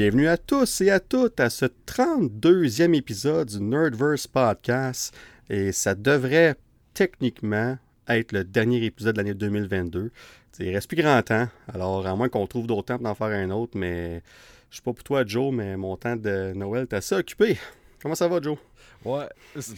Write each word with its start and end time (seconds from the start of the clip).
Bienvenue 0.00 0.28
à 0.28 0.38
tous 0.38 0.80
et 0.80 0.88
à 0.88 0.98
toutes 0.98 1.40
à 1.40 1.50
ce 1.50 1.66
32e 1.66 2.94
épisode 2.94 3.50
du 3.50 3.60
Nerdverse 3.60 4.26
Podcast. 4.26 5.14
Et 5.50 5.72
ça 5.72 5.94
devrait 5.94 6.56
techniquement 6.94 7.76
être 8.08 8.32
le 8.32 8.44
dernier 8.44 8.82
épisode 8.82 9.16
de 9.16 9.18
l'année 9.18 9.34
2022. 9.34 10.10
T'sais, 10.52 10.64
il 10.64 10.74
reste 10.74 10.88
plus 10.88 10.96
grand 11.02 11.20
temps, 11.20 11.48
alors 11.68 12.06
à 12.06 12.16
moins 12.16 12.30
qu'on 12.30 12.46
trouve 12.46 12.66
d'autres 12.66 12.86
temps 12.86 12.96
pour 12.96 13.08
en 13.08 13.14
faire 13.14 13.26
un 13.26 13.50
autre, 13.50 13.76
mais 13.76 14.22
je 14.70 14.76
sais 14.76 14.82
pas 14.82 14.94
pour 14.94 15.04
toi 15.04 15.22
Joe, 15.26 15.52
mais 15.52 15.76
mon 15.76 15.98
temps 15.98 16.16
de 16.16 16.54
Noël 16.54 16.86
t'as 16.86 16.96
assez 16.96 17.16
occupé. 17.16 17.58
Comment 18.00 18.14
ça 18.14 18.26
va 18.26 18.40
Joe? 18.40 18.56
Ouais, 19.04 19.28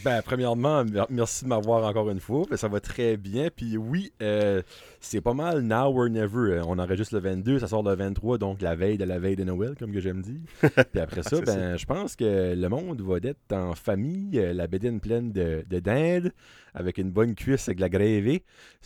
ben 0.05 0.21
premièrement, 0.21 0.85
merci 1.09 1.43
de 1.43 1.49
m'avoir 1.49 1.83
encore 1.83 2.09
une 2.09 2.21
fois. 2.21 2.45
Ça 2.55 2.69
va 2.69 2.79
très 2.79 3.17
bien. 3.17 3.49
Puis 3.53 3.75
oui, 3.75 4.13
euh, 4.21 4.61
c'est 5.05 5.21
pas 5.21 5.33
mal 5.33 5.61
now 5.61 5.93
or 5.95 6.09
never. 6.09 6.61
On 6.65 6.79
enregistre 6.79 7.15
le 7.15 7.21
22, 7.21 7.59
ça 7.59 7.67
sort 7.67 7.83
le 7.83 7.95
23, 7.95 8.37
donc 8.37 8.61
la 8.61 8.75
veille 8.75 8.97
de 8.97 9.03
la 9.03 9.19
veille 9.19 9.35
de 9.35 9.43
Noël, 9.43 9.75
comme 9.77 9.91
que 9.91 9.99
j'aime 9.99 10.21
dire. 10.21 10.41
Puis 10.91 10.99
après 10.99 11.23
ça, 11.23 11.41
ben 11.41 11.77
je 11.77 11.85
pense 11.85 12.15
que 12.15 12.55
le 12.55 12.69
monde 12.69 13.01
va 13.01 13.17
être 13.21 13.51
en 13.51 13.75
famille, 13.75 14.39
euh, 14.39 14.53
la 14.53 14.67
bédine 14.67 14.99
pleine 14.99 15.31
de, 15.31 15.65
de 15.69 15.79
dinde, 15.79 16.31
avec 16.73 16.97
une 16.97 17.11
bonne 17.11 17.35
cuisse 17.35 17.67
avec 17.67 17.77
de 17.77 17.81
la 17.81 17.89
gravée. 17.89 18.43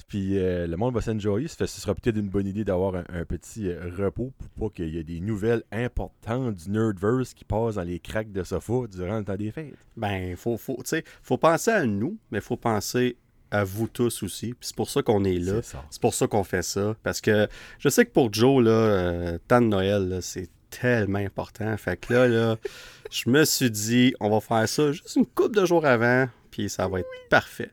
Puis 0.08 0.38
euh, 0.38 0.68
le 0.68 0.76
monde 0.76 0.94
va 0.94 1.02
s'enjoyer. 1.02 1.48
Ce 1.48 1.66
sera 1.66 1.94
peut-être 1.96 2.18
une 2.18 2.30
bonne 2.30 2.48
idée 2.48 2.66
d'avoir 2.66 2.96
un, 2.96 3.26
petit 3.26 3.72
repos 3.74 4.32
pour 4.38 4.70
pas 4.70 4.76
qu'il 4.76 4.90
y 4.90 4.98
ait 4.98 5.04
des 5.04 5.20
nouvelles 5.20 5.64
importantes 5.72 6.56
du 6.56 6.70
Nerdverse 6.72 7.34
qui 7.34 7.46
passent 7.46 7.76
dans 7.76 7.84
les 7.84 8.00
cracks 8.00 8.32
de 8.32 8.44
sofa 8.44 8.88
durant 8.90 9.20
le 9.20 9.26
temps 9.26 9.36
des 9.36 9.52
fêtes. 9.52 9.76
Ben, 9.96 10.30
il 10.30 10.36
faut, 10.36 10.58
faut, 10.58 10.78
faut 11.22 11.38
penser 11.38 11.72
à 11.72 11.86
nous, 11.86 12.18
mais 12.32 12.40
il 12.40 12.44
faut 12.44 12.58
penser 12.58 13.18
à 13.52 13.64
vous 13.64 13.88
tous 13.88 14.24
aussi. 14.24 14.54
c'est 14.62 14.76
pour 14.76 14.90
ça 14.90 15.02
qu'on 15.02 15.24
est 15.24 15.40
là. 15.40 15.62
C'est 15.90 16.02
pour 16.02 16.14
ça 16.14 16.28
qu'on 16.28 16.44
fait 16.44 16.64
ça. 16.64 16.96
Parce 17.04 17.22
que 17.22 17.48
je 17.80 17.90
sais 17.90 18.06
que 18.06 18.12
pour 18.12 18.34
Joe, 18.34 18.64
là, 18.64 18.72
euh, 18.72 19.38
temps 19.48 19.62
de 19.62 19.68
Noël, 19.68 20.20
c'est 20.22 20.50
tellement 20.70 21.20
important. 21.20 21.76
Fait 21.78 21.98
que 21.98 22.14
là, 22.14 22.28
là 22.28 22.58
je 23.12 23.30
me 23.30 23.46
suis 23.46 23.72
dit, 23.72 24.14
on 24.20 24.30
va 24.30 24.40
faire 24.40 24.68
ça 24.68 24.92
juste 24.92 25.16
une 25.16 25.26
couple 25.26 25.56
de 25.56 25.66
jours 25.66 25.86
avant, 25.86 26.28
puis 26.52 26.70
ça 26.70 26.88
va 26.88 27.00
être 27.00 27.10
parfait. 27.30 27.72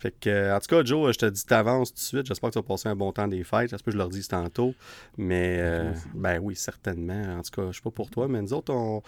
Fait 0.00 0.14
que, 0.18 0.56
en 0.56 0.58
tout 0.60 0.74
cas, 0.74 0.82
Joe, 0.82 1.12
je 1.12 1.18
te 1.18 1.26
dis 1.26 1.44
t'avances 1.44 1.90
tout 1.90 1.96
de 1.96 2.00
suite. 2.00 2.26
J'espère 2.26 2.48
que 2.48 2.54
tu 2.54 2.58
vas 2.58 2.66
passer 2.66 2.88
un 2.88 2.96
bon 2.96 3.12
temps 3.12 3.28
des 3.28 3.44
fêtes. 3.44 3.68
J'espère 3.68 3.84
que 3.84 3.90
je 3.90 3.98
leur 3.98 4.08
dis 4.08 4.26
tantôt. 4.26 4.74
Mais, 5.18 5.58
euh, 5.60 5.92
ben 6.14 6.38
oui, 6.42 6.56
certainement. 6.56 7.38
En 7.38 7.42
tout 7.42 7.50
cas, 7.50 7.70
je 7.70 7.76
sais 7.76 7.82
pas 7.82 7.90
pour 7.90 8.08
toi, 8.08 8.26
mais 8.26 8.40
nous 8.40 8.54
autres, 8.54 8.72
on, 8.72 9.02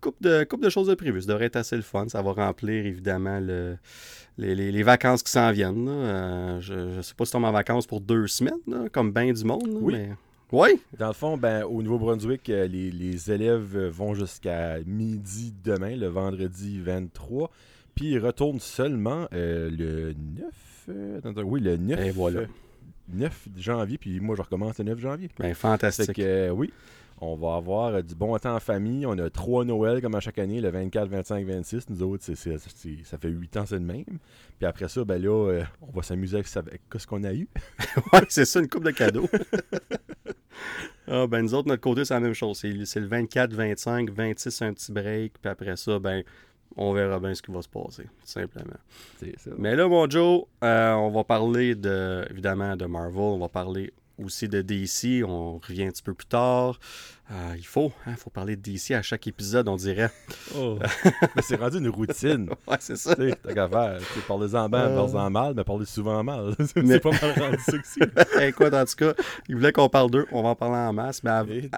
couple 0.00 0.22
de, 0.22 0.44
couple 0.44 0.64
de 0.64 0.70
choses 0.70 0.88
de 0.88 0.94
prévues. 0.94 1.22
Ça 1.22 1.28
devrait 1.28 1.46
être 1.46 1.56
assez 1.56 1.76
le 1.76 1.82
fun. 1.82 2.08
Ça 2.08 2.22
va 2.22 2.32
remplir 2.32 2.86
évidemment 2.86 3.40
le, 3.40 3.76
les, 4.38 4.82
vacances 4.82 5.22
qui 5.22 5.30
s'en 5.30 5.50
viennent. 5.52 5.88
Euh, 5.88 6.60
je 6.60 6.74
ne 6.74 7.02
sais 7.02 7.14
pas 7.14 7.24
si 7.24 7.32
tu 7.32 7.36
en 7.36 7.52
vacances 7.52 7.86
pour 7.86 8.00
deux 8.00 8.26
semaines, 8.26 8.88
comme 8.92 9.12
bien 9.12 9.32
du 9.32 9.44
monde. 9.44 9.68
oui. 9.80 9.94
Mais... 9.94 10.10
Oui. 10.50 10.80
Dans 10.98 11.08
le 11.08 11.12
fond, 11.12 11.36
ben, 11.36 11.64
au 11.64 11.82
Nouveau-Brunswick, 11.82 12.48
euh, 12.48 12.66
les, 12.66 13.30
élèves 13.30 13.76
vont 13.88 14.14
jusqu'à 14.14 14.78
midi 14.86 15.52
demain, 15.62 15.94
le 15.94 16.06
vendredi 16.06 16.80
23. 16.80 17.50
Puis 17.94 18.12
ils 18.12 18.18
retournent 18.18 18.60
seulement 18.60 19.26
euh, 19.34 19.70
le 19.70 20.14
9. 20.88 21.44
oui, 21.44 21.60
le 21.60 21.76
9. 21.76 22.00
Et 22.00 22.10
voilà. 22.10 22.42
9 23.12 23.48
janvier, 23.56 23.98
puis 23.98 24.20
moi 24.20 24.36
je 24.36 24.42
recommence 24.42 24.78
le 24.78 24.84
9 24.84 24.98
janvier. 24.98 25.28
Ben, 25.38 25.54
fantastique. 25.54 26.14
Que, 26.14 26.50
oui, 26.50 26.72
on 27.20 27.36
va 27.36 27.56
avoir 27.56 27.94
euh, 27.94 28.02
du 28.02 28.14
bon 28.14 28.36
temps 28.38 28.54
en 28.54 28.60
famille. 28.60 29.06
On 29.06 29.18
a 29.18 29.30
trois 29.30 29.64
Noëls 29.64 30.00
comme 30.00 30.14
à 30.14 30.20
chaque 30.20 30.38
année, 30.38 30.60
le 30.60 30.70
24, 30.70 31.08
25, 31.08 31.46
26. 31.46 31.90
Nous 31.90 32.02
autres, 32.02 32.24
ça 32.24 33.18
fait 33.18 33.28
huit 33.28 33.56
ans, 33.56 33.64
c'est 33.66 33.76
le 33.76 33.80
même. 33.80 34.04
Puis 34.58 34.66
après 34.66 34.88
ça, 34.88 35.04
ben 35.04 35.20
là, 35.20 35.30
euh, 35.30 35.64
on 35.82 35.90
va 35.92 36.02
s'amuser 36.02 36.36
avec, 36.36 36.48
ce 36.96 37.06
qu'on 37.06 37.24
a 37.24 37.32
eu. 37.32 37.48
ouais, 38.12 38.20
c'est 38.28 38.44
ça, 38.44 38.60
une 38.60 38.68
coupe 38.68 38.84
de 38.84 38.90
cadeaux. 38.90 39.28
ah, 41.08 41.26
ben 41.26 41.42
nous 41.42 41.54
autres, 41.54 41.68
notre 41.68 41.82
côté, 41.82 42.04
c'est 42.04 42.14
la 42.14 42.20
même 42.20 42.34
chose. 42.34 42.58
C'est 42.58 43.00
le 43.00 43.06
24, 43.06 43.52
25, 43.52 44.10
26, 44.10 44.62
un 44.62 44.72
petit 44.72 44.92
break. 44.92 45.34
Puis 45.40 45.50
après 45.50 45.76
ça, 45.76 45.98
ben 45.98 46.22
on 46.76 46.92
verra 46.92 47.18
bien 47.18 47.34
ce 47.34 47.42
qui 47.42 47.50
va 47.50 47.60
se 47.60 47.68
passer, 47.68 48.04
tout 48.04 48.26
simplement. 48.26 48.76
Ça. 49.18 49.50
Mais 49.58 49.74
là, 49.74 49.88
mon 49.88 50.08
Joe, 50.08 50.44
euh, 50.62 50.92
on 50.92 51.10
va 51.10 51.24
parler 51.24 51.74
de, 51.74 52.24
évidemment 52.30 52.76
de 52.76 52.86
Marvel, 52.86 53.18
on 53.18 53.38
va 53.38 53.48
parler 53.48 53.92
aussi 54.18 54.48
de 54.48 54.62
DC. 54.62 55.24
On 55.26 55.58
revient 55.58 55.84
un 55.84 55.90
petit 55.90 56.02
peu 56.02 56.14
plus 56.14 56.26
tard. 56.26 56.78
Euh, 57.30 57.54
il 57.58 57.66
faut, 57.66 57.92
il 58.06 58.10
hein, 58.10 58.16
faut 58.16 58.30
parler 58.30 58.56
de 58.56 58.62
DC 58.62 58.92
à 58.92 59.02
chaque 59.02 59.26
épisode, 59.26 59.68
on 59.68 59.76
dirait. 59.76 60.10
Oh. 60.56 60.78
mais 61.36 61.42
c'est 61.42 61.56
rendu 61.56 61.76
une 61.76 61.90
routine. 61.90 62.48
ouais, 62.66 62.76
c'est 62.80 62.96
ça. 62.96 63.14
T'as 63.14 63.52
qu'à 63.52 63.68
faire. 63.68 64.00
Parlez-en 64.26 64.68
bien, 64.68 64.88
parlez-en 64.88 65.30
mal, 65.30 65.52
mais 65.54 65.64
parlez 65.64 65.84
souvent 65.84 66.24
mal. 66.24 66.54
c'est 66.66 67.00
pas 67.00 67.10
mal 67.10 67.38
rendu 67.38 67.58
ça 67.58 67.72
aussi. 67.76 68.00
Écoute, 68.40 68.72
en 68.72 68.84
tout 68.86 68.96
cas, 68.96 69.12
il 69.48 69.56
voulait 69.56 69.72
qu'on 69.72 69.90
parle 69.90 70.10
d'eux. 70.10 70.26
On 70.32 70.42
va 70.42 70.50
en 70.50 70.54
parler 70.54 70.76
en 70.76 70.92
masse. 70.94 71.22
Mais 71.22 71.68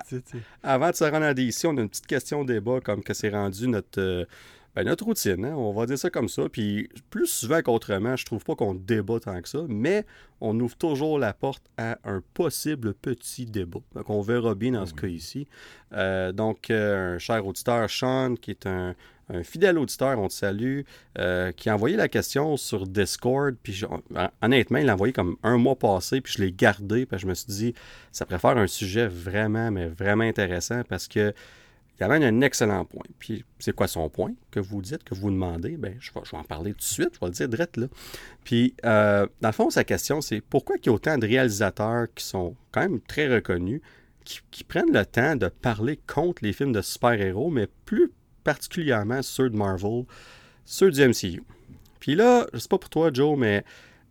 avant 0.62 0.90
de 0.90 0.94
se 0.94 1.04
rendre 1.04 1.26
à 1.26 1.34
DC, 1.34 1.64
on 1.64 1.76
a 1.78 1.80
une 1.80 1.88
petite 1.88 2.06
question 2.06 2.44
débat 2.44 2.80
comme 2.80 3.02
que 3.02 3.14
c'est 3.14 3.30
rendu 3.30 3.66
notre. 3.66 4.00
Euh, 4.00 4.24
ben, 4.76 4.84
notre 4.84 5.04
routine, 5.04 5.44
hein, 5.44 5.54
on 5.56 5.72
va 5.72 5.86
dire 5.86 5.98
ça 5.98 6.10
comme 6.10 6.28
ça. 6.28 6.48
Puis 6.48 6.88
plus 7.10 7.26
souvent 7.26 7.60
qu'autrement, 7.60 8.16
je 8.16 8.24
trouve 8.24 8.44
pas 8.44 8.54
qu'on 8.54 8.74
débat 8.74 9.18
tant 9.18 9.40
que 9.42 9.48
ça, 9.48 9.60
mais 9.68 10.06
on 10.40 10.58
ouvre 10.60 10.76
toujours 10.76 11.18
la 11.18 11.32
porte 11.32 11.64
à 11.76 11.98
un 12.04 12.22
possible 12.34 12.94
petit 12.94 13.46
débat. 13.46 13.80
Donc 13.94 14.08
on 14.10 14.20
verra 14.20 14.54
bien 14.54 14.72
dans 14.72 14.86
ce 14.86 14.94
cas 14.94 15.08
ici. 15.08 15.48
Euh, 15.92 16.30
donc, 16.32 16.70
euh, 16.70 17.16
un 17.16 17.18
cher 17.18 17.44
auditeur, 17.44 17.90
Sean, 17.90 18.36
qui 18.40 18.52
est 18.52 18.66
un, 18.66 18.94
fidèle 19.44 19.78
auditeur, 19.78 20.18
on 20.18 20.26
te 20.26 20.32
salue, 20.32 20.80
euh, 21.18 21.52
qui 21.52 21.70
a 21.70 21.74
envoyé 21.76 21.96
la 21.96 22.08
question 22.08 22.56
sur 22.56 22.84
Discord. 22.84 23.54
Puis 23.62 23.82
honnêtement, 24.42 24.78
il 24.78 24.86
l'a 24.86 24.94
envoyé 24.94 25.12
comme 25.12 25.36
un 25.44 25.56
mois 25.56 25.76
passé, 25.76 26.20
puis 26.20 26.32
je 26.36 26.42
l'ai 26.42 26.50
gardé, 26.50 27.06
puis 27.06 27.16
je 27.16 27.28
me 27.28 27.34
suis 27.34 27.46
dit, 27.46 27.74
ça 28.10 28.26
préfère 28.26 28.56
un 28.58 28.66
sujet 28.66 29.06
vraiment, 29.06 29.70
mais 29.70 29.86
vraiment 29.86 30.24
intéressant 30.24 30.82
parce 30.88 31.06
que 31.06 31.32
il 32.00 32.04
amène 32.04 32.22
un 32.22 32.40
excellent 32.40 32.86
point. 32.86 33.04
Puis, 33.18 33.44
c'est 33.58 33.74
quoi 33.74 33.86
son 33.86 34.08
point 34.08 34.32
que 34.50 34.58
vous 34.58 34.80
dites, 34.80 35.04
que 35.04 35.14
vous 35.14 35.30
demandez? 35.30 35.76
Bien, 35.76 35.92
je 36.00 36.10
vais, 36.12 36.20
en 36.32 36.44
parler 36.44 36.72
tout 36.72 36.78
de 36.78 36.82
suite, 36.82 37.10
je 37.14 37.20
vais 37.20 37.26
le 37.26 37.32
dire 37.32 37.48
direct 37.48 37.76
là. 37.76 37.86
Puis, 38.42 38.74
euh, 38.86 39.26
dans 39.42 39.48
le 39.48 39.52
fond, 39.52 39.68
sa 39.68 39.84
question, 39.84 40.22
c'est 40.22 40.40
pourquoi 40.40 40.76
il 40.80 40.86
y 40.86 40.88
a 40.88 40.92
autant 40.92 41.18
de 41.18 41.26
réalisateurs 41.26 42.06
qui 42.14 42.24
sont 42.24 42.56
quand 42.72 42.80
même 42.80 43.00
très 43.00 43.28
reconnus, 43.28 43.82
qui, 44.24 44.64
prennent 44.64 44.92
le 44.92 45.04
temps 45.04 45.36
de 45.36 45.48
parler 45.48 45.98
contre 46.06 46.44
les 46.44 46.52
films 46.52 46.72
de 46.72 46.80
super-héros, 46.80 47.50
mais 47.50 47.68
plus 47.84 48.12
particulièrement 48.44 49.22
ceux 49.22 49.50
de 49.50 49.56
Marvel, 49.56 50.04
ceux 50.64 50.90
du 50.90 51.06
MCU. 51.06 51.42
Puis 51.98 52.14
là, 52.14 52.46
je 52.54 52.58
sais 52.58 52.68
pas 52.68 52.78
pour 52.78 52.90
toi, 52.90 53.10
Joe, 53.12 53.36
mais 53.36 53.64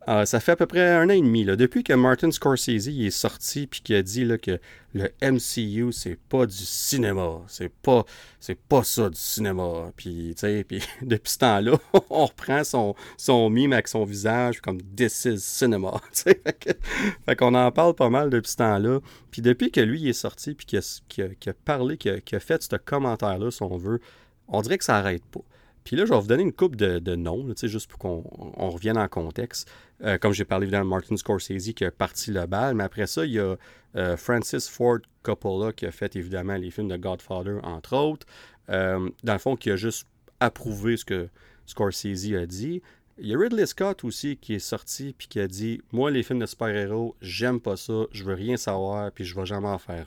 euh, 0.08 0.26
ça 0.26 0.40
fait 0.40 0.54
à 0.54 0.56
peu 0.56 0.66
près 0.66 0.96
un 0.96 1.08
an 1.08 1.14
et 1.14 1.22
demi, 1.22 1.44
là, 1.44 1.56
depuis 1.56 1.84
que 1.84 1.94
Martin 1.94 2.32
Scorsese 2.32 2.88
est 2.88 3.12
sorti 3.12 3.68
puis 3.68 3.82
qu'il 3.82 3.96
a 3.96 4.02
dit 4.02 4.26
que 4.42 4.60
le 4.94 5.12
MCU, 5.22 5.92
c'est 5.92 6.18
pas 6.18 6.46
du 6.46 6.56
cinéma. 6.56 7.42
C'est 7.48 7.70
pas, 7.70 8.06
c'est 8.40 8.58
pas 8.58 8.84
ça 8.84 9.10
du 9.10 9.20
cinéma. 9.20 9.92
Puis, 9.96 10.36
puis 10.68 10.82
depuis 11.02 11.32
ce 11.32 11.38
temps-là, 11.40 11.78
on 12.10 12.26
reprend 12.26 12.64
son, 12.64 12.96
son 13.18 13.50
mime 13.50 13.74
avec 13.74 13.88
son 13.88 14.06
visage 14.06 14.62
comme 14.62 14.82
This 14.82 15.26
is 15.26 15.40
cinema. 15.40 16.02
fait 16.14 17.36
qu'on 17.38 17.54
en 17.54 17.72
parle 17.72 17.94
pas 17.94 18.10
mal 18.10 18.30
depuis 18.30 18.52
ce 18.52 18.58
temps-là. 18.58 19.02
Puis 19.32 19.42
depuis 19.42 19.70
que 19.70 19.82
lui 19.82 20.08
est 20.08 20.14
sorti 20.14 20.56
puis 20.56 20.66
qu'il 20.66 20.80
a, 21.24 21.54
parlé, 21.66 21.98
qu'il 21.98 22.22
a, 22.32 22.40
fait 22.40 22.64
ce 22.64 22.76
commentaire-là, 22.78 23.52
si 23.52 23.62
on 23.62 23.78
veut, 23.78 24.00
on 24.48 24.62
dirait 24.62 24.78
que 24.78 24.86
ça 24.86 24.96
arrête 24.96 25.26
pas. 25.26 25.42
Puis 25.90 25.98
là, 25.98 26.06
je 26.06 26.14
vais 26.14 26.20
vous 26.20 26.28
donner 26.28 26.44
une 26.44 26.54
coupe 26.54 26.76
de, 26.76 27.00
de 27.00 27.16
noms, 27.16 27.48
juste 27.64 27.90
pour 27.90 27.98
qu'on 27.98 28.70
revienne 28.70 28.96
en 28.96 29.08
contexte. 29.08 29.68
Euh, 30.04 30.20
comme 30.20 30.34
j'ai 30.34 30.46
parlé 30.46 30.66
évidemment 30.66 30.86
de 30.86 30.90
Martin 30.92 31.18
Scorsese 31.18 31.74
qui 31.74 31.84
a 31.84 31.90
parti 31.90 32.30
le 32.30 32.46
bal, 32.46 32.76
mais 32.76 32.84
après 32.84 33.08
ça, 33.08 33.26
il 33.26 33.32
y 33.32 33.40
a 33.40 33.56
euh, 33.96 34.16
Francis 34.16 34.70
Ford 34.70 35.00
Coppola 35.24 35.74
qui 35.74 35.88
a 35.88 35.92
fait 35.92 36.16
évidemment 36.16 36.58
les 36.58 36.70
films 36.70 36.90
de 36.90 36.98
Godfather, 36.98 37.58
entre 37.64 37.98
autres. 37.98 38.28
Euh, 38.70 39.10
dans 39.24 39.34
le 39.34 39.40
fond, 39.40 39.56
qui 39.56 39.72
a 39.72 39.78
juste 39.78 40.08
approuvé 40.40 40.96
ce 40.96 41.06
que 41.06 41.28
Scorsese 41.66 42.36
a 42.36 42.46
dit. 42.46 42.84
Il 43.18 43.26
y 43.26 43.34
a 43.34 43.40
Ridley 43.40 43.66
Scott 43.66 44.04
aussi 44.04 44.38
qui 44.38 44.54
est 44.54 44.60
sorti 44.60 45.16
puis 45.18 45.28
qui 45.28 45.40
a 45.40 45.48
dit 45.48 45.82
Moi, 45.92 46.12
les 46.12 46.22
films 46.22 46.38
de 46.38 46.46
super-héros, 46.46 47.16
j'aime 47.20 47.60
pas 47.60 47.78
ça, 47.78 48.04
je 48.12 48.24
veux 48.24 48.36
rien 48.36 48.58
savoir, 48.58 49.12
puis 49.12 49.26
je 49.26 49.36
vais 49.36 49.48
jamais 49.48 49.68
en 49.68 49.80
faire 49.80 50.06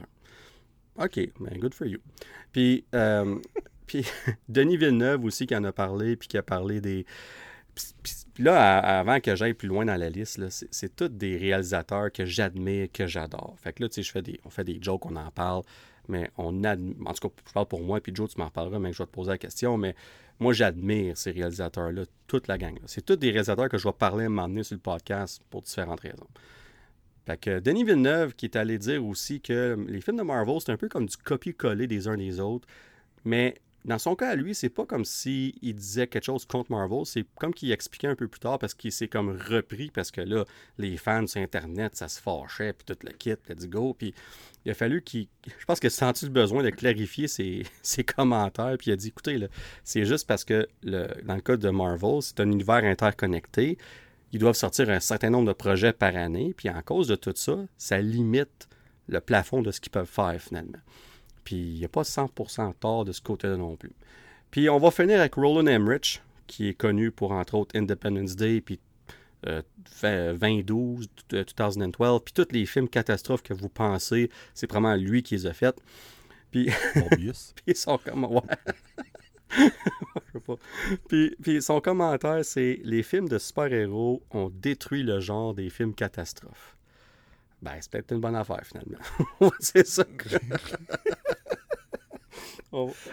un. 0.97 1.07
OK, 1.07 1.19
ben 1.41 1.59
good 1.59 1.75
for 1.75 1.89
you. 1.89 1.99
Puis, 2.53 2.85
puis 3.93 4.07
Denis 4.49 4.77
Villeneuve 4.77 5.25
aussi 5.25 5.47
qui 5.47 5.55
en 5.55 5.65
a 5.65 5.73
parlé, 5.73 6.17
puis 6.17 6.29
qui 6.29 6.39
a 6.39 6.43
parlé 6.43 6.81
des, 6.81 7.05
là, 8.39 8.79
avant 8.79 9.21
que 9.21 9.37
j'aille 9.37 9.55
plus 9.55 9.69
loin 9.69 9.85
dans 9.85 9.97
la 9.97 10.09
liste, 10.09 10.41
c'est 10.71 10.97
tous 10.97 11.09
des 11.09 11.37
réalisateurs 11.37 12.11
que 12.11 12.25
j'admire, 12.25 12.89
que 12.93 13.07
j'adore. 13.07 13.57
Fait 13.61 13.73
que 13.73 13.83
là, 13.83 13.89
tu 13.89 14.03
sais, 14.03 14.23
des, 14.23 14.41
on 14.45 14.51
fait 14.51 14.65
des 14.65 14.79
jokes, 14.81 15.05
on 15.07 15.17
en 15.17 15.31
parle, 15.31 15.63
mais 16.09 16.31
on 16.39 16.65
admire, 16.65 16.97
en 17.07 17.13
tout 17.13 17.29
cas, 17.29 17.35
je 17.47 17.53
parle 17.53 17.67
pour 17.67 17.83
moi, 17.83 18.01
puis 18.01 18.15
Joe, 18.15 18.31
tu 18.31 18.39
m'en 18.39 18.47
reparleras, 18.47 18.79
mais 18.79 18.93
je 18.93 18.99
vais 18.99 19.07
te 19.07 19.11
poser 19.11 19.31
la 19.31 19.39
question, 19.39 19.77
mais 19.77 19.95
moi, 20.41 20.53
j'admire 20.53 21.17
ces 21.17 21.31
réalisateurs-là, 21.31 22.05
toute 22.27 22.49
la 22.49 22.59
gang. 22.59 22.79
C'est 22.87 23.05
tous 23.05 23.17
des 23.17 23.31
réalisateurs 23.31 23.69
que 23.69 23.79
je 23.79 23.87
vais 23.87 23.93
parler 23.93 24.25
à 24.25 24.29
m'emmener 24.29 24.63
sur 24.63 24.75
le 24.75 24.81
podcast 24.81 25.43
pour 25.51 25.63
différentes 25.63 26.01
raisons. 26.01 26.29
Fait 27.27 27.39
que 27.39 27.61
Denis 27.61 27.85
Villeneuve, 27.85 28.35
qui 28.35 28.47
est 28.47 28.57
allé 28.57 28.79
dire 28.79 29.05
aussi 29.05 29.41
que 29.41 29.77
les 29.87 30.01
films 30.01 30.17
de 30.17 30.23
Marvel, 30.23 30.57
c'est 30.61 30.73
un 30.73 30.77
peu 30.77 30.89
comme 30.89 31.07
du 31.07 31.17
copier-coller 31.17 31.87
des 31.87 32.09
uns 32.09 32.17
des 32.17 32.41
autres, 32.41 32.67
mais 33.25 33.61
dans 33.85 33.99
son 33.99 34.15
cas 34.15 34.31
à 34.31 34.37
lui, 34.37 34.55
c'est 34.55 34.69
pas 34.69 34.87
comme 34.87 35.05
s'il 35.05 35.55
il 35.61 35.75
disait 35.75 36.07
quelque 36.07 36.25
chose 36.25 36.45
contre 36.45 36.71
Marvel, 36.71 37.05
c'est 37.05 37.25
comme 37.39 37.53
qu'il 37.53 37.73
expliquait 37.73 38.07
un 38.07 38.15
peu 38.15 38.29
plus 38.29 38.39
tard 38.39 38.59
parce 38.59 38.75
qu'il 38.75 38.93
s'est 38.93 39.09
comme 39.09 39.31
repris 39.31 39.91
parce 39.91 40.11
que 40.11 40.21
là, 40.21 40.45
les 40.79 40.97
fans 40.97 41.27
sur 41.27 41.41
Internet, 41.41 41.97
ça 41.97 42.09
se 42.09 42.21
fâchait, 42.21 42.73
puis 42.73 42.85
tout 42.87 42.97
le 43.05 43.13
kit, 43.13 43.35
let's 43.49 43.69
go. 43.69 43.95
Puis 43.95 44.15
il 44.65 44.71
a 44.71 44.75
fallu 44.75 45.03
qu'il. 45.03 45.27
Je 45.47 45.65
pense 45.65 45.81
qu'il 45.81 45.89
a 45.89 45.91
senti 45.91 46.27
le 46.27 46.31
besoin 46.31 46.63
de 46.63 46.71
clarifier 46.71 47.27
ses, 47.83 48.05
commentaires, 48.05 48.77
puis 48.79 48.91
il 48.91 48.93
a 48.93 48.97
dit 48.97 49.09
écoutez, 49.09 49.49
c'est 49.83 50.05
juste 50.05 50.29
parce 50.29 50.45
que 50.45 50.69
dans 50.85 51.35
le 51.35 51.41
cas 51.41 51.57
de 51.57 51.71
Marvel, 51.71 52.23
c'est 52.23 52.39
un 52.41 52.51
univers 52.51 52.85
interconnecté. 52.85 53.79
Ils 54.33 54.39
doivent 54.39 54.57
sortir 54.57 54.89
un 54.91 55.01
certain 55.01 55.29
nombre 55.31 55.49
de 55.49 55.53
projets 55.53 55.93
par 55.93 56.17
année, 56.17 56.55
puis 56.57 56.71
en 56.71 56.81
cause 56.83 57.09
de 57.09 57.17
tout 57.17 57.35
ça, 57.35 57.59
ça 57.77 57.99
limite 57.99 58.69
le 59.09 59.21
plafond 59.21 59.61
de 59.61 59.71
ce 59.71 59.81
qu'ils 59.81 59.93
peuvent 59.93 60.07
faire 60.07 60.41
finalement. 60.41 60.79
Puis 61.45 61.57
il 61.57 61.79
n'y 61.79 61.85
a 61.85 61.89
pas 61.89 62.03
100% 62.03 62.75
tort 62.79 63.05
de 63.05 63.13
ce 63.13 63.21
côté-là 63.21 63.57
non 63.57 63.77
plus. 63.77 63.93
Puis 64.51 64.69
on 64.69 64.79
va 64.79 64.91
finir 64.91 65.21
avec 65.21 65.35
Roland 65.35 65.67
Emmerich, 65.67 66.23
qui 66.47 66.69
est 66.69 66.75
connu 66.75 67.11
pour 67.11 67.33
entre 67.33 67.55
autres 67.55 67.77
Independence 67.77 68.37
Day, 68.37 68.61
puis 68.61 68.79
2012, 69.43 71.09
euh, 71.35 71.45
2012, 71.45 72.21
puis 72.25 72.35
tous 72.35 72.53
les 72.53 72.67
films 72.67 72.89
catastrophes 72.89 73.43
que 73.43 73.55
vous 73.55 73.69
pensez, 73.69 74.31
c'est 74.55 74.71
vraiment 74.71 74.95
lui 74.95 75.23
qui 75.23 75.35
les 75.35 75.47
a 75.47 75.53
fait. 75.53 75.75
Puis, 76.51 76.71
puis 77.65 77.75
sont 77.75 77.99
comme 77.99 78.25
ouais. 78.25 78.43
puis, 81.09 81.35
puis, 81.43 81.63
son 81.63 81.81
commentaire, 81.81 82.45
c'est 82.45 82.81
les 82.85 83.03
films 83.03 83.29
de 83.29 83.39
super-héros 83.39 84.23
ont 84.31 84.51
détruit 84.51 85.03
le 85.03 85.21
genre 85.21 85.55
des 85.55 85.71
films 85.71 85.95
catastrophes. 85.95 86.77
Ben, 87.63 87.73
c'est 87.81 87.91
peut-être 87.91 88.13
une 88.13 88.21
bonne 88.21 88.35
affaire, 88.35 88.61
finalement. 88.65 88.99
c'est 89.61 89.87
ça. 89.87 90.05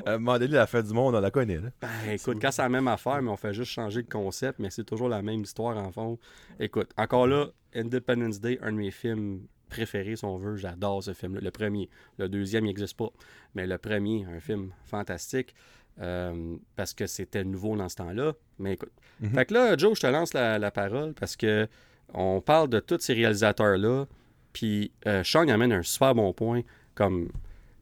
À 0.06 0.14
un 0.14 0.18
moment 0.18 0.40
donné, 0.40 0.54
la 0.54 0.68
fin 0.68 0.82
du 0.82 0.94
monde, 0.94 1.16
on 1.16 1.20
la 1.20 1.32
connaît. 1.32 1.58
Là. 1.58 1.70
Ben, 1.82 1.90
écoute, 2.12 2.38
quand 2.42 2.52
c'est 2.52 2.62
la 2.62 2.70
même 2.70 2.88
affaire, 2.88 3.22
mais 3.22 3.30
on 3.30 3.38
fait 3.38 3.54
juste 3.54 3.72
changer 3.72 4.02
le 4.02 4.08
concept, 4.08 4.60
mais 4.60 4.70
c'est 4.70 4.86
toujours 4.86 5.10
la 5.10 5.22
même 5.22 5.42
histoire 5.42 5.78
en 5.78 5.92
fond. 5.92 6.18
Écoute, 6.60 6.90
encore 6.98 7.28
là, 7.28 7.48
Independence 7.76 8.40
Day, 8.40 8.58
un 8.62 8.72
de 8.72 8.78
mes 8.78 8.92
films 8.92 9.42
préférés, 9.70 10.16
si 10.16 10.26
on 10.26 10.38
veut. 10.38 10.56
J'adore 10.56 11.04
ce 11.04 11.14
film-là. 11.14 11.42
Le 11.42 11.52
premier. 11.52 11.90
Le 12.18 12.28
deuxième, 12.28 12.66
il 12.66 12.70
n'existe 12.70 12.98
pas. 12.98 13.10
Mais 13.54 13.68
le 13.68 13.78
premier, 13.78 14.26
un 14.26 14.40
film 14.40 14.72
fantastique. 14.86 15.54
Euh, 16.02 16.56
parce 16.78 16.94
que 16.94 17.08
c'était 17.08 17.44
nouveau 17.44 17.76
dans 17.76 17.90
ce 17.90 17.98
temps-là. 17.98 18.34
Mais 18.58 18.74
écoute. 18.74 18.94
Mhm. 19.20 19.34
Fait 19.34 19.46
que 19.46 19.54
là, 19.54 19.78
Joe, 19.78 19.96
je 19.96 20.02
te 20.02 20.08
lance 20.08 20.34
la, 20.34 20.72
parole 20.72 21.14
parce 21.14 21.36
que 21.36 21.68
on 22.14 22.42
parle 22.42 22.70
de 22.70 22.80
tous 22.80 23.00
ces 23.00 23.14
réalisateurs-là. 23.14 24.08
Puis 24.54 24.92
euh, 25.08 25.24
Sean 25.24 25.48
amène 25.48 25.72
un 25.72 25.84
super 25.84 26.16
bon 26.16 26.34
point. 26.34 26.62
Comme 26.96 27.30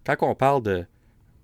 quand 0.05 0.15
on 0.21 0.35
parle 0.35 0.63
de 0.63 0.85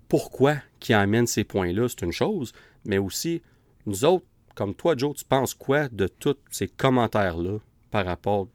pourquoi 0.08 0.56
qui 0.80 0.92
amène 0.92 1.26
ces 1.26 1.44
points-là, 1.44 1.88
c'est 1.88 2.02
une 2.02 2.12
chose. 2.12 2.52
Mais 2.84 2.98
aussi, 2.98 3.42
nous 3.86 4.04
autres, 4.04 4.26
comme 4.54 4.74
toi, 4.74 4.94
Joe, 4.96 5.16
tu 5.16 5.24
penses 5.24 5.54
quoi 5.54 5.88
de 5.88 6.06
tous 6.06 6.36
ces 6.50 6.68
commentaires-là 6.68 7.58
par 7.90 8.04
rapport 8.04 8.48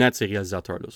à 0.00 0.12
ces 0.12 0.26
réalisateurs-là, 0.26 0.88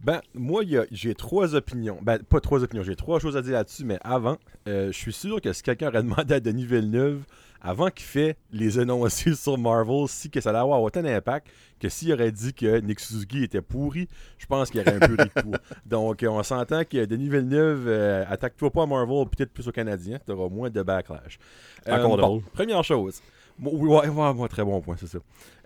Ben, 0.00 0.20
moi, 0.34 0.62
j'ai 0.90 1.14
trois 1.14 1.54
opinions. 1.54 1.98
Ben, 2.02 2.18
pas 2.18 2.40
trois 2.40 2.62
opinions, 2.62 2.82
j'ai 2.82 2.96
trois 2.96 3.20
choses 3.20 3.36
à 3.36 3.42
dire 3.42 3.52
là-dessus, 3.52 3.84
mais 3.84 3.98
avant, 4.02 4.38
euh, 4.66 4.92
je 4.92 4.96
suis 4.96 5.12
sûr 5.12 5.40
que 5.40 5.52
si 5.52 5.62
quelqu'un 5.62 5.88
aurait 5.88 6.02
demandé 6.04 6.34
à 6.34 6.40
Denis 6.40 6.66
Villeneuve 6.66 7.24
avant 7.60 7.90
qu'il 7.90 8.06
fait 8.06 8.36
les 8.52 8.78
énoncés 8.78 9.34
sur 9.36 9.58
Marvel, 9.58 10.08
si 10.08 10.30
que 10.30 10.40
ça 10.40 10.50
allait 10.50 10.58
avoir 10.58 10.80
autant 10.82 11.02
d'impact 11.02 11.48
que 11.80 11.88
s'il 11.88 12.12
aurait 12.12 12.32
dit 12.32 12.52
que 12.54 12.80
Nick 12.80 13.00
Suzuki 13.00 13.44
était 13.44 13.62
pourri, 13.62 14.08
je 14.38 14.46
pense 14.46 14.70
qu'il 14.70 14.80
y 14.80 14.82
aurait 14.82 14.96
un 14.96 15.08
peu 15.08 15.16
de 15.16 15.24
tout. 15.24 15.52
Donc, 15.86 16.24
on 16.28 16.42
s'entend 16.42 16.84
que 16.84 17.04
Denis 17.04 17.28
Villeneuve, 17.28 17.86
euh, 17.86 18.24
attaque-toi 18.28 18.70
pas 18.70 18.82
à 18.82 18.86
Marvel, 18.86 19.26
peut-être 19.28 19.52
plus 19.52 19.68
aux 19.68 19.72
Canadiens, 19.72 20.18
tu 20.24 20.32
auras 20.32 20.48
moins 20.48 20.70
de 20.70 20.82
backlash. 20.82 21.38
Euh, 21.86 22.40
première 22.52 22.82
chose. 22.82 23.22
ouais, 23.60 24.08
ouais, 24.08 24.48
très 24.48 24.64
bon 24.64 24.80
point, 24.80 24.96
c'est 24.98 25.06
ça. 25.06 25.18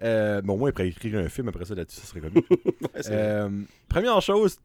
Euh, 0.03 0.43
bon, 0.43 0.59
moi, 0.59 0.71
il 0.71 0.73
pourrait 0.73 0.89
écrire 0.89 1.19
un 1.19 1.29
film 1.29 1.49
après 1.49 1.65
ça 1.65 1.75
là-dessus, 1.75 2.01
ça 2.01 2.07
serait 2.07 2.21
comique. 2.21 2.47
euh, 3.09 3.49
première 3.89 4.21
chose, 4.21 4.59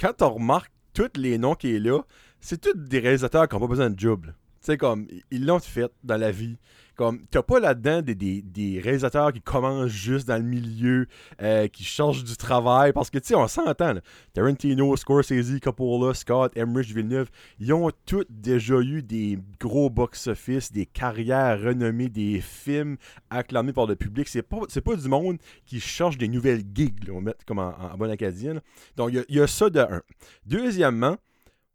quand 0.00 0.12
tu 0.16 0.24
remarques 0.24 0.72
tous 0.94 1.10
les 1.16 1.38
noms 1.38 1.54
qui 1.54 1.76
est 1.76 1.80
là, 1.80 2.00
c'est 2.40 2.60
tous 2.60 2.74
des 2.74 2.98
réalisateurs 2.98 3.48
qui 3.48 3.54
n'ont 3.54 3.60
pas 3.60 3.66
besoin 3.66 3.90
de 3.90 3.98
job. 3.98 4.26
Tu 4.60 4.66
sais, 4.72 4.76
comme, 4.76 5.06
ils 5.30 5.46
l'ont 5.46 5.60
fait 5.60 5.90
dans 6.02 6.16
la 6.16 6.30
vie. 6.30 6.56
Comme, 6.96 7.24
t'as 7.30 7.44
pas 7.44 7.60
là-dedans 7.60 8.02
des, 8.02 8.80
réalisateurs 8.82 9.32
qui 9.32 9.40
commencent 9.40 9.92
juste 9.92 10.26
dans 10.26 10.36
le 10.36 10.42
milieu, 10.42 11.06
euh, 11.40 11.68
qui 11.68 11.84
cherchent 11.84 12.24
du 12.24 12.36
travail. 12.36 12.92
Parce 12.92 13.08
que, 13.08 13.18
tu 13.18 13.28
sais, 13.28 13.34
on 13.36 13.46
s'entend. 13.46 13.94
Tarantino, 14.32 14.96
Scorsese, 14.96 15.60
Coppola, 15.62 16.12
Scott, 16.12 16.56
Emmerich, 16.56 16.88
Villeneuve, 16.88 17.28
ils 17.60 17.72
ont 17.72 17.88
tous 18.04 18.24
déjà 18.28 18.80
eu 18.80 19.00
des 19.04 19.38
gros 19.60 19.90
box-office, 19.90 20.72
des 20.72 20.86
carrières 20.86 21.62
renommées, 21.62 22.08
des 22.08 22.40
films 22.40 22.96
acclamés 23.30 23.72
par 23.72 23.86
le 23.86 23.94
public. 23.94 24.26
C'est 24.26 24.42
pas, 24.42 24.62
pas 24.84 24.96
du 24.96 25.08
monde 25.08 25.38
qui 25.66 25.78
cherche 25.78 26.18
des 26.18 26.26
nouvelles 26.26 26.64
gigs, 26.74 27.08
on 27.10 27.16
va 27.16 27.20
mettre 27.20 27.44
comme 27.44 27.60
en, 27.60 27.96
bon 27.96 28.10
acadien. 28.10 28.60
Donc, 28.96 29.12
il 29.12 29.36
y, 29.36 29.40
a 29.40 29.46
ça 29.46 29.70
de 29.70 29.78
un. 29.78 30.02
Deuxièmement, 30.46 31.16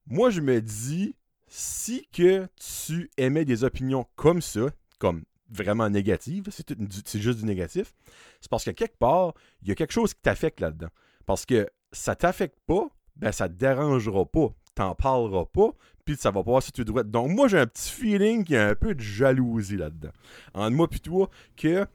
moi, 0.05 0.29
je 0.31 0.41
me 0.41 0.59
dis 0.59 1.15
si 1.55 2.07
que 2.11 2.47
tu 2.55 3.11
émets 3.15 3.45
des 3.45 3.63
opinions 3.63 4.07
comme 4.15 4.41
ça, 4.41 4.71
comme 4.97 5.23
vraiment 5.51 5.87
négatives, 5.87 6.45
c'est 6.49 7.21
juste 7.21 7.37
du 7.37 7.45
négatif, 7.45 7.93
c'est 8.41 8.49
parce 8.49 8.63
que 8.63 8.71
quelque 8.71 8.97
part, 8.97 9.35
il 9.61 9.67
y 9.67 9.71
a 9.71 9.75
quelque 9.75 9.91
chose 9.91 10.15
qui 10.15 10.21
t'affecte 10.21 10.61
là-dedans. 10.61 10.87
Parce 11.27 11.45
que 11.45 11.69
ça 11.91 12.15
t'affecte 12.15 12.57
pas, 12.65 12.87
ben 13.17 13.31
ça 13.31 13.47
te 13.47 13.53
dérangera 13.53 14.25
pas, 14.25 14.47
t'en 14.73 14.95
parleras 14.95 15.45
pas, 15.45 15.69
puis 16.05 16.15
ça 16.15 16.31
va 16.31 16.43
pas 16.43 16.59
si 16.59 16.71
tu 16.71 16.83
dois. 16.85 17.03
Donc 17.03 17.29
moi 17.29 17.47
j'ai 17.47 17.59
un 17.59 17.67
petit 17.67 17.91
feeling 17.91 18.43
qu'il 18.43 18.55
y 18.55 18.57
a 18.57 18.69
un 18.69 18.75
peu 18.75 18.95
de 18.95 19.01
jalousie 19.01 19.77
là-dedans. 19.77 20.11
Entre 20.55 20.75
moi 20.75 20.87
puis 20.87 21.01
toi, 21.01 21.29
que 21.55 21.85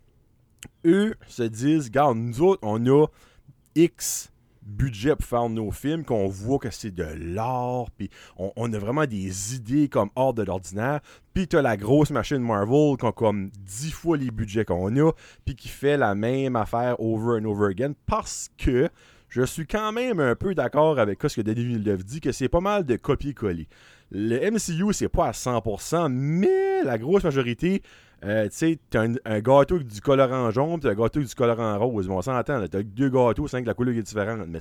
eux 0.85 1.17
se 1.27 1.43
disent, 1.43 1.87
regarde, 1.87 2.17
nous 2.17 2.43
autres, 2.43 2.61
on 2.63 2.87
a 2.87 3.09
X 3.75 4.31
budget 4.69 5.17
pour 5.17 5.27
faire 5.27 5.49
nos 5.49 5.71
films, 5.71 6.05
qu'on 6.05 6.29
voit 6.29 6.59
que 6.59 6.71
c'est 6.71 6.95
de 6.95 7.07
l'art, 7.19 7.91
puis 7.97 8.11
on, 8.37 8.73
a 8.73 8.79
vraiment 8.79 9.07
des 9.07 9.55
idées 9.55 9.89
comme 9.89 10.11
hors 10.15 10.35
de 10.35 10.43
l'ordinaire. 10.43 11.01
Puis 11.35 11.49
t'as 11.49 11.63
la 11.63 11.77
grosse 11.77 12.11
machine 12.11 12.39
Marvel 12.39 12.97
qui 12.99 13.07
a 13.07 13.13
comme 13.13 13.51
10 13.61 13.91
fois 13.93 14.17
les 14.17 14.31
budgets 14.31 14.65
qu'on 14.65 14.95
a, 14.97 15.13
puis 15.45 15.57
qui 15.57 15.69
fait 15.69 15.97
la 15.97 16.15
même 16.15 16.57
affaire 16.57 17.01
over 17.01 17.41
and 17.41 17.45
over 17.45 17.71
again 17.71 17.93
parce 18.07 18.51
que 18.59 18.89
je 19.29 19.43
suis 19.43 19.67
quand 19.67 19.93
même 19.93 20.21
un 20.21 20.35
peu 20.35 20.55
d'accord 20.55 20.99
avec 20.99 21.19
ce 21.23 21.37
que 21.37 21.43
Denis 21.43 21.65
Villeneuve 21.65 22.05
dit, 22.05 22.21
que 22.21 22.33
c'est 22.33 22.49
pas 22.49 22.61
mal 22.61 22.85
de 22.85 22.97
copier-coller. 22.97 23.69
Le 24.11 24.51
MCU, 24.51 24.93
c'est 24.93 25.11
pas 25.11 25.27
à 25.27 25.33
100%, 25.33 26.09
mais 26.11 26.83
la 26.83 26.97
grosse 26.97 27.25
majorité 27.25 27.83
euh, 28.25 28.49
tu 28.49 28.57
sais, 28.57 28.79
t'as 28.91 29.07
un, 29.25 29.41
gâteau 29.41 29.77
avec 29.77 29.87
du 29.87 30.01
colorant 30.01 30.51
jaune, 30.51 30.81
puis 30.81 30.89
un 30.89 30.95
gâteau 30.95 31.19
avec 31.19 31.29
du 31.29 31.35
colorant 31.35 31.79
rose. 31.79 32.09
Bon, 32.09 32.19
on 32.19 32.23
s'entend, 32.23 32.67
t'as 32.67 32.83
deux 32.83 33.09
gâteaux, 33.09 33.47
c'est 33.47 33.63
que 33.63 33.67
la 33.67 33.75
couleur 33.75 33.95
est 33.95 34.03
différente. 34.03 34.41
Mais 34.49 34.59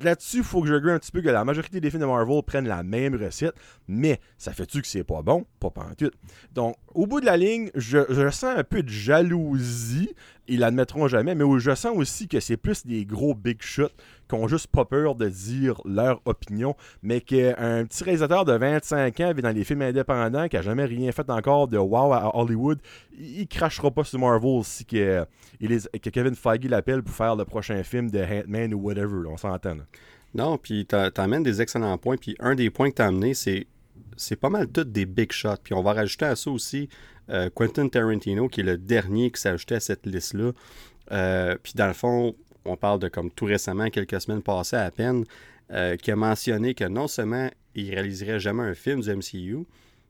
là-dessus, 0.00 0.38
il 0.38 0.44
faut 0.44 0.60
que 0.60 0.68
je 0.68 0.74
regrette 0.74 0.96
un 0.96 0.98
petit 0.98 1.12
peu 1.12 1.22
que 1.22 1.28
la 1.28 1.44
majorité 1.44 1.80
des 1.80 1.90
films 1.90 2.02
de 2.02 2.06
Marvel 2.06 2.42
prennent 2.42 2.68
la 2.68 2.82
même 2.82 3.14
recette, 3.14 3.54
mais 3.86 4.20
ça 4.36 4.52
fait-tu 4.52 4.82
que 4.82 4.86
c'est 4.86 5.04
pas 5.04 5.22
bon? 5.22 5.46
Pas 5.60 5.72
tout. 5.96 6.10
Donc, 6.52 6.76
au 6.94 7.06
bout 7.06 7.20
de 7.20 7.26
la 7.26 7.36
ligne, 7.36 7.70
je, 7.74 8.00
je 8.08 8.30
sens 8.30 8.56
un 8.56 8.64
peu 8.64 8.82
de 8.82 8.90
jalousie 8.90 10.14
ils 10.48 10.60
l'admettront 10.60 11.08
jamais, 11.08 11.34
mais 11.34 11.44
je 11.58 11.74
sens 11.74 11.94
aussi 11.94 12.26
que 12.26 12.40
c'est 12.40 12.56
plus 12.56 12.86
des 12.86 13.04
gros 13.04 13.34
big 13.34 13.60
shots 13.60 13.92
qui 14.28 14.34
ont 14.34 14.48
juste 14.48 14.68
pas 14.68 14.84
peur 14.84 15.14
de 15.14 15.28
dire 15.28 15.80
leur 15.84 16.20
opinion, 16.24 16.76
mais 17.02 17.20
qu'un 17.20 17.84
petit 17.86 18.04
réalisateur 18.04 18.44
de 18.44 18.52
25 18.52 19.20
ans 19.20 19.32
vit 19.32 19.42
dans 19.42 19.50
les 19.50 19.64
films 19.64 19.82
indépendants, 19.82 20.48
qui 20.48 20.56
a 20.56 20.62
jamais 20.62 20.84
rien 20.84 21.10
fait 21.12 21.28
encore 21.30 21.68
de 21.68 21.78
wow 21.78 22.12
à 22.12 22.36
Hollywood, 22.36 22.78
il, 23.18 23.48
crachera 23.48 23.90
pas 23.90 24.04
sur 24.04 24.18
Marvel 24.18 24.62
si 24.64 24.84
que, 24.84 25.24
Kevin 26.10 26.34
Feige 26.34 26.64
l'appelle 26.68 27.02
pour 27.02 27.14
faire 27.14 27.36
le 27.36 27.44
prochain 27.44 27.82
film 27.82 28.10
de 28.10 28.20
Ant-Man 28.20 28.74
ou 28.74 28.80
whatever, 28.80 29.26
on 29.28 29.36
s'entend. 29.36 29.76
Non, 30.34 30.58
puis 30.58 30.86
t'amènes 30.86 31.42
des 31.42 31.62
excellents 31.62 31.96
points, 31.98 32.16
puis 32.16 32.36
un 32.38 32.54
des 32.54 32.70
points 32.70 32.90
que 32.90 32.96
t'as 32.96 33.06
amené, 33.06 33.34
c'est 33.34 33.66
c'est 34.16 34.36
pas 34.36 34.50
mal 34.50 34.68
tout 34.68 34.84
des 34.84 35.06
big 35.06 35.32
shots. 35.32 35.62
Puis 35.62 35.74
on 35.74 35.82
va 35.82 35.92
rajouter 35.92 36.26
à 36.26 36.36
ça 36.36 36.50
aussi 36.50 36.88
euh, 37.30 37.50
Quentin 37.54 37.88
Tarantino, 37.88 38.48
qui 38.48 38.60
est 38.60 38.64
le 38.64 38.76
dernier 38.76 39.30
qui 39.30 39.40
s'est 39.40 39.48
ajouté 39.48 39.76
à 39.76 39.80
cette 39.80 40.06
liste-là. 40.06 40.52
Euh, 41.12 41.56
puis 41.62 41.72
dans 41.74 41.86
le 41.86 41.92
fond, 41.94 42.34
on 42.68 42.76
parle 42.76 43.00
de 43.00 43.08
comme 43.08 43.30
tout 43.30 43.46
récemment, 43.46 43.90
quelques 43.90 44.20
semaines 44.20 44.42
passées 44.42 44.76
à 44.76 44.90
peine, 44.90 45.24
euh, 45.70 45.96
qui 45.96 46.10
a 46.10 46.16
mentionné 46.16 46.74
que 46.74 46.84
non 46.84 47.08
seulement 47.08 47.50
il 47.74 47.90
réaliserait 47.90 48.40
jamais 48.40 48.62
un 48.62 48.74
film 48.74 49.00
du 49.00 49.14
MCU, 49.14 49.66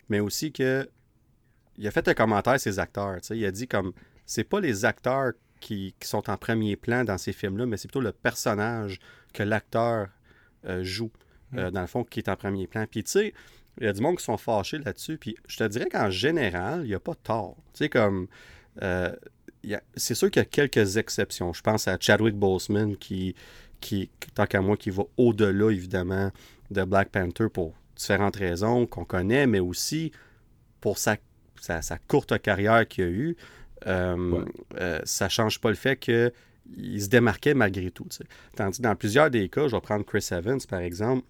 mais 0.09 0.21
aussi 0.21 0.53
que 0.53 0.89
il 1.77 1.87
a 1.87 1.91
fait 1.91 2.09
un 2.09 2.15
commentaire 2.15 2.55
à 2.55 2.59
ses 2.59 2.79
acteurs. 2.79 3.19
Il 3.31 3.45
a 3.45 3.51
dit 3.51 3.69
comme 3.69 3.93
c'est 4.27 4.45
pas 4.45 4.61
les 4.61 4.85
acteurs 4.85 5.33
qui, 5.61 5.95
sont 6.03 6.29
en 6.31 6.37
premier 6.37 6.77
plan 6.77 7.05
dans 7.05 7.19
ces 7.19 7.33
films-là, 7.33 7.67
mais 7.67 7.77
c'est 7.77 7.89
plutôt 7.89 8.01
le 8.01 8.13
personnage 8.13 9.01
que 9.33 9.43
l'acteur 9.43 10.09
joue, 10.83 11.11
mm. 11.53 11.71
dans 11.71 11.81
le 11.81 11.87
fond, 11.87 12.05
qui 12.05 12.21
est 12.21 12.29
en 12.29 12.37
premier 12.37 12.67
plan. 12.67 12.85
Puis 12.91 13.05
tu 13.05 13.11
sais, 13.11 13.35
il 13.81 13.85
y 13.85 13.89
a 13.89 13.93
du 13.93 14.01
monde 14.01 14.17
qui 14.17 14.25
sont 14.25 14.37
fâchés 14.37 14.79
là-dessus. 14.79 15.19
Puis 15.19 15.37
je 15.47 15.57
te 15.57 15.65
dirais 15.65 15.89
qu'en 15.89 16.11
général, 16.11 16.83
il 16.83 16.89
n'y 16.89 16.95
a 16.95 17.01
pas 17.01 17.13
de 17.13 17.19
tort. 17.23 17.57
Tu 17.73 17.85
sais, 17.85 17.89
comme. 17.89 18.29
Euh, 18.83 19.15
c'est 19.97 20.15
sûr 20.15 20.31
qu'il 20.31 20.41
y 20.41 20.45
a 20.45 20.47
quelques 20.47 20.97
exceptions. 20.97 21.53
Je 21.53 21.63
pense 21.63 21.89
à 21.89 21.97
Chadwick 21.99 22.35
Boseman 22.35 22.97
qui, 22.97 23.35
qui 23.81 24.11
tant 24.35 24.47
qu'à 24.47 24.61
moi, 24.61 24.77
qui 24.77 24.91
va 24.91 25.05
au-delà, 25.17 25.71
évidemment, 25.71 26.31
de 26.71 26.85
Black 26.85 27.11
Panther 27.11 27.49
pour 27.53 27.75
différentes 27.97 28.37
raisons 28.37 28.87
qu'on 28.87 29.05
connaît, 29.05 29.47
mais 29.47 29.61
aussi 29.61 30.13
pour 30.81 30.99
sa, 30.99 31.17
sa, 31.61 31.99
courte 31.99 32.41
carrière 32.41 32.87
qu'il 32.87 33.05
a 33.05 33.09
eue, 33.09 33.37
euh, 33.87 34.45
euh, 34.81 35.01
ça 35.05 35.29
change 35.29 35.61
pas 35.61 35.71
le 35.71 35.75
fait 35.75 35.97
qu'il 35.97 36.33
se 37.03 37.09
démarquait 37.09 37.55
malgré 37.55 37.91
tout. 37.91 38.07
Tandis 38.57 38.79
que 38.79 38.83
dans 38.83 38.95
plusieurs 38.95 39.31
des 39.31 39.49
cas, 39.49 39.69
je 39.69 39.75
vais 39.75 39.81
prendre 39.81 40.05
Chris 40.05 40.29
Evans 40.31 40.61
par 40.69 40.81
exemple, 40.81 41.27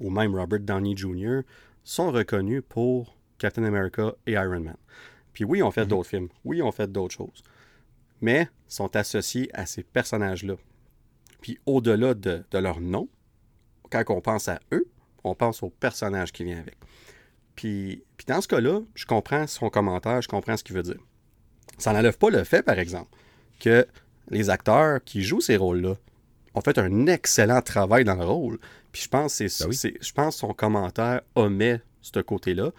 ou 0.00 0.10
même 0.10 0.34
Robert 0.34 0.60
Downey 0.60 0.96
Jr., 0.96 1.40
sont 1.84 2.10
reconnus 2.10 2.62
pour 2.68 3.16
Captain 3.38 3.64
America 3.64 4.14
et 4.26 4.32
Iron 4.32 4.60
Man. 4.60 4.76
Puis 5.40 5.46
oui, 5.46 5.62
on 5.62 5.70
fait 5.70 5.84
mhm. 5.84 5.88
d'autres 5.88 6.08
films. 6.10 6.28
Oui, 6.44 6.60
on 6.60 6.70
fait 6.70 6.92
d'autres 6.92 7.14
choses. 7.14 7.42
Mais 8.20 8.50
sont 8.68 8.94
associés 8.94 9.48
à 9.54 9.64
ces 9.64 9.82
personnages-là. 9.82 10.56
Puis 11.40 11.58
au-delà 11.64 12.12
de, 12.12 12.44
leur 12.52 12.78
nom, 12.82 13.08
quand 13.90 14.04
on 14.10 14.20
pense 14.20 14.48
à 14.48 14.60
eux, 14.70 14.86
on 15.24 15.34
pense 15.34 15.62
au 15.62 15.70
personnage 15.70 16.32
qui 16.32 16.44
vient 16.44 16.58
avec. 16.58 16.76
Puis, 17.54 18.04
puis 18.18 18.26
dans 18.26 18.42
ce 18.42 18.48
cas-là, 18.48 18.80
je 18.94 19.06
comprends 19.06 19.46
son 19.46 19.70
commentaire, 19.70 20.20
je 20.20 20.28
comprends 20.28 20.58
ce 20.58 20.62
qu'il 20.62 20.76
veut 20.76 20.82
dire. 20.82 21.00
Ça 21.78 21.94
n'enlève 21.94 22.18
pas 22.18 22.28
le 22.28 22.44
fait, 22.44 22.62
par 22.62 22.78
exemple, 22.78 23.08
que 23.60 23.86
les 24.28 24.50
acteurs 24.50 25.02
qui 25.02 25.22
jouent 25.22 25.40
ces 25.40 25.56
rôles-là 25.56 25.96
ont 26.52 26.60
fait 26.60 26.76
un 26.76 27.06
excellent 27.06 27.62
travail 27.62 28.04
dans 28.04 28.16
le 28.16 28.26
rôle. 28.26 28.58
Puis 28.92 29.04
je 29.04 29.08
pense 29.08 29.38
que 29.38 29.48
c'est, 29.48 29.64
ben 29.64 29.98
je 30.02 30.12
pense 30.12 30.36
son 30.36 30.52
commentaire 30.52 31.22
omet 31.34 31.80
ce 32.02 32.20
côté-là. 32.20 32.72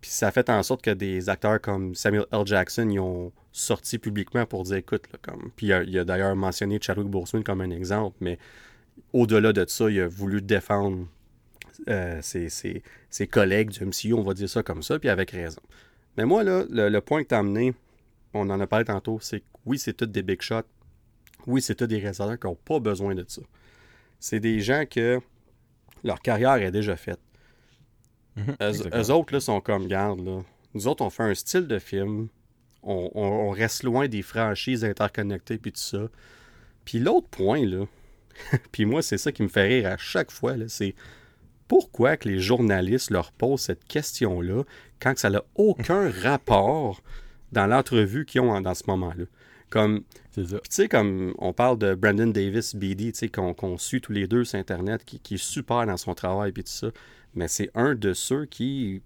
Puis 0.00 0.10
ça 0.10 0.28
a 0.28 0.30
fait 0.30 0.48
en 0.48 0.62
sorte 0.62 0.82
que 0.82 0.90
des 0.90 1.28
acteurs 1.28 1.60
comme 1.60 1.94
Samuel 1.94 2.24
L. 2.32 2.46
Jackson 2.46 2.88
ils 2.88 3.00
ont 3.00 3.32
sorti 3.52 3.98
publiquement 3.98 4.46
pour 4.46 4.62
dire 4.64 4.76
écoute, 4.76 5.02
comme. 5.22 5.50
Puis 5.56 5.66
il 5.66 5.98
a, 5.98 6.04
d'ailleurs 6.04 6.34
mentionné 6.36 6.78
Chadwick 6.80 7.08
Boseman 7.08 7.44
comme 7.44 7.60
un 7.60 7.70
exemple, 7.70 8.16
mais 8.20 8.38
au-delà 9.12 9.52
de 9.52 9.64
ça, 9.68 9.90
il 9.90 10.00
a 10.00 10.08
voulu 10.08 10.40
défendre 10.40 11.06
euh, 11.88 12.20
ses, 12.22 13.26
collègues 13.26 13.70
du 13.70 13.84
MCU, 13.84 14.14
on 14.14 14.22
va 14.22 14.34
dire 14.34 14.48
ça 14.48 14.62
comme 14.62 14.82
ça, 14.82 14.98
puis 14.98 15.08
avec 15.08 15.30
raison. 15.30 15.60
Mais 16.16 16.24
moi, 16.24 16.44
là, 16.44 16.64
le, 16.68 17.00
point 17.00 17.22
que 17.22 17.28
tu 17.28 17.34
as 17.34 17.38
amené, 17.38 17.74
on 18.34 18.48
en 18.50 18.60
a 18.60 18.66
parlé 18.66 18.84
tantôt, 18.84 19.18
c'est 19.20 19.40
que 19.40 19.46
oui, 19.66 19.78
c'est 19.78 19.94
tous 19.94 20.06
des 20.06 20.22
big 20.22 20.40
shots. 20.42 20.62
Oui, 21.46 21.62
c'est 21.62 21.74
tous 21.74 21.86
des 21.86 21.96
réalisateurs 21.96 22.38
qui 22.38 22.46
n'ont 22.46 22.54
pas 22.54 22.80
besoin 22.80 23.14
de 23.14 23.24
ça. 23.26 23.42
C'est 24.18 24.40
des 24.40 24.60
gens 24.60 24.84
que 24.88 25.20
leur 26.04 26.20
carrière 26.20 26.56
est 26.56 26.70
déjà 26.70 26.96
faite. 26.96 27.20
Mhm, 28.36 28.56
eux, 28.60 29.10
autres 29.10 29.34
là, 29.34 29.40
sont 29.40 29.60
comme, 29.60 29.86
garde, 29.86 30.20
là. 30.24 30.42
nous 30.74 30.88
autres, 30.88 31.04
on 31.04 31.10
fait 31.10 31.24
un 31.24 31.34
style 31.34 31.66
de 31.66 31.78
film, 31.78 32.28
on, 32.82 33.50
reste 33.50 33.82
loin 33.82 34.08
des 34.08 34.22
franchises 34.22 34.84
interconnectées, 34.84 35.58
puis 35.58 35.72
tout 35.72 35.80
ça. 35.80 36.08
Puis 36.84 36.98
l'autre 36.98 37.28
point, 37.28 37.64
là, 37.66 37.84
puis 38.72 38.84
moi, 38.84 39.02
c'est 39.02 39.18
ça 39.18 39.32
qui 39.32 39.42
me 39.42 39.48
fait 39.48 39.66
rire 39.66 39.86
à 39.88 39.96
chaque 39.96 40.30
fois, 40.30 40.54
c'est 40.68 40.94
pourquoi 41.68 42.16
que 42.16 42.28
les 42.28 42.40
journalistes 42.40 43.10
leur 43.10 43.32
posent 43.32 43.60
cette 43.60 43.84
question-là 43.84 44.64
quand 44.98 45.16
ça 45.18 45.30
n'a 45.30 45.42
aucun 45.54 46.10
rapport 46.22 47.02
dans 47.52 47.66
l'entrevue 47.66 48.24
qu'ils 48.24 48.40
ont 48.40 48.60
dans 48.60 48.74
ce 48.74 48.84
moment-là? 48.88 49.24
Comme, 49.68 50.02
tu 50.34 50.44
sais, 50.68 50.88
comme 50.88 51.32
on 51.38 51.52
parle 51.52 51.78
de 51.78 51.94
Brandon 51.94 52.26
Davis, 52.26 52.74
BD, 52.74 53.12
tu 53.12 53.18
sais, 53.20 53.28
qu'on 53.28 53.78
suit 53.78 54.00
tous 54.00 54.10
les 54.10 54.26
deux 54.26 54.42
sur 54.42 54.58
Internet, 54.58 55.04
qui, 55.04 55.20
qui 55.20 55.34
est 55.34 55.42
super 55.42 55.86
dans 55.86 55.96
son 55.96 56.14
travail, 56.14 56.50
puis 56.50 56.64
tout 56.64 56.72
ça 56.72 56.88
mais 57.34 57.48
c'est 57.48 57.70
un 57.74 57.94
de 57.94 58.12
ceux 58.12 58.46
qui, 58.46 59.02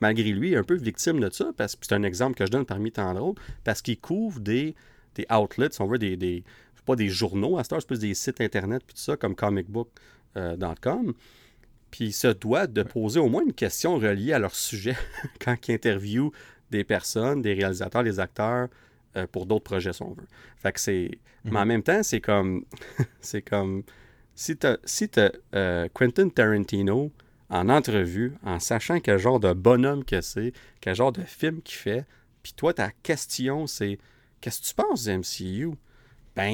malgré 0.00 0.30
lui, 0.30 0.52
est 0.52 0.56
un 0.56 0.64
peu 0.64 0.76
victime 0.76 1.20
de 1.20 1.30
ça, 1.30 1.52
parce 1.56 1.76
que 1.76 1.86
c'est 1.86 1.94
un 1.94 2.02
exemple 2.02 2.36
que 2.36 2.46
je 2.46 2.50
donne 2.50 2.66
parmi 2.66 2.92
tant 2.92 3.14
d'autres, 3.14 3.40
parce 3.64 3.82
qu'il 3.82 3.98
couvre 3.98 4.40
des, 4.40 4.74
des 5.14 5.26
outlets, 5.30 5.72
si 5.72 5.80
on 5.80 5.86
veut, 5.86 5.98
des, 5.98 6.16
des 6.16 6.44
pas 6.84 6.96
des 6.96 7.08
journaux 7.08 7.58
à 7.58 7.64
ce 7.64 7.70
c'est 7.78 7.86
plus 7.86 8.00
des 8.00 8.14
sites 8.14 8.40
internet, 8.40 8.82
puis 8.84 8.94
tout 8.94 9.00
ça, 9.00 9.16
comme 9.16 9.34
comicbook.com. 9.34 11.08
Euh, 11.08 11.12
puis 11.90 12.06
il 12.06 12.12
se 12.12 12.28
doit 12.28 12.66
de 12.66 12.82
poser 12.82 13.20
au 13.20 13.28
moins 13.28 13.42
une 13.44 13.52
question 13.52 13.96
reliée 13.96 14.32
à 14.32 14.38
leur 14.38 14.54
sujet 14.54 14.96
quand 15.40 15.56
ils 15.68 15.74
interviewent 15.74 16.32
des 16.70 16.84
personnes, 16.84 17.42
des 17.42 17.52
réalisateurs, 17.52 18.02
des 18.02 18.18
acteurs 18.18 18.68
euh, 19.16 19.26
pour 19.30 19.46
d'autres 19.46 19.64
projets, 19.64 19.92
si 19.92 20.02
on 20.02 20.12
veut. 20.12 20.26
Fait 20.56 20.72
que 20.72 20.80
c'est. 20.80 21.10
Mais 21.44 21.58
en 21.58 21.62
mhm. 21.62 21.68
même 21.68 21.82
temps, 21.82 22.02
c'est 22.02 22.20
comme. 22.20 22.64
c'est 23.20 23.42
comme. 23.42 23.82
Si 24.34 24.56
tu 24.56 24.66
si 24.84 25.10
euh, 25.54 25.88
Quentin 25.92 26.30
Tarantino 26.30 27.12
en 27.52 27.68
entrevue, 27.68 28.34
en 28.42 28.58
sachant 28.58 28.98
quel 28.98 29.18
genre 29.18 29.38
de 29.38 29.52
bonhomme 29.52 30.04
que 30.04 30.20
c'est, 30.20 30.52
quel 30.80 30.96
genre 30.96 31.12
de 31.12 31.22
film 31.22 31.62
qu'il 31.62 31.76
fait. 31.76 32.06
Puis 32.42 32.54
toi, 32.54 32.74
ta 32.74 32.90
question, 32.90 33.68
c'est 33.68 33.98
Qu'est-ce 34.42 34.60
que 34.60 34.66
tu 34.66 34.74
penses 34.74 35.04
du 35.04 35.18
MCU? 35.18 35.76
Ben, 36.34 36.50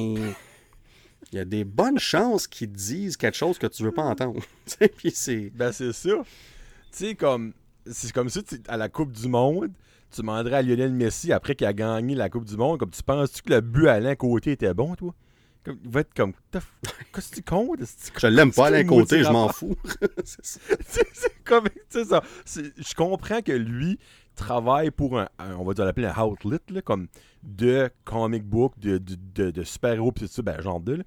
il 1.33 1.37
y 1.37 1.39
a 1.39 1.47
des 1.47 1.65
bonnes 1.65 1.99
chances 1.99 2.47
qu'ils 2.47 2.71
disent 2.71 3.17
quelque 3.17 3.37
chose 3.37 3.59
que 3.59 3.67
tu 3.67 3.83
veux 3.83 3.93
pas 3.93 4.03
entendre. 4.03 4.43
puis 4.99 5.11
c'est. 5.11 5.51
Ben, 5.55 5.73
c'est 5.73 5.95
ça. 5.95 6.11
Tu 6.11 6.25
sais, 6.93 7.15
comme. 7.15 7.55
C'est 7.91 8.13
comme 8.13 8.29
ça, 8.29 8.43
à 8.69 8.77
la 8.77 8.91
Coupe 8.91 9.13
du 9.13 9.27
Monde, 9.27 9.71
tu 10.11 10.21
demanderais 10.21 10.57
à 10.57 10.63
Lionel 10.63 10.93
Messi, 10.93 11.33
après 11.33 11.55
qu'il 11.55 11.67
a 11.67 11.73
gagné 11.73 12.15
la 12.15 12.29
Coupe 12.29 12.45
du 12.45 12.59
Monde, 12.59 12.79
comme 12.79 12.91
tu 12.91 13.03
penses-tu 13.03 13.41
que 13.41 13.55
le 13.55 13.63
but 13.63 13.89
à 13.89 13.99
l'un 14.01 14.15
côté 14.15 14.53
était 14.53 14.75
bon, 14.75 14.95
toi? 14.95 15.15
Il 15.85 15.91
va 15.91 16.01
être 16.01 16.15
comme. 16.15 16.33
Qu'est-ce 16.51 17.31
que 17.31 17.37
tu 17.37 17.43
comptes? 17.43 17.81
Je 18.19 18.27
l'aime 18.27 18.53
pas 18.53 18.67
à 18.67 18.71
l'un 18.71 18.85
côté, 18.85 19.23
je 19.23 19.31
m'en 19.31 19.49
fous. 19.49 19.77
c'est 20.25 21.45
comme. 21.45 21.67
ça. 21.91 22.23
Je 22.47 22.95
comprends 22.95 23.43
que 23.43 23.53
lui 23.53 23.99
travaille 24.35 24.91
pour 24.91 25.19
un, 25.19 25.29
on 25.59 25.65
va 25.65 25.75
dire 25.75 25.85
l'appeler 25.85 26.07
un 26.07 26.23
outlet, 26.23 26.59
là, 26.71 26.83
comme 26.83 27.09
de 27.43 27.91
comic 28.05 28.45
book, 28.45 28.79
de, 28.79 28.99
de, 28.99 29.51
de, 29.51 29.63
super-héros, 29.63 30.13
pis 30.13 30.23
tout 30.23 30.29
ça, 30.29 30.43
ben, 30.43 30.61
genre 30.61 30.81
de. 30.81 31.03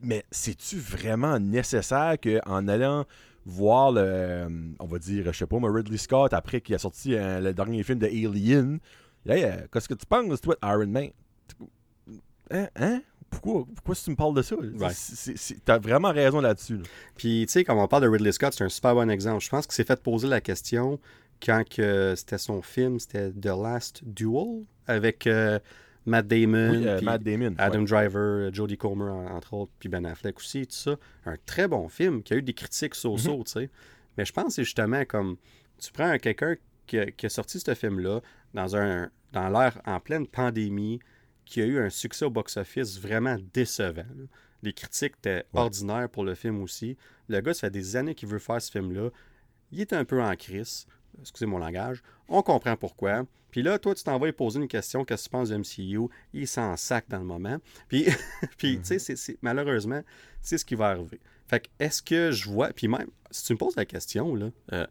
Mais 0.00 0.24
c'est-tu 0.30 0.78
vraiment 0.78 1.38
nécessaire 1.38 2.16
qu'en 2.22 2.68
allant 2.68 3.04
voir 3.46 3.92
le. 3.92 4.48
On 4.80 4.86
va 4.86 4.98
dire, 4.98 5.32
je 5.32 5.38
sais 5.38 5.46
pas, 5.46 5.56
Ridley 5.62 5.98
Scott, 5.98 6.32
après 6.32 6.60
qu'il 6.60 6.74
a 6.74 6.78
sorti 6.78 7.10
le 7.16 7.52
dernier 7.52 7.82
film 7.82 7.98
de 7.98 8.06
Alien, 8.06 8.80
qu'est-ce 9.26 9.88
que 9.88 9.94
tu 9.94 10.06
penses, 10.06 10.40
toi, 10.40 10.56
Iron 10.62 10.86
Man? 10.86 11.10
Hein? 12.50 12.68
hein? 12.76 13.02
Pourquoi, 13.34 13.64
pourquoi 13.74 13.94
tu 13.94 14.10
me 14.10 14.16
parles 14.16 14.34
de 14.34 14.42
ça? 14.42 14.56
Tu 14.56 15.58
T'as 15.64 15.78
vraiment 15.78 16.12
raison 16.12 16.40
là-dessus. 16.40 16.80
Puis, 17.16 17.44
tu 17.46 17.52
sais, 17.52 17.64
quand 17.64 17.80
on 17.82 17.88
parle 17.88 18.04
de 18.04 18.08
Ridley 18.08 18.32
Scott, 18.32 18.54
c'est 18.56 18.64
un 18.64 18.68
super 18.68 18.94
bon 18.94 19.10
exemple. 19.10 19.42
Je 19.42 19.48
pense 19.48 19.66
que 19.66 19.74
c'est 19.74 19.86
fait 19.86 20.00
poser 20.02 20.28
la 20.28 20.40
question 20.40 20.98
quand 21.44 21.62
c'était 22.16 22.38
son 22.38 22.62
film, 22.62 22.98
c'était 22.98 23.30
The 23.30 23.46
Last 23.46 24.02
Duel 24.04 24.64
avec 24.86 25.26
euh, 25.26 25.58
Matt 26.06 26.26
Damon, 26.26 26.82
euh, 26.84 27.00
Adam 27.58 27.82
Driver, 27.82 28.52
Jodie 28.52 28.76
Comer, 28.76 29.10
entre 29.10 29.54
autres, 29.54 29.72
puis 29.78 29.88
Ben 29.88 30.04
Affleck 30.06 30.38
aussi, 30.38 30.66
tout 30.66 30.74
ça. 30.74 30.96
Un 31.26 31.36
très 31.46 31.68
bon 31.68 31.88
film 31.88 32.22
qui 32.22 32.34
a 32.34 32.36
eu 32.36 32.42
des 32.42 32.54
critiques 32.54 32.94
so-so, 32.94 33.38
mhm. 33.38 33.44
tu 33.44 33.52
sais. 33.52 33.70
Mais 34.16 34.24
je 34.24 34.32
pense 34.32 34.46
que 34.46 34.52
c'est 34.52 34.64
justement 34.64 35.04
comme 35.04 35.36
tu 35.78 35.92
prends 35.92 36.16
quelqu'un 36.18 36.54
qui, 36.86 36.98
qui, 37.16 37.26
a 37.26 37.28
sorti 37.28 37.58
ce 37.58 37.74
film-là 37.74 38.20
dans 38.52 38.76
un 38.76 39.10
dans 39.32 39.48
l'ère 39.48 39.80
en 39.84 39.98
pleine 39.98 40.26
pandémie, 40.26 41.00
qui 41.44 41.60
a 41.60 41.66
eu 41.66 41.78
un 41.78 41.90
succès 41.90 42.24
au 42.24 42.30
box-office 42.30 42.98
vraiment 42.98 43.36
décevant. 43.52 44.06
Les 44.62 44.72
critiques 44.72 45.14
étaient 45.18 45.44
ordinaires 45.52 46.08
pour 46.08 46.24
le 46.24 46.34
film 46.34 46.62
aussi. 46.62 46.96
Le 47.28 47.40
gars, 47.40 47.54
ça 47.54 47.62
fait 47.62 47.70
des 47.70 47.96
années 47.96 48.14
qu'il 48.14 48.28
veut 48.28 48.38
faire 48.38 48.60
ce 48.60 48.70
film-là. 48.70 49.10
Il 49.72 49.80
est 49.80 49.92
un 49.92 50.04
peu 50.04 50.22
en 50.22 50.34
crise. 50.36 50.86
Excusez 51.20 51.46
mon 51.46 51.58
langage. 51.58 52.02
On 52.28 52.42
comprend 52.42 52.76
pourquoi. 52.76 53.24
Puis 53.50 53.62
là, 53.62 53.78
toi, 53.78 53.94
tu 53.94 54.02
t'en 54.02 54.18
vas 54.18 54.32
poser 54.32 54.58
une 54.58 54.66
question, 54.66 55.04
qu'est-ce 55.04 55.24
que 55.24 55.28
tu 55.28 55.30
penses 55.30 55.50
du 55.50 55.58
MCU? 55.58 56.08
Il 56.32 56.48
s'en 56.48 56.76
sac 56.76 57.04
dans 57.08 57.18
le 57.18 57.24
moment. 57.24 57.58
Puis, 57.88 58.06
puis 58.58 58.80
tu 58.80 58.98
sais, 58.98 59.12
mhm. 59.12 59.36
malheureusement, 59.42 60.02
c'est 60.40 60.58
ce 60.58 60.64
qui 60.64 60.74
va 60.74 60.88
arriver. 60.88 61.20
Fait 61.46 61.60
que, 61.60 61.68
est-ce 61.78 62.02
que 62.02 62.32
je 62.32 62.48
vois... 62.48 62.70
Puis 62.70 62.88
même, 62.88 63.06
si 63.30 63.44
tu 63.44 63.52
me 63.52 63.58
poses 63.58 63.76
la 63.76 63.84
question, 63.84 64.34
là, 64.34 64.50
euh, 64.72 64.86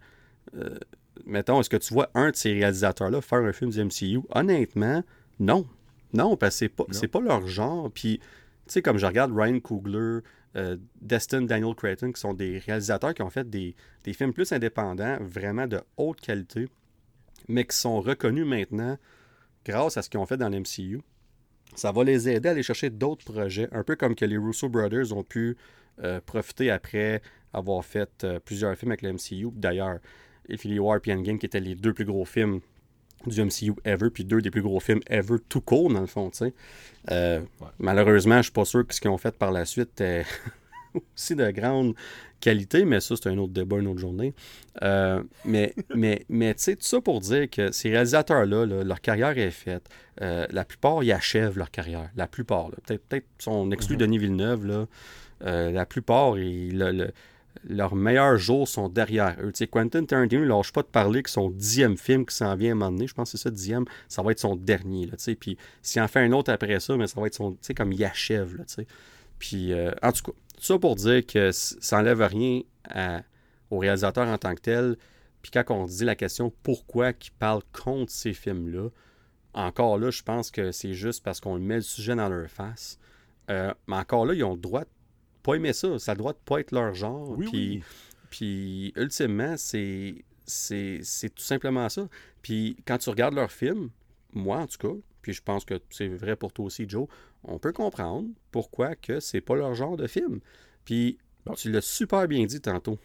euh, 0.56 0.80
mettons, 1.26 1.60
est-ce 1.60 1.70
que 1.70 1.78
tu 1.78 1.94
vois 1.94 2.10
un 2.14 2.32
de 2.32 2.36
ces 2.36 2.54
réalisateurs-là 2.54 3.22
faire 3.22 3.40
un 3.40 3.52
film 3.52 3.72
du 3.72 3.84
MCU? 3.84 4.22
Honnêtement, 4.30 5.04
non. 5.40 5.68
Non, 6.14 6.38
parce 6.38 6.60
que 6.60 6.70
c'est 6.92 7.08
pas, 7.08 7.20
pas 7.20 7.26
leur 7.26 7.48
genre. 7.48 7.92
Puis, 7.92 8.20
tu 8.20 8.26
sais, 8.68 8.82
comme 8.82 8.98
je 8.98 9.06
regarde 9.06 9.32
Ryan 9.36 9.60
Coogler, 9.60 10.20
euh, 10.56 10.78
Destin 11.02 11.42
Daniel 11.42 11.74
Creighton, 11.74 12.12
qui 12.12 12.22
sont 12.22 12.34
des 12.34 12.60
réalisateurs 12.60 13.14
qui 13.14 13.24
ont 13.24 13.30
fait 13.30 13.50
des, 13.50 13.76
films 14.14 14.34
plus 14.34 14.52
indépendants, 14.52 15.18
vraiment 15.22 15.66
de 15.66 15.82
haute 15.98 16.22
qualité, 16.22 16.68
mais 17.48 17.66
qui 17.66 17.76
sont 17.76 18.00
reconnus 18.00 18.46
maintenant 18.46 18.98
grâce 19.66 19.98
à 19.98 20.04
ce 20.04 20.10
qu'ils 20.10 20.20
ont 20.20 20.26
fait 20.26 20.38
dans 20.38 20.50
l'MCU. 20.50 21.02
Ça 21.76 21.92
va 21.92 22.04
les 22.04 22.30
aider 22.30 22.50
à 22.50 22.52
aller 22.52 22.62
chercher 22.62 22.92
d'autres 22.92 23.26
projets, 23.26 23.68
un 23.72 23.84
peu 23.84 23.96
comme 23.96 24.14
que 24.14 24.26
les 24.26 24.38
Russo 24.38 24.70
Brothers 24.70 25.12
ont 25.12 25.24
pu 25.24 25.58
euh, 26.04 26.22
profiter 26.22 26.70
après 26.70 27.24
avoir 27.52 27.84
fait 27.84 28.24
euh, 28.24 28.40
plusieurs 28.40 28.76
films 28.78 28.92
avec 28.92 29.02
l'MCU. 29.02 29.50
D'ailleurs, 29.54 29.98
Infinity 30.50 30.80
War 30.80 31.00
et 31.04 31.14
Endgame, 31.14 31.40
qui 31.40 31.48
étaient 31.48 31.60
les 31.60 31.76
deux 31.76 31.94
plus 31.94 32.06
gros 32.06 32.26
films 32.26 32.60
du 33.28 33.42
MCU 33.44 33.74
ever, 33.86 34.10
puis 34.10 34.26
deux 34.26 34.42
des 34.42 34.52
plus 34.52 34.62
gros 34.62 34.80
films 34.80 35.02
ever 35.08 35.38
tout 35.50 35.62
court, 35.62 35.92
dans 35.92 36.02
le 36.02 36.08
fond, 36.08 36.30
tu 36.30 36.38
sais. 36.40 36.54
Euh, 37.12 37.42
malheureusement, 37.80 38.38
je 38.38 38.44
suis 38.44 38.52
pas 38.52 38.66
sûr 38.66 38.88
que 38.88 38.94
ce 38.94 39.02
qu'ils 39.02 39.12
ont 39.12 39.18
fait 39.18 39.36
par 39.38 39.52
la 39.52 39.66
suite 39.66 40.00
est 40.02 40.26
aussi 41.16 41.36
de 41.36 41.50
grande 41.52 41.96
qualité, 42.40 42.86
mais 42.86 43.00
ça, 43.00 43.16
c'est 43.16 43.30
un 43.30 43.38
autre 43.38 43.54
débat, 43.54 43.78
une 43.78 43.88
autre 43.88 44.00
journée. 44.00 44.34
Euh, 44.82 45.22
mais, 45.46 45.74
mais, 45.96 46.26
mais 46.30 46.54
tu 46.54 46.64
sais, 46.64 46.76
tout 46.76 46.86
ça 46.86 47.02
pour 47.02 47.20
dire 47.20 47.50
que 47.50 47.72
ces 47.72 47.90
réalisateurs-là, 47.90 48.66
leur 48.66 49.02
carrière 49.02 49.38
est 49.38 49.52
faite. 49.52 49.90
Euh, 50.22 50.46
la 50.52 50.66
plupart, 50.66 51.04
ils 51.04 51.12
achèvent 51.12 51.58
leur 51.58 51.72
carrière. 51.72 52.10
La 52.16 52.28
plupart. 52.28 52.70
Peut-être 52.86 53.04
peut 53.08 53.22
si 53.40 53.48
on 53.48 53.72
exclut 53.72 53.96
mhm. 53.96 54.02
Denis 54.02 54.18
Villeneuve, 54.18 54.66
là, 54.66 54.88
la 55.42 55.86
plupart, 55.86 56.38
ils, 56.38 57.12
leurs 57.68 57.96
meilleurs 57.96 58.38
jours 58.38 58.68
sont 58.68 58.90
derrière 58.90 59.36
eux. 59.42 59.52
sais, 59.54 59.68
Quentin 59.68 60.04
Tarantino 60.04 60.42
ne 60.42 60.48
lâche 60.48 60.72
pas 60.72 60.82
de 60.82 60.88
parler 60.88 61.24
que 61.24 61.30
son 61.30 61.50
dixième 61.50 61.98
film 61.98 62.26
qui 62.26 62.36
s'en 62.36 62.56
vient 62.56 62.70
à 62.70 62.72
un 62.74 62.76
moment 62.76 62.92
donné, 62.92 63.08
je 63.08 63.14
pense 63.14 63.32
que 63.32 63.38
c'est 63.38 63.44
ça, 63.44 63.52
dixième, 63.52 63.86
ça 64.08 64.22
va 64.22 64.32
être 64.32 64.40
son 64.40 64.56
dernier. 64.56 65.06
Là, 65.06 65.14
puis 65.40 65.58
s'il 65.82 66.02
en 66.02 66.08
fait 66.08 66.20
un 66.20 66.32
autre 66.32 66.52
après 66.52 66.80
ça, 66.80 66.96
mais 66.98 67.08
ça 67.08 67.20
va 67.20 67.28
être 67.28 67.36
son, 67.36 67.54
tu 67.54 67.60
sais, 67.62 67.74
comme 67.74 67.92
il 67.92 68.04
achève. 68.04 68.56
Là, 68.56 68.64
puis 69.40 69.74
euh, 69.74 69.92
en 70.02 70.12
tout 70.12 70.32
cas, 70.32 70.38
ça 70.60 70.80
pour 70.80 70.96
dire 70.96 71.26
que 71.26 71.52
ça 71.52 71.98
n'enlève 71.98 72.22
rien 72.22 72.62
au 73.70 73.80
réalisateur 73.80 74.28
en 74.28 74.38
tant 74.38 74.56
que 74.56 74.62
tel. 74.62 74.98
Puis 75.42 75.52
quand 75.52 75.64
on 75.70 75.86
dit 75.86 76.06
la 76.06 76.16
question 76.16 76.54
pourquoi 76.64 77.10
il 77.10 77.32
parle 77.38 77.62
contre 77.74 78.12
ces 78.12 78.34
films-là, 78.34 78.90
encore 79.54 79.98
là, 79.98 80.10
je 80.10 80.24
pense 80.24 80.52
que 80.52 80.72
c'est 80.72 80.94
juste 80.94 81.24
parce 81.24 81.40
qu'on 81.40 81.60
met 81.60 81.76
le 81.76 81.82
sujet 81.82 82.16
dans 82.16 82.30
leur 82.30 82.50
face. 82.50 82.98
Euh, 83.50 83.74
mais 83.88 83.98
encore 83.98 84.26
là, 84.26 84.34
ils 84.34 84.44
ont 84.44 84.54
le 84.54 84.60
droit 84.60 84.84
pas 85.44 85.56
aimer 85.56 85.74
ça. 85.74 86.00
Ça 86.00 86.16
de 86.16 86.24
pas 86.46 86.60
être 86.60 86.72
leur 86.72 86.94
genre. 86.94 87.38
puis, 87.38 87.84
puis 88.30 88.94
ultimement, 88.96 89.56
c'est, 89.58 90.24
c'est, 90.46 91.02
tout 91.36 91.44
simplement 91.44 91.88
ça. 91.90 92.08
Puis 92.42 92.78
quand 92.86 92.98
tu 92.98 93.10
regardes 93.10 93.36
leurs 93.36 93.52
films, 93.52 93.90
moi 94.34 94.58
en 94.58 94.68
tout 94.68 94.78
cas, 94.80 94.96
puis 95.22 95.34
je 95.34 95.42
pense 95.42 95.64
que 95.66 95.80
c'est 95.90 96.08
vrai 96.08 96.36
pour 96.36 96.52
toi 96.52 96.66
aussi, 96.66 96.88
Joe, 96.88 97.08
on 97.44 97.60
peut 97.60 97.72
comprendre 97.72 98.28
pourquoi 98.52 98.96
que 98.96 99.20
c'est 99.20 99.42
pas 99.42 99.56
leur 99.56 99.76
genre 99.76 99.98
de 99.98 100.08
film. 100.08 100.40
Puis 100.86 101.18
tu 101.58 101.72
l'as 101.72 101.82
super 101.82 102.28
bien 102.28 102.46
dit 102.46 102.62
tantôt. 102.62 102.98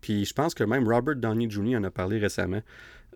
Puis 0.00 0.24
je 0.24 0.32
pense 0.32 0.54
que 0.54 0.64
même 0.64 0.88
Robert 0.88 1.16
Downey 1.16 1.50
Jr. 1.50 1.76
en 1.76 1.84
a 1.84 1.90
parlé 1.90 2.18
récemment, 2.18 2.62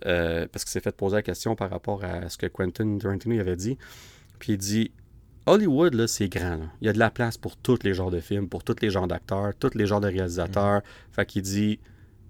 euh, 0.06 0.46
parce 0.52 0.64
qu'il 0.64 0.72
s'est 0.72 0.80
fait 0.80 0.94
poser 0.94 1.16
la 1.16 1.22
question 1.22 1.56
par 1.56 1.70
rapport 1.70 2.04
à 2.04 2.28
ce 2.28 2.36
que 2.36 2.46
Quentin 2.46 2.98
Tarantino 2.98 3.40
avait 3.40 3.56
dit. 3.56 3.78
Puis 4.38 4.52
il 4.52 4.58
dit 4.58 4.92
Hollywood, 5.46 5.94
là, 5.94 6.06
c'est 6.06 6.28
grand. 6.28 6.60
Il 6.80 6.86
y 6.86 6.88
a 6.88 6.92
de 6.92 6.98
la 6.98 7.10
place 7.10 7.36
pour 7.36 7.56
tous 7.56 7.78
les 7.82 7.92
genres 7.94 8.10
de 8.10 8.20
films, 8.20 8.48
pour 8.48 8.64
tous 8.64 8.76
les 8.80 8.90
genres 8.90 9.06
d'acteurs, 9.06 9.52
tous 9.58 9.74
les 9.74 9.86
genres 9.86 10.00
de 10.00 10.08
réalisateurs. 10.08 10.78
Mm. 10.78 11.12
Fait 11.12 11.26
qu'il 11.26 11.42
dit 11.42 11.78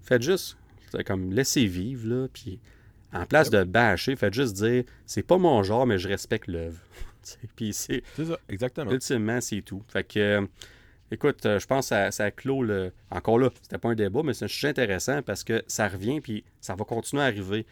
Faites 0.01 0.21
juste, 0.21 0.57
comme 1.05 1.31
laissez 1.31 1.65
vivre, 1.65 2.07
là, 2.07 2.27
puis 2.31 2.59
en 3.13 3.25
place 3.25 3.49
de 3.49 3.63
bâcher, 3.63 4.15
faites 4.15 4.33
juste 4.33 4.55
dire 4.55 4.83
c'est 5.05 5.23
pas 5.23 5.37
mon 5.37 5.63
genre, 5.63 5.87
mais 5.87 5.97
je 5.97 6.07
respecte 6.07 6.47
l'œuvre. 6.47 6.79
puis 7.55 7.73
c'est. 7.73 8.03
Ça, 8.17 8.37
exactement. 8.49 8.91
Ultimement, 8.91 9.41
c'est 9.41 9.61
tout. 9.61 9.81
Fait 9.87 10.03
que. 10.03 10.47
Écoute, 11.11 11.45
euh, 11.45 11.59
je 11.59 11.67
pense 11.67 11.85
que 11.85 11.89
ça, 11.89 12.11
ça 12.11 12.31
clôt 12.31 12.63
le. 12.63 12.91
Encore 13.11 13.39
là, 13.39 13.49
c'était 13.61 13.77
pas 13.77 13.89
un 13.89 13.95
débat, 13.95 14.21
mais 14.23 14.33
c'est 14.33 14.45
un 14.45 14.49
sujet 14.49 14.69
intéressant 14.69 15.21
parce 15.21 15.43
que 15.43 15.63
ça 15.67 15.87
revient 15.87 16.19
puis 16.19 16.43
ça 16.61 16.75
va 16.75 16.83
continuer 16.83 17.21
à 17.21 17.27
arriver. 17.27 17.65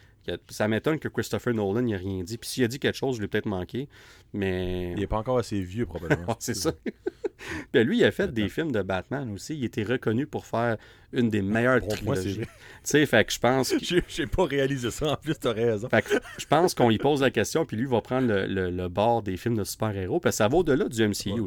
Ça 0.50 0.68
m'étonne 0.68 1.00
que 1.00 1.08
Christopher 1.08 1.54
Nolan 1.54 1.82
n'ait 1.82 1.98
rien 1.98 2.24
dit. 2.24 2.38
Puis 2.38 2.50
s'il 2.50 2.64
a 2.64 2.68
dit 2.68 2.80
quelque 2.80 2.98
chose, 2.98 3.18
je 3.18 3.22
l'ai 3.22 3.28
peut-être 3.28 3.46
manqué. 3.46 3.90
Mais. 4.34 4.92
Il 4.92 5.00
n'est 5.00 5.08
pas 5.08 5.18
encore 5.18 5.38
assez 5.38 5.62
vieux, 5.62 5.86
probablement. 5.86 6.36
c'est 6.40 6.56
ça. 6.56 6.72
Puis 7.72 7.84
lui, 7.84 7.98
il 7.98 8.06
a 8.06 8.12
fait 8.12 8.32
des 8.32 8.48
films 8.48 8.72
de 8.72 8.82
Batman 8.82 9.30
aussi. 9.34 9.56
Il 9.56 9.66
était 9.66 9.84
reconnu 9.84 10.26
pour 10.26 10.46
faire 10.46 10.78
une 11.12 11.30
des 11.30 11.42
meilleures 11.42 11.80
pour 11.80 11.90
trilogies. 11.90 12.40
Tu 12.40 12.48
sais, 12.84 13.06
fait 13.06 13.26
que 13.26 13.34
je 13.34 13.40
pense. 13.40 13.74
J'ai 14.08 14.28
pas 14.28 14.46
réalisé 14.46 14.92
ça, 14.92 15.12
en 15.12 15.16
plus, 15.18 15.36
t'as 15.36 15.52
raison. 15.52 15.90
Fait 15.90 16.02
que 16.02 16.16
je 16.38 16.46
pense 16.46 16.74
qu'on 16.74 16.90
lui 16.90 16.98
pose 16.98 17.22
la 17.22 17.32
question, 17.32 17.66
puis 17.66 17.76
lui 17.76 17.86
va 17.86 18.02
prendre 18.02 18.28
le, 18.28 18.88
bord 18.88 19.24
des 19.24 19.38
films 19.38 19.58
de 19.58 19.64
super-héros. 19.64 20.20
Parce 20.20 20.36
que 20.36 20.38
ça 20.38 20.48
va 20.48 20.58
au-delà 20.58 20.88
du 20.88 21.08
MCU. 21.08 21.42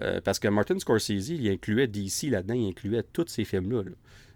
Euh, 0.00 0.20
parce 0.20 0.40
que 0.40 0.48
Martin 0.48 0.78
Scorsese, 0.78 1.30
il 1.30 1.48
incluait 1.48 1.86
DC 1.86 2.24
là-dedans, 2.24 2.54
il 2.54 2.68
incluait 2.68 3.04
tous 3.04 3.26
ces 3.28 3.44
films-là. 3.44 3.84
là 3.84 3.90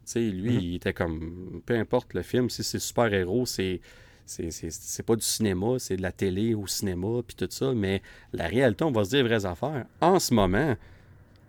sais, 0.08 0.20
lui, 0.20 0.54
mhm. 0.54 0.60
il 0.60 0.74
était 0.76 0.92
comme, 0.92 1.62
peu 1.66 1.76
importe 1.76 2.14
le 2.14 2.22
film, 2.22 2.50
si 2.50 2.62
c'est 2.62 2.78
super-héros, 2.78 3.46
c'est 3.46 3.80
c'est 4.28 5.02
pas 5.06 5.16
du 5.16 5.24
cinéma, 5.24 5.78
c'est 5.78 5.96
de 5.96 6.02
la 6.02 6.12
télé 6.12 6.54
au 6.54 6.66
cinéma, 6.66 7.22
puis 7.26 7.34
tout 7.34 7.48
ça. 7.50 7.72
Mais 7.72 8.02
la 8.32 8.46
réalité, 8.46 8.84
on 8.84 8.92
va 8.92 9.04
se 9.04 9.10
dire 9.10 9.24
vraies 9.24 9.46
affaires. 9.46 9.86
En 10.00 10.18
ce 10.18 10.34
moment, 10.34 10.76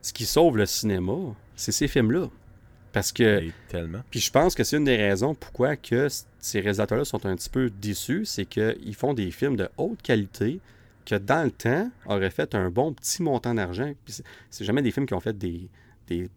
ce 0.02 0.14
qui 0.14 0.26
sauve 0.26 0.58
le 0.58 0.66
cinéma, 0.66 1.36
c'est 1.56 1.72
ces 1.72 1.88
films-là. 1.88 2.30
Parce 2.92 3.12
que. 3.12 3.44
tellement. 3.68 4.00
Puis 4.10 4.20
je 4.20 4.32
pense 4.32 4.56
que 4.56 4.64
c'est 4.64 4.78
une 4.78 4.86
des 4.86 4.96
raisons 4.96 5.36
pourquoi 5.36 5.76
que 5.76 6.08
ces 6.40 6.60
réalisateurs-là 6.60 7.06
sont 7.06 7.26
un 7.26 7.36
petit 7.36 7.50
peu 7.50 7.70
déçus, 7.70 8.26
c'est 8.26 8.46
qu'ils 8.46 8.96
font 8.96 9.14
des 9.14 9.30
films 9.32 9.58
de 9.58 9.70
haute 9.78 10.02
qualité 10.02 10.60
que 11.06 11.16
dans 11.16 11.44
le 11.44 11.52
temps 11.52 11.92
auraient 12.06 12.30
fait 12.30 12.56
un 12.56 12.70
bon 12.70 12.94
petit 12.94 13.22
montant 13.22 13.54
d'argent. 13.54 13.92
Puis 14.06 14.22
c'est 14.50 14.64
jamais 14.64 14.82
des 14.82 14.92
films 14.92 15.06
qui 15.06 15.14
ont 15.14 15.20
fait 15.20 15.38
des, 15.38 15.70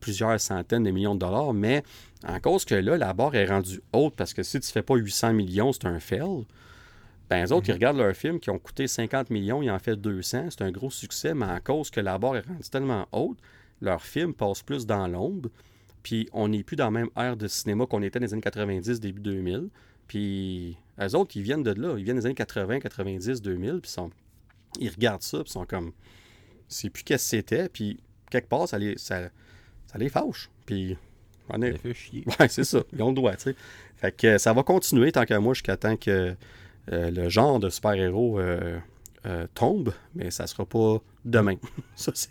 plusieurs 0.00 0.40
centaines 0.40 0.84
de 0.84 0.90
millions 0.90 1.14
de 1.14 1.20
dollars, 1.20 1.52
mais 1.52 1.82
en 2.26 2.38
cause 2.40 2.64
que 2.64 2.74
là, 2.74 2.96
la 2.96 3.12
barre 3.12 3.34
est 3.34 3.46
rendue 3.46 3.80
haute 3.92 4.14
parce 4.16 4.34
que 4.34 4.42
si 4.42 4.60
tu 4.60 4.70
fais 4.70 4.82
pas 4.82 4.96
800 4.96 5.32
millions, 5.32 5.72
c'est 5.72 5.86
un 5.86 6.00
fail. 6.00 6.46
Ben, 7.28 7.42
les 7.42 7.52
autres, 7.52 7.68
ils 7.68 7.72
mhm. 7.72 7.76
regardent 7.76 7.96
leurs 7.98 8.16
films 8.16 8.40
qui 8.40 8.50
ont 8.50 8.58
coûté 8.58 8.86
50 8.86 9.30
millions, 9.30 9.62
ils 9.62 9.70
en 9.70 9.78
fait 9.78 9.96
200, 9.96 10.48
c'est 10.50 10.62
un 10.62 10.70
gros 10.70 10.90
succès, 10.90 11.34
mais 11.34 11.46
en 11.46 11.60
cause 11.60 11.90
que 11.90 12.00
la 12.00 12.18
barre 12.18 12.36
est 12.36 12.46
rendue 12.46 12.68
tellement 12.70 13.08
haute, 13.12 13.38
leurs 13.80 14.02
films 14.02 14.34
passent 14.34 14.62
plus 14.62 14.86
dans 14.86 15.08
l'ombre, 15.08 15.48
puis 16.02 16.28
on 16.32 16.48
n'est 16.48 16.62
plus 16.62 16.76
dans 16.76 16.86
la 16.86 16.90
même 16.90 17.10
ère 17.16 17.36
de 17.36 17.48
cinéma 17.48 17.86
qu'on 17.86 18.02
était 18.02 18.18
dans 18.18 18.26
les 18.26 18.32
années 18.32 18.42
90, 18.42 19.00
début 19.00 19.20
2000. 19.20 19.68
Puis 20.08 20.76
les 20.98 21.14
autres, 21.14 21.36
ils 21.36 21.42
viennent 21.42 21.62
de 21.62 21.70
là, 21.70 21.96
ils 21.96 22.04
viennent 22.04 22.18
des 22.18 22.26
années 22.26 22.34
80, 22.34 22.80
90, 22.80 23.40
2000, 23.40 23.80
puis 23.80 23.92
ils 24.80 24.90
regardent 24.90 25.22
ça, 25.22 25.42
puis 25.42 25.50
sont 25.50 25.64
comme, 25.64 25.92
c'est 26.68 26.90
plus 26.90 27.02
qu'est-ce 27.02 27.24
que 27.24 27.36
c'était, 27.36 27.68
puis 27.68 27.98
quelque 28.30 28.48
part, 28.48 28.68
ça 28.68 28.78
les, 28.78 28.98
ça, 28.98 29.30
ça 29.92 29.98
les 29.98 30.08
fâche. 30.08 30.48
Puis, 30.66 30.96
on 31.48 31.60
est... 31.62 31.72
Ça 31.72 31.78
fait 31.78 31.94
chier. 31.94 32.24
Ouais, 32.38 32.48
c'est 32.48 32.64
ça. 32.64 32.82
Ils 32.92 33.02
ont 33.02 33.08
le 33.08 33.14
droit, 33.14 33.34
tu 33.34 33.42
sais. 33.42 33.56
Fait 33.96 34.12
que 34.12 34.38
ça 34.38 34.52
va 34.52 34.62
continuer 34.62 35.12
tant 35.12 35.24
qu'à 35.24 35.38
moi 35.38 35.54
jusqu'à 35.54 35.76
temps 35.76 35.96
que 35.96 36.34
euh, 36.90 37.10
le 37.10 37.28
genre 37.28 37.60
de 37.60 37.68
super-héros 37.68 38.40
euh, 38.40 38.78
euh, 39.26 39.46
tombe, 39.54 39.92
mais 40.14 40.30
ça 40.30 40.46
sera 40.46 40.64
pas 40.64 41.00
demain. 41.24 41.56
ça, 41.94 42.12
c'est. 42.14 42.30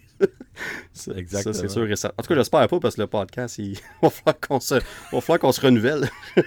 Exactement. 1.16 1.54
Ça, 1.54 1.62
c'est 1.62 1.70
sûr 1.70 1.90
et 1.90 1.96
ça. 1.96 2.14
En 2.18 2.22
tout 2.22 2.28
cas, 2.28 2.36
j'espère 2.36 2.68
pas 2.68 2.80
parce 2.80 2.96
que 2.96 3.02
le 3.02 3.08
podcast, 3.08 3.58
il 3.58 3.78
va 4.02 4.10
falloir 4.10 4.40
qu'on 4.40 4.60
se, 4.60 4.76
va 4.76 5.22
falloir 5.22 5.40
qu'on 5.40 5.52
se 5.52 5.62
renouvelle. 5.62 6.10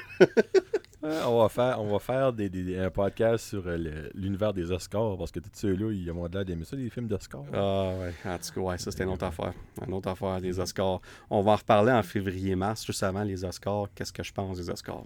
on 1.05 1.43
va 1.43 1.49
faire, 1.49 1.81
on 1.81 1.93
va 1.93 1.99
faire 1.99 2.33
des, 2.33 2.79
un 2.79 2.91
podcast 2.91 3.49
sur 3.49 3.65
euh, 3.67 4.09
l'univers 4.15 4.53
des 4.53 4.71
Oscars 4.71 5.17
parce 5.19 5.31
que 5.31 5.41
tous 5.41 5.51
ceux-là, 5.53 5.93
ils 5.93 6.11
ont 6.11 6.27
l'air 6.27 6.45
d'aimer 6.45 6.65
ça, 6.65 6.77
les 6.77 6.91
films 6.91 7.09
d'Oscars. 7.09 7.45
Ah 7.53 7.93
ouais, 8.01 8.15
en 8.25 8.39
tout 8.39 8.55
cas, 8.55 8.61
ouais, 8.61 8.79
ça 8.79 8.91
c'était 8.91 9.05
une 9.05 9.11
autre 9.11 9.25
affaire. 9.25 9.53
Une 9.87 9.93
autre 9.93 10.09
affaire 10.09 10.41
des 10.41 10.59
Oscars. 10.59 11.01
On 11.31 11.43
va 11.43 11.53
en 11.53 11.57
reparler 11.57 11.93
en 11.93 12.03
février-mars, 12.03 12.85
juste 12.87 13.03
avant 13.03 13.23
les 13.23 13.45
Oscars. 13.45 13.89
Qu'est-ce 13.95 14.13
que 14.13 14.23
je 14.23 14.33
pense 14.33 14.59
des 14.59 14.71
Oscars? 14.71 15.05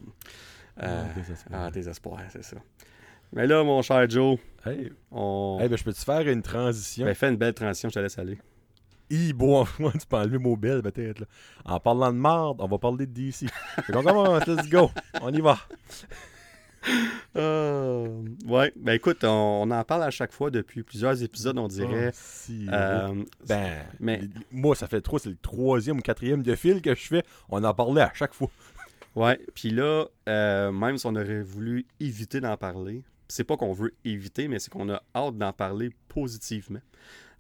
Euh, 0.83 1.05
ah, 1.53 1.71
des 1.71 1.89
espoirs. 1.89 2.21
c'est 2.29 2.45
ça. 2.45 2.57
Mais 3.33 3.47
là, 3.47 3.63
mon 3.65 3.83
cher 3.83 4.09
Joe, 4.09 4.39
hey, 4.65 4.93
on... 5.11 5.59
ben, 5.59 5.77
je 5.77 5.85
peux 5.85 5.93
te 5.93 5.99
faire 5.99 6.27
une 6.29 6.43
transition? 6.43 7.05
Ben, 7.05 7.15
fais 7.15 7.29
une 7.29 7.37
belle 7.37 7.55
transition, 7.55 7.89
je 7.89 7.95
te 7.95 7.99
laisse 7.99 8.19
aller. 8.19 8.39
I, 9.11 9.33
bon, 9.33 9.64
tu 9.92 10.07
peux 10.09 10.16
enlever 10.16 10.38
mobile 10.38 10.81
peut-être. 10.83 11.25
En 11.64 11.81
parlant 11.81 12.12
de 12.12 12.18
marde, 12.18 12.59
on 12.61 12.66
va 12.66 12.79
parler 12.79 13.07
de 13.07 13.12
DC. 13.12 13.47
Donc, 13.90 14.05
commence, 14.05 14.47
let's 14.47 14.68
go. 14.68 14.90
On 15.21 15.33
y 15.33 15.40
va. 15.40 15.59
Euh, 17.37 18.23
ouais, 18.47 18.73
ben 18.77 18.92
écoute, 18.92 19.23
on, 19.23 19.71
en 19.71 19.85
parle 19.85 20.03
à 20.03 20.11
chaque 20.11 20.33
fois 20.33 20.51
depuis 20.51 20.83
plusieurs 20.83 21.23
épisodes, 21.23 21.59
on 21.59 21.68
dirait. 21.68 22.12
Oh, 22.12 22.53
euh, 22.73 23.25
ben, 23.47 23.85
mais 24.01 24.23
moi, 24.51 24.75
ça 24.75 24.87
fait 24.87 25.01
trop, 25.01 25.18
c'est 25.18 25.29
le 25.29 25.37
troisième 25.37 25.99
ou 25.99 26.01
quatrième 26.01 26.42
de 26.42 26.55
fil 26.55 26.81
que 26.81 26.94
je 26.94 27.07
fais. 27.07 27.23
On 27.49 27.62
en 27.62 27.75
parlait 27.75 28.03
à 28.03 28.12
chaque 28.14 28.35
fois. 28.35 28.51
Ouais, 29.16 29.40
puis 29.53 29.71
là, 29.71 30.05
euh, 30.29 30.71
même 30.71 30.97
si 30.97 31.05
on 31.07 31.16
aurait 31.16 31.42
voulu 31.42 31.87
éviter 31.99 32.40
d'en 32.40 32.57
parler, 32.57 33.03
c'est 33.27 33.42
pas 33.42 33.57
qu'on 33.57 33.73
veut 33.73 33.94
éviter, 34.05 34.47
mais 34.47 34.61
c'est 34.61 34.71
qu'on 34.71 34.88
a 34.90 35.03
hâte 35.12 35.37
d'en 35.37 35.53
parler 35.53 35.90
positivement. 36.07 36.79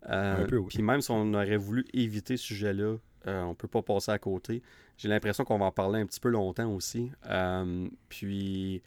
Euh, 0.08 0.46
puis 0.68 0.82
même 0.82 1.00
si 1.00 1.10
on 1.10 1.34
aurait 1.34 1.56
voulu 1.56 1.84
éviter 1.92 2.36
ce 2.36 2.44
sujet-là, 2.44 2.96
euh, 3.26 3.42
on 3.42 3.54
peut 3.54 3.68
pas 3.68 3.82
passer 3.82 4.10
à 4.10 4.18
côté. 4.18 4.62
J'ai 4.96 5.08
l'impression 5.08 5.44
qu'on 5.44 5.58
va 5.58 5.66
en 5.66 5.72
parler 5.72 6.00
un 6.00 6.06
petit 6.06 6.20
peu 6.20 6.28
longtemps 6.28 6.72
aussi. 6.72 7.10
Euh, 7.28 7.88
puis. 8.08 8.82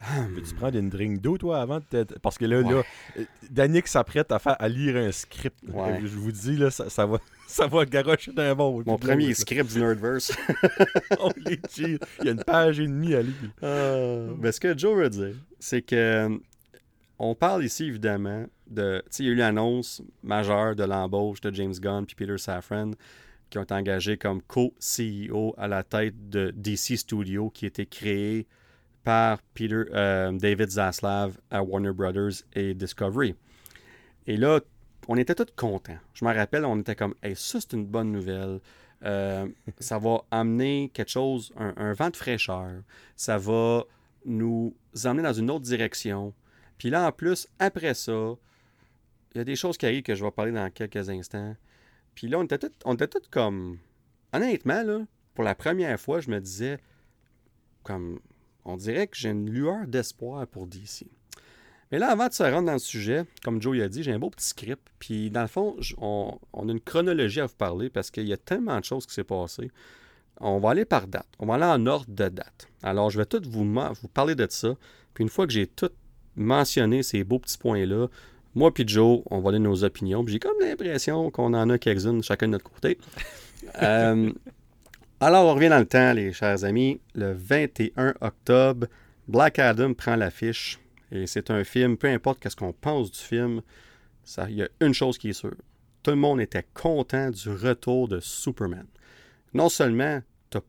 Peux-tu 0.34 0.54
prendre 0.54 0.76
une 0.76 0.90
drink 0.90 1.20
d'eau, 1.20 1.38
toi, 1.38 1.62
avant 1.62 1.80
de 1.90 2.04
Parce 2.20 2.36
que 2.36 2.44
là, 2.44 2.60
là, 2.60 2.82
Danick 3.48 3.86
s'apprête 3.86 4.30
à, 4.32 4.38
faire, 4.38 4.56
à 4.58 4.68
lire 4.68 4.96
un 4.96 5.12
script. 5.12 5.56
Je 5.64 6.16
vous 6.16 6.32
dis, 6.32 6.56
là, 6.56 6.70
ça, 6.70 6.90
ça 6.90 7.06
va, 7.06 7.18
ça 7.46 7.68
va 7.68 7.86
garocher 7.86 8.32
d'un 8.32 8.54
bon. 8.54 8.82
Mon 8.84 8.98
premier 8.98 9.32
script 9.32 9.72
du 9.72 9.78
Nerdverse. 9.78 10.36
Il 11.78 11.98
y 12.22 12.28
a 12.28 12.32
une 12.32 12.44
page 12.44 12.80
et 12.80 12.86
demie 12.86 13.14
à 13.14 13.22
lire. 13.22 14.34
mais 14.38 14.52
ce 14.52 14.60
que 14.60 14.76
Joe 14.76 14.96
veut 14.96 15.10
dire, 15.10 15.36
c'est 15.58 15.80
que 15.80 16.38
on 17.18 17.34
parle 17.34 17.64
ici, 17.64 17.84
évidemment, 17.84 18.46
de. 18.66 19.02
Il 19.18 19.26
y 19.26 19.34
l'annonce 19.34 20.02
majeure 20.22 20.74
de 20.74 20.84
l'embauche 20.84 21.40
de 21.40 21.52
James 21.54 21.74
Gunn 21.74 22.06
puis 22.06 22.16
Peter 22.16 22.38
Safran 22.38 22.92
qui 23.50 23.58
ont 23.58 23.62
été 23.62 23.74
engagés 23.74 24.16
comme 24.16 24.42
co-CEO 24.42 25.54
à 25.56 25.68
la 25.68 25.84
tête 25.84 26.28
de 26.28 26.50
DC 26.56 26.98
Studio 26.98 27.50
qui 27.50 27.66
était 27.66 27.86
créé 27.86 28.48
par 29.04 29.40
Peter, 29.54 29.84
euh, 29.92 30.32
David 30.32 30.70
Zaslav 30.70 31.38
à 31.50 31.62
Warner 31.62 31.92
Brothers 31.92 32.42
et 32.54 32.74
Discovery. 32.74 33.36
Et 34.26 34.36
là, 34.36 34.60
on 35.06 35.16
était 35.16 35.34
tous 35.34 35.46
contents. 35.54 35.98
Je 36.14 36.24
me 36.24 36.34
rappelle, 36.34 36.64
on 36.64 36.80
était 36.80 36.96
comme, 36.96 37.14
hey, 37.22 37.36
ça, 37.36 37.60
c'est 37.60 37.74
une 37.74 37.86
bonne 37.86 38.10
nouvelle. 38.10 38.60
Euh, 39.04 39.46
ça 39.78 39.98
va 39.98 40.22
amener 40.30 40.90
quelque 40.94 41.10
chose, 41.10 41.52
un, 41.56 41.74
un, 41.76 41.92
vent 41.92 42.08
de 42.08 42.16
fraîcheur. 42.16 42.70
Ça 43.14 43.36
va 43.36 43.84
nous 44.24 44.74
emmener 45.04 45.22
dans 45.22 45.32
une 45.32 45.50
autre 45.50 45.64
direction. 45.64 46.32
Puis 46.78 46.90
là, 46.90 47.06
en 47.06 47.12
plus, 47.12 47.48
après 47.58 47.94
ça, 47.94 48.34
il 49.34 49.38
y 49.38 49.40
a 49.40 49.44
des 49.44 49.56
choses 49.56 49.76
qui 49.76 49.86
arrivent 49.86 50.02
que 50.02 50.14
je 50.14 50.24
vais 50.24 50.30
parler 50.30 50.52
dans 50.52 50.70
quelques 50.70 51.08
instants. 51.08 51.56
Puis 52.14 52.28
là, 52.28 52.38
on 52.38 52.44
était 52.44 52.58
tous 52.58 52.70
on 52.84 52.94
était 52.94 53.08
comme. 53.30 53.78
Honnêtement, 54.32 54.82
là, 54.82 55.00
pour 55.34 55.44
la 55.44 55.54
première 55.54 55.98
fois, 56.00 56.20
je 56.20 56.30
me 56.30 56.40
disais, 56.40 56.78
comme, 57.84 58.18
on 58.64 58.76
dirait 58.76 59.06
que 59.06 59.16
j'ai 59.16 59.30
une 59.30 59.48
lueur 59.50 59.86
d'espoir 59.86 60.46
pour 60.46 60.66
DC. 60.66 61.06
Mais 61.92 61.98
là, 61.98 62.10
avant 62.10 62.28
de 62.28 62.32
se 62.32 62.42
rendre 62.42 62.66
dans 62.66 62.72
le 62.72 62.78
sujet, 62.78 63.24
comme 63.44 63.60
Joe 63.62 63.80
a 63.80 63.88
dit, 63.88 64.02
j'ai 64.02 64.12
un 64.12 64.18
beau 64.18 64.30
petit 64.30 64.46
script. 64.46 64.82
Puis, 64.98 65.30
dans 65.30 65.42
le 65.42 65.46
fond, 65.48 65.76
on, 65.98 66.38
a 66.54 66.72
une 66.72 66.80
chronologie 66.80 67.40
à 67.40 67.46
vous 67.46 67.54
parler 67.54 67.90
parce 67.90 68.10
qu'il 68.10 68.26
y 68.26 68.32
a 68.32 68.36
tellement 68.36 68.78
de 68.80 68.84
choses 68.84 69.06
qui 69.06 69.14
s'est 69.14 69.24
passé. 69.24 69.70
On 70.40 70.58
va 70.58 70.70
aller 70.70 70.84
par 70.84 71.06
date. 71.06 71.28
On 71.38 71.46
va 71.46 71.54
aller 71.54 71.64
en 71.64 71.86
ordre 71.86 72.10
de 72.10 72.28
date. 72.28 72.68
Alors, 72.82 73.10
je 73.10 73.18
vais 73.18 73.26
tout 73.26 73.42
vous, 73.46 73.64
vous 73.64 74.08
parler 74.08 74.34
de 74.34 74.46
ça. 74.50 74.74
Puis, 75.12 75.22
une 75.22 75.30
fois 75.30 75.46
que 75.46 75.52
j'ai 75.52 75.66
tout 75.66 75.90
mentionné 76.36 77.02
ces 77.02 77.24
beaux 77.24 77.38
petits 77.38 77.58
points-là, 77.58 78.08
moi 78.54 78.72
puis 78.72 78.86
Joe, 78.86 79.22
on 79.30 79.40
va 79.40 79.52
donner 79.52 79.64
nos 79.68 79.84
opinions. 79.84 80.24
J'ai 80.26 80.38
comme 80.38 80.58
l'impression 80.60 81.30
qu'on 81.30 81.54
en 81.54 81.70
a 81.70 81.78
quelques-unes 81.78 82.22
chacun 82.22 82.46
de 82.46 82.52
notre 82.52 82.70
côté. 82.70 82.98
Euh, 83.82 84.30
alors, 85.20 85.46
on 85.46 85.54
revient 85.54 85.70
dans 85.70 85.78
le 85.78 85.86
temps, 85.86 86.12
les 86.12 86.34
chers 86.34 86.64
amis. 86.64 87.00
Le 87.14 87.32
21 87.32 88.12
octobre, 88.20 88.86
Black 89.26 89.58
Adam 89.58 89.94
prend 89.94 90.16
l'affiche. 90.16 90.78
Et 91.10 91.26
c'est 91.26 91.50
un 91.50 91.64
film, 91.64 91.96
peu 91.96 92.08
importe 92.08 92.40
qu'est-ce 92.40 92.56
qu'on 92.56 92.74
pense 92.74 93.10
du 93.10 93.18
film, 93.18 93.62
il 94.48 94.54
y 94.54 94.62
a 94.62 94.68
une 94.80 94.92
chose 94.92 95.16
qui 95.16 95.30
est 95.30 95.32
sûre. 95.32 95.54
Tout 96.02 96.10
le 96.10 96.18
monde 96.18 96.42
était 96.42 96.66
content 96.74 97.30
du 97.30 97.48
retour 97.48 98.06
de 98.06 98.20
Superman. 98.20 98.86
Non 99.54 99.70
seulement, 99.70 100.20
tu 100.50 100.58
n'as 100.58 100.64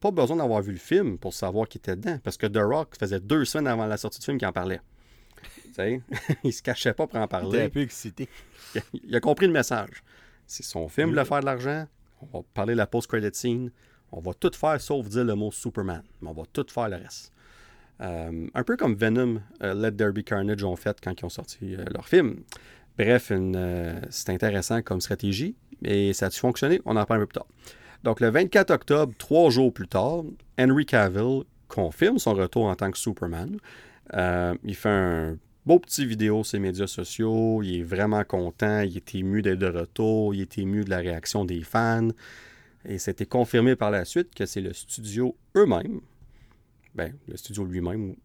pas 0.00 0.10
besoin 0.10 0.38
d'avoir 0.38 0.62
vu 0.62 0.72
le 0.72 0.78
film 0.78 1.18
pour 1.18 1.34
savoir 1.34 1.68
qui 1.68 1.76
était 1.76 1.96
dedans, 1.96 2.18
parce 2.24 2.38
que 2.38 2.46
The 2.46 2.62
Rock 2.62 2.94
faisait 2.98 3.20
deux 3.20 3.44
semaines 3.44 3.66
avant 3.66 3.86
la 3.86 3.98
sortie 3.98 4.20
du 4.20 4.24
film 4.24 4.38
qu'il 4.38 4.48
en 4.48 4.52
parlait. 4.52 4.80
il 6.44 6.52
se 6.52 6.62
cachait 6.62 6.92
pas 6.92 7.06
pour 7.06 7.18
en 7.18 7.28
parler. 7.28 7.58
Il 7.58 7.64
un 7.64 7.68
peu 7.68 7.80
excité. 7.80 8.28
Il 8.92 9.14
a, 9.14 9.20
compris 9.20 9.46
le 9.46 9.52
message. 9.52 10.02
C'est 10.46 10.62
son 10.62 10.88
film 10.88 11.10
voulait 11.10 11.24
faire 11.24 11.40
de 11.40 11.46
l'argent. 11.46 11.86
On 12.20 12.38
va 12.38 12.44
parler 12.54 12.72
de 12.72 12.78
la 12.78 12.86
post-credit 12.86 13.30
scene. 13.32 13.70
On 14.10 14.20
va 14.20 14.32
tout 14.34 14.50
faire 14.54 14.80
sauf 14.80 15.08
dire 15.08 15.24
le 15.24 15.34
mot 15.34 15.52
Superman. 15.52 16.02
Mais 16.20 16.28
on 16.28 16.32
va 16.32 16.42
tout 16.52 16.66
faire 16.68 16.88
le 16.88 16.96
reste. 16.96 17.32
Euh, 18.00 18.46
un 18.54 18.64
peu 18.64 18.76
comme 18.76 18.94
Venom, 18.94 19.40
euh, 19.62 19.74
Let 19.74 19.92
There 19.92 20.12
Be 20.12 20.22
Carnage 20.22 20.62
ont 20.62 20.76
fait 20.76 20.96
quand 21.02 21.20
ils 21.20 21.24
ont 21.24 21.30
sorti 21.30 21.74
euh, 21.74 21.84
leur 21.92 22.06
film. 22.06 22.42
Bref, 22.96 23.32
c'est 24.10 24.30
intéressant 24.30 24.82
comme 24.82 25.00
stratégie 25.00 25.54
et 25.84 26.12
ça 26.12 26.26
a 26.26 26.30
fonctionné? 26.30 26.80
On 26.84 26.96
en 26.96 27.04
parle 27.04 27.20
un 27.20 27.22
peu 27.24 27.28
plus 27.28 27.38
tard. 27.38 27.46
Donc, 28.02 28.20
le 28.20 28.28
24 28.28 28.70
octobre, 28.70 29.12
trois 29.18 29.50
jours 29.50 29.72
plus 29.72 29.86
tard, 29.86 30.22
Henry 30.58 30.84
Cavill 30.84 31.42
confirme 31.68 32.18
son 32.18 32.34
retour 32.34 32.64
en 32.64 32.74
tant 32.74 32.90
que 32.90 32.98
Superman. 32.98 33.58
Il 34.12 34.74
fait 34.74 34.88
un 34.88 35.38
beau 35.66 35.78
petit 35.78 36.06
vidéo 36.06 36.44
sur 36.44 36.56
les 36.56 36.62
médias 36.62 36.86
sociaux. 36.86 37.62
Il 37.62 37.80
est 37.80 37.82
vraiment 37.82 38.24
content. 38.24 38.80
Il 38.80 38.96
est 38.96 39.14
ému 39.14 39.42
d'être 39.42 39.58
de 39.58 39.66
retour. 39.66 40.34
Il 40.34 40.42
est 40.42 40.58
ému 40.58 40.84
de 40.84 40.90
la 40.90 40.98
réaction 40.98 41.44
des 41.44 41.62
fans. 41.62 42.08
Et 42.84 42.98
c'était 42.98 43.26
confirmé 43.26 43.76
par 43.76 43.90
la 43.90 44.04
suite 44.04 44.34
que 44.34 44.46
c'est 44.46 44.60
le 44.60 44.72
studio 44.72 45.36
eux-mêmes 45.56 46.00
ben, 46.98 47.14
le 47.28 47.36
studio 47.36 47.64
lui-même, 47.64 48.16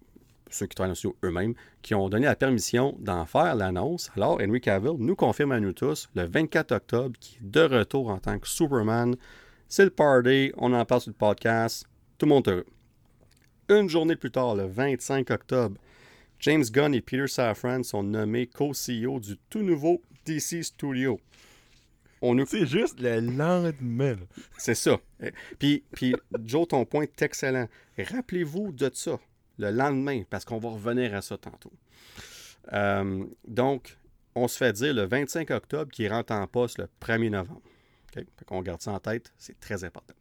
ceux 0.50 0.66
qui 0.66 0.76
travaillent 0.76 0.90
dans 0.90 0.92
le 0.92 0.96
studio 0.96 1.16
eux-mêmes, 1.24 1.54
qui 1.82 1.94
ont 1.94 2.10
donné 2.10 2.26
la 2.26 2.36
permission 2.36 2.96
d'en 3.00 3.26
faire 3.26 3.56
l'annonce. 3.56 4.10
Alors, 4.16 4.40
Henry 4.42 4.62
Cavill 4.62 4.96
nous 4.98 5.16
confirme 5.16 5.52
à 5.52 5.60
nous 5.60 5.74
tous 5.74 6.10
le 6.16 6.26
24 6.26 6.72
octobre 6.74 7.16
qu'il 7.20 7.46
est 7.46 7.50
de 7.52 7.62
retour 7.62 8.10
en 8.10 8.18
tant 8.18 8.40
que 8.40 8.48
Superman. 8.48 9.16
C'est 9.70 9.86
le 9.86 9.92
party, 9.92 10.52
on 10.58 10.74
en 10.74 10.86
parle 10.86 11.02
sur 11.02 11.12
le 11.12 11.16
podcast, 11.16 11.86
tout 12.18 12.26
le 12.26 12.32
monde 12.32 12.48
heureux. 12.48 12.66
Une 13.70 13.90
journée 13.90 14.16
plus 14.16 14.32
tard, 14.32 14.56
le 14.56 14.66
25 14.66 15.32
octobre, 15.32 15.78
James 16.40 16.64
Gunn 16.64 16.94
et 16.94 17.02
Peter 17.02 17.28
Safran 17.28 17.84
sont 17.84 18.04
nommés 18.04 18.48
co-CEO 18.48 19.20
du 19.20 19.38
tout 19.50 19.62
nouveau 19.62 20.02
DC 20.26 20.64
Studio. 20.64 21.20
C'est 22.48 22.66
juste 22.66 23.00
le 23.00 23.20
lendemain. 23.20 24.16
C'est 24.58 24.76
ça. 24.76 24.98
Puis, 25.60 25.84
puis, 25.92 26.16
Joe, 26.46 26.68
ton 26.68 26.86
point 26.86 27.04
est 27.04 27.22
excellent. 27.22 27.68
Rappelez-vous 27.98 28.72
de 28.72 28.90
ça 28.94 29.20
le 29.58 29.72
lendemain, 29.72 30.24
parce 30.30 30.46
qu'on 30.46 30.58
va 30.58 30.70
revenir 30.70 31.14
à 31.14 31.22
ça 31.22 31.38
tantôt. 31.38 31.74
Euh, 32.72 33.26
donc, 33.48 33.98
on 34.36 34.48
se 34.48 34.58
fait 34.58 34.74
dire 34.74 34.94
le 34.94 35.04
25 35.04 35.52
octobre 35.52 35.92
qui 35.92 36.08
rentre 36.08 36.34
en 36.34 36.48
poste 36.48 36.78
le 36.78 36.88
1er 37.02 37.30
novembre. 37.30 37.62
On 38.50 38.62
garde 38.62 38.82
ça 38.82 38.92
en 38.92 39.00
tête, 39.00 39.34
c'est 39.38 39.60
très 39.60 39.84
important. 39.84 40.14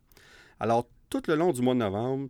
Alors, 0.58 0.88
tout 1.08 1.22
le 1.28 1.34
long 1.34 1.52
du 1.52 1.62
mois 1.62 1.74
de 1.74 1.80
novembre, 1.80 2.28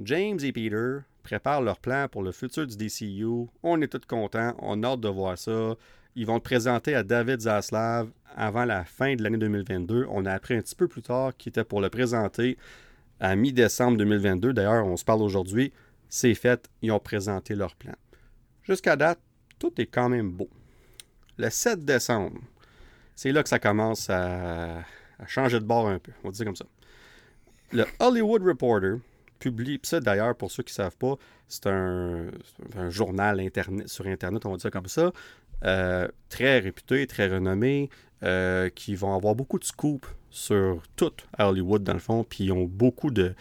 James 0.00 0.38
et 0.42 0.52
Peter 0.52 0.98
préparent 1.22 1.62
leur 1.62 1.78
plan 1.78 2.08
pour 2.10 2.22
le 2.22 2.32
futur 2.32 2.66
du 2.66 2.76
DCU. 2.76 3.48
On 3.62 3.80
est 3.82 3.88
tous 3.88 4.06
contents, 4.06 4.54
on 4.60 4.82
a 4.82 4.88
hâte 4.88 5.00
de 5.00 5.08
voir 5.08 5.36
ça. 5.36 5.74
Ils 6.14 6.26
vont 6.26 6.34
le 6.34 6.40
présenter 6.40 6.94
à 6.94 7.02
David 7.02 7.40
Zaslav 7.40 8.10
avant 8.36 8.64
la 8.64 8.84
fin 8.84 9.14
de 9.14 9.22
l'année 9.22 9.38
2022. 9.38 10.06
On 10.10 10.26
a 10.26 10.32
appris 10.32 10.54
un 10.54 10.60
petit 10.60 10.74
peu 10.74 10.88
plus 10.88 11.02
tard 11.02 11.36
qu'il 11.36 11.50
était 11.50 11.64
pour 11.64 11.80
le 11.80 11.90
présenter 11.90 12.56
à 13.20 13.36
mi-décembre 13.36 13.98
2022. 13.98 14.52
D'ailleurs, 14.52 14.86
on 14.86 14.96
se 14.96 15.04
parle 15.04 15.22
aujourd'hui. 15.22 15.72
C'est 16.08 16.34
fait, 16.34 16.68
ils 16.82 16.90
ont 16.90 16.98
présenté 16.98 17.54
leur 17.54 17.74
plan. 17.76 17.94
Jusqu'à 18.62 18.96
date, 18.96 19.20
tout 19.58 19.72
est 19.80 19.86
quand 19.86 20.08
même 20.08 20.30
beau. 20.30 20.48
Le 21.36 21.50
7 21.50 21.84
décembre, 21.84 22.40
c'est 23.14 23.32
là 23.32 23.42
que 23.42 23.48
ça 23.48 23.58
commence 23.58 24.08
à, 24.10 24.82
changer 25.26 25.60
de 25.60 25.64
bord 25.64 25.88
un 25.88 25.98
peu. 25.98 26.12
On 26.22 26.28
va 26.28 26.32
dire 26.32 26.44
comme 26.44 26.56
ça. 26.56 26.66
Le 27.72 27.84
Hollywood 28.00 28.42
Reporter 28.42 28.98
publie, 29.38 29.80
ça 29.82 30.00
d'ailleurs, 30.00 30.34
pour 30.36 30.50
ceux 30.50 30.62
qui 30.62 30.72
ne 30.72 30.76
savent 30.76 30.96
pas, 30.96 31.16
c'est 31.48 31.66
un, 31.66 32.30
journal 32.88 33.42
sur 33.86 34.06
Internet, 34.06 34.46
on 34.46 34.50
va 34.50 34.56
dire 34.56 34.70
comme 34.70 34.86
ça, 34.86 35.12
euh, 35.64 36.08
très 36.28 36.58
réputés, 36.58 37.06
très 37.06 37.28
renommés, 37.28 37.90
euh, 38.22 38.68
qui 38.70 38.94
vont 38.94 39.14
avoir 39.14 39.34
beaucoup 39.34 39.58
de 39.58 39.64
scoops 39.64 40.08
sur 40.30 40.82
tout 40.96 41.12
Hollywood, 41.38 41.82
dans 41.82 41.94
le 41.94 41.98
fond, 41.98 42.24
puis 42.24 42.44
ils 42.44 42.52
ont 42.52 42.64
beaucoup 42.64 43.10
de... 43.10 43.34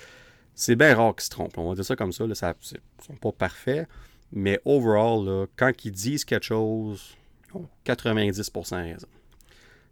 C'est 0.56 0.76
bien 0.76 0.96
rare 0.96 1.16
qu'ils 1.16 1.26
se 1.26 1.30
trompent, 1.30 1.58
on 1.58 1.70
va 1.70 1.76
dire 1.76 1.86
ça 1.86 1.96
comme 1.96 2.12
ça, 2.12 2.26
là, 2.26 2.34
ça 2.34 2.56
ils 2.72 3.06
sont 3.06 3.16
pas 3.16 3.32
parfaits, 3.32 3.88
mais 4.32 4.60
overall, 4.66 5.48
quand 5.56 5.72
ils 5.86 5.92
disent 5.92 6.26
quelque 6.26 6.46
chose, 6.46 7.16
ils 7.50 7.58
ont 7.58 7.70
90% 7.86 8.76
raison. 8.76 9.08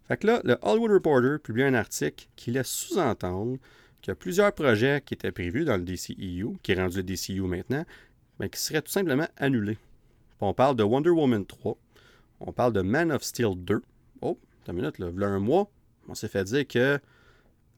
Fait 0.08 0.16
que 0.16 0.26
là, 0.26 0.40
le 0.44 0.56
Hollywood 0.62 0.92
Reporter 0.92 1.40
publie 1.40 1.64
un 1.64 1.74
article 1.74 2.26
qui 2.36 2.50
laisse 2.50 2.68
sous-entendre 2.68 3.58
qu'il 4.06 4.12
y 4.12 4.14
a 4.14 4.16
plusieurs 4.16 4.52
projets 4.52 5.02
qui 5.04 5.14
étaient 5.14 5.32
prévus 5.32 5.64
dans 5.64 5.76
le 5.76 5.82
DCEU, 5.82 6.58
qui 6.62 6.70
est 6.70 6.80
rendu 6.80 6.98
le 6.98 7.02
DCEU 7.02 7.42
maintenant, 7.48 7.84
mais 8.38 8.48
qui 8.48 8.60
seraient 8.60 8.80
tout 8.80 8.92
simplement 8.92 9.26
annulés. 9.36 9.78
On 10.40 10.54
parle 10.54 10.76
de 10.76 10.84
Wonder 10.84 11.10
Woman 11.10 11.44
3, 11.44 11.76
on 12.38 12.52
parle 12.52 12.72
de 12.72 12.82
Man 12.82 13.10
of 13.10 13.24
Steel 13.24 13.56
2. 13.56 13.82
Oh, 14.20 14.38
une 14.68 14.74
minute, 14.74 15.00
là. 15.00 15.08
un 15.26 15.40
mois, 15.40 15.68
on 16.08 16.14
s'est 16.14 16.28
fait 16.28 16.44
dire 16.44 16.68
que 16.68 17.00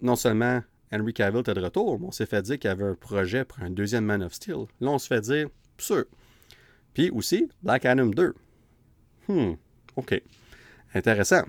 non 0.02 0.16
seulement 0.16 0.62
Henry 0.92 1.14
Cavill 1.14 1.40
était 1.40 1.54
de 1.54 1.62
retour, 1.62 1.98
mais 1.98 2.08
on 2.08 2.12
s'est 2.12 2.26
fait 2.26 2.42
dire 2.42 2.58
qu'il 2.58 2.68
y 2.68 2.72
avait 2.72 2.84
un 2.84 2.94
projet 2.94 3.46
pour 3.46 3.62
un 3.62 3.70
deuxième 3.70 4.04
Man 4.04 4.22
of 4.22 4.34
Steel. 4.34 4.66
Là, 4.82 4.90
on 4.90 4.98
se 4.98 5.06
fait 5.06 5.22
dire, 5.22 5.48
sûr. 5.78 6.04
Puis 6.92 7.08
aussi, 7.08 7.48
Black 7.62 7.86
Adam 7.86 8.08
2. 8.08 8.34
Hmm, 9.28 9.52
OK. 9.96 10.22
Intéressant. 10.92 11.44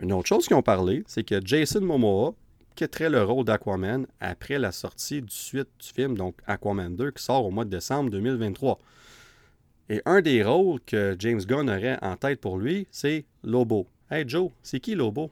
Une 0.00 0.14
autre 0.14 0.28
chose 0.28 0.46
qu'ils 0.46 0.56
ont 0.56 0.62
parlé, 0.62 1.04
c'est 1.06 1.24
que 1.24 1.44
Jason 1.44 1.82
Momoa 1.82 2.34
quitterait 2.78 3.10
le 3.10 3.24
rôle 3.24 3.44
d'Aquaman 3.44 4.06
après 4.20 4.56
la 4.56 4.70
sortie 4.70 5.20
du 5.20 5.34
suite 5.34 5.68
du 5.80 5.88
film, 5.88 6.16
donc 6.16 6.36
Aquaman 6.46 6.94
2, 6.94 7.10
qui 7.10 7.24
sort 7.24 7.44
au 7.44 7.50
mois 7.50 7.64
de 7.64 7.70
décembre 7.70 8.08
2023. 8.10 8.78
Et 9.88 10.00
un 10.04 10.20
des 10.20 10.44
rôles 10.44 10.78
que 10.86 11.16
James 11.18 11.40
Gunn 11.40 11.68
aurait 11.68 11.98
en 12.02 12.16
tête 12.16 12.40
pour 12.40 12.56
lui, 12.56 12.86
c'est 12.92 13.24
Lobo. 13.42 13.88
Hey 14.12 14.28
Joe, 14.28 14.52
c'est 14.62 14.78
qui 14.78 14.94
Lobo? 14.94 15.28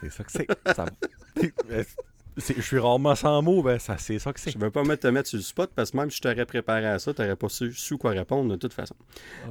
C'est 0.00 0.10
ça 0.10 0.24
que 0.24 0.32
c'est. 0.32 0.48
je 2.56 2.60
suis 2.60 2.78
rarement 2.80 3.14
sans 3.14 3.42
mots, 3.42 3.62
ben 3.62 3.78
ça, 3.78 3.96
c'est 3.96 4.18
ça 4.18 4.32
que 4.32 4.40
c'est. 4.40 4.50
Je 4.50 4.58
ne 4.58 4.64
veux 4.64 4.72
pas 4.72 4.82
te 4.96 5.06
mettre 5.06 5.28
sur 5.28 5.36
le 5.36 5.44
spot 5.44 5.70
parce 5.72 5.92
que 5.92 5.96
même 5.98 6.10
si 6.10 6.16
je 6.16 6.22
t'aurais 6.22 6.46
préparé 6.46 6.86
à 6.86 6.98
ça, 6.98 7.14
tu 7.14 7.22
n'aurais 7.22 7.36
pas 7.36 7.48
su, 7.48 7.96
quoi 7.96 8.10
répondre 8.10 8.50
de 8.50 8.56
toute 8.56 8.72
façon. 8.72 8.96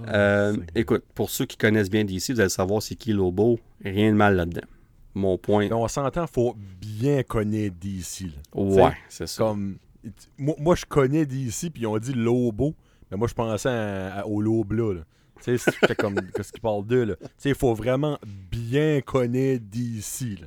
Ah, 0.06 0.16
euh, 0.16 0.58
écoute, 0.76 1.06
pour 1.16 1.30
ceux 1.30 1.46
qui 1.46 1.56
connaissent 1.56 1.90
bien 1.90 2.04
DC, 2.04 2.32
vous 2.32 2.42
allez 2.42 2.50
savoir 2.50 2.84
c'est 2.84 2.96
qui 2.96 3.14
Lobo. 3.14 3.58
Rien 3.86 4.12
de 4.12 4.18
mal 4.18 4.36
là-dedans. 4.36 4.68
Mon 5.14 5.38
point. 5.38 5.70
on 5.72 5.88
s'entend, 5.88 6.24
il 6.24 6.34
faut 6.34 6.56
bien 6.80 7.24
connaître 7.24 7.76
DC. 7.80 8.32
Ouais, 8.54 8.94
c'est 9.10 9.28
ça. 9.28 9.44
Comme 9.44 9.78
moi, 10.38 10.76
je 10.76 10.86
connais 10.86 11.26
d'ici, 11.26 11.70
puis 11.70 11.84
ils 11.84 11.88
ont 11.88 11.98
dit 11.98 12.14
Lobo. 12.14 12.74
Mais 13.10 13.18
moi, 13.18 13.28
je 13.28 13.34
pensais 13.34 14.10
au 14.26 14.42
Lobo 14.42 14.94
là. 14.94 15.02
Tu 15.44 15.58
sais, 15.58 15.72
c'est 15.88 15.96
comme 15.96 16.16
ce 16.42 16.52
qu'ils 16.52 16.62
parlent 16.62 16.86
d'eux. 16.86 17.18
Tu 17.20 17.28
sais, 17.38 17.50
il 17.50 17.56
faut 17.56 17.74
vraiment 17.74 18.20
bien 18.24 19.02
connaître 19.02 19.64
d'ici. 19.66 20.38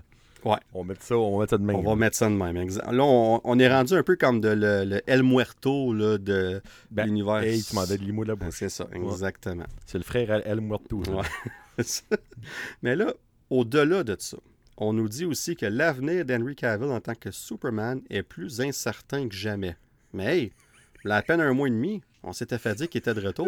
Ouais. 0.44 0.58
On 0.72 0.82
va 0.82 0.88
mettre 0.88 1.02
ça, 1.02 1.16
on 1.16 1.40
mettre 1.40 1.50
ça 1.50 1.58
de 1.58 1.64
même. 1.64 1.76
On 1.76 1.82
va 1.82 1.96
mettre 1.96 2.16
ça 2.16 2.28
de 2.28 2.34
même. 2.34 2.68
Là, 2.68 3.04
on, 3.04 3.58
est 3.58 3.68
rendu 3.68 3.94
un 3.94 4.02
peu 4.02 4.16
comme 4.16 4.40
de 4.40 4.50
le, 4.50 5.00
El 5.06 5.22
Muerto 5.22 5.92
là, 5.92 6.18
de 6.18 6.60
ben, 6.90 7.06
l'univers. 7.06 7.42
Hey, 7.42 7.62
tu 7.62 7.74
m'as 7.74 7.86
de 7.86 7.94
l'imo 7.94 8.24
de 8.24 8.28
la 8.28 8.36
bouche. 8.36 8.54
C'est 8.58 8.68
ça, 8.68 8.86
exactement. 8.92 9.64
C'est 9.86 9.98
le 9.98 10.04
frère 10.04 10.46
El 10.46 10.60
Muerto. 10.60 10.98
Ouais. 10.98 11.84
Mais 12.82 12.94
là, 12.94 13.14
au-delà 13.50 14.04
de 14.04 14.16
ça, 14.18 14.36
on 14.76 14.92
nous 14.92 15.08
dit 15.08 15.24
aussi 15.24 15.56
que 15.56 15.66
l'avenir 15.66 16.24
d'Henry 16.24 16.56
Cavill 16.56 16.90
en 16.90 17.00
tant 17.00 17.14
que 17.14 17.30
Superman 17.30 18.02
est 18.10 18.22
plus 18.22 18.60
incertain 18.60 19.28
que 19.28 19.34
jamais. 19.34 19.76
Mais 20.12 20.38
hey, 20.38 20.52
la 21.04 21.22
peine 21.22 21.40
un 21.40 21.52
mois 21.52 21.68
et 21.68 21.70
demi, 21.70 22.02
on 22.22 22.32
s'était 22.32 22.58
fait 22.58 22.74
dire 22.74 22.88
qu'il 22.88 22.98
était 22.98 23.14
de 23.14 23.26
retour. 23.26 23.46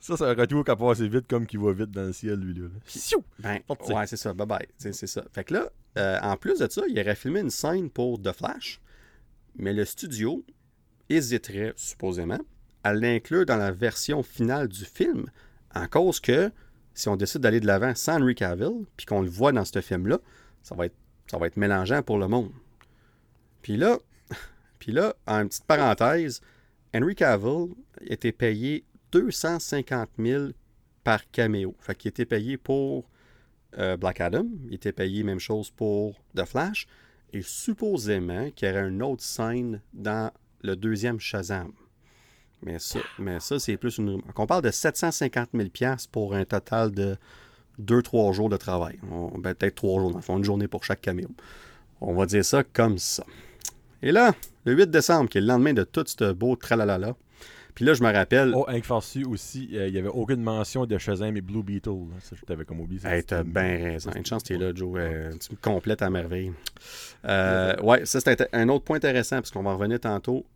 Ça, 0.00 0.16
c'est 0.16 0.24
un 0.24 0.34
retour 0.34 0.64
qui 0.64 0.76
passe 0.76 1.00
vite 1.00 1.26
comme 1.26 1.46
qui 1.46 1.56
va 1.56 1.72
vite 1.72 1.90
dans 1.90 2.04
le 2.04 2.12
ciel, 2.12 2.38
lui. 2.38 2.54
Là. 2.54 2.68
Ben, 3.38 3.60
ouais, 3.88 4.06
c'est 4.06 4.18
ça. 4.18 4.34
Bye 4.34 4.46
bye. 4.46 4.68
C'est 4.76 4.92
ça. 4.92 5.24
Fait 5.32 5.44
que 5.44 5.54
là, 5.54 5.70
euh, 5.96 6.18
en 6.20 6.36
plus 6.36 6.58
de 6.58 6.68
ça, 6.68 6.82
il 6.88 6.98
aurait 7.00 7.14
filmé 7.14 7.40
une 7.40 7.50
scène 7.50 7.88
pour 7.88 8.20
The 8.20 8.32
Flash, 8.32 8.80
mais 9.56 9.72
le 9.72 9.84
studio 9.84 10.44
hésiterait, 11.08 11.72
supposément, 11.76 12.40
à 12.82 12.92
l'inclure 12.92 13.46
dans 13.46 13.56
la 13.56 13.72
version 13.72 14.22
finale 14.22 14.68
du 14.68 14.84
film, 14.84 15.26
en 15.74 15.86
cause 15.86 16.20
que 16.20 16.50
si 16.94 17.08
on 17.08 17.16
décide 17.16 17.40
d'aller 17.40 17.60
de 17.60 17.66
l'avant 17.66 17.94
sans 17.94 18.20
Henry 18.20 18.34
Cavill, 18.34 18.84
puis 18.96 19.06
qu'on 19.06 19.20
le 19.20 19.28
voit 19.28 19.52
dans 19.52 19.64
ce 19.64 19.80
film-là, 19.80 20.18
ça 20.62 20.74
va 20.74 20.86
être 20.86 20.96
ça 21.26 21.38
va 21.38 21.46
être 21.46 21.56
mélangeant 21.56 22.02
pour 22.02 22.18
le 22.18 22.28
monde. 22.28 22.52
Puis 23.62 23.76
là, 23.76 23.98
puis 24.78 24.92
là, 24.92 25.14
en 25.26 25.46
petite 25.46 25.64
parenthèse, 25.64 26.40
Henry 26.94 27.14
Cavill 27.14 27.74
était 28.02 28.32
payé 28.32 28.84
250 29.12 30.10
000 30.18 30.48
par 31.02 31.28
caméo. 31.30 31.74
Fait 31.80 31.94
qu'il 31.94 32.10
était 32.10 32.26
payé 32.26 32.56
pour 32.56 33.08
euh, 33.78 33.96
Black 33.96 34.20
Adam, 34.20 34.46
il 34.68 34.74
était 34.74 34.92
payé 34.92 35.22
même 35.22 35.40
chose 35.40 35.70
pour 35.70 36.20
The 36.36 36.44
Flash, 36.44 36.86
et 37.32 37.42
supposément 37.42 38.50
qu'il 38.50 38.68
y 38.68 38.70
aurait 38.70 38.88
une 38.88 39.02
autre 39.02 39.22
scène 39.22 39.80
dans 39.92 40.30
le 40.62 40.76
deuxième 40.76 41.18
Shazam. 41.18 41.72
Mais 42.64 42.78
ça, 42.78 42.98
mais 43.18 43.40
ça 43.40 43.58
c'est 43.58 43.76
plus 43.76 43.98
une. 43.98 44.22
On 44.36 44.46
parle 44.46 44.62
de 44.62 44.70
750 44.70 45.50
000 45.54 45.68
pour 46.10 46.34
un 46.34 46.44
total 46.44 46.90
de 46.92 47.16
2-3 47.80 48.32
jours 48.32 48.48
de 48.48 48.56
travail. 48.56 48.98
Ben, 49.38 49.54
peut-être 49.54 49.74
3 49.76 50.00
jours, 50.00 50.10
dans 50.10 50.18
le 50.18 50.22
fond, 50.22 50.38
une 50.38 50.44
journée 50.44 50.68
pour 50.68 50.84
chaque 50.84 51.02
caméo. 51.02 51.28
On 52.00 52.14
va 52.14 52.26
dire 52.26 52.44
ça 52.44 52.64
comme 52.64 52.98
ça. 52.98 53.24
Et 54.02 54.12
là, 54.12 54.34
le 54.64 54.74
8 54.74 54.90
décembre, 54.90 55.28
qui 55.28 55.38
est 55.38 55.40
le 55.40 55.46
lendemain 55.46 55.72
de 55.72 55.84
tout 55.84 56.04
ce 56.06 56.32
beau 56.32 56.56
tralalala, 56.56 57.14
puis 57.74 57.84
là, 57.84 57.94
je 57.94 58.02
me 58.02 58.12
rappelle. 58.12 58.52
Oh, 58.54 58.66
Hank 58.68 58.84
Farsu 58.84 59.24
aussi, 59.24 59.70
euh, 59.72 59.88
il 59.88 59.92
n'y 59.92 59.98
avait 59.98 60.08
aucune 60.08 60.42
mention 60.42 60.86
de 60.86 60.96
Shazam 60.96 61.36
et 61.36 61.40
Blue 61.40 61.62
Beetle. 61.62 62.06
Ça, 62.20 62.36
je 62.36 62.44
t'avais 62.44 62.64
comme 62.64 62.80
oublié. 62.80 63.00
Hey, 63.04 63.24
t'as 63.24 63.42
bien 63.42 63.76
raison. 63.78 64.12
Une 64.12 64.24
chance 64.24 64.42
que 64.42 64.48
tu 64.48 64.54
es 64.54 64.58
là, 64.58 64.72
Joe. 64.74 64.96
Euh, 64.96 65.32
tu 65.32 65.52
me 65.52 65.56
complètes 65.56 66.02
à 66.02 66.10
merveille. 66.10 66.52
Euh, 67.24 67.74
ouais, 67.82 68.06
ça, 68.06 68.20
c'était 68.20 68.48
un 68.52 68.68
autre 68.68 68.84
point 68.84 68.98
intéressant, 68.98 69.36
parce 69.36 69.50
qu'on 69.50 69.62
va 69.62 69.70
en 69.70 69.76
revenir 69.76 69.98
tantôt. 69.98 70.46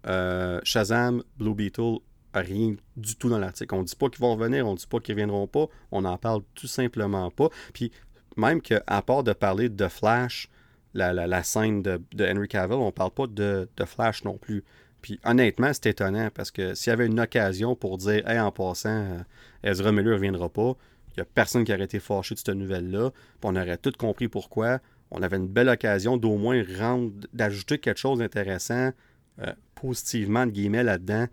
Shazam, 0.63 1.23
Blue 1.39 1.55
Beetle, 1.55 1.99
rien 2.35 2.77
du 2.97 3.17
tout 3.17 3.29
dans 3.29 3.39
l'article. 3.39 3.75
On 3.75 3.81
ne 3.81 3.85
dit 3.85 3.97
pas 3.97 4.09
qu'ils 4.09 4.21
vont 4.21 4.35
revenir, 4.37 4.67
on 4.67 4.73
ne 4.73 4.77
dit 4.77 4.87
pas 4.87 5.01
qu'ils 5.01 5.17
ne 5.17 5.23
reviendront 5.23 5.47
pas. 5.49 5.67
On 5.91 6.03
n'en 6.03 6.19
parle 6.19 6.43
tout 6.55 6.69
simplement 6.69 7.31
pas. 7.31 7.49
Puis, 7.73 7.91
même 8.37 8.61
qu'à 8.61 9.03
part 9.05 9.25
de 9.25 9.33
parler 9.33 9.69
de 9.69 9.89
Flash, 9.89 10.49
la, 10.95 11.43
scène 11.43 11.83
de, 11.83 12.01
Henry 12.21 12.49
Cavill, 12.49 12.77
on 12.77 12.87
ne 12.87 12.91
parle 12.91 13.11
pas 13.11 13.27
de, 13.27 13.69
de 13.77 13.85
Flash 13.85 14.25
non 14.25 14.39
plus. 14.39 14.65
Puis 15.09 15.19
honnêtement, 15.25 15.71
c'est 15.73 15.87
étonnant 15.87 16.29
parce 16.35 16.51
que 16.51 16.75
s'il 16.75 16.91
y 16.91 16.93
avait 16.93 17.07
une 17.07 17.19
occasion 17.19 17.75
pour 17.75 17.97
dire 17.97 18.29
Hey, 18.29 18.39
en 18.39 18.53
passant, 18.53 18.91
euh, 18.91 19.19
Ezra 19.63 19.91
Miller 19.91 20.11
ne 20.11 20.15
reviendra 20.17 20.51
pas, 20.51 20.77
il 21.09 21.15
n'y 21.17 21.23
a 21.23 21.25
personne 21.25 21.65
qui 21.65 21.73
aurait 21.73 21.85
été 21.85 21.99
fâché 21.99 22.35
de 22.35 22.39
cette 22.41 22.51
nouvelle-là, 22.51 23.11
puis 23.11 23.51
on 23.51 23.57
aurait 23.57 23.79
tout 23.79 23.93
compris 23.97 24.29
pourquoi. 24.29 24.81
On 25.11 25.23
avait 25.23 25.39
une 25.39 25.49
belle 25.49 25.71
occasion 25.71 26.19
d'au 26.19 26.37
moins 26.37 26.63
rendre, 26.79 27.11
d'ajouter 27.33 27.79
quelque 27.79 27.97
chose 27.97 28.19
d'intéressant, 28.19 28.91
euh, 29.39 29.51
positivement, 29.75 30.45
de 30.45 30.51
guillemets, 30.51 30.85
là-dedans. 30.85 31.25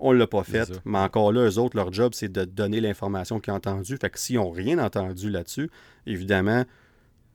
On 0.00 0.12
ne 0.12 0.18
l'a 0.18 0.26
pas 0.26 0.42
fait. 0.42 0.68
Mais 0.84 0.98
encore 0.98 1.30
là, 1.30 1.48
eux 1.48 1.58
autres, 1.58 1.76
leur 1.76 1.92
job, 1.92 2.14
c'est 2.14 2.32
de 2.32 2.44
donner 2.44 2.80
l'information 2.80 3.38
qu'ils 3.38 3.52
ont 3.52 3.58
entendue. 3.58 3.96
Fait 3.96 4.10
que 4.10 4.18
s'ils 4.18 4.36
n'ont 4.36 4.50
rien 4.50 4.80
entendu 4.80 5.30
là-dessus, 5.30 5.70
évidemment, 6.04 6.64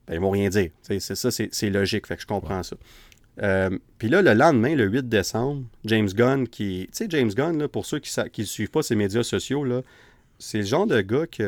ben, 0.06 0.14
ils 0.14 0.20
vont 0.20 0.30
rien 0.30 0.50
dire. 0.50 0.72
C'est 0.82 1.00
ça, 1.00 1.30
c'est 1.30 1.70
logique. 1.70 2.06
Fait 2.06 2.16
que 2.16 2.22
je 2.22 2.26
comprends 2.26 2.62
ça. 2.62 2.76
Euh, 3.42 3.78
puis 3.98 4.08
là, 4.08 4.22
le 4.22 4.32
lendemain, 4.32 4.74
le 4.74 4.86
8 4.86 5.08
décembre, 5.08 5.64
James 5.84 6.08
Gunn, 6.08 6.48
qui. 6.48 6.88
Tu 6.90 6.96
sais, 6.96 7.06
James 7.10 7.30
Gunn, 7.30 7.68
pour 7.68 7.86
ceux 7.86 7.98
qui 7.98 8.10
ne 8.38 8.46
suivent 8.46 8.70
pas 8.70 8.82
ses 8.82 8.96
médias 8.96 9.22
sociaux, 9.22 9.64
là, 9.64 9.82
c'est 10.38 10.58
le 10.58 10.64
genre 10.64 10.86
de 10.86 11.00
gars 11.00 11.26
qui 11.26 11.42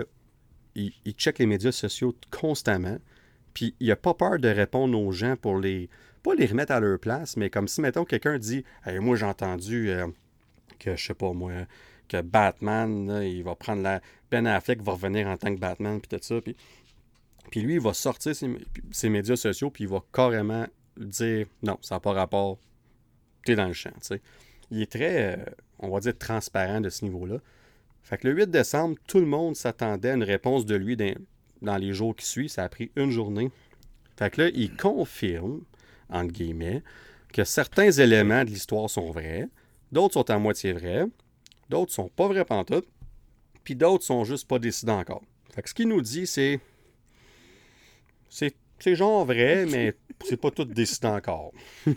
il, 0.74 0.92
check 1.14 1.38
les 1.38 1.46
médias 1.46 1.72
sociaux 1.72 2.14
constamment. 2.30 2.98
Puis 3.54 3.74
il 3.80 3.88
n'a 3.88 3.96
pas 3.96 4.14
peur 4.14 4.38
de 4.38 4.48
répondre 4.48 4.98
aux 4.98 5.12
gens 5.12 5.36
pour 5.36 5.58
les. 5.58 5.88
Pas 6.22 6.34
les 6.34 6.46
remettre 6.46 6.72
à 6.72 6.80
leur 6.80 6.98
place, 6.98 7.36
mais 7.36 7.48
comme 7.48 7.68
si, 7.68 7.80
mettons, 7.80 8.04
quelqu'un 8.04 8.38
dit 8.38 8.64
Moi, 8.86 9.16
j'ai 9.16 9.24
entendu 9.24 9.90
euh, 9.90 10.06
que, 10.78 10.96
je 10.96 11.06
sais 11.06 11.14
pas 11.14 11.32
moi, 11.32 11.52
que 12.08 12.20
Batman, 12.20 13.22
il 13.24 13.42
va 13.42 13.54
prendre 13.54 13.82
la. 13.82 14.00
Ben 14.30 14.46
Affleck 14.46 14.82
va 14.82 14.92
revenir 14.92 15.26
en 15.28 15.36
tant 15.36 15.54
que 15.54 15.60
Batman, 15.60 16.00
puis 16.00 16.08
tout 16.08 16.22
ça. 16.22 16.40
Puis, 17.50 17.62
lui, 17.62 17.74
il 17.74 17.80
va 17.80 17.94
sortir 17.94 18.34
ses 18.34 19.08
médias 19.08 19.36
sociaux, 19.36 19.70
puis 19.70 19.84
il 19.84 19.90
va 19.90 20.02
carrément 20.12 20.66
dire 21.04 21.46
non, 21.62 21.78
ça 21.80 21.96
n'a 21.96 22.00
pas 22.00 22.12
rapport, 22.12 22.58
tu 23.44 23.52
es 23.52 23.56
dans 23.56 23.66
le 23.66 23.72
champ. 23.72 23.90
Il 24.70 24.82
est 24.82 24.90
très, 24.90 25.36
euh, 25.36 25.44
on 25.78 25.88
va 25.88 26.00
dire, 26.00 26.16
transparent 26.16 26.80
de 26.80 26.90
ce 26.90 27.04
niveau-là. 27.04 27.38
Fait 28.02 28.18
que 28.18 28.28
le 28.28 28.34
8 28.34 28.50
décembre, 28.50 28.96
tout 29.06 29.18
le 29.18 29.26
monde 29.26 29.56
s'attendait 29.56 30.10
à 30.10 30.14
une 30.14 30.22
réponse 30.22 30.66
de 30.66 30.74
lui 30.74 30.96
dans, 30.96 31.76
les 31.76 31.92
jours 31.92 32.14
qui 32.16 32.26
suivent. 32.26 32.48
Ça 32.48 32.64
a 32.64 32.68
pris 32.68 32.90
une 32.96 33.10
journée. 33.10 33.50
Fait 34.16 34.30
que 34.30 34.42
là, 34.42 34.50
il 34.54 34.76
confirme, 34.76 35.60
entre 36.08 36.32
guillemets, 36.32 36.82
que 37.32 37.44
certains 37.44 37.90
éléments 37.90 38.44
de 38.44 38.50
l'histoire 38.50 38.88
sont 38.88 39.10
vrais, 39.10 39.48
d'autres 39.92 40.14
sont 40.14 40.30
à 40.30 40.38
moitié 40.38 40.72
vrais, 40.72 41.04
d'autres 41.68 41.92
sont 41.92 42.08
pas 42.08 42.28
vrais 42.28 42.44
pantoute, 42.44 42.88
puis 43.64 43.74
d'autres 43.74 44.04
sont 44.04 44.24
juste 44.24 44.48
pas 44.48 44.58
décidés 44.58 44.92
encore. 44.92 45.22
Fait 45.54 45.62
que 45.62 45.68
ce 45.68 45.74
qu'il 45.74 45.88
nous 45.88 46.00
dit, 46.00 46.26
c'est. 46.26 46.60
C'est 48.30 48.54
c'est 48.78 48.94
genre 48.94 49.24
vrai, 49.24 49.66
mais 49.66 49.94
c'est 50.24 50.36
pas 50.36 50.50
tout 50.50 50.64
décidé 50.64 51.06
encore. 51.06 51.52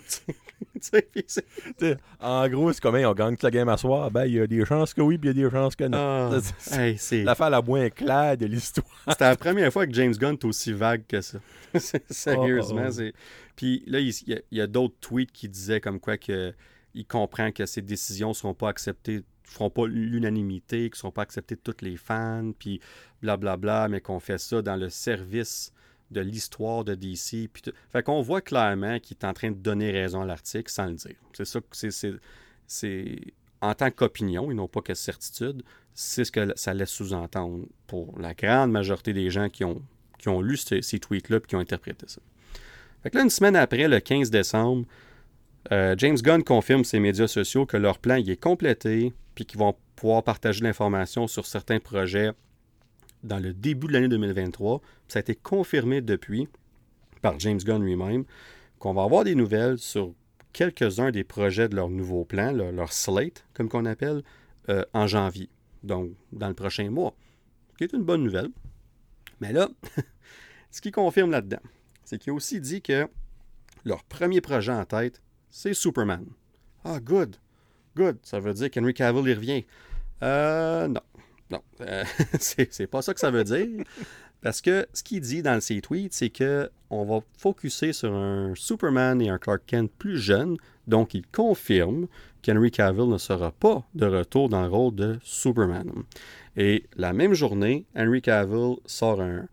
en 2.20 2.48
gros, 2.48 2.72
c'est 2.72 2.80
comme 2.80 2.94
on 2.94 3.12
gagne 3.12 3.34
toute 3.34 3.42
la 3.42 3.50
game 3.50 3.68
à 3.68 3.76
soir? 3.76 4.10
Ben, 4.10 4.24
il 4.26 4.32
y 4.34 4.40
a 4.40 4.46
des 4.46 4.64
chances 4.64 4.94
que 4.94 5.00
oui, 5.00 5.18
puis 5.18 5.30
il 5.30 5.36
y 5.36 5.40
a 5.40 5.48
des 5.48 5.50
chances 5.50 5.76
que 5.76 5.84
non. 5.84 5.98
Ah, 5.98 6.38
c'est 6.96 7.22
l'affaire 7.22 7.50
la 7.50 7.62
moins 7.62 7.90
claire 7.90 8.36
de 8.36 8.46
l'histoire. 8.46 8.86
C'était 9.08 9.24
la 9.24 9.36
première 9.36 9.72
fois 9.72 9.86
que 9.86 9.92
James 9.92 10.14
Gunn 10.14 10.34
est 10.34 10.44
aussi 10.44 10.72
vague 10.72 11.04
que 11.06 11.20
ça. 11.20 11.38
Sérieusement. 12.10 12.88
Oh, 12.88 12.94
oh, 12.98 13.02
oh. 13.02 13.10
Puis 13.56 13.82
là, 13.86 13.98
il, 14.00 14.42
y 14.50 14.60
a, 14.60 14.66
d'autres 14.66 14.96
tweets 15.00 15.32
qui 15.32 15.48
disaient 15.48 15.80
comme 15.80 16.00
quoi 16.00 16.16
que 16.16 16.52
il 16.94 17.06
comprend 17.06 17.52
que 17.52 17.64
ces 17.64 17.80
décisions 17.80 18.28
ne 18.28 18.34
seront 18.34 18.54
pas 18.54 18.68
acceptées 18.68 19.16
ne 19.16 19.50
feront 19.50 19.70
pas 19.70 19.86
l'unanimité, 19.86 20.88
qui 20.88 20.96
ne 20.96 20.96
seront 20.96 21.10
pas 21.10 21.22
acceptées 21.22 21.56
de 21.56 21.60
tous 21.60 21.84
les 21.84 21.96
fans, 21.96 22.52
puis 22.58 22.80
blablabla, 23.20 23.56
bla, 23.56 23.78
bla, 23.82 23.88
mais 23.88 24.00
qu'on 24.00 24.20
fait 24.20 24.38
ça 24.38 24.62
dans 24.62 24.76
le 24.76 24.88
service 24.88 25.72
de 26.12 26.20
l'histoire 26.20 26.84
de 26.84 26.94
DC. 26.94 27.48
Puis 27.52 27.62
fait 27.90 28.02
qu'on 28.02 28.22
voit 28.22 28.40
clairement 28.40 28.98
qu'il 28.98 29.16
est 29.16 29.24
en 29.24 29.32
train 29.32 29.50
de 29.50 29.56
donner 29.56 29.90
raison 29.90 30.22
à 30.22 30.26
l'article 30.26 30.70
sans 30.70 30.86
le 30.86 30.94
dire. 30.94 31.16
C'est 31.32 31.44
ça 31.44 31.60
que 31.60 32.10
c'est. 32.66 33.20
En 33.60 33.74
tant 33.74 33.90
qu'opinion, 33.90 34.50
ils 34.50 34.56
n'ont 34.56 34.68
pas 34.68 34.80
que 34.80 34.94
certitude, 34.94 35.62
c'est 35.94 36.24
ce 36.24 36.32
que 36.32 36.52
ça 36.56 36.74
laisse 36.74 36.90
sous-entendre 36.90 37.66
pour 37.86 38.18
la 38.18 38.34
grande 38.34 38.72
majorité 38.72 39.12
des 39.12 39.30
gens 39.30 39.48
qui 39.48 39.64
ont, 39.64 40.40
lu 40.40 40.56
ces, 40.56 40.80
tweets-là 40.98 41.36
et 41.36 41.40
qui 41.40 41.54
ont 41.54 41.60
interprété 41.60 42.06
ça. 42.08 42.20
Fait 43.02 43.10
que 43.10 43.16
là, 43.16 43.22
une 43.22 43.30
semaine 43.30 43.54
après, 43.54 43.86
le 43.86 44.00
15 44.00 44.30
décembre, 44.30 44.84
euh, 45.70 45.94
James 45.98 46.16
Gunn 46.16 46.42
confirme 46.42 46.82
ses 46.82 46.98
médias 46.98 47.28
sociaux 47.28 47.66
que 47.66 47.76
leur 47.76 47.98
plan 47.98 48.16
y 48.16 48.30
est 48.30 48.36
complété, 48.36 49.12
puis 49.34 49.44
qu'ils 49.44 49.60
vont 49.60 49.76
pouvoir 49.94 50.24
partager 50.24 50.62
l'information 50.62 51.28
sur 51.28 51.46
certains 51.46 51.78
projets 51.78 52.32
dans 53.22 53.38
le 53.38 53.52
début 53.52 53.86
de 53.86 53.92
l'année 53.92 54.08
2023. 54.08 54.80
Ça 55.08 55.18
a 55.18 55.20
été 55.20 55.34
confirmé 55.34 56.00
depuis 56.00 56.48
par 57.20 57.38
James 57.38 57.58
Gunn 57.58 57.82
lui-même 57.82 58.24
qu'on 58.78 58.94
va 58.94 59.04
avoir 59.04 59.24
des 59.24 59.34
nouvelles 59.34 59.78
sur 59.78 60.12
quelques-uns 60.52 61.10
des 61.10 61.24
projets 61.24 61.68
de 61.68 61.76
leur 61.76 61.88
nouveau 61.88 62.24
plan, 62.24 62.52
leur, 62.52 62.92
slate, 62.92 63.44
comme 63.54 63.68
qu'on 63.68 63.86
appelle, 63.86 64.22
euh, 64.68 64.84
en 64.92 65.06
janvier. 65.06 65.48
Donc, 65.82 66.10
dans 66.32 66.48
le 66.48 66.54
prochain 66.54 66.90
mois. 66.90 67.14
Ce 67.72 67.78
qui 67.78 67.84
est 67.84 67.92
une 67.92 68.04
bonne 68.04 68.22
nouvelle. 68.22 68.50
Mais 69.40 69.52
là, 69.52 69.68
ce 70.70 70.80
qui 70.80 70.90
confirme 70.90 71.30
là-dedans, 71.30 71.62
c'est 72.04 72.18
qu'il 72.18 72.32
a 72.32 72.34
aussi 72.34 72.60
dit 72.60 72.82
que 72.82 73.08
leur 73.84 74.04
premier 74.04 74.40
projet 74.40 74.72
en 74.72 74.84
tête, 74.84 75.22
c'est 75.50 75.74
Superman. 75.74 76.26
Ah, 76.84 77.00
good. 77.00 77.36
Good. 77.96 78.18
Ça 78.22 78.40
veut 78.40 78.54
dire 78.54 78.70
qu'Henry 78.70 78.94
Cavill 78.94 79.28
y 79.28 79.34
revient. 79.34 79.64
Euh, 80.22 80.88
non. 80.88 81.00
Non, 81.52 81.62
euh, 81.82 82.04
c'est 82.40 82.86
pas 82.86 83.02
ça 83.02 83.12
que 83.12 83.20
ça 83.20 83.30
veut 83.30 83.44
dire. 83.44 83.84
Parce 84.40 84.60
que 84.60 84.86
ce 84.92 85.02
qu'il 85.02 85.20
dit 85.20 85.42
dans 85.42 85.60
ses 85.60 85.80
tweets, 85.80 86.14
c'est 86.14 86.30
que 86.30 86.70
on 86.90 87.04
va 87.04 87.20
focuser 87.38 87.92
sur 87.92 88.12
un 88.12 88.54
Superman 88.56 89.22
et 89.22 89.28
un 89.28 89.38
Clark 89.38 89.62
Kent 89.66 89.90
plus 89.98 90.18
jeunes. 90.18 90.56
Donc, 90.88 91.14
il 91.14 91.24
confirme 91.28 92.08
qu'Henry 92.42 92.72
Cavill 92.72 93.08
ne 93.08 93.18
sera 93.18 93.52
pas 93.52 93.86
de 93.94 94.06
retour 94.06 94.48
dans 94.48 94.62
le 94.62 94.68
rôle 94.68 94.94
de 94.94 95.18
Superman. 95.22 95.90
Et 96.56 96.86
la 96.96 97.12
même 97.12 97.34
journée, 97.34 97.86
Henry 97.94 98.20
Cavill 98.20 98.76
sort 98.84 99.20
un, 99.20 99.46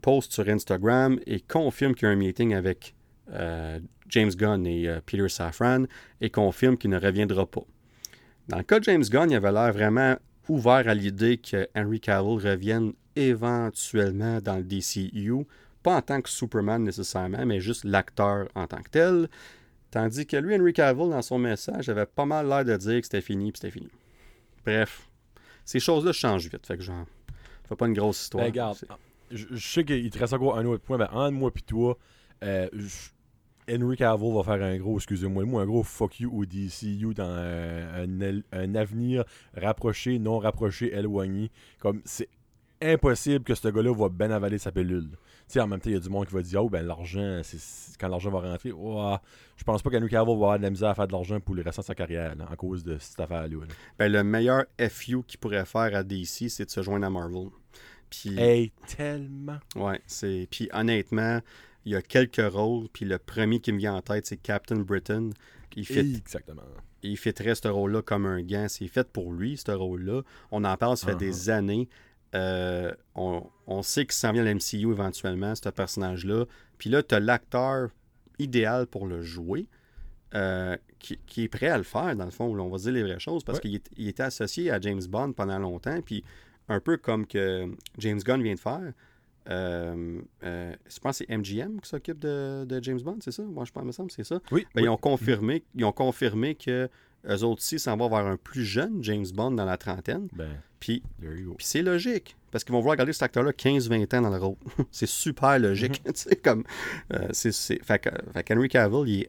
post 0.00 0.32
sur 0.32 0.48
Instagram 0.48 1.18
et 1.26 1.40
confirme 1.40 1.94
qu'il 1.94 2.06
y 2.06 2.10
a 2.10 2.12
un 2.12 2.16
meeting 2.16 2.54
avec 2.54 2.94
euh, 3.30 3.80
James 4.08 4.30
Gunn 4.30 4.66
et 4.66 4.86
euh, 4.86 5.00
Peter 5.04 5.28
Safran 5.28 5.84
et 6.20 6.28
confirme 6.28 6.76
qu'il 6.76 6.90
ne 6.90 7.00
reviendra 7.00 7.46
pas. 7.46 7.64
Dans 8.48 8.58
le 8.58 8.64
cas 8.64 8.80
de 8.80 8.84
James 8.84 9.04
Gunn, 9.04 9.30
il 9.30 9.36
avait 9.36 9.52
l'air 9.52 9.72
vraiment 9.72 10.16
ouvert 10.48 10.88
à 10.88 10.94
l'idée 10.94 11.38
que 11.38 11.68
Henry 11.74 12.00
Cavill 12.00 12.38
revienne 12.38 12.92
éventuellement 13.16 14.40
dans 14.40 14.56
le 14.56 14.64
DCU, 14.64 15.46
pas 15.82 15.96
en 15.96 16.02
tant 16.02 16.20
que 16.22 16.28
Superman 16.28 16.82
nécessairement, 16.82 17.44
mais 17.46 17.60
juste 17.60 17.84
l'acteur 17.84 18.48
en 18.54 18.66
tant 18.66 18.82
que 18.82 18.90
tel. 18.90 19.28
Tandis 19.90 20.26
que 20.26 20.36
lui, 20.36 20.54
Henry 20.54 20.72
Cavill, 20.72 21.10
dans 21.10 21.22
son 21.22 21.38
message, 21.38 21.88
avait 21.88 22.06
pas 22.06 22.24
mal 22.24 22.48
l'air 22.48 22.64
de 22.64 22.76
dire 22.76 23.00
que 23.00 23.06
c'était 23.06 23.20
fini, 23.20 23.52
puis 23.52 23.60
c'était 23.60 23.72
fini. 23.72 23.90
Bref, 24.64 25.08
ces 25.64 25.80
choses-là 25.80 26.12
changent 26.12 26.48
vite. 26.48 26.66
Fait 26.66 26.76
que 26.76 26.82
genre, 26.82 27.04
fais 27.68 27.76
pas 27.76 27.86
une 27.86 27.92
grosse 27.92 28.22
histoire. 28.22 28.44
Ben, 28.44 28.50
regarde, 28.50 28.78
je, 29.30 29.56
sais 29.56 29.84
qu'il 29.84 30.10
te 30.10 30.18
reste 30.18 30.32
encore 30.32 30.56
un 30.56 30.64
autre 30.64 30.82
point. 30.82 30.96
Ben, 30.98 31.08
entre 31.12 31.32
moi 31.32 31.50
et 31.54 31.60
toi, 31.60 31.98
euh, 32.42 32.68
Henry 33.72 33.96
Cavill 33.96 34.34
va 34.34 34.42
faire 34.42 34.62
un 34.62 34.76
gros, 34.76 34.96
excusez-moi, 34.96 35.44
moi, 35.44 35.62
un 35.62 35.66
gros 35.66 35.82
fuck 35.82 36.20
you 36.20 36.30
au 36.32 36.44
DCU 36.44 37.14
dans 37.14 37.24
un, 37.24 38.42
un, 38.52 38.74
avenir 38.74 39.24
rapproché, 39.56 40.18
non 40.18 40.38
rapproché, 40.38 40.94
éloigné. 40.94 41.50
Comme 41.78 42.02
c'est 42.04 42.28
impossible 42.82 43.44
que 43.44 43.54
ce 43.54 43.68
gars-là 43.68 43.94
va 43.94 44.08
bien 44.08 44.30
avaler 44.30 44.58
sa 44.58 44.72
pilule. 44.72 45.10
Tu 45.10 45.18
sais, 45.54 45.60
en 45.60 45.66
même 45.66 45.80
temps, 45.80 45.90
il 45.90 45.94
y 45.94 45.96
a 45.96 46.00
du 46.00 46.08
monde 46.08 46.26
qui 46.26 46.34
va 46.34 46.42
dire 46.42 46.64
Oh, 46.64 46.68
ben 46.68 46.84
l'argent, 46.84 47.40
c'est 47.44 47.58
quand 47.98 48.08
l'argent 48.08 48.30
va 48.30 48.40
rentrer, 48.40 48.72
oh, 48.72 49.16
je 49.56 49.64
pense 49.64 49.82
pas 49.82 49.90
qu'Henry 49.90 50.08
Cavill 50.08 50.26
va 50.26 50.32
avoir 50.32 50.58
de 50.58 50.62
la 50.62 50.70
misère 50.70 50.90
à 50.90 50.94
faire 50.94 51.06
de 51.06 51.12
l'argent 51.12 51.40
pour 51.40 51.54
le 51.54 51.62
reste 51.62 51.78
de 51.78 51.84
sa 51.84 51.94
carrière, 51.94 52.34
à 52.50 52.56
cause 52.56 52.84
de 52.84 52.98
cette 52.98 53.20
affaire-là. 53.20 53.56
Ben, 53.98 54.10
le 54.10 54.24
meilleur 54.24 54.64
FU 54.90 55.22
qu'il 55.26 55.38
pourrait 55.38 55.64
faire 55.64 55.94
à 55.94 56.02
DC, 56.02 56.48
c'est 56.48 56.64
de 56.64 56.70
se 56.70 56.82
joindre 56.82 57.06
à 57.06 57.10
Marvel. 57.10 57.48
Puis, 58.10 58.38
hey, 58.38 58.72
tellement. 58.86 59.58
Ouais, 59.74 60.00
c'est. 60.06 60.46
Puis 60.50 60.68
honnêtement, 60.72 61.40
il 61.84 61.92
y 61.92 61.96
a 61.96 62.02
quelques 62.02 62.52
rôles. 62.52 62.88
Puis 62.92 63.04
le 63.04 63.18
premier 63.18 63.60
qui 63.60 63.72
me 63.72 63.78
vient 63.78 63.94
en 63.94 64.02
tête, 64.02 64.26
c'est 64.26 64.36
Captain 64.36 64.76
Britain. 64.76 65.30
Il 65.76 65.86
fait, 65.86 66.00
Exactement. 66.00 66.62
Il 67.02 67.16
fitterait 67.16 67.54
ce 67.54 67.68
rôle-là 67.68 68.02
comme 68.02 68.26
un 68.26 68.42
gant. 68.42 68.66
C'est 68.68 68.86
fait 68.88 69.08
pour 69.08 69.32
lui, 69.32 69.56
ce 69.56 69.72
rôle-là. 69.72 70.22
On 70.50 70.64
en 70.64 70.76
parle, 70.76 70.96
ça 70.96 71.08
fait 71.08 71.16
des 71.16 71.48
uh-huh. 71.48 71.52
années. 71.52 71.88
Euh, 72.34 72.92
on, 73.14 73.82
sait 73.82 74.04
qu'il 74.04 74.14
s'en 74.14 74.32
vient 74.32 74.46
à 74.46 74.52
l'MCU 74.52 74.90
éventuellement, 74.90 75.54
ce 75.54 75.68
personnage-là. 75.68 76.46
Puis 76.78 76.90
là, 76.90 77.02
tu 77.02 77.14
as 77.14 77.20
l'acteur 77.20 77.90
idéal 78.38 78.86
pour 78.86 79.06
le 79.06 79.22
jouer, 79.22 79.66
euh, 80.34 80.76
qui, 80.98 81.18
est 81.44 81.48
prêt 81.48 81.68
à 81.68 81.76
le 81.76 81.82
faire, 81.82 82.16
dans 82.16 82.24
le 82.24 82.30
fond. 82.30 82.58
on 82.58 82.68
va 82.68 82.78
dire 82.78 82.92
les 82.92 83.02
vraies 83.02 83.18
choses, 83.18 83.44
parce 83.44 83.60
qu'il 83.60 83.80
était 83.98 84.22
associé 84.22 84.70
à 84.70 84.80
James 84.80 85.02
Bond 85.08 85.32
pendant 85.32 85.58
longtemps. 85.58 86.00
Puis 86.00 86.24
un 86.68 86.80
peu 86.80 86.96
comme 86.96 87.26
que 87.26 87.68
James 87.98 88.20
Gunn 88.20 88.42
vient 88.42 88.54
de 88.54 88.60
faire. 88.60 88.92
Euh, 89.48 90.20
je 90.42 91.00
pense 91.00 91.18
que 91.18 91.24
c'est 91.26 91.36
MGM 91.36 91.80
qui 91.80 91.88
s'occupe 91.88 92.18
de, 92.18 92.80
James 92.82 93.00
Bond, 93.00 93.18
c'est 93.20 93.32
ça? 93.32 93.42
Moi, 93.42 93.64
je 93.64 93.72
pense, 93.72 93.84
me 93.84 93.92
semble, 93.92 94.10
c'est 94.10 94.24
ça. 94.24 94.40
Oui, 94.50 94.66
ben, 94.74 94.82
Ils, 94.82 94.88
ont 94.88 94.96
confirmé, 94.96 95.64
ils 95.74 95.84
ont 95.84 95.92
confirmé 95.92 96.54
que 96.54 96.88
eux 97.28 97.44
autres 97.44 97.60
aussi 97.60 97.78
s'en 97.78 97.96
vont 97.96 98.08
vers 98.08 98.26
un 98.26 98.36
plus 98.36 98.64
jeune 98.64 99.02
James 99.02 99.26
Bond 99.32 99.52
dans 99.52 99.64
la 99.64 99.76
trentaine. 99.76 100.28
Ben, 100.32 100.50
puis, 100.80 101.02
c'est 101.60 101.82
logique. 101.82 102.36
Parce 102.50 102.64
qu'ils 102.64 102.72
vont 102.72 102.80
vouloir 102.80 102.96
garder 102.96 103.12
cet 103.12 103.22
acteur-là 103.22 103.52
15-20 103.52 104.16
ans 104.16 104.22
dans 104.22 104.30
le 104.30 104.38
rôle. 104.38 104.56
c'est 104.90 105.06
super 105.06 105.58
logique. 105.58 106.02
Mhm. 106.12 106.36
comme, 106.42 106.64
euh, 107.12 107.28
c'est, 107.32 107.52
fait, 107.82 107.98
que, 108.00 108.10
Henry 108.52 108.68
Cavill, 108.68 109.28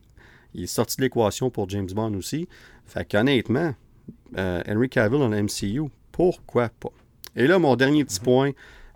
il 0.54 0.64
est, 0.64 0.68
sorti 0.68 0.98
de 0.98 1.04
l'équation 1.04 1.50
pour 1.50 1.70
James 1.70 1.90
Bond 1.94 2.14
aussi. 2.16 2.48
Fait 2.86 3.06
qu'honnêtement, 3.06 3.76
euh, 4.38 4.64
Henry 4.68 4.90
Cavill 4.90 5.20
dans 5.20 5.30
le 5.30 5.44
MCU, 5.44 5.90
pourquoi 6.12 6.70
pas? 6.70 6.90
Et 7.36 7.48
là, 7.48 7.60
mon 7.60 7.76
dernier 7.76 8.04
petit 8.04 8.20
mhm. 8.20 8.26
point, 8.26 8.52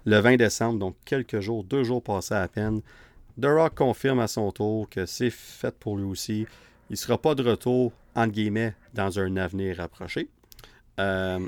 le 0.07 0.19
20 0.19 0.37
décembre, 0.37 0.79
donc 0.79 0.95
quelques 1.03 1.41
jours, 1.41 1.65
deux 1.65 1.83
jours 1.83 2.01
passés 2.01 2.33
à 2.33 2.47
peine, 2.47 2.81
The 3.41 3.47
confirme 3.75 4.19
à 4.19 4.27
son 4.27 4.51
tour 4.51 4.89
que 4.89 5.05
c'est 5.05 5.29
fait 5.29 5.75
pour 5.77 5.97
lui 5.97 6.05
aussi. 6.05 6.47
Il 6.89 6.93
ne 6.93 6.95
sera 6.95 7.21
pas 7.21 7.35
de 7.35 7.43
retour, 7.43 7.91
entre 8.15 8.31
guillemets, 8.31 8.73
dans 8.93 9.19
un 9.19 9.35
avenir 9.35 9.77
rapproché. 9.77 10.29
Euh, 10.99 11.39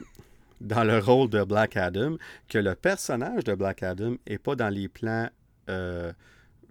dans 0.60 0.84
le 0.84 1.00
rôle 1.00 1.30
de 1.30 1.42
Black 1.46 1.78
Adam, 1.78 2.18
que 2.50 2.58
le 2.58 2.76
personnage 2.76 3.46
de 3.46 3.56
Black 3.56 3.82
Adam 3.82 4.16
n'est 4.30 4.38
pas 4.38 4.58
dans 4.58 4.68
les 4.68 4.90
plans 4.90 5.30
euh, 5.70 6.12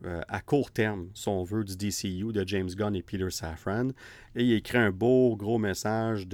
euh, 0.05 0.21
à 0.29 0.43
court 0.43 0.71
terme, 0.71 1.09
si 1.15 1.27
on 1.29 1.43
veut, 1.43 1.65
du 1.65 1.75
DCU 1.75 2.33
de 2.35 2.47
James 2.47 2.69
Gunn 2.69 2.95
et 2.95 3.03
Peter 3.03 3.31
Safran. 3.31 3.89
Et 4.37 4.45
il 4.45 4.53
écrit 4.53 4.77
un 4.77 4.91
beau, 4.91 5.35
gros 5.37 5.57
message 5.57 6.29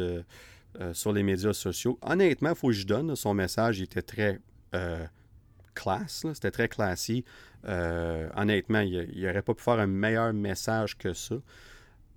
sur 0.93 1.13
les 1.13 1.23
médias 1.23 1.53
sociaux. 1.53 1.97
Honnêtement, 2.03 2.51
il 2.51 2.57
faut 2.57 2.69
que 2.69 2.75
je 2.75 2.87
donne, 2.87 3.15
son 3.15 3.35
message 3.35 3.79
il 3.79 3.85
était 3.85 4.03
très 4.03 4.41
classe, 5.75 6.27
c'était 6.35 6.51
très 6.51 6.69
classique. 6.69 7.27
honnêtement, 7.65 8.81
il 8.81 9.23
n'aurait 9.23 9.43
pas 9.43 9.55
pu 9.55 9.63
faire 9.63 9.79
un 9.79 9.87
meilleur 9.87 10.33
message 10.33 10.97
que 10.97 11.13
ça. 11.13 11.37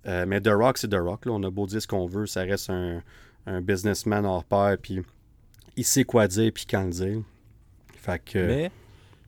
Euh, 0.06 0.24
mais 0.26 0.40
The 0.40 0.48
Rock, 0.48 0.78
c'est 0.78 0.88
The 0.88 0.98
Rock. 0.98 1.22
On 1.26 1.42
a 1.42 1.50
beau 1.50 1.66
dire 1.66 1.82
ce 1.82 1.86
qu'on 1.86 2.06
veut, 2.06 2.26
ça 2.26 2.42
reste 2.42 2.70
un, 2.70 3.02
businessman 3.62 4.26
hors 4.26 4.44
pair, 4.44 4.76
puis 4.80 5.00
il 5.76 5.84
sait 5.84 6.04
quoi 6.04 6.28
dire, 6.28 6.52
puis 6.52 6.66
quand 6.66 6.84
le 6.84 6.90
dire. 6.90 7.22
Fait 7.96 8.22
que... 8.22 8.46
Mais 8.46 8.70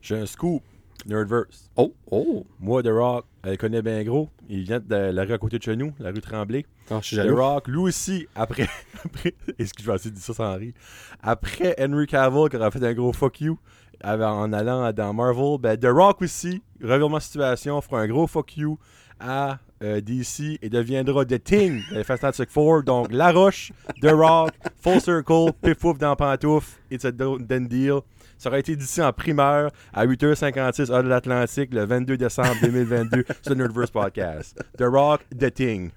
j'ai 0.02 0.18
un 0.18 0.26
scoop, 0.26 0.62
Nerdverse. 1.06 1.70
Oh, 1.76 1.94
oh! 2.10 2.46
Moi, 2.58 2.82
The 2.82 2.88
Rock, 2.88 3.24
elle 3.42 3.56
connaît 3.56 3.80
bien 3.80 4.04
gros. 4.04 4.28
Il 4.50 4.64
vient 4.64 4.78
de 4.78 4.94
la 4.94 5.24
rue 5.24 5.32
à 5.32 5.38
côté 5.38 5.58
de 5.58 5.62
chez 5.62 5.74
nous, 5.74 5.94
la 5.98 6.10
rue 6.10 6.20
Tremblay. 6.20 6.66
Oh, 6.90 6.98
je 7.00 7.06
suis 7.06 7.16
The 7.16 7.30
Rock, 7.30 7.68
lui 7.68 7.78
aussi, 7.78 8.26
après... 8.34 8.68
après 9.04 9.34
Est-ce 9.58 9.72
que 9.72 9.82
je 9.82 9.90
vais 9.90 9.94
essayer 9.96 10.10
de 10.10 10.16
dire 10.16 10.24
ça 10.24 10.34
sans 10.34 10.54
rire? 10.54 10.74
Après 11.22 11.74
Henry 11.78 12.06
Cavill, 12.06 12.50
qui 12.50 12.56
aura 12.56 12.70
fait 12.70 12.84
un 12.84 12.92
gros 12.92 13.14
fuck 13.14 13.40
you, 13.40 13.58
en 14.04 14.52
allant 14.52 14.92
dans 14.92 15.12
Marvel, 15.12 15.58
ben 15.60 15.76
The 15.76 15.86
Rock 15.86 16.22
aussi, 16.22 16.62
revirement 16.82 17.18
de 17.18 17.22
situation, 17.22 17.80
fera 17.80 18.00
un 18.00 18.08
gros 18.08 18.26
fuck 18.26 18.56
you 18.56 18.78
à 19.18 19.58
euh, 19.82 20.00
DC 20.00 20.58
et 20.60 20.68
deviendra 20.68 21.24
The 21.24 21.42
Thing 21.42 21.82
de 21.92 22.02
Fantastic 22.02 22.50
Four. 22.50 22.82
Donc, 22.82 23.12
La 23.12 23.32
Roche, 23.32 23.72
The 24.02 24.10
Rock, 24.12 24.52
Full 24.82 25.00
Circle, 25.00 25.52
Pif 25.62 25.78
Pouf 25.78 25.98
dans 25.98 26.16
Pantouf, 26.16 26.78
It's 26.90 27.04
a 27.04 27.12
Done 27.12 27.66
Deal. 27.66 28.00
Ça 28.38 28.48
aurait 28.48 28.60
été 28.60 28.74
d'ici 28.74 29.02
en 29.02 29.12
primeur 29.12 29.70
à 29.92 30.06
8h56 30.06 30.90
heure 30.90 31.02
de 31.02 31.08
l'Atlantique 31.08 31.74
le 31.74 31.84
22 31.84 32.16
décembre 32.16 32.56
2022 32.62 33.24
sur 33.42 33.50
le 33.50 33.54
Nerdverse 33.56 33.90
Podcast. 33.90 34.58
The 34.78 34.84
Rock, 34.84 35.22
The 35.38 35.52
Thing. 35.52 35.90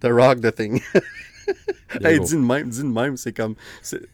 The 0.00 0.08
Rock, 0.10 0.40
The 0.42 0.54
Thing. 0.54 0.80
hey, 2.04 2.20
dis 2.20 2.34
de 2.34 2.38
même, 2.38 2.68
dis 2.68 2.82
de 2.82 2.86
même, 2.86 3.16
c'est 3.16 3.32
comme, 3.32 3.54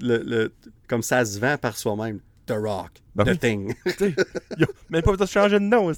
le, 0.01 0.19
le, 0.19 0.53
comme 0.87 1.03
ça 1.03 1.25
se 1.25 1.41
vend 1.41 1.57
par 1.59 1.77
soi-même. 1.77 2.21
The 2.49 2.57
Rock. 2.57 3.03
Ben 3.15 3.25
the 3.25 3.39
Thing. 3.39 3.75
yo, 4.59 4.67
même 4.89 5.03
pas 5.03 5.13
besoin 5.13 5.27
de 5.27 5.31
changer 5.31 5.59
de 5.59 5.65
nom, 5.65 5.93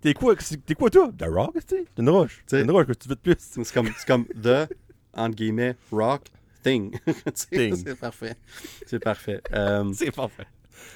T'es 0.00 0.14
quoi, 0.14 0.36
t'es 0.36 0.74
quoi 0.74 0.90
toi? 0.90 1.10
The 1.18 1.24
Rock, 1.24 1.56
une 1.98 2.08
roche. 2.08 2.42
C'est 2.46 2.62
une 2.62 2.70
roche 2.70 2.86
que 2.86 2.92
tu 2.92 3.08
veux 3.08 3.16
de 3.16 3.20
plus. 3.20 3.36
C'est 3.38 3.72
comme, 3.72 3.90
comme 4.06 4.24
The, 4.26 4.72
entre 5.12 5.34
guillemets, 5.34 5.76
Rock 5.90 6.26
Thing. 6.62 6.96
thing. 7.50 7.76
C'est 7.84 7.98
parfait. 7.98 8.36
C'est 8.86 9.00
parfait. 9.00 9.40
Euh, 9.52 9.92
c'est 9.92 10.12
parfait. 10.12 10.46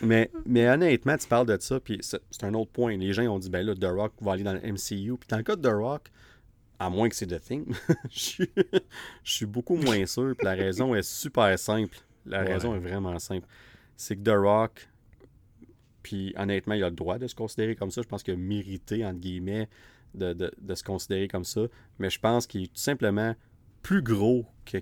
Mais, 0.01 0.31
mais 0.47 0.69
honnêtement, 0.69 1.17
tu 1.17 1.27
parles 1.27 1.47
de 1.47 1.59
ça, 1.61 1.81
puis 1.81 2.01
c'est 2.03 2.45
un 2.45 2.55
autre 2.55 2.71
point. 2.71 2.97
Les 2.97 3.13
gens 3.13 3.25
ont 3.25 3.39
dit, 3.39 3.51
ben 3.51 3.67
là, 3.67 3.75
The 3.75 3.93
Rock 3.93 4.13
va 4.21 4.33
aller 4.33 4.45
dans 4.45 4.53
le 4.53 4.61
MCU. 4.61 5.17
Puis 5.19 5.29
dans 5.29 5.37
le 5.37 5.43
cas 5.43 5.57
de 5.57 5.63
The 5.63 5.73
Rock, 5.73 6.11
à 6.79 6.91
moins 6.91 7.09
que 7.09 7.17
c'est 7.17 7.27
The 7.27 7.41
Thing, 7.41 7.75
je 8.11 8.47
suis 9.25 9.47
beaucoup 9.47 9.77
moins 9.77 10.07
sûr. 10.07 10.35
Puis 10.39 10.45
la 10.45 10.55
raison 10.55 10.95
est 10.95 11.03
super 11.03 11.59
simple. 11.59 11.99
La 12.25 12.43
raison 12.43 12.75
est 12.77 12.79
vraiment 12.79 13.19
simple. 13.19 13.47
C'est 13.97 14.17
que 14.17 14.23
The 14.23 14.37
Rock, 14.37 14.89
puis 16.03 16.35
honnêtement, 16.37 16.75
il 16.75 16.85
a 16.85 16.91
le 16.91 16.97
droit 16.97 17.19
de 17.19 17.27
se 17.27 17.35
considérer 17.35 17.75
comme 17.75 17.91
ça. 17.91 18.03
Je 18.03 18.09
pense 18.09 18.23
qu'il 18.23 18.35
a 18.35 18.37
mérité, 18.37 19.05
entre 19.05 19.21
guillemets, 19.21 19.69
de, 20.15 20.35
se 20.75 20.83
considérer 20.83 21.29
comme 21.29 21.45
ça. 21.45 21.63
Mais 21.99 22.11
je 22.11 22.19
pense 22.19 22.47
qu'il 22.47 22.65
est 22.65 22.67
tout 22.67 22.81
simplement 22.81 23.35
plus 23.83 24.03
gros 24.03 24.47
que, 24.65 24.79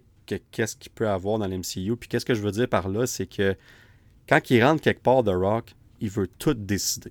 qu'est-ce 0.51 0.77
qu'il 0.77 0.93
peut 0.93 1.09
avoir 1.09 1.39
dans 1.39 1.47
l'MCU. 1.47 1.97
Puis 1.97 2.09
qu'est-ce 2.09 2.27
que 2.27 2.35
je 2.35 2.43
veux 2.43 2.53
dire 2.53 2.69
par 2.69 2.89
là, 2.89 3.07
c'est 3.07 3.27
que 3.27 3.57
quand 4.29 4.51
il 4.51 4.65
rentre 4.65 4.83
quelque 4.83 5.03
part 5.03 5.23
de 5.23 5.33
Rock, 5.33 5.75
il 6.01 6.11
veut 6.11 6.29
tout 6.29 6.55
décider. 6.55 7.11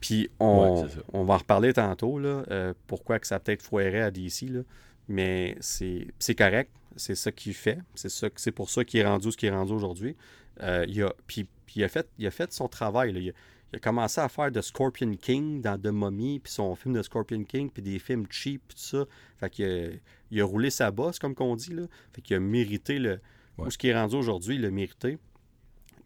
Puis 0.00 0.30
on, 0.38 0.86
on 1.12 1.24
va 1.24 1.34
en 1.34 1.38
reparler 1.38 1.72
tantôt, 1.72 2.18
là, 2.18 2.42
euh, 2.50 2.72
pourquoi 2.86 3.18
que 3.18 3.26
ça 3.26 3.38
peut-être 3.38 3.62
foirait 3.62 4.00
à 4.00 4.10
DC, 4.10 4.48
là, 4.48 4.60
mais 5.08 5.56
c'est, 5.60 6.34
correct, 6.36 6.70
c'est 6.96 7.14
ça 7.14 7.32
qu'il 7.32 7.54
fait, 7.54 7.78
c'est, 7.94 8.52
pour 8.52 8.70
ça 8.70 8.84
qu'il 8.84 9.00
est 9.00 9.06
rendu 9.06 9.30
ce 9.32 9.36
qu'il 9.36 9.48
est 9.48 9.54
rendu 9.54 9.72
aujourd'hui. 9.72 10.16
Euh, 10.62 10.84
il 10.88 11.02
a, 11.02 11.14
puis 11.26 11.46
puis 11.70 11.78
il 11.78 11.84
a 11.84 11.88
fait, 11.88 12.08
il 12.18 12.26
a 12.26 12.32
fait 12.32 12.52
son 12.52 12.66
travail. 12.66 13.12
Il, 13.12 13.32
a, 13.76 13.78
commencé 13.78 14.20
à 14.20 14.28
faire 14.28 14.50
de 14.50 14.60
Scorpion 14.60 15.14
King 15.14 15.60
dans 15.60 15.80
The 15.80 15.92
Mummy, 15.92 16.40
puis 16.40 16.52
son 16.52 16.74
film 16.74 16.94
de 16.94 17.02
Scorpion 17.02 17.44
King, 17.44 17.70
puis 17.70 17.80
des 17.80 18.00
films 18.00 18.26
cheap, 18.28 18.60
tout 18.66 18.76
ça. 18.76 19.04
Fait 19.38 19.48
qu'il 19.48 20.00
il 20.32 20.40
a 20.40 20.44
roulé 20.44 20.70
sa 20.70 20.90
bosse, 20.90 21.20
comme 21.20 21.32
qu'on 21.32 21.54
dit. 21.54 21.72
Là. 21.72 21.84
Fait 22.12 22.22
qu'il 22.22 22.34
a 22.34 22.40
mérité 22.40 22.98
le. 22.98 23.20
ce 23.68 23.78
qui 23.78 23.86
est 23.86 23.94
rendu 23.94 24.16
aujourd'hui, 24.16 24.56
il 24.56 24.62
l'a 24.62 24.72
mérité. 24.72 25.18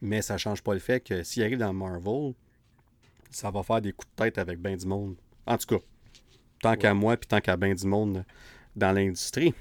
Mais 0.03 0.21
ça 0.21 0.37
change 0.37 0.63
pas 0.63 0.75
le 0.75 0.81
fait 0.81 1.01
que 1.01 1.23
s'il 1.23 1.43
arrive 1.43 1.57
dans 1.57 1.73
Marvel, 1.73 2.35
ça 3.31 3.51
va 3.51 3.63
faire 3.63 3.81
des 3.81 3.95
coups 3.95 4.11
de 4.19 4.23
tête 4.23 4.37
avec 4.37 4.61
ben 4.61 4.77
du 4.77 4.85
monde. 4.85 5.17
En 5.47 5.57
tout 5.57 5.79
cas, 5.79 5.83
tant 6.61 6.77
qu'à 6.77 6.93
moi, 6.93 7.17
puis 7.17 7.27
tant 7.27 7.41
qu'à 7.41 7.57
ben 7.57 7.75
du 7.75 7.87
monde 7.87 8.23
dans 8.77 8.93
l'industrie. 8.93 9.55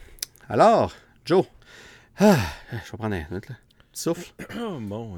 Alors, 0.49 0.93
Joe, 1.25 1.45
ah, 2.17 2.37
je 2.71 2.91
vais 2.91 2.97
prendre 2.97 3.15
un 3.15 3.35
autre. 3.35 3.49
Là. 3.49 3.55
Souffle. 3.93 4.33
bon, 4.81 5.15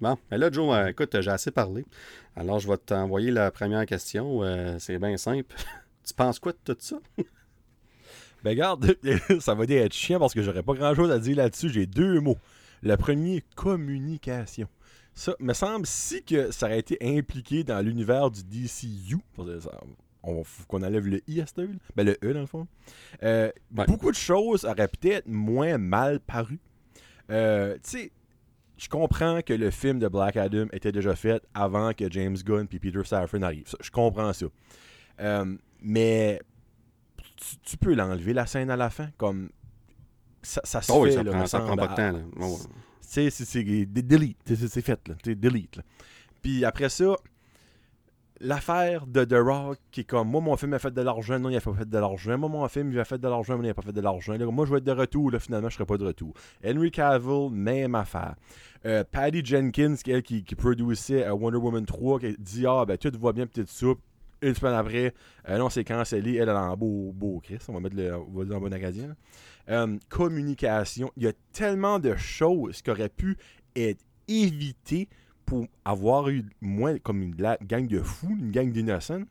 Bon, 0.00 0.18
mais 0.30 0.38
là, 0.38 0.50
Joe, 0.50 0.74
euh, 0.74 0.88
écoute, 0.88 1.20
j'ai 1.20 1.30
assez 1.30 1.52
parlé. 1.52 1.86
Alors, 2.34 2.58
je 2.58 2.68
vais 2.68 2.76
t'envoyer 2.76 3.30
la 3.30 3.50
première 3.52 3.86
question. 3.86 4.42
Euh, 4.42 4.76
c'est 4.78 4.98
bien 4.98 5.16
simple. 5.16 5.54
tu 6.04 6.12
penses 6.14 6.40
quoi 6.40 6.52
de 6.52 6.74
tout 6.74 6.76
ça? 6.80 6.96
ben, 8.44 8.50
regarde, 8.50 8.96
ça 9.40 9.54
va 9.54 9.66
dire 9.66 9.82
être 9.82 9.94
chiant 9.94 10.18
parce 10.18 10.34
que 10.34 10.42
j'aurais 10.42 10.64
pas 10.64 10.74
grand 10.74 10.94
chose 10.94 11.12
à 11.12 11.18
dire 11.20 11.36
là-dessus. 11.36 11.70
J'ai 11.70 11.86
deux 11.86 12.20
mots. 12.20 12.38
Le 12.82 12.96
premier, 12.96 13.42
communication. 13.54 14.68
Ça 15.14 15.34
me 15.38 15.54
semble 15.54 15.86
si 15.86 16.24
que 16.24 16.50
ça 16.50 16.66
aurait 16.66 16.80
été 16.80 16.98
impliqué 17.00 17.62
dans 17.64 17.80
l'univers 17.80 18.30
du 18.30 18.42
DCU. 18.42 19.18
On 20.26 20.42
qu'on 20.68 20.82
enlève 20.82 21.06
le 21.06 21.22
I 21.28 21.40
à 21.40 21.46
cette 21.46 21.60
Ben, 21.94 22.04
le 22.04 22.18
E, 22.24 22.32
dans 22.32 22.40
le 22.40 22.46
fond. 22.46 22.66
Euh, 23.22 23.50
beaucoup 23.70 24.10
de 24.10 24.16
choses 24.16 24.64
auraient 24.64 24.88
peut-être 24.88 25.28
moins 25.28 25.78
mal 25.78 26.20
paru. 26.20 26.58
tu 27.28 27.34
sais, 27.82 28.12
je 28.76 28.88
comprends 28.88 29.40
que 29.42 29.52
le 29.52 29.70
film 29.70 29.98
de 29.98 30.08
Black 30.08 30.36
Adam 30.36 30.66
était 30.72 30.92
déjà 30.92 31.14
fait 31.14 31.42
avant 31.54 31.92
que 31.92 32.10
James 32.10 32.36
Gunn 32.36 32.66
et 32.70 32.78
Peter 32.78 33.04
Safran 33.04 33.42
arrivent. 33.42 33.64
je 33.80 33.90
comprends 33.90 34.32
ça. 34.32 34.46
Euh, 35.20 35.56
mais 35.80 36.40
tu, 37.64 37.76
peux 37.76 37.94
l'enlever 37.94 38.32
la 38.34 38.46
scène 38.46 38.70
à 38.70 38.76
la 38.76 38.90
fin 38.90 39.08
comme 39.16 39.50
ça, 40.42 40.60
ça 40.64 40.82
se 40.82 40.92
oh 40.92 41.04
fait 41.04 41.12
ça, 41.12 41.24
prend, 41.24 41.46
ça 41.46 41.60
prend 41.60 41.76
pas 41.76 41.88
de 41.88 41.94
temps 41.94 42.12
là. 42.12 42.20
Oh, 42.40 42.58
c'est 43.00 43.30
delete 43.86 44.36
c'est 44.44 44.82
fait 44.82 45.08
là 45.08 45.14
delete 45.24 45.76
là. 45.76 45.82
puis 46.42 46.64
après 46.64 46.88
ça 46.88 47.16
l'affaire 48.40 49.06
de 49.06 49.24
The 49.24 49.78
qui 49.90 50.00
est 50.00 50.04
comme 50.04 50.28
moi 50.28 50.40
mon 50.40 50.56
film 50.56 50.74
a 50.74 50.78
fait 50.78 50.92
de 50.92 51.00
l'argent 51.00 51.38
non 51.38 51.48
il 51.48 51.56
a 51.56 51.60
pas 51.60 51.72
fait 51.72 51.88
de 51.88 51.98
l'argent. 51.98 52.36
Moi 52.38 52.48
mon 52.48 52.68
film 52.68 52.92
il 52.92 52.98
a 52.98 53.04
fait 53.04 53.18
de 53.18 53.28
l'argent 53.28 53.56
non 53.56 53.64
il 53.64 53.70
a 53.70 53.74
pas 53.74 53.82
fait 53.82 53.92
de 53.92 54.00
l'argent. 54.00 54.36
Moi 54.52 54.66
je 54.66 54.72
vais 54.72 54.78
être 54.78 54.84
de 54.84 54.92
retour 54.92 55.30
là 55.30 55.38
finalement 55.38 55.68
je 55.68 55.74
serai 55.74 55.86
pas 55.86 55.96
de 55.96 56.04
retour. 56.04 56.34
Henry 56.64 56.90
Cavill 56.90 57.50
même 57.50 57.94
affaire. 57.94 58.34
Euh, 58.84 59.04
Patty 59.10 59.44
Jenkins 59.44 59.96
qui, 59.96 60.10
elle, 60.10 60.22
qui, 60.22 60.44
qui 60.44 60.54
produisait 60.54 61.26
euh, 61.26 61.32
Wonder 61.32 61.58
Woman 61.58 61.84
3 61.84 62.20
qui 62.20 62.36
dit 62.38 62.66
ah 62.66 62.84
ben 62.84 62.96
tout 62.98 63.12
va 63.18 63.32
bien 63.32 63.46
petite 63.46 63.68
soupe 63.68 64.00
une 64.42 64.54
semaine 64.54 64.74
après. 64.74 65.14
Euh, 65.48 65.58
non 65.58 65.70
c'est 65.70 65.84
cancellé 65.84 66.34
elle, 66.34 66.48
elle 66.48 66.54
est 66.54 66.58
en 66.58 66.76
beau 66.76 67.12
beau 67.12 67.40
Chris 67.42 67.58
on 67.68 67.72
va 67.72 67.80
mettre 67.80 67.96
le 67.96 68.14
on 68.14 68.38
va 68.38 68.44
dire 68.44 68.56
en 68.56 68.60
bon 68.60 68.72
acadien. 68.72 69.16
Communication 70.08 71.10
il 71.16 71.24
y 71.24 71.26
a 71.26 71.32
tellement 71.52 71.98
de 71.98 72.14
choses 72.16 72.82
qui 72.82 72.90
auraient 72.90 73.08
pu 73.08 73.36
être 73.74 74.04
évitées 74.28 75.08
pour 75.46 75.66
avoir 75.84 76.28
eu 76.28 76.44
moins 76.60 76.98
comme 76.98 77.22
une 77.22 77.34
gang 77.34 77.86
de 77.86 78.00
fous, 78.00 78.36
une 78.38 78.50
gang 78.50 78.70
d'innocents. 78.70 79.22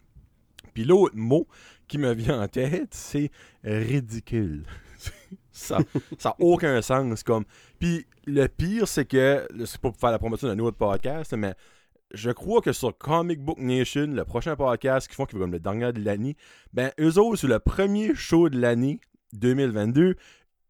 Puis 0.74 0.84
l'autre 0.84 1.16
mot 1.16 1.48
qui 1.88 1.98
me 1.98 2.14
vient 2.14 2.42
en 2.42 2.48
tête, 2.48 2.94
c'est 2.94 3.32
ridicule. 3.64 4.66
ça 5.52 5.80
n'a 6.24 6.36
aucun 6.40 6.82
sens. 6.82 7.24
Comme. 7.24 7.46
Puis 7.80 8.06
le 8.26 8.48
pire, 8.48 8.88
c'est 8.88 9.06
que, 9.06 9.48
c'est 9.66 9.80
pas 9.80 9.92
pour 9.92 10.00
faire 10.00 10.12
la 10.12 10.20
promotion 10.20 10.48
d'un 10.48 10.60
autre 10.60 10.78
podcast, 10.78 11.34
mais 11.34 11.54
je 12.14 12.32
crois 12.32 12.62
que 12.62 12.72
sur 12.72 12.98
Comic 12.98 13.40
Book 13.40 13.58
Nation, 13.60 14.08
le 14.08 14.26
prochain 14.26 14.56
podcast 14.56 15.08
qu'ils 15.08 15.16
font, 15.16 15.26
qui 15.26 15.36
va 15.36 15.42
comme 15.42 15.52
le 15.52 15.60
dernier 15.60 15.92
de 15.92 16.04
l'année, 16.04 16.36
ben 16.74 16.92
eux 17.00 17.18
autres, 17.20 17.38
sur 17.38 17.48
le 17.48 17.60
premier 17.60 18.16
show 18.16 18.50
de 18.50 18.60
l'année 18.60 19.00
2022, 19.34 20.16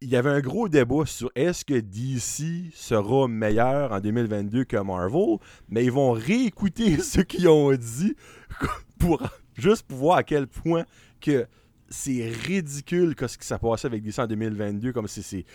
il 0.02 0.10
y 0.10 0.16
avait 0.16 0.30
un 0.30 0.42
gros 0.42 0.70
débat 0.70 1.06
sur 1.06 1.32
est-ce 1.36 1.64
que 1.66 1.80
DC 1.80 2.72
sera 2.74 3.28
meilleur 3.28 3.92
en 3.92 4.00
2022 4.00 4.66
que 4.66 4.78
Marvel, 4.78 5.38
mais 5.70 5.86
ils 5.86 5.92
vont 5.92 6.12
réécouter 6.12 6.98
ce 7.02 7.22
qu'ils 7.22 7.48
ont 7.48 7.72
dit 7.74 8.16
pour 9.00 9.22
juste 9.56 9.84
pour 9.84 9.98
voir 9.98 10.18
à 10.18 10.24
quel 10.24 10.48
point 10.48 10.86
que 11.22 11.48
c'est 11.90 12.30
ridicule 12.30 13.16
que 13.16 13.28
ce 13.28 13.38
qui 13.38 13.48
s'est 13.48 13.58
passé 13.58 13.88
avec 13.88 14.04
DC 14.04 14.20
en 14.20 14.28
2022 14.28 14.92
comme 14.92 15.08
si 15.08 15.46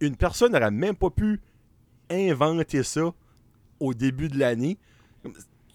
une 0.00 0.16
personne 0.16 0.52
n'aurait 0.52 0.70
même 0.70 0.94
pas 0.94 1.10
pu 1.10 1.40
inventer 2.10 2.82
ça 2.82 3.12
au 3.80 3.94
début 3.94 4.28
de 4.28 4.38
l'année 4.38 4.78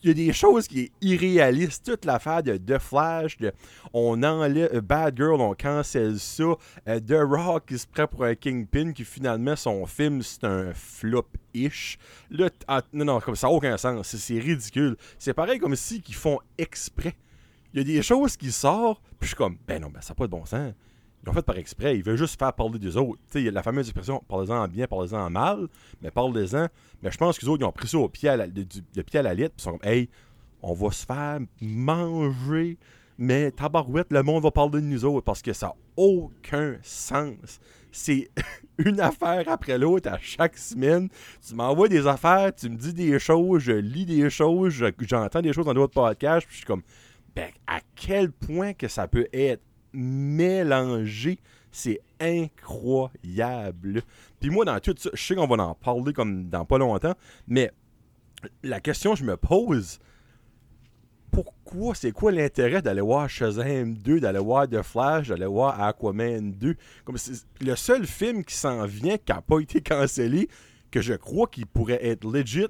y 0.08 0.12
a 0.12 0.14
des 0.14 0.34
choses 0.34 0.68
qui 0.68 0.86
sont 0.86 0.91
irréalistes. 1.01 1.86
Toute 1.86 2.06
l'affaire 2.06 2.43
de 2.43 2.58
The 2.58 2.78
Flash, 2.80 3.38
de, 3.38 3.51
on 3.93 4.22
enlève 4.24 4.70
euh, 4.74 4.82
Bad 4.82 5.18
Girl, 5.18 5.41
on 5.41 5.53
cancelle 5.53 6.20
ça. 6.20 6.43
Euh, 6.88 6.99
The 6.99 7.18
Rock 7.20 7.68
qui 7.68 7.78
se 7.78 7.88
prend 7.88 8.08
pour 8.08 8.24
un 8.24 8.36
Kingpin, 8.36 8.91
qui 8.91 9.03
finalement, 9.03 9.56
son 9.56 9.86
film, 9.86 10.22
c'est 10.22 10.43
un 10.43 10.74
flop-ish. 10.74 11.97
Là, 12.30 12.49
ah, 12.68 12.82
non, 12.93 13.06
non, 13.06 13.20
ça 13.36 13.47
n'a 13.47 13.53
aucun 13.53 13.78
sens. 13.78 14.16
C'est 14.16 14.39
ridicule. 14.39 14.97
C'est 15.18 15.34
pareil 15.34 15.60
comme 15.60 15.76
si 15.76 16.01
qu'ils 16.01 16.16
font 16.16 16.39
exprès. 16.58 17.16
Il 17.74 17.80
y 17.80 17.82
a 17.82 17.84
des 17.84 18.01
choses 18.01 18.38
qui 18.38 18.51
sortent, 18.51 19.01
puis 19.20 19.22
je 19.22 19.28
suis 19.28 19.36
comme, 19.36 19.58
ben 19.68 19.82
non, 19.82 19.89
ben 19.89 20.01
ça 20.01 20.14
n'a 20.14 20.16
pas 20.16 20.26
de 20.26 20.32
bon 20.32 20.45
sens. 20.45 20.74
Ils 21.26 21.30
ont 21.30 21.34
fait 21.34 21.45
par 21.45 21.57
exprès. 21.57 21.97
Ils 21.97 22.03
veulent 22.03 22.17
juste 22.17 22.38
faire 22.38 22.53
parler 22.53 22.78
des 22.78 22.97
autres. 22.97 23.19
Tu 23.32 23.45
sais, 23.45 23.51
la 23.51 23.63
fameuse 23.63 23.88
expression 23.88 24.23
parlez-en 24.28 24.63
en 24.63 24.67
bien, 24.67 24.86
parlez-en 24.86 25.26
en 25.26 25.30
mal, 25.30 25.67
mais 26.01 26.11
parlez-en. 26.11 26.67
Mais 27.01 27.11
je 27.11 27.17
pense 27.17 27.39
qu'ils 27.39 27.49
autres, 27.49 27.63
ils 27.63 27.65
ont 27.65 27.71
pris 27.71 27.88
ça 27.88 27.97
au 27.97 28.09
pied 28.09 28.30
à 28.30 28.38
la, 28.38 28.47
de, 28.47 28.63
pied 29.01 29.19
à 29.19 29.23
la 29.23 29.34
lettre. 29.34 29.55
Ils 29.57 29.61
sont 29.61 29.78
comme, 29.78 29.89
hey, 29.89 30.09
on 30.61 30.73
va 30.73 30.91
se 30.91 31.05
faire 31.05 31.39
manger. 31.61 32.78
Mais 33.17 33.49
tabarouette, 33.51 34.11
le 34.11 34.21
monde 34.23 34.43
va 34.43 34.51
parler 34.51 34.82
de 34.82 34.86
nous 34.86 35.05
autres 35.05 35.23
parce 35.23 35.41
que 35.41 35.53
ça 35.53 35.67
n'a 35.67 35.76
aucun 35.95 36.78
sens. 36.84 37.59
C'est 37.91 38.30
une 38.78 38.99
affaire 38.99 39.45
après 39.47 39.78
l'autre 39.78 40.11
à 40.11 40.19
chaque 40.19 40.57
semaine. 40.57 41.09
Tu 41.47 41.55
m'envoies 41.55 41.88
des 41.88 42.05
affaires, 42.05 42.53
tu 42.53 42.69
me 42.69 42.76
dis 42.76 42.93
des 42.93 43.17
choses, 43.19 43.63
je 43.63 43.71
lis 43.71 44.05
des 44.05 44.30
choses, 44.30 44.73
j'entends 44.99 45.41
des 45.41 45.53
choses 45.53 45.65
dans 45.65 45.73
d'autres 45.73 45.93
podcasts, 45.93 46.45
puis 46.45 46.55
je 46.55 46.57
suis 46.57 46.67
comme, 46.67 46.84
ben, 47.36 47.49
à 47.67 47.80
quel 47.95 48.32
point 48.32 48.73
que 48.73 48.88
ça 48.88 49.07
peut 49.07 49.28
être 49.34 49.61
mélangé. 49.96 51.39
C'est 51.72 52.00
incroyable. 52.20 54.02
Puis 54.39 54.50
moi, 54.50 54.66
dans 54.66 54.80
tout 54.80 54.96
ça, 54.98 55.10
je 55.14 55.22
sais 55.22 55.36
qu'on 55.36 55.48
va 55.48 55.62
en 55.64 55.76
parler 55.76 56.14
comme 56.14 56.48
dans 56.50 56.66
pas 56.66 56.78
longtemps, 56.78 57.16
mais 57.48 57.72
la 58.64 58.80
question 58.80 59.14
que 59.14 59.20
je 59.20 59.26
me 59.26 59.38
pose, 59.38 60.00
pourquoi, 61.32 61.96
c'est 61.96 62.12
quoi 62.12 62.32
l'intérêt 62.32 62.82
d'aller 62.82 63.02
voir 63.02 63.30
Shazam 63.30 63.93
2, 63.96 64.22
d'aller 64.22 64.39
voir 64.39 64.70
The 64.70 64.82
Flash, 64.82 65.28
d'aller 65.28 65.46
voir 65.46 65.82
Aquaman 65.82 66.54
2? 66.54 66.76
Comme 67.04 67.18
le 67.60 67.76
seul 67.76 68.08
film 68.08 68.46
qui 68.46 68.56
s'en 68.56 68.86
vient, 68.86 69.18
qui 69.18 69.34
n'a 69.34 69.41
pas 69.41 69.60
été 69.60 69.82
cancellé, 69.82 70.48
que 70.91 71.02
je 71.02 71.14
crois 71.14 71.48
qu'il 71.48 71.66
pourrait 71.66 72.06
être 72.06 72.26
legit, 72.26 72.68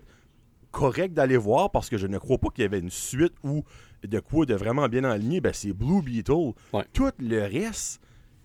correct 0.72 1.14
d'aller 1.14 1.38
voir, 1.38 1.70
parce 1.70 1.90
que 1.90 1.98
je 1.98 2.08
ne 2.08 2.18
crois 2.18 2.40
pas 2.40 2.50
qu'il 2.50 2.64
y 2.64 2.66
avait 2.66 2.80
une 2.80 2.90
suite 2.90 3.34
où 3.44 3.64
de 4.08 4.20
quoi 4.20 4.46
de 4.46 4.56
vraiment 4.56 4.88
bien 4.88 5.04
aligné, 5.04 5.42
ben, 5.42 5.54
c'est 5.54 5.74
Blue 5.74 6.02
Beetle. 6.02 6.54
Tout 6.94 7.12
le 7.20 7.42
reste, 7.42 8.02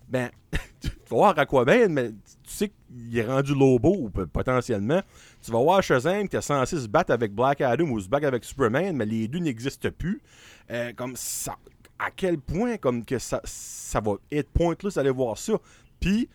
ben, 0.07 0.29
tu 0.81 0.89
vas 1.09 1.15
voir 1.15 1.39
Aquaman, 1.39 1.91
mais 1.91 2.09
tu 2.09 2.15
sais 2.45 2.69
qu'il 2.69 3.17
est 3.17 3.25
rendu 3.25 3.53
Lobo, 3.53 4.09
potentiellement. 4.33 5.01
Tu 5.41 5.51
vas 5.51 5.59
voir 5.59 5.81
Shazam 5.81 6.27
qui 6.27 6.35
est 6.35 6.41
censé 6.41 6.79
se 6.79 6.87
battre 6.87 7.13
avec 7.13 7.33
Black 7.33 7.61
Adam 7.61 7.85
ou 7.85 7.99
se 7.99 8.09
battre 8.09 8.27
avec 8.27 8.43
Superman, 8.43 8.95
mais 8.95 9.05
les 9.05 9.27
deux 9.27 9.39
n'existent 9.39 9.89
plus. 9.97 10.21
Euh, 10.69 10.91
comme 10.93 11.15
ça, 11.15 11.55
à 11.97 12.11
quel 12.11 12.39
point 12.39 12.77
comme 12.77 13.05
que 13.05 13.19
ça, 13.19 13.41
ça 13.43 13.99
va 14.01 14.13
être 14.31 14.49
pointless 14.51 14.95
d'aller 14.95 15.11
voir 15.11 15.37
ça. 15.37 15.53
Puis, 15.99 16.27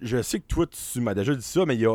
je 0.00 0.20
sais 0.20 0.40
que 0.40 0.46
toi, 0.46 0.66
tu 0.66 1.00
m'as 1.00 1.14
déjà 1.14 1.34
dit 1.34 1.42
ça, 1.42 1.64
mais 1.64 1.76
il 1.76 1.88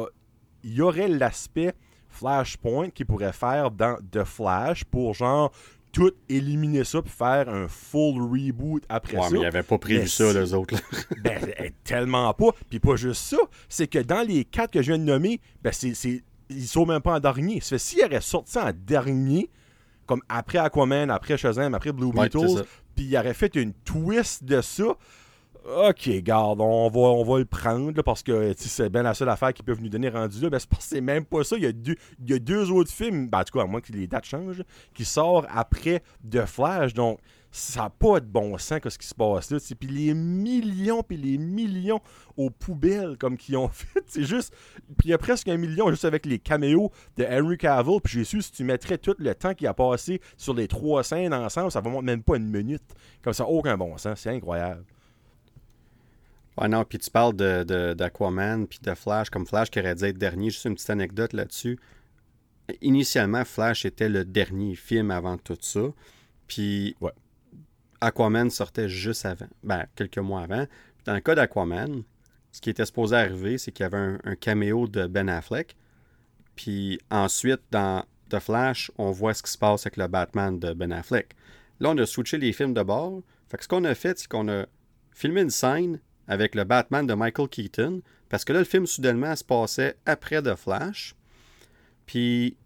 y, 0.63 0.69
y 0.75 0.81
aurait 0.81 1.07
l'aspect 1.07 1.73
Flashpoint 2.09 2.89
qui 2.89 3.05
pourrait 3.05 3.33
faire 3.33 3.69
dans 3.69 3.97
The 4.11 4.23
Flash 4.23 4.85
pour 4.85 5.13
genre 5.13 5.51
tout 5.97 6.13
éliminer 6.29 6.83
ça 6.83 7.01
puis 7.01 7.11
faire 7.11 7.49
un 7.49 7.67
full 7.67 8.21
reboot 8.21 8.83
après 8.87 9.17
ça. 9.17 9.29
mais 9.31 9.39
ils 9.39 9.41
n'avaient 9.41 9.63
pas 9.63 9.79
prévu 9.79 10.07
ça, 10.07 10.31
les 10.31 10.53
autres. 10.53 10.75
ben, 11.23 11.39
tellement 11.83 12.31
pas. 12.35 12.51
Puis 12.69 12.79
pas 12.79 12.95
juste 12.97 13.23
ça, 13.23 13.37
c'est 13.67 13.87
que 13.87 13.97
dans 13.97 14.21
les 14.21 14.45
quatre 14.45 14.69
que 14.69 14.83
je 14.83 14.91
viens 14.91 14.99
de 14.99 15.03
nommer, 15.03 15.41
ben, 15.63 15.73
c'est, 15.73 16.21
ils 16.51 16.67
sont 16.67 16.85
même 16.85 17.01
pas 17.01 17.15
en 17.15 17.19
dernier. 17.19 17.61
Ça 17.61 17.69
fait 17.69 17.77
s'ils 17.79 18.05
auraient 18.05 18.21
sorti 18.21 18.59
en 18.59 18.71
dernier, 18.75 19.49
comme 20.05 20.21
après 20.29 20.59
Aquaman, 20.59 21.09
après 21.09 21.35
Shazam, 21.35 21.73
après 21.73 21.91
Blue 21.91 22.11
Beetle, 22.11 22.63
puis 22.95 23.05
ils 23.05 23.17
auraient 23.17 23.33
fait 23.33 23.55
une 23.55 23.73
twist 23.73 24.43
de 24.43 24.61
ça, 24.61 24.95
OK, 25.67 26.09
garde, 26.21 26.61
on 26.61 26.87
va, 26.87 26.99
on 26.99 27.25
va 27.25 27.39
le 27.39 27.45
prendre 27.45 28.01
parce 28.01 28.23
que 28.23 28.53
c'est 28.55 28.89
bien 28.89 29.03
la 29.03 29.13
seule 29.13 29.27
affaire 29.27 29.53
qu'ils 29.53 29.65
peuvent 29.65 29.81
nous 29.81 29.89
donner 29.89 30.07
rendu 30.07 30.39
là. 30.39 30.49
Ben, 30.49 30.59
c'est 30.79 31.01
même 31.01 31.25
pas 31.25 31.43
ça. 31.43 31.57
Il 31.57 31.63
y, 31.63 31.65
a 31.65 31.73
deux, 31.73 31.97
il 32.25 32.39
deux 32.39 32.71
autres 32.71 32.89
films, 32.89 33.27
ben, 33.27 33.41
en 33.41 33.43
tout 33.43 33.59
à 33.59 33.65
moins 33.65 33.81
que 33.81 33.91
les 33.91 34.07
dates 34.07 34.23
changent, 34.23 34.63
qui 34.93 35.03
sortent 35.03 35.45
après 35.49 36.03
The 36.29 36.45
Flash. 36.45 36.93
Donc, 36.93 37.19
ça 37.51 37.81
n'a 37.81 37.89
pas 37.89 38.21
de 38.21 38.25
bon 38.25 38.57
sens 38.57 38.79
que 38.79 38.89
ce 38.89 38.97
qui 38.97 39.07
se 39.07 39.13
passe 39.13 39.51
là. 39.51 39.57
Puis 39.77 39.89
les 39.89 40.13
millions, 40.13 41.03
puis 41.03 41.17
les 41.17 41.37
millions 41.37 41.99
aux 42.37 42.49
poubelles 42.49 43.17
comme 43.17 43.35
qu'ils 43.35 43.57
ont 43.57 43.67
fait. 43.73 44.03
C'est 44.07 44.23
juste. 44.23 44.53
Puis 44.97 45.09
il 45.09 45.09
y 45.09 45.13
a 45.13 45.17
presque 45.17 45.49
un 45.49 45.57
million 45.57 45.89
juste 45.89 46.05
avec 46.05 46.25
les 46.25 46.39
caméos 46.39 46.91
de 47.17 47.25
Henry 47.25 47.57
Cavill. 47.57 47.99
Puis 48.01 48.19
j'ai 48.19 48.23
su, 48.23 48.41
si 48.41 48.53
tu 48.53 48.63
mettrais 48.63 48.97
tout 48.97 49.15
le 49.19 49.35
temps 49.35 49.53
qu'il 49.53 49.67
a 49.67 49.73
passé 49.73 50.21
sur 50.37 50.53
les 50.53 50.69
trois 50.69 51.03
scènes 51.03 51.33
ensemble, 51.33 51.71
ça 51.73 51.81
va 51.81 52.01
même 52.01 52.23
pas 52.23 52.37
une 52.37 52.49
minute. 52.49 52.83
Comme 53.21 53.33
ça, 53.33 53.45
aucun 53.45 53.77
bon 53.77 53.97
sens. 53.97 54.21
C'est 54.21 54.29
incroyable. 54.29 54.85
Ouais, 56.57 56.67
non, 56.67 56.83
puis 56.85 56.97
tu 56.97 57.11
parles 57.11 57.35
d'Aquaman, 57.35 58.61
de, 58.61 58.65
puis 58.65 58.79
de 58.81 58.93
Flash, 58.95 59.29
comme 59.29 59.45
Flash 59.45 59.69
qui 59.69 59.79
aurait 59.79 59.95
dû 59.95 60.05
être 60.05 60.17
dernier. 60.17 60.49
Juste 60.49 60.65
une 60.65 60.73
petite 60.73 60.89
anecdote 60.89 61.33
là-dessus. 61.33 61.79
Initialement, 62.81 63.45
Flash 63.45 63.85
était 63.85 64.09
le 64.09 64.25
dernier 64.25 64.75
film 64.75 65.11
avant 65.11 65.37
tout 65.37 65.57
ça. 65.61 65.81
Puis 66.47 66.95
ouais. 67.01 67.11
Aquaman 68.01 68.49
sortait 68.49 68.89
juste 68.89 69.25
avant. 69.25 69.47
Ben, 69.63 69.85
quelques 69.95 70.17
mois 70.17 70.41
avant. 70.41 70.65
dans 71.05 71.13
le 71.13 71.19
cas 71.19 71.35
d'Aquaman, 71.35 72.03
ce 72.51 72.61
qui 72.61 72.69
était 72.69 72.85
supposé 72.85 73.15
arriver, 73.15 73.57
c'est 73.57 73.71
qu'il 73.71 73.83
y 73.83 73.87
avait 73.87 74.17
un, 74.23 74.35
caméo 74.35 74.87
de 74.87 75.07
Ben 75.07 75.29
Affleck. 75.29 75.75
Puis 76.55 76.99
ensuite, 77.11 77.61
dans 77.71 78.03
The 78.29 78.39
Flash, 78.39 78.91
on 78.97 79.11
voit 79.11 79.33
ce 79.33 79.43
qui 79.43 79.51
se 79.51 79.57
passe 79.57 79.85
avec 79.85 79.97
le 79.97 80.07
Batman 80.07 80.59
de 80.59 80.73
Ben 80.73 80.91
Affleck. 80.91 81.35
Là, 81.79 81.91
on 81.91 81.97
a 81.97 82.05
switché 82.05 82.37
les 82.37 82.53
films 82.53 82.73
de 82.73 82.81
bord. 82.81 83.21
Fait 83.47 83.57
que 83.57 83.63
ce 83.63 83.67
qu'on 83.67 83.83
a 83.83 83.93
fait, 83.95 84.17
c'est 84.17 84.27
qu'on 84.27 84.47
a 84.49 84.65
filmé 85.11 85.41
une 85.41 85.49
scène 85.49 85.99
avec 86.27 86.55
le 86.55 86.63
Batman 86.63 87.05
de 87.05 87.13
Michael 87.13 87.47
Keaton, 87.47 88.01
parce 88.29 88.43
que 88.43 88.53
là, 88.53 88.59
le 88.59 88.65
film, 88.65 88.85
soudainement, 88.85 89.35
se 89.35 89.43
passait 89.43 89.95
après 90.05 90.41
The 90.41 90.55
Flash. 90.55 91.15
Puis 92.05 92.57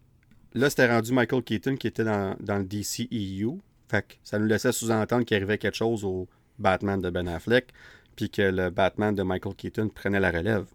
là, 0.53 0.69
c'était 0.69 0.87
rendu 0.87 1.13
Michael 1.13 1.43
Keaton 1.43 1.75
qui 1.75 1.87
était 1.87 2.03
dans, 2.03 2.35
le 2.39 2.63
DCEU. 2.63 3.59
Fait 3.89 4.07
que 4.07 4.13
ça 4.23 4.39
nous 4.39 4.45
laissait 4.45 4.71
sous-entendre 4.71 5.25
qu'il 5.25 5.37
arrivait 5.37 5.57
quelque 5.57 5.77
chose 5.77 6.03
au 6.03 6.27
Batman 6.59 6.99
de 7.01 7.09
Ben 7.09 7.27
Affleck, 7.27 7.71
puis 8.15 8.29
que 8.29 8.41
le 8.41 8.69
Batman 8.69 9.13
de 9.13 9.23
Michael 9.23 9.55
Keaton 9.55 9.89
prenait 9.89 10.19
la 10.19 10.31
relève. 10.31 10.65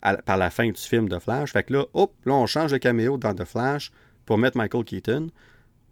par 0.00 0.36
la 0.36 0.50
fin 0.50 0.68
du 0.68 0.80
film 0.80 1.08
de 1.08 1.18
Flash. 1.18 1.52
Fait 1.52 1.62
que 1.62 1.72
là, 1.72 1.86
hop, 1.94 2.14
là, 2.24 2.34
on 2.34 2.46
change 2.46 2.72
de 2.72 2.78
caméo 2.78 3.16
dans 3.16 3.34
The 3.34 3.44
Flash 3.44 3.90
pour 4.26 4.38
mettre 4.38 4.56
Michael 4.56 4.84
Keaton. 4.84 5.30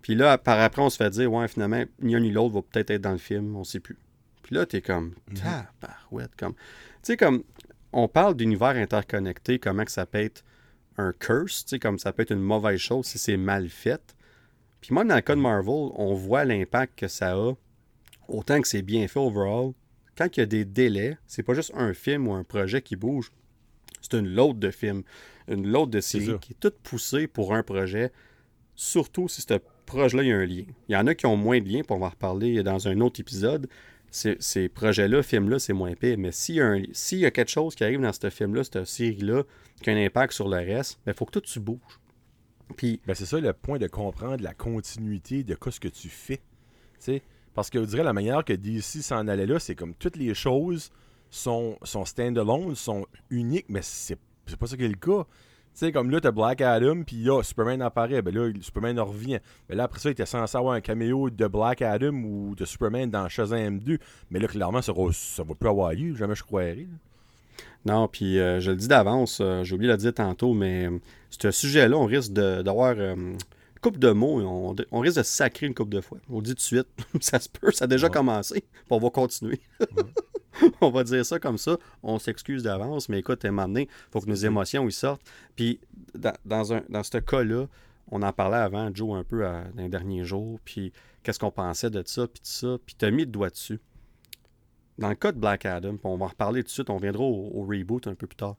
Puis 0.03 0.15
là, 0.15 0.39
par 0.39 0.61
après, 0.61 0.83
on 0.83 0.91
se 0.91 0.97
fait 0.97 1.11
dire, 1.11 1.33
ouais, 1.33 1.49
finalement, 1.49 1.83
ni 2.01 2.15
un 2.15 2.21
ni 2.21 2.31
l'autre 2.31 2.55
va 2.55 2.63
peut-être 2.63 2.91
être 2.91 3.03
dans 3.03 3.13
le 3.13 3.19
film, 3.19 3.57
on 3.57 3.65
sait 3.65 3.81
plus. 3.81 3.99
Puis 4.47 4.55
là, 4.55 4.65
t'es 4.65 4.81
comme, 4.81 5.13
mhm. 5.29 5.39
tabarouette, 5.81 6.37
comme. 6.37 6.55
Tu 6.55 6.61
sais, 7.03 7.17
comme, 7.17 7.43
on 7.93 8.07
parle 8.07 8.37
d'univers 8.37 8.77
interconnecté, 8.77 9.59
comment 9.59 9.85
que 9.85 9.91
ça 9.91 10.07
peut 10.07 10.19
être 10.19 10.45
un 10.99 11.13
curse, 11.13 11.65
tu 11.65 11.71
sais, 11.71 11.79
comme 11.81 11.99
ça 11.99 12.13
peut 12.13 12.23
être 12.23 12.31
une 12.31 12.39
mauvaise 12.39 12.79
chose 12.79 13.07
si 13.07 13.19
c'est 13.19 13.37
mal 13.37 13.69
fait. 13.69 14.15
Puis 14.81 14.95
moi, 14.95 15.03
dans 15.05 15.17
le 15.17 15.21
cas 15.21 15.35
de 15.35 15.41
Marvel, 15.41 15.91
on 15.97 16.15
voit 16.15 16.45
l'impact 16.45 16.97
que 16.97 17.09
ça 17.09 17.33
a, 17.33 17.55
autant 18.29 18.61
que 18.61 18.69
c'est 18.69 18.83
bien 18.83 19.09
fait 19.09 19.19
overall. 19.19 19.73
Quand 20.17 20.29
il 20.37 20.41
y 20.41 20.43
a 20.45 20.47
des 20.47 20.65
délais, 20.65 21.19
c'est 21.27 21.43
pas 21.43 21.55
juste 21.55 21.73
un 21.75 21.93
film 21.93 22.29
ou 22.29 22.33
un 22.33 22.45
projet 22.45 22.83
qui 22.83 22.95
bouge, 22.95 23.33
c'est 24.01 24.17
une 24.17 24.29
load 24.29 24.61
de 24.61 24.71
films, 24.71 25.03
une 25.49 25.67
load 25.67 25.91
de 25.91 26.01
séries 26.01 26.39
qui 26.41 26.53
est 26.53 26.61
toute 26.61 26.79
poussée 26.85 27.27
pour 27.27 27.53
un 27.53 27.65
projet, 27.65 28.13
surtout 28.77 29.27
si 29.27 29.43
ce 29.43 29.59
projet-là, 29.87 30.23
il 30.23 30.29
y 30.29 30.33
a 30.33 30.37
un 30.37 30.47
lien. 30.47 30.65
Il 30.89 30.93
y 30.93 30.97
en 30.97 31.09
a 31.09 31.17
qui 31.17 31.27
ont 31.27 31.37
moins 31.37 31.61
de 31.61 31.69
liens, 31.69 31.83
puis 31.83 31.91
on 31.91 31.99
va 31.99 32.07
en 32.07 32.11
reparler 32.11 32.63
dans 32.63 32.87
un 32.87 33.01
autre 33.01 33.19
épisode. 33.19 33.69
Ces, 34.17 34.69
projets-là, 34.69 35.23
films-là, 35.23 35.59
c'est 35.59 35.75
moins 35.75 35.95
pire. 35.95 36.17
Mais 36.19 36.33
s'il 36.33 36.55
y, 36.55 36.61
a 36.61 36.77
y 36.77 37.25
a 37.27 37.31
quelque 37.31 37.51
chose 37.51 37.75
qui 37.75 37.85
arrive 37.85 38.01
dans 38.01 38.13
ce 38.13 38.31
film-là, 38.31 38.65
cette 38.65 38.85
série-là, 38.85 39.43
qui 39.83 39.91
a 39.91 39.93
un 39.93 40.05
impact 40.05 40.33
sur 40.33 40.49
le 40.49 40.57
reste, 40.57 40.99
il 41.03 41.07
ben, 41.07 41.15
faut 41.15 41.27
que 41.27 41.33
tout 41.33 41.41
tu 41.41 41.61
bouges. 41.61 42.01
Puis, 42.77 43.01
ben 43.07 43.15
c'est 43.15 43.27
ça 43.27 43.39
le 43.39 43.53
point 43.53 43.79
de 43.79 43.87
comprendre 43.87 44.43
la 44.43 44.55
continuité 44.55 45.45
de 45.45 45.57
ce 45.71 45.81
que 45.81 45.89
tu 45.89 46.09
fais. 46.09 46.41
Parce 47.55 47.71
que 47.71 47.81
je 47.81 47.85
dirais 47.85 48.03
la 48.03 48.13
manière 48.13 48.45
que 48.45 48.53
DC 48.53 49.03
s'en 49.03 49.29
allait 49.29 49.47
là, 49.47 49.59
c'est 49.59 49.75
comme 49.75 49.95
toutes 49.95 50.17
les 50.17 50.35
choses 50.35 50.91
sont, 51.31 51.79
sont 51.83 52.05
stand-alone, 52.05 52.75
sont 52.75 53.07
uniques, 53.31 53.67
mais 53.69 53.81
c'est 53.83 54.19
pas 54.59 54.67
ça 54.67 54.77
qui 54.77 54.85
est 54.85 54.89
le 54.89 54.95
cas. 54.95 55.27
Tu 55.77 55.85
sais, 55.85 55.93
comme 55.93 56.11
là, 56.11 56.23
t'as 56.23 56.31
Black 56.31 56.63
Adam, 56.63 57.03
puis 57.03 57.23
là, 57.23 57.43
Superman 57.43 57.83
apparaît. 57.83 58.23
Ben 58.23 58.35
là, 58.35 58.51
Superman 58.63 58.99
revient. 58.99 59.41
Mais 59.69 59.75
là, 59.77 59.85
après 59.85 60.01
ça, 60.01 60.09
il 60.09 60.13
était 60.13 60.25
censé 60.25 60.57
avoir 60.57 60.73
un 60.73 60.81
caméo 60.81 61.29
de 61.29 61.47
Black 61.47 61.83
Adam 61.83 62.15
ou 62.15 62.55
de 62.55 62.65
Superman 62.65 63.11
dans 63.11 63.29
Shazam 63.29 63.79
2. 63.81 63.99
Mais 64.31 64.39
là, 64.39 64.49
clairement, 64.49 64.81
ça, 64.81 64.95
ça 65.13 65.43
va 65.43 65.55
plus 65.55 65.69
avoir 65.69 65.93
lieu. 65.93 66.15
Jamais 66.15 66.35
je 66.35 66.43
croirais. 66.43 66.87
Non, 67.85 68.09
puis 68.09 68.39
euh, 68.39 68.59
je 68.59 68.71
le 68.71 68.77
dis 68.79 68.89
d'avance, 68.89 69.41
euh, 69.43 69.65
j'ai 69.65 69.75
oublié 69.75 69.89
de 69.89 69.93
le 69.93 69.99
dire 69.99 70.15
tantôt, 70.15 70.55
mais 70.55 70.87
euh, 70.87 70.99
ce 71.29 71.51
sujet-là, 71.51 71.99
on 71.99 72.07
risque 72.07 72.33
d'avoir 72.33 72.99
une 72.99 73.37
coupe 73.83 73.99
de 73.99 74.13
mots, 74.13 74.41
on, 74.41 74.75
on, 74.91 75.01
risque 75.01 75.19
de 75.19 75.23
sacrer 75.23 75.67
une 75.67 75.75
coupe 75.75 75.91
de 75.91 76.01
fois. 76.01 76.19
On 76.31 76.37
le 76.37 76.43
dit 76.43 76.51
tout 76.53 76.57
de 76.57 76.61
suite, 76.61 76.89
ça 77.21 77.39
se 77.39 77.51
peut, 77.51 77.71
ça 77.71 77.85
a 77.85 77.87
déjà 77.87 78.09
commencé, 78.09 78.61
puis 78.61 78.87
on 78.91 78.99
va 78.99 79.11
continuer. 79.11 79.61
on 80.81 80.91
va 80.91 81.05
dire 81.05 81.25
ça 81.25 81.39
comme 81.39 81.59
ça. 81.59 81.79
On 82.03 82.19
s'excuse 82.19 82.63
d'avance, 82.63 83.09
mais 83.09 83.21
écoute, 83.21 83.45
à 83.45 83.49
un 83.49 83.51
moment 83.51 83.69
donné, 83.69 83.83
il 83.83 84.11
faut 84.11 84.21
que 84.21 84.29
nos 84.29 84.35
émotions 84.35 84.87
y 84.89 84.93
sortent. 84.93 85.23
Puis 85.55 85.81
dans, 86.45 86.73
un, 86.73 86.83
dans 86.89 87.03
ce 87.03 87.19
cas-là, 87.19 87.67
on 88.11 88.23
en 88.23 88.33
parlait 88.33 88.57
avant, 88.57 88.91
Joe, 88.95 89.17
un 89.17 89.25
peu 89.25 89.43
dans 89.43 89.65
les 89.77 89.89
derniers 89.89 90.25
jours, 90.25 90.61
puis 90.65 90.93
qu'est-ce 91.23 91.39
qu'on 91.39 91.51
pensait 91.51 91.91
de 91.91 92.03
ça, 92.07 92.27
puis 92.27 92.41
tout 92.41 92.51
ça, 92.51 92.77
puis 92.85 92.95
tu 92.97 93.05
as 93.05 93.11
mis 93.11 93.25
le 93.25 93.31
doigt 93.31 93.51
dessus. 93.51 93.81
Dans 94.99 95.09
le 95.09 95.15
cas 95.15 95.33
de 95.33 95.39
Black 95.39 95.67
Adam, 95.67 95.97
on 96.05 96.17
va 96.17 96.27
en 96.27 96.29
reparler 96.29 96.63
tout 96.63 96.69
de 96.69 96.73
suite, 96.73 96.91
on 96.91 96.99
viendra 96.99 97.23
au, 97.25 97.67
reboot 97.67 98.07
un 98.07 98.15
peu 98.15 98.27
plus 98.27 98.37
tard. 98.37 98.57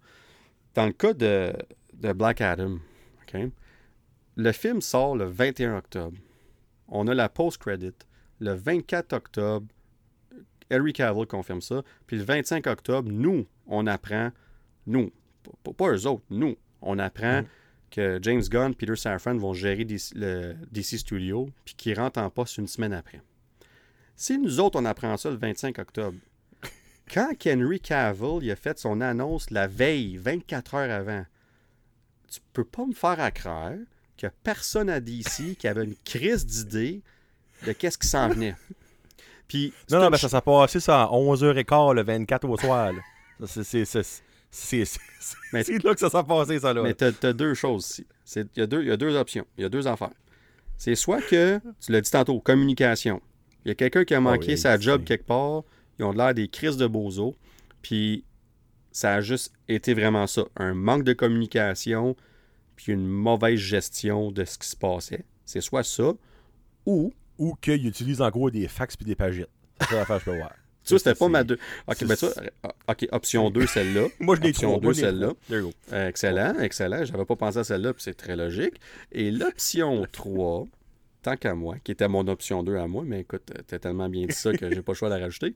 Dans 0.76 0.86
le 0.86 0.92
cas 0.92 1.14
de, 1.14 1.54
Black 2.14 2.42
Adam, 2.42 2.78
le 4.36 4.52
film 4.52 4.82
sort 4.82 5.16
le 5.16 5.26
21 5.26 5.78
octobre. 5.78 6.18
On 6.88 7.08
a 7.08 7.14
la 7.14 7.28
post-credit. 7.28 7.94
Le 8.40 8.54
24 8.54 9.14
octobre, 9.14 9.66
Henry 10.72 10.94
Cavill 10.94 11.26
confirme 11.26 11.62
ça. 11.62 11.84
Puis 12.06 12.18
le 12.18 12.24
25 12.24 12.68
octobre, 12.68 13.10
nous, 13.12 13.46
on 13.68 13.88
apprend, 13.88 14.32
nous, 14.86 15.12
pas, 15.64 15.92
eux 15.92 16.08
autres, 16.08 16.24
nous, 16.30 16.58
on 16.82 17.00
apprend 17.00 17.42
mm. 17.42 17.46
que 17.92 18.20
James 18.22 18.44
Gunn, 18.44 18.76
Peter 18.76 18.96
Safran 18.96 19.38
vont 19.38 19.54
gérer 19.54 19.86
le 20.16 20.56
DC 20.72 21.00
Studio, 21.00 21.50
puis 21.66 21.76
qu'ils 21.76 22.00
rentrent 22.00 22.20
en 22.20 22.30
poste 22.30 22.58
une 22.58 22.68
semaine 22.68 22.94
après. 22.94 23.22
Si 24.16 24.38
nous 24.38 24.60
autres, 24.60 24.80
on 24.80 24.86
apprend 24.86 25.16
ça 25.18 25.30
le 25.30 25.38
25 25.38 25.78
octobre, 25.80 26.18
quand 27.14 27.30
Henry 27.46 27.80
Cavill 27.80 28.40
il 28.42 28.52
a 28.52 28.56
fait 28.56 28.80
son 28.80 29.02
annonce 29.02 29.52
la 29.52 29.68
veille, 29.68 30.18
24 30.18 30.76
heures 30.76 30.92
avant, 30.92 31.26
tu 32.30 32.40
peux 32.54 32.66
pas 32.66 32.86
me 32.86 32.94
faire 32.94 33.20
à 33.20 33.32
croire 33.32 33.74
que 34.18 34.28
personne 34.44 34.90
à 34.90 35.00
DC 35.00 35.56
qui 35.58 35.68
avait 35.68 35.84
une 35.84 35.96
crise 36.04 36.46
d'idée 36.46 37.02
de 37.66 37.72
qu'est-ce 37.72 37.98
qui 37.98 38.08
s'en 38.08 38.30
venait. 38.30 38.56
Puis, 39.48 39.74
non, 39.90 40.00
non, 40.00 40.10
mais 40.10 40.18
ça 40.18 40.30
s'est 40.30 40.42
passé 40.42 40.80
ça 40.80 41.04
à 41.04 41.06
11h15 41.08 41.94
le 41.94 42.04
24 42.04 42.48
au 42.50 42.58
soir. 42.58 42.92
C'est 43.46 43.84
là 45.84 45.94
que 45.94 46.00
ça 46.00 46.10
s'est 46.10 46.24
passé, 46.24 46.60
ça. 46.60 46.74
Là. 46.74 46.84
Mais 46.84 46.94
tu 46.94 47.06
as, 47.06 47.34
deux 47.34 47.54
choses 47.54 47.86
ici. 47.86 48.08
Il 48.36 48.48
y, 48.58 48.62
a 48.62 48.68
deux, 48.68 48.84
y 48.84 48.92
a 48.92 48.98
deux 48.98 49.16
options. 49.16 49.46
Il 49.58 49.62
y 49.62 49.66
a 49.66 49.70
deux 49.70 49.88
affaires. 49.88 50.12
C'est 50.78 50.96
soit 50.96 51.22
que, 51.22 51.60
tu 51.80 51.92
l'as 51.92 52.02
dit 52.02 52.12
tantôt, 52.12 52.40
communication. 52.40 53.22
Il 53.66 53.70
y 53.70 53.72
a 53.72 53.76
quelqu'un 53.76 54.06
qui 54.06 54.14
a 54.14 54.18
ah 54.18 54.22
manqué 54.22 54.58
sa 54.58 54.80
job 54.80 55.04
quelque 55.04 55.26
part. 55.26 55.64
Ils 56.00 56.06
ont 56.06 56.12
l'air 56.12 56.34
des 56.34 56.48
crises 56.48 56.78
de 56.78 56.88
bozo. 56.88 57.36
Puis 57.82 58.24
ça 58.92 59.16
a 59.16 59.22
juste 59.22 59.54
été 59.68 59.94
vraiment 59.94 60.28
ça. 60.28 60.44
Un 60.56 60.74
manque 60.74 61.04
de 61.04 61.14
communication, 61.14 62.16
puis 62.76 62.94
une 62.94 63.08
mauvaise 63.08 63.60
gestion 63.60 64.32
de 64.32 64.44
ce 64.44 64.58
qui 64.58 64.68
se 64.68 64.76
passait. 64.76 65.24
C'est 65.46 65.62
soit 65.62 65.84
ça, 65.84 66.14
ou 66.86 67.14
ou 67.38 67.56
qu'ils 67.56 67.88
utilisent 67.88 68.22
en 68.22 68.30
gros 68.30 68.50
des 68.50 68.68
fax 68.68 68.96
puis 68.96 69.06
des 69.06 69.16
pagettes. 69.16 69.50
C'est 69.82 69.90
ça 69.90 69.96
l'affaire, 69.96 70.20
je 70.20 70.26
peux 70.26 70.38
voir. 70.38 70.52
Ça, 70.84 70.98
c'était 70.98 71.16
pas 71.16 71.28
ma 71.28 71.44
deux. 71.44 71.58
Ok, 71.86 72.06
ben 72.06 72.16
ça, 72.16 72.30
ok, 72.88 73.08
option 73.12 73.50
2, 73.50 73.68
celle-là. 73.68 74.08
Moi, 74.22 74.38
je 74.38 74.42
l'ai 74.42 74.50
Option 74.52 74.78
2, 74.78 74.94
celle-là. 74.94 75.34
Euh, 75.52 76.08
excellent, 76.08 76.58
excellent. 76.62 77.04
J'avais 77.04 77.26
pas 77.26 77.36
pensé 77.36 77.58
à 77.58 77.66
celle-là, 77.66 77.94
puis 77.94 78.04
c'est 78.04 78.14
très 78.14 78.38
logique. 78.38 78.76
Et 79.12 79.30
l'option 79.30 80.08
3, 80.14 80.66
tant 81.24 81.36
qu'à 81.36 81.56
moi, 81.56 81.76
qui 81.84 81.92
était 81.92 82.08
mon 82.08 82.26
option 82.30 82.64
2 82.64 82.78
à 82.78 82.88
moi, 82.88 83.04
mais 83.06 83.20
écoute, 83.20 83.52
t'as 83.68 83.80
tellement 83.80 84.08
bien 84.08 84.28
dit 84.28 84.34
ça 84.34 84.54
que 84.54 84.74
j'ai 84.74 84.82
pas 84.82 84.94
le 84.94 84.98
choix 84.98 85.10
de 85.10 85.16
la 85.16 85.20
rajouter. 85.20 85.56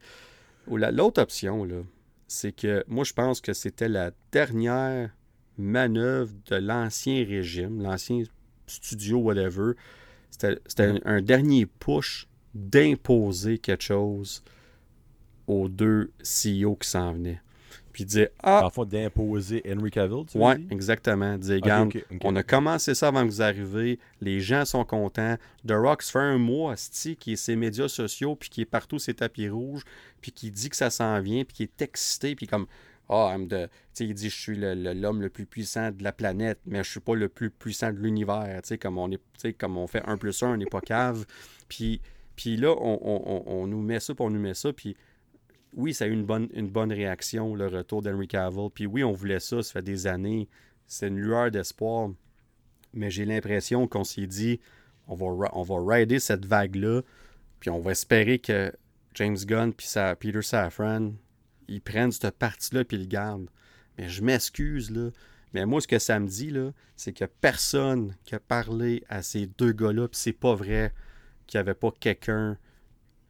L'autre 0.68 1.22
option, 1.22 1.64
là, 1.64 1.82
c'est 2.28 2.52
que 2.52 2.84
moi, 2.90 3.06
je 3.06 3.14
pense 3.14 3.40
que 3.40 3.54
c'était 3.54 3.88
la 3.88 4.12
dernière 4.34 5.12
manœuvre 5.58 6.34
de 6.48 6.58
l'ancien 6.58 7.26
régime, 7.26 7.82
l'ancien 7.82 8.24
studio, 8.68 9.18
whatever, 9.20 9.74
c'était 10.32 11.02
un, 11.06 11.22
dernier 11.22 11.66
push 11.66 12.28
d'imposer 12.54 13.58
quelque 13.58 13.84
chose 13.84 14.44
aux 15.48 15.70
deux 15.70 16.12
CEO 16.24 16.76
qui 16.76 16.90
s'en 16.90 17.14
venaient. 17.14 17.42
Puis 17.92 18.06
dire 18.06 18.30
Ah. 18.42 18.70
En 18.74 18.86
d'imposer 18.86 19.62
Henry 19.68 19.92
Cavill, 19.92 20.26
tu 20.26 20.38
Oui, 20.38 20.54
exactement. 20.70 21.38
Dire 21.38 21.62
on 22.24 22.36
a 22.36 22.44
commencé 22.44 22.96
ça 22.96 23.10
avant 23.10 23.24
que 23.24 23.30
vous 23.30 23.42
arriviez, 23.42 24.00
les 24.22 24.40
gens 24.40 24.66
sont 24.66 24.86
contents. 24.86 25.36
The 25.68 25.74
Rock 25.74 26.04
fait 26.04 26.20
un 26.20 26.38
mois, 26.38 26.76
qui 27.20 27.34
est 27.34 27.36
ses 27.36 27.56
médias 27.56 27.90
sociaux, 27.90 28.36
puis 28.36 28.50
qui 28.50 28.62
est 28.62 28.66
partout 28.66 29.00
ses 29.00 29.14
tapis 29.14 29.50
rouges, 29.50 29.84
puis 30.22 30.32
qui 30.32 30.52
dit 30.52 30.70
que 30.70 30.76
ça 30.76 30.90
s'en 30.90 31.20
vient, 31.20 31.44
puis 31.44 31.54
qui 31.54 31.64
est 31.64 31.82
excité, 31.82 32.36
puis 32.36 32.48
comme 32.48 32.68
ah, 33.14 33.36
il 34.00 34.14
dit 34.14 34.30
je 34.30 34.36
suis 34.36 34.56
l'homme 34.56 35.22
le, 35.22 35.30
plus 35.30 35.46
puissant 35.46 35.92
de 35.92 36.02
la 36.02 36.14
planète, 36.14 36.60
mais 36.66 36.82
je 36.82 36.90
suis 36.92 37.02
pas 37.02 37.14
le 37.14 37.28
plus 37.28 37.52
puissant 37.52 37.92
de 37.92 37.98
l'univers. 37.98 38.62
Comme 38.80 38.98
on 38.98 39.10
comme 39.58 39.78
on 39.78 39.86
fait 39.86 40.02
un 40.06 40.16
plus 40.16 40.42
un, 40.44 40.54
on 40.54 40.58
n'est 40.58 40.66
pas 40.66 40.80
cave. 40.80 41.26
Puis, 41.68 42.02
puis 42.38 42.56
là, 42.56 42.74
on, 42.80 43.68
nous 43.68 43.82
met 43.82 44.00
ça, 44.00 44.16
puis 44.16 44.26
on 44.26 44.30
nous 44.30 44.40
met 44.40 44.54
ça, 44.54 44.74
puis 44.74 44.96
oui, 45.74 45.94
ça 45.94 46.06
a 46.06 46.08
eu 46.08 46.12
une 46.12 46.26
bonne, 46.26 46.50
une 46.54 46.70
bonne 46.70 46.92
réaction, 46.92 47.56
le 47.56 47.68
retour 47.68 48.02
d'Henry 48.02 48.28
Cavill. 48.28 48.70
Puis 48.74 48.86
oui, 48.88 49.04
on 49.04 49.12
voulait 49.12 49.40
ça, 49.40 49.62
ça 49.62 49.74
fait 49.74 49.82
des 49.82 50.08
années. 50.08 50.50
C'est 50.88 51.08
une 51.08 51.20
lueur 51.20 51.52
d'espoir. 51.52 52.10
Mais 52.94 53.10
j'ai 53.10 53.26
l'impression 53.26 53.88
qu'on 53.88 54.04
s'est 54.04 54.28
dit, 54.28 54.60
on 55.08 55.16
va, 55.16 55.50
on 55.54 55.64
va 55.64 55.96
rider 55.96 56.20
cette 56.20 56.46
vague-là, 56.46 57.02
puis 57.60 57.70
on 57.70 57.80
va 57.80 57.92
espérer 57.92 58.40
que 58.40 58.74
James 59.14 59.38
Gunn 59.38 59.74
puis 59.74 59.88
Peter 60.20 60.42
Safran 60.42 61.14
ils 61.72 61.82
prennent 61.82 62.12
cette 62.12 62.38
partie-là 62.38 62.84
puis 62.84 62.98
ils 62.98 63.04
le 63.04 63.08
gardent. 63.08 63.50
Mais 63.98 64.10
je 64.10 64.22
m'excuse, 64.22 64.92
là. 64.92 65.10
Mais 65.54 65.66
moi, 65.66 65.82
ce 65.82 65.88
que 65.88 66.00
ça 66.00 66.20
me 66.20 66.28
dit, 66.28 66.50
là, 66.50 66.72
c'est 66.96 67.14
que 67.14 67.26
personne 67.26 68.16
qui 68.24 68.36
a 68.36 68.40
parlé 68.40 69.04
à 69.10 69.22
ces 69.22 69.48
deux 69.48 69.74
gars-là, 69.74 70.08
puis 70.08 70.18
c'est 70.18 70.34
pas 70.34 70.56
vrai 70.56 70.94
qu'il 71.46 71.58
n'y 71.58 71.62
avait 71.62 71.74
pas 71.74 71.92
quelqu'un 72.00 72.58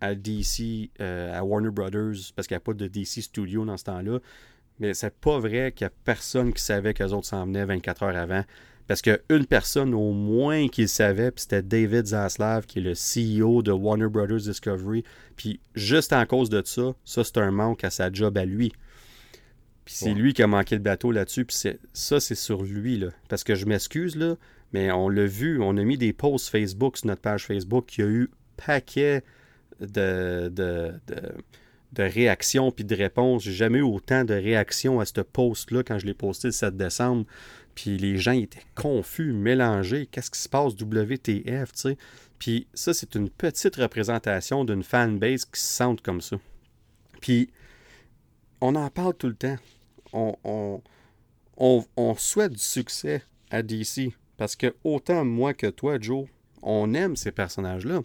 à 0.01 0.13
DC, 0.15 0.91
euh, 0.99 1.37
à 1.37 1.43
Warner 1.43 1.71
Brothers, 1.71 2.31
parce 2.35 2.47
qu'il 2.47 2.55
n'y 2.55 2.61
a 2.61 2.61
pas 2.61 2.73
de 2.73 2.87
DC 2.87 3.21
Studio 3.21 3.65
dans 3.65 3.77
ce 3.77 3.85
temps-là. 3.85 4.19
Mais 4.79 4.93
c'est 4.93 5.15
pas 5.15 5.39
vrai 5.39 5.71
qu'il 5.71 5.85
n'y 5.85 5.89
a 5.89 5.93
personne 6.03 6.53
qui 6.53 6.61
savait 6.61 6.93
qu'eux 6.93 7.09
autres 7.09 7.27
s'en 7.27 7.45
venaient 7.45 7.65
24 7.65 8.03
heures 8.03 8.15
avant. 8.15 8.43
Parce 8.91 9.01
qu'il 9.01 9.13
y 9.13 9.15
a 9.15 9.37
une 9.37 9.45
personne 9.45 9.93
au 9.93 10.11
moins 10.11 10.67
qui 10.67 10.81
le 10.81 10.87
savait, 10.87 11.31
puis 11.31 11.43
c'était 11.43 11.61
David 11.61 12.07
Zaslav, 12.07 12.65
qui 12.65 12.79
est 12.79 12.81
le 12.81 12.91
CEO 12.91 13.61
de 13.61 13.71
Warner 13.71 14.09
Brothers 14.09 14.41
Discovery. 14.41 15.05
Puis 15.37 15.61
juste 15.75 16.11
en 16.11 16.25
cause 16.25 16.49
de 16.49 16.61
ça, 16.65 16.93
ça 17.05 17.23
c'est 17.23 17.37
un 17.37 17.51
manque 17.51 17.85
à 17.85 17.89
sa 17.89 18.11
job 18.11 18.37
à 18.37 18.43
lui. 18.43 18.73
Puis 19.85 19.93
c'est 19.97 20.13
lui 20.13 20.33
qui 20.33 20.43
a 20.43 20.47
manqué 20.47 20.75
le 20.75 20.81
bateau 20.81 21.13
là-dessus. 21.13 21.45
Puis 21.45 21.55
ça, 21.93 22.19
c'est 22.19 22.35
sur 22.35 22.63
lui. 22.63 22.97
Là. 22.97 23.11
Parce 23.29 23.45
que 23.45 23.55
je 23.55 23.65
m'excuse, 23.65 24.17
là, 24.17 24.35
mais 24.73 24.91
on 24.91 25.07
l'a 25.07 25.25
vu, 25.25 25.61
on 25.61 25.77
a 25.77 25.83
mis 25.83 25.97
des 25.97 26.11
posts 26.11 26.49
Facebook 26.49 26.97
sur 26.97 27.07
notre 27.07 27.21
page 27.21 27.45
Facebook. 27.45 27.97
Il 27.97 28.01
y 28.01 28.03
a 28.03 28.09
eu 28.09 28.29
paquet 28.57 29.23
de, 29.79 30.49
de, 30.49 30.93
de 31.93 32.03
réactions 32.03 32.71
puis 32.71 32.83
de 32.83 32.95
réponses. 32.95 33.43
J'ai 33.43 33.53
jamais 33.53 33.79
eu 33.79 33.83
autant 33.83 34.23
de 34.23 34.33
réactions 34.33 34.99
à 34.99 35.05
ce 35.05 35.21
post-là 35.21 35.83
quand 35.83 35.99
je 35.99 36.05
l'ai 36.05 36.13
posté 36.13 36.47
le 36.47 36.53
7 36.53 36.75
décembre. 36.75 37.25
Puis 37.75 37.97
les 37.97 38.17
gens 38.17 38.33
étaient 38.33 38.65
confus, 38.75 39.33
mélangés. 39.33 40.07
Qu'est-ce 40.07 40.31
qui 40.31 40.39
se 40.39 40.49
passe, 40.49 40.73
WTF, 40.73 41.71
tu 41.71 41.79
sais? 41.79 41.97
Puis 42.39 42.67
ça, 42.73 42.93
c'est 42.93 43.15
une 43.15 43.29
petite 43.29 43.75
représentation 43.75 44.65
d'une 44.65 44.83
fanbase 44.83 45.45
qui 45.45 45.59
se 45.59 45.67
sente 45.67 46.01
comme 46.01 46.21
ça. 46.21 46.37
Puis 47.21 47.49
on 48.61 48.75
en 48.75 48.89
parle 48.89 49.13
tout 49.13 49.27
le 49.27 49.35
temps. 49.35 49.57
On, 50.13 50.81
on, 51.57 52.15
souhaite 52.15 52.53
du 52.53 52.59
succès 52.59 53.23
à 53.49 53.61
DC. 53.61 54.13
Parce 54.37 54.55
que 54.55 54.75
autant 54.83 55.23
moi 55.23 55.53
que 55.53 55.67
toi, 55.67 55.99
Joe, 55.99 56.27
on 56.61 56.93
aime 56.93 57.15
ces 57.15 57.31
personnages-là. 57.31 58.01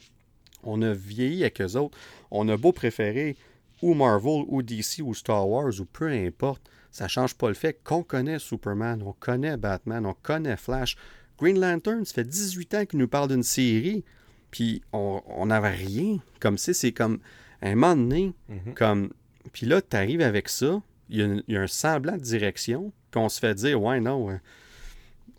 On 0.63 0.83
a 0.83 0.93
vieilli 0.93 1.43
avec 1.43 1.61
eux 1.61 1.77
autres. 1.77 1.97
On 2.31 2.49
a 2.49 2.57
beau 2.57 2.73
préférer 2.73 3.37
ou 3.83 3.95
Marvel 3.95 4.45
ou 4.49 4.63
DC 4.63 5.01
ou 5.03 5.15
Star 5.15 5.49
Wars 5.49 5.81
ou 5.81 5.85
peu 5.85 6.09
importe. 6.09 6.63
Ça 6.97 7.09
change 7.09 7.35
pas 7.35 7.49
le 7.49 7.55
fait 7.55 7.79
qu'on 7.85 8.03
connaît 8.03 8.39
Superman, 8.39 9.03
on 9.05 9.13
connaît 9.13 9.59
Batman, 9.59 10.07
on 10.07 10.15
connaît 10.15 10.57
Flash. 10.57 10.97
Green 11.39 11.61
Lantern, 11.61 12.07
ça 12.07 12.15
fait 12.15 12.25
18 12.25 12.75
ans 12.75 12.87
qu'il 12.87 12.99
nous 12.99 13.07
parle 13.07 13.29
d'une 13.29 13.43
série, 13.43 14.03
puis 14.51 14.81
on 14.95 15.45
n'avait 15.45 15.75
rien. 15.75 16.21
Comme 16.41 16.57
si 16.57 16.73
c'est 16.73 16.93
comme 16.93 17.19
un 17.61 17.75
moment 17.75 17.97
donné, 17.97 18.33
mhm. 18.49 18.73
comme. 18.73 19.13
Puis 19.53 19.67
là, 19.67 19.83
tu 19.83 19.95
arrives 19.95 20.23
avec 20.23 20.49
ça, 20.49 20.81
il 21.11 21.43
y, 21.47 21.57
a 21.59 21.61
un 21.61 21.67
semblant 21.67 22.17
de 22.17 22.23
direction 22.23 22.91
qu'on 23.13 23.29
se 23.29 23.41
fait 23.41 23.55
dire, 23.55 23.83
ouais, 23.83 24.01
non, 24.01 24.31
euh, 24.31 24.39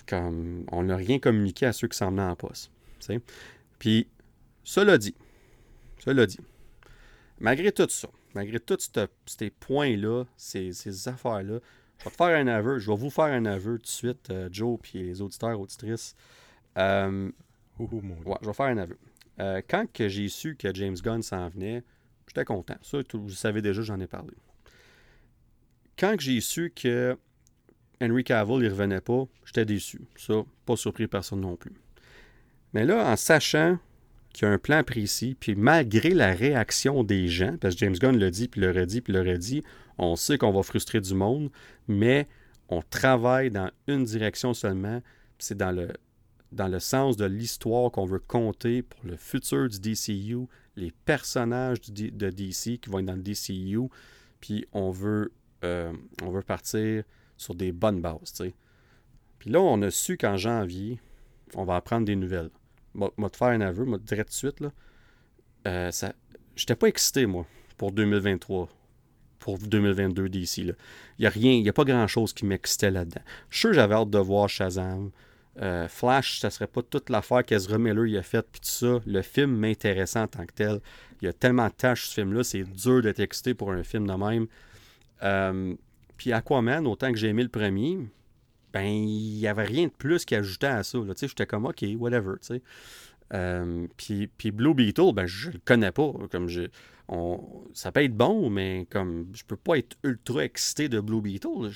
comme 0.07 0.63
on 0.71 0.83
n'a 0.83 0.95
rien 0.95 1.17
communiqué 1.17 1.65
à 1.65 1.73
ceux 1.73 1.87
qui 1.87 1.97
s'en 1.97 2.11
venaient 2.11 2.21
en 2.21 2.35
poste. 2.35 2.69
Puis, 3.79 4.07
cela 4.63 4.99
dit, 4.99 5.15
cela 6.05 6.27
dit, 6.27 6.39
malgré 7.39 7.71
tout 7.71 7.89
ça, 7.89 8.09
malgré 8.37 8.59
tous 8.59 8.91
ces 9.25 9.49
points-là, 9.49 10.25
ces, 10.37 11.07
affaires-là, 11.07 11.59
je 11.97 12.03
vais 12.03 12.11
te 12.11 12.15
faire 12.15 12.37
un 12.37 12.45
aveu, 12.45 12.77
je 12.77 12.91
vais 12.91 12.97
vous 12.97 13.09
faire 13.09 13.25
un 13.25 13.45
aveu 13.45 13.79
tout 13.79 13.83
de 13.83 13.87
suite, 13.87 14.29
euh, 14.29 14.47
Joe 14.51 14.79
et 14.93 14.99
les 14.99 15.21
auditeurs, 15.23 15.59
auditrices. 15.59 16.15
Euh, 16.77 17.31
ouais, 17.79 18.37
je 18.41 18.47
vais 18.47 18.53
faire 18.53 18.67
un 18.67 18.77
aveu. 18.77 18.97
Euh, 19.39 19.61
quand 19.67 19.87
j'ai 19.97 20.29
su 20.29 20.55
que 20.55 20.71
James 20.71 20.95
Gunn 20.95 21.23
s'en 21.23 21.49
venait, 21.49 21.83
j'étais 22.27 22.45
content. 22.45 22.75
Ça, 22.83 22.99
vous 23.11 23.29
savez 23.31 23.63
déjà, 23.63 23.81
j'en 23.81 23.99
ai 23.99 24.07
parlé. 24.07 24.33
Quand 25.97 26.15
j'ai 26.19 26.39
su 26.39 26.71
que 26.75 27.17
Henry 27.99 28.23
Cavill 28.23 28.59
ne 28.59 28.69
revenait 28.69 29.01
pas, 29.01 29.23
j'étais 29.45 29.65
déçu. 29.65 30.01
Ça, 30.15 30.43
pas 30.67 30.75
surpris 30.75 31.07
personne 31.07 31.41
non 31.41 31.55
plus. 31.55 31.73
Mais 32.73 32.85
là, 32.85 33.11
en 33.11 33.15
sachant 33.15 33.79
qu'il 34.33 34.47
y 34.47 34.51
a 34.51 34.53
un 34.53 34.57
plan 34.57 34.83
précis, 34.83 35.35
puis 35.39 35.55
malgré 35.55 36.09
la 36.09 36.33
réaction 36.33 37.03
des 37.03 37.27
gens, 37.27 37.57
parce 37.59 37.75
que 37.75 37.79
James 37.79 37.95
Gunn 37.95 38.17
l'a 38.17 38.29
dit, 38.29 38.47
puis 38.47 38.61
le 38.61 38.71
redit, 38.71 39.01
puis 39.01 39.13
le 39.13 39.21
redit, 39.21 39.63
on 39.97 40.15
sait 40.15 40.37
qu'on 40.37 40.51
va 40.51 40.63
frustrer 40.63 41.01
du 41.01 41.13
monde, 41.13 41.49
mais 41.87 42.27
on 42.69 42.81
travaille 42.81 43.49
dans 43.49 43.71
une 43.87 44.03
direction 44.03 44.53
seulement, 44.53 45.01
c'est 45.39 45.57
dans 45.57 45.71
le, 45.71 45.89
dans 46.51 46.67
le 46.67 46.79
sens 46.79 47.17
de 47.17 47.25
l'histoire 47.25 47.91
qu'on 47.91 48.05
veut 48.05 48.19
compter 48.19 48.81
pour 48.81 48.99
le 49.05 49.15
futur 49.15 49.69
du 49.69 49.79
DCU, 49.79 50.47
les 50.75 50.91
personnages 51.05 51.81
de 51.81 52.29
DC 52.29 52.79
qui 52.79 52.89
vont 52.89 52.99
être 52.99 53.05
dans 53.05 53.15
le 53.15 53.23
DCU, 53.23 53.89
puis 54.39 54.65
on 54.73 54.91
veut, 54.91 55.31
euh, 55.63 55.91
on 56.21 56.29
veut 56.29 56.43
partir 56.43 57.03
sur 57.37 57.55
des 57.55 57.71
bonnes 57.71 58.01
bases. 58.01 58.41
Puis 59.39 59.49
là, 59.49 59.61
on 59.61 59.81
a 59.81 59.91
su 59.91 60.17
qu'en 60.17 60.37
janvier, 60.37 60.99
on 61.55 61.63
va 61.63 61.77
apprendre 61.77 62.05
des 62.05 62.15
nouvelles 62.15 62.49
m'a 62.97 63.29
te 63.29 63.37
faire 63.37 63.49
un 63.49 63.61
aveu, 63.61 63.85
m'a 63.85 63.97
dire 63.97 64.17
tout 64.17 64.23
de 64.23 64.31
suite, 64.31 64.59
là, 64.59 64.71
euh, 65.67 65.91
ça, 65.91 66.13
j'étais 66.55 66.75
pas 66.75 66.87
excité, 66.87 67.25
moi, 67.25 67.45
pour 67.77 67.91
2023, 67.91 68.69
pour 69.39 69.57
2022 69.59 70.29
d'ici. 70.29 70.61
Il 70.61 70.75
n'y 71.19 71.25
a 71.25 71.29
rien, 71.29 71.51
il 71.53 71.63
n'y 71.63 71.69
a 71.69 71.73
pas 71.73 71.83
grand-chose 71.83 72.33
qui 72.33 72.45
m'excitait 72.45 72.91
là-dedans. 72.91 73.21
Je 73.49 73.57
suis 73.57 73.67
sûr 73.67 73.73
j'avais 73.73 73.95
hâte 73.95 74.09
de 74.09 74.19
voir 74.19 74.49
Shazam. 74.49 75.11
Euh, 75.59 75.87
Flash, 75.87 76.39
ça 76.39 76.51
serait 76.51 76.67
pas 76.67 76.83
toute 76.83 77.09
l'affaire 77.09 77.43
qu'Ezra 77.43 77.79
Miller 77.79 78.05
il 78.05 78.17
a 78.17 78.23
faite, 78.23 78.47
puis 78.51 78.61
tout 78.61 78.67
ça. 78.67 78.99
Le 79.07 79.21
film 79.21 79.55
m'intéressait 79.57 80.19
en 80.19 80.27
tant 80.27 80.45
que 80.45 80.53
tel. 80.53 80.79
Il 81.21 81.25
y 81.25 81.27
a 81.27 81.33
tellement 81.33 81.67
de 81.67 81.73
tâches, 81.73 82.07
ce 82.07 82.13
film-là, 82.15 82.43
c'est 82.43 82.63
dur 82.63 83.01
d'être 83.01 83.19
excité 83.19 83.53
pour 83.53 83.71
un 83.71 83.83
film 83.83 84.05
de 84.05 84.13
même. 84.13 84.47
Euh, 85.23 85.73
puis 86.15 86.31
Aquaman, 86.31 86.85
autant 86.85 87.11
que 87.11 87.17
j'ai 87.17 87.29
aimé 87.29 87.43
le 87.43 87.49
premier, 87.49 87.97
ben, 88.73 88.85
il 88.85 89.39
n'y 89.39 89.47
avait 89.47 89.63
rien 89.63 89.87
de 89.87 89.91
plus 89.91 90.25
qui 90.25 90.35
ajoutait 90.35 90.67
à 90.67 90.83
ça. 90.83 90.99
J'étais 91.19 91.45
comme, 91.45 91.65
OK, 91.65 91.83
whatever. 91.97 92.35
Euh, 93.33 93.87
puis, 93.97 94.27
puis, 94.27 94.51
Blue 94.51 94.73
Beetle, 94.73 95.13
ben, 95.13 95.25
je 95.25 95.51
le 95.51 95.59
connais 95.63 95.91
pas. 95.91 96.13
Comme 96.31 96.47
je, 96.47 96.63
on, 97.09 97.39
ça 97.73 97.91
peut 97.91 98.03
être 98.03 98.15
bon, 98.15 98.49
mais 98.49 98.87
comme 98.89 99.27
je 99.33 99.43
peux 99.43 99.55
pas 99.55 99.77
être 99.77 99.97
ultra 100.03 100.43
excité 100.43 100.89
de 100.89 100.99
Blue 100.99 101.21
Beetle. 101.21 101.71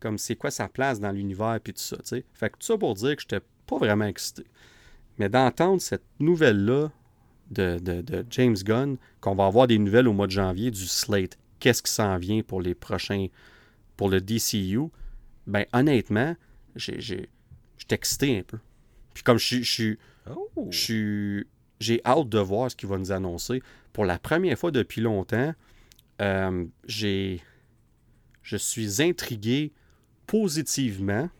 comme 0.00 0.18
c'est 0.18 0.36
quoi 0.36 0.50
sa 0.50 0.68
place 0.68 1.00
dans 1.00 1.12
l'univers 1.12 1.58
puis 1.62 1.72
tout 1.72 1.82
ça. 1.82 1.96
Fait 2.34 2.50
que 2.50 2.58
tout 2.58 2.66
ça 2.66 2.78
pour 2.78 2.94
dire 2.94 3.16
que 3.16 3.22
j'étais 3.22 3.44
pas 3.66 3.78
vraiment 3.78 4.06
excité. 4.06 4.44
Mais 5.18 5.28
d'entendre 5.28 5.80
cette 5.80 6.04
nouvelle-là 6.18 6.90
de, 7.50 7.78
de, 7.78 8.00
de, 8.00 8.26
James 8.30 8.56
Gunn, 8.56 8.96
qu'on 9.20 9.34
va 9.34 9.46
avoir 9.46 9.66
des 9.66 9.78
nouvelles 9.78 10.08
au 10.08 10.12
mois 10.12 10.26
de 10.26 10.32
janvier 10.32 10.70
du 10.70 10.86
Slate, 10.86 11.38
qu'est-ce 11.60 11.82
qui 11.82 11.92
s'en 11.92 12.16
vient 12.18 12.42
pour 12.42 12.60
les 12.60 12.74
prochains, 12.74 13.28
pour 13.96 14.08
le 14.08 14.20
DCU, 14.20 14.90
ben 15.46 15.64
honnêtement, 15.72 16.36
j'ai 16.76 17.28
excité 17.90 18.38
un 18.38 18.42
peu. 18.42 18.58
Puis 19.12 19.22
comme 19.22 19.38
je 19.38 19.62
suis. 19.62 19.98
Oh. 20.28 20.70
J'ai 21.80 22.00
hâte 22.04 22.28
de 22.28 22.38
voir 22.38 22.70
ce 22.70 22.76
qu'il 22.76 22.88
va 22.88 22.98
nous 22.98 23.12
annoncer. 23.12 23.62
Pour 23.92 24.04
la 24.04 24.18
première 24.18 24.58
fois 24.58 24.70
depuis 24.70 25.00
longtemps, 25.00 25.54
euh, 26.20 26.64
j'ai. 26.86 27.40
Je 28.42 28.56
suis 28.56 29.02
intrigué 29.02 29.72
positivement 30.26 31.30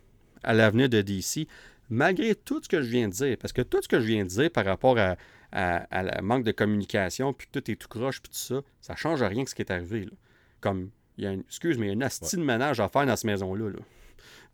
à 0.42 0.54
l'avenir 0.54 0.88
de 0.88 1.02
DC, 1.02 1.46
malgré 1.90 2.34
tout 2.34 2.62
ce 2.62 2.68
que 2.68 2.82
je 2.82 2.88
viens 2.88 3.08
de 3.08 3.12
dire. 3.12 3.36
Parce 3.38 3.52
que 3.52 3.62
tout 3.62 3.80
ce 3.82 3.88
que 3.88 4.00
je 4.00 4.06
viens 4.06 4.24
de 4.24 4.28
dire 4.28 4.50
par 4.50 4.64
rapport 4.64 4.98
à, 4.98 5.16
à, 5.52 6.02
la 6.02 6.22
manque 6.22 6.44
de 6.44 6.52
communication, 6.52 7.32
puis 7.32 7.46
tout 7.50 7.70
est 7.70 7.76
tout 7.76 7.88
croche, 7.88 8.20
puis 8.20 8.30
tout 8.30 8.38
ça, 8.38 8.62
ça 8.80 8.96
change 8.96 9.22
rien 9.22 9.44
que 9.44 9.50
ce 9.50 9.54
qui 9.54 9.62
est 9.62 9.70
arrivé. 9.70 10.08
Comme 10.60 10.90
il 11.16 11.24
y 11.24 11.26
a 11.26 11.32
une, 11.32 11.40
excuse, 11.40 11.78
mais 11.78 11.86
il 11.86 11.88
y 11.88 11.90
a 11.90 11.94
une 11.94 12.02
astuce 12.02 12.34
de 12.34 12.42
ménage 12.44 12.80
à 12.80 12.88
faire 12.88 13.06
dans 13.06 13.16
cette 13.16 13.24
maison-là. 13.24 13.70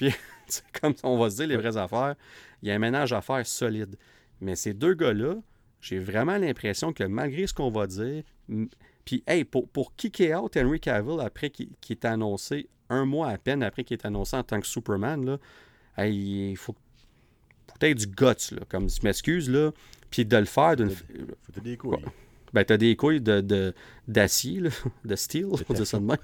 Puis, 0.00 0.14
comme 0.80 0.94
on 1.02 1.18
va 1.18 1.30
se 1.30 1.36
dire 1.36 1.46
les 1.46 1.56
vraies 1.56 1.76
affaires, 1.76 2.14
il 2.62 2.68
y 2.68 2.72
a 2.72 2.74
un 2.74 2.78
ménage 2.78 3.12
à 3.12 3.20
faire 3.20 3.46
solide. 3.46 3.96
Mais 4.40 4.56
ces 4.56 4.72
deux 4.72 4.94
gars-là, 4.94 5.36
j'ai 5.80 5.98
vraiment 5.98 6.38
l'impression 6.38 6.92
que 6.92 7.04
malgré 7.04 7.46
ce 7.46 7.54
qu'on 7.54 7.70
va 7.70 7.86
dire, 7.86 8.24
puis, 9.04 9.22
hey, 9.26 9.44
pour, 9.44 9.68
pour 9.68 9.94
kicker 9.96 10.34
out 10.34 10.56
Henry 10.56 10.80
Cavill 10.80 11.20
après 11.20 11.50
qu'il 11.50 11.70
est 11.90 12.04
annoncé, 12.04 12.68
un 12.88 13.04
mois 13.04 13.28
à 13.28 13.38
peine 13.38 13.62
après 13.62 13.84
qu'il 13.84 13.96
est 13.96 14.06
annoncé 14.06 14.36
en 14.36 14.42
tant 14.42 14.60
que 14.60 14.66
Superman, 14.66 15.24
là, 15.24 15.38
hey, 15.96 16.50
il 16.50 16.56
faut 16.56 16.74
peut-être 17.78 17.98
du 17.98 18.06
guts, 18.06 18.54
là, 18.54 18.62
comme 18.68 18.88
je 18.88 19.00
m'excuse, 19.02 19.48
là, 19.48 19.72
puis 20.10 20.24
de 20.24 20.36
le 20.36 20.44
faire 20.44 20.76
d'une. 20.76 20.90
Faut 20.90 21.60
des 21.62 21.76
couilles. 21.76 22.04
Ben, 22.52 22.64
t'as 22.64 22.76
des 22.76 22.96
couilles 22.96 23.20
de, 23.20 23.74
d'acier, 24.08 24.60
de, 25.04 25.16
steel, 25.16 25.46
on 25.46 25.74
dit 25.74 25.86
ça 25.86 25.98
de 25.98 26.04
même. 26.04 26.16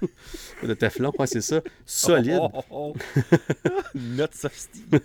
de 0.63 0.73
teflon, 0.73 1.11
ouais, 1.17 1.27
c'est 1.27 1.41
ça. 1.41 1.61
Solide. 1.85 2.39
Oh, 2.41 2.63
oh, 2.69 2.93
oh. 2.95 2.95
Nuts 3.95 4.43
of 4.43 4.53
steel. 4.53 4.99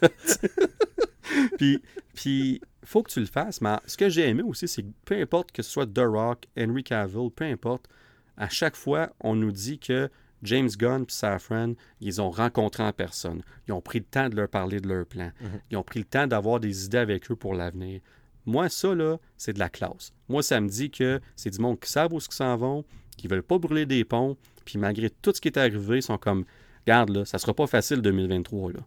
puis, 1.59 1.83
puis, 2.15 2.61
faut 2.85 3.03
que 3.03 3.11
tu 3.11 3.21
le 3.21 3.27
fasses. 3.27 3.61
Mais 3.61 3.77
ce 3.87 3.97
que 3.97 4.09
j'ai 4.09 4.29
aimé 4.29 4.43
aussi, 4.43 4.67
c'est 4.67 4.83
que 4.83 4.89
peu 5.05 5.21
importe 5.21 5.53
que 5.53 5.63
ce 5.63 5.71
soit 5.71 5.87
The 5.87 6.01
Rock, 6.05 6.47
Henry 6.59 6.83
Cavill, 6.83 7.31
peu 7.31 7.45
importe, 7.45 7.89
à 8.37 8.49
chaque 8.49 8.77
fois, 8.77 9.13
on 9.21 9.35
nous 9.35 9.53
dit 9.53 9.79
que 9.79 10.11
James 10.43 10.71
Gunn 10.77 11.03
et 11.03 11.07
Safran, 11.09 11.75
ils 12.01 12.21
ont 12.21 12.31
rencontré 12.31 12.83
en 12.83 12.93
personne. 12.93 13.43
Ils 13.69 13.73
ont 13.73 13.81
pris 13.81 14.01
le 14.01 14.05
temps 14.05 14.29
de 14.29 14.37
leur 14.37 14.49
parler 14.49 14.81
de 14.81 14.89
leur 14.89 15.07
plan. 15.07 15.31
Mhm. 15.41 15.61
Ils 15.71 15.77
ont 15.77 15.83
pris 15.83 16.01
le 16.01 16.05
temps 16.05 16.27
d'avoir 16.27 16.61
des 16.61 16.87
idées 16.87 16.99
avec 16.99 17.31
eux 17.31 17.37
pour 17.37 17.55
l'avenir. 17.55 18.01
Moi, 18.45 18.69
ça, 18.69 18.95
là, 18.95 19.19
c'est 19.37 19.53
de 19.53 19.59
la 19.59 19.69
classe. 19.69 20.13
Moi, 20.29 20.43
ça 20.43 20.61
me 20.61 20.69
dit 20.69 20.91
que 20.91 21.21
c'est 21.37 21.51
du 21.51 21.61
monde 21.61 21.79
qui 21.79 21.91
savent 21.91 22.13
où 22.13 22.21
s'en 22.21 22.57
vont, 22.57 22.85
qui 23.17 23.29
veulent 23.29 23.43
pas 23.43 23.59
brûler 23.59 23.87
des 23.87 24.05
ponts, 24.05 24.37
puis 24.65 24.79
malgré 24.79 25.11
tout 25.11 25.33
ce 25.35 25.41
qui 25.41 25.49
est 25.49 25.59
arrivé, 25.59 25.99
ils 25.99 26.03
sont 26.03 26.19
comme, 26.19 26.45
regarde, 26.85 27.11
là, 27.11 27.25
ça 27.25 27.39
sera 27.39 27.55
pas 27.55 27.67
facile 27.67 28.03
2023, 28.03 28.73
là. 28.73 28.81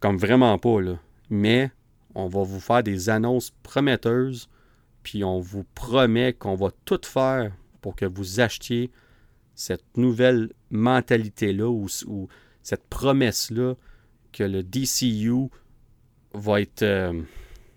Comme 0.00 0.16
vraiment 0.16 0.58
pas, 0.58 0.80
là. 0.80 0.98
Mais 1.30 1.70
on 2.14 2.28
va 2.28 2.42
vous 2.42 2.60
faire 2.60 2.82
des 2.82 3.10
annonces 3.10 3.52
prometteuses, 3.62 4.48
puis 5.02 5.24
on 5.24 5.40
vous 5.40 5.64
promet 5.74 6.32
qu'on 6.32 6.54
va 6.54 6.70
tout 6.84 7.00
faire 7.04 7.52
pour 7.80 7.94
que 7.94 8.06
vous 8.06 8.40
achetiez 8.40 8.90
cette 9.54 9.96
nouvelle 9.96 10.52
mentalité-là 10.70 11.68
ou, 11.68 11.88
cette 12.62 12.86
promesse-là 12.88 13.74
que 14.32 14.44
le 14.44 14.62
DCU 14.62 15.48
va 16.34 16.60
être... 16.60 16.82
Euh, 16.82 17.22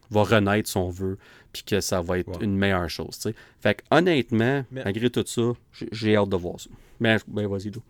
va 0.10 0.24
renaître 0.24 0.70
son 0.70 0.89
vœu, 0.89 1.18
puis 1.53 1.64
que 1.64 1.82
ça 1.82 2.01
va 2.01 2.20
être 2.20 2.41
une 2.41 2.57
meilleure 2.57 2.89
chose. 2.89 3.18
T'sais. 3.18 3.36
Fait 3.60 3.76
que, 3.76 3.84
honnêtement, 3.91 4.66
malgré 4.72 5.10
tout 5.10 5.24
ça, 5.26 5.51
j'ai 5.91 6.16
hâte 6.16 6.30
de 6.30 6.36
voir 6.36 6.60
ça. 6.60 6.70
Mais 6.99 7.18
ben, 7.28 7.47
vas-y, 7.47 7.72
tout. 7.72 7.84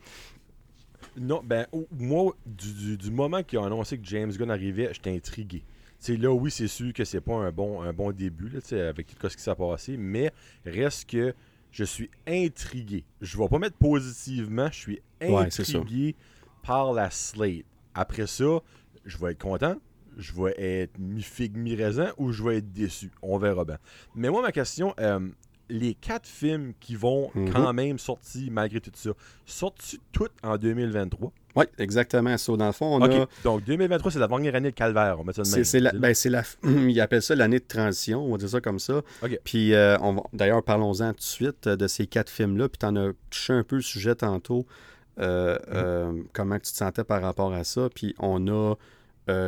Non, 1.17 1.41
ben, 1.43 1.65
moi, 1.91 2.35
du, 2.45 3.11
moment 3.11 3.43
qu'ils 3.43 3.59
ont 3.59 3.65
annoncé 3.65 3.97
que 3.97 4.05
James 4.05 4.31
Gunn 4.31 4.51
arrivait, 4.51 4.89
j'étais 4.93 5.15
intrigué. 5.15 5.63
T'sais, 5.99 6.15
là, 6.15 6.31
oui, 6.31 6.49
c'est 6.49 6.67
sûr 6.67 6.93
que 6.93 7.03
c'est 7.03 7.19
pas 7.19 7.35
un 7.35 7.51
bon, 7.51 7.81
un 7.81 7.91
bon 7.91 8.11
début 8.11 8.49
là, 8.49 8.87
avec 8.87 9.17
tout 9.17 9.29
ce 9.29 9.35
qui 9.35 9.43
s'est 9.43 9.55
passé, 9.55 9.97
mais 9.97 10.31
reste 10.65 11.09
que 11.09 11.33
je 11.71 11.83
suis 11.83 12.09
intrigué. 12.25 13.03
Je 13.21 13.37
vais 13.37 13.47
pas 13.47 13.59
mettre 13.59 13.75
positivement, 13.75 14.69
je 14.71 14.79
suis 14.79 15.01
intrigué 15.21 16.15
par 16.63 16.93
la 16.93 17.09
slate. 17.09 17.65
Après 17.93 18.27
ça, 18.27 18.59
je 19.05 19.17
vais 19.17 19.31
être 19.31 19.41
content, 19.41 19.75
je 20.19 20.33
vais 20.33 20.53
être 20.57 20.97
mi-figue, 20.99 21.57
mi-raisin 21.57 22.11
ou 22.17 22.31
je 22.31 22.43
vais 22.43 22.57
être 22.57 22.71
déçu? 22.71 23.11
On 23.21 23.37
verra 23.37 23.65
bien. 23.65 23.77
Mais 24.15 24.29
moi, 24.29 24.41
ma 24.41 24.51
question, 24.51 24.93
euh, 24.99 25.19
les 25.69 25.93
quatre 25.93 26.27
films 26.27 26.73
qui 26.79 26.95
vont 26.95 27.31
mhm. 27.33 27.51
quand 27.51 27.73
même 27.73 27.99
sortir 27.99 28.51
malgré 28.51 28.81
tout 28.81 28.91
ça, 28.93 29.11
sortent-ils 29.45 29.99
toutes 30.11 30.33
en 30.43 30.57
2023? 30.57 31.31
Oui, 31.55 31.65
exactement. 31.77 32.37
Ça, 32.37 32.55
dans 32.55 32.65
le 32.65 32.71
fond, 32.71 32.97
on 32.97 33.01
a... 33.01 33.27
Donc, 33.43 33.63
2023, 33.63 34.11
c'est 34.11 34.19
la 34.19 34.27
dernière 34.27 34.55
année 34.55 34.71
de 34.71 34.75
calvaire. 34.75 35.17
C'est 35.43 35.79
la, 35.79 35.91
ben, 35.91 36.13
la... 36.25 36.43
Ils 36.63 37.01
appellent 37.01 37.21
ça 37.21 37.35
l'année 37.35 37.59
de 37.59 37.65
transition, 37.67 38.23
on 38.23 38.31
va 38.31 38.37
dire 38.37 38.49
ça 38.49 38.61
comme 38.61 38.79
ça. 38.79 39.01
Puis, 39.43 39.73
euh, 39.73 39.97
d'ailleurs, 40.33 40.63
parlons-en 40.63 41.09
tout 41.09 41.17
de 41.17 41.21
suite 41.21 41.67
euh, 41.67 41.75
de 41.75 41.87
ces 41.87 42.07
quatre 42.07 42.29
films-là. 42.29 42.69
Puis, 42.69 42.79
tu 42.79 42.85
en 42.85 42.95
as 42.95 43.11
touché 43.29 43.53
un 43.53 43.63
peu 43.63 43.77
le 43.77 43.81
sujet 43.81 44.15
tantôt. 44.15 44.65
Euh, 45.19 46.11
mhm. 46.13 46.27
comment 46.31 46.55
tu 46.55 46.71
te 46.71 46.77
sentais 46.77 47.03
par 47.03 47.21
rapport 47.21 47.51
à 47.53 47.63
ça. 47.63 47.89
Puis, 47.93 48.15
on 48.19 48.47
a 48.47 48.75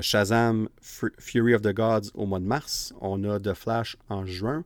Shazam, 0.02 0.68
Fury 0.82 1.54
of 1.54 1.62
the 1.62 1.74
Gods 1.74 2.12
au 2.14 2.26
mois 2.26 2.40
de 2.40 2.46
mars. 2.46 2.94
On 3.02 3.24
a 3.24 3.40
The 3.40 3.54
Flash 3.54 3.98
en 4.10 4.26
juin. 4.26 4.64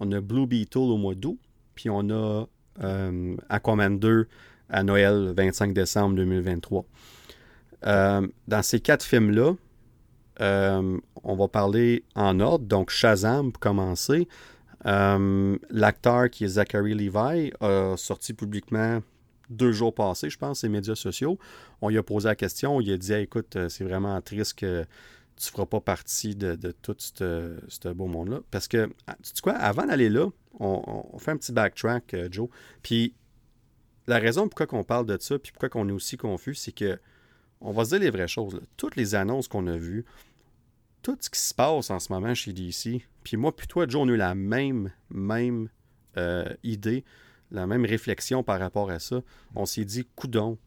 On 0.00 0.12
a 0.12 0.20
Blue 0.20 0.46
Beetle 0.46 0.78
au 0.78 0.96
mois 0.96 1.14
d'août. 1.14 1.38
Puis, 1.74 1.90
on 1.90 2.10
a 2.10 2.46
Aquaman 3.48 3.98
2 3.98 4.28
à 4.68 4.82
Noël 4.82 5.32
25 5.36 5.72
décembre 5.72 6.16
2023. 6.16 6.84
Euh, 7.86 8.26
dans 8.46 8.62
ces 8.62 8.80
quatre 8.80 9.04
films-là, 9.04 9.54
euh, 10.40 10.98
on 11.22 11.36
va 11.36 11.48
parler 11.48 12.04
en 12.14 12.40
ordre. 12.40 12.64
Donc, 12.64 12.90
Shazam, 12.90 13.52
pour 13.52 13.60
commencer. 13.60 14.28
Euh, 14.86 15.56
l'acteur 15.70 16.30
qui 16.30 16.44
est 16.44 16.48
Zachary 16.48 16.94
Levi 16.94 17.52
a 17.60 17.94
sorti 17.96 18.32
publiquement 18.32 19.00
deux 19.50 19.72
jours 19.72 19.94
passés, 19.94 20.30
je 20.30 20.38
pense, 20.38 20.60
ses 20.60 20.68
médias 20.68 20.94
sociaux. 20.94 21.38
On 21.80 21.88
lui 21.88 21.98
a 21.98 22.02
posé 22.02 22.28
la 22.28 22.36
question. 22.36 22.80
Il 22.80 22.92
a 22.92 22.96
dit 22.96 23.14
écoute, 23.14 23.56
c'est 23.68 23.84
vraiment 23.84 24.20
triste 24.20 24.58
que 24.58 24.84
tu 25.36 25.48
ne 25.48 25.50
feras 25.52 25.66
pas 25.66 25.80
partie 25.80 26.34
de, 26.34 26.56
tout 26.82 26.96
ce 26.98 27.92
beau 27.92 28.06
monde-là. 28.06 28.40
Parce 28.50 28.68
que, 28.68 28.90
ah, 29.06 29.16
tu 29.22 29.30
sais 29.34 29.40
quoi, 29.42 29.54
avant 29.54 29.86
d'aller 29.86 30.08
là, 30.08 30.28
on, 30.58 31.18
fait 31.18 31.30
un 31.30 31.36
petit 31.36 31.52
backtrack, 31.52 32.16
Joe. 32.30 32.48
Puis, 32.82 33.14
la 34.06 34.18
raison 34.18 34.48
pourquoi 34.48 34.78
on 34.78 34.84
parle 34.84 35.06
de 35.06 35.16
ça, 35.20 35.38
puis 35.38 35.52
pourquoi 35.52 35.68
on 35.80 35.88
est 35.88 35.92
aussi 35.92 36.16
confus, 36.16 36.54
c'est 36.54 36.72
que 36.72 36.98
on 37.60 37.72
va 37.72 37.84
se 37.84 37.90
dire 37.90 38.00
les 38.00 38.10
vraies 38.10 38.28
choses. 38.28 38.60
Toutes 38.76 38.96
les 38.96 39.14
annonces 39.14 39.48
qu'on 39.48 39.66
a 39.66 39.76
vues, 39.76 40.04
tout 41.02 41.16
ce 41.20 41.30
qui 41.30 41.40
se 41.40 41.54
passe 41.54 41.90
en 41.90 41.98
ce 41.98 42.12
moment 42.12 42.34
chez 42.34 42.52
DC, 42.52 43.02
puis 43.24 43.36
moi, 43.36 43.54
puis 43.54 43.66
toi, 43.66 43.86
Joe, 43.88 44.02
on 44.02 44.08
a 44.08 44.12
eu 44.12 44.16
la 44.16 44.34
même, 44.34 44.90
même 45.10 45.68
euh, 46.16 46.48
idée, 46.62 47.04
la 47.50 47.66
même 47.66 47.84
réflexion 47.84 48.42
par 48.42 48.60
rapport 48.60 48.90
à 48.90 48.98
ça. 48.98 49.22
On 49.54 49.66
s'est 49.66 49.84
dit, 49.84 50.06
coudon, 50.16 50.58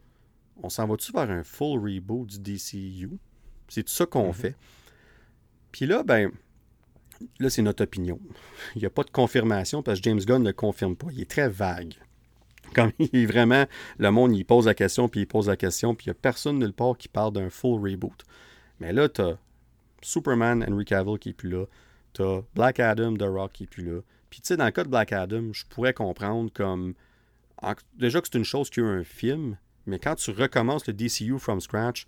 on 0.64 0.70
s'en 0.70 0.88
va-tu 0.88 1.12
vers 1.12 1.30
un 1.30 1.44
full 1.44 1.80
reboot 1.80 2.28
du 2.28 2.40
DCU? 2.40 3.10
C'est 3.68 3.84
tout 3.84 3.94
ça 3.94 4.06
qu'on 4.06 4.32
mm-hmm. 4.32 4.34
fait. 4.34 4.56
Puis 5.72 5.86
là, 5.86 6.04
ben, 6.04 6.32
là, 7.40 7.50
c'est 7.50 7.62
notre 7.62 7.84
opinion. 7.84 8.20
Il 8.76 8.80
n'y 8.80 8.86
a 8.86 8.90
pas 8.90 9.04
de 9.04 9.12
confirmation 9.12 9.84
parce 9.84 10.00
que 10.00 10.04
James 10.04 10.20
Gunn 10.20 10.44
ne 10.44 10.52
confirme 10.52 10.96
pas. 10.96 11.08
Il 11.12 11.22
est 11.22 11.30
très 11.30 11.50
vague. 11.50 11.96
Comme 12.76 12.92
il 13.00 13.10
est 13.14 13.26
vraiment, 13.26 13.66
le 13.98 14.12
monde, 14.12 14.34
il 14.34 14.46
pose 14.46 14.66
la 14.66 14.74
question, 14.74 15.10
puis 15.10 15.22
il 15.22 15.28
pose 15.28 15.50
la 15.50 15.58
question, 15.58 15.94
puis 15.94 16.06
il 16.06 16.10
n'y 16.10 16.12
a 16.12 16.14
personne 16.14 16.60
nulle 16.60 16.72
part 16.72 16.98
qui 16.98 17.10
parle 17.10 17.34
d'un 17.34 17.50
full 17.50 17.82
reboot. 17.82 18.24
Mais 18.80 18.94
là, 18.94 19.10
tu 19.10 19.20
as 19.22 19.38
Superman, 20.02 20.66
Henry 20.68 20.86
Cavill 20.86 21.20
qui 21.20 21.30
est 21.30 21.34
plus 21.34 21.50
là. 21.50 21.66
Tu 22.14 22.22
as 22.22 22.42
Black 22.56 22.80
Adam, 22.80 23.16
The 23.16 23.24
Rock 23.24 23.52
qui 23.54 23.64
est 23.64 23.68
plus 23.68 23.84
là. 23.84 24.02
Puis 24.32 24.40
tu 24.42 24.48
sais, 24.48 24.58
dans 24.58 24.66
le 24.66 24.72
cas 24.72 24.84
de 24.84 24.90
Black 24.90 25.12
Adam, 25.12 25.52
je 25.54 25.66
pourrais 25.66 25.94
comprendre 25.94 26.52
comme. 26.52 26.96
déjà 27.96 28.22
que 28.22 28.28
c'est 28.32 28.38
une 28.40 28.46
chose 28.46 28.72
qu'il 28.72 28.82
y 28.82 28.86
a 28.88 28.90
un 28.90 29.04
film, 29.04 29.58
mais 29.86 30.00
quand 30.00 30.16
tu 30.16 30.32
recommences 30.32 30.88
le 30.88 30.94
DCU 30.94 31.38
from 31.38 31.60
scratch, 31.62 32.08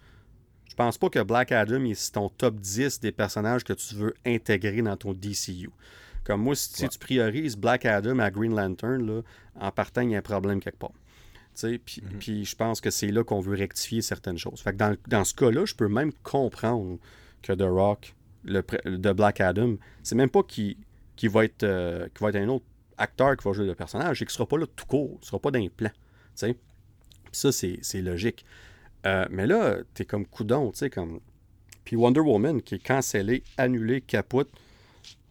je 0.69 0.73
pense 0.73 0.97
pas 0.97 1.09
que 1.09 1.21
Black 1.21 1.51
Adam 1.51 1.83
est 1.83 2.13
ton 2.13 2.29
top 2.29 2.55
10 2.55 3.01
des 3.01 3.11
personnages 3.11 3.63
que 3.63 3.73
tu 3.73 3.93
veux 3.95 4.13
intégrer 4.25 4.81
dans 4.81 4.95
ton 4.95 5.13
DCU. 5.13 5.69
Comme 6.23 6.41
moi, 6.41 6.55
si, 6.55 6.87
tu 6.87 6.97
priorises 6.97 7.57
Black 7.57 7.85
Adam 7.85 8.17
à 8.19 8.31
Green 8.31 8.55
Lantern, 8.55 9.05
là, 9.05 9.21
en 9.59 9.71
partant, 9.71 10.01
il 10.01 10.11
y 10.11 10.15
a 10.15 10.19
un 10.19 10.21
problème 10.21 10.61
quelque 10.61 10.79
part. 10.79 10.93
Puis, 12.19 12.45
je 12.45 12.55
pense 12.55 12.79
que 12.79 12.89
c'est 12.89 13.11
là 13.11 13.25
qu'on 13.25 13.41
veut 13.41 13.57
rectifier 13.57 14.01
certaines 14.01 14.37
choses. 14.37 14.61
Fait 14.61 14.71
que 14.71 14.95
dans, 15.07 15.23
ce 15.25 15.33
cas-là, 15.35 15.65
je 15.65 15.75
peux 15.75 15.89
même 15.89 16.13
comprendre 16.23 16.97
que 17.41 17.51
The 17.51 17.67
Rock, 17.67 18.15
le, 18.45 18.63
de 18.85 19.11
Black 19.11 19.41
Adam, 19.41 19.75
c'est 20.01 20.15
même 20.15 20.29
pas 20.29 20.41
qu'il 20.43 20.77
va, 21.23 21.45
être, 21.45 21.63
euh, 21.63 22.07
va 22.19 22.29
être 22.29 22.35
un 22.35 22.47
autre 22.49 22.65
acteur 22.97 23.35
qui 23.37 23.43
va 23.43 23.53
jouer 23.53 23.65
le 23.65 23.75
personnage, 23.75 24.19
c'est 24.19 24.25
qu'il 24.25 24.33
sera 24.33 24.47
pas 24.47 24.57
là 24.57 24.65
tout 24.75 24.85
court, 24.85 25.19
il 25.21 25.25
sera 25.25 25.39
pas 25.39 25.51
dans 25.51 25.59
les 25.59 25.69
plans. 25.69 25.91
Puis 26.39 26.55
ça, 27.31 27.51
c'est 27.51 28.01
logique. 28.01 28.45
Euh, 29.05 29.25
mais 29.29 29.47
là, 29.47 29.77
t'es 29.93 30.05
comme 30.05 30.25
coudon, 30.25 30.71
tu 30.71 30.79
sais, 30.79 30.89
comme. 30.89 31.19
Puis 31.83 31.95
Wonder 31.97 32.21
Woman, 32.21 32.61
qui 32.61 32.75
est 32.75 32.85
cancellé, 32.85 33.43
annulé, 33.57 34.01
capote. 34.01 34.49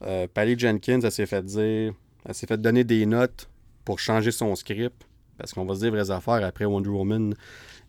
Euh, 0.02 0.26
Patty 0.32 0.58
Jenkins, 0.58 1.00
elle 1.02 1.12
s'est 1.12 1.26
fait 1.26 1.42
dire, 1.42 1.94
elle 2.26 2.34
s'est 2.34 2.46
fait 2.46 2.60
donner 2.60 2.84
des 2.84 3.06
notes 3.06 3.48
pour 3.84 3.98
changer 3.98 4.30
son 4.30 4.54
script. 4.54 5.06
Parce 5.38 5.54
qu'on 5.54 5.64
va 5.64 5.74
se 5.74 5.80
dire 5.80 5.90
vraies 5.90 6.10
affaires 6.10 6.44
après 6.44 6.66
Wonder 6.66 6.90
Woman 6.90 7.34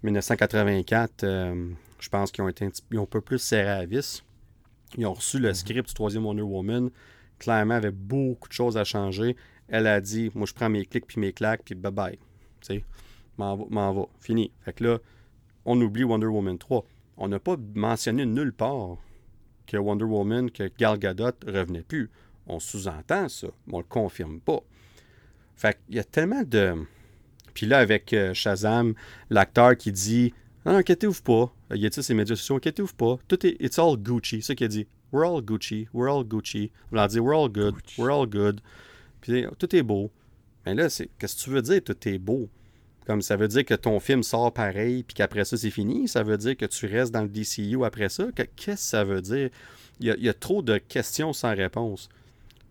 1984. 0.04 1.24
Euh, 1.24 1.70
je 2.00 2.10
pense 2.10 2.32
qu'ils 2.32 2.44
ont 2.44 2.48
été 2.48 2.66
un, 2.66 3.06
peu 3.06 3.22
plus 3.22 3.39
serrés 3.39 3.70
à 3.70 3.86
vis. 3.86 4.24
Ils 4.98 5.06
ont 5.06 5.14
reçu 5.14 5.39
le 5.39 5.50
mhm. 5.50 5.54
script 5.54 5.88
du 5.89 5.94
troisième 5.94 6.26
Wonder 6.26 6.41
Woman. 6.41 6.89
Clairement, 7.39 7.75
avait 7.75 7.91
beaucoup 7.91 8.47
de 8.47 8.53
choses 8.53 8.77
à 8.77 8.84
changer. 8.84 9.36
Elle 9.67 9.88
a 9.88 10.01
dit 10.01 10.31
Moi, 10.36 10.45
je 10.45 10.53
prends 10.53 10.69
mes 10.69 10.86
clics 10.86 11.05
puis 11.07 11.19
mes 11.19 11.34
claques, 11.34 11.63
puis 11.65 11.75
bye 11.75 11.91
bye. 11.91 12.17
Tu 12.61 12.75
sais, 12.75 12.84
m'en 13.38 13.55
va. 13.93 14.05
Fini. 14.19 14.51
Fait 14.61 14.73
que 14.73 14.84
là, 14.84 14.99
on 15.65 15.79
oublie 15.81 16.03
Wonder 16.03 16.27
Woman 16.27 16.57
3. 16.57 16.86
On 17.17 17.27
n'a 17.27 17.39
pas 17.39 17.57
mentionné 17.75 18.25
nulle 18.25 18.53
part 18.53 18.97
que 19.67 19.77
Wonder 19.77 20.05
Woman, 20.05 20.51
que 20.51 20.69
Gal 20.77 20.97
Gadot 20.97 21.31
revenait 21.45 21.84
plus. 21.84 22.09
On 22.47 22.59
sous-entend 22.59 23.29
ça, 23.29 23.47
mais 23.67 23.75
on 23.75 23.77
le 23.79 23.86
confirme 23.86 24.39
pas. 24.39 24.59
Fait 25.55 25.77
qu'il 25.86 25.95
y 25.95 25.99
a 25.99 26.03
tellement 26.03 26.43
de. 26.43 26.75
Puis 27.53 27.65
là, 27.65 27.79
avec 27.79 28.11
euh, 28.13 28.34
Shazam, 28.34 28.95
l'acteur 29.29 29.77
qui 29.77 29.91
dit 29.91 30.34
Non, 30.65 30.75
inquiétez-vous 30.77 31.21
pas. 31.21 31.53
Il 31.73 31.86
a 31.86 31.89
dit 31.89 32.03
ses 32.03 32.13
médias 32.13 32.36
sociaux, 32.36 32.55
inquiétez-vous 32.55 32.95
pas. 32.95 33.17
Tout 33.27 33.45
est. 33.45 33.55
It's 33.59 33.79
all 33.79 33.97
Gucci. 33.97 34.41
C'est 34.41 34.47
ça 34.47 34.55
qu'il 34.55 34.65
a 34.65 34.69
dit. 34.69 34.88
We're 35.14 35.26
all 35.28 35.41
Gucci. 35.41 35.88
We're 35.93 36.09
all 36.09 36.26
Gucci. 36.26 36.72
On 36.91 36.97
a 36.97 37.07
dit 37.07 37.20
We're 37.20 37.36
all 37.36 37.47
good. 37.47 37.76
We're 37.99 38.11
all 38.11 38.26
good. 38.26 38.59
Puis 39.22 39.45
tout 39.59 39.74
est 39.76 39.84
beau. 39.84 40.11
Mais 40.66 40.74
là, 40.74 40.89
c'est. 40.89 41.09
Qu'est-ce 41.20 41.38
que 41.38 41.41
tu 41.43 41.49
veux 41.51 41.61
dire, 41.61 41.82
tout 41.84 42.07
est 42.09 42.18
beau? 42.18 42.49
Comme 43.05 43.22
ça 43.22 43.36
veut 43.36 43.47
dire 43.47 43.64
que 43.64 43.76
ton 43.76 43.99
film 43.99 44.24
sort 44.24 44.51
pareil, 44.53 45.03
puis 45.03 45.14
qu'après 45.14 45.45
ça, 45.45 45.55
c'est 45.55 45.70
fini? 45.70 46.07
Ça 46.07 46.24
veut 46.24 46.38
dire 46.38 46.57
que 46.57 46.66
tu 46.66 46.88
restes 46.88 47.14
dans 47.14 47.22
le 47.22 47.28
DCU 47.28 47.84
après 47.86 48.09
ça? 48.09 48.26
Qu'est-ce 48.34 48.66
que 48.66 48.76
ça 48.76 49.03
veut 49.03 49.22
dire? 49.22 49.49
Il 49.99 50.07
y, 50.07 50.30
a, 50.30 50.34
trop 50.34 50.61
de 50.61 50.80
questions 50.80 51.32
sans 51.34 51.53
réponse. 51.53 52.09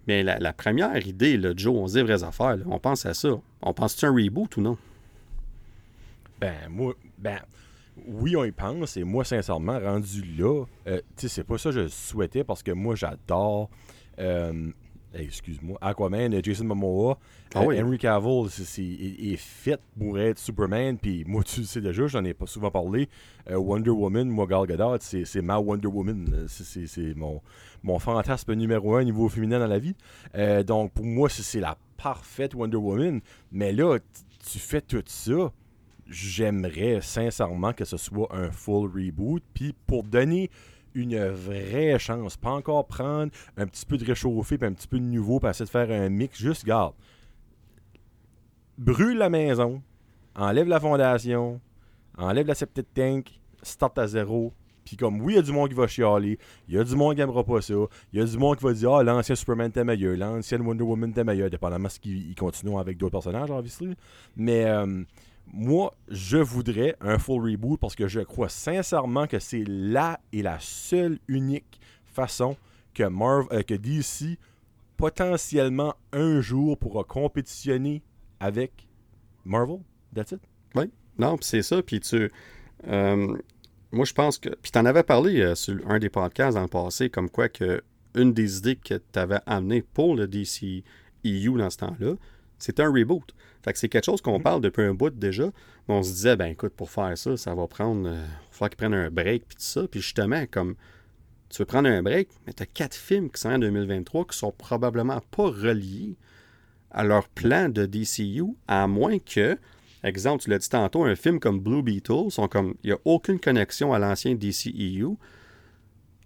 Mais 0.09 0.25
la, 0.25 0.53
première 0.53 1.07
idée, 1.07 1.37
là, 1.37 1.53
Joe, 1.55 1.77
on 1.77 1.87
se 1.87 1.99
dit 1.99 2.03
vraies 2.03 2.25
affaires. 2.25 2.59
on 2.67 2.81
pense 2.81 3.07
à 3.07 3.15
ça. 3.15 3.41
On 3.61 3.73
pense-tu 3.73 4.05
un 4.07 4.13
reboot 4.13 4.57
ou 4.57 4.63
non? 4.63 4.77
Ben, 6.41 6.57
moi, 6.69 6.95
ben, 7.19 7.39
oui, 8.07 8.37
on 8.37 8.45
y 8.45 8.53
pense. 8.53 8.97
Et 8.97 9.05
moi, 9.05 9.25
sincèrement, 9.25 9.79
rendu 9.79 10.23
là, 10.37 10.65
euh, 10.87 11.01
tu 11.17 11.23
sais, 11.23 11.29
c'est 11.29 11.45
pas 11.45 11.59
ça 11.59 11.71
que 11.71 11.83
je 11.83 11.89
souhaitais 11.89 12.45
parce 12.45 12.63
que 12.63 12.73
moi, 12.73 12.95
j'adore 12.95 13.71
euh, 14.19 14.73
excuse-moi, 15.15 15.79
Aquaman, 15.81 16.43
Jason 16.43 16.65
Momoa, 16.65 17.19
ah 17.55 17.63
euh, 17.63 17.83
Henry 17.83 17.99
Cavill 17.99 18.47
est, 18.47 19.37
fait 19.37 19.81
pour 19.99 20.19
être 20.19 20.39
Superman, 20.39 20.97
puis 20.99 21.25
moi 21.27 21.43
tu 21.43 21.61
le 21.61 21.67
sais 21.67 21.81
déjà, 21.81 22.07
j'en 22.07 22.25
ai 22.25 22.35
pas 22.35 22.47
souvent 22.47 22.71
parlé, 22.71 23.09
euh, 23.51 23.57
Wonder 23.57 23.91
Woman, 23.91 24.29
moi 24.29 24.47
Gal 24.47 24.67
Gadot, 24.67 24.99
c'est 25.01 25.43
ma 25.43 25.59
Wonder 25.59 25.89
Woman, 25.89 26.47
c'est 26.49 27.17
mon, 27.17 27.41
mon 27.83 27.99
fantasme 27.99 28.55
numéro 28.55 28.97
un 28.97 29.05
niveau 29.05 29.29
féminin 29.29 29.59
dans 29.59 29.67
la 29.67 29.79
vie, 29.79 29.95
euh, 30.35 30.63
donc 30.63 30.93
pour 30.93 31.05
moi 31.05 31.29
c'est 31.29 31.61
la 31.61 31.77
parfaite 31.97 32.55
Wonder 32.55 32.79
Woman, 32.79 33.21
mais 33.51 33.73
là 33.73 33.99
tu 34.51 34.59
fais 34.59 34.81
tout 34.81 35.03
ça, 35.07 35.53
j'aimerais 36.13 37.01
sincèrement 37.01 37.73
que 37.73 37.85
ce 37.85 37.97
soit 37.97 38.29
un 38.31 38.51
full 38.51 38.91
reboot, 38.91 39.43
puis 39.55 39.75
pour 39.87 40.05
donner 40.05 40.51
une 40.95 41.27
vraie 41.29 41.99
chance. 41.99 42.37
Pas 42.37 42.51
encore 42.51 42.87
prendre 42.87 43.33
un 43.57 43.67
petit 43.67 43.87
peu 43.87 43.97
de 43.97 44.05
réchauffé 44.05 44.59
puis 44.59 44.67
un 44.69 44.73
petit 44.73 44.89
peu 44.89 44.99
de 44.99 45.05
nouveau 45.05 45.41
pour 45.41 45.49
essayer 45.49 45.65
de 45.65 45.71
faire 45.71 45.91
un 45.91 46.09
mix. 46.09 46.39
Juste, 46.39 46.65
garde. 46.65 46.95
Brûle 48.79 49.19
la 49.19 49.31
maison, 49.31 49.83
enlève 50.35 50.69
la 50.69 50.81
fondation, 50.81 51.61
enlève 52.17 52.47
la 52.47 52.55
septic 52.55 52.93
tank, 52.93 53.41
start 53.63 53.99
à 53.99 54.07
zéro. 54.07 54.53
Puis 54.85 54.97
comme, 54.97 55.21
oui, 55.21 55.35
il 55.35 55.37
y 55.37 55.39
a 55.39 55.43
du 55.43 55.53
monde 55.53 55.69
qui 55.69 55.77
va 55.77 55.87
chialer, 55.87 56.39
il 56.67 56.75
y 56.75 56.79
a 56.79 56.83
du 56.83 56.97
monde 56.97 57.15
qui 57.15 57.21
n'aimera 57.21 57.45
pas 57.45 57.63
ça, 57.63 57.75
il 58.13 58.19
y 58.19 58.23
a 58.23 58.25
du 58.25 58.37
monde 58.37 58.57
qui 58.57 58.65
va 58.65 58.73
dire 58.73 58.93
«Ah, 58.95 59.05
l'ancien 59.05 59.37
Superman 59.37 59.69
était 59.69 59.85
meilleur, 59.85 60.17
l'ancienne 60.17 60.63
Wonder 60.63 60.83
Woman 60.83 61.11
était 61.11 61.23
meilleur», 61.23 61.49
dépendamment 61.51 61.87
de 61.87 61.93
ce 61.93 62.01
qu'ils 62.01 62.35
continuent 62.35 62.79
avec 62.79 62.99
d'autres 62.99 63.13
personnages, 63.13 63.51
obviously. 63.51 63.95
Mais... 64.37 64.65
Euh, 64.65 65.05
moi, 65.53 65.95
je 66.09 66.39
voudrais 66.39 66.97
un 67.01 67.19
full 67.19 67.51
reboot 67.51 67.79
parce 67.79 67.95
que 67.95 68.09
je 68.09 68.21
crois 68.21 68.49
sincèrement 68.49 69.27
que 69.27 69.39
c'est 69.39 69.65
la 69.67 70.19
et 70.33 70.43
la 70.43 70.59
seule 70.61 71.19
unique 71.29 71.79
façon 72.07 72.57
que, 72.95 73.05
Marv, 73.05 73.47
euh, 73.53 73.63
que 73.63 73.75
DC 73.75 74.39
potentiellement 74.97 75.95
un 76.13 76.41
jour 76.41 76.79
pourra 76.79 77.05
compétitionner 77.05 78.03
avec 78.41 78.89
Marvel. 79.45 79.81
That's 80.15 80.33
it. 80.33 80.41
Oui. 80.75 80.91
Non, 81.19 81.37
c'est 81.41 81.63
ça. 81.63 81.83
Puis 81.83 82.01
tu. 82.01 82.31
Euh, 82.87 83.37
moi, 83.91 84.05
je 84.05 84.13
pense 84.13 84.39
que. 84.39 84.49
Puis 84.51 84.73
tu 84.73 84.79
en 84.79 84.87
avais 84.87 85.03
parlé 85.03 85.41
euh, 85.41 85.55
sur 85.55 85.79
un 85.89 85.99
des 85.99 86.09
podcasts 86.09 86.57
dans 86.57 86.63
le 86.63 86.69
passé, 86.69 87.11
comme 87.11 87.29
quoi 87.29 87.49
que 87.49 87.83
une 88.15 88.33
des 88.33 88.59
idées 88.59 88.77
que 88.77 88.95
tu 88.95 89.19
avais 89.19 89.41
amené 89.47 89.83
pour 89.83 90.17
le 90.17 90.27
DC 90.27 90.85
EU 91.25 91.59
dans 91.59 91.71
ce 91.71 91.79
temps-là, 91.79 92.15
c'était 92.63 92.83
un 92.83 92.93
reboot. 92.93 93.35
Fait 93.65 93.73
que 93.73 93.79
c'est 93.79 93.89
quelque 93.89 94.05
chose 94.05 94.21
qu'on 94.21 94.39
mm-hmm. 94.39 94.43
parle 94.43 94.61
depuis 94.61 94.83
un 94.83 94.95
bout 94.95 95.11
déjà. 95.11 95.47
Mais 95.89 95.95
on 95.95 96.03
se 96.03 96.13
disait, 96.13 96.37
ben 96.37 96.47
écoute, 96.47 96.73
pour 96.75 96.91
faire 96.91 97.17
ça, 97.19 97.37
ça 97.37 97.55
va 97.55 97.67
prendre. 97.67 98.09
Il 98.09 98.59
va 98.59 98.69
qu'ils 98.69 98.77
prennent 98.77 98.95
un 98.95 99.11
break, 99.11 99.45
puis 99.49 99.57
tout 99.57 99.63
ça. 99.63 99.89
Puis 99.89 100.01
justement, 100.01 100.45
comme 100.49 100.77
tu 101.49 101.59
veux 101.59 101.67
prendre 101.67 101.89
un 101.89 102.03
break, 102.03 102.29
mais 102.47 102.53
tu 102.53 102.63
as 102.63 102.67
quatre 102.67 102.95
films 102.95 103.31
qui 103.31 103.41
sont 103.41 103.51
en 103.51 103.59
2023 103.59 104.27
qui 104.27 104.39
sont 104.39 104.53
probablement 104.53 105.21
pas 105.33 105.45
reliés 105.45 106.15
à 106.93 107.03
leur 107.03 107.29
plan 107.29 107.69
de 107.69 107.85
DCU, 107.85 108.45
à 108.69 108.87
moins 108.87 109.19
que, 109.19 109.59
exemple, 110.05 110.45
tu 110.45 110.51
l'as 110.51 110.59
dit 110.59 110.69
tantôt, 110.69 111.05
un 111.05 111.17
film 111.17 111.41
comme 111.41 111.59
Blue 111.59 111.83
Beetle, 111.83 112.31
sont 112.31 112.47
comme, 112.47 112.75
il 112.85 112.91
n'y 112.91 112.93
a 112.93 112.99
aucune 113.05 113.41
connexion 113.41 113.93
à 113.93 113.99
l'ancien 113.99 114.35
DCEU. 114.35 115.17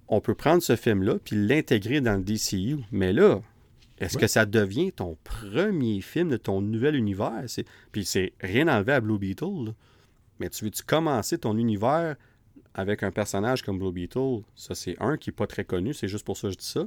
On 0.09 0.21
peut 0.21 0.35
prendre 0.35 0.63
ce 0.63 0.77
film-là 0.77 1.15
puis 1.25 1.35
l'intégrer 1.37 2.01
dans 2.01 2.17
le 2.17 2.23
DCU. 2.23 2.79
Mais 2.93 3.13
là, 3.13 3.41
est-ce 3.99 4.19
que 4.19 4.27
ça 4.27 4.47
devient 4.47 4.93
ton 4.93 5.17
premier 5.25 6.01
film 6.01 6.29
de 6.29 6.37
ton 6.37 6.61
nouvel 6.61 6.97
univers? 6.97 7.45
Puis 7.93 8.05
c'est 8.05 8.33
rien 8.41 8.69
enlevé 8.69 8.93
à 8.93 9.01
Blue 9.01 9.19
Beetle. 9.19 9.75
Mais 10.39 10.51
tu 10.51 10.65
veux-tu 10.65 10.83
commencer 10.83 11.39
ton 11.39 11.57
univers 11.57 12.17
avec 12.75 13.03
un 13.03 13.11
personnage 13.11 13.63
comme 13.63 13.79
Blue 13.79 13.93
Beetle, 13.93 14.43
ça 14.55 14.75
c'est 14.75 14.97
un 15.01 15.17
qui 15.17 15.31
n'est 15.31 15.35
pas 15.35 15.47
très 15.47 15.65
connu, 15.65 15.95
c'est 15.95 16.09
juste 16.09 16.27
pour 16.27 16.37
ça 16.37 16.49
que 16.49 16.53
je 16.53 16.59
dis 16.59 16.67
ça. 16.67 16.87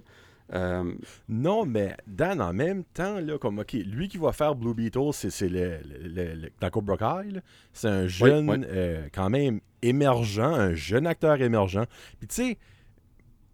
Euh, 0.53 0.93
non, 1.27 1.65
mais 1.65 1.95
Dan, 2.07 2.41
en 2.41 2.53
même 2.53 2.83
temps, 2.83 3.19
là, 3.19 3.37
comme, 3.37 3.59
OK, 3.59 3.73
lui 3.73 4.07
qui 4.07 4.17
va 4.17 4.31
faire 4.31 4.55
Blue 4.55 4.73
Beetle, 4.73 5.11
c'est 5.11 5.49
le, 5.49 5.79
le, 5.83 6.49
dans 6.59 6.69
Cobra 6.69 6.97
Kai, 6.97 7.41
c'est 7.73 7.87
un 7.87 8.07
jeune, 8.07 8.65
euh, 8.69 9.07
quand 9.13 9.29
même, 9.29 9.61
émergent, 9.81 10.39
un 10.39 10.73
jeune 10.73 11.07
acteur 11.07 11.41
émergent. 11.41 11.85
Puis 12.19 12.27
tu 12.27 12.35
sais, 12.35 12.57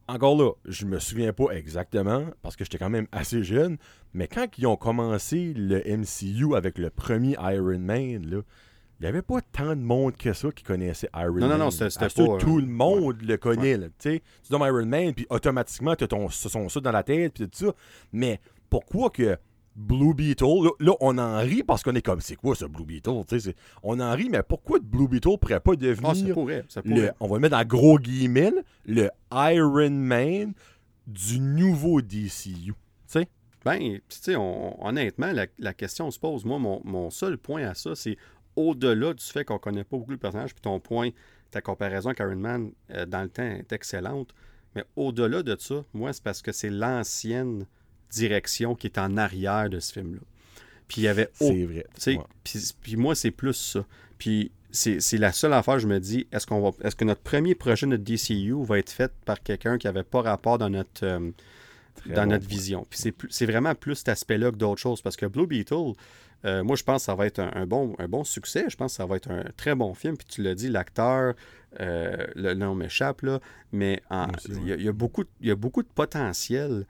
encore 0.07 0.37
là, 0.37 0.51
je 0.65 0.85
me 0.85 0.99
souviens 0.99 1.33
pas 1.33 1.51
exactement, 1.51 2.25
parce 2.41 2.55
que 2.55 2.63
j'étais 2.63 2.77
quand 2.77 2.89
même 2.89 3.07
assez 3.11 3.43
jeune, 3.43 3.77
mais 4.13 4.27
quand 4.27 4.47
ils 4.57 4.67
ont 4.67 4.75
commencé 4.75 5.53
le 5.55 5.81
MCU 5.85 6.55
avec 6.55 6.77
le 6.77 6.89
premier 6.89 7.35
Iron 7.39 7.79
Man, 7.79 8.25
là, 8.25 8.41
il 8.99 9.03
n'y 9.03 9.07
avait 9.07 9.21
pas 9.21 9.41
tant 9.41 9.75
de 9.75 9.81
monde 9.81 10.15
que 10.15 10.31
ça 10.31 10.51
qui 10.51 10.63
connaissait 10.63 11.09
Iron 11.15 11.33
Man. 11.33 11.41
Non, 11.41 11.57
non, 11.57 11.65
non, 11.65 11.71
c'était 11.71 12.07
pas. 12.07 12.37
Tout 12.37 12.59
le 12.59 12.67
monde 12.67 13.21
le 13.21 13.37
connaît. 13.37 13.77
tu 13.99 14.21
donnes 14.49 14.61
Iron 14.61 14.85
Man, 14.85 15.13
puis 15.13 15.25
automatiquement, 15.29 15.95
tu 15.95 16.05
as 16.05 16.07
ton 16.07 16.29
son 16.29 16.69
ça 16.69 16.79
dans 16.79 16.91
la 16.91 17.03
tête, 17.03 17.33
puis 17.33 17.49
tout 17.49 17.65
ça. 17.65 17.73
Mais 18.13 18.39
pourquoi 18.69 19.09
que 19.09 19.37
Blue 19.75 20.13
Beetle, 20.13 20.69
là, 20.79 20.93
on 21.01 21.17
en 21.17 21.39
rit 21.39 21.63
parce 21.63 21.83
qu'on 21.83 21.95
est 21.95 22.01
comme, 22.01 22.21
c'est 22.21 22.35
quoi 22.35 22.55
ce 22.55 22.65
Blue 22.65 22.85
Beetle? 22.85 23.23
On 23.83 23.99
en 23.99 24.13
rit, 24.13 24.29
mais 24.29 24.41
pourquoi 24.41 24.79
Blue 24.79 25.07
Beetle 25.07 25.37
pourrait 25.37 25.59
pas 25.59 25.75
devenir. 25.75 26.09
Ah, 26.09 26.15
ça 26.15 26.33
pourrait, 26.33 26.65
ça 26.69 26.81
pourrait. 26.81 27.13
on 27.19 27.27
va 27.27 27.35
le 27.35 27.41
mettre 27.41 27.57
en 27.57 27.65
gros 27.65 27.99
guillemets, 27.99 28.53
le 28.85 29.09
Iron 29.33 29.89
Man 29.89 30.53
du 31.07 31.39
nouveau 31.39 32.01
DCU. 32.01 32.73
sais? 33.05 33.27
Ben, 33.65 33.99
tu 34.07 34.17
sais, 34.21 34.35
honnêtement, 34.35 35.31
la, 35.57 35.73
question 35.73 36.09
se 36.09 36.19
pose. 36.19 36.45
Moi, 36.45 36.59
mon, 36.59 36.81
mon 36.85 37.09
seul 37.09 37.37
point 37.37 37.67
à 37.67 37.73
ça, 37.73 37.95
c'est 37.95 38.17
au-delà 38.55 39.13
du 39.13 39.23
fait 39.23 39.43
qu'on 39.43 39.55
ne 39.55 39.59
connaît 39.59 39.83
pas 39.83 39.97
beaucoup 39.97 40.11
le 40.11 40.17
personnage, 40.17 40.53
puis 40.53 40.61
ton 40.61 40.79
point, 40.79 41.09
ta 41.51 41.61
comparaison 41.61 42.09
avec 42.09 42.19
Iron 42.19 42.35
Man 42.37 42.71
euh, 42.91 43.05
dans 43.05 43.23
le 43.23 43.29
temps 43.29 43.43
est 43.43 43.71
excellente, 43.73 44.33
mais 44.75 44.83
au-delà 44.95 45.43
de 45.43 45.55
ça, 45.59 45.83
moi, 45.93 46.13
c'est 46.13 46.23
parce 46.23 46.41
que 46.41 46.51
c'est 46.51 46.69
l'ancienne 46.69 47.65
direction 48.11 48.75
qui 48.75 48.87
est 48.87 48.97
en 48.97 49.17
arrière 49.17 49.69
de 49.69 49.79
ce 49.79 49.93
film-là. 49.93 50.21
Puis 50.87 51.01
il 51.01 51.03
y 51.05 51.07
avait. 51.07 51.29
C'est 51.33 51.65
vrai. 51.65 51.85
Puis, 52.43 52.95
moi, 52.95 53.15
c'est 53.15 53.31
plus 53.31 53.53
ça. 53.53 53.85
Puis 54.17 54.51
c'est 54.71 55.17
la 55.17 55.31
seule 55.31 55.53
affaire, 55.53 55.79
je 55.79 55.87
me 55.87 55.99
dis, 55.99 56.27
est-ce 56.31 56.45
qu'on 56.45 56.61
va 56.61 56.71
est-ce 56.83 56.95
que 56.95 57.05
notre 57.05 57.21
premier 57.21 57.55
projet 57.55 57.87
de 57.87 57.95
DCU 57.95 58.63
va 58.65 58.77
être 58.77 58.89
fait 58.89 59.11
par 59.25 59.41
quelqu'un 59.41 59.77
qui 59.77 59.87
n'avait 59.87 60.03
pas 60.03 60.21
rapport 60.21 60.57
dans 60.57 60.69
notre, 60.69 61.05
euh, 61.05 61.31
dans 62.07 62.25
notre 62.25 62.45
vision? 62.45 62.85
Puis 62.89 63.13
c'est 63.29 63.45
vraiment 63.45 63.73
plus 63.73 63.95
cet 63.95 64.09
aspect-là 64.09 64.51
que 64.51 64.57
d'autres 64.57 64.81
choses, 64.81 65.01
parce 65.01 65.15
que 65.15 65.25
Blue 65.25 65.47
Beetle, 65.47 65.93
euh, 66.43 66.63
moi, 66.63 66.75
je 66.75 66.83
pense 66.83 67.01
que 67.01 67.05
ça 67.05 67.15
va 67.15 67.25
être 67.25 67.39
un, 67.39 67.65
bon, 67.65 67.95
un 67.97 68.07
bon 68.07 68.23
succès. 68.23 68.65
Je 68.69 68.75
pense 68.75 68.91
que 68.91 68.97
ça 68.97 69.05
va 69.05 69.15
être 69.15 69.31
un 69.31 69.45
très 69.57 69.73
bon 69.75 69.93
film. 69.93 70.17
Puis 70.17 70.27
tu 70.29 70.43
l'as 70.43 70.55
dit, 70.55 70.69
l'acteur, 70.69 71.33
euh, 71.79 72.27
le 72.35 72.53
nom 72.53 72.75
m'échappe, 72.75 73.21
là, 73.21 73.39
mais 73.71 74.01
il 74.49 74.81
y, 74.81 74.87
a 74.87 74.93
beaucoup, 74.93 75.23
y 75.41 75.51
a 75.51 75.55
beaucoup 75.55 75.81
de 75.81 75.87
potentiel 75.87 76.85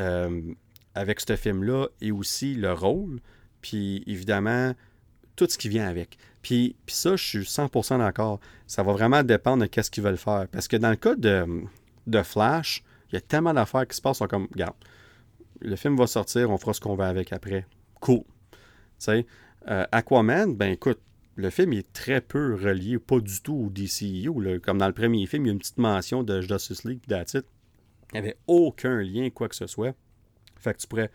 euh, 0.00 0.54
avec 0.94 1.20
ce 1.20 1.36
film-là 1.36 1.88
et 2.00 2.10
aussi 2.10 2.54
le 2.54 2.72
rôle. 2.72 3.20
Puis 3.60 4.02
évidemment, 4.06 4.74
tout 5.36 5.46
ce 5.48 5.58
qui 5.58 5.68
vient 5.68 5.86
avec. 5.86 6.18
Puis, 6.42 6.76
ça, 6.86 7.16
je 7.16 7.24
suis 7.24 7.38
100% 7.40 7.98
d'accord. 7.98 8.40
Ça 8.66 8.82
va 8.82 8.92
vraiment 8.92 9.22
dépendre 9.22 9.66
de 9.66 9.82
ce 9.82 9.90
qu'ils 9.90 10.02
veulent 10.02 10.16
faire. 10.16 10.46
Parce 10.50 10.68
que 10.68 10.76
dans 10.76 10.90
le 10.90 10.96
cas 10.96 11.14
de, 11.14 11.46
de 12.06 12.22
Flash, 12.22 12.82
il 13.10 13.14
y 13.14 13.18
a 13.18 13.20
tellement 13.20 13.52
d'affaires 13.52 13.86
qui 13.86 13.96
se 13.96 14.02
passent. 14.02 14.22
comme, 14.28 14.48
regarde, 14.52 14.74
le 15.60 15.76
film 15.76 15.96
va 15.96 16.06
sortir, 16.06 16.50
on 16.50 16.56
fera 16.56 16.72
ce 16.72 16.80
qu'on 16.80 16.94
va 16.94 17.08
avec 17.08 17.32
après. 17.32 17.66
Cool. 18.00 18.22
Euh, 19.08 19.86
Aquaman, 19.92 20.56
ben 20.56 20.72
écoute, 20.72 21.00
le 21.36 21.50
film 21.50 21.72
est 21.72 21.92
très 21.92 22.20
peu 22.20 22.54
relié, 22.54 22.98
pas 22.98 23.20
du 23.20 23.40
tout 23.42 23.54
au 23.54 23.70
DCU. 23.70 24.30
Comme 24.60 24.78
dans 24.78 24.86
le 24.86 24.92
premier 24.92 25.26
film, 25.26 25.44
il 25.44 25.48
y 25.48 25.50
a 25.50 25.52
une 25.52 25.58
petite 25.58 25.78
mention 25.78 26.22
de 26.22 26.40
Justice 26.40 26.84
League, 26.84 27.02
that's 27.08 27.36
Il 28.12 28.20
n'y 28.20 28.26
avait 28.26 28.36
aucun 28.46 29.00
lien, 29.00 29.30
quoi 29.30 29.48
que 29.48 29.54
ce 29.54 29.66
soit. 29.66 29.94
Fait 30.56 30.74
que 30.74 30.78
tu 30.78 30.86
pourrais 30.86 31.10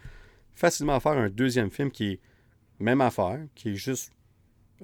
facilement 0.53 0.99
faire 0.99 1.13
un 1.13 1.29
deuxième 1.29 1.69
film 1.69 1.91
qui 1.91 2.13
est 2.13 2.19
même 2.79 3.01
affaire, 3.01 3.39
qui 3.55 3.69
est 3.69 3.75
juste, 3.75 4.11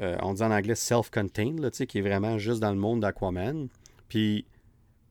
euh, 0.02 0.18
on 0.22 0.34
dit 0.34 0.44
en 0.44 0.52
anglais 0.52 0.76
self-contained, 0.76 1.70
qui 1.72 1.98
est 1.98 2.02
vraiment 2.02 2.38
juste 2.38 2.60
dans 2.60 2.72
le 2.72 2.78
monde 2.78 3.02
d'Aquaman. 3.02 3.68
Puis, 4.08 4.46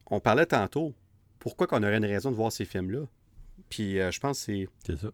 on 0.07 0.21
parlait 0.21 0.47
tantôt, 0.47 0.95
pourquoi 1.39 1.67
qu'on 1.67 1.83
aurait 1.83 1.97
une 1.97 2.05
raison 2.05 2.31
de 2.31 2.37
voir 2.37 2.53
ces 2.53 2.65
films-là? 2.65 3.07
Puis, 3.71 3.99
euh, 3.99 4.11
je 4.11 4.21
pense 4.21 4.39
que 4.41 4.45
c'est. 4.45 4.69
C'est 4.85 4.99
ça. 4.99 5.11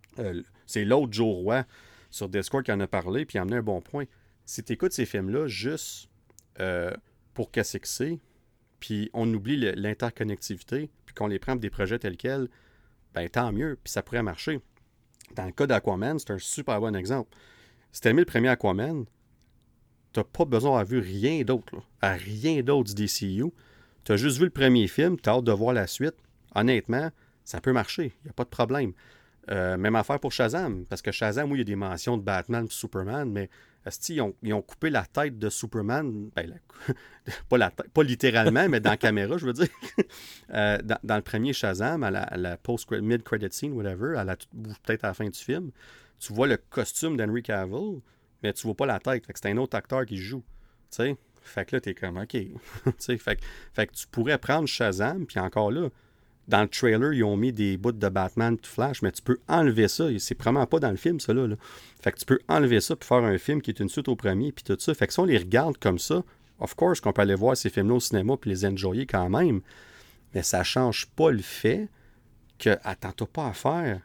c'est 0.66 0.84
l'autre 0.84 1.12
Joe 1.12 1.34
Roy 1.34 1.64
sur 2.11 2.28
Discord 2.28 2.64
qui 2.64 2.72
en 2.72 2.80
a 2.80 2.87
parlé, 2.87 3.24
puis 3.24 3.37
il 3.37 3.39
a 3.39 3.43
amené 3.43 3.57
un 3.57 3.62
bon 3.62 3.80
point. 3.80 4.05
Si 4.45 4.62
tu 4.62 4.72
écoutes 4.72 4.93
ces 4.93 5.07
films-là 5.07 5.47
juste 5.47 6.09
euh, 6.61 6.93
pour 7.34 7.51
casser 7.51 7.80
que 7.80 7.89
c'est, 7.89 8.18
puis 8.80 9.10
on 9.12 9.32
oublie 9.32 9.56
l'interconnectivité, 9.56 10.90
puis 11.04 11.14
qu'on 11.14 11.26
les 11.26 11.38
prend 11.38 11.52
pour 11.52 11.60
des 11.60 11.70
projets 11.70 11.98
tels 11.98 12.16
quels, 12.16 12.48
ben 13.14 13.28
tant 13.28 13.52
mieux, 13.52 13.78
puis 13.82 13.92
ça 13.92 14.02
pourrait 14.02 14.22
marcher. 14.22 14.60
Dans 15.34 15.44
le 15.44 15.52
cas 15.52 15.66
d'Aquaman, 15.66 16.18
c'est 16.18 16.30
un 16.30 16.38
super 16.38 16.80
bon 16.80 16.94
exemple. 16.94 17.30
Si 17.92 18.00
tu 18.00 18.12
mis 18.12 18.20
le 18.20 18.24
premier 18.26 18.48
Aquaman, 18.48 19.06
tu 20.12 20.20
pas 20.22 20.44
besoin 20.44 20.70
d'avoir 20.70 20.84
vu 20.84 20.98
rien 20.98 21.42
d'autre, 21.42 21.82
à 22.00 22.12
rien 22.12 22.62
d'autre 22.62 22.94
du 22.94 23.04
DCU. 23.06 23.52
Tu 24.04 24.12
as 24.12 24.16
juste 24.16 24.38
vu 24.38 24.44
le 24.44 24.50
premier 24.50 24.86
film, 24.86 25.18
tu 25.18 25.28
as 25.28 25.34
hâte 25.34 25.44
de 25.44 25.52
voir 25.52 25.72
la 25.72 25.86
suite. 25.86 26.14
Honnêtement, 26.54 27.10
ça 27.44 27.60
peut 27.60 27.72
marcher, 27.72 28.14
il 28.22 28.24
n'y 28.24 28.30
a 28.30 28.32
pas 28.32 28.44
de 28.44 28.50
problème. 28.50 28.92
Euh, 29.50 29.76
même 29.76 29.94
affaire 29.94 30.18
pour 30.18 30.32
Shazam, 30.32 30.84
parce 30.86 31.02
que 31.02 31.12
Shazam, 31.12 31.50
oui, 31.50 31.58
il 31.58 31.60
y 31.60 31.62
a 31.62 31.64
des 31.64 31.76
mentions 31.76 32.16
de 32.16 32.22
Batman 32.22 32.64
et 32.64 32.72
Superman, 32.72 33.30
mais 33.30 33.48
ils 34.09 34.20
ont, 34.20 34.34
ils 34.43 34.53
ont 34.53 34.62
coupé 34.62 34.91
la 34.91 35.05
tête 35.05 35.39
de 35.39 35.49
Superman, 35.49 36.30
ben, 36.34 36.59
pas, 37.49 37.59
la 37.59 37.70
pas 37.70 38.03
littéralement, 38.03 38.68
mais 38.68 38.80
dans 38.80 38.91
la 38.91 38.97
caméra, 38.97 39.37
je 39.39 39.47
veux 39.47 39.53
dire. 39.53 39.68
Euh, 40.55 40.78
dans, 41.03 41.16
le 41.16 41.22
premier 41.22 41.53
Shazam, 41.53 42.05
à 42.05 42.11
la, 42.11 42.57
post 42.57 42.89
mid-credit 42.93 43.49
scene, 43.51 43.72
whatever, 43.72 44.14
peut-être 44.84 45.05
à 45.05 45.09
la 45.09 45.14
fin 45.14 45.28
du 45.28 45.39
film, 45.39 45.72
tu 46.20 46.32
vois 46.32 46.47
le 46.47 46.57
costume 46.57 47.16
d'Henry 47.16 47.43
Cavill, 47.43 48.01
mais 48.43 48.53
tu 48.53 48.62
vois 48.62 48.76
pas 48.76 48.87
la 48.87 49.01
tête. 49.01 49.24
c'est 49.34 49.51
un 49.51 49.57
autre 49.57 49.76
acteur 49.76 50.07
qui 50.07 50.18
joue. 50.18 50.45
sais 50.89 51.16
Fait 51.43 51.64
que 51.64 51.74
là, 51.74 51.80
t'es 51.80 51.95
comme, 51.95 52.16
OK. 52.16 52.30
fait, 53.01 53.18
fait 53.18 53.87
que 53.89 53.93
tu 53.93 54.07
pourrais 54.07 54.39
prendre 54.39 54.68
Shazam, 54.68 55.26
puis 55.26 55.41
encore 55.41 55.72
là, 55.72 55.89
dans 56.49 56.62
le 56.62 56.68
trailer, 56.68 57.12
ils 57.12 57.24
ont 57.24 57.36
mis 57.36 57.53
des 57.53 57.76
bouts 57.76 57.92
de 57.92 58.09
Batman 58.09 58.57
de 58.57 58.66
Flash, 58.66 59.03
mais 59.03 59.11
tu 59.11 59.22
peux 59.22 59.38
enlever 59.49 59.88
ça. 59.88 60.07
C'est 60.18 60.38
vraiment 60.40 60.66
pas 60.66 60.78
dans 60.78 60.90
le 60.90 60.97
film, 60.97 61.18
ça. 61.18 61.34
Là, 61.34 61.49
Fait 62.01 62.12
que 62.12 62.18
tu 62.18 62.24
peux 62.24 62.38
enlever 62.49 62.80
ça 62.80 62.94
puis 62.94 63.07
faire 63.07 63.24
un 63.24 63.38
film 63.38 63.61
qui 63.61 63.70
est 63.70 63.80
une 63.80 63.88
suite 63.88 64.09
au 64.09 64.16
premier, 64.16 64.53
puis 64.53 64.62
tout 64.62 64.76
ça. 64.78 64.94
Fait 64.94 65.07
que 65.07 65.12
si 65.12 65.20
on 65.20 65.24
les 65.24 65.38
regarde 65.38 65.76
comme 65.78 65.99
ça, 65.99 66.22
of 66.61 66.74
course 66.74 67.01
qu'on 67.01 67.12
peut 67.12 67.22
aller 67.22 67.34
voir 67.34 67.57
ces 67.57 67.68
films-là 67.68 67.94
au 67.94 68.01
cinéma 68.01 68.36
puis 68.36 68.51
les 68.51 68.64
enjoyer 68.64 69.07
quand 69.07 69.28
même. 69.28 69.61
Mais 70.34 70.42
ça 70.42 70.62
change 70.62 71.07
pas 71.16 71.30
le 71.30 71.42
fait 71.42 71.88
que, 72.59 72.78
attends-toi 72.84 73.26
pas 73.26 73.49
à 73.49 73.53
faire 73.53 74.01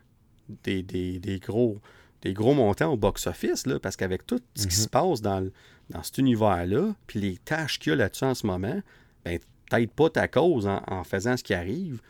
des, 0.64 1.39
gros, 1.46 1.80
des 2.24 2.34
gros 2.34 2.54
montants 2.54 2.92
au 2.92 2.98
box-office, 2.98 3.66
parce 3.82 3.96
qu'avavec 3.96 4.26
tout 4.26 4.42
ce 4.56 4.66
qui 4.66 4.76
se 4.76 4.84
mhm. 4.84 4.89
passe 4.89 5.22
dans, 5.22 5.48
dans 5.92 6.04
cet 6.04 6.18
univers-là, 6.18 6.96
puis 7.06 7.20
les 7.20 7.38
tâches 7.38 7.78
qu'il 7.78 7.92
y 7.92 7.94
a 7.94 7.98
là-dessus 7.98 8.26
en 8.26 8.34
ce 8.34 8.48
moment, 8.48 8.82
ben, 9.24 9.39
t'aides 9.70 9.92
pas 9.92 10.10
ta 10.10 10.28
cause 10.28 10.66
en, 10.66 10.82
en 10.88 11.04
faisant 11.04 11.38
ce 11.38 11.44
qui 11.44 11.54
arrive. 11.54 12.02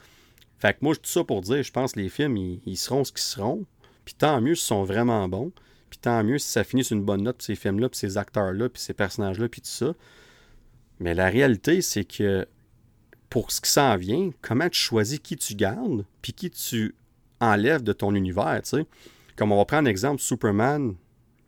Fait 0.61 0.73
que 0.73 0.79
moi, 0.81 0.95
tout 0.95 1.01
ça 1.05 1.23
pour 1.23 1.41
dire, 1.41 1.63
je 1.63 1.71
pense 1.71 1.93
que 1.93 1.99
les 1.99 2.09
films, 2.09 2.37
ils, 2.37 2.77
seront 2.77 3.03
ce 3.03 3.11
qu'ils 3.11 3.21
seront. 3.21 3.65
Puis 4.05 4.13
tant 4.13 4.39
mieux 4.41 4.53
s'ils 4.53 4.67
sont 4.67 4.83
vraiment 4.83 5.27
bons. 5.27 5.51
Puis 5.89 5.97
tant 5.99 6.23
mieux 6.23 6.37
si 6.37 6.49
ça 6.49 6.63
finit 6.63 6.83
sur 6.83 6.95
une 6.95 7.03
bonne 7.03 7.23
note, 7.23 7.37
pour 7.37 7.45
ces 7.45 7.55
films-là, 7.55 7.89
puis 7.89 7.97
ces 7.97 8.17
acteurs-là, 8.19 8.69
puis 8.69 8.79
ces 8.79 8.93
personnages-là, 8.93 9.49
puis 9.49 9.61
tout 9.61 9.69
ça. 9.69 9.95
Mais 10.99 11.15
la 11.15 11.29
réalité, 11.29 11.81
c'est 11.81 12.05
que 12.05 12.47
pour 13.27 13.51
ce 13.51 13.59
qui 13.59 13.71
s'en 13.71 13.97
vient, 13.97 14.29
comment 14.43 14.69
tu 14.69 14.79
choisis 14.79 15.17
qui 15.17 15.35
tu 15.35 15.55
gardes, 15.55 16.05
puis 16.21 16.33
qui 16.33 16.51
tu 16.51 16.93
enlèves 17.39 17.81
de 17.81 17.91
ton 17.91 18.13
univers, 18.13 18.61
tu 18.63 18.77
sais. 18.77 18.85
Comme 19.35 19.51
on 19.51 19.57
va 19.57 19.65
prendre 19.65 19.87
l'exemple 19.87 20.21
Superman, 20.21 20.93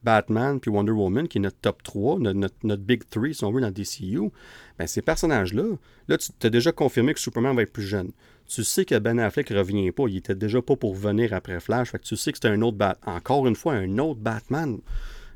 Batman 0.02 0.60
puis 0.60 0.72
Wonder 0.72 0.92
Woman, 0.92 1.28
qui 1.28 1.38
est 1.38 1.42
notre 1.42 1.60
top 1.60 1.84
3, 1.84 2.18
notre, 2.20 2.56
notre, 2.64 2.82
Big 2.82 3.08
3, 3.08 3.34
si 3.34 3.44
on 3.44 3.52
veut, 3.52 3.62
dans 3.62 3.70
DCU, 3.70 4.32
ben, 4.80 4.88
ces 4.88 5.04
personnages-là, 5.04 5.76
là, 6.08 6.18
tu 6.18 6.32
as 6.42 6.50
déjà 6.50 6.72
confirmé 6.72 7.14
que 7.14 7.20
Superman 7.20 7.56
va 7.56 7.62
être 7.62 7.72
plus 7.72 7.84
jeune. 7.84 8.12
Tu 8.54 8.64
sais 8.64 8.86
que 8.86 9.00
Ben 9.00 9.20
Affleck 9.20 9.50
revient 9.50 9.92
pas. 9.92 10.04
Il 10.08 10.18
était 10.18 10.36
déjà 10.36 10.62
pas 10.62 10.76
pour 10.76 10.94
venir 10.94 11.34
après 11.34 11.60
Flash. 11.60 11.90
Fait 11.90 11.98
que 11.98 12.04
tu 12.04 12.16
sais 12.16 12.32
que 12.32 12.38
c'était 12.38 12.50
un 12.50 12.62
autre 12.62 12.78
Batman. 12.78 13.16
Encore 13.16 13.48
une 13.48 13.56
fois, 13.56 13.74
un 13.74 13.98
autre 13.98 14.20
Batman. 14.20 14.78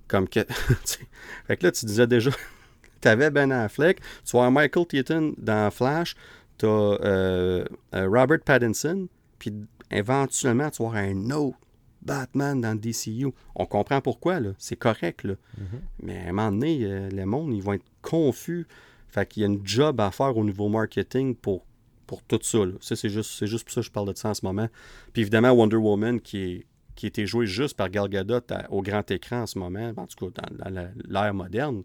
Comme 0.07 0.29
que. 0.29 0.41
fait 1.47 1.57
que 1.57 1.65
là, 1.65 1.71
tu 1.71 1.87
disais 1.87 2.05
déjà. 2.05 2.29
tu 3.01 3.07
avais 3.07 3.31
Ben 3.31 3.51
Affleck. 3.51 4.01
Tu 4.23 4.31
vois 4.33 4.51
Michael 4.51 4.85
Keaton 4.85 5.33
dans 5.39 5.71
Flash. 5.71 6.15
Tu 6.59 6.67
as 6.67 6.69
euh, 6.69 7.65
euh, 7.95 8.07
Robert 8.07 8.41
Pattinson. 8.45 9.07
Puis 9.39 9.51
éventuellement, 9.89 10.69
tu 10.69 10.83
vas 10.83 10.89
avoir 10.89 11.03
un 11.03 11.31
autre 11.31 11.57
Batman 12.03 12.61
dans 12.61 12.75
DCU. 12.75 13.33
On 13.55 13.65
comprend 13.65 13.99
pourquoi, 13.99 14.39
là. 14.39 14.51
C'est 14.59 14.75
correct, 14.75 15.23
là. 15.23 15.33
Mm-hmm. 15.33 15.79
Mais 16.03 16.17
à 16.19 16.29
un 16.29 16.33
moment 16.33 16.51
donné, 16.51 16.81
euh, 16.83 17.09
le 17.09 17.25
monde, 17.25 17.51
ils 17.55 17.63
vont 17.63 17.73
être 17.73 17.85
confus. 18.03 18.67
Fait 19.09 19.27
qu'il 19.27 19.41
y 19.41 19.43
a 19.43 19.47
une 19.47 19.65
job 19.65 19.99
à 20.01 20.11
faire 20.11 20.37
au 20.37 20.43
niveau 20.43 20.69
marketing 20.69 21.33
pour, 21.35 21.65
pour 22.07 22.23
tout 22.23 22.39
ça. 22.41 22.59
Ça, 22.81 22.95
c'est 22.95 23.09
juste, 23.09 23.45
juste 23.45 23.65
pour 23.65 23.73
ça 23.73 23.81
que 23.81 23.85
je 23.85 23.91
parle 23.91 24.11
de 24.11 24.17
ça 24.17 24.29
en 24.29 24.33
ce 24.33 24.45
moment. 24.45 24.67
Puis 25.13 25.21
évidemment, 25.21 25.51
Wonder 25.51 25.77
Woman 25.77 26.19
qui 26.19 26.37
est 26.37 26.67
qui 26.97 27.05
a 27.05 27.09
été 27.09 27.27
joué 27.27 27.45
juste 27.45 27.77
par 27.77 27.89
Gal 27.89 28.09
Gadot 28.09 28.41
au 28.69 28.81
grand 28.81 29.09
écran 29.11 29.43
en 29.43 29.45
ce 29.45 29.59
moment, 29.59 29.93
en 29.95 30.07
tout 30.07 30.31
cas 30.31 30.41
dans, 30.41 30.91
l'ère 31.07 31.33
moderne. 31.33 31.83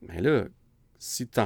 Mais 0.00 0.22
là, 0.22 0.44
si 0.98 1.26
tu 1.26 1.40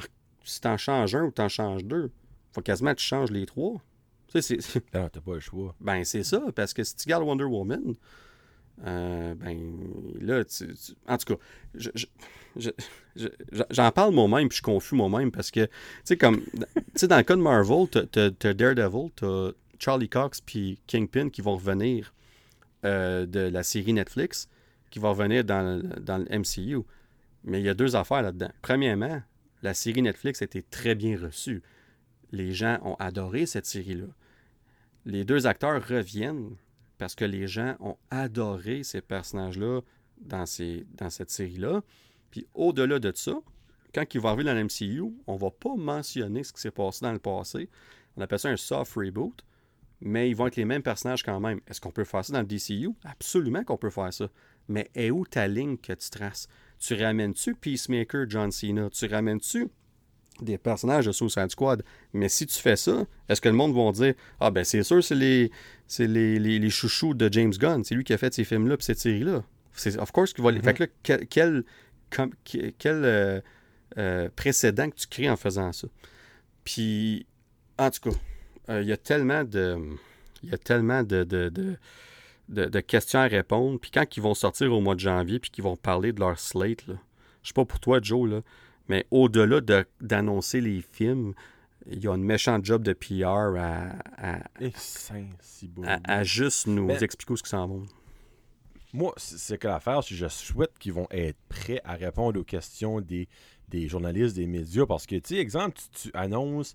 si 0.44 0.60
en 0.66 0.76
changes 0.76 1.14
un 1.14 1.24
ou 1.24 1.32
tu 1.32 1.40
en 1.40 1.48
changes 1.48 1.84
deux, 1.84 2.12
faut 2.52 2.60
quasiment 2.60 2.92
que 2.92 3.00
tu 3.00 3.06
changes 3.06 3.30
les 3.30 3.46
trois. 3.46 3.80
Tu 4.28 4.42
sais, 4.42 4.58
c'est... 4.60 4.90
t'as 4.90 5.08
pas 5.08 5.34
le 5.34 5.40
choix. 5.40 5.74
Ben, 5.80 6.04
c'est 6.04 6.22
ça, 6.22 6.42
parce 6.54 6.74
que 6.74 6.84
si 6.84 6.94
tu 6.96 7.08
gardes 7.08 7.24
Wonder 7.24 7.44
Woman, 7.44 7.94
euh, 8.86 9.34
ben, 9.34 9.58
là, 10.20 10.42
en 11.06 11.18
tout 11.18 11.34
cas, 11.34 12.70
j'en 13.70 13.92
parle 13.92 14.14
moi-même, 14.14 14.48
puis 14.48 14.58
je 14.58 14.62
confus 14.62 14.94
moi-même, 14.94 15.30
parce 15.30 15.50
que, 15.50 15.64
tu 15.66 15.70
sais, 16.04 16.16
comme, 16.16 16.42
tu 16.42 16.62
sais, 16.94 17.08
dans 17.08 17.18
le 17.18 17.22
cas 17.22 17.36
de 17.36 17.42
Marvel, 17.42 17.88
t'as 17.88 18.24
as, 18.24 18.54
Daredevil, 18.54 19.10
t'as 19.16 19.50
Charlie 19.78 20.08
Cox, 20.08 20.40
puis 20.40 20.80
Kingpin 20.86 21.30
qui 21.30 21.42
vont 21.42 21.56
revenir 21.56 22.14
euh, 22.84 23.26
de 23.26 23.40
la 23.40 23.62
série 23.62 23.92
Netflix, 23.92 24.48
qui 24.90 24.98
va 24.98 25.10
revenir 25.10 25.44
dans, 25.44 25.82
dans 26.00 26.18
le 26.18 26.38
MCU. 26.38 26.84
Mais 27.44 27.60
il 27.60 27.64
y 27.64 27.68
a 27.68 27.74
deux 27.74 27.96
affaires 27.96 28.22
là-dedans. 28.22 28.50
Premièrement, 28.60 29.22
la 29.62 29.74
série 29.74 30.02
Netflix 30.02 30.42
a 30.42 30.44
été 30.44 30.62
très 30.62 30.94
bien 30.94 31.18
reçue. 31.18 31.62
Les 32.32 32.52
gens 32.52 32.78
ont 32.82 32.96
adoré 32.98 33.46
cette 33.46 33.66
série-là 33.66 34.06
les 35.06 35.24
deux 35.24 35.46
acteurs 35.46 35.86
reviennent 35.86 36.56
parce 37.00 37.14
que 37.14 37.24
les 37.24 37.46
gens 37.46 37.76
ont 37.80 37.96
adoré 38.10 38.82
ces 38.84 39.00
personnages-là 39.00 39.80
dans, 40.20 40.44
cette 40.44 41.30
série-là. 41.30 41.80
Puis 42.30 42.46
au-delà 42.52 42.98
de 42.98 43.10
ça, 43.14 43.40
quand 43.94 44.04
ils 44.14 44.20
vont 44.20 44.28
arriver 44.28 44.44
dans 44.44 44.52
l'MCU, 44.52 45.04
on 45.26 45.36
va 45.36 45.50
pas 45.50 45.74
mentionner 45.76 46.44
ce 46.44 46.52
qui 46.52 46.60
s'est 46.60 46.70
passé 46.70 46.98
dans 47.00 47.12
le 47.12 47.18
passé. 47.18 47.70
On 48.18 48.20
appelle 48.20 48.38
ça 48.38 48.50
un 48.50 48.58
soft 48.58 48.96
reboot, 48.96 49.42
mais 50.02 50.28
ils 50.28 50.36
vont 50.36 50.46
être 50.46 50.56
les 50.56 50.66
mêmes 50.66 50.82
personnages 50.82 51.22
quand 51.22 51.40
même. 51.40 51.62
Est-ce 51.66 51.80
qu'on 51.80 51.90
peut 51.90 52.04
faire 52.04 52.22
ça 52.22 52.34
dans 52.34 52.40
le 52.40 52.46
DCU? 52.46 52.90
Absolument 53.04 53.64
qu'on 53.64 53.78
peut 53.78 53.88
faire 53.88 54.12
ça. 54.12 54.28
Mais 54.68 54.90
est 54.94 55.10
où 55.10 55.24
ta 55.24 55.48
ligne 55.48 55.78
que 55.78 55.94
tu 55.94 56.10
traces? 56.10 56.48
Tu 56.78 57.02
ramènes-tu 57.02 57.54
Peacemaker, 57.54 58.28
John 58.28 58.52
Cena? 58.52 58.90
Tu 58.90 59.06
ramènes-tu 59.06 59.68
des 60.42 60.58
personnages 60.58 61.06
de 61.06 61.12
Suicide 61.12 61.50
Squad. 61.50 61.82
Mais 62.12 62.28
si 62.28 62.46
tu 62.46 62.58
fais 62.58 62.76
ça, 62.76 63.04
est-ce 63.28 63.40
que 63.40 63.48
le 63.48 63.54
monde 63.54 63.74
va 63.74 63.92
dire 63.92 64.14
Ah, 64.40 64.50
ben 64.50 64.64
c'est 64.64 64.82
sûr, 64.82 65.02
c'est 65.02 65.14
les, 65.14 65.50
c'est 65.86 66.06
les, 66.06 66.38
les, 66.38 66.70
chouchous 66.70 67.14
de 67.14 67.32
James 67.32 67.52
Gunn. 67.52 67.84
C'est 67.84 67.94
lui 67.94 68.04
qui 68.04 68.12
a 68.12 68.18
fait 68.18 68.32
ces 68.32 68.44
films-là 68.44 68.74
et 68.74 68.82
cette 68.82 68.98
série-là. 68.98 69.42
C'est, 69.72 69.98
of 69.98 70.12
course, 70.12 70.32
qu'il 70.32 70.44
va. 70.44 70.52
Mm-hmm. 70.52 70.62
Fait 70.62 70.74
que 70.74 70.82
là, 70.84 71.18
quel, 71.28 71.64
quel, 72.78 73.04
euh, 73.04 73.40
euh, 73.98 74.28
précédent 74.34 74.90
que 74.90 74.96
tu 74.96 75.06
crées 75.06 75.30
en 75.30 75.36
faisant 75.36 75.72
ça? 75.72 75.88
Puis, 76.64 77.26
en 77.78 77.90
tout 77.90 78.10
cas, 78.10 78.16
euh, 78.68 78.82
il 78.82 78.88
y 78.88 78.92
a 78.92 78.96
tellement 78.96 79.44
de. 79.44 79.78
Il 80.42 80.50
y 80.50 80.54
a 80.54 80.58
tellement 80.58 81.02
de, 81.02 81.22
de, 81.22 81.50
de, 82.48 82.80
questions 82.80 83.20
à 83.20 83.26
répondre. 83.26 83.78
Puis 83.78 83.90
quand 83.90 84.16
ils 84.16 84.22
vont 84.22 84.34
sortir 84.34 84.72
au 84.72 84.80
mois 84.80 84.94
de 84.94 85.00
janvier, 85.00 85.38
puis 85.38 85.50
qu'ils 85.50 85.64
vont 85.64 85.76
parler 85.76 86.12
de 86.12 86.20
leur 86.20 86.38
slate, 86.38 86.86
là, 86.86 86.94
je 87.42 87.48
sais 87.48 87.54
pas 87.54 87.64
pour 87.64 87.78
toi, 87.78 88.00
Joe, 88.02 88.28
là, 88.28 88.40
mais 88.90 89.06
au-delà 89.12 89.60
d'annoncer 90.00 90.60
les 90.60 90.82
films, 90.82 91.32
il 91.86 92.02
y 92.02 92.08
a 92.08 92.12
une 92.12 92.24
méchante 92.24 92.64
job 92.64 92.82
de 92.82 92.92
PR 92.92 93.56
à, 93.56 93.92
à, 96.04 96.24
juste 96.24 96.66
nous 96.66 96.90
expliquer 96.90 97.36
ce 97.36 97.42
que 97.44 97.48
ça 97.48 97.60
en 97.60 97.68
va. 97.68 97.86
Moi, 98.92 99.14
c'est 99.16 99.58
que 99.58 99.68
l'affaire, 99.68 100.02
je 100.02 100.26
souhaite 100.26 100.76
qu'ils 100.80 100.92
vont 100.92 101.06
être 101.12 101.38
prêts 101.48 101.80
à 101.84 101.94
répondre 101.94 102.40
aux 102.40 102.44
questions 102.44 103.00
des, 103.00 103.28
des 103.68 103.86
journalistes, 103.86 104.34
des 104.34 104.48
médias. 104.48 104.86
Parce 104.86 105.06
que, 105.06 105.14
tu 105.14 105.36
sais, 105.36 105.40
exemple, 105.40 105.78
tu 105.92 106.10
annonces 106.12 106.74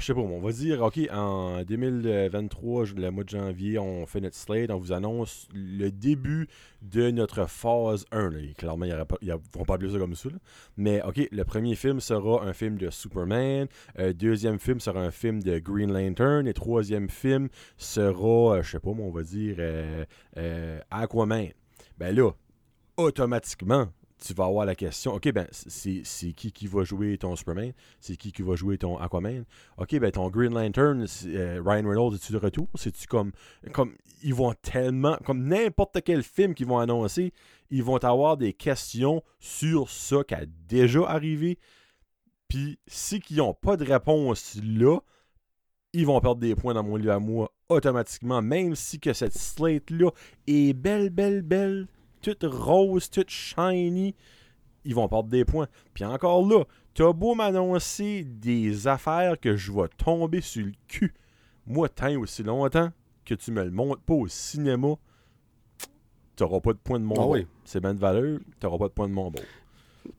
je 0.00 0.06
sais 0.06 0.14
pas, 0.14 0.20
on 0.20 0.40
va 0.40 0.52
dire, 0.52 0.82
OK, 0.82 0.98
en 1.12 1.62
2023, 1.62 2.84
le 2.96 3.10
mois 3.10 3.24
de 3.24 3.28
janvier, 3.28 3.78
on 3.78 4.06
fait 4.06 4.20
notre 4.20 4.36
slate, 4.36 4.70
on 4.70 4.78
vous 4.78 4.92
annonce 4.92 5.48
le 5.52 5.90
début 5.90 6.48
de 6.80 7.10
notre 7.10 7.46
phase 7.46 8.06
1. 8.10 8.30
Clairement, 8.56 8.86
ils 8.86 9.28
ne 9.28 9.32
vont 9.52 9.64
pas 9.64 9.74
appeler 9.74 9.92
ça 9.92 9.98
comme 9.98 10.14
ça. 10.14 10.30
Mais 10.76 11.02
OK, 11.02 11.28
le 11.30 11.44
premier 11.44 11.74
film 11.74 12.00
sera 12.00 12.42
un 12.42 12.52
film 12.52 12.78
de 12.78 12.88
Superman. 12.90 13.68
Euh, 13.98 14.12
deuxième 14.12 14.58
film 14.58 14.80
sera 14.80 15.00
un 15.00 15.10
film 15.10 15.42
de 15.42 15.58
Green 15.58 15.92
Lantern. 15.92 16.46
Et 16.46 16.54
troisième 16.54 17.10
film 17.10 17.48
sera, 17.76 18.56
euh, 18.56 18.62
je 18.62 18.70
sais 18.70 18.80
pas, 18.80 18.90
on 18.90 19.10
va 19.10 19.22
dire 19.22 19.56
Aquaman. 20.90 21.48
Ben 21.98 22.16
là, 22.16 22.30
automatiquement, 22.96 23.88
tu 24.22 24.34
vas 24.34 24.44
avoir 24.44 24.64
la 24.64 24.74
question, 24.74 25.14
OK, 25.14 25.32
ben, 25.32 25.46
c'est 25.50 26.32
qui 26.32 26.52
qui 26.52 26.66
va 26.66 26.84
jouer 26.84 27.18
ton 27.18 27.34
Superman? 27.34 27.72
C'est 28.00 28.16
qui 28.16 28.32
qui 28.32 28.42
va 28.42 28.54
jouer 28.54 28.78
ton 28.78 28.96
Aquaman? 28.98 29.44
OK, 29.78 29.98
ben, 29.98 30.10
ton 30.12 30.30
Green 30.30 30.54
Lantern, 30.54 31.04
euh, 31.26 31.62
Ryan 31.64 31.88
Reynolds, 31.88 32.14
es-tu 32.14 32.32
de 32.32 32.38
retour? 32.38 32.68
C'est-tu 32.76 33.06
comme, 33.06 33.32
comme, 33.72 33.96
ils 34.22 34.34
vont 34.34 34.54
tellement, 34.54 35.16
comme 35.24 35.44
n'importe 35.44 35.98
quel 36.04 36.22
film 36.22 36.54
qu'ils 36.54 36.66
vont 36.66 36.78
annoncer, 36.78 37.32
ils 37.70 37.82
vont 37.82 37.96
avoir 37.96 38.36
des 38.36 38.52
questions 38.52 39.22
sur 39.40 39.90
ça 39.90 40.22
qui 40.26 40.34
a 40.34 40.44
déjà 40.68 41.02
arrivé. 41.08 41.58
Puis, 42.48 42.78
si 42.86 43.20
ils 43.30 43.38
n'ont 43.38 43.54
pas 43.54 43.76
de 43.76 43.84
réponse 43.84 44.60
là, 44.62 45.00
ils 45.92 46.06
vont 46.06 46.20
perdre 46.20 46.40
des 46.40 46.54
points 46.54 46.74
dans 46.74 46.84
mon 46.84 46.96
lieu 46.96 47.10
à 47.10 47.18
moi 47.18 47.52
automatiquement, 47.68 48.40
même 48.40 48.76
si 48.76 49.00
que 49.00 49.12
cette 49.12 49.36
slate-là 49.36 50.10
est 50.46 50.74
belle, 50.74 51.10
belle, 51.10 51.42
belle 51.42 51.88
toute 52.22 52.44
rose, 52.44 53.10
toute 53.10 53.30
shiny, 53.30 54.14
ils 54.84 54.94
vont 54.94 55.08
perdre 55.08 55.28
des 55.28 55.44
points. 55.44 55.68
Puis 55.94 56.04
encore 56.04 56.46
là, 56.46 56.64
t'as 56.94 57.12
beau 57.12 57.34
m'annoncer 57.34 58.24
des 58.24 58.86
affaires 58.86 59.38
que 59.38 59.56
je 59.56 59.72
vais 59.72 59.88
tomber 59.96 60.40
sur 60.40 60.64
le 60.64 60.72
cul. 60.88 61.14
Moi, 61.66 61.88
tant 61.88 62.14
aussi 62.16 62.42
longtemps 62.42 62.90
que 63.24 63.34
tu 63.34 63.52
me 63.52 63.64
le 63.64 63.70
montres 63.70 64.02
pas 64.02 64.14
au 64.14 64.26
cinéma, 64.26 64.94
t'auras 66.36 66.60
pas 66.60 66.72
de 66.72 66.78
points 66.78 66.98
de 66.98 67.04
mon 67.04 67.14
ah 67.20 67.26
oui. 67.26 67.46
C'est 67.64 67.80
bien 67.80 67.94
de 67.94 68.00
valeur, 68.00 68.40
t'auras 68.58 68.78
pas 68.78 68.88
de 68.88 68.92
points 68.92 69.08
de 69.08 69.14
mon. 69.14 69.30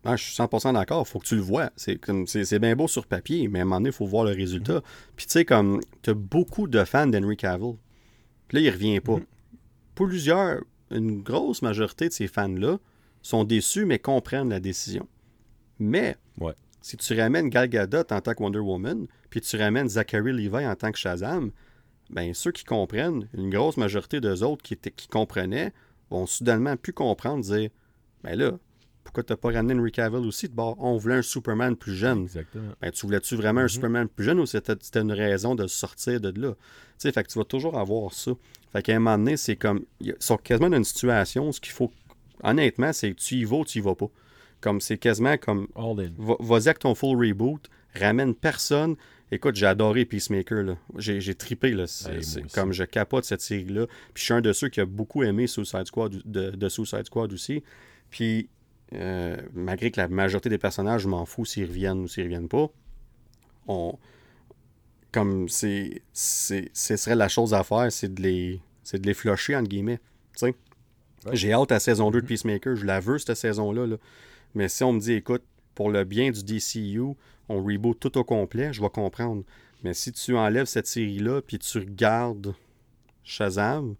Ah, 0.06 0.16
je 0.16 0.24
suis 0.24 0.42
100% 0.42 0.74
d'accord, 0.74 1.06
faut 1.08 1.20
que 1.20 1.26
tu 1.26 1.36
le 1.36 1.42
vois. 1.42 1.70
C'est, 1.76 2.00
c'est, 2.26 2.60
bien 2.60 2.76
beau 2.76 2.88
sur 2.88 3.06
papier, 3.06 3.48
mais 3.50 3.60
à 3.60 3.62
un 3.64 3.66
moment 3.66 3.78
donné, 3.78 3.90
il 3.90 3.94
faut 3.94 4.06
voir 4.06 4.24
le 4.24 4.32
résultat. 4.32 4.80
Mm-hmm. 4.80 5.14
Puis 5.16 5.26
tu 5.26 5.32
sais, 5.32 5.46
comme, 5.46 5.82
t'as 6.02 6.14
beaucoup 6.14 6.68
de 6.68 6.84
fans 6.86 7.08
d'Henry 7.08 7.36
Cavill. 7.36 7.76
Puis 8.48 8.58
là, 8.58 8.64
il 8.64 8.70
revient 8.70 9.00
pas. 9.02 9.18
Mm-hmm. 9.18 9.26
Plusieurs, 9.96 10.62
une 10.92 11.22
grosse 11.22 11.62
majorité 11.62 12.08
de 12.08 12.14
ces 12.14 12.28
fans-là 12.28 12.78
sont 13.22 13.44
déçus, 13.44 13.86
mais 13.86 14.00
comprennent 14.00 14.50
la 14.50 14.60
décision. 14.60 15.08
Mais, 15.80 16.18
si 16.82 16.98
tu 16.98 17.20
ramènes 17.20 17.50
Gal 17.50 17.70
Gadot 17.70 18.04
en 18.12 18.22
tant 18.22 18.34
que 18.34 18.44
Wonder 18.44 18.60
Woman, 18.60 19.08
puis 19.30 19.42
tu 19.42 19.56
ramènes 19.58 19.90
Zachary 19.90 20.34
Levi 20.34 20.66
en 20.66 20.76
tant 20.76 20.92
que 20.92 20.98
Shazam, 20.98 21.52
ben 22.10 22.34
ceux 22.34 22.52
qui 22.52 22.66
comprennent, 22.66 23.28
une 23.34 23.50
grosse 23.50 23.78
majorité 23.78 24.20
d'eux 24.20 24.44
autres 24.44 24.62
qui, 24.62 24.78
qui 24.78 25.08
comprenaient, 25.08 25.74
vont 26.10 26.26
soudainement 26.26 26.76
plus 26.76 26.94
comprendre, 26.94 27.44
dire 27.44 27.70
Ben 28.24 28.38
là, 28.38 28.52
pourquoi 29.04 29.24
t'as 29.24 29.36
pas 29.36 29.52
ramené 29.52 29.80
Henry 29.80 29.92
Cavill 29.92 30.26
aussi 30.26 30.48
de 30.48 30.54
bord? 30.54 30.76
On 30.80 30.98
voulait 30.98 31.16
un 31.16 31.22
Superman 31.22 31.76
plus 31.76 31.96
jeune. 31.96 32.24
Exactement. 32.24 32.74
Ben, 32.82 32.92
tu 32.92 33.06
voulais-tu 33.06 33.36
vraiment 33.36 33.62
un 33.62 33.66
mm-hmm. 33.66 33.70
Superman 33.70 34.08
plus 34.08 34.26
jeune 34.26 34.40
ou 34.40 34.46
c'était 34.46 35.00
une 35.00 35.12
raison 35.12 35.56
de 35.56 35.68
sortir 35.68 36.20
de 36.22 36.30
là? 36.40 36.54
Tu 36.54 36.58
sais, 36.98 37.12
fait 37.12 37.24
que 37.24 37.30
tu 37.30 37.38
vas 37.38 37.46
toujours 37.46 37.78
avoir 37.78 38.14
ça. 38.14 38.32
Fait 38.74 38.82
qu'à 38.82 38.96
un 38.96 39.00
moment 39.00 39.18
donné, 39.18 39.38
c'est 39.38 39.56
comme. 39.56 39.86
Ils 40.02 40.16
sont 40.20 40.38
quasiment 40.38 40.70
dans 40.70 40.78
une 40.78 40.84
situation 40.84 41.52
ce 41.52 41.62
qu'il 41.62 41.72
faut. 41.72 41.92
Honnêtement, 42.44 42.92
c'est 42.92 43.14
tu 43.16 43.36
y 43.36 43.44
vas 43.46 43.58
ou 43.58 43.66
tu 43.66 43.78
y 43.78 43.82
vas 43.82 43.96
pas. 43.96 44.10
Comme 44.60 44.82
c'est 44.82 44.98
quasiment 44.98 45.38
comme. 45.38 45.68
Vas-y 46.18 46.68
avec 46.68 46.80
ton 46.80 46.96
full 46.96 47.18
reboot, 47.18 47.70
ramène 47.96 48.34
personne. 48.34 48.96
Écoute, 49.32 49.56
j'ai 49.56 49.66
adoré 49.66 50.06
Peacemaker. 50.06 50.64
Là. 50.64 50.78
J'ai, 50.98 51.22
j'ai 51.22 51.34
trippé. 51.34 51.72
Là. 51.72 51.88
C'est, 51.88 52.52
comme 52.52 52.72
je 52.72 52.84
capote 52.84 53.26
cette 53.26 53.42
série-là. 53.42 53.88
Puis 54.14 54.22
je 54.22 54.24
suis 54.24 54.34
un 54.34 54.42
de 54.42 54.54
ceux 54.54 54.70
qui 54.70 54.80
a 54.80 54.86
beaucoup 54.86 55.24
aimé 55.24 55.48
Suicide 55.48 55.86
Squad, 55.86 56.22
de, 56.26 56.52
de 56.52 56.70
Suicide 56.70 57.06
Squad 57.06 57.34
aussi. 57.34 57.64
Puis 58.10 58.50
euh, 58.94 59.38
malgré 59.54 59.92
que 59.92 60.00
la 60.00 60.08
majorité 60.08 60.50
des 60.50 60.58
personnages, 60.58 61.02
je 61.02 61.08
m'en 61.08 61.26
fous 61.26 61.46
s'ils 61.46 61.66
reviennent 61.66 62.02
ou 62.02 62.08
s'ils 62.08 62.26
reviennent 62.26 62.48
pas, 62.50 62.68
on, 63.68 63.98
comme 65.14 65.48
c'est, 65.48 66.02
c'est, 66.12 66.70
ce 66.74 66.98
serait 66.98 67.16
la 67.16 67.30
chose 67.30 67.54
à 67.54 67.64
faire, 67.64 67.92
c'est 67.92 68.14
de 68.14 68.22
les, 68.22 68.60
c'est 68.84 69.00
de 69.00 69.08
les 69.08 69.14
flusher, 69.14 69.56
entre 69.56 69.70
guillemets. 69.70 70.00
J'ai 71.32 71.54
hâte 71.54 71.72
à 71.72 71.76
la 71.76 71.80
saison 71.80 72.12
2 72.12 72.22
de. 72.22 72.28
Peacemaker. 72.28 72.76
Je 72.76 72.86
la 72.86 73.00
veux, 73.00 73.18
cette 73.18 73.38
saison-là. 73.38 73.88
Là. 73.88 73.96
Mais 74.56 74.68
si 74.68 74.84
on 74.84 74.92
me 74.92 75.00
dit, 75.00 75.14
écoute, 75.14 75.44
pour 75.74 75.90
le 75.90 76.04
bien 76.04 76.32
du 76.32 76.44
DCU, 76.44 77.16
on 77.48 77.64
reboot 77.64 77.98
tout 78.00 78.18
au 78.18 78.24
complet, 78.24 78.74
je 78.74 78.82
vais 78.82 78.90
comprendre. 78.90 79.44
Mais 79.84 79.94
si 79.94 80.12
tu 80.12 80.36
enlèves 80.36 80.66
cette 80.66 80.88
série-là, 80.88 81.42
puis 81.42 81.60
tu 81.60 81.78
regardes 81.78 82.54
Shazam, 83.24 83.96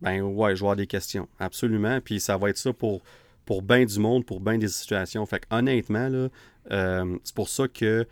ben 0.00 0.22
ouais, 0.22 0.54
je 0.54 0.60
vais 0.60 0.66
avoir 0.66 0.76
des 0.76 0.86
questions. 0.86 1.28
Absolument. 1.38 2.00
Puis 2.00 2.20
ça 2.20 2.36
va 2.36 2.50
être 2.50 2.58
ça 2.58 2.72
pour, 2.72 3.02
pour 3.44 3.62
bien 3.62 3.84
du 3.84 3.98
monde, 3.98 4.24
pour 4.24 4.40
bien 4.40 4.58
des 4.58 4.68
situations. 4.68 5.24
Fait 5.26 5.40
que 5.40 5.46
honnêtement, 5.50 6.08
là, 6.08 6.28
euh, 6.70 7.18
c'est 7.24 7.34
pour 7.34 7.48
ça 7.48 7.68
que 7.68 8.06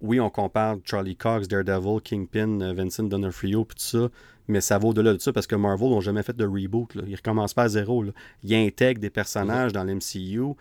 oui, 0.00 0.20
on 0.20 0.30
compare 0.30 0.76
Charlie 0.84 1.16
Cox, 1.16 1.48
Daredevil, 1.48 2.00
Kingpin, 2.02 2.60
euh, 2.60 2.72
Vincent 2.72 3.04
D'Onofrio, 3.04 3.64
puis 3.64 3.76
tout 3.76 3.98
ça, 3.98 4.08
mais 4.48 4.60
ça 4.60 4.78
va 4.78 4.88
au-delà 4.88 5.12
de 5.12 5.18
ça 5.18 5.32
parce 5.32 5.46
que 5.46 5.56
Marvel 5.56 5.90
n'ont 5.90 6.00
jamais 6.00 6.22
fait 6.22 6.36
de 6.36 6.46
reboot. 6.46 6.94
Là. 6.94 7.02
Ils 7.06 7.16
recommencent 7.16 7.54
pas 7.54 7.64
à 7.64 7.68
zéro. 7.68 8.04
Ils 8.42 8.54
intègrent 8.54 9.00
des 9.00 9.10
personnages 9.10 9.72
dans 9.72 9.84
l'MCU, 9.84 10.54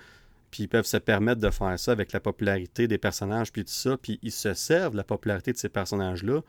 puis 0.52 0.64
ils 0.64 0.68
peuvent 0.68 0.86
se 0.86 0.98
permettre 0.98 1.42
de 1.42 1.50
faire 1.50 1.78
ça 1.80 1.92
avec 1.92 2.12
la 2.12 2.20
popularité 2.20 2.88
des 2.88 2.98
personnages, 2.98 3.52
puis 3.52 3.64
tout 3.64 3.72
ça, 3.72 3.98
puis 3.98 4.20
ils 4.22 4.32
se 4.32 4.54
servent 4.54 4.94
de 4.94 4.98
la 4.98 5.04
popularité 5.04 5.54
de 5.54 5.58
ces 5.58 5.70
personnages-là 5.70 6.42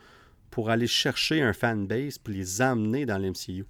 pour 0.49 0.69
aller 0.69 0.87
chercher 0.87 1.41
un 1.41 1.53
fanbase, 1.53 2.17
puis 2.17 2.33
les 2.33 2.61
amener 2.61 3.05
dans 3.05 3.17
l'MCU. 3.17 3.65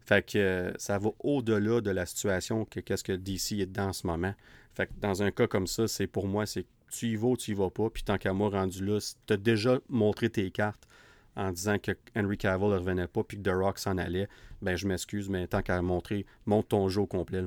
Fait 0.00 0.24
que 0.24 0.38
euh, 0.38 0.72
ça 0.78 0.96
va 0.98 1.10
au-delà 1.20 1.82
de 1.82 1.90
la 1.90 2.06
situation 2.06 2.64
que 2.64 2.80
qu'est-ce 2.80 3.04
que 3.04 3.12
DC 3.12 3.60
est 3.60 3.66
dans 3.66 3.92
ce 3.92 4.06
moment. 4.06 4.34
Fait 4.74 4.86
que 4.86 4.92
dans 5.00 5.22
un 5.22 5.30
cas 5.30 5.46
comme 5.46 5.66
ça, 5.66 5.86
c'est 5.86 6.06
pour 6.06 6.26
moi, 6.26 6.46
c'est 6.46 6.64
tu 6.90 7.06
y 7.06 7.16
vas 7.16 7.28
ou 7.28 7.36
tu 7.36 7.52
y 7.52 7.54
vas 7.54 7.70
pas. 7.70 7.90
Puis 7.90 8.02
tant 8.02 8.18
qu'à 8.18 8.32
moi, 8.32 8.50
rendu 8.50 8.84
là, 8.84 8.98
tu 9.26 9.32
as 9.32 9.36
déjà 9.36 9.78
montré 9.88 10.30
tes 10.30 10.50
cartes 10.50 10.88
en 11.36 11.52
disant 11.52 11.78
que 11.78 11.92
Henry 12.16 12.36
Cavill 12.36 12.68
ne 12.68 12.74
revenait 12.74 13.06
pas 13.06 13.22
puis 13.22 13.38
que 13.38 13.42
The 13.48 13.54
Rock 13.54 13.78
s'en 13.78 13.96
allait, 13.96 14.28
ben 14.60 14.76
je 14.76 14.86
m'excuse, 14.86 15.28
mais 15.28 15.46
tant 15.46 15.62
qu'à 15.62 15.80
montrer, 15.82 16.26
monte 16.46 16.68
ton 16.68 16.88
jeu 16.88 17.02
au 17.02 17.06
complet. 17.06 17.44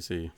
C'est. 0.00 0.30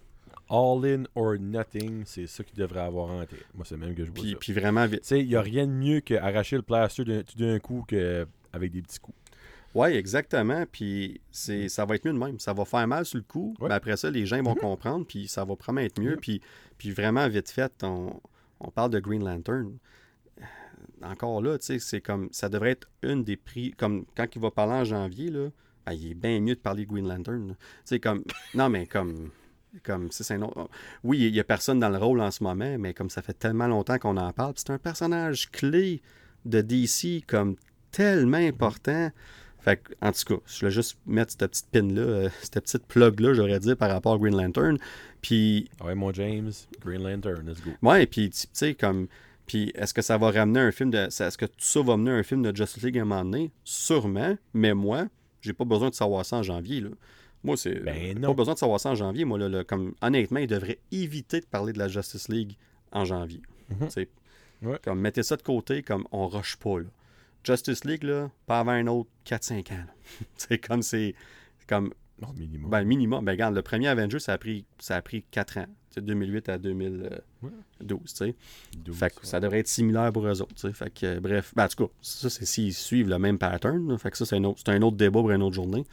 All 0.49 0.85
in 0.85 1.05
or 1.17 1.35
nothing, 1.41 2.05
c'est 2.05 2.27
ça 2.27 2.45
qu'il 2.45 2.57
devrait 2.57 2.81
avoir 2.81 3.11
en 3.11 3.25
tête. 3.25 3.45
Moi, 3.55 3.65
c'est 3.65 3.77
même 3.77 3.95
que 3.95 4.05
je 4.05 4.11
vois 4.11 4.23
puis, 4.23 4.37
Puis 4.37 4.53
vraiment 4.53 4.87
vite. 4.87 5.01
Tu 5.01 5.09
sais, 5.09 5.21
il 5.21 5.27
n'y 5.27 5.35
a 5.35 5.41
rien 5.41 5.67
de 5.67 5.73
mieux 5.73 6.01
qu'arracher 6.01 6.57
le 6.57 6.63
plaster 6.63 7.03
d'un 7.37 7.59
coup 7.59 7.85
qu'avec 7.89 8.71
des 8.71 8.83
petits 8.83 9.01
coups. 9.01 9.17
Oui, 9.77 9.89
exactement. 9.89 10.65
Puis 10.73 11.21
c'est, 11.31 11.69
ça 11.69 11.85
va 11.85 11.97
être 11.97 12.07
mieux 12.07 12.15
de 12.15 12.19
même. 12.19 12.39
Ça 12.41 12.55
va 12.55 12.65
faire 12.65 12.89
mal 12.89 13.05
sur 13.05 13.19
le 13.19 13.25
coup, 13.25 13.55
mais 13.61 13.75
après 13.75 13.99
ça, 13.99 14.11
les 14.11 14.25
gens 14.25 14.43
vont 14.43 14.55
mm-hmm. 14.55 14.61
comprendre, 14.61 15.07
puis 15.07 15.29
ça 15.29 15.45
va 15.45 15.55
promettre 15.55 16.01
mieux. 16.01 16.17
Puis, 16.17 16.41
puis 16.79 16.91
vraiment, 16.91 17.29
vite 17.29 17.51
fait, 17.51 17.71
on, 17.83 18.19
parle 18.75 18.91
de 18.91 19.01
Green 19.01 19.23
Lantern. 19.23 19.77
Encore 21.03 21.43
là, 21.43 21.59
tu 21.59 21.67
sais, 21.67 21.79
c'est 21.79 22.01
comme. 22.01 22.31
Ça 22.33 22.49
devrait 22.49 22.71
être 22.71 22.89
une 23.03 23.23
des 23.23 23.37
prix. 23.37 23.73
Comme 23.73 24.07
quand 24.17 24.27
il 24.35 24.41
va 24.41 24.51
parler 24.51 24.73
en 24.73 24.85
janvier, 24.85 25.29
là, 25.29 25.51
ben, 25.85 25.93
il 25.93 26.13
est 26.13 26.15
bien 26.15 26.41
mieux 26.41 26.55
de 26.55 26.61
parler 26.61 26.87
de 26.87 26.91
Green 26.91 27.07
Lantern. 27.07 27.49
Tu 27.49 27.57
sais, 27.85 28.01
comme. 28.01 28.25
Non, 28.55 28.71
mais 28.71 28.87
comme. 28.87 29.31
Comme 29.83 30.11
c'est 30.11 30.33
un 30.33 30.41
autre... 30.41 30.71
Oui, 31.05 31.19
il 31.19 31.33
n'y 31.33 31.41
a 31.41 31.45
personne 31.45 31.81
dans 31.81 31.91
le 31.91 31.99
rôle 31.99 32.23
en 32.23 32.31
ce 32.31 32.43
moment, 32.43 32.79
mais 32.79 32.95
comme 32.95 33.11
ça 33.11 33.21
fait 33.21 33.35
tellement 33.35 33.67
longtemps 33.67 33.99
qu'on 33.99 34.17
en 34.17 34.33
parle, 34.33 34.55
c'est 34.57 34.71
un 34.71 34.79
personnage 34.79 35.51
clé 35.51 36.01
de 36.47 36.63
DC 36.63 37.27
comme 37.27 37.57
tellement 37.91 38.39
important. 38.39 39.11
Fait 39.67 39.83
en 40.01 40.13
tout 40.13 40.37
cas, 40.37 40.43
je 40.47 40.61
voulais 40.61 40.71
juste 40.71 40.97
mettre 41.07 41.33
cette 41.33 41.51
petite 41.51 41.67
pin-là, 41.73 42.01
euh, 42.01 42.29
cette 42.41 42.63
petite 42.63 42.87
plug-là, 42.87 43.35
j'aurais 43.35 43.59
dit, 43.59 43.75
par 43.75 43.91
rapport 43.91 44.15
à 44.15 44.19
Green 44.19 44.37
Lantern. 44.37 44.79
Puis. 45.21 45.69
Ouais, 45.85 45.97
mon 45.97 46.13
James, 46.13 46.53
Green 46.81 47.03
Lantern, 47.03 47.45
let's 47.45 47.61
go. 47.61 47.73
Ouais, 47.83 48.07
puis, 48.07 48.31
tu 48.31 48.47
sais, 48.53 48.75
comme. 48.75 49.09
Puis, 49.49 49.73
est-ce 49.75 49.93
que 49.93 50.03
ça 50.03 50.19
va 50.19 50.31
ramener 50.31 50.61
un 50.61 50.71
film 50.71 50.91
de. 50.91 50.99
Est-ce 50.99 51.37
que 51.37 51.47
tout 51.47 51.55
ça 51.59 51.83
va 51.83 51.97
mener 51.97 52.13
un 52.13 52.23
film 52.23 52.43
de 52.43 52.57
Justice 52.57 52.85
League 52.85 52.97
à 52.97 53.03
un 53.03 53.07
moment 53.07 53.25
donné? 53.25 53.51
Sûrement, 53.65 54.39
mais 54.55 54.73
moi, 54.73 55.09
j'ai 55.41 55.53
pas 55.53 55.65
besoin 55.65 55.91
de 55.91 55.95
savoir 55.95 56.25
ça 56.25 56.37
en 56.37 56.43
janvier, 56.45 56.81
là. 56.81 56.91
Moi, 57.43 57.57
c'est. 57.57 57.81
Ben 57.81 58.21
pas 58.21 58.35
besoin 58.35 58.55
de 58.55 58.61
savoir 58.61 58.79
ça 58.79 58.91
en 58.91 58.95
janvier, 58.95 59.25
moi, 59.25 59.37
là. 59.37 59.65
comme, 59.65 59.95
honnêtement, 60.01 60.39
il 60.39 60.47
devrait 60.47 60.79
éviter 60.93 61.41
de 61.41 61.47
parler 61.47 61.73
de 61.73 61.81
la 61.81 61.89
Justice 61.89 62.29
League 62.29 62.57
en 62.93 63.05
janvier. 63.05 63.43
Mm 63.71 64.77
Comme, 64.85 65.01
mettez 65.01 65.25
ça 65.25 65.37
de 65.37 65.43
côté, 65.43 65.83
comme, 65.83 66.07
on 66.13 66.29
rush 66.29 66.55
pas, 66.55 66.79
là. 66.79 66.87
Justice 67.47 67.85
League, 67.85 68.03
là, 68.03 68.31
pas 68.47 68.61
avant 68.61 68.73
un 68.73 68.87
autre 68.89 69.09
4-5 69.27 69.73
ans. 69.73 69.85
c'est 70.37 70.59
comme 70.59 70.83
c'est. 70.83 71.15
comme. 71.67 71.93
Non, 72.21 72.29
minimum. 72.35 72.71
Ben, 72.71 72.85
minimum. 72.85 73.25
Ben, 73.25 73.33
regarde, 73.33 73.55
le 73.55 73.63
premier 73.63 73.89
Avenger, 73.89 74.19
ça 74.19 74.33
a 74.33 74.39
pris, 74.39 74.65
ça 74.79 74.97
a 74.97 75.03
pris 75.03 75.25
4 75.31 75.59
ans. 75.59 75.67
C'est 75.91 76.05
2008 76.05 76.49
à 76.49 76.59
2012, 76.59 78.03
tu 78.03 78.07
sais. 78.07 78.35
Fait 78.93 79.15
que 79.15 79.27
ça 79.27 79.41
devrait 79.41 79.61
être 79.61 79.69
similaire 79.69 80.13
pour 80.13 80.27
eux 80.27 80.43
autres, 80.43 80.55
tu 80.55 80.63
sais. 80.63 80.73
Fait 80.73 80.91
que, 80.93 81.19
bref. 81.21 81.53
Ben, 81.55 81.65
en 81.65 81.69
tout 81.69 81.87
cas, 81.87 81.93
ça, 82.03 82.29
c'est 82.29 82.47
s'ils 82.47 82.75
suivent 82.75 83.09
le 83.09 83.19
même 83.19 83.39
pattern. 83.39 83.97
Fait 83.99 84.11
que 84.11 84.17
ça, 84.17 84.27
c'est 84.27 84.37
un, 84.37 84.45
autre, 84.45 84.63
un 84.67 84.83
autre 84.83 84.97
débat 84.97 85.21
pour 85.21 85.31
une 85.31 85.43
autre 85.43 85.55
journée. 85.55 85.85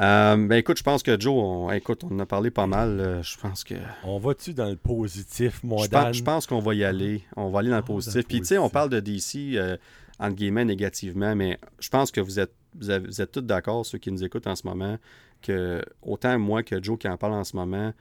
Euh, 0.00 0.36
ben 0.36 0.56
écoute, 0.56 0.78
je 0.78 0.82
pense 0.84 1.02
que 1.02 1.18
Joe, 1.18 1.34
on, 1.34 1.72
écoute, 1.72 2.04
on 2.04 2.14
en 2.14 2.20
a 2.20 2.26
parlé 2.26 2.50
pas 2.50 2.66
mal. 2.66 3.00
Euh, 3.00 3.22
je 3.22 3.36
pense 3.38 3.64
que. 3.64 3.74
On 4.04 4.18
va-tu 4.18 4.54
dans 4.54 4.68
le 4.68 4.76
positif, 4.76 5.62
moi, 5.64 5.84
Je 5.84 5.88
pense, 5.88 6.16
je 6.16 6.22
pense 6.22 6.46
qu'on 6.46 6.60
va 6.60 6.74
y 6.74 6.84
aller. 6.84 7.22
On 7.36 7.50
va 7.50 7.60
aller 7.60 7.70
dans 7.70 7.76
le 7.76 7.82
positif. 7.82 8.24
Puis, 8.26 8.40
tu 8.40 8.46
sais, 8.46 8.58
on 8.58 8.68
parle 8.68 8.90
de 8.90 9.00
DC. 9.00 9.56
Euh, 9.56 9.76
entre 10.18 10.34
guillemets, 10.34 10.64
négativement, 10.64 11.34
mais 11.36 11.58
je 11.78 11.88
pense 11.88 12.10
que 12.10 12.20
vous 12.20 12.40
êtes, 12.40 12.52
vous, 12.74 12.90
êtes 12.90 13.32
tous 13.32 13.40
d'accord, 13.40 13.86
ceux 13.86 13.98
qui 13.98 14.10
nous 14.10 14.24
écoutent 14.24 14.46
en 14.46 14.56
ce 14.56 14.66
moment, 14.66 14.98
que 15.42 15.82
autant 16.02 16.38
moi 16.38 16.62
que 16.62 16.82
Joe 16.82 16.98
qui 16.98 17.08
en 17.08 17.16
parle 17.16 17.34
en 17.34 17.44
ce 17.44 17.56
moment, 17.56 17.92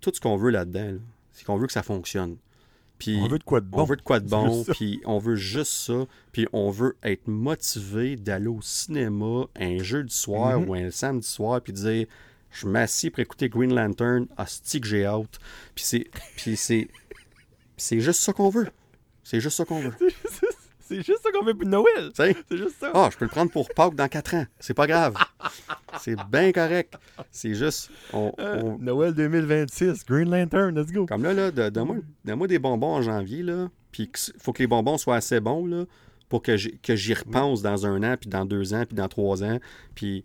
tout 0.00 0.12
ce 0.14 0.20
qu'on 0.20 0.36
veut 0.36 0.50
là-dedans, 0.50 0.98
c'est 1.32 1.44
qu'on 1.44 1.56
veut 1.56 1.66
que 1.66 1.72
ça 1.72 1.82
fonctionne. 1.82 2.36
Puis, 2.98 3.18
on 3.20 3.26
veut 3.26 3.38
de 3.38 3.44
quoi 3.44 3.60
de 3.60 3.66
bon. 3.66 3.80
On 3.80 3.84
veut 3.84 3.96
de 3.96 4.02
quoi 4.02 4.20
de 4.20 4.28
bon, 4.28 4.64
puis 4.64 5.00
on 5.04 5.18
veut 5.18 5.34
juste 5.34 5.72
ça, 5.72 6.06
puis 6.32 6.46
on 6.52 6.70
veut 6.70 6.96
être 7.02 7.26
motivé 7.26 8.16
d'aller 8.16 8.46
au 8.46 8.60
cinéma 8.62 9.46
un 9.56 9.78
jeudi 9.78 10.14
soir 10.14 10.60
mm-hmm. 10.60 10.66
ou 10.66 10.74
un 10.74 10.90
samedi 10.90 11.26
soir, 11.26 11.60
puis 11.60 11.72
dire 11.72 12.06
je 12.54 12.68
m'assis 12.68 13.10
pour 13.10 13.18
écouter 13.18 13.48
Green 13.48 13.74
Lantern, 13.74 14.26
hostie 14.38 14.80
que 14.80 14.86
j'ai 14.86 15.08
out. 15.08 15.38
Puis 15.74 15.84
c'est, 15.84 16.06
puis 16.36 16.56
c'est, 16.56 16.88
c'est 17.76 18.00
juste 18.00 18.20
ça 18.20 18.32
qu'on 18.32 18.48
veut. 18.48 18.68
C'est 19.24 19.40
juste 19.40 19.56
ça 19.56 19.64
qu'on 19.64 19.80
veut. 19.80 19.94
C'est 20.94 21.02
juste 21.02 21.22
ça 21.24 21.32
qu'on 21.32 21.44
fait 21.44 21.54
pour 21.54 21.66
Noël. 21.66 22.10
C'est 22.14 22.36
juste 22.52 22.76
ça. 22.78 22.92
Ah, 22.94 23.08
je 23.10 23.16
peux 23.16 23.24
le 23.24 23.30
prendre 23.30 23.50
pour 23.50 23.68
Pâques 23.68 23.96
dans 23.96 24.06
4 24.06 24.34
ans. 24.34 24.46
C'est 24.60 24.74
pas 24.74 24.86
grave. 24.86 25.16
c'est 26.00 26.16
bien 26.30 26.52
correct. 26.52 26.94
C'est 27.32 27.54
juste. 27.54 27.90
Euh, 28.14 28.76
Noël 28.78 29.12
2026, 29.12 30.04
Green 30.06 30.30
Lantern, 30.30 30.78
let's 30.78 30.92
go. 30.92 31.06
Comme 31.06 31.24
là, 31.24 31.34
là 31.34 31.70
donne-moi 31.70 32.46
des 32.46 32.60
bonbons 32.60 32.94
en 32.94 33.02
janvier, 33.02 33.42
là. 33.42 33.68
Puis 33.90 34.08
il 34.28 34.40
faut 34.40 34.52
que 34.52 34.60
les 34.60 34.68
bonbons 34.68 34.96
soient 34.98 35.16
assez 35.16 35.40
bons, 35.40 35.66
là, 35.66 35.84
pour 36.28 36.42
que 36.42 36.56
j'y 36.56 37.14
repense 37.14 37.60
dans 37.60 37.86
un 37.86 38.02
an, 38.04 38.16
puis 38.16 38.30
dans 38.30 38.44
deux 38.44 38.72
ans, 38.72 38.84
puis 38.86 38.94
dans 38.94 39.08
trois 39.08 39.42
ans. 39.42 39.58
Puis 39.96 40.24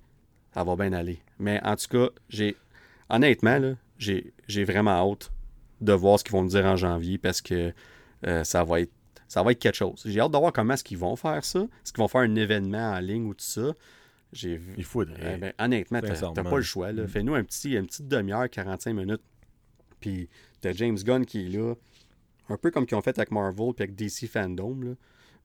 ça 0.54 0.64
va 0.64 0.76
bien 0.76 0.94
aller. 0.94 1.20
Mais 1.40 1.60
en 1.64 1.76
tout 1.76 1.88
cas, 1.90 2.10
j'ai. 2.30 2.56
Honnêtement, 3.10 3.58
là, 3.58 3.74
j'ai 3.98 4.64
vraiment 4.66 4.92
hâte 4.92 5.32
de 5.82 5.94
voir 5.94 6.20
ce 6.20 6.24
qu'ils 6.24 6.34
vont 6.34 6.44
me 6.44 6.50
dire 6.50 6.66
en 6.66 6.76
janvier 6.76 7.18
parce 7.18 7.42
que 7.42 7.74
euh, 8.28 8.44
ça 8.44 8.64
va 8.64 8.82
être 8.82 8.92
ça 9.30 9.44
va 9.44 9.52
être 9.52 9.60
quelque 9.60 9.76
chose. 9.76 10.02
J'ai 10.04 10.20
hâte 10.20 10.32
de 10.32 10.38
voir 10.38 10.52
comment 10.52 10.74
est-ce 10.74 10.84
qu'ils 10.84 10.98
vont 10.98 11.16
faire 11.16 11.46
ça. 11.46 11.60
Est-ce 11.60 11.94
qu'ils 11.94 12.02
vont 12.02 12.08
faire 12.08 12.22
un 12.22 12.36
événement 12.36 12.92
en 12.94 13.00
ligne 13.00 13.28
ou 13.28 13.36
tout 13.36 13.46
ça? 13.46 13.74
J'ai 14.34 14.60
Il 14.76 14.84
faudrait. 14.84 15.36
Eh 15.36 15.38
ben, 15.38 15.54
honnêtement, 15.60 16.02
t'as 16.02 16.44
pas 16.44 16.58
le 16.58 16.64
choix. 16.64 16.92
Mm. 16.92 17.08
Fais-nous 17.08 17.36
un 17.36 17.44
petit, 17.44 17.74
une 17.74 17.86
petite 17.86 18.08
demi-heure, 18.08 18.50
45 18.50 18.94
minutes. 18.94 19.22
Puis 20.00 20.30
t'as 20.62 20.74
James 20.74 20.98
Gunn 20.98 21.26
qui 21.26 21.46
est 21.46 21.50
là. 21.50 21.76
Un 22.50 22.58
peu 22.58 22.72
comme 22.72 22.88
qu'ils 22.88 22.98
ont 22.98 23.02
fait 23.02 23.18
avec 23.20 23.30
Marvel 23.30 23.74
puis 23.76 23.84
avec 23.84 23.96
DC 23.96 24.28
Fandom. 24.28 24.96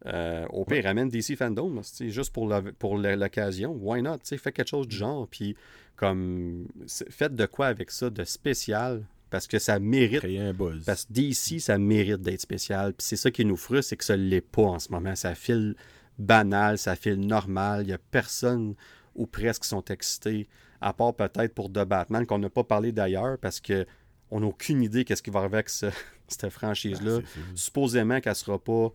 Euh, 0.06 0.46
au 0.48 0.64
pire, 0.64 0.84
ramène 0.84 1.10
DC 1.10 1.36
Fandom, 1.36 1.82
juste 2.00 2.32
pour 2.32 2.98
l'occasion. 2.98 3.72
Why 3.72 4.00
not? 4.00 4.18
Fais 4.24 4.52
quelque 4.52 4.68
chose 4.68 4.88
du 4.88 4.96
genre. 4.96 5.28
Puis 5.28 5.56
comme 5.96 6.68
faites 6.88 7.34
de 7.34 7.44
quoi 7.44 7.66
avec 7.66 7.90
ça 7.90 8.08
de 8.08 8.24
spécial 8.24 9.04
parce 9.34 9.48
que 9.48 9.58
ça 9.58 9.80
mérite. 9.80 10.24
un 10.24 10.52
buzz. 10.52 10.84
Parce 10.84 11.06
que 11.06 11.12
DC, 11.12 11.58
ça 11.60 11.76
mérite 11.76 12.22
d'être 12.22 12.40
spécial. 12.40 12.94
Puis 12.94 13.04
c'est 13.04 13.16
ça 13.16 13.32
qui 13.32 13.44
nous 13.44 13.56
frustre, 13.56 13.88
c'est 13.88 13.96
que 13.96 14.04
ça 14.04 14.16
ne 14.16 14.22
l'est 14.22 14.40
pas 14.40 14.62
en 14.62 14.78
ce 14.78 14.92
moment. 14.92 15.16
Ça 15.16 15.34
file 15.34 15.74
banal, 16.20 16.78
ça 16.78 16.94
file 16.94 17.18
normal. 17.18 17.82
Il 17.82 17.86
n'y 17.88 17.92
a 17.92 17.98
personne 17.98 18.76
ou 19.16 19.26
presque 19.26 19.62
qui 19.62 19.68
sont 19.70 19.84
excités, 19.86 20.46
à 20.80 20.92
part 20.92 21.14
peut-être 21.14 21.52
pour 21.52 21.68
The 21.68 21.84
Batman, 21.84 22.26
qu'on 22.26 22.38
n'a 22.38 22.48
pas 22.48 22.62
parlé 22.62 22.92
d'ailleurs, 22.92 23.36
parce 23.38 23.58
que 23.58 23.84
on 24.30 24.38
n'a 24.38 24.46
aucune 24.46 24.80
idée 24.82 25.04
qu'est-ce 25.04 25.22
qui 25.22 25.30
va 25.30 25.40
arriver 25.40 25.56
avec 25.56 25.68
cette 26.28 26.48
franchise-là. 26.48 27.18
Ah, 27.20 27.40
Supposément 27.56 28.20
qu'elle 28.20 28.36
sera 28.36 28.60
pas 28.60 28.92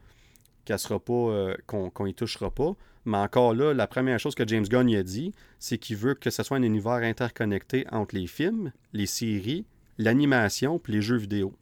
qu'elle 0.64 0.80
sera 0.80 1.02
pas 1.02 1.14
euh, 1.14 1.54
qu'on 1.68 2.06
y 2.06 2.14
touchera 2.14 2.50
pas. 2.50 2.78
Mais 3.04 3.18
encore 3.18 3.54
là, 3.54 3.74
la 3.74 3.88
première 3.88 4.20
chose 4.22 4.36
que 4.36 4.48
James 4.48 4.66
Gunn 4.70 4.96
a 4.96 5.04
dit, 5.04 5.34
c'est 5.58 5.78
qu'il 5.78 5.98
veut 5.98 6.14
que 6.14 6.30
ce 6.30 6.44
soit 6.44 6.56
un 6.56 6.64
univers 6.64 6.94
interconnecté 6.94 7.86
entre 7.92 8.16
les 8.16 8.28
films, 8.28 8.72
les 8.94 9.06
séries 9.06 9.66
l'animation 10.00 10.80
puis 10.80 10.94
les 10.94 11.02
jeux 11.04 11.18
vidéo. 11.18 11.54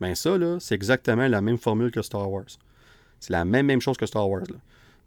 Ben 0.00 0.14
ça, 0.14 0.36
là, 0.36 0.58
c'est 0.60 0.74
exactement 0.74 1.26
la 1.26 1.40
même 1.40 1.56
formule 1.56 1.90
que 1.90 2.02
Star 2.02 2.30
Wars. 2.30 2.44
C'est 3.20 3.32
la 3.32 3.46
même, 3.46 3.66
même 3.66 3.80
chose 3.80 3.96
que 3.96 4.06
Star 4.06 4.28
Wars. 4.28 4.44
Là. 4.48 4.56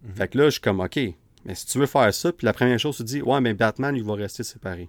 Mhm. 0.03 0.15
Fait 0.15 0.27
que 0.29 0.37
là, 0.37 0.45
je 0.45 0.51
suis 0.51 0.61
comme, 0.61 0.79
OK, 0.79 0.99
mais 1.45 1.55
si 1.55 1.65
tu 1.65 1.77
veux 1.77 1.85
faire 1.85 2.13
ça, 2.13 2.31
puis 2.31 2.45
la 2.45 2.53
première 2.53 2.79
chose, 2.79 2.97
tu 2.97 3.03
dis, 3.03 3.21
ouais, 3.21 3.41
mais 3.41 3.53
Batman, 3.53 3.95
il 3.95 4.03
va 4.03 4.15
rester 4.15 4.43
séparé. 4.43 4.87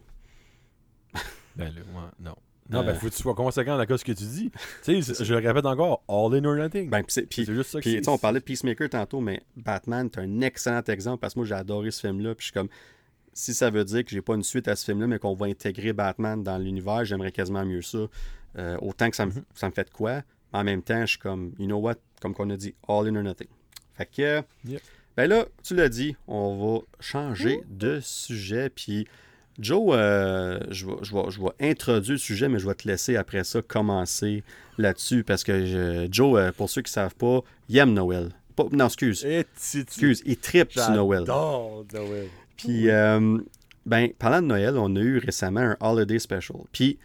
ben 1.56 1.66
là, 1.66 1.80
ouais, 1.80 2.08
non. 2.20 2.34
Non, 2.70 2.82
ben, 2.82 2.90
euh. 2.90 2.94
faut 2.94 3.08
que 3.08 3.14
tu 3.14 3.20
sois 3.20 3.34
conséquent 3.34 3.76
dans 3.76 3.96
ce 3.96 4.04
que 4.04 4.12
tu 4.12 4.24
dis. 4.24 4.50
tu 4.82 5.02
sais, 5.02 5.24
je 5.24 5.34
le 5.34 5.46
répète 5.46 5.66
encore, 5.66 6.02
all 6.08 6.34
in 6.34 6.44
or 6.46 6.56
nothing. 6.56 6.88
Ben, 6.88 7.02
c'est 7.08 7.28
juste 7.44 7.70
ça 7.70 7.80
que 7.80 8.08
on 8.08 8.16
parlait 8.16 8.40
de 8.40 8.44
Peacemaker 8.44 8.88
tantôt, 8.88 9.20
mais 9.20 9.42
Batman, 9.56 10.08
c'est 10.12 10.20
un 10.20 10.40
excellent 10.40 10.82
exemple 10.88 11.20
parce 11.20 11.34
que 11.34 11.40
moi, 11.40 11.46
j'ai 11.46 11.54
adoré 11.54 11.90
ce 11.90 12.00
film-là. 12.00 12.34
Puis 12.34 12.46
je 12.46 12.46
suis 12.46 12.52
comme, 12.54 12.68
si 13.34 13.52
ça 13.52 13.70
veut 13.70 13.84
dire 13.84 14.04
que 14.04 14.10
j'ai 14.10 14.22
pas 14.22 14.34
une 14.34 14.42
suite 14.42 14.68
à 14.68 14.76
ce 14.76 14.84
film-là, 14.84 15.06
mais 15.06 15.18
qu'on 15.18 15.34
va 15.34 15.46
intégrer 15.46 15.92
Batman 15.92 16.42
dans 16.42 16.58
l'univers, 16.58 17.04
j'aimerais 17.04 17.32
quasiment 17.32 17.64
mieux 17.64 17.82
ça. 17.82 18.06
Euh, 18.56 18.76
autant 18.80 19.10
que 19.10 19.16
ça 19.16 19.26
me, 19.26 19.32
mm-hmm. 19.32 19.44
ça 19.54 19.68
me 19.68 19.72
fait 19.74 19.84
de 19.84 19.90
quoi. 19.90 20.22
En 20.52 20.62
même 20.62 20.82
temps, 20.82 21.00
je 21.00 21.10
suis 21.10 21.18
comme, 21.18 21.52
you 21.58 21.66
know 21.66 21.78
what, 21.78 21.96
comme 22.20 22.34
qu'on 22.34 22.48
a 22.50 22.56
dit, 22.56 22.74
all 22.88 23.08
in 23.08 23.16
or 23.16 23.22
nothing. 23.22 23.48
Fait 23.96 24.06
que, 24.06 24.42
ben 25.16 25.28
là, 25.28 25.46
tu 25.62 25.74
l'as 25.74 25.88
dit, 25.88 26.16
on 26.26 26.56
va 26.56 26.80
changer 27.00 27.60
de 27.68 28.00
sujet. 28.00 28.70
Puis, 28.70 29.06
Joe, 29.58 29.90
euh, 29.92 30.60
je, 30.70 30.86
vais, 30.86 30.94
je, 31.02 31.14
je, 31.28 31.40
vais, 31.40 31.70
introduire 31.70 32.14
le 32.14 32.18
sujet, 32.18 32.48
mais 32.48 32.58
je 32.58 32.66
vais 32.66 32.74
te 32.74 32.86
laisser 32.86 33.16
après 33.16 33.44
ça 33.44 33.62
commencer 33.62 34.42
là-dessus 34.78 35.24
parce 35.24 35.44
que 35.44 36.08
Joe, 36.10 36.38
euh, 36.38 36.52
pour 36.52 36.70
ceux 36.70 36.82
qui 36.82 36.90
ne 36.90 36.94
savent 36.94 37.14
pas, 37.14 37.40
il 37.68 37.78
aime 37.78 37.92
Noël. 37.92 38.30
non, 38.72 38.86
excuse. 38.86 39.24
excuse, 39.24 40.22
il 40.24 40.36
tripe 40.38 40.72
sur 40.72 40.90
Noël. 40.90 41.24
Noël. 41.24 42.28
Puis, 42.56 42.88
euh, 42.88 43.38
ben, 43.86 44.10
parlant 44.18 44.42
de 44.42 44.46
Noël, 44.46 44.76
on 44.76 44.94
a 44.96 45.00
eu 45.00 45.18
récemment 45.18 45.60
un 45.60 45.76
Holiday 45.80 46.18
Special. 46.18 46.58
Puis, 46.72 46.98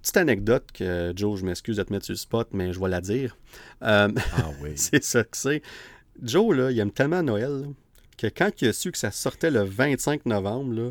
petite 0.00 0.16
anecdote 0.16 0.70
que, 0.72 1.12
Joe, 1.16 1.40
je 1.40 1.44
m'excuse 1.44 1.76
de 1.76 1.82
te 1.82 1.92
mettre 1.92 2.04
sur 2.04 2.12
le 2.12 2.18
spot, 2.18 2.48
mais 2.52 2.72
je 2.72 2.80
vais 2.80 2.88
la 2.88 3.00
dire. 3.00 3.36
ah 3.80 4.08
oui. 4.60 4.72
c'est 4.76 5.02
ça 5.02 5.24
que 5.24 5.36
c'est. 5.36 5.62
Joe, 6.22 6.56
là, 6.56 6.70
il 6.70 6.78
aime 6.78 6.90
tellement 6.90 7.22
Noël 7.22 7.66
que 8.18 8.26
quand 8.26 8.50
il 8.60 8.68
a 8.68 8.72
su 8.72 8.92
que 8.92 8.98
ça 8.98 9.10
sortait 9.10 9.50
le 9.50 9.62
25 9.62 10.26
novembre, 10.26 10.74
là, 10.74 10.90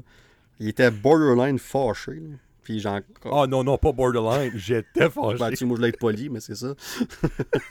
il 0.59 0.67
était 0.67 0.91
borderline 0.91 1.59
fâché. 1.59 2.21
Puis 2.63 2.79
genre. 2.79 2.99
Ah 3.25 3.47
non, 3.47 3.63
non, 3.63 3.77
pas 3.77 3.91
borderline. 3.91 4.51
J'étais 4.55 5.09
fâché. 5.09 5.37
ben, 5.39 5.51
tu 5.51 5.65
moi, 5.65 5.77
je 5.77 5.81
l'ai 5.83 5.91
poli, 5.91 6.29
mais 6.29 6.39
c'est 6.39 6.55
ça. 6.55 6.75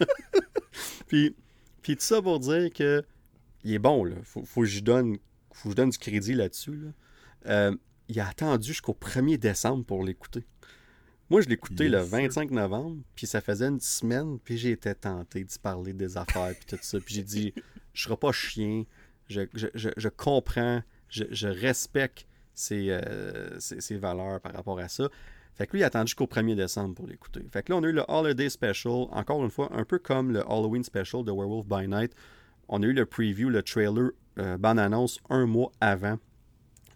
puis, 1.07 1.35
puis 1.83 1.97
tout 1.97 2.03
ça 2.03 2.21
pour 2.21 2.41
dire 2.41 2.73
que 2.73 3.03
il 3.65 3.75
est 3.75 3.79
bon, 3.79 4.05
là. 4.05 4.17
Faut, 4.25 4.43
faut 4.45 4.63
que 4.63 4.67
je 4.67 4.81
donne, 4.81 5.19
faut 5.61 5.69
que 5.69 5.73
je 5.73 5.77
donne 5.77 5.91
du 5.91 5.99
crédit 5.99 6.35
là-dessus. 6.35 6.87
Euh, 7.47 7.75
il 8.09 8.19
a 8.21 8.29
attendu 8.29 8.69
jusqu'au 8.69 8.93
1er 8.93 9.39
décembre 9.39 9.85
pour 9.85 10.03
l'écouter. 10.03 10.45
Moi, 11.31 11.43
je 11.43 11.47
l'ai 11.47 11.55
écouté 11.55 11.89
le 11.89 12.01
25 12.01 12.51
novembre, 12.51 13.03
puis 13.15 13.29
ça 13.29 13.41
faisait 13.41 13.69
une 13.69 13.79
semaine, 13.79 14.41
puis 14.43 14.59
j'ai 14.59 14.73
été 14.73 14.93
tenté 14.97 15.45
d'y 15.45 15.59
parler 15.61 15.93
des 15.93 16.17
affaires, 16.17 16.53
puis 16.57 16.67
tout 16.67 16.79
ça. 16.83 16.99
Puis 16.99 17.15
j'ai 17.15 17.23
dit, 17.23 17.55
je 17.93 18.03
serai 18.03 18.17
pas 18.17 18.33
chien, 18.33 18.85
je, 19.29 19.43
je, 19.55 20.09
comprends, 20.09 20.83
je, 21.09 21.47
respecte 21.47 22.27
euh, 22.73 23.61
ses, 23.61 23.97
valeurs 23.97 24.41
par 24.41 24.53
rapport 24.55 24.81
à 24.81 24.89
ça. 24.89 25.09
Fait 25.55 25.69
que 25.69 25.73
lui, 25.73 25.81
il 25.81 25.85
a 25.85 25.87
attendu 25.87 26.09
jusqu'au 26.09 26.27
1er 26.27 26.57
décembre 26.57 26.97
pour 26.97 27.07
l'écouter. 27.07 27.47
Fait 27.53 27.63
que 27.63 27.73
là, 27.73 27.79
on 27.79 27.85
a 27.85 27.89
eu 27.89 27.93
le 27.93 28.05
Holiday 28.09 28.49
Special, 28.49 29.07
encore 29.13 29.45
une 29.45 29.51
fois, 29.51 29.71
un 29.73 29.85
peu 29.85 30.01
comme 30.01 30.33
le 30.33 30.41
Halloween 30.41 30.83
Special 30.83 31.23
de 31.23 31.31
Werewolf 31.31 31.69
by 31.69 31.87
Night. 31.87 32.13
On 32.69 32.83
a 32.83 32.87
eu 32.87 32.93
le 32.93 33.07
preview, 33.07 33.51
le 33.51 33.63
trailer, 33.63 34.11
euh, 34.41 34.57
annonce 34.63 35.19
un 35.29 35.47
mois 35.47 35.71
avant. 35.81 36.19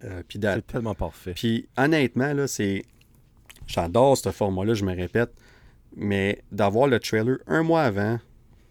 Euh, 0.04 0.22
c'est 0.30 0.66
tellement 0.66 0.94
parfait. 0.94 1.32
Puis 1.34 1.66
honnêtement, 1.76 2.32
là, 2.32 2.46
c'est. 2.46 2.84
J'adore 3.66 4.18
ce 4.18 4.30
format-là, 4.30 4.74
je 4.74 4.84
me 4.84 4.94
répète. 4.94 5.32
Mais 5.96 6.42
d'avoir 6.50 6.88
le 6.88 6.98
trailer 6.98 7.38
un 7.46 7.62
mois 7.62 7.82
avant, 7.82 8.18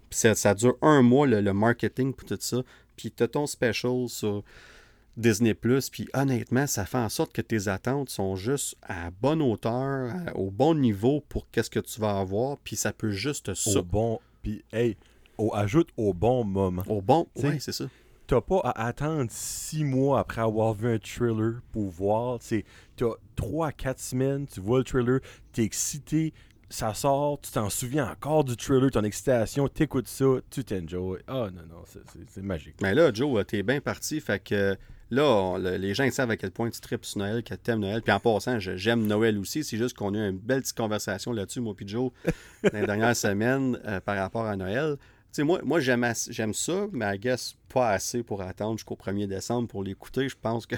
puis 0.09 0.19
ça, 0.35 0.53
dure 0.53 0.75
un 0.81 1.01
mois 1.01 1.25
le, 1.25 1.39
le 1.39 1.53
marketing 1.53 2.13
pour 2.13 2.27
tout 2.27 2.37
ça, 2.39 2.61
puis 2.97 3.11
tu 3.11 3.23
as 3.23 3.29
ton 3.29 3.47
special 3.47 4.09
sur 4.09 4.43
Disney 5.15 5.53
Plus, 5.53 5.89
puis 5.89 6.09
honnêtement, 6.13 6.67
ça 6.67 6.85
fait 6.85 6.97
en 6.97 7.07
sorte 7.07 7.31
que 7.31 7.41
tes 7.41 7.69
attentes 7.69 8.09
sont 8.09 8.35
juste 8.35 8.75
à 8.81 9.09
bonne 9.09 9.41
hauteur, 9.41 10.13
au 10.35 10.51
bon 10.51 10.75
niveau 10.75 11.23
pour 11.29 11.49
qu'est-ce 11.49 11.69
que 11.69 11.79
tu 11.79 12.01
vas 12.01 12.19
avoir, 12.19 12.57
puis 12.57 12.75
ça 12.75 12.91
peut 12.91 13.11
juste 13.11 13.53
ça. 13.53 13.79
Au 13.79 13.83
bon, 13.83 14.19
puis 14.41 14.63
hey, 14.73 14.97
ajoute 15.53 15.89
au 15.97 16.13
bon 16.13 16.43
moment. 16.43 16.83
Au 16.87 17.01
bon, 17.01 17.27
oui, 17.35 17.59
c'est 17.59 17.71
ça. 17.71 17.85
T'as 18.27 18.41
pas 18.41 18.59
à 18.63 18.87
attendre 18.87 19.29
six 19.29 19.83
mois 19.83 20.19
après 20.19 20.41
avoir 20.41 20.73
vu 20.73 20.93
un 20.93 20.97
trailer 20.97 21.61
pour 21.71 21.89
voir. 21.89 22.39
T'as 22.95 23.05
trois 23.35 23.67
à 23.67 23.71
quatre 23.71 23.99
semaines, 23.99 24.47
tu 24.47 24.59
vois 24.59 24.79
le 24.79 24.83
trailer, 24.83 25.19
t'es 25.51 25.63
excité, 25.63 26.33
ça 26.69 26.93
sort, 26.93 27.39
tu 27.41 27.51
t'en 27.51 27.69
souviens 27.69 28.09
encore 28.09 28.43
du 28.43 28.55
trailer, 28.55 28.89
ton 28.91 29.03
excitation, 29.03 29.67
t'écoutes 29.67 30.07
ça, 30.07 30.25
tu 30.49 30.63
t'enjoy. 30.63 31.19
Ah 31.27 31.49
non, 31.53 31.63
non, 31.69 31.83
c'est 31.85 32.43
magique. 32.43 32.75
Mais 32.81 32.95
là, 32.95 33.11
Joe, 33.13 33.45
t'es 33.45 33.61
bien 33.61 33.81
parti, 33.81 34.21
fait 34.21 34.39
que 34.39 34.77
Là, 35.13 35.59
les 35.59 35.93
gens 35.93 36.09
savent 36.09 36.31
à 36.31 36.37
quel 36.37 36.49
point 36.49 36.71
tu 36.71 36.81
tripes 36.81 37.05
sur 37.05 37.19
Noël, 37.19 37.43
que 37.43 37.53
tu 37.53 37.69
aimes 37.69 37.81
Noël. 37.81 38.01
Puis 38.01 38.11
en 38.11 38.19
passant, 38.19 38.57
j'aime 38.57 39.05
Noël 39.05 39.37
aussi. 39.37 39.63
C'est 39.63 39.77
juste 39.77 39.95
qu'on 39.95 40.15
a 40.15 40.17
eu 40.17 40.29
une 40.29 40.39
belle 40.39 40.61
petite 40.61 40.75
conversation 40.75 41.31
là-dessus, 41.31 41.61
moi 41.61 41.75
et 41.79 41.87
Joe, 41.87 42.11
dans 42.63 42.79
les 42.79 42.87
dernières 42.87 43.15
semaines 43.15 43.79
euh, 43.85 43.99
par 43.99 44.17
rapport 44.17 44.45
à 44.45 44.55
Noël. 44.55 44.97
Tu 45.34 45.38
sais, 45.38 45.43
moi, 45.43 45.60
moi 45.64 45.80
j'aime 45.80 46.53
ça, 46.53 46.88
mais 46.91 47.15
I 47.15 47.18
guess 47.18 47.55
pas 47.68 47.89
assez 47.89 48.22
pour 48.22 48.43
attendre 48.43 48.77
jusqu'au 48.77 48.95
1er 48.95 49.26
décembre 49.26 49.68
pour 49.68 49.84
l'écouter. 49.84 50.30
Je 50.30 50.35
pense 50.39 50.68
que 50.68 50.76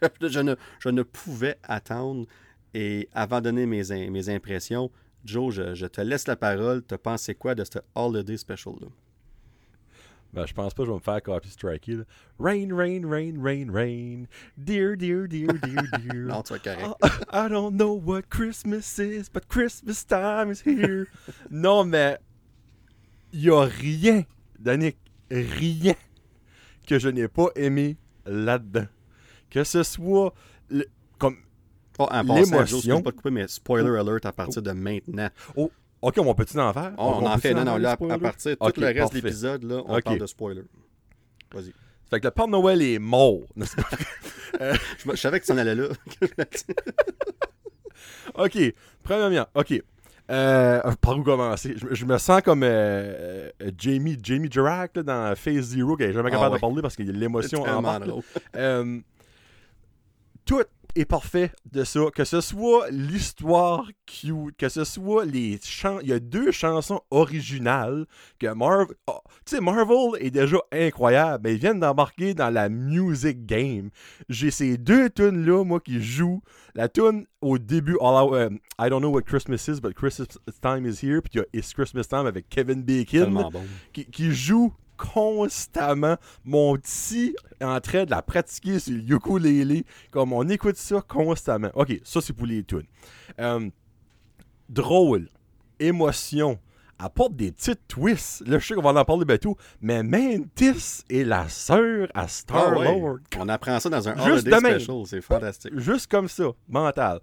je, 0.20 0.40
ne, 0.40 0.54
je 0.78 0.90
ne 0.90 1.02
pouvais 1.02 1.56
attendre. 1.62 2.26
Et 2.74 3.08
avant 3.14 3.38
de 3.38 3.44
donner 3.44 3.64
mes, 3.64 4.10
mes 4.10 4.28
impressions, 4.28 4.90
Joe, 5.24 5.54
je, 5.54 5.74
je 5.74 5.86
te 5.86 6.02
laisse 6.02 6.26
la 6.26 6.36
parole. 6.36 6.82
Te 6.82 6.96
pensé 6.96 7.34
quoi 7.34 7.54
de 7.54 7.64
ce 7.64 7.78
Holiday 7.94 8.36
Special-là? 8.36 8.88
Ben, 10.34 10.44
je 10.44 10.52
pense 10.52 10.74
pas 10.74 10.82
que 10.82 10.86
je 10.86 10.90
vais 10.90 10.98
me 10.98 11.02
faire 11.02 11.22
copy 11.22 11.48
striker. 11.48 12.02
Rain, 12.38 12.76
rain, 12.76 13.08
rain, 13.08 13.40
rain, 13.40 13.70
rain. 13.72 14.26
Dear, 14.58 14.96
dear, 14.96 15.26
dear, 15.26 15.54
dear, 15.54 15.88
dear. 15.98 16.14
non, 16.26 16.42
tu 16.42 16.52
vas 16.52 16.58
correct. 16.58 16.94
I, 17.02 17.46
I 17.46 17.48
don't 17.48 17.76
know 17.76 17.94
what 17.94 18.28
Christmas 18.28 18.98
is, 18.98 19.30
but 19.30 19.48
Christmas 19.48 20.04
time 20.04 20.50
is 20.50 20.60
here. 20.60 21.06
non, 21.50 21.88
mais 21.88 22.18
il 23.34 23.42
y 23.42 23.50
a 23.50 23.64
rien, 23.64 24.24
Danick, 24.58 24.96
rien 25.30 25.94
que 26.86 26.98
je 26.98 27.08
n'ai 27.08 27.28
pas 27.28 27.48
aimé 27.56 27.96
là-dedans. 28.24 28.86
Que 29.50 29.64
ce 29.64 29.82
soit 29.82 30.32
le, 30.70 30.86
comme 31.18 31.36
oh, 31.98 32.08
l'émotion. 32.12 33.02
pas 33.02 33.12
couper, 33.12 33.30
mais 33.30 33.48
spoiler 33.48 33.98
alert 33.98 34.24
à 34.24 34.32
partir 34.32 34.62
de 34.62 34.72
maintenant. 34.72 35.28
Oh, 35.56 35.70
Ok, 36.00 36.18
on 36.18 36.34
peut-tu 36.34 36.60
en 36.60 36.70
faire? 36.74 36.92
Oh, 36.98 37.20
on, 37.22 37.26
en 37.26 37.38
fait, 37.38 37.54
non, 37.54 37.64
non, 37.64 37.78
là, 37.78 37.92
à 37.92 38.18
partir 38.18 38.50
de 38.50 38.70
tout 38.70 38.80
le 38.80 38.86
reste 38.88 39.14
de 39.14 39.20
l'épisode, 39.20 39.64
là, 39.64 39.82
on 39.86 39.98
parle 40.02 40.18
de 40.18 40.26
spoiler. 40.26 40.62
Vas-y. 41.50 41.72
Fait 42.10 42.20
que 42.20 42.26
le 42.26 42.30
Père 42.30 42.46
Noël 42.46 42.82
est 42.82 42.98
mort, 42.98 43.40
n'est-ce 43.56 43.74
pas? 43.74 43.88
je, 44.98 45.16
savais 45.16 45.40
que 45.40 45.46
tu 45.46 45.52
en 45.52 45.56
allais 45.56 45.74
là. 45.74 45.88
ok, 48.34 48.58
premièrement, 49.02 49.46
ok. 49.54 49.82
Euh, 50.30 50.80
par 51.00 51.18
où 51.18 51.22
commencer? 51.22 51.74
Je, 51.90 52.04
me 52.04 52.18
sens 52.18 52.40
comme 52.42 52.62
euh, 52.64 53.50
Jamie, 53.76 54.18
Jamie 54.22 54.50
Girac 54.50 54.98
dans 54.98 55.34
Phase 55.36 55.66
Zero, 55.66 55.96
qui 55.96 56.04
n'est 56.04 56.12
jamais 56.12 56.30
capable 56.30 56.52
ah 56.52 56.56
de 56.56 56.60
parler 56.60 56.82
parce 56.82 56.96
qu'il 56.96 57.06
y 57.06 57.10
a 57.10 57.12
l'émotion 57.12 57.62
en. 57.62 58.00
Euh, 58.56 59.00
tout 60.44 60.62
est 60.94 61.04
parfait 61.04 61.50
de 61.70 61.84
ça. 61.84 62.00
Que 62.14 62.24
ce 62.24 62.40
soit 62.40 62.90
l'histoire 62.90 63.86
cute, 64.06 64.56
que 64.56 64.68
ce 64.68 64.84
soit 64.84 65.24
les 65.24 65.58
chants. 65.62 65.98
Il 66.00 66.08
y 66.08 66.12
a 66.12 66.20
deux 66.20 66.52
chansons 66.52 67.00
originales 67.10 68.06
que 68.38 68.52
Marvel. 68.52 68.96
Oh, 69.06 69.20
tu 69.44 69.56
sais, 69.56 69.60
Marvel 69.60 70.20
est 70.20 70.30
déjà 70.30 70.58
incroyable, 70.72 71.42
mais 71.44 71.54
ils 71.54 71.60
viennent 71.60 71.80
d'embarquer 71.80 72.34
dans 72.34 72.50
la 72.50 72.68
music 72.68 73.46
game. 73.46 73.90
J'ai 74.28 74.50
ces 74.50 74.76
deux 74.78 75.10
tunes-là, 75.10 75.64
moi, 75.64 75.80
qui 75.80 76.02
jouent. 76.02 76.42
La 76.74 76.88
tune 76.88 77.26
au 77.40 77.58
début, 77.58 77.96
euh, 78.00 78.50
I 78.80 78.88
don't 78.88 79.00
know 79.00 79.10
what 79.10 79.22
Christmas 79.22 79.68
is, 79.68 79.80
but 79.80 79.94
Christmas 79.94 80.38
time 80.60 80.86
is 80.86 81.00
here. 81.02 81.20
Puis 81.20 81.32
il 81.34 81.38
y 81.38 81.40
a 81.40 81.44
It's 81.52 81.72
Christmas 81.72 82.04
time 82.04 82.26
avec 82.26 82.48
Kevin 82.48 82.82
Bacon. 82.82 83.50
Qui, 83.92 84.06
qui 84.06 84.32
joue 84.32 84.72
constamment. 84.96 86.16
Mon 86.44 86.76
petit 86.76 87.34
est 87.60 87.64
en 87.64 87.80
train 87.80 88.04
de 88.04 88.10
la 88.10 88.22
pratiquer 88.22 88.78
sur 88.78 88.94
le 88.94 89.14
ukulele. 89.14 89.84
Comme 90.10 90.32
on 90.32 90.48
écoute 90.48 90.76
ça 90.76 91.00
constamment. 91.00 91.70
Ok, 91.74 92.00
ça 92.04 92.20
c'est 92.20 92.32
pour 92.32 92.46
les 92.46 92.62
tunes. 92.64 92.86
Euh, 93.40 93.68
drôle, 94.68 95.28
émotion, 95.78 96.58
apporte 96.98 97.36
des 97.36 97.52
petites 97.52 97.86
twists. 97.88 98.46
Là, 98.46 98.58
je 98.58 98.66
sais 98.66 98.74
qu'on 98.74 98.82
va 98.82 98.98
en 98.98 99.04
parler 99.04 99.24
bientôt, 99.24 99.56
mais 99.80 100.02
Mantis 100.02 101.02
est 101.10 101.24
la 101.24 101.48
sœur 101.48 102.08
à 102.14 102.28
Star-Lord. 102.28 103.18
Ah 103.34 103.38
on 103.40 103.48
apprend 103.48 103.80
ça 103.80 103.88
dans 103.88 104.08
un 104.08 104.16
Juste 104.16 104.46
Holiday 104.46 104.78
Special, 104.78 105.06
c'est 105.06 105.20
fantastique. 105.20 105.78
Juste 105.78 106.10
comme 106.10 106.28
ça, 106.28 106.44
mental. 106.68 107.20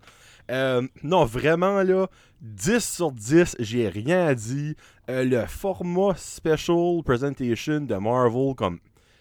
Euh, 0.50 0.86
non, 1.04 1.26
vraiment, 1.26 1.82
là, 1.84 2.08
10 2.42 2.80
sur 2.80 3.12
10, 3.12 3.56
j'ai 3.60 3.88
rien 3.88 4.28
à 4.28 4.36
dire. 4.36 4.74
Euh, 5.12 5.26
le 5.26 5.46
format 5.46 6.16
Special 6.16 7.04
Presentation 7.04 7.82
de 7.82 7.96
Marvel, 7.96 8.56
comme, 8.56 8.80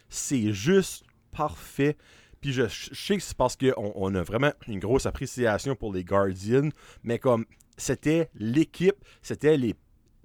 c'est 0.08 0.52
juste 0.52 1.02
parfait. 1.32 1.96
Puis 2.40 2.52
je, 2.52 2.68
sais 2.68 3.16
que 3.16 3.22
c'est 3.22 3.36
parce 3.36 3.56
qu'on 3.56 3.92
on 3.96 4.14
a 4.14 4.22
vraiment 4.22 4.52
une 4.68 4.78
grosse 4.78 5.06
appréciation 5.06 5.74
pour 5.74 5.92
les 5.92 6.04
Guardians, 6.04 6.68
mais 7.02 7.18
comme 7.18 7.44
c'était 7.76 8.30
l'équipe, 8.36 9.04
c'était 9.20 9.56
les, 9.56 9.74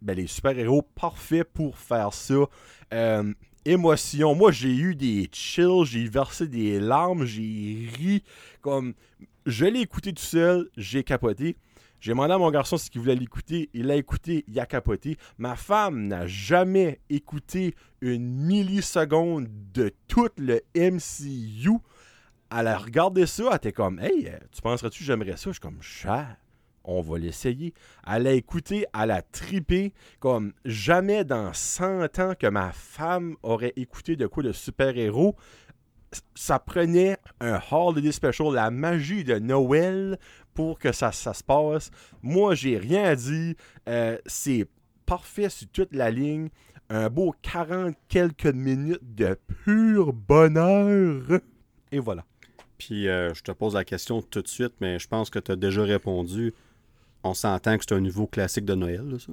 ben, 0.04 0.28
super-héros 0.28 0.84
parfaits 0.84 1.52
pour 1.52 1.80
faire 1.80 2.14
ça. 2.14 2.46
Euh, 2.94 3.34
émotion. 3.66 4.36
Moi, 4.36 4.52
j'ai 4.52 4.76
eu 4.76 4.94
des 4.94 5.28
chills, 5.32 5.86
j'ai 5.86 6.08
versé 6.08 6.48
des 6.48 6.80
larmes, 6.80 7.26
j'ai 7.26 7.90
ri. 7.98 8.24
Comme 8.62 8.94
je 9.48 9.66
l'ai 9.66 9.80
écouté 9.80 10.14
tout 10.14 10.22
seul, 10.22 10.70
j'ai 10.78 11.04
capoté. 11.04 11.58
J'ai 12.06 12.12
demandé 12.12 12.34
à 12.34 12.38
mon 12.38 12.52
garçon 12.52 12.78
ce 12.78 12.92
qu'il 12.92 13.02
voulait 13.02 13.16
l'écouter. 13.16 13.72
Il 13.74 13.88
l'a 13.88 13.96
écouté, 13.96 14.46
il 14.48 14.60
a 14.60 14.68
capoté. 14.68 15.18
Ma 15.40 15.56
femme 15.56 16.06
n'a 16.06 16.28
jamais 16.28 17.00
écouté 17.10 17.74
une 18.00 18.46
milliseconde 18.46 19.48
de 19.74 19.92
tout 20.08 20.30
le 20.38 20.62
MCU. 20.76 21.80
elle 22.56 22.68
a 22.68 22.78
regardé 22.78 23.26
ça, 23.26 23.46
elle 23.50 23.56
était 23.56 23.72
comme 23.72 24.00
Hey, 24.00 24.32
tu 24.52 24.62
penserais-tu 24.62 25.00
que 25.00 25.06
j'aimerais 25.06 25.36
ça? 25.36 25.46
Je 25.48 25.54
suis 25.54 25.60
comme 25.60 25.82
chat. 25.82 26.28
On 26.84 27.02
va 27.02 27.18
l'essayer. 27.18 27.74
Elle 28.06 28.28
a 28.28 28.34
écouté, 28.34 28.86
elle 28.94 29.10
a 29.10 29.24
tripé 29.24 29.92
comme 30.20 30.54
jamais 30.64 31.26
dans 31.26 31.54
100 31.54 32.20
ans 32.20 32.34
que 32.38 32.46
ma 32.46 32.72
femme 32.72 33.36
aurait 33.42 33.74
écouté 33.78 34.16
de 34.16 34.28
quoi 34.28 34.44
de 34.44 34.52
super-héros 34.52 35.36
ça 36.36 36.60
prenait 36.60 37.18
un 37.40 37.60
holiday 37.72 38.12
special, 38.12 38.54
la 38.54 38.72
magie 38.72 39.24
de 39.24 39.40
Noël 39.40 40.18
pour 40.56 40.80
que 40.80 40.92
ça, 40.92 41.12
ça 41.12 41.36
se 41.36 41.44
passe. 41.44 41.92
Moi, 42.24 42.56
j'ai 42.56 42.78
rien 42.78 43.04
à 43.04 43.16
dire. 43.16 43.54
Euh, 43.88 44.18
c'est 44.26 44.68
parfait 45.06 45.50
sur 45.50 45.68
toute 45.68 45.94
la 45.94 46.10
ligne. 46.10 46.50
Un 46.90 47.10
beau 47.10 47.36
40 47.44 47.96
quelques 48.08 48.46
minutes 48.48 49.16
de 49.16 49.38
pur 49.64 50.14
bonheur. 50.14 51.40
Et 51.92 52.00
voilà. 52.00 52.26
Puis 52.78 53.08
euh, 53.08 53.34
je 53.34 53.42
te 53.42 53.52
pose 53.52 53.76
la 53.76 53.84
question 53.84 54.22
tout 54.22 54.42
de 54.42 54.48
suite, 54.48 54.74
mais 54.82 55.00
je 55.00 55.08
pense 55.08 55.30
que 55.30 55.40
tu 55.40 55.52
as 55.52 55.56
déjà 55.56 55.84
répondu. 55.84 56.54
On 57.24 57.34
s'entend 57.34 57.78
que 57.78 57.84
c'est 57.88 57.96
un 57.96 58.02
nouveau 58.02 58.28
classique 58.28 58.66
de 58.66 58.76
Noël, 58.76 59.02
là, 59.08 59.20
ça? 59.20 59.32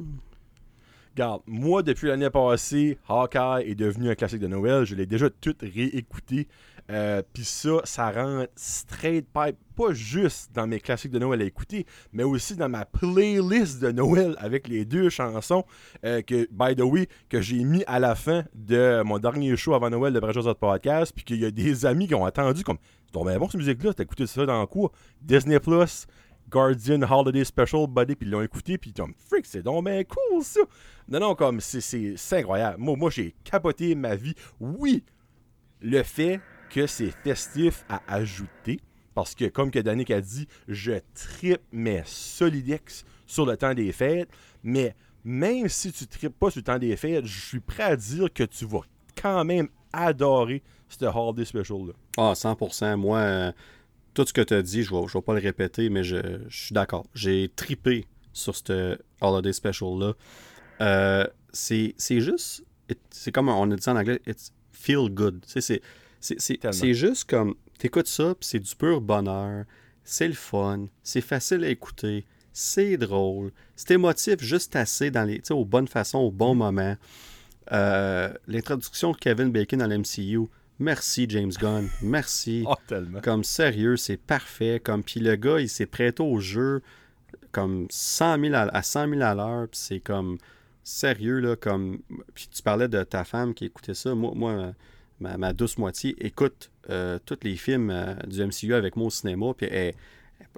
Regarde, 1.14 1.42
moi, 1.46 1.82
depuis 1.82 2.08
l'année 2.08 2.30
passée, 2.30 2.96
Hawkeye 3.06 3.70
est 3.70 3.74
devenu 3.74 4.08
un 4.08 4.14
classique 4.14 4.40
de 4.40 4.46
Noël. 4.46 4.86
Je 4.86 4.94
l'ai 4.94 5.04
déjà 5.04 5.28
tout 5.28 5.54
réécouté. 5.60 6.48
Euh, 6.90 7.22
Puis 7.32 7.44
ça, 7.44 7.80
ça 7.84 8.10
rend 8.10 8.44
straight 8.56 9.26
pipe, 9.32 9.56
pas 9.76 9.92
juste 9.92 10.52
dans 10.52 10.66
mes 10.66 10.80
classiques 10.80 11.12
de 11.12 11.18
Noël 11.18 11.40
à 11.40 11.44
écouter, 11.44 11.86
mais 12.12 12.24
aussi 12.24 12.56
dans 12.56 12.68
ma 12.68 12.84
playlist 12.84 13.80
de 13.80 13.92
Noël 13.92 14.34
avec 14.38 14.68
les 14.68 14.84
deux 14.84 15.08
chansons 15.08 15.64
euh, 16.04 16.22
que, 16.22 16.48
by 16.50 16.76
the 16.76 16.82
way, 16.82 17.08
que 17.28 17.40
j'ai 17.40 17.64
mis 17.64 17.84
à 17.86 17.98
la 17.98 18.14
fin 18.14 18.44
de 18.54 19.02
mon 19.04 19.18
dernier 19.18 19.56
show 19.56 19.74
avant 19.74 19.90
Noël 19.90 20.12
de 20.12 20.20
Brajos 20.20 20.52
Podcast. 20.54 21.12
Puis 21.14 21.24
qu'il 21.24 21.40
y 21.40 21.46
a 21.46 21.50
des 21.50 21.86
amis 21.86 22.08
qui 22.08 22.14
ont 22.14 22.24
attendu 22.24 22.64
comme 22.64 22.78
C'est 23.12 23.38
bon, 23.38 23.48
cette 23.48 23.54
musique-là, 23.54 23.94
t'as 23.94 24.02
écouté 24.02 24.26
ça 24.26 24.44
dans 24.44 24.66
quoi 24.66 24.90
Disney 25.20 25.60
Plus. 25.60 26.06
Guardian 26.50 27.00
Holiday 27.02 27.44
Special 27.44 27.86
Buddy, 27.86 28.14
puis 28.14 28.26
ils 28.26 28.30
l'ont 28.30 28.42
écouté, 28.42 28.76
puis 28.76 28.90
ils 28.90 29.00
comme 29.00 29.14
freak, 29.26 29.46
c'est 29.46 29.62
donc 29.62 29.86
bien 29.86 30.04
cool 30.04 30.42
ça. 30.42 30.60
Non, 31.08 31.18
non, 31.18 31.34
comme 31.34 31.60
c'est 31.60 32.14
incroyable. 32.32 32.76
Moi, 32.78 32.94
moi 32.96 33.10
j'ai 33.10 33.34
capoté 33.42 33.94
ma 33.94 34.14
vie. 34.16 34.34
Oui, 34.60 35.02
le 35.80 36.02
fait 36.02 36.40
que 36.72 36.86
c'est 36.86 37.10
festif 37.10 37.84
à 37.88 38.02
ajouter, 38.08 38.80
parce 39.14 39.34
que 39.34 39.44
comme 39.44 39.70
que 39.70 39.78
Danick 39.78 40.10
a 40.10 40.20
dit, 40.20 40.48
je 40.68 40.92
tripe 41.14 41.60
mes 41.70 42.02
solidex 42.06 43.04
sur 43.26 43.44
le 43.44 43.56
temps 43.56 43.74
des 43.74 43.92
fêtes, 43.92 44.28
mais 44.62 44.96
même 45.24 45.68
si 45.68 45.92
tu 45.92 46.06
tripes 46.06 46.38
pas 46.38 46.50
sur 46.50 46.60
le 46.60 46.64
temps 46.64 46.78
des 46.78 46.96
fêtes, 46.96 47.26
je 47.26 47.40
suis 47.40 47.60
prêt 47.60 47.82
à 47.82 47.96
dire 47.96 48.32
que 48.32 48.44
tu 48.44 48.64
vas 48.64 48.80
quand 49.20 49.44
même 49.44 49.68
adorer 49.92 50.62
ce 50.88 51.04
Holiday 51.04 51.44
Special-là. 51.44 51.92
Ah, 52.16 52.32
100%. 52.34 52.96
Moi, 52.96 53.52
tout 54.14 54.26
ce 54.26 54.32
que 54.32 54.40
tu 54.40 54.54
as 54.54 54.62
dit, 54.62 54.82
je 54.82 54.94
ne 54.94 55.00
vais, 55.00 55.22
pas 55.22 55.34
le 55.34 55.40
répéter, 55.40 55.90
mais 55.90 56.04
je, 56.04 56.40
suis 56.48 56.74
d'accord. 56.74 57.04
J'ai 57.14 57.50
tripé 57.54 58.06
sur 58.32 58.56
ce 58.56 58.98
Holiday 59.20 59.52
Special-là. 59.52 60.14
Euh, 60.80 61.26
c'est 61.52 61.94
juste, 62.08 62.64
c'est 63.10 63.30
comme 63.30 63.48
on 63.50 63.70
a 63.70 63.76
dit 63.76 63.88
en 63.88 63.96
anglais, 63.96 64.20
it's 64.26 64.52
feel 64.72 65.08
good. 65.10 65.44
C'est 65.46 65.82
juste 66.94 67.28
comme, 67.28 67.54
t'écoutes 67.78 68.06
ça, 68.06 68.34
puis 68.38 68.48
c'est 68.48 68.60
du 68.60 68.74
pur 68.74 69.00
bonheur, 69.00 69.64
c'est 70.04 70.28
le 70.28 70.34
fun, 70.34 70.86
c'est 71.02 71.20
facile 71.20 71.64
à 71.64 71.68
écouter, 71.68 72.24
c'est 72.52 72.96
drôle, 72.96 73.50
c'est 73.76 73.92
émotif 73.92 74.40
juste 74.40 74.76
assez 74.76 75.10
dans 75.10 75.24
les, 75.24 75.40
aux 75.50 75.64
bonnes 75.64 75.88
façons, 75.88 76.18
au 76.18 76.30
bon 76.30 76.54
moment. 76.54 76.96
Euh, 77.70 78.32
l'introduction 78.48 79.12
de 79.12 79.16
Kevin 79.16 79.50
Bacon 79.50 79.78
dans 79.78 79.86
l'MCU, 79.86 80.48
Merci 80.82 81.26
James 81.28 81.52
Gunn, 81.60 81.88
merci. 82.02 82.64
Oh, 82.66 82.74
tellement. 82.88 83.20
Comme 83.20 83.44
sérieux, 83.44 83.96
c'est 83.96 84.16
parfait. 84.16 84.80
Comme 84.82 85.04
puis 85.04 85.20
le 85.20 85.36
gars, 85.36 85.60
il 85.60 85.68
s'est 85.68 85.86
prêté 85.86 86.22
au 86.22 86.40
jeu 86.40 86.82
comme 87.52 87.86
100 87.90 88.40
000 88.40 88.54
à, 88.54 88.82
100 88.82 89.10
000 89.10 89.22
à 89.22 89.34
l'heure. 89.34 89.68
Puis 89.68 89.80
c'est 89.80 90.00
comme 90.00 90.38
sérieux 90.82 91.38
là, 91.38 91.54
comme. 91.54 92.00
Puis 92.34 92.48
tu 92.52 92.62
parlais 92.62 92.88
de 92.88 93.02
ta 93.04 93.22
femme 93.22 93.54
qui 93.54 93.66
écoutait 93.66 93.94
ça. 93.94 94.14
Moi, 94.14 94.32
moi 94.34 94.72
ma, 95.22 95.52
douce 95.52 95.78
moitié 95.78 96.14
écoute 96.18 96.70
euh, 96.90 97.18
tous 97.24 97.38
les 97.42 97.56
films 97.56 97.90
euh, 97.90 98.14
du 98.26 98.44
MCU 98.44 98.74
avec 98.74 98.96
moi 98.96 99.06
au 99.06 99.10
cinéma. 99.10 99.52
Puis 99.56 99.66
elle, 99.70 99.94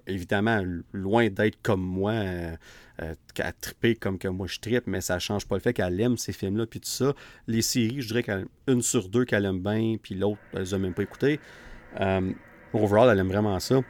évidemment 0.07 0.63
loin 0.93 1.29
d'être 1.29 1.59
comme 1.63 1.83
moi. 1.83 2.13
Euh, 2.13 2.57
euh, 3.03 3.15
qu'elle 3.35 3.47
a 3.47 3.95
comme 4.01 4.19
que 4.19 4.29
moi 4.29 4.47
je 4.47 4.61
trippe, 4.61 4.87
mais 4.87 5.01
ça 5.01 5.19
change 5.19 5.47
pas 5.47 5.57
le 5.57 5.61
fait 5.61 5.73
qu'elle 5.73 6.01
aime 6.01 6.17
ces 6.17 6.33
films-là, 6.33 6.65
puis 6.67 6.79
tout 6.79 6.89
ça. 6.89 7.13
Les 7.49 7.61
séries, 7.61 8.03
je 8.03 8.07
dirais 8.07 8.23
qu'une 8.23 8.83
sur 8.83 9.09
deux 9.09 9.25
qu'elle 9.25 9.47
aime 9.47 9.59
bien, 9.59 9.97
puis 10.01 10.15
l'autre, 10.15 10.39
elle 10.53 10.61
les 10.61 10.75
a 10.75 10.79
même 10.79 10.95
pas 10.95 11.03
écoutées. 11.03 11.41
Euh, 12.01 12.31
overall, 12.73 13.09
elle 13.11 13.19
aime 13.19 13.29
vraiment 13.29 13.59
ça. 13.59 13.81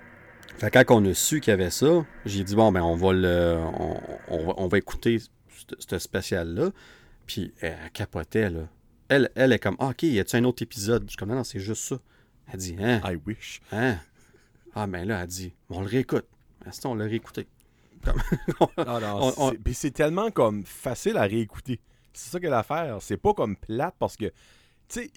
Fait 0.57 0.71
que 0.71 0.79
quand 0.79 1.03
on 1.03 1.05
a 1.05 1.13
su 1.13 1.41
qu'il 1.41 1.51
y 1.51 1.55
avait 1.55 1.69
ça, 1.69 2.07
j'ai 2.25 2.45
dit, 2.45 2.55
bon, 2.55 2.73
ben, 2.73 2.81
on 2.81 2.97
va 2.97 3.13
le, 3.13 3.59
on, 4.29 4.69
va, 4.69 4.79
écouter 4.79 5.19
ce 5.79 5.99
spécial-là. 5.99 6.71
Puis 7.27 7.53
elle 7.61 7.77
capotait, 7.93 8.49
là. 8.49 8.69
Elle, 9.09 9.31
elle 9.35 9.53
est 9.53 9.59
comme, 9.59 9.77
ah, 9.79 9.89
OK, 9.89 10.03
y 10.05 10.19
a-tu 10.19 10.37
un 10.37 10.45
autre 10.45 10.63
épisode? 10.63 11.05
Je 11.05 11.11
suis 11.11 11.17
comme, 11.17 11.31
non, 11.31 11.45
c'est 11.45 11.61
juste 11.61 11.85
ça. 11.85 11.99
Elle 12.53 12.59
dit, 12.59 12.77
hein? 12.81 13.01
I 13.05 13.19
wish. 13.27 13.61
Hein? 13.73 13.99
Ah, 14.75 14.87
ben 14.87 15.07
là, 15.07 15.23
elle 15.23 15.29
dit, 15.29 15.55
on 15.71 15.81
le 15.81 15.87
réécoute. 15.87 16.27
on 16.85 16.95
l'a 16.95 17.05
réécouté? 17.05 17.47
c'est 19.73 19.93
tellement 19.93 20.31
comme 20.31 20.65
facile 20.65 21.17
à 21.17 21.23
réécouter. 21.23 21.81
C'est 22.13 22.31
ça 22.31 22.41
que 22.41 22.47
l'affaire. 22.47 22.99
C'est 23.01 23.17
pas 23.17 23.33
comme 23.33 23.57
plate 23.57 23.95
parce 23.99 24.17
que, 24.17 24.27
tu 24.89 25.11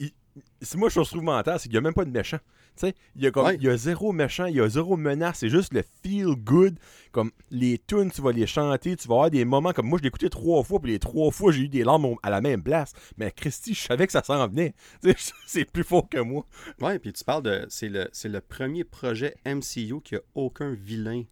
sais, 0.62 0.78
moi 0.78 0.90
je 0.90 1.02
trouve 1.02 1.24
mental, 1.24 1.60
c'est 1.60 1.64
qu'il 1.64 1.74
n'y 1.74 1.78
a 1.78 1.82
même 1.82 1.94
pas 1.94 2.06
de 2.06 2.12
méchant. 2.12 2.40
Tu 2.78 2.88
sais, 2.88 2.96
il 3.16 3.24
y 3.24 3.28
a 3.28 3.32
comme, 3.32 3.52
il 3.54 3.64
y 3.64 3.70
a 3.70 3.78
zéro 3.78 4.12
méchant, 4.14 4.46
il 4.46 4.56
y 4.56 4.62
a 4.62 4.70
zéro 4.70 4.98
menace, 4.98 5.40
c'est 5.40 5.50
juste 5.50 5.74
le 5.74 5.84
feel 6.04 6.36
good. 6.36 6.80
Comme 7.12 7.32
les 7.50 7.80
tunes, 7.80 8.12
tu 8.12 8.22
vas 8.22 8.32
les 8.32 8.48
chanter, 8.48 8.96
tu 8.96 9.08
vas 9.08 9.16
avoir 9.16 9.32
des 9.32 9.46
moments 9.46 9.74
comme 9.74 9.88
moi, 9.88 9.98
je 9.98 10.04
l'ai 10.04 10.08
écouté 10.08 10.30
trois 10.30 10.64
fois, 10.64 10.80
puis 10.80 10.92
les 10.92 11.00
trois 11.00 11.32
fois, 11.32 11.52
j'ai 11.52 11.64
eu 11.64 11.70
des 11.70 11.84
larmes 11.84 12.16
à 12.24 12.30
la 12.30 12.42
même 12.42 12.64
place. 12.64 12.94
Mais 13.18 13.32
Christy, 13.32 13.74
je 13.74 13.82
savais 13.82 14.06
que 14.06 14.14
ça 14.14 14.24
s'en 14.24 14.48
venait. 14.48 14.74
c'est 15.46 15.66
plus 15.66 15.84
fort 15.84 16.08
que 16.08 16.20
moi. 16.20 16.46
Ouais, 16.80 17.00
puis 17.00 17.12
tu 17.14 17.24
parles 17.24 17.44
de. 17.44 17.66
C'est 17.70 17.90
le, 17.90 18.10
le 18.26 18.42
premier 18.42 18.84
projet 18.84 19.36
MCU 19.46 20.02
qui 20.04 20.16
a 20.16 20.22
aucun 20.36 20.74
vilain 20.74 21.24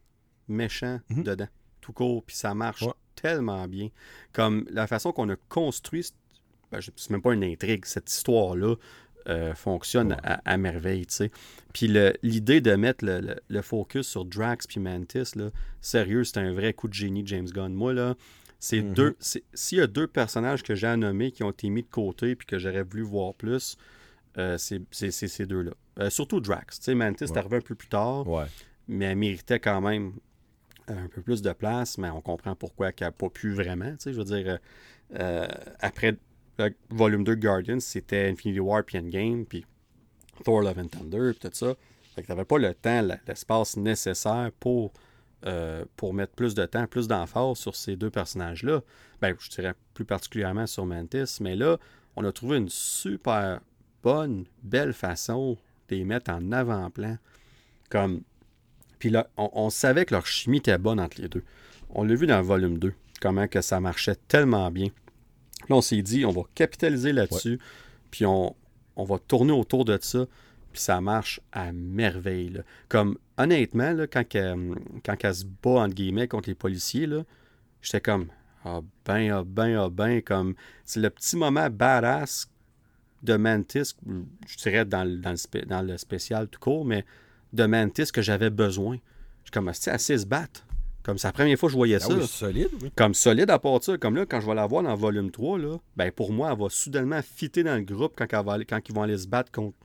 méchant 0.47 0.99
mhm. 1.09 1.23
dedans, 1.23 1.47
tout 1.81 1.93
court, 1.93 2.23
puis 2.23 2.35
ça 2.35 2.53
marche 2.53 2.85
tellement 3.15 3.67
bien. 3.67 3.89
Comme 4.33 4.65
la 4.69 4.87
façon 4.87 5.11
qu'on 5.11 5.29
a 5.29 5.35
construit, 5.49 6.11
ben, 6.71 6.79
c'est 6.81 7.09
même 7.09 7.21
pas 7.21 7.33
une 7.33 7.43
intrigue, 7.43 7.85
cette 7.85 8.11
histoire-là 8.11 8.75
euh, 9.27 9.55
fonctionne 9.55 10.17
à, 10.23 10.57
merveille, 10.57 11.07
tu 11.07 11.15
sais. 11.15 11.31
Puis 11.73 11.91
l'idée 12.21 12.61
de 12.61 12.75
mettre 12.75 13.03
le, 13.03 13.61
focus 13.63 14.07
sur 14.07 14.23
Drax 14.23 14.67
puis 14.67 14.79
Mantis, 14.79 15.31
là, 15.35 15.49
sérieux, 15.81 16.23
c'est 16.23 16.37
un 16.37 16.53
vrai 16.53 16.73
coup 16.73 16.87
de 16.87 16.93
génie 16.93 17.23
James 17.25 17.47
Gunn. 17.47 17.73
Moi, 17.73 17.93
là, 17.93 18.13
c'est 18.59 18.81
mhm. 18.81 18.93
deux. 18.93 19.15
S'il 19.19 19.79
y 19.79 19.81
a 19.81 19.87
deux 19.87 20.05
personnages 20.05 20.61
que 20.61 20.75
j'ai 20.75 20.95
nommés 20.95 21.31
qui 21.31 21.43
ont 21.43 21.49
été 21.49 21.69
mis 21.69 21.81
de 21.81 21.89
côté 21.89 22.35
puis 22.35 22.45
que 22.45 22.59
j'aurais 22.59 22.83
voulu 22.83 23.01
voir 23.01 23.33
plus, 23.33 23.77
euh, 24.37 24.57
c'est 24.59 25.11
ces 25.11 25.45
deux-là. 25.47 25.71
Euh, 25.99 26.11
surtout 26.11 26.39
Drax. 26.39 26.77
Tu 26.77 26.85
sais, 26.85 26.95
Mantis 26.95 27.23
est 27.23 27.37
arrivé 27.37 27.57
un 27.57 27.61
peu 27.61 27.73
plus 27.73 27.87
tard, 27.87 28.25
mais 28.87 29.05
elle 29.05 29.17
méritait 29.17 29.59
quand 29.59 29.81
même 29.81 30.13
un 30.87 31.07
peu 31.07 31.23
plus 31.23 31.41
de 31.41 31.51
place, 31.51 31.97
mais 31.97 32.11
on 32.11 32.21
comprend 32.21 32.55
pourquoi 32.55 32.91
qu'elle 32.91 33.07
n'a 33.07 33.11
pas 33.11 33.29
pu 33.29 33.53
vraiment. 33.53 33.89
Tu 33.93 33.97
sais, 34.01 34.13
je 34.13 34.19
veux 34.19 34.23
dire, 34.23 34.59
après 35.79 36.11
le 36.11 36.17
volume 36.89 37.23
2 37.23 37.35
Guardians, 37.35 37.79
c'était 37.79 38.29
Infinity 38.29 38.59
War 38.59 38.83
puis 38.83 38.97
Endgame, 38.97 39.45
puis 39.45 39.65
Thor 40.43 40.61
Love 40.61 40.79
and 40.79 40.87
Thunder, 40.87 41.31
puis 41.31 41.49
tout 41.49 41.55
ça. 41.55 41.75
Fait 42.15 42.21
que 42.21 42.27
t'avais 42.27 42.45
pas 42.45 42.57
le 42.57 42.73
temps, 42.73 43.01
l'espace 43.27 43.77
nécessaire 43.77 44.51
pour, 44.59 44.93
euh, 45.45 45.83
pour 45.97 46.13
mettre 46.13 46.33
plus 46.33 46.55
de 46.55 46.65
temps, 46.65 46.87
plus 46.87 47.07
d'emphase 47.07 47.57
sur 47.57 47.75
ces 47.75 47.95
deux 47.95 48.09
personnages-là. 48.09 48.81
Ben, 49.21 49.35
je 49.39 49.49
dirais 49.49 49.73
plus 49.93 50.05
particulièrement 50.05 50.67
sur 50.67 50.85
Mantis, 50.85 51.37
mais 51.41 51.55
là, 51.55 51.77
on 52.15 52.23
a 52.23 52.31
trouvé 52.31 52.57
une 52.57 52.69
super 52.69 53.59
bonne, 54.01 54.45
belle 54.63 54.93
façon 54.93 55.57
de 55.89 55.95
les 55.95 56.05
mettre 56.05 56.31
en 56.31 56.51
avant-plan. 56.51 57.17
Comme 57.89 58.21
puis 58.99 59.09
là, 59.09 59.27
on, 59.37 59.69
savait 59.69 60.05
que 60.05 60.13
leur 60.13 60.25
chimie 60.25 60.57
était 60.57 60.77
bonne 60.77 60.99
entre 60.99 61.21
les 61.21 61.27
deux. 61.27 61.43
On 61.89 62.03
l'a 62.03 62.15
vu 62.15 62.27
dans 62.27 62.37
le 62.37 62.43
volume 62.43 62.79
2, 62.79 62.93
comment 63.21 63.47
que 63.47 63.61
ça 63.61 63.79
marchait 63.79 64.15
tellement 64.27 64.71
bien. 64.71 64.87
Là, 65.69 65.75
on 65.75 65.81
s'est 65.81 66.01
dit, 66.01 66.25
on 66.25 66.31
va 66.31 66.43
capitaliser 66.53 67.13
là-dessus, 67.13 67.59
puis 68.11 68.25
on, 68.25 68.55
va 68.97 69.19
tourner 69.19 69.51
autour 69.51 69.85
de 69.85 69.97
ça, 70.01 70.25
puis 70.71 70.81
ça 70.81 71.01
marche 71.01 71.39
à 71.51 71.71
merveille. 71.71 72.61
Comme, 72.89 73.17
honnêtement, 73.37 73.91
là, 73.91 74.07
quand, 74.07 74.35
elle, 74.35 74.75
quand 75.03 75.15
elle 75.23 75.35
se 75.35 75.45
bat, 75.45 75.81
entre 75.81 75.95
guillemets, 75.95 76.27
contre 76.27 76.49
les 76.49 76.55
policiers, 76.55 77.07
j'étais 77.81 78.01
comme, 78.01 78.27
ah 78.63 78.81
ben, 79.05 79.31
ah 79.31 79.43
ben, 79.45 79.77
ah 79.77 79.89
ben, 79.89 80.21
comme, 80.21 80.55
c'est 80.85 80.99
le 80.99 81.09
petit 81.09 81.37
moment 81.37 81.69
badass 81.69 82.49
de 83.23 83.37
Mantis, 83.37 83.95
je 84.47 84.57
dirais 84.57 84.85
dans, 84.85 85.05
dans, 85.21 85.31
le, 85.31 85.65
dans 85.65 85.81
le 85.81 85.97
spécial 85.97 86.47
tout 86.47 86.59
court, 86.59 86.85
mais 86.85 87.05
de 87.53 87.65
Mantis 87.65 88.11
que 88.11 88.21
j'avais 88.21 88.49
besoin. 88.49 88.97
Je 89.43 89.49
suis 89.49 89.51
comme, 89.51 89.71
c'est 89.73 89.91
assez 89.91 90.17
se 90.17 90.25
battre. 90.25 90.64
Comme 91.05 91.19
c'est 91.19 91.27
la 91.27 91.33
première 91.33 91.55
fois 91.59 91.67
que 91.67 91.73
je 91.73 91.77
voyais 91.77 91.97
ah 91.97 91.99
ça. 91.99 92.25
solide, 92.25 92.69
Comme 92.95 93.13
solide 93.13 93.51
à 93.51 93.59
part 93.59 93.83
ça. 93.83 93.95
Comme 93.95 94.15
là, 94.15 94.25
quand 94.25 94.41
je 94.41 94.47
vais 94.47 94.55
la 94.55 94.65
voir 94.65 94.81
dans 94.81 94.95
volume 94.95 95.29
3, 95.29 95.59
là, 95.59 95.77
ben 95.95 96.11
pour 96.11 96.33
moi, 96.33 96.49
elle 96.51 96.59
va 96.59 96.67
soudainement 96.67 97.21
fitter 97.21 97.61
dans 97.61 97.75
le 97.75 97.83
groupe 97.83 98.15
quand, 98.17 98.43
va 98.43 98.57
quand 98.63 98.79
ils 98.89 98.95
vont 98.95 99.03
aller 99.03 99.19
se 99.19 99.27
battre 99.27 99.51
contre, 99.51 99.77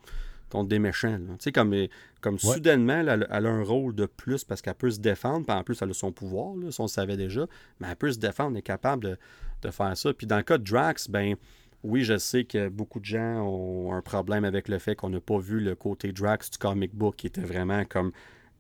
contre 0.49 0.71
des 0.71 0.79
méchants. 0.79 1.19
Tu 1.19 1.35
sais, 1.41 1.53
comme, 1.53 1.77
comme 2.23 2.39
soudainement, 2.39 3.01
elle, 3.07 3.29
a 3.31 3.51
un 3.51 3.63
rôle 3.63 3.95
de 3.95 4.07
plus 4.07 4.45
parce 4.45 4.63
qu'elle 4.63 4.75
peut 4.75 4.91
se 4.91 4.99
défendre, 4.99 5.45
puis 5.45 5.55
en 5.55 5.63
plus, 5.63 5.83
elle 5.83 5.91
a 5.91 5.93
son 5.93 6.11
pouvoir, 6.11 6.57
là, 6.57 6.71
ça 6.71 6.83
on 6.83 6.87
le 6.87 6.89
savait 6.89 7.19
déjà, 7.19 7.47
mais 7.81 7.89
elle 7.91 7.97
peut 7.97 8.13
se 8.13 8.19
défendre, 8.19 8.53
elle 8.53 8.61
est 8.61 8.63
capable 8.63 9.19
de, 9.63 9.71
faire 9.71 9.95
ça. 9.95 10.15
Puis 10.15 10.27
dans 10.27 10.39
le 10.39 10.43
cas 10.43 10.57
de 10.57 10.65
Drax, 10.65 11.11
ben 11.11 11.37
oui, 11.83 12.03
je 12.03 12.17
sais 12.17 12.45
que 12.45 12.71
beaucoup 12.71 12.99
de 12.99 13.05
gens 13.05 13.43
ont 13.43 13.93
un 13.93 14.01
problème 14.01 14.47
avec 14.47 14.69
le 14.69 14.79
fait 14.79 14.97
qu'on 14.97 15.11
n'a 15.11 15.21
pas 15.21 15.39
vu 15.39 15.61
le 15.61 15.75
côté 15.75 16.13
Drax 16.13 16.51
du 16.51 16.57
comic 16.57 16.95
book 16.95 17.17
qui 17.17 17.27
était 17.27 17.43
vraiment 17.43 17.85
comme 17.85 18.11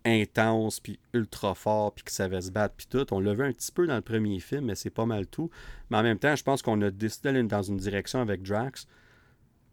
intense, 0.04 0.80
puis 0.80 0.98
ultra 1.12 1.54
fort, 1.54 1.92
puis 1.92 2.04
qui 2.04 2.14
savait 2.14 2.40
se 2.40 2.50
battre, 2.50 2.74
puis 2.76 2.86
tout. 2.88 3.06
On 3.12 3.20
l'a 3.20 3.34
vu 3.34 3.44
un 3.44 3.52
petit 3.52 3.72
peu 3.72 3.86
dans 3.86 3.96
le 3.96 4.02
premier 4.02 4.40
film, 4.40 4.66
mais 4.66 4.74
c'est 4.74 4.90
pas 4.90 5.06
mal 5.06 5.26
tout. 5.26 5.50
Mais 5.90 5.98
en 5.98 6.02
même 6.02 6.18
temps, 6.18 6.34
je 6.36 6.42
pense 6.42 6.62
qu'on 6.62 6.80
a 6.82 6.90
décidé 6.90 7.32
d'aller 7.32 7.42
dans 7.42 7.62
une 7.62 7.76
direction 7.76 8.20
avec 8.20 8.42
Drax. 8.42 8.86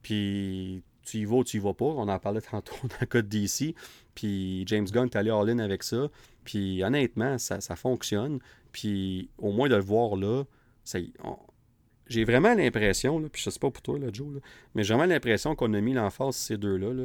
Puis 0.02 0.84
tu 1.04 1.20
y 1.20 1.26
vas 1.26 1.38
ou 1.38 1.44
tu 1.44 1.58
y 1.58 1.60
vas 1.60 1.74
pas. 1.74 1.86
On 1.86 2.08
en 2.08 2.20
parlait 2.20 2.42
tantôt 2.52 2.76
dans 2.84 2.98
le 3.00 3.08
cas 3.08 3.22
DC. 3.22 3.76
Puis 4.16 4.64
James 4.68 4.86
Gunn 4.86 5.06
est 5.06 5.16
allé 5.16 5.30
all-in 5.30 5.60
avec 5.60 5.84
ça. 5.84 6.10
Puis 6.44 6.84
honnêtement, 6.84 7.38
ça, 7.38 7.76
fonctionne. 7.76 8.40
Puis 8.72 9.30
au 9.38 9.52
moins 9.52 9.70
de 9.70 9.76
le 9.76 9.82
voir 9.82 10.16
là, 10.16 10.44
j'ai 12.08 12.24
vraiment 12.24 12.54
l'impression, 12.54 13.22
puis 13.30 13.42
je 13.44 13.50
sais 13.50 13.60
pas 13.60 13.70
pour 13.70 13.82
toi, 13.82 14.00
là, 14.00 14.08
Joe, 14.14 14.40
mais 14.74 14.84
j'ai 14.84 14.94
vraiment 14.94 15.08
l'impression 15.08 15.56
qu'on 15.56 15.74
a 15.74 15.82
mis 15.82 15.94
l'emphase 15.94 16.36
ces 16.36 16.58
deux-là. 16.58 16.94
Là. 16.94 17.04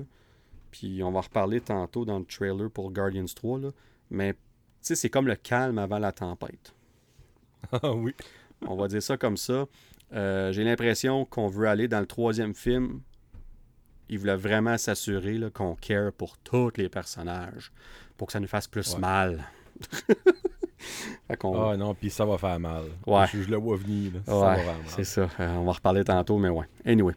Puis 0.72 1.02
on 1.02 1.12
va 1.12 1.20
reparler 1.20 1.60
tantôt 1.60 2.04
dans 2.04 2.18
le 2.18 2.24
trailer 2.24 2.68
pour 2.70 2.90
Guardians 2.90 3.26
3. 3.26 3.60
Là. 3.60 3.70
Mais 4.10 4.34
c'est 4.80 5.10
comme 5.10 5.28
le 5.28 5.36
calme 5.36 5.78
avant 5.78 6.00
la 6.00 6.10
tempête. 6.10 6.74
Ah 7.70 7.92
oui. 7.92 8.12
on 8.66 8.74
va 8.74 8.88
dire 8.88 9.02
ça 9.02 9.16
comme 9.16 9.36
ça. 9.36 9.66
Euh, 10.12 10.50
j'ai 10.50 10.64
l'impression 10.64 11.24
qu'on 11.24 11.46
veut 11.46 11.68
aller 11.68 11.86
dans 11.86 12.00
le 12.00 12.06
troisième 12.06 12.54
film. 12.54 13.00
Il 14.08 14.18
voulait 14.18 14.36
vraiment 14.36 14.76
s'assurer 14.76 15.38
qu'on 15.54 15.76
care 15.76 16.12
pour 16.12 16.36
tous 16.38 16.72
les 16.76 16.88
personnages 16.88 17.72
pour 18.16 18.26
que 18.26 18.32
ça 18.32 18.40
nous 18.40 18.48
fasse 18.48 18.66
plus 18.66 18.98
mal. 18.98 19.44
Ah 21.28 21.76
non, 21.76 21.94
puis 21.94 22.10
ça 22.10 22.24
va 22.24 22.38
faire 22.38 22.58
mal. 22.60 22.84
Ouais. 23.06 23.24
Je, 23.32 23.48
le 23.48 23.56
vois 23.56 23.76
venir. 23.76 24.12
C'est 24.86 25.04
ça. 25.04 25.28
Euh, 25.40 25.56
on 25.56 25.64
va 25.64 25.72
reparler 25.72 26.04
tantôt, 26.04 26.38
mais 26.38 26.48
ouais. 26.48 26.66
Anyway. 26.84 27.14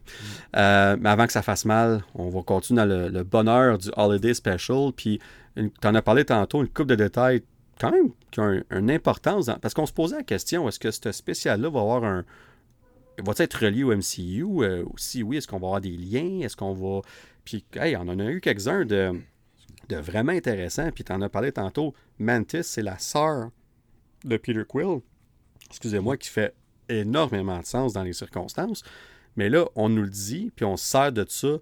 Euh, 0.56 0.96
mais 0.98 1.08
avant 1.08 1.26
que 1.26 1.32
ça 1.32 1.42
fasse 1.42 1.64
mal, 1.64 2.02
on 2.14 2.28
va 2.28 2.42
continuer 2.42 2.86
dans 2.86 3.12
le, 3.12 3.22
bonheur 3.22 3.78
du 3.78 3.90
Holiday 3.96 4.34
Special. 4.34 4.92
Puis, 4.96 5.20
tu 5.56 5.70
en 5.84 5.94
as 5.94 6.02
parlé 6.02 6.24
tantôt, 6.24 6.60
une 6.62 6.68
coupe 6.68 6.88
de 6.88 6.94
détails 6.94 7.42
quand 7.80 7.90
même 7.90 8.10
qui 8.30 8.40
ont 8.40 8.62
une 8.70 8.90
importance. 8.90 9.50
parce 9.60 9.74
qu'on 9.74 9.86
se 9.86 9.92
posait 9.92 10.16
la 10.16 10.22
question 10.22 10.68
est-ce 10.68 10.78
que 10.78 10.90
ce 10.90 11.12
spécial-là 11.12 11.68
va 11.68 11.80
avoir 11.80 12.04
un, 12.04 12.24
va 13.18 13.34
t 13.34 13.42
être 13.42 13.64
relié 13.64 13.84
au 13.84 13.94
MCU? 13.94 14.64
Euh, 14.64 14.84
si 14.96 15.22
oui, 15.22 15.38
est-ce 15.38 15.48
qu'on 15.48 15.58
va 15.58 15.66
avoir 15.66 15.80
des 15.80 15.96
liens? 15.96 16.40
Est-ce 16.40 16.56
qu'on 16.56 16.74
va. 16.74 17.00
Puis, 17.44 17.64
hey, 17.74 17.96
on 17.96 18.02
en 18.02 18.18
a 18.18 18.24
eu 18.24 18.40
quelques-uns 18.40 18.84
de, 18.84 19.12
de 19.88 19.96
vraiment 19.96 20.32
intéressants. 20.32 20.90
Puis, 20.92 21.04
tu 21.04 21.12
en 21.12 21.22
as 21.22 21.28
parlé 21.28 21.52
tantôt. 21.52 21.94
Mantis, 22.18 22.64
c'est 22.64 22.82
la 22.82 22.98
sœur 22.98 23.50
de 24.26 24.36
Peter 24.36 24.62
Quill. 24.68 25.00
Excusez-moi, 25.68 26.16
qui 26.16 26.28
fait 26.28 26.54
énormément 26.88 27.58
de 27.60 27.66
sens 27.66 27.92
dans 27.92 28.02
les 28.02 28.12
circonstances. 28.12 28.82
Mais 29.36 29.48
là, 29.48 29.66
on 29.74 29.88
nous 29.88 30.02
le 30.02 30.10
dit, 30.10 30.52
puis 30.54 30.64
on 30.64 30.76
se 30.76 30.84
sert 30.84 31.12
de 31.12 31.24
ça 31.28 31.58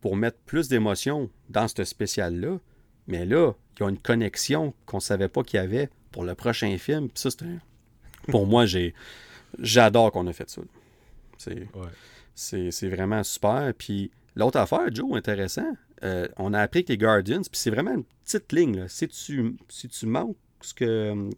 pour 0.00 0.16
mettre 0.16 0.38
plus 0.38 0.68
d'émotion 0.68 1.30
dans 1.48 1.68
ce 1.68 1.84
spécial-là. 1.84 2.58
Mais 3.06 3.24
là, 3.24 3.52
il 3.76 3.82
y 3.82 3.86
a 3.86 3.88
une 3.88 3.98
connexion 3.98 4.74
qu'on 4.86 4.96
ne 4.96 5.02
savait 5.02 5.28
pas 5.28 5.42
qu'il 5.42 5.58
y 5.58 5.62
avait 5.62 5.90
pour 6.10 6.24
le 6.24 6.34
prochain 6.34 6.76
film. 6.78 7.08
Puis 7.08 7.20
ça, 7.20 7.30
c'est 7.30 7.46
Pour 8.30 8.46
moi, 8.46 8.66
j'ai 8.66 8.94
j'adore 9.60 10.10
qu'on 10.10 10.26
a 10.26 10.32
fait 10.32 10.50
ça. 10.50 10.62
C'est 12.34 12.88
vraiment 12.88 13.22
super. 13.22 13.72
Puis 13.76 14.10
l'autre 14.34 14.58
affaire, 14.58 14.92
Joe, 14.92 15.16
intéressant, 15.16 15.76
euh, 16.02 16.26
on 16.36 16.52
a 16.52 16.60
appris 16.60 16.84
que 16.84 16.92
les 16.92 16.98
Guardians, 16.98 17.42
puis 17.42 17.60
c'est 17.60 17.70
vraiment 17.70 17.92
une 17.94 18.04
petite 18.24 18.52
ligne. 18.52 18.76
Là. 18.76 18.88
Si, 18.88 19.08
tu, 19.08 19.56
si 19.68 19.88
tu 19.88 20.06
manques 20.06 20.36
ce 20.60 20.74
que 20.74 21.30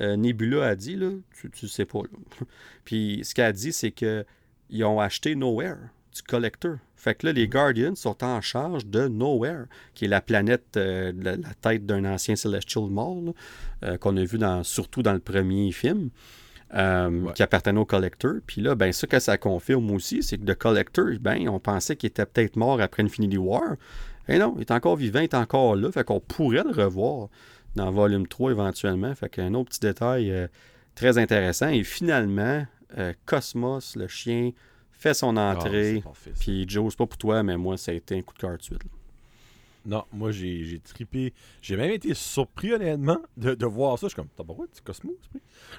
euh, 0.00 0.16
Nebula 0.16 0.66
a 0.66 0.74
dit, 0.74 0.96
là, 0.96 1.10
tu 1.40 1.48
ne 1.62 1.68
sais 1.68 1.84
pas. 1.84 2.00
puis 2.84 3.20
ce 3.24 3.34
qu'elle 3.34 3.46
a 3.46 3.52
dit, 3.52 3.72
c'est 3.72 3.92
qu'ils 3.92 4.84
ont 4.84 5.00
acheté 5.00 5.34
Nowhere, 5.34 5.78
du 6.14 6.22
collector. 6.22 6.76
Fait 6.96 7.14
que 7.14 7.26
là, 7.26 7.32
les 7.32 7.48
Guardians 7.48 7.94
sont 7.94 8.24
en 8.24 8.40
charge 8.40 8.86
de 8.86 9.08
Nowhere, 9.08 9.66
qui 9.94 10.06
est 10.06 10.08
la 10.08 10.20
planète, 10.20 10.76
euh, 10.76 11.12
la, 11.16 11.36
tête 11.60 11.84
d'un 11.84 12.04
ancien 12.04 12.36
Celestial 12.36 12.84
mort, 12.84 13.34
qu'on 14.00 14.16
a 14.16 14.24
vu 14.24 14.38
dans, 14.38 14.64
surtout 14.64 15.02
dans 15.02 15.12
le 15.12 15.18
premier 15.18 15.70
film. 15.72 16.10
Euh, 16.74 17.30
qui 17.34 17.42
appartenait 17.44 17.78
au 17.78 17.84
Collector. 17.84 18.32
Puis 18.44 18.60
là, 18.60 18.74
ben, 18.74 18.92
ça 18.92 19.06
que 19.06 19.20
ça 19.20 19.38
confirme 19.38 19.92
aussi, 19.92 20.24
c'est 20.24 20.38
que 20.38 20.46
le 20.46 20.56
Collector, 20.56 21.06
ben, 21.20 21.48
on 21.48 21.60
pensait 21.60 21.94
qu'il 21.94 22.08
était 22.08 22.26
peut-être 22.26 22.56
mort 22.56 22.80
après 22.80 23.04
Infinity 23.04 23.36
War. 23.36 23.76
Et 24.26 24.38
non, 24.38 24.54
il 24.56 24.62
est 24.62 24.72
encore 24.72 24.96
vivant, 24.96 25.20
il 25.20 25.24
est 25.24 25.34
encore 25.34 25.76
là. 25.76 25.92
Fait 25.92 26.02
qu'on 26.02 26.18
pourrait 26.18 26.64
le 26.64 26.72
revoir 26.72 27.28
dans 27.76 27.90
Volume 27.90 28.26
3 28.26 28.52
éventuellement. 28.52 29.14
Fait 29.14 29.28
qu'un 29.28 29.54
autre 29.54 29.70
petit 29.70 29.80
détail 29.80 30.30
euh, 30.30 30.48
très 30.94 31.18
intéressant. 31.18 31.68
Et 31.68 31.84
finalement, 31.84 32.66
euh, 32.98 33.12
Cosmos, 33.26 33.96
le 33.96 34.08
chien, 34.08 34.52
fait 34.92 35.14
son 35.14 35.36
ah, 35.36 35.54
entrée. 35.54 36.02
puis 36.38 36.64
Joe, 36.68 36.92
c'est 36.92 36.98
pas 36.98 37.06
pour 37.06 37.18
toi, 37.18 37.42
mais 37.42 37.56
moi, 37.56 37.76
ça 37.76 37.92
a 37.92 37.94
été 37.94 38.16
un 38.16 38.22
coup 38.22 38.34
de 38.34 38.38
cœur 38.38 38.56
de 38.56 38.62
suite. 38.62 38.82
Non, 39.86 40.04
moi 40.12 40.32
j'ai 40.32 40.80
tripé. 40.82 41.34
J'ai 41.60 41.76
même 41.76 41.90
été 41.90 42.14
surpris 42.14 42.72
honnêtement 42.72 43.18
de, 43.36 43.66
voir 43.66 43.98
ça. 43.98 44.06
Je 44.06 44.12
suis 44.12 44.16
comme, 44.16 44.28
t'as 44.34 44.44
pas 44.44 44.54
quoi, 44.54 44.66
Cosmos? 44.82 45.14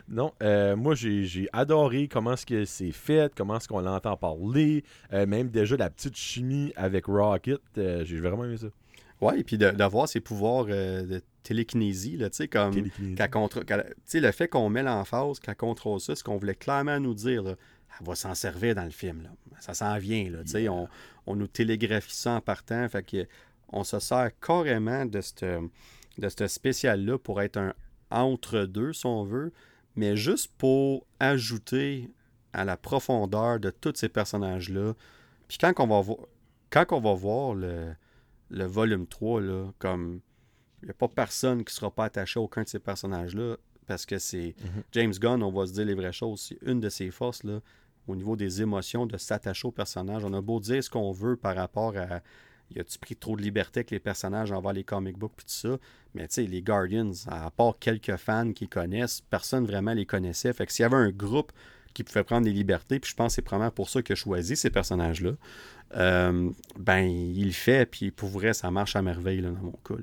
Non, 0.07 0.31
euh, 0.43 0.75
moi 0.75 0.93
j'ai 0.93 1.47
adoré 1.53 2.07
comment 2.07 2.33
est-ce 2.33 2.45
que 2.45 2.65
c'est 2.65 2.91
fait, 2.91 3.33
comment 3.35 3.57
est-ce 3.57 3.67
qu'on 3.67 3.79
l'entend 3.79 4.15
parler. 4.15 4.83
Euh, 5.11 5.25
même 5.25 5.49
déjà 5.49 5.75
la 5.75 5.89
petite 5.89 6.15
chimie 6.15 6.71
avec 6.75 7.05
Rocket. 7.05 7.59
Euh, 7.77 8.05
j'ai 8.05 8.19
vraiment 8.19 8.45
aimé 8.45 8.57
ça. 8.57 8.67
Ouais, 9.21 9.39
et 9.39 9.43
puis 9.43 9.57
d'avoir 9.57 10.07
ses 10.07 10.19
pouvoirs 10.19 10.65
de 10.65 11.21
télékinésie, 11.45 12.17
là, 12.17 12.29
tu 12.29 12.37
sais, 12.37 12.47
comme 12.47 12.75
le 12.75 14.31
fait 14.31 14.47
qu'on 14.47 14.69
met 14.69 14.83
l'emphase, 14.83 15.39
qu'elle 15.39 15.55
contrôle 15.55 15.99
ça, 16.01 16.15
ce 16.15 16.23
qu'on 16.23 16.37
voulait 16.37 16.55
clairement 16.55 16.99
nous 16.99 17.13
dire, 17.13 17.43
elle 17.47 18.05
va 18.05 18.15
s'en 18.15 18.35
servir 18.35 18.75
dans 18.75 18.83
le 18.83 18.91
film, 18.91 19.23
là. 19.23 19.29
Ça 19.59 19.73
s'en 19.73 19.97
vient, 19.97 20.29
là, 20.29 20.43
tu 20.43 20.51
sais, 20.51 20.67
on, 20.67 20.89
on, 21.27 21.35
nous 21.35 21.47
télégraphie 21.47 22.15
ça 22.15 22.33
en 22.33 22.41
partant, 22.41 22.89
fait 22.89 23.03
que 23.03 23.27
on 23.69 23.83
se 23.83 23.99
sert 23.99 24.31
carrément 24.39 25.05
de 25.05 25.21
ce 25.21 25.69
de 26.17 26.47
spécial-là 26.47 27.17
pour 27.17 27.41
être 27.41 27.57
un 27.57 27.73
entre-deux, 28.09 28.93
si 28.93 29.05
on 29.05 29.23
veut, 29.23 29.51
mais 29.95 30.15
juste 30.15 30.51
pour 30.57 31.05
ajouter 31.19 32.09
à 32.53 32.63
la 32.65 32.77
profondeur 32.77 33.59
de 33.59 33.69
tous 33.69 33.93
ces 33.95 34.09
personnages-là. 34.09 34.93
Puis 35.47 35.57
quand 35.59 35.73
on 35.79 35.87
va, 35.87 36.01
voir, 36.01 36.19
quand 36.69 36.85
on 36.91 37.01
va 37.01 37.13
voir 37.13 37.53
le, 37.53 37.93
le 38.49 38.65
volume 38.65 39.07
3, 39.07 39.41
là, 39.41 39.71
comme 39.79 40.21
n'y 40.85 40.91
a 40.91 40.93
pas 40.93 41.07
personne 41.07 41.59
qui 41.59 41.71
ne 41.73 41.75
sera 41.75 41.91
pas 41.91 42.05
attaché 42.05 42.39
à 42.39 42.43
aucun 42.43 42.63
de 42.63 42.67
ces 42.67 42.79
personnages-là, 42.79 43.57
parce 43.87 44.05
que 44.05 44.17
c'est 44.17 44.55
mhm. 44.59 44.83
James 44.91 45.13
Gunn, 45.13 45.43
on 45.43 45.51
va 45.51 45.67
se 45.67 45.73
dire 45.73 45.85
les 45.85 45.93
vraies 45.93 46.13
choses, 46.13 46.41
c'est 46.49 46.57
une 46.69 46.79
de 46.79 46.89
ses 46.89 47.11
forces 47.11 47.43
là, 47.43 47.59
au 48.07 48.15
niveau 48.15 48.35
des 48.35 48.61
émotions, 48.61 49.05
de 49.05 49.17
s'attacher 49.17 49.67
aux 49.67 49.71
personnages. 49.71 50.23
On 50.23 50.33
a 50.33 50.41
beau 50.41 50.59
dire 50.59 50.83
ce 50.83 50.89
qu'on 50.89 51.11
veut 51.11 51.35
par 51.35 51.55
rapport 51.55 51.97
à 51.97 52.21
y 52.75 52.79
a-tu 52.79 52.97
pris 52.97 53.15
trop 53.15 53.35
de 53.35 53.41
liberté 53.41 53.79
avec 53.79 53.91
les 53.91 53.99
personnages 53.99 54.51
envers 54.51 54.73
les 54.73 54.83
comic 54.83 55.17
books 55.17 55.33
puis 55.35 55.45
tout 55.45 55.51
ça? 55.51 55.77
Mais 56.13 56.27
tu 56.27 56.35
sais, 56.35 56.43
les 56.43 56.61
Guardians, 56.61 57.11
à 57.27 57.51
part 57.51 57.77
quelques 57.79 58.15
fans 58.15 58.53
qui 58.53 58.67
connaissent, 58.67 59.21
personne 59.21 59.65
vraiment 59.65 59.93
les 59.93 60.05
connaissait. 60.05 60.51
Fait 60.53 60.65
que 60.65 60.71
s'il 60.71 60.83
y 60.83 60.85
avait 60.85 60.95
un 60.95 61.11
groupe 61.11 61.51
qui 61.93 62.03
pouvait 62.03 62.23
prendre 62.23 62.45
des 62.45 62.51
libertés, 62.51 62.99
puis 62.99 63.11
je 63.11 63.15
pense 63.15 63.31
que 63.31 63.35
c'est 63.35 63.41
probablement 63.41 63.71
pour 63.71 63.89
ça 63.89 64.01
qu'il 64.01 64.13
a 64.13 64.15
choisi 64.15 64.55
ces 64.55 64.69
personnages-là, 64.69 65.31
euh, 65.95 66.49
ben, 66.77 67.03
il 67.03 67.45
le 67.45 67.51
fait, 67.51 67.89
puis 67.89 68.11
pour 68.11 68.29
vrai, 68.29 68.53
ça 68.53 68.69
marche 68.71 68.95
à 68.95 69.01
merveille 69.01 69.41
dans 69.41 69.51
mon 69.51 69.71
cas. 69.71 69.95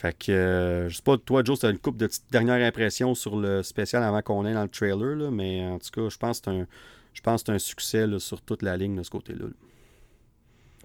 Fait 0.00 0.16
que, 0.16 0.32
euh, 0.32 0.88
je 0.88 0.96
sais 0.96 1.02
pas, 1.02 1.18
toi, 1.18 1.42
Joe, 1.44 1.60
c'était 1.60 1.70
une 1.70 1.78
coupe 1.78 1.98
de 1.98 2.06
petites 2.06 2.32
dernières 2.32 2.66
impressions 2.66 3.14
sur 3.14 3.36
le 3.36 3.62
spécial 3.62 4.02
avant 4.02 4.22
qu'on 4.22 4.46
ait 4.46 4.54
dans 4.54 4.62
le 4.62 4.68
trailer, 4.70 5.30
mais 5.30 5.62
en 5.66 5.78
tout 5.78 5.90
cas, 5.92 6.08
je 6.08 6.16
pense 6.16 6.40
que 6.40 6.64
c'est 7.14 7.50
un, 7.50 7.58
succès 7.58 8.06
sur 8.18 8.40
toute 8.40 8.62
la 8.62 8.78
ligne 8.78 8.96
de 8.96 9.02
ce 9.02 9.10
côté-là. 9.10 9.44
là 9.44 9.69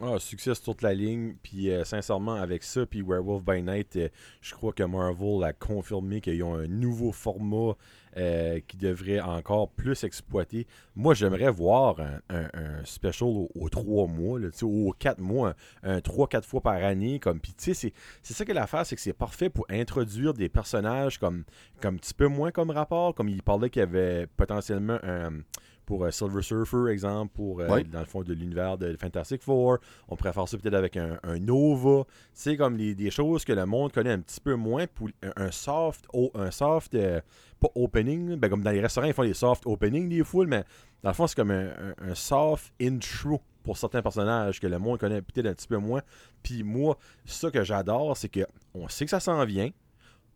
ah, 0.02 0.20
succès 0.20 0.54
sur 0.56 0.64
toute 0.66 0.82
la 0.82 0.94
ligne. 0.94 1.36
Puis 1.42 1.72
euh, 1.72 1.86
sincèrement, 1.86 2.36
avec 2.36 2.64
ça, 2.64 2.86
puis 2.86 3.02
Werewolf 3.02 3.46
by 3.46 3.62
Night, 3.62 3.96
euh, 3.96 4.10
je 4.42 4.54
crois 4.54 4.74
que 4.74 4.84
Marvel 4.84 5.42
a 5.46 5.54
confirmé 5.54 6.20
qu'ils 6.20 6.44
ont 6.44 6.54
un 6.54 6.68
nouveau 6.68 7.14
format 7.14 7.78
euh, 8.18 8.60
qui 8.68 8.76
devrait 8.76 9.22
encore 9.22 9.70
plus 9.70 10.04
exploiter. 10.04 10.68
Moi, 10.98 11.14
j'aimerais 11.14 11.50
voir 11.50 11.96
un, 12.30 12.84
special 12.84 13.30
aux, 13.30 13.70
trois 13.70 14.08
mois, 14.08 14.38
là, 14.38 14.50
aux 14.64 14.94
quatre 14.98 15.20
mois, 15.20 15.56
un 15.82 16.02
trois, 16.02 16.28
quatre 16.28 16.48
fois 16.48 16.60
par 16.60 16.76
année. 16.76 17.20
Comme, 17.20 17.40
puis 17.40 17.54
tu 17.54 17.74
sais, 17.74 17.94
c'est 18.22 18.34
ça 18.34 18.44
que 18.44 18.52
l'affaire, 18.52 18.86
c'est 18.86 18.98
que 18.98 19.02
c'est 19.02 19.14
parfait 19.14 19.50
pour 19.50 19.66
introduire 19.70 20.34
des 20.34 20.50
personnages 20.50 21.20
comme, 21.20 21.46
comme 21.82 21.96
un 21.96 21.98
petit 21.98 22.14
peu 22.14 22.28
moins 22.28 22.52
comme 22.52 22.70
rapport. 22.70 23.16
Comme 23.16 23.30
il 23.30 23.42
parlait 23.42 23.70
qu'il 23.70 23.80
y 23.80 23.84
avait 23.84 24.28
potentiellement 24.28 25.00
un 25.04 25.40
pour 25.86 26.04
euh, 26.04 26.12
Silver 26.12 26.42
Surfer, 26.42 26.92
exemple, 26.92 27.32
pour 27.34 27.62
euh, 27.62 27.84
dans 27.84 28.00
le 28.00 28.06
fond 28.06 28.24
de 28.24 28.34
l'univers 28.34 28.78
de 28.78 28.96
Fantastic 29.00 29.42
Four. 29.42 29.78
On 30.08 30.16
pourrait 30.16 30.34
faire 30.34 30.48
ça 30.48 30.58
peut-être 30.58 30.74
avec 30.76 30.98
un, 30.98 31.18
Nova. 31.40 32.06
C'est 32.34 32.58
comme 32.58 32.78
des 32.78 33.12
choses 33.12 33.46
que 33.46 33.54
le 33.54 33.66
monde 33.66 33.92
connaît 33.92 34.12
un 34.12 34.20
petit 34.20 34.42
peu 34.42 34.56
moins 34.56 34.88
pour 34.88 35.10
un, 35.36 35.52
soft, 35.52 36.06
un 36.34 36.52
soft 36.52 36.96
euh, 36.96 37.22
pas 37.60 37.70
opening, 37.76 38.36
ben, 38.36 38.50
comme 38.50 38.64
dans 38.64 38.72
les 38.72 38.82
restaurants, 38.82 39.08
ils 39.08 39.14
font 39.14 39.24
des 39.24 39.34
soft 39.34 39.66
openings 39.66 40.10
des 40.10 40.24
foules, 40.24 40.48
mais 40.48 40.64
dans 41.04 41.10
le 41.10 41.16
fond, 41.16 41.28
c'est 41.28 41.36
comme 41.36 41.52
un, 41.52 42.16
soft 42.16 42.74
intro 42.82 43.42
pour 43.64 43.78
certains 43.78 44.02
personnages 44.02 44.60
que 44.60 44.68
le 44.68 44.78
monde 44.78 45.00
connaît 45.00 45.22
peut-être 45.22 45.48
un 45.48 45.54
petit 45.54 45.68
peu 45.68 45.78
moins. 45.78 46.02
Puis 46.44 46.64
moi, 46.64 46.98
ça 47.26 47.50
que 47.50 47.64
j'adore, 47.64 48.16
c'est 48.18 48.30
que 48.30 48.42
on 48.74 48.88
sait 48.90 49.06
que 49.06 49.12
ça 49.12 49.20
s'en 49.20 49.44
vient. 49.46 49.70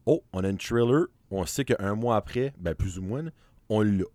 Oh, 0.06 0.24
on 0.34 0.44
a 0.44 0.50
une 0.50 0.58
trailer. 0.58 1.06
On 1.32 1.46
sait 1.46 1.66
qu'un 1.66 1.94
mois 1.96 2.16
après, 2.16 2.54
ben 2.58 2.74
plus 2.74 2.98
ou 2.98 3.04
moins, 3.04 3.24
on 3.70 3.82
l'a. 3.82 4.06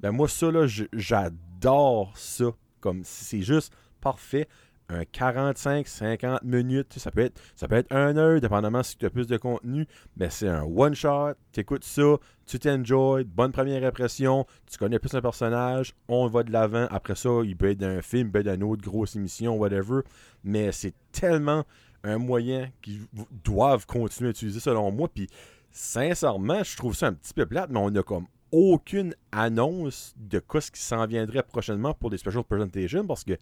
Ben 0.00 0.12
moi, 0.12 0.28
ça, 0.28 0.50
là, 0.50 0.66
j'adore 0.92 2.12
ça. 2.16 2.46
Comme 2.80 3.02
c'est 3.04 3.42
juste 3.42 3.72
parfait 4.00 4.48
un 4.90 5.02
45-50 5.02 6.44
minutes. 6.44 6.98
Ça 6.98 7.10
peut, 7.10 7.20
être, 7.20 7.40
ça 7.54 7.68
peut 7.68 7.76
être 7.76 7.92
un 7.92 8.16
heure, 8.16 8.40
dépendamment 8.40 8.82
si 8.82 8.96
tu 8.96 9.06
as 9.06 9.10
plus 9.10 9.26
de 9.26 9.36
contenu. 9.36 9.86
Mais 10.16 10.30
c'est 10.30 10.48
un 10.48 10.62
one-shot. 10.62 11.34
Tu 11.52 11.60
écoutes 11.60 11.84
ça, 11.84 12.16
tu 12.46 12.58
t'enjoy, 12.58 13.24
bonne 13.24 13.52
première 13.52 13.84
impression, 13.84 14.46
tu 14.70 14.78
connais 14.78 14.98
plus 14.98 15.14
un 15.14 15.20
personnage, 15.20 15.94
on 16.08 16.26
va 16.26 16.42
de 16.42 16.52
l'avant. 16.52 16.86
Après 16.90 17.14
ça, 17.14 17.30
il 17.44 17.56
peut 17.56 17.70
être 17.70 17.78
d'un 17.78 18.02
film, 18.02 18.28
il 18.28 18.32
peut 18.32 18.40
être 18.40 18.52
d'une 18.52 18.64
autre 18.64 18.82
grosse 18.82 19.16
émission, 19.16 19.56
whatever. 19.56 20.00
Mais 20.44 20.72
c'est 20.72 20.94
tellement 21.12 21.64
un 22.02 22.18
moyen 22.18 22.70
qu'ils 22.82 23.06
doivent 23.44 23.86
continuer 23.86 24.28
à 24.28 24.30
utiliser 24.30 24.60
selon 24.60 24.90
moi. 24.90 25.08
Puis 25.14 25.28
sincèrement, 25.70 26.62
je 26.62 26.76
trouve 26.76 26.96
ça 26.96 27.08
un 27.08 27.12
petit 27.12 27.34
peu 27.34 27.46
plate, 27.46 27.70
mais 27.70 27.78
on 27.78 27.94
a 27.94 28.02
comme 28.02 28.26
aucune 28.52 29.14
annonce 29.32 30.14
de 30.16 30.38
quoi 30.38 30.60
ce 30.60 30.70
qui 30.70 30.80
s'en 30.80 31.06
viendrait 31.06 31.42
prochainement 31.42 31.94
pour 31.94 32.10
des 32.10 32.18
special 32.18 32.44
presentations 32.44 33.06
parce 33.06 33.24
que 33.24 33.36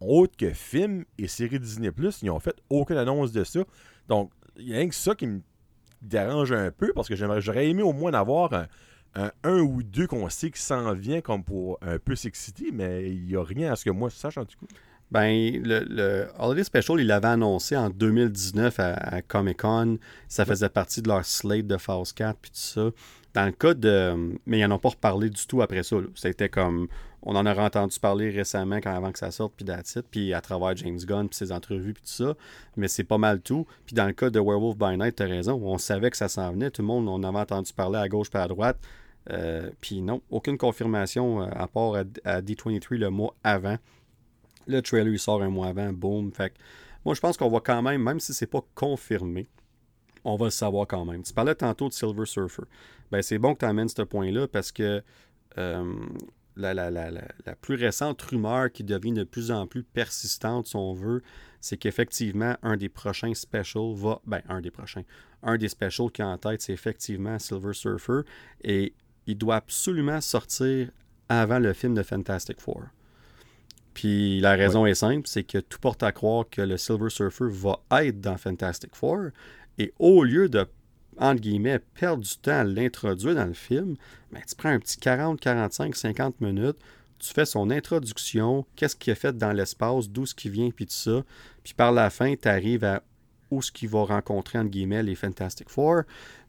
autre 0.00 0.36
que 0.36 0.50
films 0.50 1.04
et 1.18 1.28
séries 1.28 1.60
Disney+, 1.60 1.90
ils 2.22 2.30
ont 2.30 2.40
fait 2.40 2.56
aucune 2.70 2.96
annonce 2.96 3.32
de 3.32 3.44
ça. 3.44 3.60
Donc, 4.08 4.30
il 4.56 4.68
y 4.68 4.74
a 4.74 4.78
rien 4.78 4.88
que 4.88 4.94
ça 4.94 5.14
qui 5.14 5.26
me 5.26 5.40
dérange 6.00 6.52
un 6.52 6.70
peu 6.70 6.92
parce 6.94 7.08
que 7.08 7.14
j'aurais 7.14 7.68
aimé 7.68 7.82
au 7.82 7.92
moins 7.92 8.12
avoir 8.14 8.52
un, 9.14 9.30
un, 9.42 9.60
ou 9.60 9.82
deux 9.82 10.06
qu'on 10.06 10.28
sait 10.30 10.50
qui 10.50 10.60
s'en 10.60 10.94
vient 10.94 11.20
comme 11.20 11.44
pour 11.44 11.78
un 11.82 11.98
peu 11.98 12.16
s'exciter, 12.16 12.70
mais 12.72 13.10
il 13.10 13.26
n'y 13.26 13.36
a 13.36 13.44
rien 13.44 13.72
à 13.72 13.76
ce 13.76 13.84
que 13.84 13.90
moi 13.90 14.08
je 14.08 14.16
sache 14.16 14.38
en 14.38 14.44
tout 14.44 14.58
cas. 14.58 14.74
Ben, 15.10 15.60
le, 15.64 15.84
le, 15.88 16.28
Holiday 16.38 16.62
Special, 16.62 17.00
il 17.00 17.08
l'avait 17.08 17.28
annoncé 17.28 17.76
en 17.76 17.90
2019 17.90 18.78
à, 18.78 19.22
Comic-Con. 19.22 19.98
Ça 20.28 20.44
faisait 20.44 20.68
partie 20.68 21.02
de 21.02 21.08
leur 21.08 21.24
slate 21.24 21.66
de 21.66 21.76
Phase 21.76 22.12
4 22.12 22.38
puis 22.40 22.52
tout 22.52 22.58
ça. 22.58 22.90
Dans 23.34 23.46
le 23.46 23.52
cas 23.52 23.74
de. 23.74 24.38
Mais 24.46 24.58
ils 24.58 24.66
n'en 24.66 24.76
ont 24.76 24.78
pas 24.78 24.90
reparlé 24.90 25.30
du 25.30 25.46
tout 25.46 25.62
après 25.62 25.82
ça. 25.82 25.96
C'était 26.14 26.48
comme 26.48 26.88
on 27.22 27.36
en 27.36 27.44
aurait 27.46 27.64
entendu 27.64 27.98
parler 28.00 28.30
récemment 28.30 28.76
quand 28.76 28.94
avant 28.94 29.12
que 29.12 29.18
ça 29.18 29.30
sorte, 29.30 29.52
puis 29.56 29.64
d'attitude, 29.64 30.04
puis 30.10 30.32
à 30.32 30.40
travers 30.40 30.74
James 30.76 30.98
Gunn, 30.98 31.28
puis 31.28 31.36
ses 31.36 31.52
entrevues, 31.52 31.92
puis 31.92 32.02
tout 32.02 32.24
ça. 32.24 32.34
Mais 32.76 32.88
c'est 32.88 33.04
pas 33.04 33.18
mal 33.18 33.40
tout. 33.40 33.66
Puis 33.84 33.94
dans 33.94 34.06
le 34.06 34.12
cas 34.12 34.30
de 34.30 34.40
Werewolf 34.40 34.78
by 34.78 34.96
Night, 34.96 35.16
t'as 35.16 35.26
raison, 35.26 35.60
on 35.62 35.78
savait 35.78 36.10
que 36.10 36.16
ça 36.16 36.28
s'en 36.28 36.52
venait. 36.52 36.70
Tout 36.70 36.82
le 36.82 36.88
monde, 36.88 37.08
on 37.08 37.22
avait 37.22 37.38
entendu 37.38 37.72
parler 37.72 37.98
à 37.98 38.08
gauche 38.08 38.30
puis 38.30 38.40
à 38.40 38.48
droite. 38.48 38.78
Euh, 39.30 39.68
puis 39.82 40.00
non, 40.00 40.22
aucune 40.30 40.56
confirmation 40.56 41.42
euh, 41.42 41.48
à 41.52 41.66
part 41.66 41.94
à, 42.24 42.40
D23 42.40 42.96
le 42.96 43.10
mois 43.10 43.34
avant. 43.44 43.76
Le 44.66 44.80
trailer, 44.80 45.12
il 45.12 45.18
sort 45.18 45.42
un 45.42 45.50
mois 45.50 45.68
avant, 45.68 45.92
boom. 45.92 46.32
Fait 46.32 46.54
moi, 47.04 47.14
je 47.14 47.20
pense 47.20 47.36
qu'on 47.36 47.50
va 47.50 47.60
quand 47.60 47.82
même, 47.82 48.02
même 48.02 48.20
si 48.20 48.32
c'est 48.32 48.46
pas 48.46 48.62
confirmé, 48.74 49.48
on 50.24 50.36
va 50.36 50.46
le 50.46 50.50
savoir 50.50 50.86
quand 50.86 51.04
même. 51.04 51.22
Tu 51.22 51.32
parlais 51.32 51.54
tantôt 51.54 51.88
de 51.88 51.92
Silver 51.92 52.26
Surfer. 52.26 52.64
Ben, 53.10 53.22
c'est 53.22 53.38
bon 53.38 53.54
que 53.54 53.60
tu 53.60 53.64
amènes 53.64 53.88
ce 53.88 54.02
point-là 54.02 54.46
parce 54.48 54.72
que 54.72 55.02
euh, 55.58 55.94
la, 56.56 57.56
plus 57.60 57.74
récente 57.74 58.20
rumeur 58.22 58.70
qui 58.70 58.84
devient 58.84 59.12
de 59.12 59.24
plus 59.24 59.50
en 59.50 59.66
plus 59.66 59.82
persistante, 59.82 60.68
si 60.68 60.76
on 60.76 60.92
veut, 60.92 61.22
c'est 61.60 61.76
qu'effectivement, 61.76 62.56
un 62.62 62.76
des 62.76 62.88
prochains 62.88 63.34
specials 63.34 63.94
va. 63.94 64.20
Ben, 64.26 64.42
un 64.48 64.60
des 64.60 64.70
prochains. 64.70 65.02
Un 65.42 65.56
des 65.56 65.68
specials 65.68 66.10
qui 66.10 66.22
est 66.22 66.24
en 66.24 66.38
tête, 66.38 66.62
c'est 66.62 66.72
effectivement 66.72 67.38
Silver 67.38 67.72
Surfer. 67.72 68.20
Et 68.62 68.94
il 69.26 69.36
doit 69.36 69.56
absolument 69.56 70.20
sortir 70.20 70.90
avant 71.28 71.58
le 71.58 71.72
film 71.72 71.94
de 71.94 72.02
Fantastic 72.02 72.60
Four. 72.60 72.82
Puis 73.94 74.40
la 74.40 74.52
raison 74.52 74.86
est 74.86 74.94
simple, 74.94 75.26
c'est 75.26 75.44
que 75.44 75.58
tout 75.58 75.78
porte 75.78 76.02
à 76.02 76.12
croire 76.12 76.44
que 76.48 76.62
le 76.62 76.76
Silver 76.76 77.10
Surfer 77.10 77.48
va 77.48 77.80
être 77.90 78.20
dans 78.20 78.36
Fantastic 78.36 78.94
Four. 78.94 79.30
Et 79.78 79.92
au 79.98 80.24
lieu 80.24 80.48
de 80.48 80.66
entre 81.18 81.40
guillemets, 81.40 81.80
perdre 81.94 82.22
du 82.22 82.36
temps 82.36 82.60
à 82.60 82.64
l'introduire 82.64 83.34
dans 83.34 83.46
le 83.46 83.52
film, 83.54 83.96
ben, 84.32 84.40
tu 84.46 84.54
prends 84.54 84.70
un 84.70 84.78
petit 84.78 84.98
40, 84.98 85.40
45, 85.40 85.94
50 85.94 86.40
minutes, 86.40 86.78
tu 87.18 87.32
fais 87.34 87.44
son 87.44 87.70
introduction, 87.70 88.66
qu'est-ce 88.76 88.96
qu'il 88.96 89.12
a 89.12 89.16
fait 89.16 89.36
dans 89.36 89.52
l'espace, 89.52 90.08
d'où 90.08 90.24
ce 90.26 90.34
qui 90.34 90.48
vient, 90.48 90.70
puis 90.70 90.86
tout 90.86 90.92
ça. 90.92 91.22
Puis 91.62 91.74
par 91.74 91.92
la 91.92 92.10
fin, 92.10 92.34
tu 92.34 92.48
arrives 92.48 92.84
à 92.84 93.02
où 93.50 93.62
ce 93.62 93.70
qu'il 93.70 93.88
va 93.88 94.04
rencontrer, 94.04 94.58
entre 94.58 94.70
guillemets, 94.70 95.02
les 95.02 95.14
Fantastic 95.14 95.68
Four. 95.68 96.02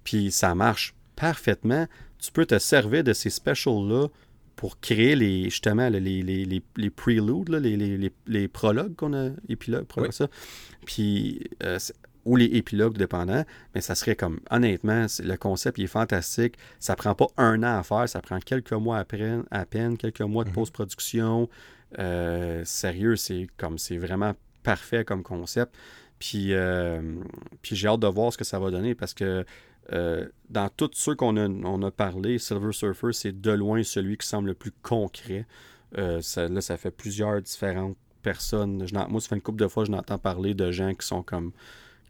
Puis 0.03 0.31
ça 0.31 0.55
marche 0.55 0.95
parfaitement. 1.15 1.87
Tu 2.19 2.31
peux 2.31 2.45
te 2.45 2.57
servir 2.59 3.03
de 3.03 3.13
ces 3.13 3.29
specials-là 3.29 4.07
pour 4.55 4.79
créer 4.79 5.15
les, 5.15 5.45
justement 5.45 5.89
les, 5.89 5.99
les, 5.99 6.21
les, 6.21 6.61
les 6.77 6.89
preludes, 6.89 7.49
les, 7.49 7.75
les, 7.75 8.13
les, 8.27 8.47
prologues 8.47 8.95
qu'on 8.95 9.13
a, 9.13 9.29
épilogues, 9.49 9.87
ça. 10.11 10.27
Puis 10.85 11.49
euh, 11.63 11.79
ou 12.25 12.35
les 12.35 12.45
épilogues 12.45 12.97
dépendants, 12.97 13.43
mais 13.73 13.81
ça 13.81 13.95
serait 13.95 14.15
comme, 14.15 14.39
honnêtement, 14.49 15.05
le 15.23 15.35
concept 15.35 15.77
il 15.77 15.85
est 15.85 15.87
fantastique. 15.87 16.55
Ça 16.79 16.95
prend 16.95 17.15
pas 17.15 17.27
un 17.37 17.63
an 17.63 17.79
à 17.79 17.83
faire, 17.83 18.07
ça 18.07 18.21
prend 18.21 18.39
quelques 18.39 18.73
mois 18.73 18.99
après, 18.99 19.39
à 19.49 19.65
peine, 19.65 19.97
quelques 19.97 20.21
mois 20.21 20.43
de 20.43 20.49
mhm. 20.49 20.55
post-production. 20.55 21.49
Euh, 21.99 22.63
sérieux, 22.65 23.15
c'est 23.15 23.47
comme, 23.57 23.77
c'est 23.77 23.97
vraiment 23.97 24.33
parfait 24.63 25.03
comme 25.03 25.23
concept. 25.23 25.75
Puis, 26.19 26.53
euh, 26.53 27.01
puis 27.61 27.75
j'ai 27.75 27.87
hâte 27.87 27.99
de 27.99 28.07
voir 28.07 28.31
ce 28.31 28.37
que 28.37 28.43
ça 28.43 28.59
va 28.59 28.69
donner 28.69 28.93
parce 28.93 29.13
que 29.15 29.43
euh, 29.91 30.27
dans 30.49 30.69
tous 30.69 30.91
ceux 30.93 31.15
qu'on 31.15 31.35
a, 31.37 31.47
on 31.47 31.81
a 31.81 31.89
parlé, 31.89 32.37
Silver 32.37 32.71
Surfer, 32.71 33.13
c'est 33.13 33.41
de 33.41 33.51
loin 33.51 33.81
celui 33.81 34.17
qui 34.17 34.27
semble 34.27 34.49
le 34.49 34.53
plus 34.53 34.71
concret. 34.83 35.47
ça, 36.21 36.47
là, 36.47 36.61
ça 36.61 36.77
fait 36.77 36.91
plusieurs 36.91 37.41
différentes 37.41 37.97
personnes. 38.21 38.87
Je, 38.87 38.93
moi, 38.93 39.19
ça 39.19 39.29
fait 39.29 39.35
une 39.35 39.41
couple 39.41 39.61
de 39.61 39.67
fois 39.67 39.83
je 39.83 39.91
n'entends 39.91 40.19
parler 40.19 40.53
de 40.53 40.71
gens 40.71 40.93
qui 40.93 41.05
sont 41.05 41.23
comme 41.23 41.51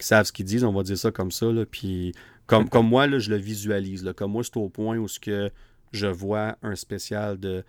savent 0.05 0.25
ce 0.25 0.31
qu'ils 0.31 0.45
disent, 0.45 0.63
on 0.63 0.73
va 0.73 0.83
dire 0.83 0.97
ça 0.97 1.11
comme 1.11 1.31
ça. 1.31 1.47
Là, 1.51 1.65
puis 1.65 2.13
comme, 2.47 2.69
comme 2.69 2.87
moi, 2.87 3.07
là, 3.07 3.19
je 3.19 3.29
le 3.29 3.37
visualise. 3.37 4.03
Là, 4.03 4.13
comme 4.13 4.31
moi, 4.31 4.43
c'est 4.43 4.57
au 4.57 4.69
point 4.69 4.97
où 4.97 5.07
ce 5.07 5.19
que 5.19 5.51
je 5.91 6.07
vois 6.07 6.57
un 6.61 6.75
spécial 6.75 7.39
de 7.39 7.63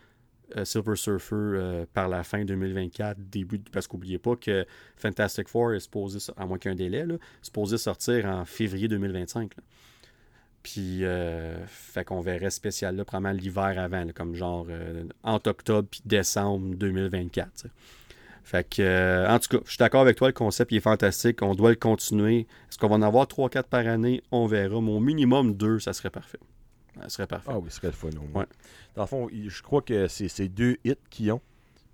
euh, 0.57 0.65
Silver 0.65 0.97
Surfer 0.97 1.35
euh, 1.35 1.87
par 1.93 2.09
la 2.09 2.25
fin 2.25 2.45
2024, 2.45 3.19
début, 3.19 3.59
parce 3.59 3.87
qu'oubliez 3.87 4.19
pas 4.19 4.37
que 4.37 4.67
Fantastic 4.97 5.49
Four 5.49 5.75
est 5.75 5.81
supposé, 5.81 6.19
à 6.37 6.47
moins 6.47 6.59
qu'un 6.59 6.75
délai, 6.75 7.07
là, 7.07 7.15
supposé 7.43 7.79
sortir 7.79 8.27
en 8.27 8.45
février 8.45 8.89
2025. 8.89 9.53
Puis, 10.63 11.05
euh, 11.05 11.67
fait 11.67 12.05
qu'on 12.05 12.21
verrait 12.21 12.51
spécial 12.51 12.95
là, 12.95 13.05
probablement 13.05 13.41
l'hiver 13.41 13.75
avant, 13.79 14.07
comme 14.15 14.35
genre 14.37 14.67
entre 15.25 15.51
octobre 15.51 15.89
puis 15.91 16.03
décembre 16.05 16.77
2024. 16.77 17.67
Fait 18.45 18.69
que, 18.69 18.83
euh, 18.83 19.29
en 19.29 19.39
tout 19.39 19.57
cas, 19.57 19.63
je 19.65 19.71
suis 19.71 19.79
d'accord 19.79 20.01
avec 20.01 20.17
toi, 20.17 20.29
le 20.29 20.33
concept 20.33 20.73
il 20.73 20.77
est 20.77 20.81
fantastique. 20.81 21.43
On 21.43 21.55
doit 21.55 21.71
le 21.71 21.77
continuer. 21.77 22.47
Est-ce 22.69 22.79
qu'on 22.79 22.89
va 22.89 22.97
en 22.97 23.03
avoir 23.03 23.27
3-4 23.27 23.65
par 23.65 23.87
année? 23.87 24.23
On 24.33 24.47
verra. 24.47 24.81
Mais 24.81 24.91
au 24.91 25.01
minimum 25.01 25.55
2, 25.55 25.79
ça 25.79 25.93
serait 25.93 26.11
parfait. 26.11 26.39
Ça 27.01 27.09
serait 27.09 27.27
parfait. 27.27 27.51
Ah 27.53 27.59
oui, 27.59 27.71
ce 27.71 27.77
serait 27.77 27.89
le 27.89 27.93
fun 27.93 28.11
Ouais. 28.35 28.45
Dans 28.95 29.03
le 29.03 29.07
fond, 29.07 29.29
je 29.33 29.63
crois 29.63 29.83
que 29.83 30.09
c'est 30.09 30.29
ces 30.29 30.49
deux 30.49 30.77
hits 30.85 30.95
qu'ils 31.11 31.33
ont. 31.33 31.41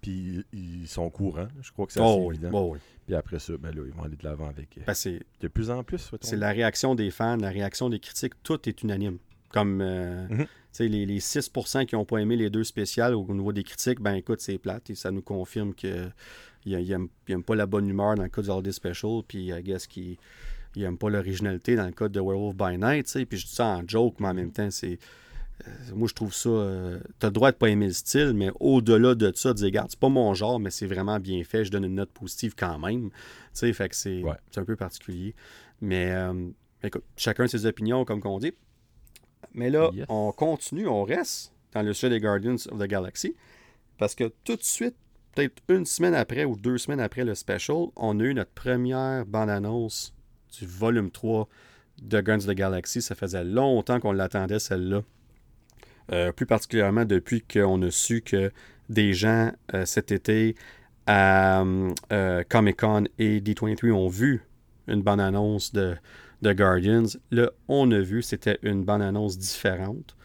Puis 0.01 0.45
ils 0.53 0.87
sont 0.87 1.11
courants. 1.11 1.49
Je 1.61 1.73
crois 1.73 1.87
que 1.87 1.93
c'est 1.93 2.01
oh, 2.01 2.31
évident. 2.33 2.51
Oh 2.53 2.71
oui. 2.73 2.79
Puis 3.07 3.15
après 3.15 3.39
ça, 3.39 3.55
ben 3.59 3.75
là, 3.75 3.83
ils 3.87 3.93
vont 3.93 4.05
aller 4.05 4.17
de 4.17 4.25
l'avant 4.25 4.49
avec. 4.49 4.79
Ben, 4.87 4.95
de 5.41 5.49
plus 5.49 5.71
en 5.71 5.83
plus. 5.83 6.11
C'est 6.21 6.37
la 6.37 6.51
réaction 6.51 6.95
des 6.95 7.11
fans, 7.11 7.37
la 7.37 7.51
réaction 7.51 7.89
des 7.89 7.99
critiques. 7.99 8.35
Tout 8.43 8.69
est 8.69 8.83
unanime. 8.83 9.19
Comme 9.51 9.81
euh, 9.81 10.29
mhm. 10.29 10.47
Les, 10.81 11.07
les 11.07 11.19
6% 11.21 11.87
qui 11.87 11.95
n'ont 11.95 12.05
pas 12.05 12.19
aimé 12.19 12.37
les 12.37 12.51
deux 12.51 12.65
spéciales 12.65 13.15
au 13.15 13.27
niveau 13.35 13.53
des 13.53 13.65
critiques, 13.65 14.01
ben 14.01 14.15
écoute, 14.15 14.41
c'est 14.41 14.59
plate 14.59 14.91
et 14.91 14.95
ça 14.95 15.11
nous 15.11 15.23
confirme 15.23 15.75
que 15.75 16.09
il 16.65 17.09
n'aime 17.29 17.43
pas 17.43 17.55
la 17.55 17.67
bonne 17.67 17.89
humeur 17.89 18.15
dans 18.15 18.23
le 18.23 18.29
cas 18.29 18.43
du 18.43 18.51
Holiday 18.51 18.73
Special, 18.73 19.23
puis 19.27 19.51
I 19.51 19.63
guess 19.63 19.87
qu'il 19.87 20.19
n'aime 20.77 20.99
pas 20.99 21.11
l'originalité 21.11 21.77
dans 21.77 21.87
le 21.87 21.93
cas 21.93 22.09
de 22.09 22.21
Werewolf 22.21 22.57
by 22.57 22.79
Night, 22.79 23.07
puis 23.29 23.39
je 23.39 23.47
dis 23.47 23.55
ça 23.55 23.67
en 23.67 23.83
joke, 23.87 24.17
mais 24.21 24.29
en 24.29 24.35
même 24.35 24.53
temps, 24.53 24.71
c'est. 24.71 24.99
Euh, 25.67 25.71
moi, 25.95 26.07
je 26.09 26.15
trouve 26.15 26.33
ça. 26.33 26.49
Euh, 26.49 27.01
tu 27.19 27.27
as 27.27 27.29
le 27.31 27.33
droit 27.33 27.51
de 27.51 27.57
pas 27.57 27.69
aimer 27.69 27.87
le 27.87 27.93
style, 27.93 28.33
mais 28.33 28.51
au-delà 28.61 29.15
de 29.15 29.33
ça, 29.35 29.53
dis, 29.55 29.65
regarde, 29.65 29.91
c'est 29.91 29.99
pas 29.99 30.09
mon 30.09 30.33
genre, 30.35 30.61
mais 30.61 30.71
c'est 30.71 30.87
vraiment 30.87 31.19
bien 31.19 31.43
fait. 31.43 31.65
Je 31.65 31.71
donne 31.71 31.85
une 31.85 31.97
note 31.97 32.11
positive 32.11 32.55
quand 32.57 32.79
même. 32.79 33.11
Tu 33.11 33.17
sais, 33.55 33.73
fait 33.73 33.89
que 33.89 33.97
c'est 33.97 34.23
un 34.57 34.65
peu 34.65 34.77
particulier. 34.77 35.35
Mais 35.81 36.15
écoute, 36.85 37.03
chacun 37.17 37.49
ses 37.49 37.67
opinions, 37.67 38.05
comme 38.05 38.21
qu'on 38.21 38.39
dit. 38.39 38.53
Mais 39.55 39.71
là, 39.71 39.91
on 40.09 40.33
continue, 40.33 40.87
on 40.87 41.05
reste 41.05 41.53
dans 41.73 41.83
le 41.83 41.93
sujet 41.93 42.11
des 42.11 42.21
Guardians 42.21 42.57
of 42.71 42.79
the 42.79 42.87
Galaxy. 42.87 43.35
Parce 43.99 44.15
que 44.15 44.33
tout 44.45 44.57
de 44.57 44.63
suite, 44.63 44.95
peut-être 45.35 45.63
une 45.69 45.85
semaine 45.85 46.15
après 46.15 46.45
ou 46.45 46.57
deux 46.57 46.79
semaines 46.79 47.01
après 47.01 47.25
le 47.25 47.35
special, 47.35 47.87
on 47.97 48.19
a 48.21 48.23
eu 48.23 48.35
notre 48.35 48.53
première 48.53 49.27
bande-annonce 49.27 50.15
du 50.59 50.67
volume 50.67 51.11
3 51.11 51.49
de 52.03 52.21
Guardians 52.21 52.49
of 52.49 52.55
the 52.55 52.59
Galaxy. 52.59 53.03
Ça 53.03 53.15
faisait 53.15 53.45
longtemps 53.45 54.01
qu'on 54.01 54.13
l'attendait, 54.13 54.59
celle-là. 54.59 55.03
Euh, 56.11 56.33
plus 56.33 56.47
particulièrement 56.47 57.05
depuis 57.05 57.43
qu'on 57.43 57.83
a 57.83 57.91
su 57.91 58.23
que 58.23 58.51
des 58.89 59.13
gens 59.13 59.53
euh, 59.75 59.85
cet 59.85 60.11
été 60.11 60.55
à 61.07 61.63
euh, 62.13 62.43
Comic 62.49 62.79
Con 62.79 63.05
et 63.19 63.41
D23 63.41 63.93
ont 63.93 64.09
vu 64.09 64.43
une 64.87 65.03
bande-annonce 65.03 65.73
de 65.73 65.97
de 66.43 66.53
Guardians. 66.53 67.07
Là, 67.31 67.51
on 67.69 67.91
a 67.91 68.01
vu, 68.01 68.23
c'était 68.23 68.59
une 68.63 68.85
bande-annonce 68.85 69.39
différente. 69.39 70.17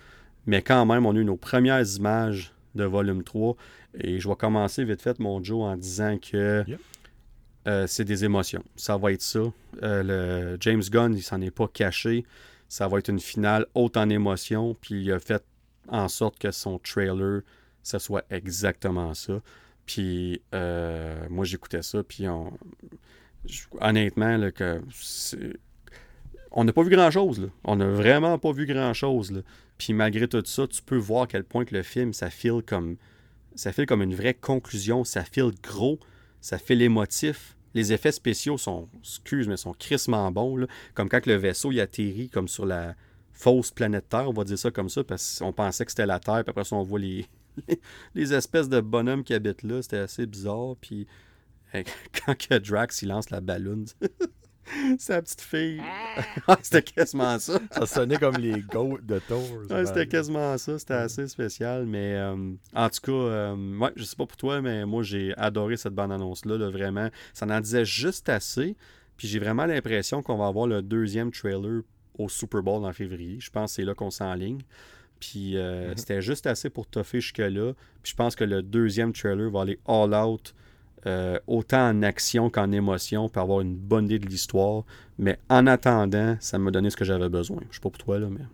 Mais 0.45 0.61
quand 0.61 0.85
même, 0.85 1.05
on 1.05 1.15
a 1.15 1.19
eu 1.19 1.25
nos 1.25 1.37
premières 1.37 1.85
images 1.95 2.53
de 2.75 2.83
volume 2.83 3.23
3. 3.23 3.55
Et 3.99 4.19
je 4.19 4.27
vais 4.27 4.35
commencer 4.35 4.83
vite 4.83 5.01
fait, 5.01 5.19
mon 5.19 5.43
Joe, 5.43 5.63
en 5.63 5.77
disant 5.77 6.17
que 6.17 6.65
euh, 7.67 7.87
c'est 7.87 8.05
des 8.05 8.25
émotions. 8.25 8.63
Ça 8.75 8.97
va 8.97 9.11
être 9.11 9.21
ça. 9.21 9.39
Euh, 9.83 10.03
le 10.03 10.57
James 10.59 10.81
Gunn, 10.81 11.15
il 11.15 11.23
s'en 11.23 11.41
est 11.41 11.51
pas 11.51 11.67
caché. 11.67 12.25
Ça 12.67 12.87
va 12.87 12.99
être 12.99 13.09
une 13.09 13.19
finale 13.19 13.67
haute 13.73 13.97
en 13.97 14.09
émotions. 14.09 14.75
Puis 14.81 15.03
il 15.03 15.11
a 15.11 15.19
fait 15.19 15.43
en 15.87 16.07
sorte 16.07 16.39
que 16.39 16.51
son 16.51 16.79
trailer, 16.79 17.41
ça 17.83 17.99
soit 17.99 18.25
exactement 18.29 19.13
ça. 19.13 19.41
Puis 19.85 20.41
euh, 20.53 21.25
moi, 21.29 21.45
j'écoutais 21.45 21.83
ça. 21.83 22.03
Puis 22.03 22.25
honnêtement, 23.79 24.51
que 24.51 24.81
on 26.53 26.63
n'a 26.63 26.73
pas 26.73 26.83
vu 26.83 26.89
grand-chose. 26.89 27.49
On 27.63 27.75
n'a 27.75 27.87
vraiment 27.87 28.37
pas 28.37 28.51
vu 28.51 28.65
grand-chose. 28.65 29.43
Puis 29.77 29.93
malgré 29.93 30.27
tout 30.27 30.43
ça, 30.45 30.67
tu 30.67 30.81
peux 30.81 30.97
voir 30.97 31.23
à 31.23 31.27
quel 31.27 31.43
point 31.43 31.65
le 31.71 31.83
film, 31.83 32.13
ça 32.13 32.29
file 32.29 32.61
comme 32.65 32.97
ça 33.55 33.71
file 33.71 33.85
comme 33.85 34.01
une 34.01 34.15
vraie 34.15 34.33
conclusion. 34.33 35.03
Ça 35.03 35.23
file 35.23 35.51
gros. 35.61 35.99
Ça 36.41 36.57
file 36.57 36.81
émotif. 36.81 37.55
Les 37.73 37.91
effets 37.91 38.11
spéciaux 38.11 38.57
sont, 38.57 38.87
excuse, 38.99 39.47
mais 39.47 39.57
sont 39.57 39.73
crissement 39.73 40.31
bons. 40.31 40.67
Comme 40.93 41.09
quand 41.09 41.25
le 41.25 41.35
vaisseau 41.35 41.71
il 41.71 41.81
atterrit 41.81 42.29
comme 42.29 42.47
sur 42.47 42.65
la 42.65 42.95
fausse 43.31 43.71
planète 43.71 44.09
Terre, 44.09 44.29
on 44.29 44.33
va 44.33 44.43
dire 44.43 44.59
ça 44.59 44.69
comme 44.69 44.89
ça, 44.89 45.03
parce 45.03 45.39
qu'on 45.39 45.53
pensait 45.53 45.85
que 45.85 45.91
c'était 45.91 46.05
la 46.05 46.19
Terre, 46.19 46.43
puis 46.43 46.51
après 46.51 46.65
ça, 46.65 46.75
on 46.75 46.83
voit 46.83 46.99
les, 46.99 47.25
les 48.13 48.33
espèces 48.33 48.69
de 48.69 48.79
bonhommes 48.79 49.23
qui 49.23 49.33
habitent 49.33 49.63
là. 49.63 49.81
C'était 49.81 49.97
assez 49.97 50.27
bizarre. 50.27 50.75
Puis 50.79 51.07
quand 51.73 52.37
que 52.37 52.59
Drax 52.59 53.01
il 53.01 53.07
lance 53.07 53.31
la 53.31 53.41
ballonne, 53.41 53.85
Sa 54.97 55.21
petite 55.21 55.41
fille. 55.41 55.81
Ah, 56.47 56.57
c'était 56.61 56.81
quasiment 56.81 57.39
ça. 57.39 57.59
ça 57.71 57.85
sonnait 57.85 58.17
comme 58.17 58.35
les 58.35 58.61
goats 58.61 58.99
de 59.01 59.19
Thor. 59.19 59.41
c'était 59.85 60.07
quasiment 60.07 60.57
ça. 60.57 60.77
C'était 60.77 60.93
assez 60.93 61.27
spécial. 61.27 61.85
Mais 61.85 62.15
euh, 62.15 62.53
en 62.73 62.89
tout 62.89 62.99
cas, 63.01 63.11
euh, 63.11 63.77
ouais, 63.77 63.91
je 63.95 64.03
sais 64.03 64.15
pas 64.15 64.25
pour 64.25 64.37
toi, 64.37 64.61
mais 64.61 64.85
moi, 64.85 65.03
j'ai 65.03 65.33
adoré 65.37 65.77
cette 65.77 65.93
bande-annonce-là. 65.93 66.57
vraiment. 66.69 67.09
Ça 67.33 67.45
en 67.45 67.59
disait 67.59 67.85
juste 67.85 68.29
assez. 68.29 68.75
Puis 69.17 69.27
j'ai 69.27 69.39
vraiment 69.39 69.65
l'impression 69.65 70.21
qu'on 70.21 70.37
va 70.37 70.47
avoir 70.47 70.67
le 70.67 70.81
deuxième 70.81 71.31
trailer 71.31 71.81
au 72.17 72.29
Super 72.29 72.61
Bowl 72.61 72.85
en 72.85 72.93
février. 72.93 73.39
Je 73.39 73.49
pense 73.49 73.71
que 73.71 73.75
c'est 73.75 73.85
là 73.85 73.93
qu'on 73.93 74.11
s'enligne. 74.11 74.61
Puis 75.19 75.57
euh, 75.57 75.93
mm-hmm. 75.93 75.97
c'était 75.97 76.21
juste 76.21 76.47
assez 76.47 76.69
pour 76.69 76.87
toffer 76.87 77.21
jusque-là. 77.21 77.73
Puis 78.01 78.11
je 78.11 78.15
pense 78.15 78.35
que 78.35 78.43
le 78.43 78.61
deuxième 78.61 79.13
trailer 79.13 79.49
va 79.49 79.61
aller 79.61 79.79
all 79.87 80.13
out 80.13 80.53
euh, 81.05 81.39
autant 81.47 81.89
en 81.89 82.01
action 82.01 82.49
qu'en 82.49 82.71
émotion, 82.71 83.29
pour 83.29 83.41
avoir 83.41 83.61
une 83.61 83.75
bonne 83.75 84.05
idée 84.05 84.19
de 84.19 84.27
l'histoire. 84.27 84.83
Mais 85.17 85.37
en 85.49 85.67
attendant, 85.67 86.37
ça 86.39 86.57
m'a 86.57 86.71
donné 86.71 86.89
ce 86.89 86.97
que 86.97 87.05
j'avais 87.05 87.29
besoin. 87.29 87.61
Je 87.69 87.75
sais 87.75 87.81
pas 87.81 87.89
pour 87.89 87.97
toi, 87.97 88.19
là, 88.19 88.27
mais. 88.29 88.45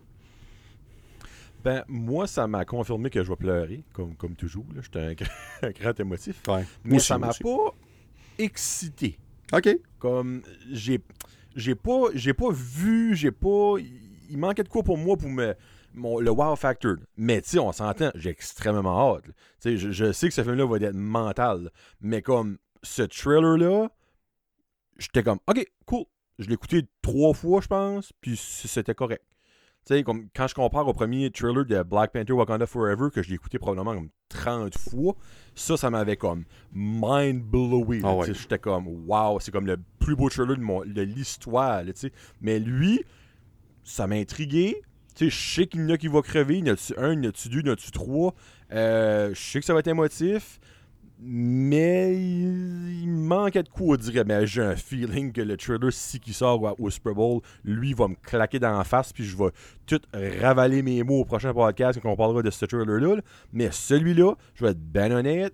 Ben, 1.62 1.84
moi, 1.88 2.26
ça 2.26 2.46
m'a 2.46 2.64
confirmé 2.64 3.10
que 3.10 3.22
je 3.22 3.28
vais 3.28 3.36
pleurer, 3.36 3.82
comme, 3.92 4.14
comme 4.14 4.34
toujours. 4.34 4.64
J'étais 4.82 5.16
un, 5.62 5.70
grand 5.70 6.00
émotif. 6.00 6.42
Mais 6.84 6.98
ça 6.98 7.18
m'a 7.18 7.32
pas 7.34 7.74
excité. 8.38 9.18
OK. 9.52 9.68
Comme, 9.98 10.42
j'ai 10.70 11.00
j'ai 11.56 11.74
pas, 11.74 12.04
j'ai 12.14 12.34
pas 12.34 12.50
vu, 12.50 13.14
j'ai 13.14 13.30
pas. 13.32 13.74
Il 14.30 14.38
manquait 14.38 14.62
de 14.62 14.68
quoi 14.68 14.82
pour 14.82 14.96
moi 14.96 15.16
pour 15.16 15.28
me 15.28 15.54
le 15.94 16.30
wow 16.30 16.56
factor. 16.56 16.96
Mais 17.16 17.40
tu 17.42 17.50
sais, 17.50 17.58
on 17.58 17.72
s'entend, 17.72 18.10
j'ai 18.14 18.30
extrêmement 18.30 19.14
hâte. 19.16 19.24
Sais, 19.58 19.76
je, 19.76 20.12
sais 20.12 20.28
que 20.28 20.34
ce 20.34 20.42
film-là 20.42 20.66
va 20.66 20.76
être 20.76 20.94
mental. 20.94 21.70
Mais 22.00 22.22
comme 22.22 22.58
ce 22.82 23.02
trailer-là, 23.02 23.88
j'étais 24.98 25.22
comme, 25.22 25.38
ok, 25.46 25.64
cool. 25.86 26.04
Je 26.38 26.46
l'ai 26.46 26.54
écouté 26.54 26.88
trois 27.02 27.34
fois, 27.34 27.60
je 27.60 27.66
pense, 27.66 28.12
puis 28.20 28.34
c'était 28.36 28.94
correct. 28.94 29.24
Tu 29.86 29.94
sais, 29.94 30.02
comme 30.02 30.28
quand 30.34 30.46
je 30.46 30.54
compare 30.54 30.88
au 30.88 30.94
premier 30.94 31.30
trailer 31.30 31.66
de 31.66 31.82
Black 31.82 32.12
Panther 32.12 32.32
Wakanda 32.32 32.66
Forever, 32.66 33.08
que 33.12 33.22
je 33.22 33.28
l'ai 33.28 33.34
écouté 33.34 33.58
probablement 33.58 33.94
comme 33.94 34.10
30 34.30 34.76
fois, 34.78 35.16
ça, 35.54 35.76
ça 35.76 35.90
m'avait 35.90 36.16
comme 36.16 36.44
mind-blowing. 36.72 38.02
Ah 38.04 38.20
j'étais 38.26 38.58
comme, 38.58 38.86
wow, 39.06 39.38
c'est 39.40 39.50
comme 39.50 39.66
le 39.66 39.78
plus 39.98 40.16
beau 40.16 40.30
trailer 40.30 40.56
de, 40.56 40.92
de 40.92 41.02
l'histoire. 41.02 41.82
Mais 42.40 42.58
lui, 42.58 43.04
ça 43.84 44.06
m'a 44.06 44.16
intrigué 44.16 44.80
je 45.28 45.54
sais 45.54 45.66
qu'il 45.66 45.82
y 45.82 45.84
en 45.84 45.90
a 45.90 45.98
qui 45.98 46.08
vont 46.08 46.22
crever. 46.22 46.58
Il 46.58 46.66
y 46.66 46.70
en 46.70 46.74
a-tu 46.74 46.94
un, 46.96 47.12
il 47.12 47.24
y 47.24 47.26
en 47.26 47.30
a-tu 47.30 47.48
deux, 47.48 47.60
il 47.60 47.66
y 47.66 47.70
en 47.70 47.74
a-tu 47.74 47.90
trois? 47.90 48.34
Euh, 48.72 49.34
je 49.34 49.40
sais 49.40 49.60
que 49.60 49.66
ça 49.66 49.74
va 49.74 49.80
être 49.80 49.88
émotif. 49.88 50.60
Mais 51.22 52.14
il, 52.16 53.06
manquait 53.06 53.62
de 53.62 53.68
coup, 53.68 53.92
on 53.92 53.96
dirait. 53.96 54.24
Mais 54.24 54.46
j'ai 54.46 54.62
un 54.62 54.76
feeling 54.76 55.32
que 55.32 55.42
le 55.42 55.56
trailer, 55.58 55.92
si 55.92 56.18
qui 56.18 56.32
sort 56.32 56.74
au, 56.80 56.90
Super 56.90 57.14
Bowl, 57.14 57.42
lui 57.62 57.92
va 57.92 58.08
me 58.08 58.14
claquer 58.14 58.58
dans 58.58 58.76
la 58.76 58.84
face. 58.84 59.12
Puis 59.12 59.24
je 59.24 59.36
vais 59.36 59.50
tout 59.86 60.00
ravaler 60.40 60.82
mes 60.82 61.02
mots 61.02 61.20
au 61.20 61.24
prochain 61.26 61.52
podcast 61.52 62.00
quand 62.02 62.10
on 62.10 62.16
parlera 62.16 62.42
de 62.42 62.50
ce 62.50 62.64
trailer-là. 62.64 63.20
Mais 63.52 63.68
celui-là, 63.70 64.34
je 64.54 64.64
vais 64.64 64.70
être 64.70 64.80
ben 64.80 65.12
honnête, 65.12 65.52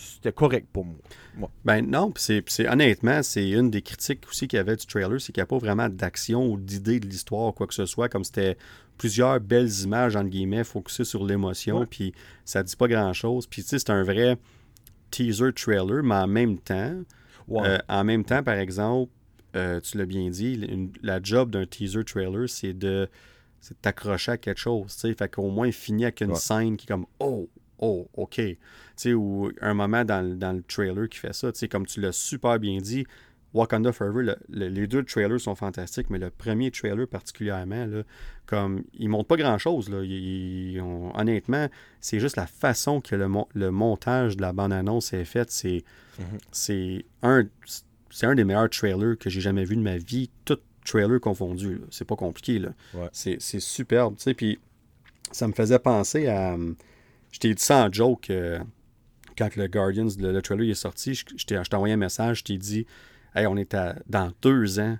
c'était 0.00 0.32
correct 0.32 0.66
pour 0.72 0.84
moi. 0.84 1.50
Ben 1.64 1.82
non, 1.82 2.12
c'est, 2.16 2.42
honnêtement, 2.68 3.22
c'est 3.22 3.48
une 3.48 3.70
des 3.70 3.82
critiques 3.82 4.26
aussi 4.28 4.48
qu'il 4.48 4.56
y 4.56 4.60
avait 4.60 4.76
du 4.76 4.86
trailer, 4.86 5.20
c'est 5.20 5.32
qu'il 5.32 5.40
n'y 5.40 5.44
a 5.44 5.46
pas 5.46 5.58
vraiment 5.58 5.88
d'action 5.88 6.46
ou 6.50 6.58
d'idée 6.58 7.00
de 7.00 7.06
l'histoire 7.06 7.48
ou 7.48 7.52
quoi 7.52 7.66
que 7.66 7.74
ce 7.74 7.86
soit, 7.86 8.08
comme 8.08 8.24
c'était 8.24 8.56
plusieurs 8.98 9.40
belles 9.40 9.70
images, 9.82 10.16
entre 10.16 10.28
guillemets, 10.28 10.64
focusées 10.64 11.04
sur 11.04 11.24
l'émotion, 11.24 11.86
puis 11.86 12.12
ça 12.44 12.62
dit 12.62 12.76
pas 12.76 12.88
grand-chose. 12.88 13.46
Puis 13.46 13.62
tu 13.62 13.68
sais, 13.68 13.78
c'est 13.78 13.90
un 13.90 14.02
vrai 14.02 14.36
teaser 15.10 15.52
trailer, 15.52 16.02
mais 16.02 16.16
en 16.16 16.26
même 16.26 16.58
temps, 16.58 17.00
euh, 17.50 17.78
en 17.88 18.04
même 18.04 18.24
temps, 18.24 18.42
par 18.42 18.56
exemple, 18.56 19.12
euh, 19.56 19.80
tu 19.80 19.98
l'as 19.98 20.06
bien 20.06 20.30
dit, 20.30 20.90
la 21.02 21.20
job 21.22 21.50
d'un 21.50 21.66
teaser 21.66 22.04
trailer, 22.04 22.48
c'est 22.48 22.74
de 22.74 23.08
t'accrocher 23.82 24.32
à 24.32 24.38
quelque 24.38 24.60
chose, 24.60 24.94
tu 24.94 25.00
sais, 25.00 25.14
fait 25.14 25.34
qu'au 25.34 25.50
moins 25.50 25.66
il 25.66 25.72
finit 25.72 26.04
avec 26.04 26.22
une 26.22 26.34
scène 26.34 26.76
qui 26.76 26.86
est 26.86 26.88
comme 26.88 27.06
«Oh! 27.20 27.48
oh, 27.80 28.08
OK. 28.14 28.40
Sais, 29.00 29.14
ou 29.14 29.50
un 29.62 29.72
moment 29.72 30.04
dans, 30.04 30.20
le 30.22 30.62
trailer 30.62 31.08
qui 31.08 31.18
fait 31.18 31.32
ça, 31.32 31.50
tu 31.52 31.58
sais, 31.58 31.68
comme 31.68 31.86
tu 31.86 32.02
l'as 32.02 32.12
super 32.12 32.58
bien 32.58 32.78
dit, 32.80 33.06
Wakanda 33.54 33.92
Forever, 33.92 34.34
les 34.50 34.86
deux 34.86 35.02
trailers 35.04 35.40
sont 35.40 35.54
fantastiques, 35.54 36.10
mais 36.10 36.18
le 36.18 36.28
premier 36.28 36.70
trailer 36.70 37.08
particulièrement, 37.08 37.86
là, 37.86 38.02
comme 38.44 38.84
il 38.92 39.08
montre 39.08 39.26
pas 39.26 39.38
grand 39.38 39.56
chose. 39.56 39.88
Là. 39.88 40.02
honnêtement, 41.14 41.68
c'est 42.00 42.20
juste 42.20 42.36
la 42.36 42.46
façon 42.46 43.00
que 43.00 43.16
le, 43.16 43.26
le, 43.54 43.70
montage 43.70 44.36
de 44.36 44.42
la 44.42 44.52
bande-annonce 44.52 45.14
est 45.14 45.24
fait. 45.24 45.50
C'est 45.50 45.82
mm-hmm. 46.52 47.02
un, 47.22 47.44
un 48.22 48.34
des 48.34 48.44
meilleurs 48.44 48.68
trailers 48.68 49.16
que 49.18 49.30
j'ai 49.30 49.40
jamais 49.40 49.64
vu 49.64 49.76
de 49.76 49.82
ma 49.82 49.96
vie, 49.96 50.30
tout 50.44 50.58
trailer 50.84 51.18
confondu. 51.20 51.80
C'est 51.90 52.04
pas 52.04 52.16
compliqué. 52.16 52.58
Là. 52.58 52.70
C'est, 53.12 53.40
superbe. 53.40 54.16
Puis 54.36 54.60
ça 55.32 55.48
me 55.48 55.54
faisait 55.54 55.78
penser 55.78 56.26
à. 56.28 56.56
Je 57.32 57.38
t'ai 57.38 57.54
dit 57.54 57.62
ça 57.62 57.86
en 57.86 57.92
joke 57.92 58.28
euh, 58.30 58.58
quand 59.36 59.56
le 59.56 59.66
Guardians, 59.68 60.08
le, 60.18 60.40
trailer 60.40 60.70
est 60.70 60.74
sorti. 60.74 61.14
Je, 61.14 61.44
t'ai 61.44 61.58
envoyé 61.74 61.94
un 61.94 61.98
message, 61.98 62.38
je 62.38 62.44
t'ai 62.44 62.58
dit 62.58 62.86
Hey, 63.34 63.46
on 63.46 63.56
est 63.56 63.74
à, 63.74 63.96
dans 64.08 64.32
deux 64.42 64.80
ans, 64.80 64.98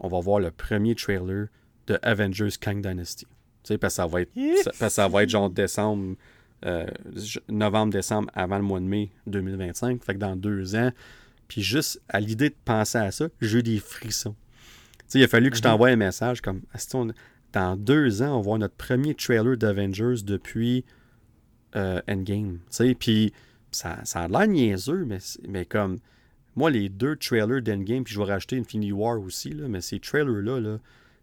on 0.00 0.08
va 0.08 0.20
voir 0.20 0.40
le 0.40 0.50
premier 0.50 0.94
trailer 0.94 1.48
de 1.86 1.98
Avengers 2.02 2.50
Kang 2.60 2.80
Dynasty. 2.80 3.26
Tu 3.26 3.30
sais, 3.64 3.78
parce 3.78 3.94
que 3.94 3.96
ça 3.96 4.06
va 4.06 4.22
être, 4.22 4.32
ça, 4.90 5.08
va 5.08 5.22
être 5.22 5.28
genre 5.28 5.50
décembre, 5.50 6.16
euh, 6.64 6.86
novembre-décembre 7.48 8.30
avant 8.34 8.56
le 8.56 8.64
mois 8.64 8.80
de 8.80 8.84
mai 8.84 9.10
2025. 9.26 10.02
Fait 10.02 10.14
que 10.14 10.18
dans 10.18 10.36
deux 10.36 10.74
ans, 10.74 10.90
puis 11.48 11.62
juste 11.62 12.00
à 12.08 12.20
l'idée 12.20 12.50
de 12.50 12.56
penser 12.64 12.98
à 12.98 13.10
ça, 13.10 13.28
j'ai 13.40 13.58
eu 13.58 13.62
des 13.62 13.78
frissons. 13.78 14.34
Tu 14.98 15.04
sais, 15.08 15.18
il 15.18 15.24
a 15.24 15.28
fallu 15.28 15.50
que 15.50 15.56
je 15.56 15.60
mhm. 15.60 15.70
t'envoie 15.70 15.88
un 15.88 15.96
message 15.96 16.40
comme 16.40 16.62
dans 17.52 17.76
deux 17.76 18.22
ans, 18.22 18.32
on 18.32 18.36
va 18.36 18.42
voir 18.42 18.58
notre 18.58 18.74
premier 18.74 19.14
trailer 19.14 19.56
d'Avengers 19.56 20.22
depuis 20.24 20.84
euh, 21.76 22.00
Endgame. 22.08 22.58
Puis 22.98 23.32
ça, 23.72 23.98
ça 24.04 24.20
a 24.20 24.28
l'air 24.28 24.46
niaiseux, 24.46 25.04
mais, 25.04 25.18
mais 25.48 25.64
comme 25.64 25.98
moi, 26.54 26.70
les 26.70 26.88
deux 26.88 27.16
trailers 27.16 27.62
d'Endgame, 27.62 28.04
puis 28.04 28.14
je 28.14 28.18
vais 28.18 28.26
rajouter 28.26 28.58
Infinity 28.58 28.92
War 28.92 29.20
aussi, 29.20 29.50
là, 29.50 29.68
mais 29.68 29.80
ces 29.80 30.00
trailers-là, 30.00 30.60
là, 30.60 30.78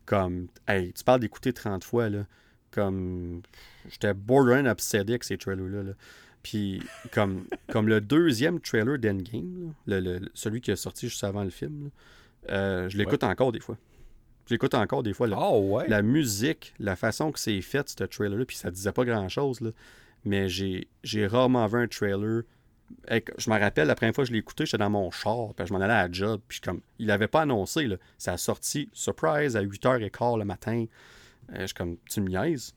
comme, 0.05 0.47
hey, 0.67 0.91
tu 0.93 1.03
parles 1.03 1.19
d'écouter 1.19 1.53
30 1.53 1.83
fois, 1.83 2.09
là, 2.09 2.25
comme, 2.71 3.41
j'étais 3.89 4.13
borderline 4.13 4.67
obsédé 4.67 5.13
avec 5.13 5.23
ces 5.23 5.37
trailers-là. 5.37 5.93
Puis, 6.41 6.81
comme, 7.11 7.45
comme 7.71 7.87
le 7.87 8.01
deuxième 8.01 8.59
trailer 8.59 8.97
d'Endgame, 8.97 9.73
le, 9.85 10.19
celui 10.33 10.61
qui 10.61 10.71
est 10.71 10.75
sorti 10.75 11.09
juste 11.09 11.23
avant 11.23 11.43
le 11.43 11.49
film, 11.49 11.89
euh, 12.49 12.87
je 12.89 12.97
l'écoute 12.97 13.23
encore 13.23 13.51
des 13.51 13.59
fois. 13.59 13.77
Je 14.47 14.53
l'écoute 14.55 14.73
encore 14.73 15.03
des 15.03 15.13
fois. 15.13 15.27
Oh, 15.37 15.79
La 15.87 16.01
musique, 16.01 16.73
la 16.79 16.95
façon 16.95 17.31
que 17.31 17.39
c'est 17.39 17.61
fait, 17.61 17.89
ce 17.89 18.03
trailer-là, 18.03 18.45
puis 18.45 18.55
ça 18.55 18.71
disait 18.71 18.93
pas 18.93 19.05
grand-chose, 19.05 19.59
mais 20.25 20.47
j'ai 20.49 21.27
rarement 21.27 21.65
vu 21.67 21.79
un 21.79 21.87
trailer. 21.87 22.43
Je 23.09 23.49
me 23.49 23.59
rappelle, 23.59 23.87
la 23.87 23.95
première 23.95 24.15
fois 24.15 24.23
que 24.23 24.29
je 24.29 24.33
l'ai 24.33 24.39
écouté, 24.39 24.65
j'étais 24.65 24.77
dans 24.77 24.89
mon 24.89 25.11
char, 25.11 25.53
puis 25.55 25.65
je 25.67 25.73
m'en 25.73 25.79
allais 25.79 25.93
à 25.93 26.07
la 26.07 26.11
job, 26.11 26.41
puis 26.47 26.59
comme, 26.59 26.81
il 26.97 27.07
l'avait 27.07 27.27
pas 27.27 27.41
annoncé, 27.41 27.85
là. 27.87 27.97
Ça 28.17 28.33
a 28.33 28.37
sorti, 28.37 28.89
surprise, 28.93 29.55
à 29.55 29.63
8h15 29.63 30.39
le 30.39 30.45
matin. 30.45 30.85
Euh, 31.53 31.61
je 31.61 31.65
suis 31.67 31.75
comme, 31.75 31.97
tu 32.09 32.21
me 32.21 32.29
niaises? 32.29 32.73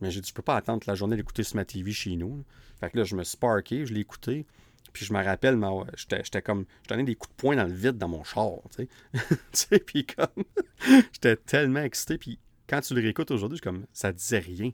Mais 0.00 0.10
j'ai 0.10 0.20
dit, 0.20 0.28
je 0.28 0.34
peux 0.34 0.42
pas 0.42 0.56
attendre 0.56 0.82
la 0.86 0.94
journée 0.94 1.16
d'écouter 1.16 1.42
sur 1.42 1.56
ma 1.56 1.64
TV 1.64 1.92
chez 1.92 2.16
nous. 2.16 2.44
Fait 2.80 2.90
que 2.90 2.96
là, 2.96 3.04
je 3.04 3.14
me 3.14 3.22
suis 3.22 3.36
je 3.38 3.92
l'ai 3.92 4.00
écouté. 4.00 4.46
Puis 4.92 5.04
je 5.04 5.12
me 5.12 5.22
rappelle, 5.22 5.58
j'étais 5.96 6.42
comme, 6.42 6.64
je 6.82 6.88
donnais 6.88 7.04
des 7.04 7.14
coups 7.14 7.30
de 7.36 7.40
poing 7.40 7.56
dans 7.56 7.66
le 7.66 7.72
vide 7.72 7.98
dans 7.98 8.08
mon 8.08 8.24
char, 8.24 8.58
tu 8.76 8.88
sais. 9.52 9.78
puis 9.86 10.06
comme, 10.06 10.44
j'étais 11.12 11.36
tellement 11.36 11.82
excité. 11.82 12.18
Puis 12.18 12.38
quand 12.66 12.80
tu 12.80 12.94
le 12.94 13.02
réécoutes 13.02 13.30
aujourd'hui, 13.30 13.60
comme, 13.60 13.86
ça 13.92 14.12
disait 14.12 14.38
rien 14.38 14.72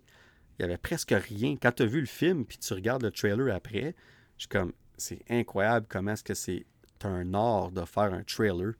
il 0.59 0.63
y 0.63 0.65
avait 0.65 0.79
presque 0.79 1.15
rien. 1.17 1.57
Quand 1.61 1.73
tu 1.73 1.83
as 1.83 1.87
vu 1.87 2.01
le 2.01 2.07
film, 2.07 2.45
puis 2.45 2.59
tu 2.59 2.73
regardes 2.73 3.03
le 3.03 3.11
trailer 3.11 3.55
après, 3.55 3.95
je 4.37 4.43
suis 4.43 4.49
comme, 4.49 4.73
c'est 4.97 5.21
incroyable 5.29 5.87
comment 5.89 6.13
est-ce 6.13 6.25
que 6.25 6.35
c'est 6.35 6.65
un 7.05 7.35
art 7.35 7.71
de 7.71 7.85
faire 7.85 8.13
un 8.15 8.23
trailer 8.23 8.73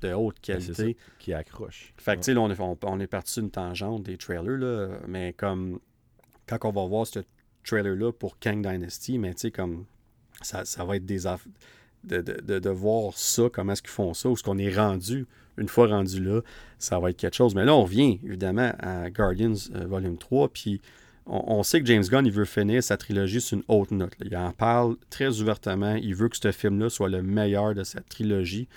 de 0.00 0.12
haute 0.12 0.36
ben, 0.46 0.58
qualité. 0.58 0.96
qui 1.18 1.32
accroche. 1.32 1.92
Fait 1.96 2.14
que, 2.14 2.20
tu 2.20 2.32
sais, 2.32 2.38
on 2.38 2.50
est, 2.50 2.60
on, 2.60 3.00
est 3.00 3.06
parti 3.06 3.32
sur 3.32 3.42
une 3.42 3.50
tangente 3.50 4.04
des 4.04 4.16
trailers, 4.16 4.56
là, 4.56 4.98
mais 5.06 5.32
comme 5.32 5.80
quand 6.46 6.58
on 6.64 6.72
va 6.72 6.86
voir 6.86 7.06
ce 7.06 7.20
trailer-là 7.64 8.12
pour 8.12 8.38
Kang 8.38 8.62
Dynasty, 8.62 9.18
mais 9.18 9.34
tu 9.34 9.40
sais, 9.40 9.50
comme 9.50 9.84
ça, 10.40 10.64
ça 10.64 10.84
va 10.84 10.96
être 10.96 11.04
des 11.04 11.26
de, 12.04 12.20
de, 12.20 12.58
de, 12.58 12.70
voir 12.70 13.12
ça, 13.16 13.50
comment 13.52 13.72
est-ce 13.72 13.82
qu'ils 13.82 13.90
font 13.90 14.14
ça, 14.14 14.28
où 14.28 14.32
est-ce 14.32 14.42
qu'on 14.42 14.58
est 14.58 14.74
rendu, 14.74 15.26
une 15.56 15.68
fois 15.68 15.88
rendu 15.88 16.22
là, 16.22 16.40
ça 16.78 16.98
va 17.00 17.10
être 17.10 17.16
quelque 17.16 17.34
chose. 17.34 17.54
Mais 17.56 17.64
là, 17.64 17.74
on 17.74 17.82
revient 17.82 18.20
évidemment 18.24 18.72
à 18.78 19.10
Guardians 19.10 19.54
euh, 19.74 19.86
Volume 19.86 20.16
3, 20.16 20.48
puis 20.50 20.80
on, 21.28 21.62
sait 21.62 21.80
que 21.80 21.86
James 21.86 22.04
Gunn, 22.04 22.26
il 22.26 22.32
veut 22.32 22.44
finir 22.44 22.82
sa 22.82 22.96
trilogie 22.96 23.40
sur 23.40 23.58
une 23.58 23.64
haute 23.68 23.90
note. 23.90 24.14
Il 24.24 24.36
en 24.36 24.52
parle 24.52 24.96
très 25.10 25.40
ouvertement, 25.40 25.94
il 25.94 26.14
veut 26.14 26.28
que 26.28 26.36
ce 26.36 26.52
film-là 26.52 26.88
soit 26.88 27.08
le 27.08 27.22
meilleur 27.22 27.74
de 27.74 27.84
sa 27.84 28.00
trilogie. 28.00 28.68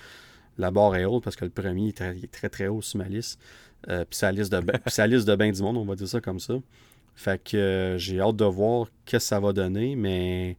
La 0.57 0.69
barre 0.69 0.95
est 0.97 1.05
haute 1.05 1.23
parce 1.23 1.35
que 1.35 1.45
le 1.45 1.51
premier 1.51 1.89
est 1.89 2.31
très 2.31 2.49
très, 2.49 2.67
haut 2.67 2.81
sur 2.81 2.99
ma 2.99 3.07
liste. 3.07 3.39
Euh, 3.89 4.05
puis 4.07 4.17
sa 4.17 4.31
liste 4.31 4.51
de 4.51 4.61
sa 4.87 5.07
liste 5.07 5.27
de 5.27 5.35
bain 5.35 5.51
du 5.51 5.61
monde, 5.61 5.77
on 5.77 5.85
va 5.85 5.95
dire 5.95 6.07
ça 6.07 6.19
comme 6.19 6.39
ça. 6.39 6.55
Fait 7.15 7.41
que 7.41 7.57
euh, 7.57 7.97
j'ai 7.97 8.19
hâte 8.19 8.35
de 8.35 8.45
voir 8.45 8.87
ce 8.87 9.11
que 9.13 9.19
ça 9.19 9.39
va 9.39 9.53
donner, 9.53 9.95
mais 9.95 10.57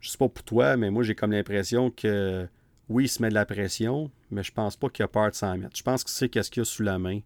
je 0.00 0.10
sais 0.10 0.18
pas 0.18 0.28
pour 0.28 0.44
toi, 0.44 0.76
mais 0.76 0.90
moi 0.90 1.02
j'ai 1.02 1.14
comme 1.14 1.32
l'impression 1.32 1.90
que 1.90 2.48
oui, 2.88 3.04
il 3.04 3.08
se 3.08 3.22
met 3.22 3.28
de 3.28 3.34
la 3.34 3.46
pression, 3.46 4.10
mais 4.30 4.42
je 4.42 4.52
pense 4.52 4.76
pas 4.76 4.88
qu'il 4.88 5.04
a 5.04 5.08
peur 5.08 5.30
de 5.30 5.34
s'en 5.34 5.56
mettre. 5.56 5.76
Je 5.76 5.82
pense 5.82 6.04
qu'il 6.04 6.12
sait 6.12 6.28
qu'est-ce 6.28 6.50
qu'il 6.50 6.60
y 6.60 6.62
a 6.62 6.64
sous 6.64 6.82
la 6.82 6.98
main. 6.98 7.20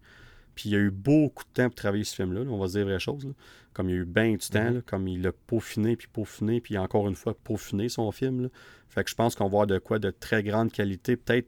Puis 0.59 0.71
il 0.71 0.75
a 0.75 0.79
eu 0.79 0.91
beaucoup 0.91 1.45
de 1.45 1.51
temps 1.51 1.69
pour 1.69 1.77
travailler 1.77 2.03
ce 2.03 2.17
film-là, 2.17 2.41
on 2.51 2.59
va 2.59 2.67
se 2.67 2.73
dire 2.73 2.85
vraies 2.85 2.99
choses. 2.99 3.33
Comme 3.73 3.91
il 3.91 3.93
a 3.93 3.97
eu 3.99 4.05
bien 4.05 4.33
du 4.33 4.39
temps, 4.39 4.73
mhm. 4.73 4.83
comme 4.83 5.07
il 5.07 5.23
l'a 5.23 5.31
peaufiné, 5.31 5.95
puis 5.95 6.09
peaufiné, 6.13 6.61
puis 6.61 6.77
encore 6.77 7.07
une 7.07 7.15
fois 7.15 7.33
peaufiné 7.45 7.89
son 7.89 8.11
film. 8.11 8.51
Fait 8.89 9.05
que 9.05 9.11
je 9.11 9.15
pense 9.15 9.37
qu'on 9.37 9.45
va 9.45 9.51
avoir 9.51 9.67
de 9.69 9.79
quoi 9.79 10.01
de 10.01 10.11
très 10.11 10.43
grande 10.43 10.73
qualité. 10.73 11.17
Peut-être 11.17 11.47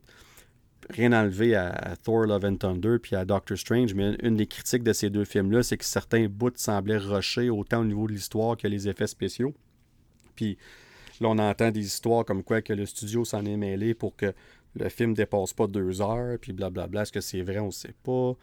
rien 0.91 1.13
enlevé 1.13 1.57
à, 1.57 1.71
à, 1.71 1.97
Thor 1.97 2.27
Love 2.27 2.45
and 2.45 2.57
Thunder 2.59 2.99
puis 3.03 3.17
à 3.17 3.25
Doctor 3.25 3.59
Strange, 3.59 3.95
mais 3.95 4.17
une 4.23 4.37
des 4.37 4.47
critiques 4.47 4.85
de 4.85 4.93
ces 4.93 5.11
deux 5.11 5.25
films-là, 5.25 5.65
c'est 5.65 5.77
que 5.77 5.85
certains 5.85 6.29
bouts 6.29 6.53
semblaient 6.55 6.97
rusher 6.97 7.51
autant 7.51 7.81
au 7.81 7.85
niveau 7.85 8.07
de 8.07 8.13
l'histoire 8.13 8.57
que 8.57 8.69
les 8.69 8.89
effets 8.89 9.09
spéciaux. 9.09 9.53
Puis 10.37 10.57
Là, 11.21 11.29
on 11.29 11.39
entend 11.39 11.71
des 11.71 11.85
histoires 11.85 12.25
comme 12.25 12.43
quoi 12.43 12.63
que 12.63 12.73
le 12.73 12.87
studio 12.87 13.25
s'en 13.25 13.45
est 13.45 13.57
mêlé 13.57 13.93
pour 13.93 14.17
que 14.17 14.33
le 14.75 14.89
film 14.89 15.15
dépasse 15.15 15.53
pas 15.53 15.67
deux 15.67 16.01
heures, 16.01 16.39
puis 16.41 16.53
blablabla. 16.53 17.03
Est-ce 17.03 17.13
que 17.13 17.21
c'est 17.21 17.43
vrai? 17.43 17.59
On 17.59 17.67
ne 17.67 17.71
sait 17.73 17.95
pas. 18.03 18.35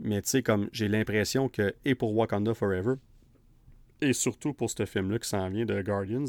Mais 0.00 0.22
tu 0.22 0.30
sais, 0.30 0.42
comme 0.42 0.68
j'ai 0.72 0.88
l'impression 0.88 1.48
que, 1.48 1.74
et 1.84 1.94
pour 1.94 2.14
Wakanda 2.16 2.54
Forever, 2.54 2.94
et 4.00 4.12
surtout 4.12 4.52
pour 4.52 4.70
ce 4.70 4.84
film-là 4.84 5.18
qui 5.18 5.28
s'en 5.28 5.48
vient 5.48 5.64
de 5.64 5.80
Guardians, 5.82 6.24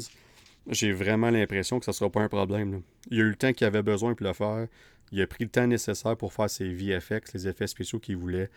j'ai 0.68 0.92
vraiment 0.92 1.30
l'impression 1.30 1.78
que 1.78 1.84
ça 1.84 1.92
sera 1.92 2.10
pas 2.10 2.20
un 2.20 2.28
problème. 2.28 2.82
Il 3.10 3.20
a 3.20 3.24
eu 3.24 3.28
le 3.28 3.36
temps 3.36 3.52
qu'il 3.52 3.66
avait 3.66 3.82
besoin 3.82 4.14
pour 4.14 4.26
le 4.26 4.32
faire. 4.32 4.68
Il 5.12 5.20
a 5.20 5.26
pris 5.26 5.44
le 5.44 5.50
temps 5.50 5.66
nécessaire 5.66 6.16
pour 6.16 6.32
faire 6.32 6.48
ses 6.48 6.72
VFX, 6.72 7.34
les 7.34 7.48
effets 7.48 7.66
spéciaux 7.66 7.98
qu'il 7.98 8.16
voulait. 8.16 8.48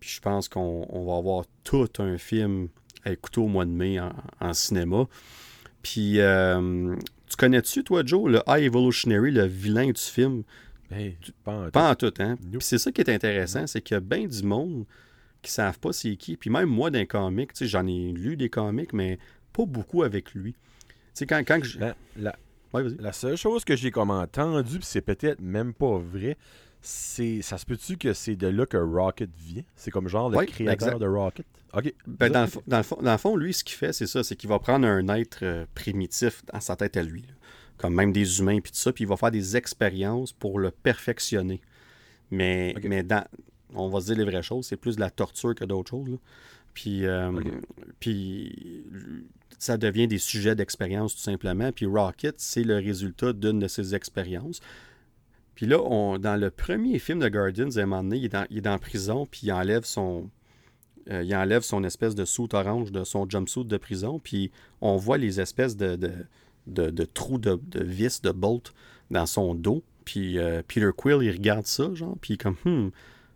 Puis 0.00 0.10
je 0.10 0.20
pense 0.20 0.48
qu'on 0.48 1.04
va 1.06 1.16
avoir 1.16 1.44
tout 1.64 1.88
un 1.98 2.18
film 2.18 2.68
à 3.04 3.12
écouter 3.12 3.40
au 3.40 3.48
mois 3.48 3.64
de 3.64 3.70
mai 3.70 3.98
en 4.40 4.52
cinéma. 4.52 5.08
Puis, 5.82 6.20
euh, 6.20 6.94
tu 7.28 7.36
connais-tu, 7.36 7.84
toi, 7.84 8.02
Joe, 8.04 8.30
le 8.30 8.42
High 8.46 8.64
Evolutionary, 8.64 9.30
le 9.30 9.44
vilain 9.44 9.90
du 9.90 10.00
film? 10.00 10.42
Ben, 10.90 11.12
pas, 11.44 11.90
en 11.90 11.94
tout. 11.94 12.12
hein? 12.18 12.36
Puis 12.40 12.58
c'est 12.60 12.78
ça 12.78 12.90
qui 12.90 13.00
est 13.00 13.10
intéressant, 13.10 13.66
c'est 13.66 13.80
qu'il 13.82 13.94
y 13.94 13.98
a 13.98 14.00
bien 14.00 14.26
du 14.26 14.42
monde 14.42 14.86
qui 15.42 15.50
savent 15.50 15.78
pas 15.78 15.92
c'est 15.92 16.16
qui. 16.16 16.36
Puis 16.36 16.50
même 16.50 16.68
moi, 16.68 16.90
d'un 16.90 17.04
comic, 17.04 17.52
tu 17.52 17.58
sais, 17.58 17.66
j'en 17.66 17.86
ai 17.86 18.12
lu 18.12 18.36
des 18.36 18.48
comics, 18.48 18.92
mais 18.92 19.18
pas 19.52 19.66
beaucoup 19.66 20.02
avec 20.02 20.34
lui. 20.34 20.52
Tu 20.52 20.96
sais, 21.14 21.26
quand, 21.26 21.42
quand 21.46 21.62
je... 21.62 21.78
Ben, 21.78 21.94
la, 22.16 22.34
la 22.72 23.12
seule 23.12 23.36
chose 23.36 23.64
que 23.64 23.76
j'ai 23.76 23.90
comme 23.90 24.10
entendu, 24.10 24.78
puis 24.78 24.86
c'est 24.86 25.00
peut-être 25.00 25.40
même 25.40 25.74
pas 25.74 25.98
vrai, 25.98 26.36
c'est 26.80 27.42
ça 27.42 27.58
se 27.58 27.66
peut-tu 27.66 27.96
que 27.96 28.12
c'est 28.12 28.36
de 28.36 28.46
là 28.46 28.66
que 28.66 28.76
Rocket 28.76 29.30
vient? 29.36 29.62
C'est 29.74 29.90
comme 29.90 30.08
genre 30.08 30.30
le 30.30 30.44
créateur 30.46 30.98
de 30.98 31.06
Rocket 31.06 31.46
OK. 31.74 31.92
Ben, 32.06 32.32
dans, 32.32 32.42
le 32.42 32.46
fond, 32.82 32.98
dans, 33.02 33.12
le 33.12 33.18
fond, 33.18 33.36
lui, 33.36 33.52
ce 33.52 33.62
qu'il 33.62 33.76
fait, 33.76 33.92
c'est 33.92 34.06
ça 34.06 34.24
c'est 34.24 34.36
qu'il 34.36 34.48
va 34.48 34.58
prendre 34.58 34.86
un 34.86 35.06
être 35.08 35.40
euh, 35.42 35.66
primitif 35.74 36.42
dans 36.52 36.60
sa 36.60 36.76
tête 36.76 36.96
à 36.96 37.02
lui, 37.02 37.24
comme 37.78 37.94
même 37.94 38.12
des 38.12 38.40
humains, 38.40 38.60
puis 38.60 38.72
tout 38.72 38.78
ça, 38.78 38.92
puis 38.92 39.04
il 39.04 39.08
va 39.08 39.16
faire 39.16 39.30
des 39.30 39.56
expériences 39.56 40.32
pour 40.32 40.58
le 40.58 40.70
perfectionner. 40.70 41.60
Mais, 42.30 42.74
mais 42.82 43.02
dans, 43.02 43.24
on 43.74 43.88
va 43.88 44.00
se 44.00 44.06
dire 44.06 44.16
les 44.16 44.24
vraies 44.24 44.42
choses, 44.42 44.66
c'est 44.66 44.76
plus 44.76 44.96
de 44.96 45.00
la 45.00 45.10
torture 45.10 45.54
que 45.54 45.64
d'autres 45.64 45.90
choses. 45.90 46.18
Puis, 46.74 47.06
euh, 47.06 47.32
puis 47.98 48.84
ça 49.58 49.76
devient 49.76 50.06
des 50.06 50.18
sujets 50.18 50.54
d'expérience 50.54 51.14
tout 51.14 51.22
simplement. 51.22 51.72
Puis 51.72 51.86
Rocket, 51.86 52.34
c'est 52.38 52.62
le 52.62 52.76
résultat 52.76 53.32
d'une 53.32 53.58
de 53.58 53.68
ces 53.68 53.94
expériences. 53.94 54.60
Puis 55.54 55.66
là, 55.66 55.80
on, 55.82 56.18
dans 56.18 56.36
le 56.36 56.50
premier 56.50 56.98
film 56.98 57.18
de 57.18 57.28
Guardians, 57.28 57.76
à 57.76 57.80
un 57.80 57.86
moment 57.86 58.04
donné, 58.04 58.18
il 58.18 58.24
est 58.26 58.28
dans, 58.28 58.46
il 58.50 58.58
est 58.58 58.62
dans 58.62 58.78
prison, 58.78 59.26
puis 59.26 59.40
il 59.44 59.52
enlève 59.52 59.84
son. 59.84 60.30
Euh, 61.10 61.22
il 61.24 61.34
enlève 61.34 61.62
son 61.62 61.82
espèce 61.84 62.14
de 62.14 62.24
soute 62.24 62.54
orange 62.54 62.92
de 62.92 63.02
son 63.02 63.28
jumpsuit 63.28 63.64
de 63.64 63.76
prison, 63.76 64.20
puis 64.20 64.52
on 64.80 64.96
voit 64.96 65.16
les 65.16 65.40
espèces 65.40 65.76
de, 65.76 65.96
de, 65.96 66.12
trous 67.14 67.38
de, 67.38 67.60
vis, 67.74 68.22
de 68.22 68.30
bolt 68.30 68.72
dans 69.10 69.26
son 69.26 69.54
dos. 69.54 69.82
Puis 70.04 70.38
euh, 70.38 70.62
Peter 70.66 70.90
Quill, 70.96 71.22
il 71.22 71.30
regarde 71.30 71.66
ça, 71.66 71.92
genre, 71.94 72.16
puis 72.20 72.38
comme, 72.38 72.56
hmm, 72.64 72.90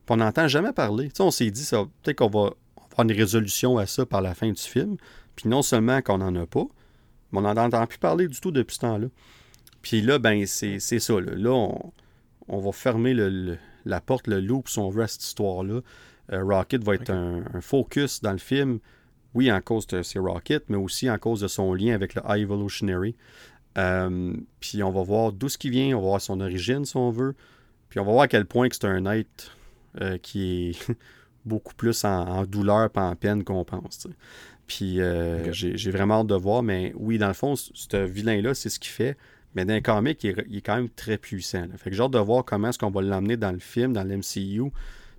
on 0.09 0.17
n'entend 0.17 0.49
jamais 0.49 0.73
parler. 0.73 1.09
Tu 1.09 1.17
sais, 1.17 1.23
on 1.23 1.31
s'est 1.31 1.51
dit, 1.51 1.65
ça, 1.65 1.85
peut-être 2.03 2.19
qu'on 2.19 2.29
va 2.29 2.51
avoir 2.91 3.09
une 3.09 3.13
résolution 3.13 3.79
à 3.79 3.87
ça 3.87 4.05
par 4.05 4.21
la 4.21 4.35
fin 4.35 4.51
du 4.51 4.61
film. 4.61 4.97
Puis 5.37 5.49
non 5.49 5.63
seulement 5.63 6.03
qu'on 6.03 6.19
n'en 6.19 6.35
a 6.37 6.47
pas, 6.47 6.67
mais 7.31 7.39
on 7.39 7.43
n'en 7.43 7.57
entend 7.57 7.87
plus 7.87 7.99
parler 7.99 8.29
du 8.29 8.41
tout 8.41 8.51
depuis 8.51 8.75
ce 8.75 8.81
temps-là. 8.81 9.07
Puis 9.81 10.03
là, 10.03 10.19
ben, 10.19 10.45
c'est 10.47 10.79
ça. 10.79 11.21
Là, 11.21 11.33
là 11.35 11.51
on, 11.51 11.93
on 12.49 12.61
va 12.61 12.73
fermer 12.73 13.15
la 13.85 14.01
porte, 14.01 14.27
le 14.27 14.41
loop, 14.41 14.69
si 14.69 14.79
on 14.79 14.91
veut, 14.91 15.03
à 15.03 15.09
cette 15.09 15.25
histoire-là. 15.25 15.81
Euh, 16.33 16.45
Rocket 16.45 16.85
va 16.85 16.95
être 16.95 17.11
un, 17.11 17.61
focus 17.61 18.21
dans 18.21 18.33
le 18.33 18.39
film, 18.39 18.79
oui, 19.35 19.51
en 19.51 19.61
cause 19.61 19.87
de 19.87 20.03
ses 20.03 20.19
Rocket, 20.19 20.65
mais 20.69 20.77
aussi 20.77 21.11
en 21.11 21.19
cause 21.19 21.41
de 21.41 21.49
son 21.49 21.75
lien 21.75 21.95
avec 21.95 22.15
le 22.15 22.23
High 22.27 22.43
Evolutionary. 22.43 23.17
Euh, 23.79 24.35
puis 24.61 24.83
on 24.83 24.91
va 24.91 25.03
voir 25.03 25.33
d'où 25.33 25.49
ce 25.49 25.57
qui 25.57 25.71
vient, 25.71 25.97
on 25.97 26.01
va 26.01 26.09
voir 26.09 26.21
son 26.21 26.41
origine, 26.41 26.85
si 26.85 26.97
on 26.97 27.11
veut. 27.11 27.35
Puis 27.89 27.99
on 27.99 28.05
va 28.05 28.13
voir 28.13 28.25
à 28.25 28.29
quel 28.29 28.45
point 28.45 28.69
c'est 28.71 28.85
un 28.85 29.07
être 29.07 29.57
euh, 30.01 30.19
qui 30.19 30.71
est 30.71 30.95
beaucoup 31.45 31.75
plus 31.75 32.05
en, 32.05 32.45
douleur 32.45 32.91
et 32.95 32.99
en 32.99 33.17
peine 33.17 33.45
qu'on 33.45 33.65
pense. 33.65 34.07
Puis 34.67 35.01
j'ai 35.53 35.91
vraiment 35.91 36.21
hâte 36.21 36.27
de 36.29 36.35
voir, 36.35 36.63
mais 36.63 36.93
oui, 36.97 37.19
dans 37.19 37.29
le 37.29 37.35
fond, 37.35 37.57
ce 37.57 37.97
vilain-là, 38.05 38.55
c'est 38.55 38.69
ce 38.69 38.79
qu'il 38.79 38.93
fait. 38.93 39.17
Mais 39.55 39.65
dans 39.65 39.75
un 39.75 39.81
comic, 39.81 40.25
il 40.25 40.31
est, 40.31 40.63
quand 40.63 40.77
même 40.77 40.89
très 40.89 41.19
puissant. 41.19 41.67
Fait 41.77 41.91
que 41.91 41.97
j'ai 41.97 42.03
hâte 42.03 42.13
de 42.13 42.19
voir 42.19 42.45
comment 42.45 42.69
est-ce 42.69 42.79
qu'on 42.79 42.91
va 42.91 43.03
l'emmener 43.03 43.37
dans 43.37 43.53
le 43.53 43.59
film, 43.59 43.93
dans 43.93 44.05
l'MCU. 44.05 44.73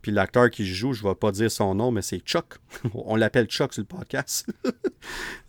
Puis 0.03 0.11
l'acteur 0.11 0.51
qui 0.51 0.65
joue, 0.67 0.93
je 0.93 1.03
ne 1.03 1.09
vais 1.09 1.15
pas 1.15 1.31
dire 1.31 1.49
son 1.49 1.73
nom, 1.73 1.89
mais 1.89 2.03
c'est 2.03 2.19
Chuck. 2.19 2.59
On 2.93 3.15
l'appelle 3.15 3.47
Chuck 3.47 3.73
sur 3.73 3.81
le 3.81 3.87
podcast. 3.87 4.45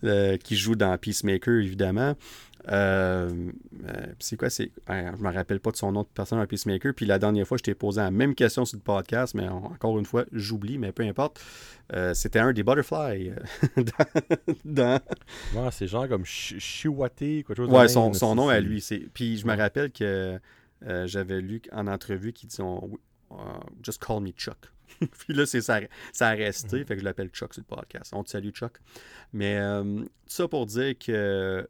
qui 0.43 0.55
joue 0.55 0.75
dans 0.75 0.97
Peacemaker, 0.97 1.55
évidemment. 1.55 2.15
Euh, 2.69 3.51
euh, 3.87 4.05
c'est 4.19 4.37
quoi 4.37 4.49
c'est 4.49 4.71
Je 4.87 5.21
me 5.21 5.31
rappelle 5.31 5.59
pas 5.59 5.71
de 5.71 5.75
son 5.75 5.91
nom 5.91 6.01
de 6.01 6.07
personne 6.13 6.39
un 6.39 6.45
Peacemaker. 6.47 6.93
Puis 6.93 7.05
la 7.05 7.19
dernière 7.19 7.45
fois, 7.45 7.57
je 7.57 7.63
t'ai 7.63 7.75
posé 7.75 7.99
la 7.99 8.11
même 8.11 8.33
question 8.33 8.63
sur 8.63 8.77
le 8.77 8.81
podcast, 8.81 9.33
mais 9.35 9.47
encore 9.47 9.99
une 9.99 10.05
fois, 10.05 10.23
j'oublie, 10.31 10.77
mais 10.77 10.93
peu 10.93 11.03
importe. 11.03 11.41
Euh, 11.93 12.13
c'était 12.13 12.39
un 12.39 12.53
des 12.53 12.63
Butterfly 12.63 13.33
dans. 14.65 15.01
c'est 15.71 15.87
genre 15.87 16.07
comme 16.07 16.25
Chiwate, 16.25 17.43
quoi 17.45 17.55
chose 17.55 17.69
Ouais, 17.69 17.87
son, 17.89 18.13
son 18.13 18.35
nom 18.35 18.47
à 18.47 18.59
lui. 18.61 18.83
Puis 19.13 19.37
je 19.37 19.45
me 19.45 19.55
rappelle 19.55 19.91
que 19.91 20.39
j'avais 21.05 21.41
lu 21.41 21.61
en 21.73 21.87
entrevue 21.87 22.31
qu'il 22.31 22.47
dit 22.47 22.55
Just 23.83 24.03
call 24.03 24.21
me 24.21 24.31
Chuck. 24.31 24.57
puis 24.99 25.33
là, 25.33 25.45
c'est 25.45 25.61
ça, 25.61 25.79
ça 26.13 26.29
a 26.29 26.31
resté. 26.31 26.77
Mm-hmm. 26.77 26.85
Fait 26.85 26.93
que 26.95 26.99
je 26.99 27.05
l'appelle 27.05 27.29
Chuck 27.29 27.53
sur 27.53 27.63
le 27.67 27.75
podcast. 27.75 28.13
On 28.13 28.23
te 28.23 28.29
salue, 28.29 28.51
Chuck. 28.51 28.79
Mais 29.33 29.59
tout 29.59 30.07
ça 30.27 30.47
pour 30.47 30.65
dire 30.65 30.97
que 30.97 31.67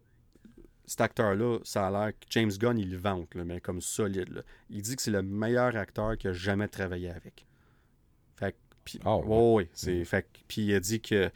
cet 0.86 1.02
acteur-là, 1.02 1.60
ça 1.64 1.88
a 1.88 1.92
l'air 1.92 2.12
que 2.12 2.26
James 2.30 2.52
Gunn, 2.52 2.78
il 2.78 2.92
le 2.92 2.98
vante, 2.98 3.34
mais 3.36 3.60
comme 3.60 3.82
solide. 3.82 4.44
Il 4.70 4.82
dit 4.82 4.96
que 4.96 5.02
c'est 5.02 5.12
le 5.12 5.24
meilleur 5.24 5.76
acteur 5.76 6.18
qu'il 6.18 6.30
a 6.30 6.34
jamais 6.34 6.68
travaillé 6.68 7.10
avec. 7.10 7.46
Fait 8.36 8.56
puis, 8.84 9.00
oh, 9.04 9.62
c'est, 9.74 10.02
mm. 10.02 10.06
fait, 10.06 10.28
puis 10.48 10.62
il 10.62 10.76
a 10.76 10.80
dit 10.80 11.00
qu'il 11.00 11.32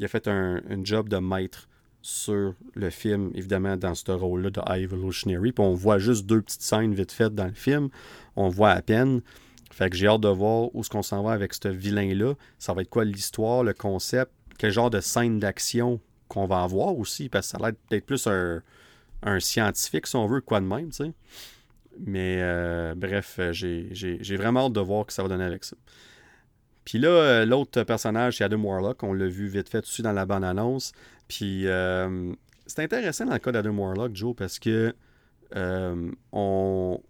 a 0.00 0.08
fait 0.08 0.26
un, 0.26 0.60
job 0.82 1.08
de 1.08 1.18
maître 1.18 1.68
sur 2.00 2.54
le 2.74 2.90
film, 2.90 3.30
évidemment, 3.34 3.76
dans 3.76 3.94
ce 3.94 4.10
rôle-là 4.10 4.50
de 4.50 4.60
High 4.66 4.84
Evolutionary. 4.84 5.52
Puis 5.52 5.64
on 5.64 5.74
voit 5.74 5.98
juste 5.98 6.26
deux 6.26 6.40
petites 6.40 6.62
scènes 6.62 6.94
vite 6.94 7.12
faites 7.12 7.34
dans 7.34 7.46
le 7.46 7.52
film. 7.52 7.90
On 8.36 8.48
voit 8.48 8.70
à 8.70 8.82
peine. 8.82 9.20
Fait 9.74 9.90
que 9.90 9.96
j'ai 9.96 10.06
hâte 10.06 10.20
de 10.20 10.28
voir 10.28 10.72
où 10.72 10.80
est-ce 10.82 10.88
qu'on 10.88 11.02
s'en 11.02 11.24
va 11.24 11.32
avec 11.32 11.52
ce 11.52 11.66
vilain-là. 11.66 12.34
Ça 12.60 12.74
va 12.74 12.82
être 12.82 12.90
quoi 12.90 13.04
l'histoire, 13.04 13.64
le 13.64 13.74
concept, 13.74 14.30
quel 14.56 14.70
genre 14.70 14.88
de 14.88 15.00
scène 15.00 15.40
d'action 15.40 16.00
qu'on 16.28 16.46
va 16.46 16.62
avoir 16.62 16.96
aussi, 16.96 17.28
parce 17.28 17.48
que 17.48 17.58
ça 17.58 17.58
a 17.58 17.66
l'air 17.66 17.76
peut-être 17.88 18.06
plus 18.06 18.24
un, 18.28 18.62
un 19.24 19.40
scientifique, 19.40 20.06
si 20.06 20.14
on 20.14 20.28
veut, 20.28 20.40
quoi 20.42 20.60
de 20.60 20.66
même, 20.66 20.90
tu 20.90 21.04
sais. 21.04 21.12
Mais 21.98 22.38
euh, 22.40 22.94
bref, 22.96 23.36
euh, 23.40 23.52
j'ai 23.52 24.36
vraiment 24.36 24.66
hâte 24.66 24.74
de 24.74 24.80
voir 24.80 25.02
ce 25.02 25.06
que 25.08 25.12
ça 25.12 25.22
va 25.24 25.28
donner 25.28 25.44
avec 25.44 25.64
ça. 25.64 25.76
Puis 26.84 26.98
là, 26.98 27.44
l'autre 27.44 27.82
personnage, 27.82 28.36
c'est 28.36 28.44
Adam 28.44 28.62
Warlock. 28.62 29.02
On 29.02 29.12
l'a 29.12 29.26
vu 29.26 29.48
vite 29.48 29.68
fait 29.68 29.78
aussi 29.78 30.02
dans 30.02 30.12
la 30.12 30.24
bande-annonce. 30.24 30.92
Puis 31.26 31.66
c'est 32.66 32.82
intéressant 32.82 33.24
dans 33.24 33.32
le 33.32 33.38
cas 33.38 33.50
d'Adam 33.50 33.76
Warlock, 33.76 34.14
Joe, 34.14 34.36
parce 34.36 34.60
que 34.60 34.94
on, 35.52 37.00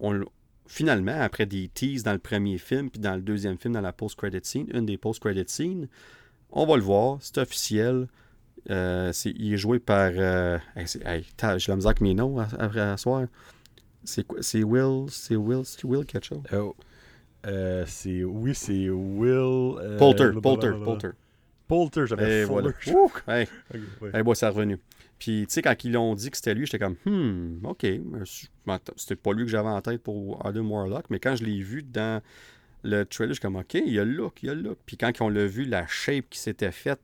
on, 0.00 0.24
finalement, 0.70 1.20
après 1.20 1.46
des 1.46 1.68
teases 1.68 2.04
dans 2.04 2.12
le 2.12 2.20
premier 2.20 2.56
film, 2.56 2.90
puis 2.90 3.00
dans 3.00 3.16
le 3.16 3.22
deuxième 3.22 3.58
film, 3.58 3.74
dans 3.74 3.80
la 3.80 3.92
post-credit 3.92 4.38
scene, 4.44 4.66
une 4.72 4.86
des 4.86 4.96
post-credit 4.96 5.44
scenes, 5.48 5.88
on 6.52 6.64
va 6.64 6.76
le 6.76 6.82
voir, 6.82 7.18
c'est 7.20 7.38
officiel. 7.38 8.06
Euh, 8.70 9.12
il 9.24 9.54
est 9.54 9.56
joué 9.56 9.80
par. 9.80 10.12
Euh, 10.14 10.58
hey, 10.76 10.86
j'ai 10.86 11.72
la 11.72 11.76
misère 11.76 11.88
avec 11.88 12.00
mes 12.00 12.14
noms 12.14 12.38
après 12.38 12.80
à 12.80 12.96
soir. 12.96 13.26
C'est 14.04 14.24
quoi 14.24 14.42
C'est 14.42 14.62
Will. 14.62 15.06
C'est 15.10 15.34
Will. 15.34 15.64
C'est 15.64 15.84
Will 15.84 16.06
quelque 16.06 16.26
chose. 16.26 16.42
Oh. 16.52 16.76
Euh, 17.46 17.84
c'est, 17.86 18.22
oui, 18.22 18.54
c'est 18.54 18.90
Will. 18.90 19.76
Euh, 19.80 19.98
Polter. 19.98 20.30
Polter. 20.40 20.72
Polter. 20.84 21.10
Polter, 21.66 22.06
j'avais 22.06 22.44
voilà. 22.44 22.70
hey. 23.28 23.48
okay, 24.02 24.22
bon, 24.22 24.34
c'est 24.34 24.46
revenu. 24.46 24.78
Puis, 25.20 25.44
tu 25.46 25.52
sais, 25.52 25.62
quand 25.62 25.84
ils 25.84 25.92
l'ont 25.92 26.14
dit 26.14 26.30
que 26.30 26.36
c'était 26.38 26.54
lui, 26.54 26.64
j'étais 26.64 26.78
comme, 26.78 26.96
hmm, 27.04 27.64
OK. 27.64 27.86
C'était 28.96 29.16
pas 29.16 29.32
lui 29.34 29.44
que 29.44 29.50
j'avais 29.50 29.68
en 29.68 29.82
tête 29.82 30.02
pour 30.02 30.44
Adam 30.44 30.64
Warlock, 30.64 31.04
mais 31.10 31.20
quand 31.20 31.36
je 31.36 31.44
l'ai 31.44 31.62
vu 31.62 31.82
dans 31.82 32.22
le 32.82 33.04
trailer, 33.04 33.34
je 33.34 33.34
suis 33.34 33.42
comme, 33.42 33.56
OK, 33.56 33.74
il 33.74 33.92
y 33.92 33.98
a 33.98 34.04
le 34.04 34.12
look, 34.12 34.42
il 34.42 34.46
y 34.46 34.48
a 34.48 34.54
le 34.54 34.62
look. 34.62 34.78
Puis 34.86 34.96
quand 34.96 35.12
on 35.20 35.28
l'a 35.28 35.46
vu, 35.46 35.66
la 35.66 35.86
shape 35.86 36.24
qui 36.30 36.38
s'était 36.38 36.72
faite 36.72 37.02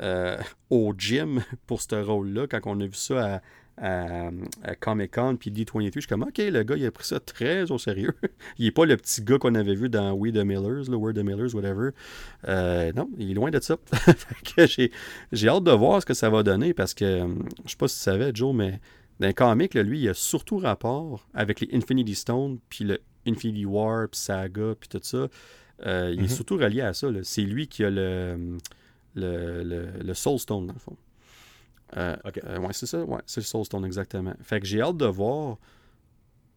euh, 0.00 0.36
au 0.70 0.94
gym 0.98 1.44
pour 1.68 1.80
ce 1.80 1.94
rôle-là, 1.94 2.48
quand 2.48 2.60
on 2.64 2.80
a 2.80 2.86
vu 2.86 2.94
ça 2.94 3.36
à, 3.36 3.40
Comic 4.80 5.14
Con 5.14 5.36
puis 5.36 5.50
D23, 5.50 5.92
je 5.94 6.00
suis 6.00 6.08
comme, 6.08 6.22
OK, 6.22 6.38
le 6.38 6.62
gars, 6.62 6.76
il 6.76 6.86
a 6.86 6.90
pris 6.90 7.06
ça 7.06 7.20
très 7.20 7.70
au 7.70 7.78
sérieux. 7.78 8.14
il 8.58 8.66
n'est 8.66 8.70
pas 8.70 8.86
le 8.86 8.96
petit 8.96 9.22
gars 9.22 9.38
qu'on 9.38 9.54
avait 9.54 9.74
vu 9.74 9.88
dans 9.88 10.12
We 10.12 10.32
the 10.32 10.44
Millers, 10.44 10.88
le 10.88 10.96
We're 10.96 11.14
the 11.14 11.24
Millers, 11.24 11.54
whatever. 11.54 11.90
Euh, 12.48 12.92
non, 12.92 13.08
il 13.18 13.32
est 13.32 13.34
loin 13.34 13.50
de 13.50 13.60
ça. 13.60 13.76
j'ai 15.32 15.48
hâte 15.48 15.64
de 15.64 15.72
voir 15.72 16.00
ce 16.00 16.06
que 16.06 16.14
ça 16.14 16.30
va 16.30 16.42
donner 16.42 16.74
parce 16.74 16.94
que, 16.94 17.04
euh, 17.04 17.28
je 17.64 17.70
sais 17.70 17.76
pas 17.76 17.88
si 17.88 17.96
tu 17.96 18.02
savais, 18.02 18.30
Joe, 18.34 18.54
mais 18.54 18.80
dans 19.20 19.26
le 19.26 19.32
comic, 19.32 19.74
lui, 19.74 20.00
il 20.00 20.08
a 20.08 20.14
surtout 20.14 20.58
rapport 20.58 21.26
avec 21.34 21.60
les 21.60 21.68
Infinity 21.72 22.14
Stones 22.14 22.58
puis 22.68 22.84
le 22.84 23.00
Infinity 23.26 23.64
War, 23.64 24.08
puis 24.08 24.20
Saga, 24.20 24.74
puis 24.78 24.88
tout 24.88 25.00
ça. 25.02 25.28
il 25.84 25.88
est 25.88 26.22
mhm. 26.22 26.28
surtout 26.28 26.56
relié 26.56 26.82
à 26.82 26.92
ça. 26.92 27.08
C'est 27.22 27.42
lui 27.42 27.68
qui 27.68 27.84
a 27.84 27.90
le 27.90 28.58
le, 29.14 29.62
le, 30.02 30.14
Soul 30.14 30.38
Stone, 30.38 30.66
dans 30.66 30.72
le 30.72 30.78
fond. 30.78 30.96
Euh, 31.96 32.16
euh, 32.44 32.58
ouais, 32.58 32.72
c'est 32.72 32.86
ça. 32.86 33.02
Ouais, 33.04 33.20
c'est 33.26 33.40
le 33.40 33.86
exactement. 33.86 34.34
Fait 34.42 34.60
que 34.60 34.66
j'ai 34.66 34.80
hâte 34.80 34.96
de 34.96 35.06
voir 35.06 35.58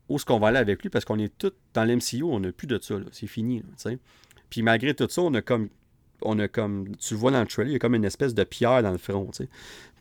où 0.09 0.15
est-ce 0.15 0.25
qu'on 0.25 0.39
va 0.39 0.47
aller 0.47 0.57
avec 0.57 0.81
lui 0.81 0.89
parce 0.89 1.05
qu'on 1.05 1.19
est 1.19 1.35
tous 1.37 1.53
dans 1.73 1.83
l'MCU, 1.83 2.23
on 2.23 2.39
n'a 2.39 2.51
plus 2.51 2.67
de 2.67 2.79
ça. 2.81 2.95
C'est 3.11 3.27
fini. 3.27 3.63
Puis 4.49 4.61
malgré 4.61 4.93
tout 4.93 5.07
ça, 5.09 5.21
on 5.21 5.33
a 5.33 5.41
comme. 5.41 5.69
On 6.21 6.39
a 6.39 6.47
comme. 6.47 6.95
Tu 6.97 7.13
le 7.13 7.19
vois 7.19 7.31
dans 7.31 7.41
le 7.41 7.45
trailer, 7.45 7.69
il 7.69 7.73
y 7.73 7.75
a 7.75 7.79
comme 7.79 7.95
une 7.95 8.05
espèce 8.05 8.33
de 8.33 8.43
pierre 8.43 8.81
dans 8.81 8.91
le 8.91 8.97
front. 8.97 9.27
T'sais. 9.27 9.49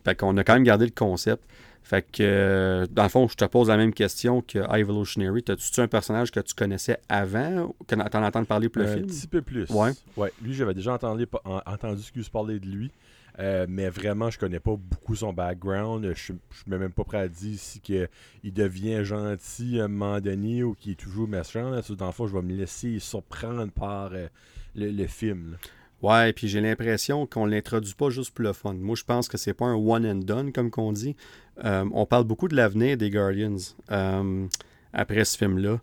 Fait 0.03 0.15
qu'on 0.15 0.35
a 0.37 0.43
quand 0.43 0.53
même 0.53 0.63
gardé 0.63 0.85
le 0.85 0.91
concept. 0.91 1.43
Fait 1.83 2.01
que, 2.01 2.21
euh, 2.21 2.85
dans 2.91 3.03
le 3.03 3.09
fond, 3.09 3.29
je 3.29 3.35
te 3.35 3.45
pose 3.45 3.69
la 3.69 3.77
même 3.77 3.93
question 3.93 4.41
que 4.41 4.59
Evolutionary. 4.77 5.43
T'as-tu 5.43 5.79
un 5.79 5.87
personnage 5.87 6.31
que 6.31 6.41
tu 6.41 6.53
connaissais 6.53 6.99
avant, 7.07 7.73
que 7.87 7.95
t'en 7.95 8.23
entends 8.23 8.43
parler 8.43 8.67
plus 8.67 8.81
le 8.81 8.87
film? 8.87 9.03
Un 9.03 9.07
petit 9.07 9.27
peu 9.27 9.41
plus. 9.41 9.69
Ouais. 9.69 9.91
Ouais. 10.17 10.33
Lui, 10.41 10.53
j'avais 10.53 10.73
déjà 10.73 10.95
entendu, 10.95 11.25
entendu 11.65 12.01
ce 12.01 12.11
que 12.11 12.19
tu 12.19 12.29
parlais 12.29 12.59
de 12.59 12.65
lui. 12.65 12.91
Euh, 13.39 13.67
mais 13.69 13.89
vraiment, 13.89 14.29
je 14.31 14.39
connais 14.39 14.59
pas 14.59 14.75
beaucoup 14.75 15.15
son 15.15 15.31
background. 15.31 16.03
Je, 16.03 16.13
je 16.15 16.23
suis 16.23 16.35
même 16.65 16.91
pas 16.91 17.03
prêt 17.03 17.19
à 17.19 17.27
dire 17.27 17.57
si 17.57 17.79
que 17.79 18.07
il 18.43 18.53
devient 18.53 19.05
gentil 19.05 19.79
à 19.79 19.85
un 19.85 19.87
moment 19.87 20.19
donné 20.19 20.63
ou 20.63 20.73
qu'il 20.73 20.93
est 20.93 20.95
toujours 20.95 21.27
méchant. 21.27 21.79
Dans 21.89 22.05
le 22.07 22.11
fond, 22.11 22.27
je 22.27 22.35
vais 22.35 22.41
me 22.41 22.53
laisser 22.53 22.97
surprendre 22.99 23.71
par 23.71 24.11
euh, 24.13 24.27
le, 24.75 25.05
film. 25.05 25.57
Ouais, 26.01 26.33
puis 26.33 26.47
j'ai 26.47 26.61
l'impression 26.61 27.27
qu'on 27.27 27.45
l'introduit 27.45 27.93
pas 27.93 28.09
juste 28.09 28.31
pour 28.31 28.43
le 28.43 28.53
fun. 28.53 28.73
Moi, 28.73 28.95
je 28.95 29.03
pense 29.03 29.27
que 29.27 29.37
c'est 29.37 29.53
pas 29.53 29.65
un 29.65 29.75
one 29.75 30.05
and 30.05 30.23
done, 30.25 30.51
comme 30.51 30.71
qu'on 30.71 30.91
dit. 30.91 31.15
Euh, 31.63 31.85
on 31.93 32.05
parle 32.05 32.23
beaucoup 32.23 32.47
de 32.47 32.55
l'avenir 32.55 32.97
des 32.97 33.09
Guardians 33.11 33.57
après 34.93 35.25
ce 35.25 35.37
film-là. 35.37 35.79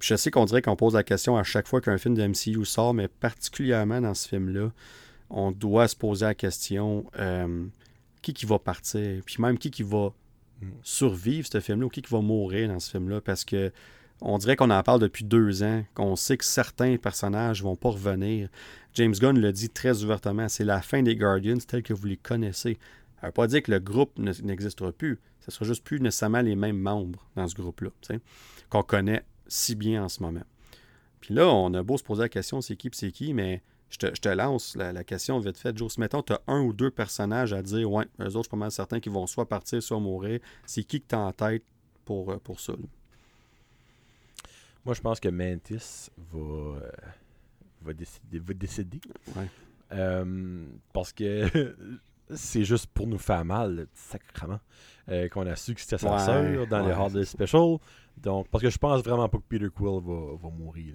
Je 0.00 0.14
sais 0.16 0.30
qu'on 0.30 0.44
dirait 0.44 0.62
qu'on 0.62 0.76
pose 0.76 0.94
la 0.94 1.02
question 1.02 1.36
à 1.36 1.42
chaque 1.42 1.66
fois 1.66 1.80
qu'un 1.80 1.98
film 1.98 2.14
de 2.14 2.24
MCU 2.24 2.64
sort, 2.64 2.94
mais 2.94 3.08
particulièrement 3.08 4.00
dans 4.00 4.14
ce 4.14 4.28
film-là, 4.28 4.70
on 5.32 5.50
doit 5.50 5.88
se 5.88 5.96
poser 5.96 6.26
la 6.26 6.34
question 6.34 7.04
qui 8.22 8.34
qui 8.34 8.46
va 8.46 8.58
partir, 8.58 9.22
puis 9.24 9.36
même 9.40 9.58
qui 9.58 9.70
qui 9.70 9.82
va 9.82 10.12
survivre 10.84 11.48
ce 11.50 11.58
film-là 11.58 11.86
ou 11.86 11.88
qui 11.88 12.02
qui 12.02 12.12
va 12.12 12.20
mourir 12.20 12.68
dans 12.68 12.78
ce 12.78 12.90
film-là, 12.90 13.20
parce 13.20 13.44
que 13.44 13.72
on 14.20 14.38
dirait 14.38 14.54
qu'on 14.54 14.70
en 14.70 14.82
parle 14.84 15.00
depuis 15.00 15.24
deux 15.24 15.64
ans, 15.64 15.84
qu'on 15.94 16.14
sait 16.14 16.36
que 16.36 16.44
certains 16.44 16.96
personnages 16.96 17.60
vont 17.60 17.74
pas 17.74 17.88
revenir. 17.88 18.48
James 18.94 19.14
Gunn 19.14 19.40
le 19.40 19.52
dit 19.52 19.68
très 19.68 20.04
ouvertement, 20.04 20.48
c'est 20.48 20.64
la 20.64 20.80
fin 20.80 21.02
des 21.02 21.16
Guardians 21.16 21.58
tels 21.66 21.82
que 21.82 21.92
vous 21.92 22.06
les 22.06 22.18
connaissez. 22.18 22.78
Ça 23.20 23.26
veut 23.26 23.32
pas 23.32 23.48
dire 23.48 23.62
que 23.64 23.72
le 23.72 23.80
groupe 23.80 24.16
n'existera 24.18 24.92
plus. 24.92 25.18
Ce 25.40 25.50
sera 25.50 25.64
juste 25.64 25.82
plus 25.82 25.98
nécessairement 25.98 26.40
les 26.40 26.54
mêmes 26.54 26.78
membres 26.78 27.26
dans 27.34 27.48
ce 27.48 27.56
groupe-là, 27.56 27.90
qu'on 28.68 28.84
connaît 28.84 29.24
si 29.48 29.74
bien 29.74 30.04
en 30.04 30.08
ce 30.08 30.22
moment. 30.22 30.44
Puis 31.20 31.34
là, 31.34 31.48
on 31.48 31.74
a 31.74 31.82
beau 31.82 31.98
se 31.98 32.04
poser 32.04 32.22
la 32.22 32.28
question, 32.28 32.60
c'est 32.60 32.76
qui, 32.76 32.90
c'est 32.92 33.10
qui, 33.10 33.34
mais 33.34 33.60
je 33.92 34.08
te, 34.08 34.28
lance 34.30 34.74
la, 34.74 35.04
question 35.04 35.38
vite 35.38 35.58
fait. 35.58 35.76
Joe, 35.76 35.98
mettons, 35.98 36.22
tu 36.22 36.32
as 36.32 36.40
un 36.46 36.60
ou 36.62 36.72
deux 36.72 36.90
personnages 36.90 37.52
à 37.52 37.62
dire, 37.62 37.90
ouais, 37.90 38.06
eux 38.20 38.24
autres, 38.24 38.32
je 38.36 38.40
suis 38.42 38.48
pas 38.48 38.56
mal 38.56 38.72
certain 38.72 39.00
qu'ils 39.00 39.12
vont 39.12 39.26
soit 39.26 39.46
partir, 39.46 39.82
soit 39.82 40.00
mourir. 40.00 40.40
C'est 40.64 40.82
qui 40.82 41.00
que 41.00 41.08
tu 41.08 41.14
as 41.14 41.20
en 41.20 41.32
tête 41.32 41.62
pour, 42.04 42.30
euh, 42.30 42.38
pour 42.38 42.58
ça? 42.58 42.72
Moi, 44.84 44.94
je 44.94 45.00
pense 45.00 45.20
que 45.20 45.28
Mantis 45.28 46.10
va, 46.32 46.38
euh, 46.38 46.90
va 47.82 47.92
décider. 47.92 48.38
Va 48.38 48.54
décider. 48.54 49.00
Euh, 49.92 50.64
parce 50.92 51.12
que 51.12 51.76
c'est 52.34 52.64
juste 52.64 52.86
pour 52.86 53.06
nous 53.06 53.18
faire 53.18 53.44
mal, 53.44 53.86
sacrément, 53.94 54.60
euh, 55.10 55.28
qu'on 55.28 55.46
a 55.46 55.54
su 55.54 55.74
que 55.74 55.80
c'était 55.82 55.98
sa 55.98 56.18
sœur 56.18 56.66
dans 56.66 56.84
les 56.86 56.92
Hard 56.92 57.22
Special. 57.24 57.76
Donc, 58.16 58.48
parce 58.48 58.62
que 58.62 58.70
je 58.70 58.78
pense 58.78 59.02
vraiment 59.02 59.28
pas 59.28 59.38
que 59.38 59.44
Peter 59.48 59.68
Quill 59.74 60.00
va, 60.02 60.36
va 60.36 60.48
mourir. 60.50 60.94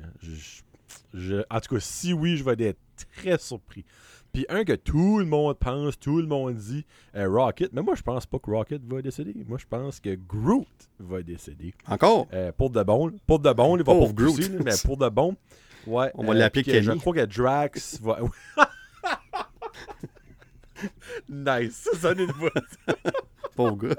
Je, 1.14 1.44
en 1.50 1.60
tout 1.60 1.76
cas, 1.76 1.80
si 1.80 2.14
oui, 2.14 2.38
je 2.38 2.44
vais 2.44 2.62
être 2.64 2.80
très 3.18 3.38
surpris. 3.38 3.86
Puis 4.34 4.46
un 4.50 4.64
que 4.64 4.74
tout 4.74 5.20
le 5.20 5.26
monde 5.26 5.58
pense, 5.58 5.98
tout 6.00 6.20
le 6.20 6.28
monde 6.28 6.54
dit, 6.56 6.86
Rocket. 7.16 7.72
Mais 7.74 7.82
moi, 7.82 7.96
je 7.96 8.04
pense 8.04 8.26
pas 8.26 8.38
que 8.40 8.52
Rocket 8.52 8.84
va 8.86 9.02
décéder. 9.02 9.34
Moi, 9.48 9.58
je 9.58 9.66
pense 9.66 10.00
que 10.00 10.16
Groot 10.16 10.68
va 11.00 11.24
décéder. 11.24 11.74
Encore? 11.88 12.28
pour 12.58 12.70
de 12.70 12.84
bon. 12.84 13.12
Pour 13.26 13.40
de 13.40 13.52
bon, 13.54 13.78
il 13.78 13.84
va 13.84 13.94
pas 13.96 14.14
Groot. 14.14 14.52
mais 14.64 14.74
pour 14.84 14.98
de 14.98 15.10
bon. 15.10 15.36
Ouais. 15.88 16.12
On 16.16 16.26
va 16.26 16.34
l'appeler 16.34 16.64
Kenny. 16.64 16.82
Je 16.84 16.92
crois 16.92 17.14
que 17.14 17.26
Drax 17.26 18.02
va. 18.02 18.20
nice. 21.30 21.90
Ça 21.92 21.98
sonne 22.00 22.20
une 22.20 22.32
voix. 22.32 22.52
Pauvre 23.56 23.78
gars. 23.78 23.96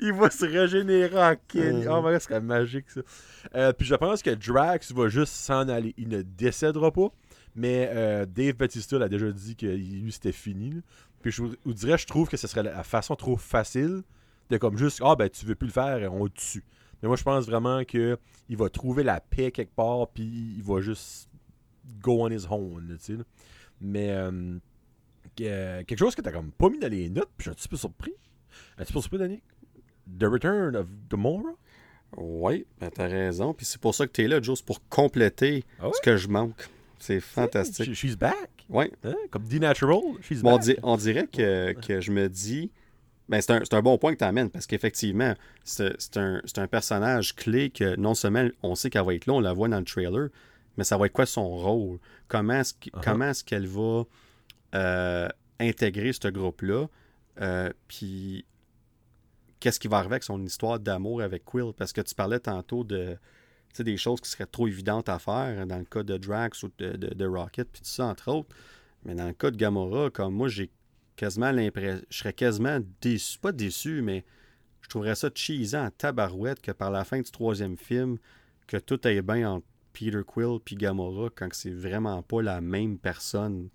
Il 0.00 0.12
va 0.12 0.30
se 0.30 0.44
régénérer 0.44 1.16
en 1.16 1.34
Kenny. 1.48 1.86
Oh, 1.88 2.02
my 2.02 2.12
God, 2.12 2.20
c'est 2.20 2.40
magique, 2.40 2.90
ça. 2.90 3.00
Euh, 3.54 3.72
puis 3.72 3.86
je 3.86 3.94
pense 3.94 4.22
que 4.22 4.30
Drax 4.30 4.92
va 4.92 5.08
juste 5.08 5.32
s'en 5.32 5.68
aller. 5.68 5.94
Il 5.96 6.08
ne 6.08 6.22
décédera 6.22 6.90
pas. 6.90 7.08
Mais 7.54 7.90
euh, 7.92 8.26
Dave 8.26 8.56
Batista 8.56 8.98
l'a 8.98 9.08
déjà 9.08 9.30
dit 9.30 9.56
que 9.56 9.66
lui, 9.66 10.12
c'était 10.12 10.32
fini. 10.32 10.82
Puis 11.20 11.30
je 11.30 11.42
vous 11.42 11.74
dirais, 11.74 11.98
je 11.98 12.06
trouve 12.06 12.28
que 12.28 12.36
ce 12.36 12.46
serait 12.46 12.62
la 12.62 12.82
façon 12.82 13.14
trop 13.14 13.36
facile 13.36 14.02
de 14.50 14.56
comme 14.56 14.76
juste, 14.76 15.00
ah 15.02 15.16
ben 15.16 15.28
tu 15.28 15.46
veux 15.46 15.54
plus 15.54 15.68
le 15.68 15.72
faire, 15.72 16.12
on 16.12 16.24
le 16.24 16.30
tue. 16.30 16.64
Mais 17.02 17.08
moi, 17.08 17.16
je 17.16 17.22
pense 17.22 17.46
vraiment 17.46 17.84
qu'il 17.84 18.18
va 18.50 18.68
trouver 18.68 19.02
la 19.02 19.20
paix 19.20 19.50
quelque 19.50 19.74
part, 19.74 20.08
puis 20.08 20.24
il 20.56 20.62
va 20.62 20.80
juste 20.80 21.28
go 22.00 22.24
on 22.24 22.30
his 22.30 22.46
own, 22.50 22.96
tu 22.98 23.16
sais. 23.16 23.22
Mais 23.80 24.10
euh, 24.10 24.58
quelque 25.36 25.98
chose 25.98 26.14
que 26.14 26.22
t'as 26.22 26.32
comme 26.32 26.52
pas 26.52 26.68
mis 26.68 26.78
dans 26.78 26.90
les 26.90 27.08
notes, 27.08 27.30
puis 27.36 27.44
je 27.46 27.50
suis 27.50 27.50
un 27.50 27.54
petit 27.54 27.68
peu 27.68 27.76
surpris. 27.76 28.14
Un 28.78 28.84
petit 28.84 28.92
peu 28.92 29.00
surpris, 29.00 29.18
Danny. 29.18 29.42
The 30.18 30.24
Return 30.24 30.76
of 30.76 30.86
Gamora? 31.08 31.54
Oui, 32.16 32.66
ben 32.78 32.90
t'as 32.90 33.06
raison. 33.06 33.54
Puis 33.54 33.66
c'est 33.66 33.80
pour 33.80 33.94
ça 33.94 34.06
que 34.06 34.12
t'es 34.12 34.28
là, 34.28 34.40
Joe, 34.40 34.60
pour 34.62 34.86
compléter 34.88 35.64
ah 35.80 35.90
ce 35.92 36.00
que 36.00 36.16
je 36.16 36.28
manque. 36.28 36.68
C'est 37.02 37.18
fantastique. 37.18 37.94
she's 37.94 38.16
back. 38.16 38.64
Oui. 38.68 38.84
Hein? 39.02 39.16
Comme 39.32 39.48
The 39.48 39.54
Natural, 39.54 40.00
she's 40.22 40.40
back. 40.40 40.62
On, 40.84 40.96
dirait 40.96 41.26
que, 41.26 41.72
que 41.72 42.00
je 42.00 42.12
me 42.12 42.28
dis 42.28 42.70
ben, 43.28 43.40
c'est 43.40 43.50
un, 43.50 43.62
un, 43.72 43.82
bon 43.82 43.98
point 43.98 44.12
que 44.12 44.18
tu 44.18 44.24
amènes 44.24 44.50
parce 44.50 44.68
qu'effectivement, 44.68 45.34
c'est 45.64 46.16
un, 46.16 46.40
un, 46.56 46.66
personnage 46.68 47.34
clé 47.34 47.70
que 47.70 47.96
non 47.96 48.14
seulement 48.14 48.48
on 48.62 48.76
sait 48.76 48.88
qu'elle 48.88 49.04
va 49.04 49.14
être 49.14 49.26
là, 49.26 49.32
on 49.32 49.40
la 49.40 49.52
voit 49.52 49.66
dans 49.66 49.80
le 49.80 49.84
trailer, 49.84 50.28
mais 50.76 50.84
ça 50.84 50.96
va 50.96 51.06
être 51.06 51.12
quoi 51.12 51.26
son 51.26 51.48
rôle? 51.48 51.98
Comment 52.28 52.60
est-ce 52.60 52.74
uh-huh. 52.74 53.44
qu'elle 53.44 53.66
va 53.66 54.04
euh, 54.76 55.28
intégrer 55.58 56.12
ce 56.12 56.28
groupe-là? 56.28 56.86
Euh, 57.40 57.72
puis 57.88 58.44
qu'est-ce 59.58 59.80
qui 59.80 59.88
va 59.88 59.98
arriver 59.98 60.14
avec 60.14 60.22
son 60.22 60.40
histoire 60.44 60.78
d'amour 60.78 61.20
avec 61.20 61.44
Quill? 61.44 61.72
Parce 61.76 61.92
que 61.92 62.00
tu 62.00 62.14
parlais 62.14 62.38
tantôt 62.38 62.84
de 62.84 63.16
des 63.80 63.96
choses 63.96 64.20
qui 64.20 64.30
seraient 64.30 64.46
trop 64.46 64.68
évidentes 64.68 65.08
à 65.08 65.18
faire 65.18 65.66
dans 65.66 65.78
le 65.78 65.84
cas 65.84 66.02
de 66.02 66.16
Drax 66.16 66.62
ou 66.62 66.70
de, 66.78 66.92
de, 66.96 67.14
de 67.14 67.26
Rocket, 67.26 67.68
puis 67.70 67.80
tout 67.80 67.88
ça, 67.88 68.06
entre 68.06 68.30
autres. 68.30 68.54
Mais 69.04 69.14
dans 69.14 69.26
le 69.26 69.32
cas 69.32 69.50
de 69.50 69.56
Gamora, 69.56 70.10
comme 70.10 70.34
moi, 70.34 70.48
j'ai 70.48 70.70
quasiment 71.16 71.50
l'impression. 71.50 72.04
Je 72.08 72.18
serais 72.18 72.32
quasiment 72.32 72.80
déçu. 73.00 73.38
Pas 73.38 73.52
déçu, 73.52 74.02
mais 74.02 74.24
je 74.82 74.88
trouverais 74.88 75.14
ça 75.14 75.30
cheesant 75.34 75.86
en 75.86 75.90
tabarouette 75.90 76.60
que 76.60 76.72
par 76.72 76.90
la 76.90 77.04
fin 77.04 77.20
du 77.20 77.30
troisième 77.30 77.76
film, 77.76 78.18
que 78.66 78.76
tout 78.76 79.06
est 79.06 79.22
bien 79.22 79.50
entre 79.50 79.66
Peter 79.92 80.22
Quill 80.26 80.58
puis 80.64 80.76
Gamora 80.76 81.28
quand 81.34 81.48
c'est 81.52 81.70
vraiment 81.70 82.22
pas 82.22 82.42
la 82.42 82.60
même 82.60 82.98
personne. 82.98 83.68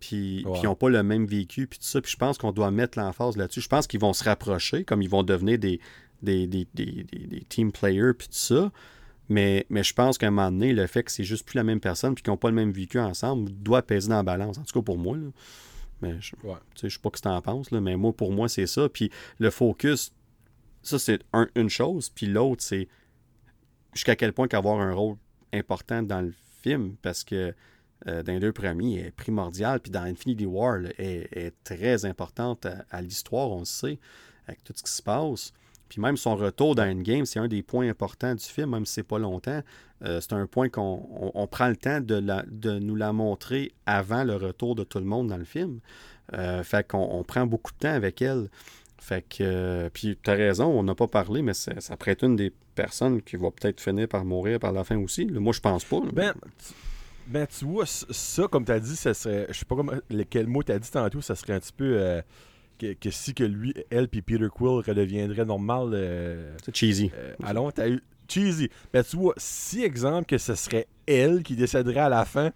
Puis, 0.00 0.44
ils 0.46 0.62
n'ont 0.62 0.76
pas 0.76 0.90
le 0.90 1.02
même 1.02 1.26
vécu, 1.26 1.66
puis 1.66 1.80
tout 1.80 1.84
ça. 1.84 2.00
Puis 2.00 2.12
je 2.12 2.16
pense 2.16 2.38
qu'on 2.38 2.52
doit 2.52 2.70
mettre 2.70 2.98
l'emphase 2.98 3.36
là-dessus. 3.36 3.60
Je 3.60 3.68
pense 3.68 3.88
qu'ils 3.88 3.98
vont 3.98 4.12
se 4.12 4.22
rapprocher, 4.22 4.84
comme 4.84 5.02
ils 5.02 5.10
vont 5.10 5.24
devenir 5.24 5.58
des, 5.58 5.80
des, 6.22 6.46
des, 6.46 6.66
team 7.48 7.72
players, 7.72 8.14
puis 8.16 8.28
tout 8.28 8.34
ça. 8.34 8.70
Mais, 9.28 9.66
mais 9.68 9.82
je 9.82 9.92
pense 9.92 10.16
qu'à 10.16 10.28
un 10.28 10.30
moment 10.30 10.50
donné, 10.50 10.72
le 10.72 10.86
fait 10.86 11.02
que 11.02 11.12
c'est 11.12 11.24
juste 11.24 11.46
plus 11.46 11.56
la 11.56 11.64
même 11.64 11.80
personne, 11.80 12.14
puis 12.14 12.22
qu'ils 12.22 12.30
n'ont 12.32 12.38
pas 12.38 12.48
le 12.48 12.54
même 12.54 12.70
vécu 12.70 12.98
ensemble, 12.98 13.50
doit 13.52 13.82
peser 13.82 14.08
dans 14.08 14.16
la 14.16 14.22
balance. 14.22 14.58
En 14.58 14.64
tout 14.64 14.80
cas, 14.80 14.84
pour 14.84 14.98
moi. 14.98 15.16
Mais 16.00 16.20
je 16.20 16.34
ne 16.36 16.88
sais 16.88 16.98
pas 16.98 17.10
ce 17.14 17.20
que 17.20 17.20
tu 17.20 17.28
en 17.28 17.42
penses, 17.42 17.70
là, 17.70 17.80
mais 17.80 17.96
moi, 17.96 18.12
pour 18.12 18.32
moi, 18.32 18.48
c'est 18.48 18.66
ça. 18.66 18.88
Puis 18.88 19.10
le 19.38 19.50
focus, 19.50 20.12
ça, 20.82 20.98
c'est 20.98 21.20
une 21.54 21.68
chose. 21.68 22.08
Puis 22.08 22.26
l'autre, 22.26 22.62
c'est 22.62 22.88
jusqu'à 23.94 24.16
quel 24.16 24.32
point 24.32 24.48
qu'avoir 24.48 24.80
un 24.80 24.94
rôle 24.94 25.16
important 25.52 26.02
dans 26.02 26.20
le 26.20 26.32
film, 26.62 26.96
parce 27.02 27.24
que 27.24 27.54
euh, 28.06 28.22
dans 28.22 28.32
les 28.32 28.40
deux 28.40 28.52
premiers 28.52 29.00
est 29.00 29.10
primordial, 29.10 29.80
puis 29.80 29.90
dans 29.90 30.02
Infinity 30.02 30.46
War 30.46 30.78
est, 30.98 31.52
très 31.64 32.04
importante 32.04 32.66
à, 32.90 33.02
l'histoire, 33.02 33.50
on 33.50 33.60
le 33.60 33.64
sait, 33.64 33.98
avec 34.46 34.62
tout 34.62 34.72
ce 34.76 34.82
qui 34.82 34.92
se 34.92 35.02
passe. 35.02 35.52
Puis 35.88 36.00
même 36.00 36.16
son 36.16 36.36
retour 36.36 36.74
dans 36.74 36.84
Endgame, 36.84 37.24
c'est 37.24 37.38
un 37.38 37.48
des 37.48 37.62
points 37.62 37.88
importants 37.88 38.34
du 38.34 38.44
film, 38.44 38.70
même 38.70 38.86
si 38.86 38.94
c'est 38.94 39.02
pas 39.02 39.18
longtemps. 39.18 39.62
Euh, 40.04 40.20
c'est 40.20 40.32
un 40.34 40.46
point 40.46 40.68
qu'on 40.68 41.48
prend 41.50 41.68
le 41.68 41.76
temps 41.76 42.00
de, 42.00 42.22
de, 42.46 42.78
nous 42.78 42.94
la 42.94 43.12
montrer 43.12 43.72
avant 43.86 44.24
le 44.24 44.36
retour 44.36 44.74
de 44.74 44.84
tout 44.84 44.98
le 44.98 45.04
monde 45.04 45.28
dans 45.28 45.36
le 45.36 45.44
film. 45.44 45.80
Euh, 46.34 46.62
fait 46.62 46.86
qu'on 46.86 47.08
on 47.10 47.24
prend 47.24 47.46
beaucoup 47.46 47.72
de 47.72 47.78
temps 47.78 47.94
avec 47.94 48.22
elle. 48.22 48.48
Fait 48.98 49.24
que, 49.26 49.88
puis 49.94 50.18
tu 50.22 50.30
as 50.30 50.34
raison, 50.34 50.66
on 50.66 50.82
n'a 50.82 50.94
pas 50.94 51.06
parlé, 51.06 51.40
mais 51.40 51.54
ça, 51.54 51.80
ça 51.80 51.96
pourrait 51.96 52.12
être 52.12 52.24
une 52.24 52.36
des 52.36 52.52
personnes 52.74 53.22
qui 53.22 53.36
va 53.36 53.50
peut-être 53.50 53.80
finir 53.80 54.08
par 54.08 54.24
mourir 54.24 54.58
par 54.58 54.72
la 54.72 54.84
fin 54.84 54.98
aussi. 54.98 55.26
moi, 55.26 55.52
je 55.52 55.60
pense 55.60 55.84
pas. 55.84 56.00
Ben, 56.12 56.34
ben, 57.26 57.46
tu 57.46 57.64
vois, 57.64 57.86
ça, 57.86 58.48
comme 58.48 58.64
tu 58.64 58.72
as 58.72 58.80
dit, 58.80 58.96
ça 58.96 59.14
serait. 59.14 59.46
Je 59.48 59.58
sais 59.58 59.64
pas 59.64 59.76
comment, 59.76 59.92
quel 60.28 60.46
mot 60.46 60.62
tu 60.62 60.72
as 60.72 60.78
dit 60.78 60.90
tantôt, 60.90 61.20
ça 61.20 61.34
serait 61.34 61.54
un 61.54 61.60
petit 61.60 61.72
peu. 61.72 62.22
Que, 62.78 63.10
si 63.10 63.34
que 63.34 63.44
lui, 63.44 63.74
elle 63.90 64.08
puis 64.08 64.22
Peter 64.22 64.46
Quill 64.50 64.82
redeviendraient 64.86 65.44
normal. 65.44 65.90
Euh, 65.92 66.54
c'est 66.64 66.74
cheesy. 66.74 67.10
Euh, 67.14 67.34
allons, 67.42 67.70
t'as 67.70 67.88
eu. 67.88 68.00
Cheesy. 68.28 68.68
Ben, 68.92 69.02
tu 69.02 69.16
vois, 69.16 69.34
si 69.36 69.82
exemple 69.82 70.26
que 70.26 70.38
ce 70.38 70.54
serait 70.54 70.86
elle 71.06 71.42
qui 71.42 71.56
décéderait 71.56 72.00
à 72.00 72.08
la 72.08 72.24
fin, 72.24 72.50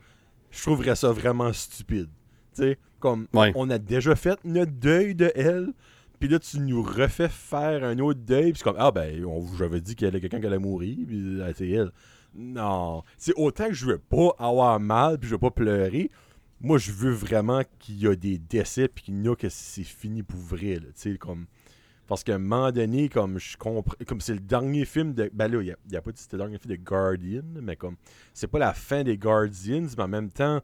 je 0.51 0.63
trouverais 0.63 0.97
ça 0.97 1.11
vraiment 1.13 1.53
stupide. 1.53 2.09
Tu 2.55 2.63
sais, 2.63 2.79
comme 3.01 3.27
on 3.33 3.71
a 3.71 3.79
déjà 3.79 4.15
fait 4.15 4.39
notre 4.45 4.73
deuil 4.73 5.15
de 5.15 5.33
elle, 5.35 5.73
puis 6.21 6.29
là, 6.29 6.39
tu 6.39 6.61
nous 6.61 6.83
refais 6.83 7.29
faire 7.29 7.83
un 7.83 7.99
autre 7.99 8.21
deuil, 8.21 8.53
puis 8.53 8.63
comme, 8.63 8.77
ah 8.79 8.93
ben, 8.93 9.25
j'avais 9.59 9.81
dit 9.81 9.97
qu'il 9.97 10.05
y 10.05 10.09
avait 10.09 10.21
quelqu'un 10.21 10.41
qui 10.41 10.47
allait 10.47 10.59
mourir, 10.59 10.99
puis 11.07 11.41
c'est 11.57 11.71
elle. 11.71 11.91
Non. 12.35 13.03
C'est 13.19 13.35
autant 13.37 13.69
que 13.69 13.75
je 13.75 13.87
veux 13.87 13.99
pas 13.99 14.35
avoir 14.39 14.79
mal 14.81 15.19
puis 15.19 15.29
je 15.29 15.35
veux 15.35 15.39
pas 15.39 15.51
pleurer. 15.51 16.11
Moi, 16.63 16.79
je 16.79 16.93
veux 16.93 17.11
vraiment 17.11 17.63
qu'il 17.81 17.99
y 17.99 18.07
a 18.07 18.15
des 18.15 18.39
décès 18.39 18.87
puis 18.87 19.05
qu'il 19.05 19.21
y 19.21 19.29
a 19.29 19.35
que 19.35 19.49
c'est 19.49 19.83
fini 19.83 20.23
pour 20.23 20.39
vrai. 20.39 20.79
comme... 21.19 21.47
Parce 22.07 22.23
qu'à 22.23 22.37
un 22.37 22.39
moment 22.39 22.71
donné, 22.71 23.09
comme 23.09 23.39
je 23.39 23.57
comprends. 23.57 23.97
Comme 24.07 24.21
c'est 24.21 24.35
le 24.35 24.41
dernier 24.41 24.85
film 24.85 25.13
de. 25.15 25.31
Ben 25.33 25.51
là, 25.51 25.63
il 25.63 25.75
n'y 25.89 25.97
a, 25.97 26.03
pas 26.03 26.13
dit 26.13 26.21
c'était 26.21 26.37
le 26.37 26.43
dernier 26.43 26.59
film 26.59 26.77
de 26.77 26.83
Guardian, 26.83 27.43
mais 27.61 27.75
comme. 27.75 27.97
C'est 28.35 28.49
pas 28.49 28.59
la 28.59 28.75
fin 28.75 29.03
des 29.03 29.17
Guardians, 29.17 29.87
mais 29.97 30.03
en 30.03 30.09
même 30.09 30.31
temps. 30.31 30.61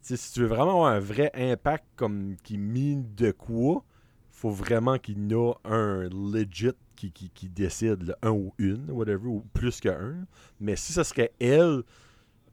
Si 0.00 0.32
tu 0.32 0.40
veux 0.40 0.46
vraiment 0.46 0.84
avoir 0.84 0.92
un 0.92 1.00
vrai 1.00 1.30
impact 1.34 1.84
comme 1.96 2.36
qui 2.42 2.58
mine 2.58 3.14
de 3.14 3.30
quoi, 3.30 3.84
faut 4.30 4.50
vraiment 4.50 4.98
qu'il 4.98 5.18
y 5.18 5.34
ait 5.34 5.54
un 5.64 6.08
legit 6.10 6.72
qui, 6.96 7.10
qui, 7.10 7.48
décide, 7.48 8.14
un 8.22 8.30
ou 8.30 8.52
une, 8.58 8.90
whatever, 8.90 9.26
ou 9.26 9.44
plus 9.52 9.80
qu'un. 9.80 10.26
Mais 10.60 10.76
si 10.76 10.92
ça 10.92 11.04
serait 11.04 11.32
elle, 11.40 11.82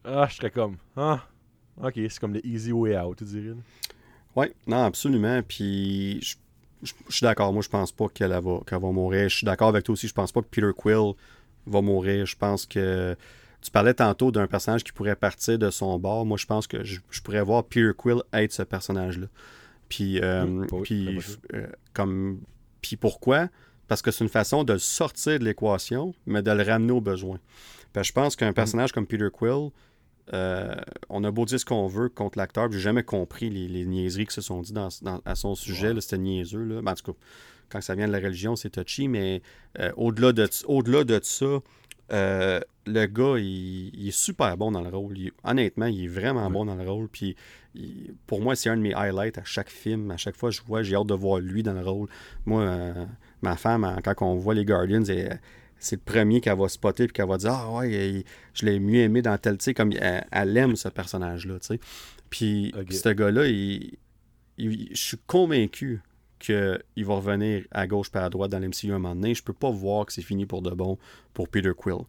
ah, 0.04 0.28
je 0.30 0.36
serais 0.36 0.52
comme, 0.52 0.78
ah, 0.96 1.28
ok, 1.82 1.94
c'est 1.96 2.20
comme 2.20 2.34
le 2.34 2.46
easy 2.46 2.72
way 2.72 2.98
out, 2.98 3.18
tu 3.18 3.26
dirais. 3.26 3.56
Oui, 4.36 4.48
non, 4.68 4.84
absolument. 4.84 5.42
Puis, 5.48 6.20
je, 6.22 6.94
suis 7.10 7.24
d'accord. 7.24 7.52
Moi, 7.54 7.62
je 7.62 7.70
pense 7.70 7.92
pas 7.92 8.08
qu'elle 8.10 8.32
va, 8.32 8.40
va 8.40 8.92
mourir. 8.92 9.30
Je 9.30 9.38
suis 9.38 9.46
d'accord 9.46 9.70
avec 9.70 9.84
toi 9.84 9.94
aussi. 9.94 10.08
Je 10.08 10.14
pense 10.14 10.32
pas 10.32 10.42
que 10.42 10.48
Peter 10.48 10.72
Quill 10.76 11.14
va 11.68 11.82
mourir. 11.82 12.26
Je 12.26 12.36
pense 12.36 12.66
que. 12.66 13.16
Tu 13.62 13.70
parlais 13.70 13.94
tantôt 13.94 14.32
d'un 14.32 14.48
personnage 14.48 14.84
qui 14.84 14.92
pourrait 14.92 15.16
partir 15.16 15.60
de 15.60 15.70
son 15.70 16.00
bord. 16.00 16.26
Moi, 16.26 16.38
je 16.38 16.48
pense 16.48 16.66
que 16.66 16.84
je, 16.84 17.00
pourrais 17.24 17.44
voir 17.44 17.64
Peter 17.64 17.92
Quill 17.96 18.24
être 18.34 18.52
ce 18.52 18.64
personnage-là. 18.64 19.28
Puis, 19.88 20.20
euh, 20.20 20.66
puis, 20.84 21.20
euh, 21.54 21.68
comme, 21.94 22.40
puis 22.82 22.96
pourquoi? 22.96 23.50
parce 23.92 24.02
que 24.02 24.10
c'est 24.10 24.24
une 24.24 24.30
façon 24.30 24.64
de 24.64 24.72
le 24.72 24.80
sortir 24.80 25.38
de 25.38 25.44
l'équation, 25.44 26.16
mais 26.26 26.42
de 26.42 26.50
le 26.50 26.64
ramener 26.64 26.94
au 26.94 27.02
besoin. 27.02 27.40
je 27.94 28.12
pense 28.14 28.38
qu'un 28.38 28.54
personnage 28.54 28.94
comme 28.94 29.06
Peter 29.06 29.28
Quill, 29.30 29.72
euh, 30.34 30.76
on 31.10 31.24
a 31.24 31.32
beau 31.32 31.46
dire 31.46 31.60
ce 31.60 31.66
qu'on 31.66 31.88
veut 31.88 32.10
contre 32.10 32.38
l'acteur, 32.38 32.72
j'ai 32.72 32.80
jamais 32.80 33.04
compris 33.04 33.50
les, 33.50 33.86
niaiseries 33.86 34.28
qui 34.28 34.34
se 34.34 34.42
sont 34.42 34.62
dites 34.62 34.78
à 35.26 35.36
son 35.36 35.56
sujet. 35.56 35.94
C'était 36.00 36.18
niaiseux. 36.18 36.64
Là. 36.64 36.82
Ben, 36.82 36.92
en 36.92 36.96
tout 36.96 37.14
cas, 37.14 37.18
quand 37.70 37.82
ça 37.82 37.96
vient 37.96 38.08
de 38.08 38.12
la 38.12 38.20
religion, 38.20 38.56
c'est 38.56 38.70
touchy, 38.70 39.08
mais 39.08 39.42
euh, 39.80 39.92
au-delà 39.96 40.34
de, 40.34 40.48
au 40.66 40.82
-delà 40.82 41.04
de 41.04 41.20
ça, 41.24 41.60
euh, 42.12 42.60
le 42.86 43.06
gars, 43.06 43.38
il, 43.38 44.08
est 44.08 44.12
super 44.12 44.58
bon 44.58 44.72
dans 44.72 44.82
le 44.82 44.90
rôle. 44.90 45.16
honnêtement, 45.44 45.86
il 45.86 46.06
est 46.06 46.08
vraiment 46.08 46.50
bon 46.50 46.66
dans 46.66 46.76
le 46.76 46.90
rôle. 46.90 47.08
Puis 47.08 47.36
pour 48.28 48.42
moi, 48.42 48.56
c'est 48.56 48.70
un 48.70 48.76
de 48.76 48.82
mes 48.82 48.94
highlights 48.94 49.38
à 49.38 49.44
chaque 49.44 49.70
film. 49.70 50.12
À 50.12 50.18
chaque 50.18 50.36
fois 50.36 50.50
que 50.50 50.56
je 50.56 50.62
vois, 50.64 50.84
j'ai 50.84 50.96
hâte 50.96 51.08
de 51.08 51.14
voir 51.14 51.40
lui 51.40 51.64
dans 51.64 51.74
le 51.74 51.82
rôle. 51.82 52.10
Moi, 52.46 52.94
ma 53.42 53.56
femme, 53.56 54.00
quand 54.04 54.22
on 54.22 54.36
voit 54.36 54.56
les 54.56 54.66
Guardians, 54.66 55.04
c'est 55.82 55.96
le 55.96 56.02
premier 56.02 56.42
qu'elle 56.42 56.58
va 56.58 56.70
spotter 56.70 57.06
et 57.06 57.08
qu'elle 57.08 57.28
va 57.28 57.38
dire 57.38 57.52
Ah 57.52 57.72
ouais, 57.72 58.24
je 58.54 58.66
l'ai 58.66 58.80
mieux 58.80 59.02
aimé 59.02 59.22
dans 59.22 59.38
tel. 59.38 59.58
Tu 59.58 59.66
sais, 59.66 59.74
comme 59.74 59.92
elle, 59.92 60.58
aime 60.58 60.76
ce 60.76 60.88
personnage-là. 60.88 61.60
Tu 61.60 61.68
sais. 61.68 61.80
Puis 62.30 62.74
ce 62.90 63.10
gars-là, 63.10 63.48
je 63.48 64.94
suis 64.94 65.18
convaincu 65.26 66.02
qu'il 66.40 67.06
va 67.06 67.16
revenir 67.16 67.66
à 67.72 67.88
gauche 67.88 68.10
par 68.10 68.24
à 68.24 68.30
droite 68.30 68.52
dans 68.52 68.60
l'MCU 68.60 68.92
un 68.92 69.00
moment 69.00 69.16
donné. 69.16 69.34
Je 69.34 69.44
peux 69.44 69.54
pas 69.54 69.72
voir 69.72 70.06
que 70.06 70.14
c'est 70.14 70.22
fini 70.22 70.46
pour 70.46 70.62
de 70.62 70.72
bon 70.72 70.98
pour 71.34 71.50
Peter 71.50 71.72
Quill. 71.76 72.04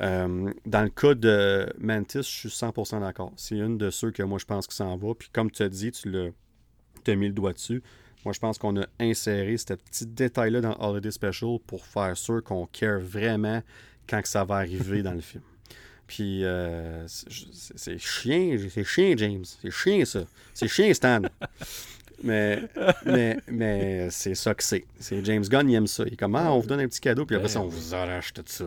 Euh, 0.00 0.50
dans 0.64 0.82
le 0.82 0.88
cas 0.88 1.14
de 1.14 1.70
Mantis, 1.78 2.18
je 2.18 2.48
suis 2.48 2.48
100% 2.48 3.00
d'accord. 3.00 3.32
C'est 3.36 3.56
une 3.58 3.76
de 3.76 3.90
ceux 3.90 4.10
que 4.10 4.22
moi 4.22 4.38
je 4.38 4.46
pense 4.46 4.66
que 4.66 4.72
ça 4.72 4.86
en 4.86 4.96
va. 4.96 5.14
Puis 5.14 5.28
comme 5.32 5.50
tu 5.50 5.62
as 5.62 5.68
dit, 5.68 5.92
tu 5.92 6.10
l'as 6.10 7.16
mis 7.16 7.26
le 7.26 7.34
doigt 7.34 7.52
dessus. 7.52 7.82
Moi, 8.24 8.32
je 8.32 8.38
pense 8.38 8.58
qu'on 8.58 8.80
a 8.80 8.86
inséré 9.00 9.56
ce 9.56 9.74
petit 9.74 10.06
détail-là 10.06 10.60
dans 10.60 10.76
Holiday 10.78 11.10
Special 11.10 11.58
pour 11.66 11.84
faire 11.84 12.16
sûr 12.16 12.42
qu'on 12.42 12.66
care 12.66 13.00
vraiment 13.00 13.62
quand 14.08 14.22
que 14.22 14.28
ça 14.28 14.44
va 14.44 14.56
arriver 14.56 15.02
dans 15.02 15.12
le 15.12 15.20
film. 15.20 15.42
Puis 16.06 16.44
euh, 16.44 17.06
c'est 17.06 17.98
chien, 17.98 18.58
c'est 18.68 18.84
chien, 18.84 19.14
James. 19.16 19.44
C'est 19.44 19.70
chien, 19.70 20.04
ça. 20.04 20.24
C'est 20.52 20.68
chien, 20.68 20.92
Stan. 20.92 21.22
Mais, 22.22 22.62
mais, 23.04 23.38
mais 23.48 24.10
c'est 24.10 24.34
ça 24.34 24.54
que 24.54 24.62
c'est. 24.62 24.84
C'est 25.00 25.24
James 25.24 25.42
Gunn, 25.42 25.68
il 25.68 25.74
aime 25.74 25.86
ça. 25.86 26.04
Il 26.06 26.12
est 26.12 26.16
comme, 26.16 26.36
ah, 26.36 26.52
on 26.52 26.60
vous 26.60 26.68
donne 26.68 26.80
un 26.80 26.86
petit 26.86 27.00
cadeau, 27.00 27.26
puis 27.26 27.36
après 27.36 27.48
ça, 27.48 27.60
on 27.60 27.66
vous 27.66 27.94
arrache 27.94 28.32
tout 28.32 28.44
ça. 28.46 28.66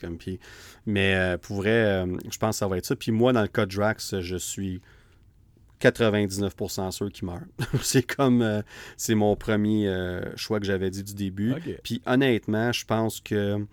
Comme, 0.00 0.18
puis, 0.18 0.40
mais 0.86 1.14
euh, 1.14 1.38
pour 1.38 1.58
vrai, 1.58 1.70
euh, 1.70 2.06
je 2.30 2.38
pense 2.38 2.56
que 2.56 2.58
ça 2.58 2.66
va 2.66 2.78
être 2.78 2.86
ça. 2.86 2.96
Puis 2.96 3.12
moi, 3.12 3.32
dans 3.32 3.42
le 3.42 3.48
cas 3.48 3.66
de 3.66 3.74
Drax, 3.74 4.20
je 4.20 4.36
suis 4.36 4.80
99% 5.80 6.90
sûr 6.90 7.10
qu'il 7.10 7.26
meurt. 7.26 7.44
c'est 7.82 8.02
comme, 8.02 8.42
euh, 8.42 8.62
c'est 8.96 9.14
mon 9.14 9.36
premier 9.36 9.92
choix 10.36 10.60
que 10.60 10.66
j'avais 10.66 10.90
dit 10.90 11.04
du 11.04 11.14
début. 11.14 11.54
Puis 11.82 12.02
honnêtement, 12.06 12.72
je 12.72 12.84
pense 12.84 13.20
que 13.20 13.66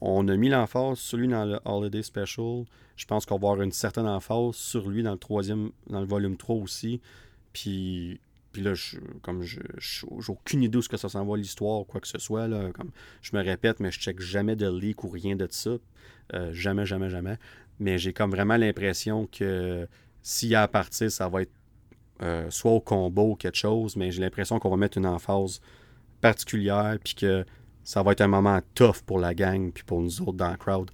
on 0.00 0.28
a 0.28 0.36
mis 0.36 0.48
l'emphase 0.48 0.98
sur 0.98 1.18
lui 1.18 1.26
dans 1.26 1.44
le 1.44 1.58
Holiday 1.64 2.02
Special. 2.02 2.64
Je 2.96 3.04
pense 3.04 3.26
qu'on 3.26 3.38
va 3.38 3.48
avoir 3.48 3.62
une 3.62 3.72
certaine 3.72 4.06
emphase 4.06 4.54
sur 4.54 4.88
lui 4.88 5.02
dans 5.02 5.12
le 5.12 5.18
troisième, 5.18 5.70
dans 5.88 6.00
le 6.00 6.06
volume 6.06 6.36
3 6.36 6.56
aussi. 6.56 7.00
Puis 7.52 8.20
puis 8.52 8.62
là, 8.62 8.74
je, 8.74 8.96
comme 9.22 9.42
je 9.42 9.60
n'ai 9.60 10.28
aucune 10.28 10.62
idée 10.62 10.78
où 10.78 10.82
ce 10.82 10.88
que 10.88 10.96
ça 10.96 11.08
s'en 11.08 11.24
va 11.24 11.36
l'histoire 11.36 11.80
ou 11.80 11.84
quoi 11.84 12.00
que 12.00 12.08
ce 12.08 12.18
soit. 12.18 12.48
Là, 12.48 12.70
comme, 12.72 12.90
je 13.20 13.36
me 13.36 13.42
répète, 13.42 13.78
mais 13.80 13.90
je 13.90 14.00
check 14.00 14.20
jamais 14.20 14.56
de 14.56 14.68
leak 14.68 15.04
ou 15.04 15.08
rien 15.08 15.36
de 15.36 15.46
ça. 15.50 15.76
Euh, 16.34 16.52
jamais, 16.52 16.86
jamais, 16.86 17.10
jamais. 17.10 17.36
Mais 17.78 17.98
j'ai 17.98 18.12
comme 18.12 18.30
vraiment 18.30 18.56
l'impression 18.56 19.26
que 19.26 19.86
s'il 20.28 20.50
y 20.50 20.54
a 20.54 20.62
à 20.62 20.68
partir, 20.68 21.10
ça 21.10 21.28
va 21.28 21.42
être 21.42 21.52
euh, 22.22 22.50
soit 22.50 22.72
au 22.72 22.80
combo 22.80 23.30
ou 23.30 23.34
quelque 23.36 23.56
chose, 23.56 23.96
mais 23.96 24.10
j'ai 24.10 24.20
l'impression 24.20 24.58
qu'on 24.58 24.70
va 24.70 24.76
mettre 24.76 24.98
une 24.98 25.06
emphase 25.06 25.60
particulière, 26.20 26.96
puis 27.02 27.14
que 27.14 27.46
ça 27.84 28.02
va 28.02 28.12
être 28.12 28.20
un 28.20 28.28
moment 28.28 28.60
tough 28.74 29.02
pour 29.06 29.18
la 29.18 29.34
gang, 29.34 29.72
puis 29.72 29.84
pour 29.84 30.02
nous 30.02 30.20
autres 30.20 30.36
dans 30.36 30.50
le 30.50 30.56
crowd. 30.56 30.90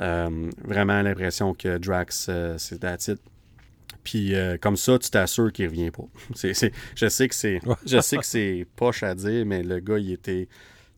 Euh, 0.00 0.50
vraiment 0.62 1.00
l'impression 1.00 1.54
que 1.54 1.78
Drax, 1.78 2.28
c'est 2.58 2.78
that's 2.78 3.10
puis 4.06 4.36
euh, 4.36 4.56
comme 4.56 4.76
ça, 4.76 5.00
tu 5.00 5.10
t'assures 5.10 5.52
qu'il 5.52 5.66
revient 5.66 5.90
pas. 5.90 6.04
je 6.36 7.08
sais 7.08 7.28
que 7.28 7.34
c'est 7.34 7.60
je 7.84 8.00
sais 8.00 8.16
que 8.16 8.24
c'est 8.24 8.64
poche 8.76 9.02
à 9.02 9.16
dire, 9.16 9.44
mais 9.44 9.64
le 9.64 9.80
gars, 9.80 9.98
il 9.98 10.12
était 10.12 10.48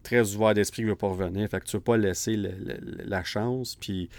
très 0.03 0.35
ouvert 0.35 0.53
d'esprit 0.53 0.83
qu'il 0.83 0.91
veut 0.91 0.97
pas 0.97 1.09
revenir. 1.09 1.49
Fait 1.49 1.61
que 1.61 1.65
tu 1.65 1.77
veux 1.79 1.83
pas 1.83 1.97
laisser 1.97 2.37
la 2.37 3.25
chance. 3.25 3.77
Puis 3.77 4.11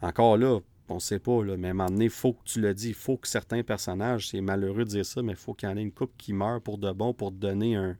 encore 0.00 0.38
là, 0.38 0.60
on 0.90 0.98
sait 0.98 1.18
pas, 1.18 1.44
là, 1.44 1.56
mais 1.56 1.68
à 1.68 1.70
un 1.70 1.74
moment 1.74 1.88
donné, 1.88 2.06
il 2.06 2.10
faut 2.10 2.32
que 2.32 2.44
tu 2.44 2.60
le 2.60 2.74
dis, 2.74 2.88
il 2.88 2.94
faut 2.94 3.16
que 3.16 3.28
certains 3.28 3.62
personnages, 3.62 4.28
c'est 4.28 4.40
malheureux 4.40 4.84
de 4.84 4.90
dire 4.90 5.06
ça, 5.06 5.22
mais 5.22 5.32
il 5.32 5.38
faut 5.38 5.54
qu'il 5.54 5.68
y 5.68 5.72
en 5.72 5.76
ait 5.76 5.82
une 5.82 5.92
coupe 5.92 6.12
qui 6.16 6.32
meurt 6.32 6.62
pour 6.62 6.78
de 6.78 6.90
bon, 6.92 7.12
pour 7.12 7.30
donner 7.30 7.76
un 7.76 7.96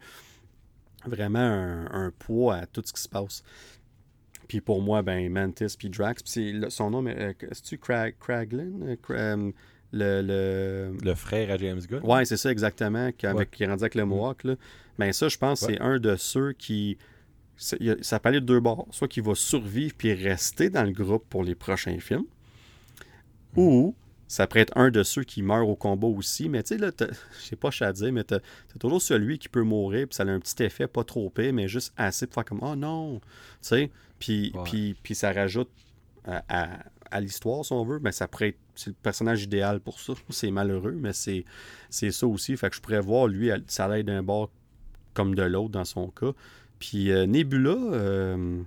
vraiment 1.05 1.87
un, 1.91 2.11
poids 2.19 2.57
à 2.57 2.67
tout 2.67 2.83
ce 2.85 2.93
qui 2.93 3.01
se 3.01 3.09
passe. 3.09 3.43
Puis 4.47 4.61
pour 4.61 4.81
moi, 4.81 5.03
ben 5.03 5.31
Mantis 5.31 5.77
puis 5.79 5.91
Drax. 5.91 6.23
Puis 6.23 6.61
son 6.71 6.91
nom, 6.91 7.05
euh, 7.07 7.33
c'est-tu 7.53 7.79
Crag, 7.79 8.15
Craglin? 8.19 8.73
Euh, 9.11 9.53
le, 9.93 10.23
le... 10.23 10.97
le, 11.03 11.15
frère 11.15 11.51
à 11.51 11.57
James 11.57 11.81
Gunn. 11.81 12.01
Ouais, 12.03 12.25
c'est 12.25 12.37
ça 12.37 12.51
exactement, 12.51 13.11
qui, 13.13 13.27
avec, 13.27 13.51
qui 13.51 13.63
est 13.63 13.67
rendu 13.67 13.83
avec 13.83 13.95
le 13.95 14.05
mm. 14.05 14.09
Mohawk. 14.09 14.45
Là. 14.45 14.55
Ben 14.99 15.13
ça, 15.13 15.29
je 15.29 15.39
pense, 15.39 15.61
c'est 15.61 15.81
un 15.81 15.99
de 15.99 16.17
ceux 16.17 16.53
qui. 16.53 16.99
Ça 17.57 18.21
peut 18.21 18.29
aller 18.29 18.41
de 18.41 18.47
deux 18.47 18.61
bords. 18.61 18.87
Soit 18.91 19.09
qu'il 19.09 19.23
va 19.23 19.35
survivre 19.35 19.95
puis 19.97 20.15
rester 20.15 20.71
dans 20.71 20.85
le 20.85 20.93
groupe 20.93 21.25
pour 21.29 21.43
les 21.43 21.55
prochains 21.55 21.99
films. 21.99 22.27
Ou 23.59 23.95
ça 24.29 24.47
pourrait 24.47 24.61
être 24.61 24.77
un 24.77 24.91
de 24.91 25.03
ceux 25.03 25.25
qui 25.25 25.43
meurt 25.43 25.67
au 25.67 25.75
combat 25.75 26.07
aussi. 26.07 26.49
Mais 26.49 26.63
tu 26.63 26.75
sais, 26.75 26.79
là, 26.79 26.91
je 27.01 27.45
sais 27.45 27.57
pas 27.57 27.71
ce 27.71 27.85
à 27.85 27.93
dire, 27.93 28.13
mais 28.13 28.25
t'as 28.25 28.41
toujours 28.79 29.03
celui 29.03 29.39
qui 29.39 29.49
peut 29.49 29.63
mourir, 29.63 30.07
puis 30.07 30.15
ça 30.15 30.23
a 30.23 30.27
un 30.27 30.39
petit 30.39 30.63
effet 30.63 30.87
pas 30.87 31.03
trop 31.03 31.29
épais, 31.29 31.51
mais 31.51 31.67
juste 31.67 31.93
assez 31.97 32.27
pour 32.27 32.35
faire 32.35 32.45
comme 32.45 32.61
Oh 32.63 32.77
non! 32.77 33.21
Tu 33.21 33.23
sais, 33.63 33.91
puis, 34.19 34.53
puis, 34.65 34.95
puis 35.03 35.15
ça 35.15 35.33
rajoute 35.33 35.71
à, 36.25 36.79
à, 37.11 37.21
l'histoire, 37.21 37.65
si 37.65 37.73
on 37.73 37.85
veut. 37.85 38.01
Mais 38.03 38.13
ça 38.13 38.29
pourrait 38.29 38.49
être 38.49 38.59
c'est 38.75 38.91
le 38.91 38.97
personnage 39.03 39.43
idéal 39.43 39.81
pour 39.81 39.99
ça. 39.99 40.13
C'est 40.31 40.53
malheureux, 40.53 40.97
mais 40.97 41.13
c'est 41.13 41.45
ça 41.91 42.27
aussi. 42.29 42.57
Fait 42.57 42.71
que 42.71 42.77
je 42.77 42.81
pourrais 42.81 43.01
voir, 43.01 43.27
lui, 43.27 43.51
ça 43.67 43.87
allait 43.87 44.05
d'un 44.05 44.23
bord 44.23 44.51
comme 45.15 45.35
de 45.35 45.43
l'autre 45.43 45.71
dans 45.71 45.85
son 45.85 46.09
cas. 46.09 46.33
Puis 46.79 47.11
euh, 47.11 47.27
Nebula. 47.27 47.71
Euh, 47.71 48.63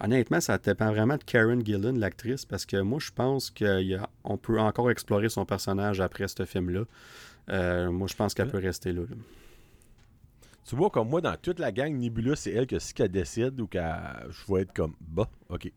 Honnêtement, 0.00 0.40
ça 0.40 0.58
dépend 0.58 0.90
vraiment 0.90 1.16
de 1.16 1.24
Karen 1.24 1.64
Gillan, 1.64 1.92
l'actrice, 1.96 2.44
parce 2.44 2.64
que 2.64 2.80
moi, 2.80 3.00
je 3.00 3.10
pense 3.10 3.50
qu'on 3.50 4.36
peut 4.36 4.60
encore 4.60 4.90
explorer 4.90 5.28
son 5.28 5.44
personnage 5.44 6.00
après 6.00 6.28
ce 6.28 6.44
film-là. 6.44 6.84
Euh, 7.50 7.90
moi, 7.90 8.06
je 8.08 8.14
pense 8.14 8.34
qu'elle 8.34 8.48
peut 8.48 8.58
rester 8.58 8.92
là, 8.92 9.02
Tu 10.64 10.76
vois, 10.76 10.90
comme 10.90 11.08
moi, 11.08 11.20
dans 11.20 11.34
toute 11.36 11.58
la 11.58 11.72
gang, 11.72 11.92
Nebula, 11.92 12.36
c'est 12.36 12.52
elle 12.52 12.66
que 12.66 12.78
si 12.78 12.94
qu'elle 12.94 13.10
décide 13.10 13.60
ou 13.60 13.66
qu'elle. 13.66 14.28
Je 14.30 14.52
vais 14.52 14.62
être 14.62 14.72
comme, 14.72 14.94
bah, 15.00 15.28
ok. 15.48 15.72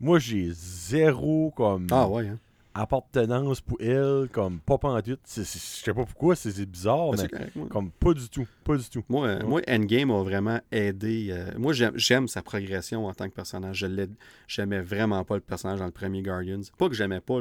Moi, 0.00 0.18
j'ai 0.18 0.48
zéro 0.52 1.52
comme. 1.54 1.86
Ah 1.90 2.08
ouais, 2.08 2.28
hein? 2.28 2.38
Appartenance 2.80 3.60
pour 3.60 3.80
elle, 3.80 4.28
comme 4.32 4.58
pas 4.60 4.78
tout. 4.78 5.18
Je 5.26 5.42
sais 5.42 5.94
pas 5.94 6.04
pourquoi, 6.04 6.34
c'est 6.34 6.64
bizarre, 6.66 7.10
ben, 7.10 7.28
mais 7.54 7.66
comme 7.68 7.90
pas 7.90 8.14
du 8.14 8.28
tout. 8.28 8.46
Pas 8.64 8.76
du 8.76 8.88
tout. 8.88 9.04
Moi, 9.08 9.26
euh, 9.26 9.46
moi 9.46 9.60
Endgame 9.68 10.10
a 10.10 10.22
vraiment 10.22 10.60
aidé. 10.72 11.28
Euh, 11.30 11.52
moi, 11.58 11.72
j'aime 11.72 12.28
sa 12.28 12.42
progression 12.42 13.06
en 13.06 13.14
tant 13.14 13.28
que 13.28 13.34
personnage. 13.34 13.78
Je 13.78 14.06
j'aimais 14.48 14.80
vraiment 14.80 15.24
pas 15.24 15.34
le 15.34 15.40
personnage 15.40 15.78
dans 15.78 15.86
le 15.86 15.92
premier 15.92 16.22
Guardians. 16.22 16.60
Pas 16.78 16.88
que 16.88 16.94
j'aimais 16.94 17.20
pas, 17.20 17.40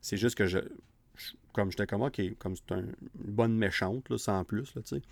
c'est 0.00 0.16
juste 0.16 0.36
que 0.36 0.46
je. 0.46 0.58
comme 1.52 1.70
j'étais 1.70 1.86
comme, 1.86 2.02
ok, 2.02 2.20
comme 2.38 2.56
c'est 2.56 2.74
une 2.74 2.92
bonne 3.14 3.54
méchante, 3.56 4.08
là, 4.10 4.18
sans 4.18 4.44
plus, 4.44 4.74
là, 4.74 4.82
tu 4.82 4.96
sais. 4.96 5.02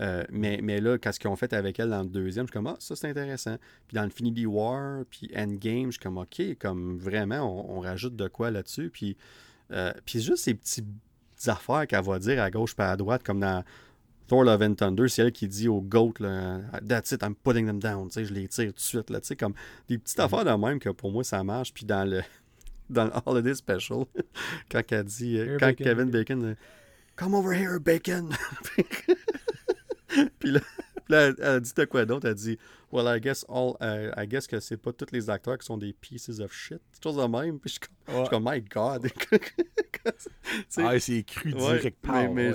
Euh, 0.00 0.24
mais, 0.30 0.60
mais 0.62 0.80
là, 0.80 0.98
qu'est-ce 0.98 1.18
qu'ils 1.18 1.30
ont 1.30 1.36
fait 1.36 1.52
avec 1.52 1.78
elle 1.78 1.90
dans 1.90 2.02
le 2.02 2.08
deuxième, 2.08 2.46
je 2.46 2.50
suis 2.50 2.52
comme, 2.52 2.66
ah, 2.66 2.76
ça 2.78 2.96
c'est 2.96 3.08
intéressant. 3.08 3.56
Puis 3.88 3.94
dans 3.94 4.02
Infinity 4.02 4.46
War, 4.46 5.04
puis 5.10 5.30
Endgame, 5.34 5.86
je 5.86 5.92
suis 5.92 6.00
comme, 6.00 6.18
ok, 6.18 6.58
comme 6.58 6.98
vraiment, 6.98 7.70
on, 7.74 7.80
rajoute 7.80 8.16
de 8.16 8.28
quoi 8.28 8.50
là-dessus. 8.50 8.90
Puis, 8.90 9.16
euh, 9.72 9.92
puis 10.04 10.20
juste 10.20 10.44
ces 10.44 10.54
petites 10.54 10.86
affaires 11.46 11.86
qu'elle 11.86 12.04
va 12.04 12.18
dire 12.18 12.42
à 12.42 12.50
gauche 12.50 12.74
pas 12.74 12.90
à 12.90 12.96
droite, 12.96 13.22
comme 13.22 13.40
dans 13.40 13.64
Thor 14.26 14.44
Love 14.44 14.62
and 14.62 14.74
Thunder, 14.74 15.08
c'est 15.08 15.22
elle 15.22 15.32
qui 15.32 15.48
dit 15.48 15.68
au 15.68 15.80
GOAT, 15.80 16.14
là, 16.20 16.60
That's 16.86 17.12
it, 17.12 17.22
I'm 17.22 17.34
putting 17.34 17.66
them 17.66 17.78
down. 17.78 18.10
je 18.12 18.32
les 18.32 18.48
tire 18.48 18.68
tout 18.68 18.72
de 18.72 18.80
suite. 18.80 19.10
Là, 19.10 19.20
comme 19.38 19.54
des 19.88 19.98
petites 19.98 20.18
mm-hmm. 20.18 20.22
affaires 20.24 20.44
de 20.44 20.62
même 20.62 20.78
que 20.78 20.90
pour 20.90 21.10
moi 21.10 21.24
ça 21.24 21.42
marche. 21.44 21.72
Puis 21.72 21.86
dans 21.86 22.08
le, 22.08 22.22
dans 22.90 23.04
le 23.04 23.12
Holiday 23.24 23.54
Special, 23.54 24.04
quand 24.70 24.82
elle 24.90 25.04
dit, 25.04 25.38
euh, 25.38 25.56
quand 25.58 25.74
Kevin 25.74 26.10
Bacon, 26.10 26.56
Come 27.16 27.34
over 27.34 27.54
here, 27.54 27.78
Bacon. 27.78 28.36
puis 30.38 30.50
là, 30.50 30.60
elle, 31.08 31.42
a 31.42 31.60
dit 31.60 31.72
de 31.74 31.84
quoi 31.84 32.04
d'autre? 32.04 32.28
Elle 32.28 32.34
dit 32.34 32.58
Well, 32.92 33.06
I 33.06 33.20
guess 33.20 33.44
all 33.48 33.74
uh, 33.80 34.12
I 34.16 34.26
guess 34.26 34.46
que 34.46 34.60
c'est 34.60 34.76
pas 34.76 34.92
tous 34.92 35.12
les 35.12 35.28
acteurs 35.28 35.58
qui 35.58 35.66
sont 35.66 35.76
des 35.76 35.92
pieces 35.92 36.40
of 36.40 36.52
shit. 36.52 36.80
Chose 37.02 37.16
de 37.16 37.24
même. 37.24 37.58
Puis 37.58 37.78
je 38.06 38.16
suis 38.16 38.28
comme, 38.28 38.48
My 38.50 38.60
God. 38.60 39.08
ah, 40.78 40.98
c'est 40.98 41.22
cru 41.24 41.52
direct 41.52 41.98
Mais, 42.06 42.28
mais 42.28 42.52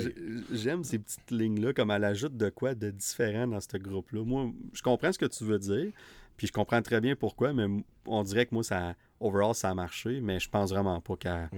j'aime 0.51 0.83
ces 0.83 0.99
petites 0.99 1.31
lignes-là, 1.31 1.73
comme 1.73 1.91
elle 1.91 2.05
ajoute 2.05 2.35
de 2.37 2.49
quoi 2.49 2.75
de 2.75 2.91
différent 2.91 3.47
dans 3.47 3.59
ce 3.59 3.77
groupe-là. 3.77 4.23
Moi, 4.23 4.51
je 4.73 4.81
comprends 4.81 5.11
ce 5.11 5.19
que 5.19 5.25
tu 5.25 5.43
veux 5.43 5.59
dire. 5.59 5.91
Puis 6.37 6.47
je 6.47 6.53
comprends 6.53 6.81
très 6.81 7.01
bien 7.01 7.15
pourquoi, 7.15 7.53
mais 7.53 7.67
on 8.05 8.23
dirait 8.23 8.47
que 8.47 8.55
moi, 8.55 8.63
ça, 8.63 8.95
overall, 9.19 9.53
ça 9.53 9.69
a 9.69 9.75
marché, 9.75 10.21
mais 10.21 10.39
je 10.39 10.49
pense 10.49 10.71
vraiment 10.71 10.99
pas 10.99 11.15
qu'elle 11.15 11.49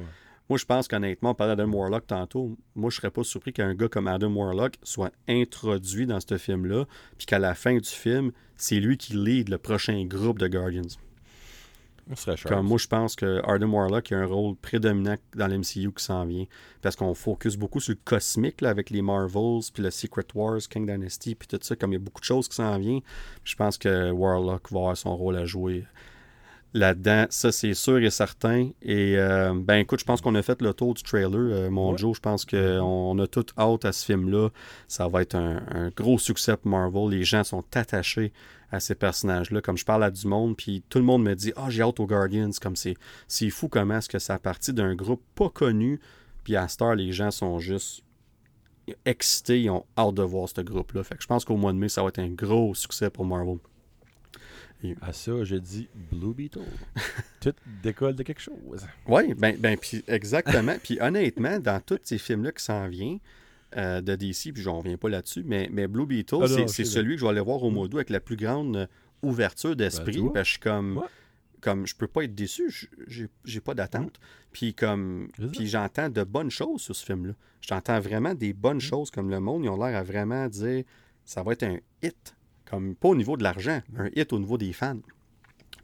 moi, 0.50 0.58
je 0.58 0.66
pense 0.66 0.88
qu'honnêtement, 0.88 1.32
on 1.32 1.36
parlait 1.36 1.56
d'Adam 1.56 1.72
Warlock 1.72 2.06
tantôt. 2.06 2.58
Moi, 2.76 2.90
je 2.90 2.98
serais 2.98 3.12
pas 3.12 3.24
surpris 3.24 3.54
qu'un 3.54 3.74
gars 3.74 3.88
comme 3.88 4.08
Adam 4.08 4.32
Warlock 4.34 4.74
soit 4.84 5.12
introduit 5.28 6.06
dans 6.06 6.20
ce 6.20 6.38
film-là, 6.38 6.86
puis 7.18 7.26
qu'à 7.26 7.40
la 7.40 7.56
fin 7.56 7.78
du 7.78 7.90
film, 7.90 8.32
c'est 8.58 8.80
lui 8.80 8.98
qui 8.98 9.14
lead 9.14 9.50
le 9.50 9.58
prochain 9.58 10.04
groupe 10.06 10.40
de 10.40 10.48
Guardians. 10.48 10.98
serait 12.16 12.36
Comme 12.46 12.68
moi, 12.68 12.78
je 12.78 12.88
pense 12.88 13.16
que 13.16 13.42
Adam 13.46 13.70
Warlock 13.70 14.12
a 14.12 14.18
un 14.18 14.26
rôle 14.26 14.56
prédominant 14.58 15.16
dans 15.34 15.48
l'MCU 15.48 15.94
qui 15.94 16.04
s'en 16.04 16.26
vient. 16.26 16.46
Parce 16.82 16.98
qu'on 16.98 17.14
focus 17.14 17.56
beaucoup 17.56 17.80
sur 17.80 17.94
le 17.94 18.00
cosmique 18.04 18.60
là, 18.60 18.70
avec 18.70 18.90
les 18.90 19.02
Marvels, 19.02 19.62
puis 19.74 19.82
le 19.82 19.92
Secret 19.92 20.26
Wars, 20.36 20.60
King 20.70 20.86
Dynasty, 20.86 21.36
puis 21.36 21.48
tout 21.48 21.60
ça. 21.62 21.78
Comme 21.78 21.92
il 21.92 21.96
y 21.96 21.98
a 21.98 22.00
beaucoup 22.00 22.20
de 22.20 22.26
choses 22.26 22.50
qui 22.50 22.56
s'en 22.56 22.78
viennent, 22.78 23.02
je 23.46 23.56
pense 23.56 23.78
que 23.78 24.12
Warlock 24.12 24.70
va 24.72 24.80
avoir 24.80 24.98
son 24.98 25.16
rôle 25.16 25.38
à 25.38 25.46
jouer 25.46 25.86
là-dedans. 26.74 27.26
Ça, 27.30 27.52
c'est 27.52 27.74
sûr 27.74 27.98
et 28.00 28.10
certain. 28.10 28.70
Et 28.82 29.18
euh, 29.18 29.54
ben 29.56 29.76
écoute, 29.76 30.00
je 30.00 30.06
pense 30.06 30.22
qu'on 30.22 30.36
a 30.36 30.42
fait 30.42 30.62
le 30.62 30.74
tour 30.74 30.94
du 30.94 31.04
trailer. 31.04 31.40
Euh, 31.40 31.70
mon 31.70 31.96
Joe, 31.96 32.16
je 32.16 32.22
pense 32.22 32.46
qu'on 32.46 33.20
a 33.20 33.28
tout 33.28 33.46
hâte 33.58 33.86
à 33.86 33.92
ce 33.92 34.06
film-là. 34.06 34.50
Ça 34.88 35.08
va 35.08 35.22
être 35.22 35.36
un, 35.36 35.90
gros 35.96 36.18
succès 36.18 36.58
pour 36.58 36.72
Marvel. 36.72 37.10
Les 37.10 37.24
gens 37.24 37.44
sont 37.44 37.64
attachés 37.74 38.34
à 38.72 38.80
ces 38.80 38.96
personnages-là. 38.96 39.62
Comme 39.62 39.78
je 39.78 39.86
parle 39.86 40.04
à 40.04 40.12
du 40.12 40.28
monde, 40.28 40.58
puis 40.58 40.84
tout 40.90 40.98
le 40.98 41.06
monde 41.06 41.24
me 41.24 41.36
dit 41.36 41.54
Ah, 41.56 41.70
j'ai 41.70 41.84
hâte 41.84 42.00
aux 42.00 42.08
Guardians. 42.08 42.50
Comme 42.62 42.76
c'est, 42.76 42.96
c'est 43.28 43.50
fou 43.50 43.70
comment 43.70 43.98
est-ce 43.98 44.10
que 44.10 44.20
ça 44.20 44.36
a 44.36 44.40
parti 44.40 44.74
d'un 44.74 44.96
groupe 44.96 45.24
pas 45.36 45.50
connu. 45.50 46.00
Puis 46.44 46.56
à 46.56 46.68
Star, 46.68 46.96
les 46.96 47.12
gens 47.12 47.32
sont 47.32 47.60
juste 47.60 48.04
excités, 49.06 49.62
ils 49.62 49.70
ont 49.70 49.86
hâte 49.98 50.16
de 50.16 50.24
voir 50.24 50.50
ce 50.50 50.60
groupe-là. 50.60 51.04
Fait 51.04 51.16
que 51.16 51.22
je 51.22 51.28
pense 51.28 51.46
qu'au 51.46 51.56
mois 51.56 51.72
de 51.72 51.78
mai, 51.78 51.88
ça 51.88 52.02
va 52.02 52.10
être 52.10 52.20
un 52.20 52.30
gros 52.30 52.76
succès 52.76 53.10
pour 53.10 53.26
Marvel. 53.26 53.60
À 55.02 55.14
ça, 55.14 55.44
je 55.44 55.56
dis 55.56 55.88
Blue 56.12 56.34
Beetle. 56.34 56.62
Tout 57.42 57.54
décolle 57.82 58.16
de 58.16 58.24
quelque 58.24 58.42
chose. 58.42 58.86
Oui, 59.08 59.34
ben, 59.34 59.56
ben 59.58 59.78
puis 59.78 60.04
exactement. 60.08 60.76
puis 60.82 61.00
honnêtement, 61.02 61.60
dans 61.60 61.80
tous 61.80 62.00
ces 62.04 62.18
films-là 62.18 62.52
qui 62.52 62.64
s'en 62.64 62.88
viennent 62.88 63.20
euh, 63.78 64.02
de 64.02 64.16
DC, 64.16 64.54
puis 64.54 64.62
je 64.62 64.70
n'en 64.70 64.80
reviens 64.80 64.98
pas 64.98 65.10
là-dessus, 65.10 65.44
mais, 65.46 65.70
mais 65.72 65.88
Blue 65.88 66.06
Beetle, 66.06 66.38
ah 66.44 66.68
c'est 66.68 66.86
celui 66.86 67.16
que 67.16 67.22
je 67.22 67.26
vais 67.26 67.32
aller 67.32 67.42
voir 67.42 67.64
au 67.64 67.72
mois 67.72 67.88
d'août 67.88 67.98
avec 67.98 68.10
la 68.10 68.20
plus 68.20 68.36
grande 68.36 68.76
euh, 68.76 68.88
ouverture 69.22 69.76
d'esprit. 69.76 70.22
Ben, 70.34 70.44
je 70.44 70.52
suis 70.52 70.60
comme. 70.60 71.02
Comme 71.62 71.88
je 71.88 71.96
peux 71.96 72.08
pas 72.08 72.26
être 72.26 72.36
déçu, 72.36 72.90
j'ai 73.08 73.62
pas 73.62 73.74
d'attente. 73.74 74.20
Puis 74.52 74.74
comme 74.74 75.30
puis 75.54 75.68
j'entends 75.68 76.10
de 76.10 76.26
bonnes 76.26 76.52
choses 76.52 76.82
sur 76.82 76.94
ce 76.94 77.06
film-là. 77.06 77.36
J'entends 77.62 78.02
vraiment 78.02 78.34
des 78.34 78.52
bonnes 78.52 78.78
mm. 78.78 78.82
choses 78.82 79.12
comme 79.12 79.30
le 79.30 79.40
monde, 79.40 79.64
ils 79.64 79.70
ont 79.70 79.78
l'air 79.78 79.98
à 79.98 80.04
vraiment 80.04 80.50
dire 80.50 80.84
ça 81.24 81.42
va 81.42 81.54
être 81.54 81.64
un 81.64 81.78
hit 82.02 82.36
pas 82.66 83.08
au 83.08 83.16
niveau 83.16 83.38
de 83.38 83.44
l'argent, 83.44 83.82
un 83.98 84.10
hit 84.16 84.34
au 84.34 84.40
niveau 84.40 84.58
des 84.58 84.74
fans. 84.74 85.00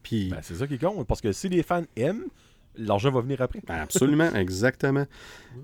Puis. 0.03 0.29
Ben, 0.29 0.39
c'est 0.41 0.55
ça 0.55 0.67
qui 0.67 0.77
compte, 0.77 1.05
parce 1.07 1.21
que 1.21 1.31
si 1.31 1.49
les 1.49 1.63
fans 1.63 1.83
aiment, 1.95 2.25
l'argent 2.79 3.11
va 3.11 3.21
venir 3.21 3.41
après. 3.41 3.61
Ben, 3.65 3.75
absolument, 3.75 4.31
exactement. 4.35 5.05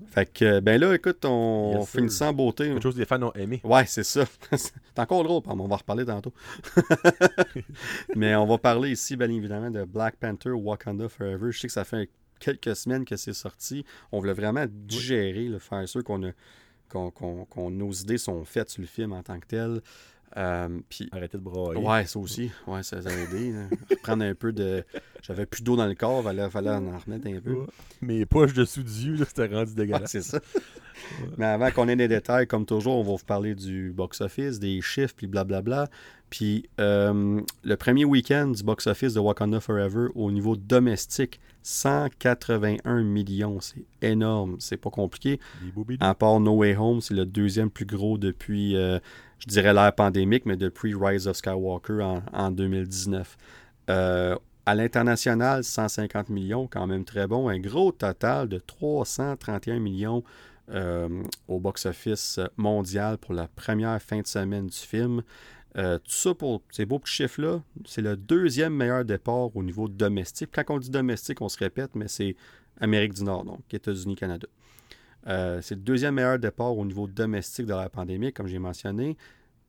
Fait 0.08 0.30
que, 0.30 0.60
ben 0.60 0.80
là, 0.80 0.94
écoute, 0.94 1.24
on, 1.24 1.84
finit 1.84 2.10
sans 2.10 2.32
beauté. 2.32 2.68
Quelque 2.68 2.82
chose 2.82 2.94
que 2.94 3.00
les 3.00 3.06
fans 3.06 3.22
ont 3.22 3.32
aimé. 3.32 3.60
Ouais, 3.64 3.86
c'est 3.86 4.04
ça. 4.04 4.24
c'est 4.52 4.72
encore 4.98 5.24
drôle, 5.24 5.42
on 5.46 5.68
va 5.68 5.76
reparler 5.76 6.04
tantôt. 6.04 6.32
Mais 8.16 8.34
on 8.34 8.46
va 8.46 8.58
parler 8.58 8.90
ici, 8.90 9.16
bien 9.16 9.30
évidemment, 9.30 9.70
de 9.70 9.84
Black 9.84 10.16
Panther 10.16 10.50
Wakanda 10.50 11.08
Forever. 11.08 11.50
Je 11.52 11.58
sais 11.58 11.66
que 11.66 11.72
ça 11.72 11.84
fait 11.84 12.10
quelques 12.38 12.76
semaines 12.76 13.04
que 13.04 13.16
c'est 13.16 13.32
sorti. 13.32 13.84
On 14.12 14.20
voulait 14.20 14.32
vraiment 14.32 14.66
digérer, 14.68 15.48
le 15.48 15.58
faire 15.58 15.88
sûr 15.88 16.04
qu'on 16.04 16.22
a. 16.24 16.30
Qu'on, 16.88 17.70
nos 17.70 17.90
idées 17.90 18.16
sont 18.16 18.44
faites 18.44 18.70
sur 18.70 18.80
le 18.80 18.86
film 18.86 19.12
en 19.12 19.22
tant 19.22 19.40
que 19.40 19.46
tel. 19.46 19.80
Euh, 20.36 20.68
puis, 20.88 21.08
Arrêtez 21.12 21.38
de 21.38 21.42
broyer. 21.42 21.80
Ouais, 21.80 22.04
ça 22.04 22.18
aussi. 22.18 22.50
Ouais, 22.66 22.82
ça, 22.82 22.96
a 22.96 23.10
aidé. 23.10 23.54
Prendre 24.02 24.24
un 24.24 24.34
peu 24.34 24.52
de. 24.52 24.84
J'avais 25.22 25.46
plus 25.46 25.62
d'eau 25.62 25.76
dans 25.76 25.86
le 25.86 25.94
corps, 25.94 26.24
il 26.30 26.50
fallait, 26.50 26.70
en 26.70 26.98
remettre 26.98 27.26
un 27.26 27.40
peu. 27.40 27.66
Mes 28.02 28.26
poches 28.26 28.52
dessous 28.52 28.82
du 28.82 28.90
yeux, 28.90 29.24
c'était 29.24 29.46
rendu 29.46 29.74
dégueulasse. 29.74 30.10
c'est 30.10 30.22
ça. 30.22 30.40
Mais 31.36 31.46
avant 31.46 31.70
qu'on 31.70 31.88
ait 31.88 31.96
des 31.96 32.08
détails, 32.08 32.46
comme 32.46 32.66
toujours, 32.66 32.96
on 32.96 33.02
va 33.02 33.12
vous 33.12 33.24
parler 33.24 33.54
du 33.54 33.92
box-office, 33.92 34.58
des 34.58 34.80
chiffres, 34.80 35.14
puis 35.16 35.26
blablabla. 35.26 35.88
Puis 36.30 36.68
euh, 36.80 37.40
le 37.62 37.76
premier 37.76 38.04
week-end 38.04 38.48
du 38.48 38.62
box-office 38.62 39.14
de 39.14 39.20
Wakanda 39.20 39.60
Forever 39.60 40.08
au 40.14 40.30
niveau 40.32 40.56
domestique, 40.56 41.40
181 41.62 43.02
millions. 43.02 43.60
C'est 43.60 43.84
énorme. 44.02 44.56
C'est 44.58 44.76
pas 44.76 44.90
compliqué. 44.90 45.38
À 46.00 46.14
part 46.14 46.40
No 46.40 46.56
Way 46.56 46.76
Home, 46.76 47.00
c'est 47.00 47.14
le 47.14 47.26
deuxième 47.26 47.70
plus 47.70 47.86
gros 47.86 48.18
depuis 48.18 48.76
euh, 48.76 48.98
je 49.38 49.46
dirais 49.48 49.72
l'ère 49.72 49.94
pandémique, 49.94 50.46
mais 50.46 50.56
depuis 50.56 50.94
Rise 50.94 51.28
of 51.28 51.36
Skywalker 51.36 52.20
en, 52.32 52.50
2019. 52.50 53.36
Euh, 53.90 54.36
à 54.64 54.74
l'international, 54.74 55.62
150 55.62 56.28
millions, 56.28 56.66
quand 56.66 56.86
même 56.86 57.04
très 57.04 57.26
bon. 57.26 57.48
Un 57.48 57.58
gros 57.60 57.92
total 57.92 58.48
de 58.48 58.58
331 58.58 59.78
millions 59.78 60.24
euh, 60.70 61.22
au 61.46 61.60
box-office 61.60 62.40
mondial 62.56 63.18
pour 63.18 63.34
la 63.34 63.46
première 63.46 64.00
fin 64.02 64.20
de 64.20 64.26
semaine 64.26 64.66
du 64.66 64.76
film. 64.76 65.22
tout 65.74 66.00
ça 66.06 66.34
pour 66.34 66.62
ces 66.72 66.86
beaux 66.86 67.00
chiffres-là, 67.04 67.60
c'est 67.84 68.02
le 68.02 68.16
deuxième 68.16 68.74
meilleur 68.74 69.04
départ 69.04 69.54
au 69.54 69.62
niveau 69.62 69.88
domestique. 69.88 70.50
Quand 70.52 70.64
on 70.74 70.78
dit 70.78 70.90
domestique, 70.90 71.40
on 71.42 71.48
se 71.48 71.58
répète, 71.58 71.94
mais 71.94 72.08
c'est 72.08 72.34
Amérique 72.80 73.14
du 73.14 73.24
Nord, 73.24 73.44
donc 73.44 73.60
États-Unis, 73.72 74.16
Canada. 74.16 74.48
C'est 75.26 75.74
le 75.74 75.80
deuxième 75.80 76.14
meilleur 76.14 76.38
départ 76.38 76.76
au 76.76 76.84
niveau 76.84 77.06
domestique 77.06 77.66
de 77.66 77.74
la 77.74 77.88
pandémie, 77.88 78.32
comme 78.32 78.46
j'ai 78.46 78.58
mentionné. 78.58 79.16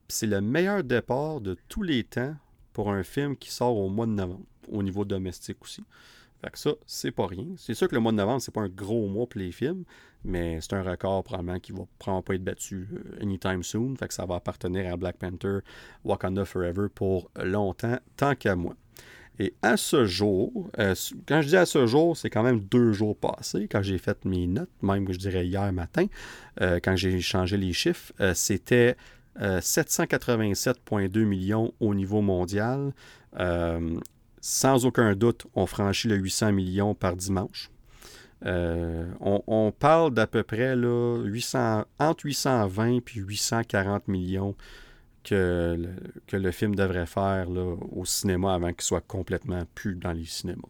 C'est 0.07 0.27
le 0.27 0.39
meilleur 0.39 0.83
départ 0.83 1.41
de 1.41 1.57
tous 1.67 1.83
les 1.83 2.03
temps 2.03 2.35
pour 2.73 2.91
un 2.91 3.03
film 3.03 3.35
qui 3.35 3.51
sort 3.51 3.75
au 3.75 3.89
mois 3.89 4.05
de 4.05 4.11
novembre, 4.11 4.45
au 4.69 4.83
niveau 4.83 5.03
domestique 5.03 5.57
aussi. 5.61 5.83
Fait 6.41 6.51
que 6.51 6.59
ça, 6.59 6.71
c'est 6.85 7.11
pas 7.11 7.25
rien. 7.25 7.47
C'est 7.57 7.73
sûr 7.73 7.87
que 7.87 7.95
le 7.95 8.01
mois 8.01 8.11
de 8.11 8.17
novembre, 8.17 8.41
c'est 8.41 8.53
pas 8.53 8.61
un 8.61 8.69
gros 8.69 9.07
mois 9.07 9.25
pour 9.27 9.39
les 9.39 9.51
films, 9.51 9.83
mais 10.23 10.59
c'est 10.61 10.73
un 10.73 10.83
record 10.83 11.23
probablement 11.23 11.59
qui 11.59 11.71
va 11.71 11.85
probablement 11.97 12.21
pas 12.21 12.35
être 12.35 12.43
battu 12.43 12.87
euh, 12.93 13.23
anytime 13.23 13.63
soon. 13.63 13.95
Fait 13.95 14.07
que 14.07 14.13
ça 14.13 14.25
va 14.25 14.35
appartenir 14.35 14.93
à 14.93 14.97
Black 14.97 15.17
Panther, 15.17 15.59
Wakanda 16.03 16.45
Forever 16.45 16.87
pour 16.93 17.31
longtemps, 17.43 17.97
tant 18.15 18.35
qu'à 18.35 18.55
moi. 18.55 18.75
Et 19.39 19.53
à 19.61 19.77
ce 19.77 20.05
jour, 20.05 20.69
euh, 20.79 20.95
quand 21.27 21.41
je 21.41 21.49
dis 21.49 21.57
à 21.57 21.65
ce 21.65 21.85
jour, 21.85 22.17
c'est 22.17 22.29
quand 22.29 22.43
même 22.43 22.59
deux 22.59 22.91
jours 22.91 23.15
passés, 23.15 23.67
quand 23.69 23.81
j'ai 23.81 23.97
fait 23.97 24.25
mes 24.25 24.47
notes, 24.47 24.69
même 24.81 25.11
je 25.11 25.17
dirais 25.17 25.45
hier 25.45 25.71
matin, 25.71 26.07
euh, 26.61 26.79
quand 26.83 26.95
j'ai 26.95 27.19
changé 27.21 27.57
les 27.57 27.73
chiffres, 27.73 28.11
c'était 28.33 28.95
787,2 29.39 31.23
millions 31.25 31.73
au 31.79 31.93
niveau 31.93 32.21
mondial 32.21 32.93
sans 34.47 34.85
aucun 34.85 35.13
doute, 35.13 35.45
on 35.55 35.65
franchit 35.65 36.07
le 36.07 36.15
800 36.15 36.53
millions 36.53 36.95
par 36.95 37.17
dimanche. 37.17 37.69
Euh, 38.45 39.05
on, 39.19 39.73
parle 39.77 40.13
d'à 40.13 40.25
peu 40.25 40.43
près 40.43 40.75
là, 40.75 41.17
800, 41.23 41.85
entre 41.99 42.25
820 42.25 42.87
et 42.87 43.03
840 43.15 44.07
millions 44.07 44.55
que 45.27 45.75
le, 45.77 45.89
que 46.27 46.37
le 46.37 46.51
film 46.51 46.75
devrait 46.75 47.05
faire 47.05 47.49
là, 47.49 47.75
au 47.91 48.05
cinéma 48.05 48.53
avant 48.53 48.71
qu'il 48.71 48.83
soit 48.83 49.05
complètement 49.05 49.63
plus 49.75 49.95
dans 49.95 50.13
les 50.13 50.25
cinémas. 50.25 50.69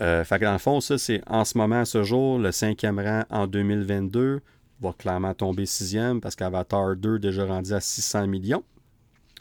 Euh, 0.00 0.24
fait 0.24 0.38
que 0.38 0.44
dans 0.44 0.52
le 0.52 0.58
fond, 0.58 0.80
ça, 0.80 0.98
c'est 0.98 1.22
en 1.26 1.44
ce 1.44 1.56
moment, 1.56 1.80
à 1.80 1.84
ce 1.84 2.02
jour, 2.02 2.38
le 2.38 2.52
cinquième 2.52 2.98
rang 2.98 3.24
en 3.30 3.46
2022 3.46 4.40
va 4.80 4.92
clairement 4.92 5.34
tomber 5.34 5.66
sixième 5.66 6.20
parce 6.20 6.34
qu'Avatar 6.34 6.96
2 6.96 7.18
déjà 7.18 7.46
rendu 7.46 7.72
à 7.72 7.80
600 7.80 8.26
millions. 8.26 8.64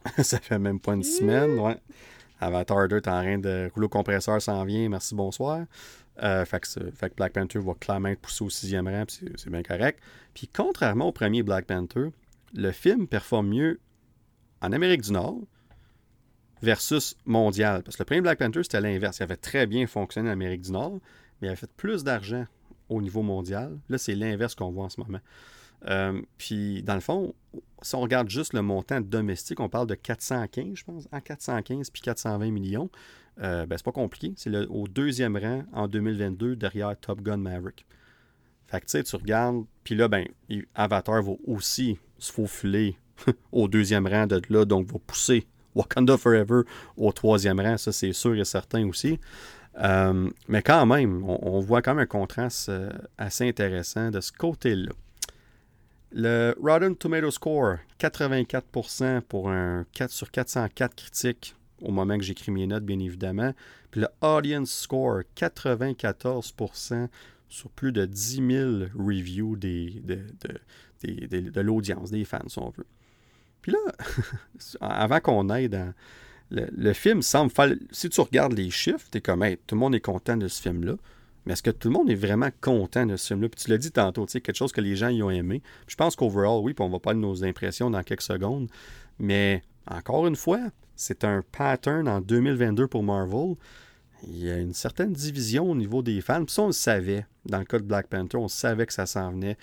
ça 0.21 0.39
fait 0.39 0.59
même 0.59 0.79
pas 0.79 0.93
une 0.93 1.03
semaine, 1.03 1.59
ouais. 1.59 1.77
Avatar 2.39 2.87
2 2.87 2.97
est 2.97 3.07
en 3.07 3.21
train 3.21 3.37
de 3.37 3.69
rouleau 3.73 3.89
compresseur 3.89 4.41
s'en 4.41 4.63
vient, 4.65 4.87
merci, 4.89 5.15
bonsoir. 5.15 5.61
Euh, 6.21 6.45
fait, 6.45 6.59
que, 6.59 7.15
Black 7.15 7.33
Panther 7.33 7.59
va 7.59 7.73
clairement 7.73 8.09
être 8.09 8.19
poussé 8.19 8.43
au 8.43 8.49
sixième 8.49 8.87
rang, 8.87 9.05
c'est 9.07 9.49
bien 9.49 9.63
correct. 9.63 9.99
Puis 10.35 10.47
contrairement 10.47 11.07
au 11.07 11.11
premier 11.11 11.41
Black 11.41 11.65
Panther, 11.65 12.09
le 12.53 12.71
film 12.71 13.07
performe 13.07 13.47
mieux 13.47 13.79
en 14.63 14.71
Amérique 14.71 15.01
du 15.01 15.11
Nord 15.11 15.41
versus 16.63 17.15
mondial. 17.25 17.83
Parce 17.83 17.97
que 17.97 18.01
le 18.01 18.05
premier 18.05 18.21
Black 18.21 18.39
Panther, 18.39 18.63
c'était 18.63 18.81
l'inverse. 18.81 19.19
Il 19.19 19.23
avait 19.23 19.35
très 19.35 19.67
bien 19.67 19.85
fonctionné 19.85 20.29
en 20.29 20.33
Amérique 20.33 20.61
du 20.61 20.71
Nord, 20.71 20.99
mais 21.41 21.47
il 21.47 21.49
avait 21.49 21.57
fait 21.57 21.71
plus 21.75 22.03
d'argent 22.03 22.45
au 22.89 23.01
niveau 23.01 23.21
mondial. 23.21 23.77
Là, 23.89 23.97
c'est 23.97 24.15
l'inverse 24.15 24.55
qu'on 24.55 24.71
voit 24.71 24.85
en 24.85 24.89
ce 24.89 24.99
moment. 25.01 25.19
Euh, 25.87 26.21
puis, 26.37 26.81
dans 26.83 26.95
le 26.95 27.01
fond, 27.01 27.35
si 27.81 27.95
on 27.95 27.99
regarde 27.99 28.29
juste 28.29 28.53
le 28.53 28.61
montant 28.61 29.01
domestique, 29.01 29.59
on 29.59 29.67
parle 29.67 29.87
de 29.87 29.95
415, 29.95 30.75
je 30.75 30.83
pense, 30.85 31.07
en 31.11 31.19
415 31.19 31.89
puis 31.89 32.01
420 32.01 32.51
millions. 32.51 32.89
Euh, 33.41 33.65
ben, 33.65 33.77
c'est 33.77 33.83
pas 33.83 33.91
compliqué. 33.91 34.33
C'est 34.37 34.55
au 34.67 34.87
deuxième 34.87 35.35
rang 35.35 35.63
en 35.73 35.89
2022 35.89 36.55
derrière 36.55 36.97
Top 36.97 37.21
Gun 37.21 37.37
Maverick. 37.37 37.85
Fait 38.67 38.79
que 38.79 39.01
tu 39.01 39.15
regardes, 39.17 39.65
puis 39.83 39.95
là, 39.95 40.07
ben, 40.07 40.25
Avatar 40.73 41.21
va 41.21 41.33
aussi 41.45 41.97
se 42.17 42.31
faufiler 42.31 42.97
au 43.51 43.67
deuxième 43.67 44.07
rang 44.07 44.27
de 44.27 44.41
là, 44.49 44.65
donc 44.65 44.87
va 44.91 44.99
pousser 45.05 45.45
Wakanda 45.75 46.17
Forever 46.17 46.61
au 46.97 47.11
troisième 47.11 47.59
rang, 47.59 47.77
ça 47.77 47.91
c'est 47.91 48.13
sûr 48.13 48.35
et 48.35 48.45
certain 48.45 48.87
aussi. 48.87 49.19
Euh, 49.79 50.29
mais 50.47 50.61
quand 50.61 50.85
même, 50.85 51.23
on, 51.23 51.59
voit 51.59 51.81
quand 51.81 51.95
même 51.95 52.03
un 52.03 52.05
contraste 52.05 52.71
assez 53.17 53.47
intéressant 53.47 54.11
de 54.11 54.21
ce 54.21 54.31
côté-là. 54.31 54.91
Le 56.11 56.53
Rotten 56.61 56.95
Tomato 56.95 57.31
Score, 57.31 57.77
84% 57.99 59.21
pour 59.21 59.49
un 59.49 59.83
4 59.93 60.11
sur 60.11 60.29
404 60.29 60.93
critiques 60.93 61.55
au 61.81 61.91
moment 61.91 62.17
que 62.17 62.23
j'écris 62.23 62.51
mes 62.51 62.67
notes, 62.67 62.85
bien 62.85 62.99
évidemment. 62.99 63.53
Puis 63.91 64.01
le 64.01 64.07
Audience 64.21 64.71
Score, 64.71 65.21
94% 65.35 67.07
sur 67.49 67.69
plus 67.69 67.91
de 67.91 68.05
10 68.05 68.35
000 68.47 68.71
reviews 68.95 69.55
des, 69.55 70.01
de, 71.03 71.61
l'audience, 71.61 72.09
des 72.09 72.25
fans, 72.25 72.47
si 72.47 72.59
on 72.59 72.69
veut. 72.69 72.85
Puis 73.63 73.71
là, 73.71 73.79
avant 74.81 75.19
qu'on 75.19 75.49
aille 75.49 75.69
dans. 75.69 75.91
Le, 76.51 76.93
film 76.93 77.23
semble 77.23 77.49
faire. 77.49 77.73
Si 77.89 78.09
tu 78.09 78.21
regardes 78.21 78.53
les 78.53 78.69
chiffres, 78.69 79.07
tu 79.11 79.17
es 79.17 79.21
comme, 79.21 79.41
hey, 79.41 79.57
tout 79.65 79.73
le 79.73 79.79
monde 79.79 79.95
est 79.95 80.01
content 80.01 80.37
de 80.37 80.47
ce 80.47 80.61
film-là. 80.61 80.93
Mais 81.45 81.53
est-ce 81.53 81.63
que 81.63 81.71
tout 81.71 81.87
le 81.87 81.93
monde 81.93 82.11
est 82.11 82.15
vraiment 82.15 82.49
content 82.61 83.07
de 83.07 83.17
ce 83.17 83.29
film-là? 83.29 83.49
Puis 83.49 83.63
tu 83.63 83.71
l'as 83.71 83.79
dit 83.79 83.91
tantôt, 83.91 84.27
tu 84.27 84.33
sais, 84.33 84.41
quelque 84.41 84.55
chose 84.55 84.71
que 84.71 84.79
les 84.79 84.95
gens 84.95 85.09
y 85.09 85.23
ont 85.23 85.31
aimé. 85.31 85.63
je 85.87 85.95
pense 85.95 86.15
qu'overall, 86.15 86.61
oui, 86.61 86.75
puis 86.75 86.85
on 86.85 86.89
va 86.89 86.99
parler 86.99 87.19
de 87.19 87.25
nos 87.25 87.43
impressions 87.43 87.89
dans 87.89 88.03
quelques 88.03 88.21
secondes. 88.21 88.69
Mais 89.17 89.63
encore 89.87 90.27
une 90.27 90.35
fois, 90.35 90.59
c'est 90.95 91.23
un 91.23 91.43
pattern 91.51 92.07
en 92.07 92.21
2022 92.21 92.87
pour 92.87 93.01
Marvel. 93.01 93.55
Il 94.27 94.37
y 94.37 94.51
a 94.51 94.57
une 94.57 94.73
certaine 94.73 95.11
division 95.11 95.71
au 95.71 95.75
niveau 95.75 96.03
des 96.03 96.21
fans. 96.21 96.45
Puis 96.45 96.53
ça, 96.53 96.61
on 96.61 96.67
le 96.67 96.71
savait. 96.71 97.25
Dans 97.45 97.59
le 97.59 97.65
cas 97.65 97.79
de 97.79 97.83
Black 97.83 98.07
Panther, 98.07 98.37
on 98.37 98.47
savait 98.47 98.85
que 98.85 98.93
ça 98.93 99.07
s'en 99.07 99.31
venait 99.31 99.57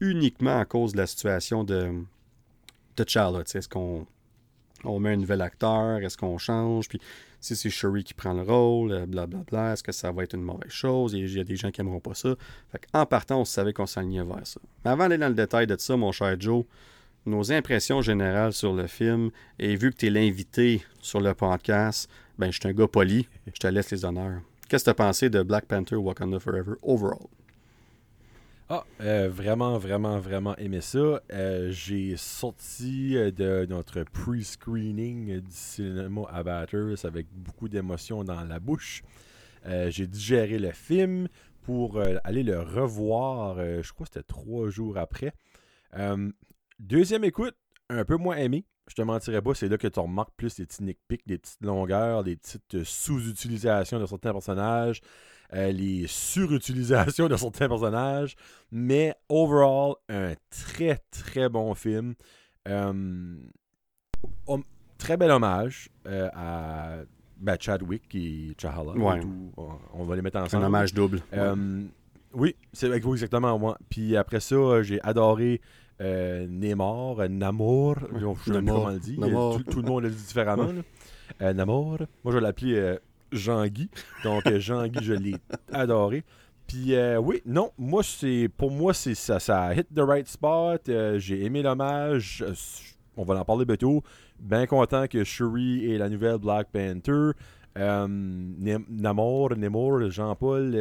uniquement 0.00 0.58
à 0.58 0.64
cause 0.64 0.92
de 0.92 0.98
la 0.98 1.06
situation 1.06 1.62
de, 1.62 1.92
de 3.04 3.08
Charlotte. 3.08 3.54
Est-ce 3.54 3.68
qu'on 3.68 4.06
on 4.84 5.00
met 5.00 5.12
un 5.12 5.16
nouvel 5.16 5.40
acteur? 5.40 5.98
Est-ce 5.98 6.16
qu'on 6.16 6.38
change? 6.38 6.88
Puis 6.88 7.00
si 7.40 7.56
c'est 7.56 7.70
Shuri 7.70 8.04
qui 8.04 8.14
prend 8.14 8.32
le 8.32 8.42
rôle, 8.42 9.06
blablabla, 9.06 9.70
euh, 9.70 9.72
est-ce 9.72 9.82
que 9.82 9.92
ça 9.92 10.10
va 10.12 10.24
être 10.24 10.34
une 10.34 10.42
mauvaise 10.42 10.70
chose? 10.70 11.12
Il 11.12 11.32
y 11.32 11.40
a 11.40 11.44
des 11.44 11.56
gens 11.56 11.70
qui 11.70 11.80
n'aimeront 11.80 12.00
pas 12.00 12.14
ça. 12.14 12.34
en 12.92 13.06
partant, 13.06 13.40
on 13.40 13.44
savait 13.44 13.72
qu'on 13.72 13.86
s'alignait 13.86 14.24
vers 14.24 14.46
ça. 14.46 14.60
Mais 14.84 14.90
avant 14.90 15.04
d'aller 15.04 15.18
dans 15.18 15.28
le 15.28 15.34
détail 15.34 15.66
de 15.66 15.76
ça, 15.78 15.96
mon 15.96 16.12
cher 16.12 16.34
Joe, 16.38 16.64
nos 17.24 17.52
impressions 17.52 18.02
générales 18.02 18.52
sur 18.52 18.72
le 18.72 18.86
film, 18.86 19.30
et 19.58 19.76
vu 19.76 19.90
que 19.90 19.96
tu 19.96 20.06
es 20.06 20.10
l'invité 20.10 20.82
sur 21.00 21.20
le 21.20 21.34
podcast, 21.34 22.08
ben, 22.38 22.50
je 22.50 22.58
suis 22.60 22.68
un 22.68 22.72
gars 22.72 22.88
poli, 22.88 23.28
je 23.46 23.58
te 23.58 23.66
laisse 23.66 23.90
les 23.90 24.04
honneurs. 24.04 24.40
Qu'est-ce 24.68 24.84
que 24.84 24.90
tu 24.90 24.90
as 24.90 24.94
pensé 24.94 25.30
de 25.30 25.42
Black 25.42 25.66
Panther 25.66 25.96
Wakanda 25.96 26.38
Forever 26.38 26.74
overall? 26.82 27.28
Ah, 28.68 28.84
euh, 29.00 29.28
vraiment, 29.28 29.78
vraiment, 29.78 30.18
vraiment 30.18 30.56
aimé 30.56 30.80
ça. 30.80 31.22
Euh, 31.32 31.70
j'ai 31.70 32.16
sorti 32.16 33.16
euh, 33.16 33.30
de 33.30 33.64
notre 33.70 34.02
pre-screening 34.02 35.38
du 35.40 35.52
cinéma 35.52 36.22
Abattoirs 36.28 37.04
avec 37.04 37.28
beaucoup 37.30 37.68
d'émotions 37.68 38.24
dans 38.24 38.42
la 38.42 38.58
bouche. 38.58 39.04
j'ai 39.64 40.08
digéré 40.08 40.58
le 40.58 40.72
film 40.72 41.28
pour 41.62 42.00
aller 42.24 42.42
le 42.42 42.60
revoir, 42.60 43.56
je 43.58 43.92
crois 43.92 44.06
que 44.06 44.12
c'était 44.14 44.26
trois 44.26 44.68
jours 44.68 44.96
après. 44.98 45.32
deuxième 46.78 47.24
écoute, 47.24 47.54
un 47.88 48.04
peu 48.04 48.16
moins 48.16 48.36
aimé. 48.36 48.64
Je 48.88 48.94
te 48.94 49.02
mentirais 49.02 49.42
pas, 49.42 49.54
c'est 49.54 49.68
là 49.68 49.78
que 49.78 49.88
tu 49.88 49.98
remarques 49.98 50.34
plus 50.36 50.58
les 50.58 50.66
petits 50.66 50.84
nitpicks, 50.84 51.26
des 51.26 51.38
petites 51.38 51.64
longueurs, 51.64 52.22
des 52.22 52.36
petites 52.36 52.84
sous-utilisations 52.84 53.98
de 53.98 54.06
certains 54.06 54.32
personnages. 54.32 55.00
Euh, 55.54 55.70
les 55.70 56.06
surutilisations 56.06 57.28
de 57.28 57.36
certains 57.36 57.68
personnages. 57.68 58.36
Mais 58.72 59.14
overall, 59.28 59.94
un 60.08 60.34
très 60.50 60.98
très 61.10 61.48
bon 61.48 61.74
film. 61.74 62.14
Euh, 62.68 63.36
très 64.98 65.16
bel 65.16 65.30
hommage 65.30 65.88
euh, 66.06 66.28
à 66.34 66.96
ben, 67.36 67.56
Chadwick 67.60 68.14
et 68.14 68.54
Chahala. 68.58 68.92
On, 69.92 70.04
va 70.04 70.16
les 70.16 70.22
mettre 70.22 70.38
ensemble. 70.38 70.64
Un 70.64 70.66
hommage 70.66 70.94
double. 70.94 71.20
oui, 72.32 72.56
c'est 72.72 72.90
exactement 72.90 73.58
moi. 73.58 73.78
Puis 73.88 74.16
après 74.16 74.40
ça, 74.40 74.82
j'ai 74.82 75.00
adoré 75.02 75.60
Neymar, 76.00 77.28
Namor, 77.28 77.96
je 78.14 78.26
ne 78.26 78.34
sais 78.34 78.52
pas 78.52 78.62
comment 78.62 78.88
le 78.88 78.98
dit. 78.98 79.16
Tout, 79.16 79.80
le 79.80 79.88
monde 79.88 80.04
le 80.04 80.10
dit 80.10 80.24
différemment. 80.24 80.72
Namor. 81.40 81.98
Moi, 82.24 82.32
je 82.32 82.32
vais 82.32 82.40
l'appeler 82.40 82.98
Jean-Guy. 83.32 83.88
Donc, 84.24 84.46
euh, 84.46 84.60
Jean-Guy, 84.60 85.02
je 85.02 85.12
l'ai 85.12 85.36
adoré. 85.72 86.24
Puis 86.66 86.96
euh, 86.96 87.18
oui, 87.18 87.42
non, 87.46 87.70
moi 87.78 88.02
c'est 88.02 88.48
pour 88.56 88.72
moi 88.72 88.92
c'est 88.92 89.14
ça, 89.14 89.72
hit 89.72 89.86
the 89.94 90.00
right 90.00 90.26
spot. 90.26 90.88
Euh, 90.88 91.16
j'ai 91.16 91.44
aimé 91.44 91.62
l'hommage. 91.62 92.44
on 93.16 93.22
va 93.22 93.38
en 93.38 93.44
parler 93.44 93.64
bientôt. 93.64 94.02
Bien 94.40 94.66
content 94.66 95.06
que 95.06 95.22
Shuri 95.22 95.84
et 95.84 95.96
la 95.96 96.08
nouvelle 96.08 96.38
Black 96.38 96.68
Panther. 96.72 97.30
Namor, 97.76 99.54
Namor, 99.56 100.10
Jean-Paul 100.10 100.74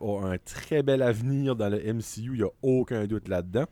ont 0.00 0.24
un 0.24 0.36
très 0.38 0.82
bel 0.82 1.02
avenir 1.02 1.56
dans 1.56 1.70
le 1.70 1.78
MCU, 1.78 2.02
il 2.16 2.32
n'y 2.32 2.42
a 2.42 2.50
aucun 2.62 3.06
doute 3.06 3.28
là-dedans. 3.28 3.64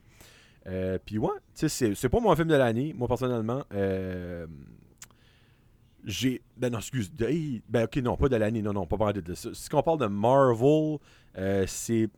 Puis 1.05 1.19
ouais, 1.19 1.31
c'est 1.55 2.09
pas 2.09 2.19
mon 2.19 2.35
film 2.35 2.49
de 2.49 2.57
l'année, 2.57 2.93
moi 2.97 3.07
personnellement 3.07 3.63
j'ai. 6.07 6.41
Ben 6.57 6.73
non, 6.73 6.79
excuse. 6.79 7.11
ben 7.13 7.85
ok, 7.85 7.97
non, 7.97 8.17
pas 8.17 8.29
de 8.29 8.37
l'année. 8.37 8.63
Non, 8.63 8.73
non, 8.73 8.87
pas 8.87 8.97
parler 8.97 9.21
de 9.21 9.35
ça. 9.35 9.51
Si 9.53 9.69
on 9.75 9.83
parle 9.83 9.99
de 9.99 10.07
Marvel, 10.07 10.99
euh, 11.37 11.65
c'est. 11.67 12.09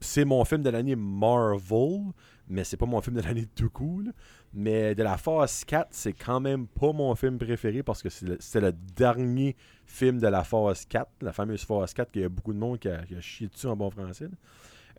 C'est 0.00 0.26
mon 0.26 0.44
film 0.44 0.62
de 0.62 0.68
l'année 0.68 0.96
Marvel, 0.96 2.12
mais 2.46 2.62
c'est 2.64 2.76
pas 2.76 2.84
mon 2.84 3.00
film 3.00 3.16
de 3.16 3.22
l'année 3.22 3.46
tout 3.54 3.70
cool. 3.70 4.12
Mais 4.52 4.94
de 4.94 5.02
la 5.02 5.16
phase 5.16 5.64
4, 5.64 5.88
c'est 5.92 6.12
quand 6.12 6.40
même 6.40 6.66
pas 6.66 6.92
mon 6.92 7.14
film 7.14 7.38
préféré 7.38 7.82
parce 7.82 8.02
que 8.02 8.10
c'est 8.10 8.60
le, 8.60 8.72
dernier 8.72 9.56
film 9.86 10.18
de 10.18 10.26
la 10.26 10.44
phase 10.44 10.84
4, 10.84 11.10
la 11.22 11.32
fameuse 11.32 11.64
phase 11.64 11.94
4, 11.94 12.10
qu'il 12.10 12.20
y 12.20 12.24
a 12.24 12.28
beaucoup 12.28 12.52
de 12.52 12.58
monde 12.58 12.78
qui 12.78 12.88
a, 12.88 13.02
chié 13.20 13.48
dessus 13.48 13.66
en 13.66 13.76
bon 13.76 13.90
français. 13.90 14.28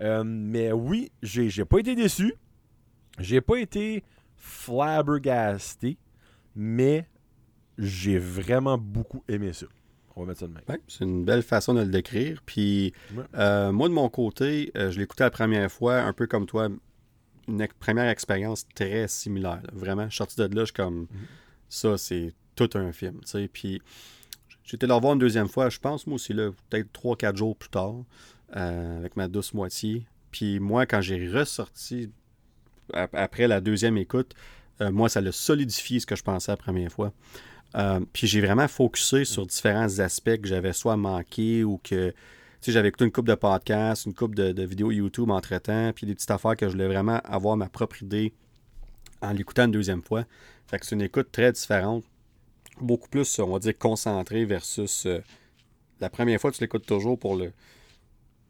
Euh, 0.02 0.24
mais 0.26 0.72
oui, 0.72 1.12
j'ai 1.22 1.66
pas 1.66 1.78
été 1.78 1.94
déçu. 1.94 2.34
J'ai 3.20 3.42
pas 3.42 3.58
été 3.58 4.04
flabbergasté, 4.36 6.00
mais 6.56 7.08
j'ai 7.78 8.18
vraiment 8.18 8.78
beaucoup 8.78 9.24
aimé 9.28 9.54
ça. 9.54 9.68
On 10.16 10.22
va 10.22 10.28
mettre 10.28 10.40
ça 10.42 10.48
de 10.48 10.54
même. 10.54 10.80
c'est 10.88 11.04
une 11.04 11.26
belle 11.26 11.44
façon 11.44 11.74
de 11.74 11.82
le 11.82 11.88
décrire. 11.88 12.42
Puis, 12.46 12.94
euh, 13.36 13.72
moi, 13.72 13.90
de 13.90 13.94
mon 13.94 14.08
côté, 14.08 14.72
euh, 14.78 14.90
je 14.90 14.98
l'ai 14.98 15.04
écouté 15.04 15.24
la 15.24 15.30
première 15.30 15.70
fois, 15.70 16.02
un 16.02 16.14
peu 16.14 16.26
comme 16.26 16.46
toi, 16.46 16.70
une 17.48 17.68
première 17.80 18.08
expérience 18.08 18.66
très 18.74 19.08
similaire. 19.10 19.62
Vraiment, 19.74 20.06
je 20.06 20.12
suis 20.12 20.18
sorti 20.18 20.38
de 20.38 20.44
là, 20.44 20.62
je 20.62 20.66
suis 20.66 20.74
comme, 20.74 21.00
mhm. 21.00 21.08
ça, 21.68 21.98
c'est 21.98 22.34
tout 22.56 22.70
un 22.76 22.94
film. 22.94 23.20
Puis, 23.52 23.82
j'étais 24.64 24.88
là 24.88 24.98
voir 25.00 25.14
une 25.14 25.20
deuxième 25.20 25.50
fois, 25.50 25.70
je 25.70 25.80
pense, 25.80 26.08
moi 26.08 26.16
aussi, 26.16 26.34
là, 26.34 26.52
peut-être 26.70 26.94
3-4 26.94 27.36
jours 27.36 27.58
plus 27.58 27.70
tard, 27.70 27.96
euh, 28.56 29.00
avec 29.00 29.18
ma 29.18 29.28
douce 29.28 29.54
moitié. 29.54 30.08
Puis, 30.32 30.62
moi, 30.62 30.86
quand 30.86 31.02
j'ai 31.02 31.30
ressorti 31.30 32.10
après 32.94 33.48
la 33.48 33.60
deuxième 33.60 33.98
écoute, 33.98 34.34
moi, 34.80 35.08
ça 35.08 35.22
l'a 35.22 35.32
solidifié 35.32 36.00
ce 36.02 36.06
que 36.06 36.16
je 36.16 36.24
pensais 36.24 36.52
la 36.52 36.58
première 36.58 36.92
fois. 36.92 37.14
Euh, 37.76 38.00
puis 38.14 38.28
j'ai 38.28 38.42
vraiment 38.42 38.68
focusé 38.68 39.26
sur 39.26 39.46
différents 39.46 40.00
aspects 40.00 40.38
que 40.42 40.48
j'avais 40.48 40.74
soit 40.74 40.96
manqué 40.96 41.64
ou 41.64 41.80
que 41.84 42.14
j'avais 42.72 42.88
écouté 42.88 43.06
une 43.06 43.12
coupe 43.12 43.28
de 43.28 43.36
podcasts, 43.36 44.06
une 44.06 44.14
coupe 44.14 44.34
de, 44.34 44.64
vidéos 44.64 44.92
YouTube 44.92 45.30
entre-temps, 45.30 45.92
puis 45.94 46.08
des 46.08 46.16
petites 46.16 46.32
affaires 46.32 46.56
que 46.56 46.68
je 46.68 46.72
voulais 46.72 46.88
vraiment 46.88 47.20
avoir 47.24 47.58
ma 47.58 47.70
propre 47.70 48.02
idée 48.02 48.34
en 49.22 49.34
l'écoutant 49.34 49.66
une 49.66 49.72
deuxième 49.72 50.02
fois. 50.02 50.26
Fait 50.68 50.80
que 50.80 50.86
c'est 50.86 50.96
une 50.96 51.02
écoute 51.02 51.32
très 51.32 51.52
différente, 51.52 52.04
beaucoup 52.82 53.10
plus, 53.10 53.40
on 53.40 53.52
va 53.52 53.60
dire, 53.60 53.78
concentrée 53.78 54.46
versus 54.46 55.06
euh, 55.06 55.20
la 56.00 56.10
première 56.10 56.40
fois, 56.40 56.52
tu 56.52 56.62
l'écoutes 56.62 56.86
toujours 56.86 57.20
pour 57.20 57.36
le, 57.36 57.52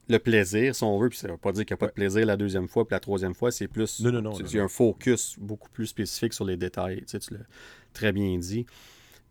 le 0.07 0.19
plaisir, 0.19 0.75
si 0.75 0.83
on 0.83 0.97
veut, 0.99 1.09
puis 1.09 1.17
ça 1.17 1.27
veut 1.27 1.37
pas 1.37 1.51
dire 1.51 1.65
qu'il 1.65 1.73
n'y 1.73 1.79
a 1.79 1.81
pas 1.81 1.87
de 1.87 1.93
plaisir 1.93 2.25
la 2.25 2.37
deuxième 2.37 2.67
fois, 2.67 2.87
puis 2.87 2.93
la 2.93 2.99
troisième 2.99 3.33
fois, 3.33 3.51
c'est 3.51 3.67
plus. 3.67 4.01
Non, 4.01 4.11
non, 4.11 4.21
non. 4.21 4.39
Y 4.39 4.59
a 4.59 4.63
un 4.63 4.67
focus 4.67 5.35
beaucoup 5.39 5.69
plus 5.69 5.87
spécifique 5.87 6.33
sur 6.33 6.45
les 6.45 6.57
détails. 6.57 6.99
Tu, 6.99 7.03
sais, 7.07 7.19
tu 7.19 7.33
l'as 7.33 7.45
très 7.93 8.11
bien 8.11 8.37
dit. 8.37 8.65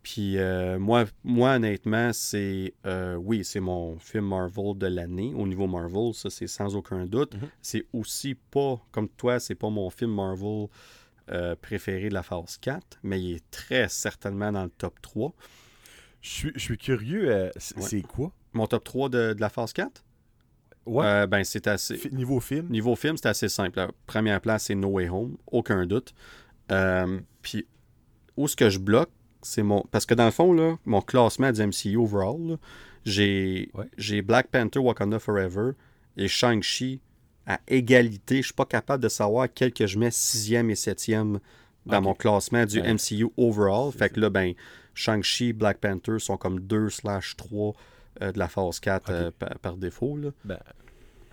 Puis 0.05 0.37
euh, 0.37 0.77
moi, 0.77 1.05
moi, 1.23 1.55
honnêtement, 1.55 2.13
c'est 2.13 2.75
euh, 2.85 3.15
oui, 3.15 3.43
c'est 3.43 3.59
mon 3.59 3.97
film 3.97 4.27
Marvel 4.27 4.77
de 4.77 4.85
l'année 4.85 5.33
au 5.35 5.47
niveau 5.47 5.65
Marvel, 5.65 6.13
ça 6.13 6.29
c'est 6.29 6.45
sans 6.45 6.75
aucun 6.75 7.07
doute. 7.07 7.33
Mhm. 7.33 7.49
C'est 7.63 7.85
aussi 7.91 8.35
pas, 8.35 8.79
comme 8.91 9.09
toi, 9.09 9.39
c'est 9.39 9.55
pas 9.55 9.71
mon 9.71 9.89
film 9.89 10.13
Marvel 10.13 10.67
euh, 11.31 11.55
préféré 11.59 12.09
de 12.09 12.13
la 12.13 12.21
phase 12.21 12.59
4, 12.61 12.99
mais 13.01 13.19
il 13.19 13.35
est 13.37 13.49
très 13.49 13.89
certainement 13.89 14.51
dans 14.51 14.65
le 14.65 14.69
top 14.69 15.01
3. 15.01 15.33
Je 16.21 16.51
suis, 16.55 16.77
curieux, 16.77 17.49
c'est 17.57 18.03
quoi? 18.03 18.31
Mon 18.53 18.67
top 18.67 18.83
3 18.83 19.09
de, 19.09 19.35
la 19.39 19.49
phase 19.49 19.73
4 19.73 20.03
Ouais. 20.85 21.25
ben, 21.25 21.43
c'est 21.43 21.65
assez. 21.65 21.99
niveau 22.11 22.39
film? 22.39 22.67
Niveau 22.69 22.95
film, 22.95 23.17
c'est 23.17 23.29
assez 23.29 23.49
simple. 23.49 23.79
La 23.79 23.89
première 24.05 24.39
place, 24.39 24.65
c'est 24.65 24.75
No 24.75 24.89
Way 24.89 25.09
Home, 25.09 25.35
aucun 25.47 25.87
doute. 25.87 26.13
puis, 27.41 27.65
où 28.37 28.45
est-ce 28.45 28.55
que 28.55 28.69
je 28.69 28.77
bloque? 28.77 29.09
C'est 29.45 29.63
mon. 29.63 29.85
Parce 29.91 30.05
que 30.05 30.15
dans 30.15 30.25
le 30.25 30.31
fond, 30.31 30.53
là, 30.53 30.77
mon 30.85 31.01
classement 31.01 31.51
du 31.51 31.61
MCU 31.61 31.97
overall, 31.97 32.57
j'ai 33.05 33.69
Black 34.23 34.47
Panther 34.47 34.79
Wakanda 34.79 35.19
Forever 35.19 35.71
et 36.17 36.27
Shang-Chi 36.27 36.99
à 37.45 37.59
égalité. 37.67 38.37
Je 38.37 38.47
suis 38.47 38.53
pas 38.53 38.65
capable 38.65 39.03
de 39.03 39.09
savoir 39.09 39.47
quel 39.53 39.71
que 39.71 39.85
je 39.85 39.99
mets 39.99 40.11
sixième 40.11 40.69
et 40.71 40.75
septième 40.75 41.39
dans 41.85 42.01
mon 42.01 42.15
classement 42.15 42.65
du 42.65 42.81
MCU 42.81 43.27
overall. 43.37 43.91
Fait 43.91 44.09
que 44.09 44.19
là, 44.19 44.31
ben, 44.31 44.53
Shang-Chi, 44.95 45.53
Black 45.53 45.77
Panther 45.77 46.17
sont 46.17 46.37
comme 46.37 46.61
2 46.61 46.89
slash 46.89 47.35
3 47.37 47.73
euh, 48.21 48.31
de 48.31 48.39
la 48.39 48.47
phase 48.47 48.79
4 48.79 49.09
euh, 49.09 49.31
par, 49.61 49.77
défaut. 49.77 50.17
Là. 50.17 50.29
Ben, 50.43 50.57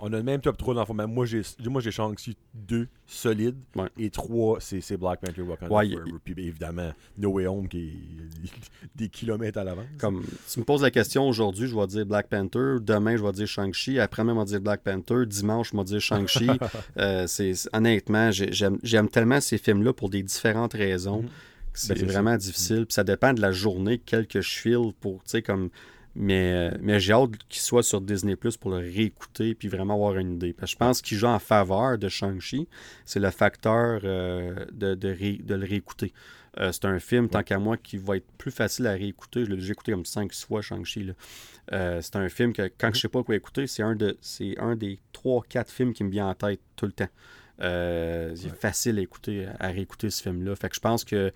on 0.05 0.13
a 0.13 0.17
le 0.17 0.25
même 0.25 0.41
top 0.41 0.57
3 0.57 0.75
dans 0.75 0.81
le 0.81 0.87
fond. 0.87 0.95
Moi, 1.07 1.27
j'ai, 1.27 1.43
moi, 1.65 1.81
j'ai 1.81 1.93
Shang-Chi 1.93 2.37
2 2.55 2.89
solide. 3.07 3.55
Et 3.97 4.11
3, 4.11 4.59
c'est, 4.61 4.97
Black 4.97 5.21
Panther 5.21 5.43
Wakanda 5.43 5.73
ouais, 5.73 5.95
Puis 6.25 6.35
évidemment, 6.39 6.93
No 7.17 7.31
Way 7.31 7.47
Home 7.47 7.69
qui 7.69 7.79
est 7.79 8.89
des 8.97 9.09
kilomètres 9.09 9.59
à 9.59 9.65
l'avance. 9.65 9.87
Comme 9.99 10.25
tu 10.53 10.59
me 10.59 10.65
poses 10.65 10.83
la 10.83 10.91
question 10.91 11.29
aujourd'hui, 11.29 11.69
je 11.69 11.77
vais 11.77 11.87
dire 11.87 12.05
Black 12.05 12.27
Panther. 12.29 12.79
Demain, 12.81 13.17
je 13.17 13.23
vais 13.23 13.31
dire 13.31 13.47
Shang-Chi. 13.47 14.01
Après, 14.01 14.25
même, 14.25 14.35
je 14.35 14.41
vais 14.41 14.47
dire 14.47 14.61
Black 14.61 14.83
Panther. 14.83 15.25
Dimanche, 15.25 15.71
je 15.73 15.77
vais 15.77 15.85
dire 15.85 16.01
Shang-Chi. 16.01 16.51
Euh, 16.99 17.27
c'est, 17.27 17.53
honnêtement, 17.73 18.31
j'aime, 18.33 19.09
tellement 19.09 19.41
ces 19.41 19.59
films-là 19.59 19.93
pour 19.93 20.11
des 20.11 20.23
différentes 20.23 20.73
raisons. 20.75 21.23
Mhm. 21.23 21.29
C'est 21.75 21.99
ben, 21.99 22.07
vraiment 22.07 22.37
difficile. 22.37 22.87
Puis 22.87 22.95
ça 22.95 23.05
dépend 23.05 23.33
de 23.33 23.41
la 23.41 23.53
journée, 23.53 24.01
quel 24.05 24.27
que 24.27 24.41
je 24.41 24.51
file 24.51 24.93
pour, 25.01 25.23
tu 25.23 25.31
sais, 25.31 25.43
comme 25.43 25.71
mais, 26.15 26.53
euh, 26.53 26.77
mais 26.81 27.01
j'ai 27.01 27.13
hâte 27.13 27.31
qu'il 27.49 27.63
soit 27.63 27.83
sur 27.83 28.01
Disney 28.01 28.37
Plus 28.37 28.57
pour 28.57 28.71
le 28.71 28.79
réécouter 28.79 29.55
puis 29.55 29.69
vraiment 29.69 29.95
avoir 29.95 30.17
une 30.17 30.35
idée. 30.35 30.53
Parce 30.53 30.73
que 30.73 30.75
je 30.75 30.79
pense 30.79 31.03
qu'il 31.03 31.17
joue 31.17 31.27
en 31.27 31.39
faveur 31.39 31.99
de 31.99 32.09
Shang-Chi. 32.09 32.69
C'est 33.05 33.21
le 33.21 33.31
facteur 33.31 34.01
euh, 34.05 34.67
de, 34.73 34.95
de, 34.95 35.55
le 35.55 35.67
réécouter. 35.67 36.13
Euh, 36.59 36.71
c'est 36.71 36.85
un 36.85 36.99
film, 36.99 37.31
tant 37.31 37.43
qu'à 37.43 37.59
moi, 37.59 37.79
qui 37.79 37.97
va 37.97 38.19
être 38.19 38.31
plus 38.37 38.51
facile 38.51 38.87
à 38.87 38.93
réécouter. 38.93 39.47
Je 39.47 39.51
l'ai 39.51 39.57
déjà 39.57 39.73
écouté 39.73 39.93
comme 39.93 40.03
5-6 40.03 40.47
fois, 40.47 40.61
Shang-Chi. 40.61 41.13
c'est 41.71 42.17
un 42.17 42.29
film 42.29 42.53
que, 42.53 42.71
quand 42.77 42.91
je 42.95 43.01
sais 43.01 43.09
pas 43.09 43.23
quoi 43.23 43.35
écouter, 43.35 43.67
c'est 43.67 43.83
un, 43.83 43.97
de, 43.97 44.19
c'est 44.21 44.59
un 44.59 44.77
des 44.77 44.99
3-4 45.15 45.71
films 45.71 45.93
qui 45.95 46.05
me 46.05 46.11
vient 46.11 46.29
en 46.29 46.35
tête 46.35 46.61
tout 46.77 46.87
le 46.87 46.93
temps. 46.93 47.09
c'est 47.59 48.55
facile 48.61 48.99
à 48.99 49.03
écouter, 49.03 49.47
à 49.59 49.69
réécouter 49.69 50.11
ce 50.11 50.23
film-là. 50.23 50.55
Fait 50.57 50.69
que 50.69 50.75
je 50.75 50.81
pense 50.81 51.05
que 51.05 51.33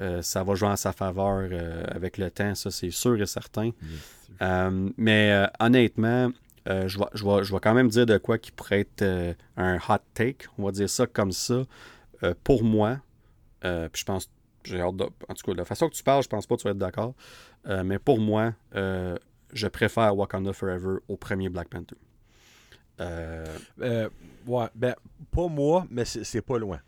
euh, 0.00 0.22
ça 0.22 0.42
va 0.42 0.54
jouer 0.54 0.68
en 0.68 0.76
sa 0.76 0.92
faveur 0.92 1.48
euh, 1.52 1.84
avec 1.88 2.16
le 2.16 2.30
temps, 2.30 2.54
ça 2.54 2.70
c'est 2.70 2.90
sûr 2.90 3.20
et 3.20 3.26
certain. 3.26 3.70
Euh, 4.42 4.90
mais 4.96 5.46
honnêtement, 5.58 6.30
je, 6.66 6.98
vais, 6.98 7.44
je, 7.44 7.56
quand 7.56 7.74
même 7.74 7.88
dire 7.88 8.06
de 8.06 8.18
quoi 8.18 8.38
qui 8.38 8.52
pourrait 8.52 8.80
être 8.80 9.36
un 9.56 9.76
hot 9.76 10.02
take, 10.14 10.46
on 10.58 10.64
va 10.64 10.72
dire 10.72 10.88
ça 10.88 11.06
comme 11.06 11.32
ça. 11.32 11.64
pour 12.44 12.64
moi, 12.64 12.98
puis 13.60 14.00
je 14.00 14.04
pense, 14.04 14.30
j'ai 14.64 14.80
hâte 14.80 14.96
de, 14.96 15.04
en 15.04 15.34
tout 15.34 15.46
cas, 15.46 15.52
de 15.52 15.58
la 15.58 15.64
façon 15.64 15.88
que 15.88 15.94
tu 15.94 16.02
parles, 16.02 16.22
je 16.22 16.28
pense 16.28 16.46
pas 16.46 16.56
que 16.56 16.60
tu 16.62 16.68
vas 16.68 16.72
être 16.72 16.78
d'accord. 16.78 17.14
mais 17.66 17.98
pour 17.98 18.18
moi, 18.18 18.54
je 18.72 19.66
préfère 19.66 20.16
Wakanda 20.16 20.52
Forever 20.52 20.98
au 21.08 21.16
premier 21.16 21.48
Black 21.48 21.68
Panther. 21.68 21.96
ouais, 22.98 24.66
ben, 24.74 24.94
pas 25.30 25.48
moi, 25.48 25.86
mais 25.90 26.04
c'est 26.04 26.42
pas 26.42 26.58
loin. 26.58 26.80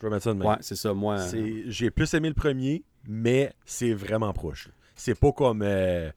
Je 0.00 0.06
vais 0.06 0.12
mettre 0.12 0.24
ça 0.24 0.34
de 0.34 0.42
Ouais, 0.42 0.56
c'est 0.60 0.76
ça, 0.76 0.94
moi. 0.94 1.18
J'ai 1.66 1.90
plus 1.90 2.12
aimé 2.14 2.28
le 2.28 2.34
premier, 2.34 2.84
mais 3.06 3.52
c'est 3.64 3.92
vraiment 3.92 4.32
proche. 4.32 4.68
C'est 4.94 5.18
pas 5.18 5.32
comme 5.32 5.62
euh, 5.62 6.10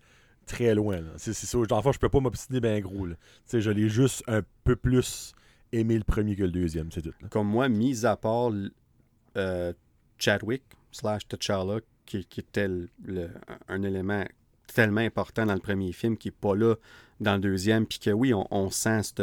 très 0.51 0.75
loin. 0.75 0.99
C'est 1.17 1.33
ça. 1.33 1.57
Enfin, 1.71 1.91
je 1.91 1.99
peux 1.99 2.09
pas 2.09 2.19
m'obstiner 2.19 2.59
bien 2.59 2.79
gros. 2.79 3.07
Je 3.51 3.69
l'ai 3.69 3.89
juste 3.89 4.23
un 4.27 4.41
peu 4.63 4.75
plus 4.75 5.33
aimé 5.71 5.97
le 5.97 6.03
premier 6.03 6.35
que 6.35 6.43
le 6.43 6.51
deuxième, 6.51 6.91
c'est 6.91 7.01
tout. 7.01 7.13
Comme 7.29 7.47
moi, 7.47 7.69
mis 7.69 8.05
à 8.05 8.17
part 8.17 8.51
euh, 9.37 9.73
Chadwick 10.17 10.63
slash 10.91 11.27
T'Challa, 11.27 11.79
qui, 12.05 12.25
qui 12.25 12.41
était 12.41 12.67
un 13.67 13.83
élément 13.83 14.25
tellement 14.73 15.01
important 15.01 15.45
dans 15.45 15.53
le 15.53 15.59
premier 15.59 15.91
film 15.93 16.17
qui 16.17 16.27
n'est 16.27 16.35
pas 16.39 16.55
là 16.55 16.75
dans 17.19 17.35
le 17.35 17.41
deuxième, 17.41 17.85
puis 17.85 17.99
que 17.99 18.09
oui, 18.09 18.33
on, 18.33 18.45
on 18.51 18.69
sent 18.69 19.03
cette 19.03 19.21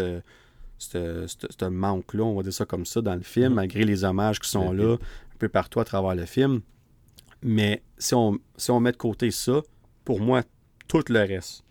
ce 0.78 1.68
manque-là, 1.68 2.22
on 2.22 2.36
va 2.36 2.42
dire 2.42 2.52
ça 2.52 2.64
comme 2.64 2.86
ça, 2.86 3.00
dans 3.00 3.14
le 3.14 3.22
film, 3.22 3.48
mhm. 3.48 3.54
malgré 3.54 3.84
les 3.84 4.04
hommages 4.04 4.38
qui 4.40 4.48
sont 4.48 4.72
là, 4.72 4.94
un 4.94 5.36
peu 5.38 5.48
partout 5.48 5.80
à 5.80 5.84
travers 5.84 6.14
le 6.14 6.24
film. 6.24 6.60
Mais 7.42 7.82
si 7.98 8.14
on, 8.14 8.38
si 8.56 8.70
on 8.70 8.80
met 8.80 8.92
de 8.92 8.96
côté 8.96 9.30
ça, 9.30 9.60
pour 10.04 10.20
moi, 10.20 10.42
tout 10.88 11.04
le 11.08 11.20
reste 11.20 11.64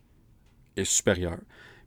est 0.76 0.86
supérieur. 0.86 1.40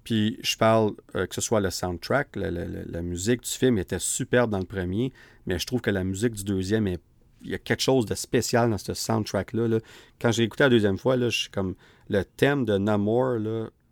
Puis 0.04 0.38
je 0.42 0.56
parle 0.56 0.92
euh, 1.14 1.26
que 1.26 1.34
ce 1.34 1.40
soit 1.40 1.60
le 1.60 1.70
soundtrack, 1.70 2.36
la, 2.36 3.02
musique 3.02 3.42
du 3.42 3.50
film 3.50 3.78
était 3.78 3.98
superbe 3.98 4.50
dans 4.50 4.58
le 4.58 4.64
premier, 4.64 5.12
mais 5.46 5.58
je 5.58 5.66
trouve 5.66 5.80
que 5.80 5.90
la 5.90 6.04
musique 6.04 6.34
du 6.34 6.44
deuxième 6.44 6.86
est. 6.86 7.00
Il 7.42 7.50
y 7.50 7.54
a 7.54 7.58
quelque 7.58 7.80
chose 7.80 8.04
de 8.04 8.14
spécial 8.14 8.68
dans 8.68 8.76
ce 8.76 8.92
soundtrack-là. 8.92 9.66
Là. 9.66 9.78
Quand 10.20 10.30
j'ai 10.30 10.42
écouté 10.42 10.64
la 10.64 10.68
deuxième 10.68 10.98
fois, 10.98 11.16
je 11.16 11.30
suis 11.30 11.48
comme 11.48 11.74
le 12.10 12.22
thème 12.22 12.66
de 12.66 12.76
Namor, 12.76 13.38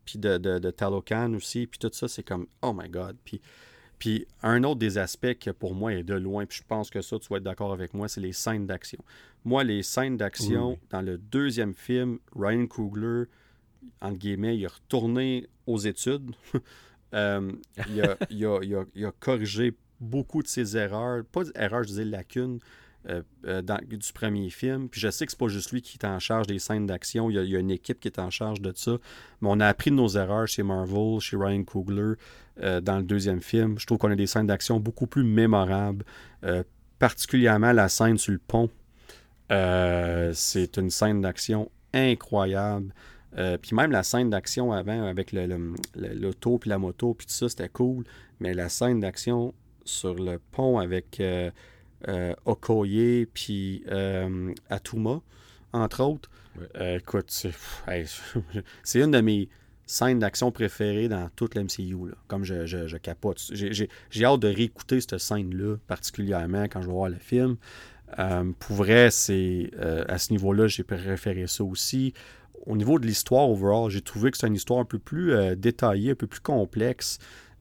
puis 0.05 0.19
de, 0.19 0.37
de, 0.37 0.71
Talocan 0.71 1.33
aussi, 1.33 1.67
puis 1.67 1.79
tout 1.79 1.89
ça, 1.91 2.09
c'est 2.09 2.23
comme, 2.23 2.47
oh 2.61 2.75
my 2.75 2.91
God. 2.91 3.17
Puis, 3.25 3.41
puis 3.99 4.27
un 4.43 4.63
autre 4.65 4.79
des 4.79 4.99
aspects 4.99 5.39
que 5.39 5.51
pour 5.51 5.75
moi 5.75 5.93
est 5.93 6.03
de 6.03 6.15
loin, 6.15 6.47
puis 6.47 6.59
je 6.59 6.65
pense 6.67 6.91
que 6.91 7.01
ça, 7.03 7.19
tu 7.19 7.29
vas 7.29 7.39
être 7.39 7.43
d'accord 7.43 7.73
avec 7.73 7.95
moi, 7.95 8.09
c'est 8.09 8.21
les 8.21 8.33
scènes 8.33 8.67
d'action. 8.67 8.99
Moi, 9.45 9.65
les 9.65 9.83
scènes 9.83 10.17
d'action, 10.17 10.79
dans 10.91 11.03
le 11.03 11.19
deuxième 11.19 11.75
film, 11.75 12.19
Ryan 12.35 12.67
Coogler, 12.67 13.25
entre 14.01 14.19
guillemets, 14.19 14.57
il 14.57 14.67
a 14.67 14.69
retourné 14.69 15.49
aux 15.67 15.79
études. 15.79 16.31
Euh, 17.15 17.53
il, 17.89 18.03
a, 18.03 18.19
il, 18.29 18.45
a, 18.45 18.85
il, 18.95 19.07
a, 19.07 19.13
corrigé 19.13 19.75
beaucoup 19.99 20.43
de 20.43 20.47
ses 20.47 20.77
erreurs, 20.77 21.25
pas 21.25 21.45
erreurs, 21.55 21.85
je 21.85 21.89
disais 21.89 22.05
lacunes, 22.05 22.59
euh, 23.09 23.23
euh, 23.47 23.63
du 23.63 24.13
premier 24.13 24.51
film. 24.51 24.89
Puis 24.89 25.01
je 25.01 25.09
sais 25.09 25.25
que 25.25 25.31
c'est 25.31 25.39
pas 25.39 25.49
juste 25.49 25.71
lui 25.71 25.81
qui 25.81 25.97
est 25.97 26.05
en 26.05 26.19
charge 26.19 26.49
des 26.49 26.59
scènes 26.59 26.85
d'action. 26.85 27.31
Il, 27.31 27.37
y, 27.37 27.57
a, 27.57 27.59
une 27.59 27.71
équipe 27.71 28.01
qui 28.01 28.09
est 28.09 28.19
en 28.19 28.29
charge 28.29 28.61
de 28.61 28.73
ça. 28.75 28.99
Mais 29.41 29.49
on 29.51 29.61
a 29.61 29.67
appris 29.67 29.91
de 29.91 29.97
nos 29.97 30.09
erreurs 30.09 30.49
chez 30.49 30.65
Marvel, 30.65 31.21
chez 31.21 31.37
Ryan 31.37 31.63
Coogler, 31.63 32.15
euh, 32.61 32.81
dans 32.81 32.99
le 32.99 33.05
deuxième 33.05 33.41
film. 33.41 33.79
Je 33.79 33.87
trouve 33.87 33.99
qu'on 33.99 34.11
a 34.11 34.17
des 34.17 34.27
scènes 34.27 34.49
d'action 34.49 34.81
beaucoup 34.81 35.07
plus 35.07 35.23
mémorables. 35.23 36.05
particulièrement 36.99 37.73
la 37.73 37.89
scène 37.89 38.19
sur 38.19 38.33
le 38.33 38.41
pont. 38.41 38.69
C'est 39.49 40.77
une 40.77 40.91
scène 40.91 41.21
d'action 41.21 41.71
incroyable. 41.95 42.93
Puis 43.63 43.77
même 43.77 43.93
la 43.93 44.03
scène 44.03 44.29
d'action 44.29 44.73
avant 44.73 45.07
avec 45.07 45.33
l'auto 45.33 46.59
puis 46.59 46.69
la 46.69 46.79
moto 46.79 47.15
puis 47.15 47.27
tout 47.27 47.33
ça, 47.33 47.49
c'était 47.49 47.69
cool. 47.69 48.05
Mais 48.41 48.55
la 48.55 48.69
scène 48.69 49.01
d'action 49.01 49.55
sur 49.85 50.15
le 50.15 50.41
pont 50.51 50.79
avec 50.79 51.23
Okoye 52.45 53.27
puis 53.33 53.85
Atuma, 54.69 55.21
entre 55.73 56.03
autres, 56.03 56.31
écoute, 56.79 57.31
c'est 58.83 59.01
une 59.01 59.11
de 59.11 59.21
mes 59.21 59.49
scènes 59.89 60.19
d'action 60.19 60.53
préférées 60.53 61.09
dans 61.09 61.29
toute 61.35 61.55
l'MCU. 61.55 61.97
Comme 62.29 62.45
je, 62.45 62.67
je, 62.67 62.97
capote. 62.97 63.41
J'ai 63.53 64.25
hâte 64.25 64.41
de 64.41 64.49
réécouter 64.49 65.01
cette 65.01 65.19
scène-là, 65.19 65.77
particulièrement 65.87 66.65
quand 66.65 66.83
je 66.83 66.87
vais 66.87 66.93
voir 66.93 67.09
le 67.09 67.19
film. 67.19 67.57
Euh, 68.19 68.53
pour 68.59 68.77
vrai, 68.77 69.11
c'est 69.11 69.71
euh, 69.79 70.05
à 70.09 70.19
ce 70.19 70.33
niveau-là, 70.33 70.69
j'ai 70.69 70.83
préféré 70.83 71.47
ça 71.47 71.65
aussi. 71.65 72.15
Au 72.67 72.77
niveau 72.77 72.99
de 72.99 73.07
l'histoire 73.07 73.49
overall, 73.51 73.91
j'ai 73.91 74.03
trouvé 74.03 74.31
que 74.31 74.39
c'est 74.39 74.47
une 74.47 74.55
histoire 74.55 74.81
un 74.81 74.85
peu 74.85 74.99
plus 74.99 75.33
euh, 75.33 75.55
détaillée, 75.55 76.13
un 76.13 76.15
peu 76.15 76.27
plus 76.27 76.41
complexe 76.41 77.19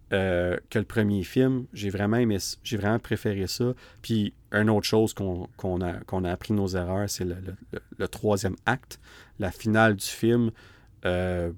que 0.09 0.79
le 0.79 0.83
premier 0.83 1.23
film. 1.23 1.65
J'ai 1.73 1.89
vraiment 1.89 2.17
j'ai 2.63 2.77
préféré 3.01 3.47
ça. 3.47 3.73
Puis, 4.01 4.33
une 4.51 4.69
autre 4.69 4.85
chose 4.85 5.13
qu'on 5.13 5.81
a, 5.81 6.31
appris 6.31 6.53
nos 6.53 6.67
erreurs, 6.67 7.09
c'est 7.09 7.25
le, 7.25 8.07
troisième 8.07 8.55
acte, 8.65 8.99
la 9.39 9.51
finale 9.51 9.95
du 9.95 10.05
film. 10.05 10.51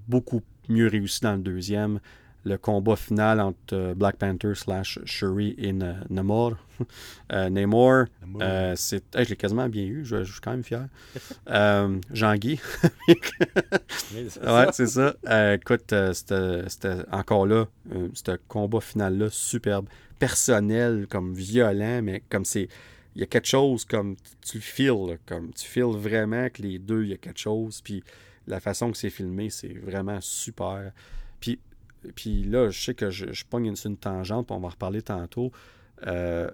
beaucoup 0.08 0.42
mieux 0.68 0.88
réussi 0.88 1.22
dans 1.22 1.34
le 1.34 1.42
deuxième 1.42 2.00
le 2.44 2.58
combat 2.58 2.96
final 2.96 3.40
entre 3.40 3.74
euh, 3.74 3.94
Black 3.94 4.18
Panther 4.18 4.56
slash 4.56 5.00
Shuri 5.06 5.56
et 5.58 5.74
Namor. 5.74 6.56
Euh, 7.34 7.50
Namor, 7.50 8.06
euh, 8.40 8.74
c'est, 8.78 9.04
je 9.14 9.28
l'ai 9.28 9.36
quasiment 9.36 9.68
bien 9.68 9.84
eu, 9.84 10.06
je, 10.06 10.24
suis 10.24 10.40
quand 10.40 10.52
même 10.52 10.64
fier. 10.64 10.88
Jean-Guy. 12.14 12.58
ouais, 14.16 14.68
c'est 14.72 14.88
ça. 14.88 15.14
écoute, 15.54 15.94
c'était, 16.14 16.96
encore 17.12 17.46
là, 17.48 17.68
ce 18.14 18.38
combat 18.48 18.80
final-là, 18.80 19.28
superbe. 19.30 19.90
Personnel, 20.20 21.06
comme 21.10 21.34
violent, 21.34 22.02
mais 22.02 22.24
comme 22.30 22.46
c'est. 22.46 22.70
Il 23.14 23.20
y 23.20 23.24
a 23.24 23.28
quelque 23.28 23.48
chose 23.48 23.84
comme 23.84 24.16
tu 24.42 24.60
le 24.60 24.64
feels, 24.64 25.20
comme 25.26 25.52
tu 25.52 25.68
feels 25.68 25.98
vraiment 25.98 26.48
que 26.50 26.62
les 26.62 26.80
deux, 26.80 27.04
il 27.04 27.10
y 27.10 27.14
a 27.14 27.18
quelque 27.18 27.42
chose. 27.42 27.82
Puis 27.82 28.02
la 28.48 28.62
façon 28.62 28.90
que 28.90 28.98
c'est 28.98 29.10
filmé, 29.10 29.50
c'est 29.50 29.78
vraiment 29.84 30.22
super. 30.22 30.94
Puis 31.42 31.60
puis 32.16 32.44
là, 32.44 32.70
je 32.70 32.80
sais 32.80 32.94
que 32.94 33.10
je, 33.10 33.32
je 33.32 33.46
pogne 33.46 33.66
une, 33.66 33.76
une 33.86 33.98
tangente, 33.98 34.48
puis 34.48 34.56
on 34.56 34.60
va 34.60 34.70
reparler 34.70 35.02
tantôt. 35.02 35.52
Euh, 36.08 36.50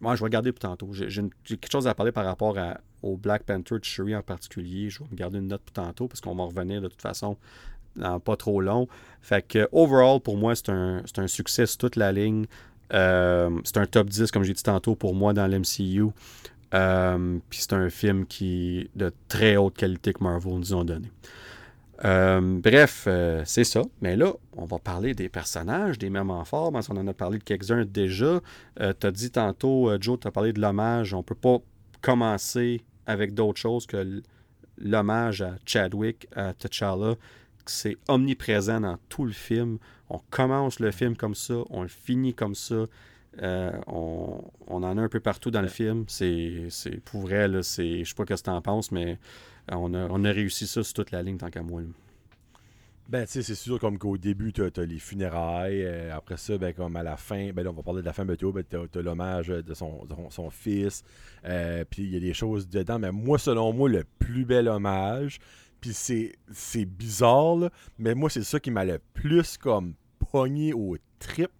moi, 0.00 0.14
je 0.14 0.20
vais 0.20 0.24
regarder 0.24 0.52
pour 0.52 0.60
tantôt. 0.60 0.90
J'ai 0.92 1.08
quelque 1.44 1.70
chose 1.70 1.86
à 1.86 1.94
parler 1.94 2.12
par 2.12 2.24
rapport 2.24 2.56
au 3.02 3.16
Black 3.16 3.44
Panther 3.44 3.76
de 3.76 4.14
en 4.14 4.22
particulier. 4.22 4.90
Je 4.90 5.00
vais 5.00 5.08
me 5.10 5.16
garder 5.16 5.38
une 5.38 5.48
note 5.48 5.62
pour 5.62 5.72
tantôt 5.72 6.08
parce 6.08 6.20
qu'on 6.20 6.34
va 6.34 6.44
revenir 6.44 6.80
de 6.80 6.88
toute 6.88 7.02
façon 7.02 7.36
dans 7.96 8.18
pas 8.20 8.36
trop 8.36 8.60
long. 8.60 8.88
Fait 9.20 9.46
que, 9.46 9.68
overall, 9.72 10.20
pour 10.20 10.36
moi, 10.36 10.54
c'est 10.54 10.70
un, 10.70 11.02
un, 11.16 11.26
succès 11.26 11.66
sur 11.66 11.78
toute 11.78 11.96
la 11.96 12.12
ligne. 12.12 12.46
Euh, 12.92 13.50
c'est 13.64 13.78
un 13.78 13.86
top 13.86 14.08
10, 14.08 14.30
comme 14.30 14.42
j'ai 14.42 14.54
dit 14.54 14.62
tantôt, 14.62 14.94
pour 14.94 15.14
moi 15.14 15.32
dans 15.32 15.46
l'MCU. 15.46 16.06
Euh, 16.74 17.38
puis 17.50 17.60
c'est 17.60 17.74
un 17.74 17.90
film 17.90 18.26
qui 18.26 18.88
de 18.96 19.12
très 19.28 19.56
haute 19.56 19.76
qualité 19.76 20.14
que 20.14 20.24
Marvel 20.24 20.54
nous 20.54 20.74
a 20.74 20.84
donné. 20.84 21.10
Euh, 22.04 22.40
bref, 22.40 23.04
euh, 23.06 23.42
c'est 23.44 23.64
ça. 23.64 23.82
Mais 24.00 24.16
là, 24.16 24.32
on 24.56 24.64
va 24.64 24.78
parler 24.78 25.14
des 25.14 25.28
personnages, 25.28 25.98
des 25.98 26.10
moments 26.10 26.44
forts. 26.44 26.72
Parce 26.72 26.88
qu'on 26.88 26.96
en 26.96 27.06
a 27.06 27.14
parlé 27.14 27.38
de 27.38 27.44
quelques-uns 27.44 27.84
déjà. 27.84 28.40
Euh, 28.80 28.92
tu 28.98 29.06
as 29.06 29.12
dit 29.12 29.30
tantôt, 29.30 29.90
Joe, 30.00 30.18
tu 30.20 30.26
as 30.26 30.30
parlé 30.30 30.52
de 30.52 30.60
l'hommage. 30.60 31.14
On 31.14 31.22
peut 31.22 31.34
pas 31.34 31.58
commencer 32.00 32.82
avec 33.06 33.34
d'autres 33.34 33.60
choses 33.60 33.86
que 33.86 34.22
l'hommage 34.78 35.42
à 35.42 35.54
Chadwick, 35.64 36.26
à 36.34 36.54
T'Challa. 36.54 37.14
C'est 37.66 37.96
omniprésent 38.08 38.80
dans 38.80 38.98
tout 39.08 39.24
le 39.24 39.32
film. 39.32 39.78
On 40.10 40.20
commence 40.30 40.80
le 40.80 40.90
film 40.90 41.16
comme 41.16 41.36
ça, 41.36 41.54
on 41.70 41.82
le 41.82 41.88
finit 41.88 42.34
comme 42.34 42.56
ça. 42.56 42.86
on, 43.40 44.42
en 44.66 44.98
a 44.98 45.00
un 45.00 45.08
peu 45.08 45.20
partout 45.20 45.52
dans 45.52 45.62
le 45.62 45.68
film. 45.68 46.04
C'est 46.08 46.68
pour 47.04 47.20
vrai, 47.20 47.46
là, 47.46 47.58
je 47.58 47.62
sais 47.62 48.02
pas 48.16 48.24
ce 48.26 48.34
que 48.34 48.42
tu 48.42 48.50
en 48.50 48.60
penses, 48.60 48.90
mais 48.90 49.18
on 49.70 50.24
a, 50.24 50.32
réussi 50.32 50.66
ça 50.66 50.82
sur 50.82 50.94
toute 50.94 51.10
la 51.10 51.22
ligne 51.22 51.36
tant 51.36 51.50
qu'à 51.50 51.62
moi. 51.62 51.82
Ben, 53.08 53.26
tu 53.26 53.32
sais, 53.32 53.42
c'est 53.42 53.54
sûr, 53.54 53.78
comme 53.78 53.98
qu'au 53.98 54.16
début, 54.16 54.52
tu 54.52 54.62
as, 54.62 54.84
les 54.84 54.98
funérailles. 54.98 55.82
Euh, 55.84 56.16
après 56.16 56.36
ça, 56.36 56.56
ben, 56.56 56.72
comme 56.72 56.96
à 56.96 57.02
la 57.02 57.16
fin, 57.16 57.50
ben, 57.52 57.66
on 57.66 57.72
va 57.72 57.82
parler 57.82 58.00
de 58.00 58.06
la 58.06 58.12
fin 58.12 58.24
bientôt, 58.24 58.52
ben, 58.52 58.64
tu 58.68 58.76
as, 58.76 59.02
l'hommage 59.02 59.48
de 59.48 59.74
son, 59.74 60.06
son, 60.30 60.50
fils. 60.50 61.04
Euh, 61.44 61.84
puis 61.88 62.04
il 62.04 62.14
y 62.14 62.16
a 62.16 62.20
des 62.20 62.32
choses 62.32 62.68
dedans. 62.68 62.98
Mais 62.98 63.12
moi, 63.12 63.38
selon 63.38 63.72
moi, 63.72 63.88
le 63.88 64.04
plus 64.18 64.44
bel 64.44 64.68
hommage, 64.68 65.40
puis 65.80 65.92
c'est 65.92 66.84
bizarre, 66.84 67.70
mais 67.98 68.14
moi, 68.14 68.30
c'est 68.30 68.44
ça 68.44 68.60
qui 68.60 68.70
m'a 68.70 68.84
le 68.84 69.00
plus 69.12 69.58
comme 69.58 69.94
pogné 70.30 70.72
au 70.72 70.96
trip 71.18 71.50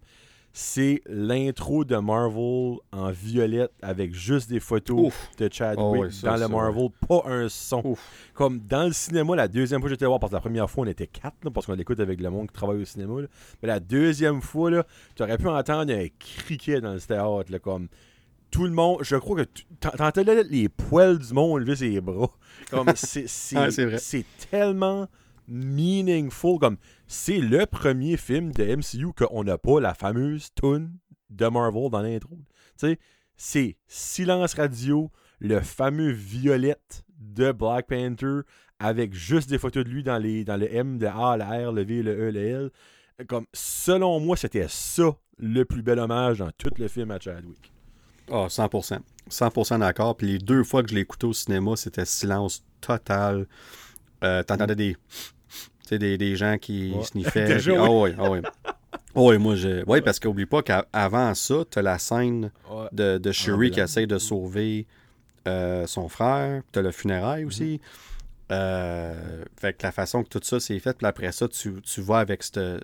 c'est 0.55 1.01
l'intro 1.07 1.83
de 1.83 1.97
Marvel 1.97 2.77
en 2.91 3.09
violette 3.09 3.71
avec 3.81 4.13
juste 4.13 4.49
des 4.49 4.59
photos 4.59 5.11
de 5.39 5.49
Chadwick 5.51 6.13
ah 6.23 6.25
dans 6.27 6.37
le 6.37 6.47
Marvel, 6.47 6.89
pas 7.07 7.23
un 7.25 7.49
son. 7.49 7.97
Comme 8.35 8.59
dans 8.59 8.85
le 8.85 8.93
cinéma, 8.93 9.35
la 9.35 9.47
deuxième 9.47 9.81
fois 9.81 9.89
que 9.89 9.95
j'étais 9.95 10.05
voir, 10.05 10.19
parce 10.19 10.29
que 10.29 10.35
la 10.35 10.41
première 10.41 10.69
fois 10.69 10.85
on 10.85 10.87
était 10.87 11.07
quatre, 11.07 11.49
parce 11.49 11.65
qu'on 11.65 11.73
l'écoute 11.73 11.99
avec 11.99 12.21
le 12.21 12.29
monde 12.29 12.47
qui 12.47 12.53
travaille 12.53 12.79
au 12.79 12.85
cinéma. 12.85 13.13
Mais 13.63 13.67
la 13.67 13.79
deuxième 13.79 14.43
fois, 14.43 14.69
tu 15.15 15.23
aurais 15.23 15.39
pu 15.39 15.47
entendre 15.47 15.91
un 15.91 16.07
criquet 16.19 16.79
dans 16.79 16.93
le 16.93 17.01
théâtre, 17.01 17.51
là, 17.51 17.57
comme 17.57 17.87
tout 18.51 18.65
le 18.65 18.71
monde, 18.71 18.99
je 19.01 19.15
crois 19.15 19.43
que 19.43 19.49
t'entendais 19.79 20.43
les 20.43 20.69
poils 20.69 21.17
du 21.17 21.33
monde 21.33 21.61
lever 21.61 21.75
ses 21.75 21.99
bras. 21.99 22.29
Comme 22.69 22.91
c'est 22.95 24.25
tellement 24.51 25.07
meaningful. 25.47 26.59
Comme 26.59 26.77
c'est 27.07 27.39
le 27.39 27.65
premier 27.65 28.17
film 28.17 28.51
de 28.51 28.75
MCU 28.75 29.13
qu'on 29.13 29.43
n'a 29.43 29.57
pas 29.57 29.79
la 29.79 29.93
fameuse 29.93 30.49
tune 30.55 30.97
de 31.29 31.47
Marvel 31.47 31.89
dans 31.89 32.01
l'intro. 32.01 32.37
C'est 33.35 33.77
silence 33.87 34.53
radio, 34.53 35.11
le 35.39 35.59
fameux 35.59 36.11
violette 36.11 37.03
de 37.19 37.51
Black 37.51 37.87
Panther 37.87 38.41
avec 38.79 39.13
juste 39.13 39.49
des 39.49 39.57
photos 39.57 39.85
de 39.85 39.89
lui 39.89 40.03
dans, 40.03 40.17
les, 40.17 40.43
dans 40.43 40.57
le 40.57 40.73
M, 40.73 40.99
le 40.99 41.07
A, 41.07 41.37
le 41.37 41.43
R, 41.43 41.71
le 41.71 41.83
V, 41.83 42.03
le 42.03 42.11
E, 42.11 42.31
le 42.31 42.41
L. 42.41 42.71
Comme, 43.27 43.45
selon 43.53 44.19
moi, 44.19 44.35
c'était 44.35 44.67
ça 44.67 45.15
le 45.37 45.63
plus 45.63 45.81
bel 45.81 45.99
hommage 45.99 46.39
dans 46.39 46.51
tout 46.57 46.71
le 46.77 46.87
film 46.87 47.11
à 47.11 47.19
Chadwick. 47.19 47.71
Ah, 48.29 48.43
oh, 48.43 48.47
100%. 48.47 48.99
100% 49.29 49.79
d'accord. 49.79 50.17
Puis 50.17 50.27
les 50.27 50.39
deux 50.39 50.63
fois 50.63 50.83
que 50.83 50.89
je 50.89 50.95
l'ai 50.95 51.01
écouté 51.01 51.27
au 51.27 51.33
cinéma, 51.33 51.75
c'était 51.75 52.05
silence 52.05 52.63
total. 52.81 53.47
Euh, 54.23 54.43
T'entendais 54.43 54.75
des 54.75 54.97
sais, 55.89 55.99
des, 55.99 56.17
des 56.17 56.35
gens 56.35 56.57
qui 56.57 56.93
sniffaient. 57.03 57.59
Ah 57.77 57.89
oui, 57.89 58.11
ah 58.17 58.29
oui. 58.29 58.39
oui, 59.15 59.37
moi, 59.37 59.55
oui, 59.87 60.01
parce 60.01 60.19
qu'oublie 60.19 60.45
pas 60.45 60.61
qu'avant 60.61 61.33
ça, 61.35 61.63
tu 61.69 61.79
as 61.79 61.81
la 61.81 61.99
scène 61.99 62.51
de, 62.91 63.17
de 63.17 63.31
Shuri 63.31 63.71
qui 63.71 63.79
essaie 63.79 64.07
de 64.07 64.17
sauver 64.17 64.87
euh, 65.47 65.85
son 65.87 66.07
frère. 66.09 66.63
Tu 66.71 66.79
as 66.79 66.81
le 66.81 66.91
funérail 66.91 67.45
aussi. 67.45 67.63
Mm-hmm. 67.63 68.53
euh, 68.53 69.43
fait 69.59 69.73
que 69.73 69.83
la 69.83 69.91
façon 69.91 70.23
que 70.23 70.29
tout 70.29 70.39
ça 70.43 70.59
s'est 70.59 70.79
fait, 70.79 70.97
puis 70.97 71.07
après 71.07 71.31
ça, 71.31 71.47
tu, 71.47 71.81
tu 71.81 72.01
vois 72.01 72.19
avec 72.19 72.43
le, 72.55 72.79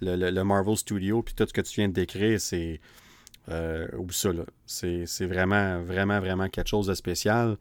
le, 0.00 0.42
Marvel 0.42 0.76
Studio, 0.76 1.22
puis 1.22 1.34
tout 1.34 1.46
ce 1.46 1.52
que 1.52 1.60
tu 1.60 1.76
viens 1.76 1.88
de 1.88 1.94
décrire, 1.94 2.40
c'est. 2.40 2.80
Euh, 3.48 3.88
oublie 3.96 4.16
ça, 4.16 4.32
là. 4.32 4.44
C'est 4.66 5.26
vraiment, 5.26 5.82
vraiment, 5.82 6.20
vraiment 6.20 6.48
quelque 6.48 6.68
chose 6.68 6.86
de 6.86 6.94
spécial. 6.94 7.56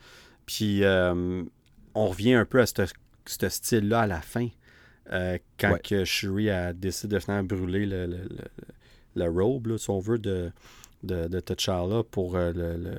Puis, 0.45 0.83
on 0.83 2.07
revient 2.07 2.33
un 2.33 2.45
peu 2.45 2.61
à 2.61 2.65
ce 2.65 3.49
style-là 3.49 4.01
à 4.01 4.07
la 4.07 4.21
fin. 4.21 4.47
Euh, 5.11 5.37
quand 5.57 5.77
Shuri 6.05 6.49
a 6.49 6.73
décidé 6.73 7.17
de 7.17 7.41
brûler 7.41 7.85
le, 7.85 8.05
le, 8.05 8.27
le, 9.15 9.29
robe, 9.29 9.77
si 9.77 9.89
on 9.89 9.99
veut, 9.99 10.19
de, 10.19 10.51
de, 11.03 11.27
de 11.27 11.39
T'Challa 11.39 12.03
pour, 12.03 12.35
euh, 12.35 12.51
le, 12.53 12.95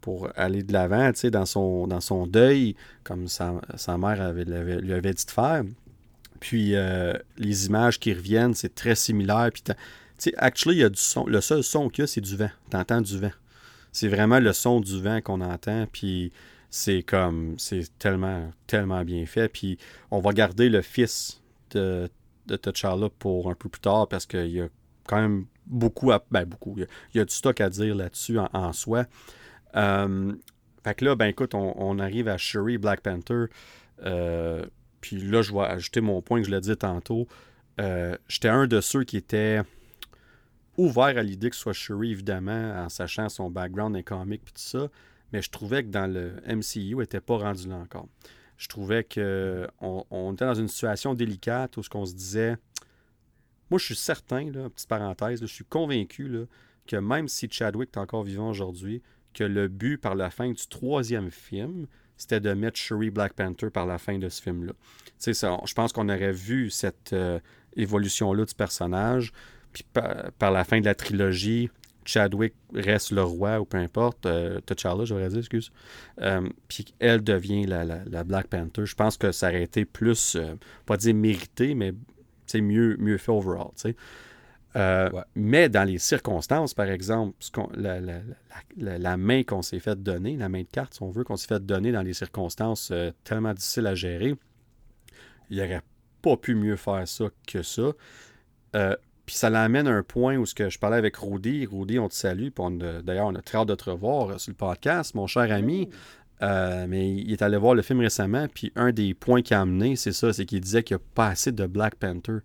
pour 0.00 0.28
aller 0.36 0.62
de 0.62 0.72
l'avant 0.72 1.12
dans 1.30 1.46
son, 1.46 1.86
dans 1.86 2.00
son 2.00 2.26
deuil, 2.26 2.74
comme 3.04 3.28
sa, 3.28 3.52
mère 3.98 4.20
avait, 4.20 4.44
lui 4.44 4.92
avait 4.92 5.14
dit 5.14 5.26
de 5.26 5.30
faire. 5.30 5.64
Puis 6.40 6.74
euh, 6.74 7.14
les 7.36 7.66
images 7.66 7.98
qui 7.98 8.12
reviennent, 8.12 8.54
c'est 8.54 8.74
très 8.74 8.94
similaire. 8.94 9.50
Puis, 9.52 9.62
tu 9.62 9.72
sais, 10.18 10.34
actually, 10.36 10.76
il 10.76 10.80
y 10.80 10.84
a 10.84 10.88
du 10.88 11.00
son. 11.00 11.26
Le 11.26 11.40
seul 11.40 11.62
son 11.62 11.88
qu'il 11.88 12.02
y 12.02 12.04
a, 12.04 12.06
c'est 12.06 12.20
du 12.20 12.36
vent. 12.36 12.50
Tu 12.70 12.76
entends 12.76 13.00
du 13.00 13.18
vent. 13.18 13.32
C'est 13.92 14.08
vraiment 14.08 14.38
le 14.38 14.52
son 14.52 14.80
du 14.80 15.00
vent 15.00 15.20
qu'on 15.20 15.40
entend. 15.40 15.86
Puis 15.92 16.32
c'est 16.70 17.02
comme 17.02 17.54
c'est 17.58 17.86
tellement 17.98 18.50
tellement 18.66 19.04
bien 19.04 19.24
fait. 19.26 19.48
Puis 19.48 19.78
on 20.10 20.20
va 20.20 20.32
garder 20.32 20.68
le 20.68 20.82
fils 20.82 21.42
de, 21.70 22.08
de 22.46 22.56
T'Challa 22.56 23.08
pour 23.18 23.50
un 23.50 23.54
peu 23.54 23.68
plus 23.68 23.80
tard 23.80 24.08
parce 24.08 24.26
qu'il 24.26 24.50
y 24.50 24.60
a 24.60 24.68
quand 25.06 25.20
même 25.20 25.46
beaucoup 25.66 26.12
à, 26.12 26.24
ben 26.30 26.44
beaucoup. 26.44 26.76
Il 26.78 26.86
y, 27.14 27.20
a, 27.20 27.24
du 27.24 27.34
stock 27.34 27.60
à 27.60 27.70
dire 27.70 27.94
là-dessus 27.94 28.38
en, 28.38 28.72
soi. 28.72 29.04
Euh, 29.76 30.32
fait 30.84 30.94
que 30.94 31.04
là 31.04 31.14
ben 31.14 31.26
écoute 31.26 31.54
on, 31.54 31.98
arrive 31.98 32.28
à 32.28 32.36
Shuri 32.36 32.78
Black 32.78 33.00
Panther. 33.00 33.46
Euh, 34.04 34.64
puis 35.00 35.16
là 35.16 35.42
je 35.42 35.52
vais 35.52 35.60
ajouter 35.60 36.00
mon 36.00 36.22
point 36.22 36.40
que 36.40 36.46
je 36.46 36.50
l'ai 36.50 36.60
dit 36.60 36.76
tantôt. 36.76 37.26
Euh, 37.80 38.16
j'étais 38.28 38.48
un 38.48 38.66
de 38.66 38.80
ceux 38.80 39.04
qui 39.04 39.16
était 39.16 39.60
ouvert 40.76 41.18
à 41.18 41.22
l'idée 41.22 41.50
que 41.50 41.56
ce 41.56 41.62
soit 41.62 41.72
Shuri, 41.72 42.12
évidemment, 42.12 42.74
en 42.76 42.88
sachant 42.88 43.28
son 43.28 43.50
background 43.50 43.96
et 43.96 44.02
comics 44.02 44.42
et 44.42 44.52
tout 44.52 44.52
ça, 44.56 44.88
mais 45.32 45.42
je 45.42 45.50
trouvais 45.50 45.82
que 45.82 45.88
dans 45.88 46.06
le 46.06 46.32
MCU, 46.46 46.96
n'était 46.96 47.20
pas 47.20 47.38
rendu 47.38 47.68
là 47.68 47.76
encore. 47.76 48.08
Je 48.56 48.68
trouvais 48.68 49.04
qu'on 49.04 50.04
on 50.10 50.32
était 50.32 50.46
dans 50.46 50.54
une 50.54 50.68
situation 50.68 51.14
délicate 51.14 51.76
où 51.76 51.82
ce 51.82 51.88
qu'on 51.88 52.06
se 52.06 52.14
disait, 52.14 52.56
moi 53.70 53.78
je 53.78 53.84
suis 53.84 53.96
certain, 53.96 54.50
là, 54.50 54.68
petite 54.68 54.88
parenthèse, 54.88 55.40
je 55.40 55.46
suis 55.46 55.64
convaincu 55.64 56.28
là, 56.28 56.44
que 56.86 56.96
même 56.96 57.28
si 57.28 57.48
Chadwick 57.50 57.90
est 57.94 57.98
encore 57.98 58.24
vivant 58.24 58.50
aujourd'hui, 58.50 59.02
que 59.34 59.44
le 59.44 59.68
but 59.68 59.98
par 59.98 60.14
la 60.14 60.30
fin 60.30 60.50
du 60.50 60.66
troisième 60.66 61.30
film, 61.30 61.86
c'était 62.16 62.40
de 62.40 62.52
mettre 62.52 62.78
Shuri 62.78 63.10
Black 63.10 63.34
Panther 63.34 63.70
par 63.70 63.86
la 63.86 63.98
fin 63.98 64.18
de 64.18 64.28
ce 64.28 64.42
film-là. 64.42 64.72
Je 65.24 65.74
pense 65.74 65.92
qu'on 65.92 66.08
aurait 66.08 66.32
vu 66.32 66.70
cette 66.70 67.12
euh, 67.12 67.38
évolution-là 67.76 68.44
du 68.44 68.54
personnage. 68.54 69.32
Puis 69.72 69.84
par, 69.92 70.50
la 70.50 70.64
fin 70.64 70.80
de 70.80 70.84
la 70.84 70.94
trilogie, 70.94 71.70
Chadwick 72.08 72.54
reste 72.72 73.10
le 73.10 73.22
roi 73.22 73.60
ou 73.60 73.66
peu 73.66 73.76
importe. 73.76 74.24
Euh, 74.24 74.60
T'Challa, 74.62 75.04
j'aurais 75.04 75.28
dit, 75.28 75.40
excuse. 75.40 75.70
Euh, 76.22 76.48
puis 76.66 76.86
elle 77.00 77.22
devient 77.22 77.66
la, 77.66 78.24
Black 78.24 78.46
Panther. 78.46 78.86
Je 78.86 78.94
pense 78.94 79.18
que 79.18 79.30
ça 79.30 79.48
aurait 79.48 79.62
été 79.62 79.84
plus, 79.84 80.34
euh, 80.36 80.54
pas 80.86 80.96
dire 80.96 81.14
mérité, 81.14 81.74
mais 81.74 81.92
mieux, 82.54 82.96
mieux 82.98 83.18
fait 83.18 83.30
overall. 83.30 83.72
Mais 85.34 85.68
dans 85.68 85.84
les 85.84 85.98
circonstances, 85.98 86.72
par 86.72 86.86
exemple, 86.86 87.36
la, 87.76 89.16
main 89.18 89.42
qu'on 89.42 89.60
s'est 89.60 89.80
fait 89.80 90.02
donner, 90.02 90.38
la 90.38 90.48
main 90.48 90.62
de 90.62 90.68
carte, 90.68 90.94
si 90.94 91.02
on 91.02 91.10
veut, 91.10 91.24
qu'on 91.24 91.36
s'est 91.36 91.48
fait 91.48 91.64
donner 91.64 91.92
dans 91.92 92.02
les 92.02 92.14
circonstances 92.14 92.90
tellement 93.22 93.52
difficiles 93.52 93.86
à 93.86 93.94
gérer, 93.94 94.34
il 95.50 95.58
n'aurait 95.58 95.82
pas 96.22 96.38
pu 96.38 96.54
mieux 96.54 96.76
faire 96.76 97.06
ça 97.06 97.26
que 97.46 97.62
ça. 97.62 97.92
Puis 99.28 99.36
ça 99.36 99.50
l'amène 99.50 99.86
à 99.86 99.90
un 99.90 100.02
point 100.02 100.38
où 100.38 100.46
ce 100.46 100.54
que 100.54 100.70
je 100.70 100.78
parlais 100.78 100.96
avec 100.96 101.18
Rudy. 101.18 101.66
Rudy, 101.66 101.98
on 101.98 102.08
te 102.08 102.14
salue. 102.14 102.48
D'ailleurs, 103.04 103.26
on 103.26 103.34
a 103.34 103.42
très 103.42 103.58
hâte 103.58 103.68
de 103.68 103.74
te 103.74 103.90
revoir 103.90 104.30
euh, 104.30 104.38
sur 104.38 104.52
le 104.52 104.56
podcast, 104.56 105.14
mon 105.14 105.26
cher 105.26 105.52
ami. 105.52 105.90
Euh, 106.40 106.86
mais 106.88 107.14
il 107.14 107.30
est 107.30 107.42
allé 107.42 107.58
voir 107.58 107.74
le 107.74 107.82
film 107.82 108.00
récemment. 108.00 108.46
Puis 108.48 108.72
un 108.74 108.90
des 108.90 109.12
points 109.12 109.42
qu'il 109.42 109.54
a 109.54 109.60
amené, 109.60 109.96
c'est 109.96 110.12
ça 110.12 110.32
c'est 110.32 110.46
qu'il 110.46 110.62
disait 110.62 110.82
qu'il 110.82 110.96
n'y 110.96 111.02
a 111.02 111.04
pas 111.14 111.26
assez 111.26 111.52
de 111.52 111.66
Black 111.66 111.96
Panther. 111.96 112.38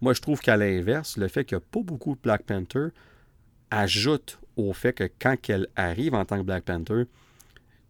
Moi, 0.00 0.12
je 0.12 0.20
trouve 0.20 0.40
qu'à 0.40 0.56
l'inverse, 0.56 1.18
le 1.18 1.28
fait 1.28 1.44
qu'il 1.44 1.56
n'y 1.56 1.62
a 1.62 1.66
pas 1.70 1.82
beaucoup 1.84 2.16
de 2.16 2.20
Black 2.20 2.42
Panther 2.42 2.88
ajoute 3.70 4.40
au 4.56 4.72
fait 4.72 4.92
que 4.92 5.08
quand 5.20 5.36
elle 5.48 5.68
arrive 5.76 6.14
en 6.14 6.24
tant 6.24 6.38
que 6.38 6.42
Black 6.42 6.64
Panther, 6.64 7.04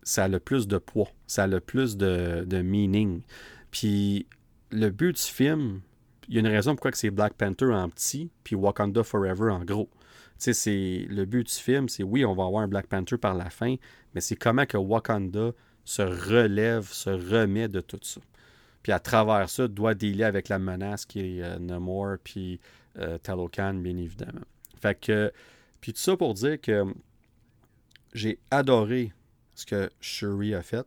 ça 0.03 0.25
a 0.25 0.29
le 0.29 0.39
plus 0.39 0.69
de 0.69 0.77
poids, 0.77 1.09
ça 1.27 1.45
a 1.45 1.47
le 1.47 1.61
plus 1.61 1.97
de, 1.97 2.45
de 2.47 2.61
meaning. 2.61 3.23
Puis 3.71 4.27
le 4.71 4.91
but 4.91 5.17
du 5.17 5.33
film, 5.33 5.81
il 6.29 6.35
y 6.35 6.37
a 6.39 6.41
une 6.41 6.47
raison 6.47 6.75
pourquoi 6.75 6.93
c'est 6.95 7.11
Black 7.11 7.35
Panther 7.35 7.67
en 7.67 7.89
petit, 7.89 8.31
puis 8.43 8.55
Wakanda 8.55 9.03
Forever 9.03 9.51
en 9.51 9.65
gros. 9.65 9.89
Tu 10.39 10.53
sais, 10.53 10.53
c'est 10.53 11.07
le 11.09 11.25
but 11.25 11.47
du 11.47 11.55
film, 11.55 11.89
c'est 11.89 12.03
oui, 12.03 12.25
on 12.25 12.35
va 12.35 12.45
avoir 12.45 12.63
un 12.63 12.69
Black 12.69 12.87
Panther 12.87 13.17
par 13.19 13.35
la 13.35 13.51
fin, 13.51 13.77
mais 14.15 14.21
c'est 14.21 14.37
comment 14.37 14.67
que 14.67 14.77
Wakanda 14.77 15.53
se 15.85 16.03
relève, 16.03 16.89
se 16.91 17.11
remet 17.11 17.69
de 17.69 17.81
tout 17.81 18.01
ça. 18.03 18.21
Puis 18.83 18.93
à 18.93 18.99
travers 18.99 19.49
ça, 19.49 19.69
doit 19.69 19.95
dealer 19.95 20.25
avec 20.25 20.49
la 20.49 20.59
menace 20.59 21.07
qui 21.07 21.21
est 21.21 21.43
euh, 21.43 21.59
Namor 21.59 22.17
puis 22.23 22.61
euh, 22.99 23.19
Talokan, 23.19 23.75
bien 23.75 23.97
évidemment. 23.97 24.45
Fait 24.81 24.99
que, 24.99 25.33
puis 25.81 25.93
tout 25.93 26.01
ça 26.01 26.17
pour 26.17 26.35
dire 26.35 26.61
que 26.61 26.85
j'ai 28.13 28.39
adoré 28.51 29.13
ce 29.55 29.67
que 29.67 29.91
Shuri 30.01 30.55
a 30.55 30.63
fait. 30.63 30.87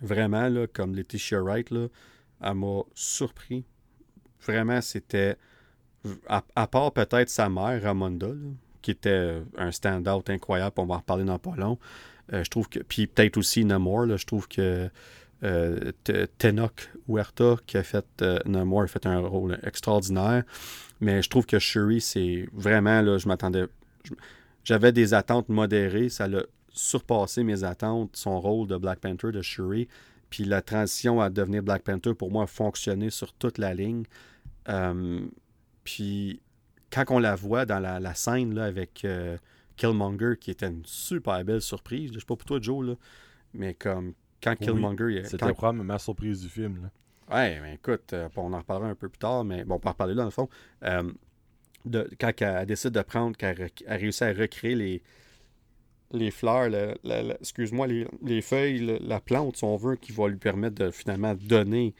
Vraiment, 0.00 0.48
là, 0.48 0.66
comme 0.66 0.94
Letitia 0.94 1.40
Wright, 1.40 1.70
là, 1.70 1.88
elle 2.42 2.54
m'a 2.54 2.82
surpris 2.94 3.64
Vraiment, 4.44 4.80
c'était. 4.80 5.36
À, 6.28 6.66
part 6.68 6.92
peut-être 6.92 7.28
sa 7.28 7.48
mère, 7.48 7.82
Ramonda, 7.82 8.28
qui 8.80 8.92
était 8.92 9.42
un 9.58 9.72
stand-out 9.72 10.30
incroyable, 10.30 10.74
on 10.76 10.86
va 10.86 10.94
en 10.94 10.98
reparler 10.98 11.24
dans 11.24 11.38
pas 11.38 11.56
long. 11.56 11.78
Euh, 12.32 12.44
je 12.44 12.50
trouve 12.50 12.68
que. 12.68 12.80
Puis 12.80 13.06
peut-être 13.06 13.36
aussi 13.36 13.64
Namor, 13.64 14.16
je 14.16 14.26
trouve 14.26 14.48
que 14.48 14.88
euh, 15.42 15.92
Tenok 16.38 16.90
Huerta, 17.08 17.56
qui 17.66 17.76
a 17.76 17.82
fait 17.82 18.06
euh, 18.22 18.38
Namor, 18.46 18.82
a 18.82 18.86
fait 18.86 19.06
un 19.06 19.18
rôle 19.20 19.58
extraordinaire. 19.62 20.44
Mais 21.00 21.22
je 21.22 21.28
trouve 21.28 21.46
que 21.46 21.58
Shuri, 21.58 22.00
c'est 22.00 22.48
vraiment, 22.52 23.02
là, 23.02 23.18
je 23.18 23.28
m'attendais. 23.28 23.66
J'avais 24.64 24.92
des 24.92 25.14
attentes 25.14 25.48
modérées. 25.48 26.08
Ça 26.08 26.26
l'a 26.26 26.42
surpassé 26.70 27.42
mes 27.42 27.64
attentes, 27.64 28.10
son 28.14 28.40
rôle 28.40 28.66
de 28.68 28.76
Black 28.76 29.00
Panther 29.00 29.32
de 29.32 29.42
Shuri. 29.42 29.88
Puis 30.30 30.44
la 30.44 30.62
transition 30.62 31.20
à 31.20 31.30
devenir 31.30 31.62
Black 31.62 31.82
Panther, 31.82 32.14
pour 32.14 32.30
moi, 32.30 32.44
a 32.44 32.46
fonctionné 32.46 33.10
sur 33.10 33.32
toute 33.32 33.58
la 33.58 33.74
ligne. 33.74 34.04
Euh, 34.68 35.20
puis 35.84 36.40
quand 36.90 37.04
on 37.10 37.18
la 37.18 37.36
voit 37.36 37.64
dans 37.66 37.78
la, 37.78 38.14
scène 38.14 38.54
là, 38.54 38.64
avec 38.64 39.04
euh, 39.04 39.36
Killmonger, 39.76 40.34
qui 40.40 40.50
était 40.50 40.66
une 40.66 40.84
super 40.84 41.44
belle 41.44 41.60
surprise, 41.60 42.10
je 42.12 42.18
sais 42.18 42.26
pas 42.26 42.36
pour 42.36 42.44
toi, 42.44 42.58
Joe, 42.60 42.86
là, 42.86 42.94
mais 43.54 43.74
comme 43.74 44.14
quand 44.42 44.56
Killmonger. 44.56 45.22
C'était 45.24 45.52
probablement 45.52 45.84
ma 45.84 45.98
surprise 45.98 46.40
du 46.42 46.48
film. 46.48 46.82
Là. 46.82 46.90
Ouais, 47.34 47.60
mais 47.60 47.74
écoute, 47.74 48.12
euh, 48.12 48.28
on 48.36 48.52
en 48.52 48.58
reparlera 48.58 48.90
un 48.90 48.94
peu 48.94 49.08
plus 49.08 49.18
tard, 49.18 49.44
mais 49.44 49.64
bon, 49.64 49.76
on 49.76 49.78
peut 49.78 49.88
en 49.88 49.92
reparler 49.92 50.14
là, 50.14 50.22
dans 50.22 50.26
le 50.26 50.30
fond. 50.30 50.48
de, 51.84 52.08
quand 52.20 52.32
elle 52.40 52.66
décide 52.66 52.90
de 52.90 53.02
prendre, 53.02 53.36
qu'elle 53.36 53.70
a 53.86 53.94
réussi 53.94 54.24
à 54.24 54.32
recréer 54.32 54.74
les, 54.74 55.02
les 56.12 56.30
fleurs, 56.30 56.70
excuse-moi, 57.40 57.86
les, 58.22 58.42
feuilles, 58.42 58.98
la 59.00 59.20
plante, 59.20 59.56
si 59.56 59.64
on 59.64 59.76
veut, 59.76 59.96
qui 59.96 60.12
va 60.12 60.28
lui 60.28 60.36
permettre 60.36 60.76
de 60.76 60.90
finalement 60.90 61.34
donner 61.34 61.94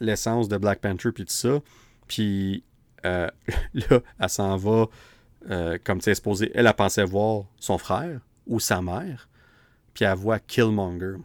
l'essence 0.00 0.48
de 0.48 0.56
Black 0.56 0.80
Panther 0.80 1.12
puis 1.12 1.24
tout 1.24 1.32
ça. 1.32 1.60
Puis 2.08 2.64
euh, 3.04 3.28
là, 3.74 4.00
elle 4.18 4.28
s'en 4.28 4.56
va, 4.56 4.86
euh, 5.50 5.78
comme 5.82 6.00
tu 6.00 6.10
es 6.10 6.14
supposé, 6.14 6.50
elle 6.54 6.66
a 6.66 6.74
pensé 6.74 7.04
voir 7.04 7.44
son 7.58 7.78
frère 7.78 8.20
ou 8.46 8.60
sa 8.60 8.82
mère, 8.82 9.28
puis 9.94 10.04
elle 10.04 10.16
voit 10.16 10.38
Killmonger. 10.38 11.16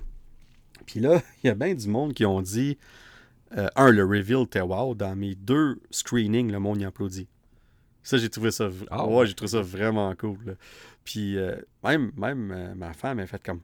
Puis 0.85 0.99
là, 0.99 1.21
il 1.43 1.47
y 1.47 1.49
a 1.49 1.55
bien 1.55 1.73
du 1.73 1.87
monde 1.87 2.13
qui 2.13 2.25
ont 2.25 2.41
dit, 2.41 2.77
euh, 3.57 3.67
un, 3.75 3.89
le 3.89 4.03
reveal 4.03 4.43
était 4.43 4.61
wow, 4.61 4.95
dans 4.95 5.15
mes 5.15 5.35
deux 5.35 5.81
screenings, 5.91 6.51
le 6.51 6.59
monde 6.59 6.81
y 6.81 6.85
applaudit. 6.85 7.27
Ça, 8.03 8.17
j'ai 8.17 8.29
trouvé 8.29 8.49
ça, 8.49 8.69
ah 8.89 9.05
ouais, 9.05 9.27
j'ai 9.27 9.35
trouvé 9.35 9.51
ça 9.51 9.61
vraiment 9.61 10.15
cool. 10.15 10.57
Puis 11.03 11.37
même, 11.83 12.11
même 12.15 12.73
ma 12.75 12.93
femme 12.93 13.19
a 13.19 13.25
fait 13.25 13.41
comme 13.43 13.61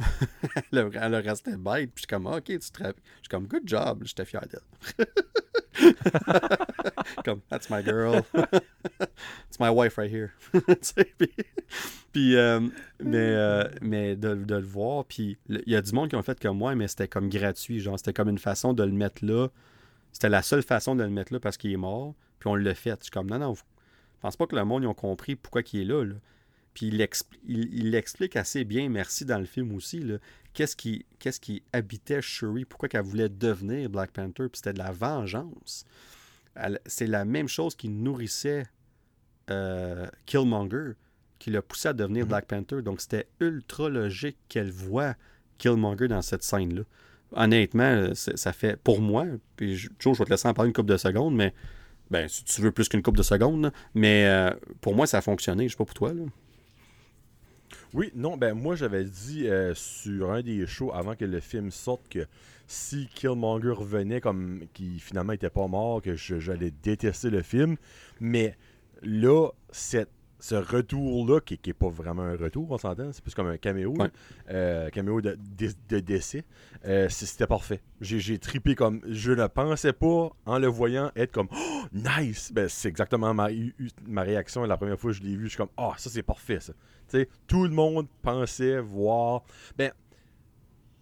elle, 0.72 1.14
a, 1.14 1.20
resté 1.20 1.56
bête. 1.56 1.92
Puis 1.94 1.96
je 1.96 2.00
suis 2.02 2.06
comme, 2.06 2.26
ok, 2.26 2.44
tu 2.44 2.58
te 2.58 2.82
Je 2.82 2.84
suis 2.84 3.28
comme, 3.30 3.46
good 3.46 3.62
job. 3.64 4.02
J'étais 4.04 4.24
fier 4.24 4.42
d'elle. 4.48 5.06
comme, 7.24 7.40
that's 7.48 7.70
my 7.70 7.82
girl. 7.82 8.22
It's 9.48 9.58
my 9.58 9.70
wife 9.70 9.96
right 9.98 10.10
here. 10.10 10.32
puis, 12.12 12.36
euh, 12.36 12.60
mais, 13.02 13.18
euh, 13.18 13.68
mais 13.80 14.16
de, 14.16 14.34
de, 14.34 14.54
le 14.54 14.66
voir, 14.66 15.04
puis 15.04 15.38
il 15.48 15.62
y 15.66 15.76
a 15.76 15.82
du 15.82 15.92
monde 15.92 16.08
qui 16.08 16.16
ont 16.16 16.22
fait 16.22 16.40
comme 16.40 16.58
moi, 16.58 16.74
mais 16.74 16.88
c'était 16.88 17.08
comme 17.08 17.28
gratuit. 17.28 17.80
Genre, 17.80 17.98
c'était 17.98 18.12
comme 18.12 18.28
une 18.28 18.38
façon 18.38 18.72
de 18.72 18.82
le 18.82 18.92
mettre 18.92 19.24
là. 19.24 19.48
C'était 20.12 20.28
la 20.28 20.42
seule 20.42 20.62
façon 20.62 20.96
de 20.96 21.02
le 21.02 21.10
mettre 21.10 21.32
là 21.32 21.40
parce 21.40 21.56
qu'il 21.56 21.72
est 21.72 21.76
mort. 21.76 22.14
Puis 22.38 22.48
on 22.48 22.54
l'a 22.54 22.74
fait. 22.74 22.96
Je 23.00 23.04
suis 23.04 23.10
comme, 23.10 23.28
non, 23.28 23.38
non, 23.38 23.54
je 23.54 23.62
pense 24.20 24.36
pas 24.36 24.46
que 24.46 24.56
le 24.56 24.64
monde, 24.64 24.82
ils 24.82 24.86
ont 24.86 24.94
compris 24.94 25.36
pourquoi 25.36 25.62
il 25.72 25.80
est 25.80 25.84
là. 25.84 26.04
là. 26.04 26.14
Puis 26.74 26.86
il, 26.86 27.08
il, 27.46 27.90
l'explique 27.90 28.36
assez 28.36 28.64
bien, 28.64 28.88
merci, 28.88 29.24
dans 29.24 29.38
le 29.38 29.44
film 29.46 29.74
aussi. 29.74 30.04
Qu'est-ce 30.54 30.76
qui, 30.76 31.62
habitait 31.72 32.22
Shuri? 32.22 32.64
Pourquoi 32.64 32.88
qu'elle 32.88 33.02
voulait 33.02 33.28
devenir 33.28 33.88
Black 33.90 34.12
Panther? 34.12 34.48
Puis 34.48 34.56
c'était 34.56 34.72
de 34.72 34.78
la 34.78 34.92
vengeance. 34.92 35.84
c'est 36.86 37.06
la 37.06 37.24
même 37.24 37.48
chose 37.48 37.74
qui 37.74 37.88
nourrissait 37.88 38.66
euh, 39.50 40.06
Killmonger, 40.26 40.92
qui 41.38 41.50
l'a 41.50 41.62
poussé 41.62 41.88
à 41.88 41.92
devenir 41.92 42.24
mm-hmm. 42.24 42.28
Black 42.28 42.46
Panther. 42.46 42.82
Donc 42.82 43.00
c'était 43.00 43.26
ultra 43.40 43.88
logique 43.88 44.38
qu'elle 44.48 44.70
voit 44.70 45.14
Killmonger 45.58 46.08
dans 46.08 46.22
cette 46.22 46.42
scène-là. 46.42 46.82
Honnêtement, 47.32 48.12
ça 48.14 48.52
fait, 48.52 48.76
pour 48.76 49.00
moi, 49.00 49.24
puis 49.54 49.76
Joe, 49.76 50.14
je 50.14 50.18
vais 50.18 50.24
te 50.24 50.30
laisser 50.30 50.48
en 50.48 50.54
parler 50.54 50.70
une 50.70 50.74
couple 50.74 50.90
de 50.90 50.96
secondes, 50.96 51.36
mais 51.36 51.54
ben, 52.10 52.26
si 52.26 52.42
tu 52.42 52.60
veux 52.60 52.72
plus 52.72 52.88
qu'une 52.88 53.02
couple 53.02 53.18
de 53.18 53.22
secondes, 53.22 53.70
mais 53.94 54.26
euh, 54.26 54.50
pour 54.80 54.96
moi, 54.96 55.06
ça 55.06 55.18
a 55.18 55.20
fonctionné. 55.20 55.68
Je 55.68 55.72
sais 55.72 55.76
pas 55.76 55.84
pour 55.84 55.94
toi. 55.94 56.12
Là. 56.12 56.24
Oui, 57.92 58.12
non, 58.14 58.36
ben 58.36 58.54
moi 58.54 58.76
j'avais 58.76 59.04
dit 59.04 59.48
euh, 59.48 59.74
sur 59.74 60.30
un 60.30 60.42
des 60.42 60.64
shows 60.66 60.92
avant 60.94 61.16
que 61.16 61.24
le 61.24 61.40
film 61.40 61.72
sorte 61.72 62.08
que 62.08 62.24
si 62.68 63.08
Killmonger 63.16 63.72
revenait 63.72 64.20
comme 64.20 64.62
qui 64.74 65.00
finalement 65.00 65.32
était 65.32 65.50
pas 65.50 65.66
mort, 65.66 66.00
que 66.00 66.14
j'allais 66.14 66.70
détester 66.84 67.30
le 67.30 67.42
film. 67.42 67.76
Mais 68.20 68.56
là, 69.02 69.48
cette 69.72 70.10
ce 70.40 70.54
retour-là, 70.54 71.40
qui 71.40 71.58
n'est 71.66 71.72
pas 71.72 71.88
vraiment 71.88 72.22
un 72.22 72.36
retour, 72.36 72.70
on 72.70 72.78
s'entend, 72.78 73.12
c'est 73.12 73.22
plus 73.22 73.34
comme 73.34 73.46
un 73.46 73.56
caméo, 73.56 73.94
euh, 74.50 74.88
caméo 74.90 75.20
de, 75.20 75.36
décès, 76.00 76.44
euh, 76.86 77.08
c'était 77.08 77.46
parfait. 77.46 77.80
J'ai 78.00 78.38
tripé 78.38 78.74
comme. 78.74 79.00
Je 79.08 79.32
ne 79.32 79.46
pensais 79.46 79.92
pas, 79.92 80.30
en 80.46 80.58
le 80.58 80.66
voyant, 80.66 81.10
être 81.16 81.32
comme 81.32 81.48
oh, 81.52 81.82
nice! 81.92 82.52
Ben, 82.52 82.68
c'est 82.68 82.88
exactement 82.88 83.34
ma, 83.34 83.48
ma 84.06 84.22
réaction 84.22 84.64
la 84.64 84.76
première 84.76 84.98
fois 84.98 85.12
que 85.12 85.18
je 85.18 85.22
l'ai 85.22 85.36
vu. 85.36 85.44
Je 85.44 85.50
suis 85.50 85.58
comme 85.58 85.68
oh, 85.76 85.92
ça 85.96 86.10
c'est 86.10 86.22
parfait 86.22 86.60
ça. 86.60 86.72
tout 87.46 87.64
le 87.64 87.70
monde 87.70 88.06
pensait 88.22 88.80
voir. 88.80 89.42
Ben, 89.76 89.92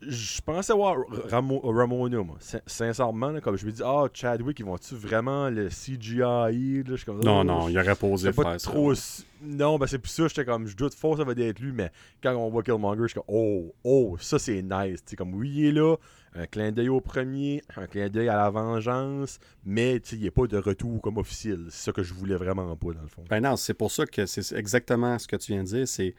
je 0.01 0.41
pensais 0.43 0.73
voir 0.73 0.97
Ramo, 1.29 1.61
Ramona, 1.61 2.23
moi. 2.23 2.37
Sincèrement, 2.67 3.41
comme 3.41 3.57
je 3.57 3.67
me 3.67 3.73
dis, 3.73 3.83
ah, 3.85 4.07
Chadwick, 4.13 4.59
ils 4.61 4.65
vont-tu 4.65 4.95
vraiment 4.95 5.51
le 5.51 5.69
CGI 5.69 6.85
Non, 7.25 7.45
non, 7.45 7.69
il 7.69 7.79
aurait 7.79 7.97
posé 7.97 8.33
pas 8.33 8.57
trop... 8.59 8.93
Non, 9.41 9.79
ben 9.79 9.87
c'est 9.87 9.99
plus 9.99 10.11
ça, 10.11 10.27
j'étais 10.27 10.45
comme, 10.45 10.67
je 10.67 10.77
doute 10.77 10.95
fort 10.95 11.17
ça 11.17 11.23
va 11.23 11.33
être 11.33 11.61
lui, 11.61 11.71
mais 11.71 11.93
quand 12.21 12.35
on 12.35 12.49
voit 12.51 12.65
Killmonger, 12.65 13.03
je 13.03 13.07
suis 13.07 13.15
comme, 13.15 13.25
oh, 13.29 13.73
oh, 13.85 14.17
ça 14.19 14.37
c'est 14.39 14.63
nice. 14.63 15.01
comme, 15.17 15.33
oui, 15.35 15.53
il 15.55 15.67
est 15.67 15.73
là, 15.73 15.95
un 16.35 16.47
clin 16.47 16.73
d'œil 16.73 16.89
au 16.89 17.01
premier, 17.01 17.63
un 17.77 17.87
clin 17.87 18.09
d'œil 18.09 18.29
à 18.29 18.37
la 18.37 18.51
vengeance, 18.51 19.39
mais 19.65 19.97
il 19.97 20.19
n'y 20.19 20.29
a 20.29 20.33
pas 20.33 20.47
de 20.47 20.59
retour 20.59 21.01
comme 21.01 21.19
officiel. 21.19 21.67
C'est 21.71 21.85
ça 21.85 21.93
que 21.93 22.03
je 22.03 22.15
voulais 22.15 22.35
vraiment 22.35 22.75
pas, 22.77 22.93
dans 22.93 23.03
le 23.03 23.09
fond. 23.09 23.23
Ben 23.31 23.41
non, 23.41 23.57
c'est 23.57 23.75
pour 23.75 23.93
ça 23.93 24.07
que 24.07 24.27
c'est 24.27 24.57
exactement 24.57 25.19
ce 25.19 25.29
que 25.29 25.37
tu 25.37 25.53
viens 25.53 25.63
de 25.63 25.69
dire. 25.69 25.87
C'est 25.89 26.15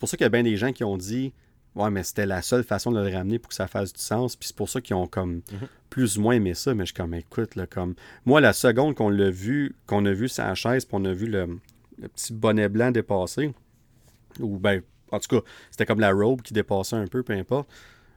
pour 0.00 0.08
ça 0.08 0.16
qu'il 0.16 0.24
y 0.24 0.26
a 0.26 0.30
bien 0.30 0.42
des 0.42 0.56
gens 0.56 0.72
qui 0.72 0.84
ont 0.84 0.96
dit 0.96 1.34
Ouais, 1.74 1.90
mais 1.90 2.02
c'était 2.02 2.26
la 2.26 2.42
seule 2.42 2.64
façon 2.64 2.92
de 2.92 3.00
le 3.00 3.14
ramener 3.14 3.38
pour 3.38 3.48
que 3.48 3.54
ça 3.54 3.66
fasse 3.66 3.92
du 3.92 4.00
sens. 4.00 4.36
Puis 4.36 4.48
c'est 4.48 4.56
pour 4.56 4.68
ça 4.68 4.80
qu'ils 4.80 4.94
ont 4.94 5.06
comme 5.06 5.36
mhm. 5.36 5.68
plus 5.88 6.18
ou 6.18 6.22
moins 6.22 6.34
aimé 6.34 6.54
ça. 6.54 6.74
Mais 6.74 6.84
je 6.84 6.92
suis 6.92 6.94
comme, 6.94 7.14
écoute, 7.14 7.56
là, 7.56 7.66
comme. 7.66 7.94
Moi, 8.26 8.40
la 8.40 8.52
seconde 8.52 8.94
qu'on 8.94 9.08
l'a 9.08 9.30
vu, 9.30 9.74
qu'on 9.86 10.04
a 10.04 10.12
vu 10.12 10.28
sa 10.28 10.54
chaise, 10.54 10.84
puis 10.84 10.96
on 11.00 11.04
a 11.04 11.12
vu 11.12 11.26
le, 11.26 11.58
petit 11.98 12.32
bonnet 12.32 12.68
blanc 12.68 12.90
dépasser, 12.90 13.54
ou 14.38 14.58
ben, 14.58 14.82
en 15.10 15.18
tout 15.18 15.40
cas, 15.40 15.46
c'était 15.70 15.86
comme 15.86 16.00
la 16.00 16.12
robe 16.12 16.42
qui 16.42 16.52
dépassait 16.52 16.96
un 16.96 17.06
peu, 17.06 17.22
peu 17.22 17.32
importe. 17.32 17.68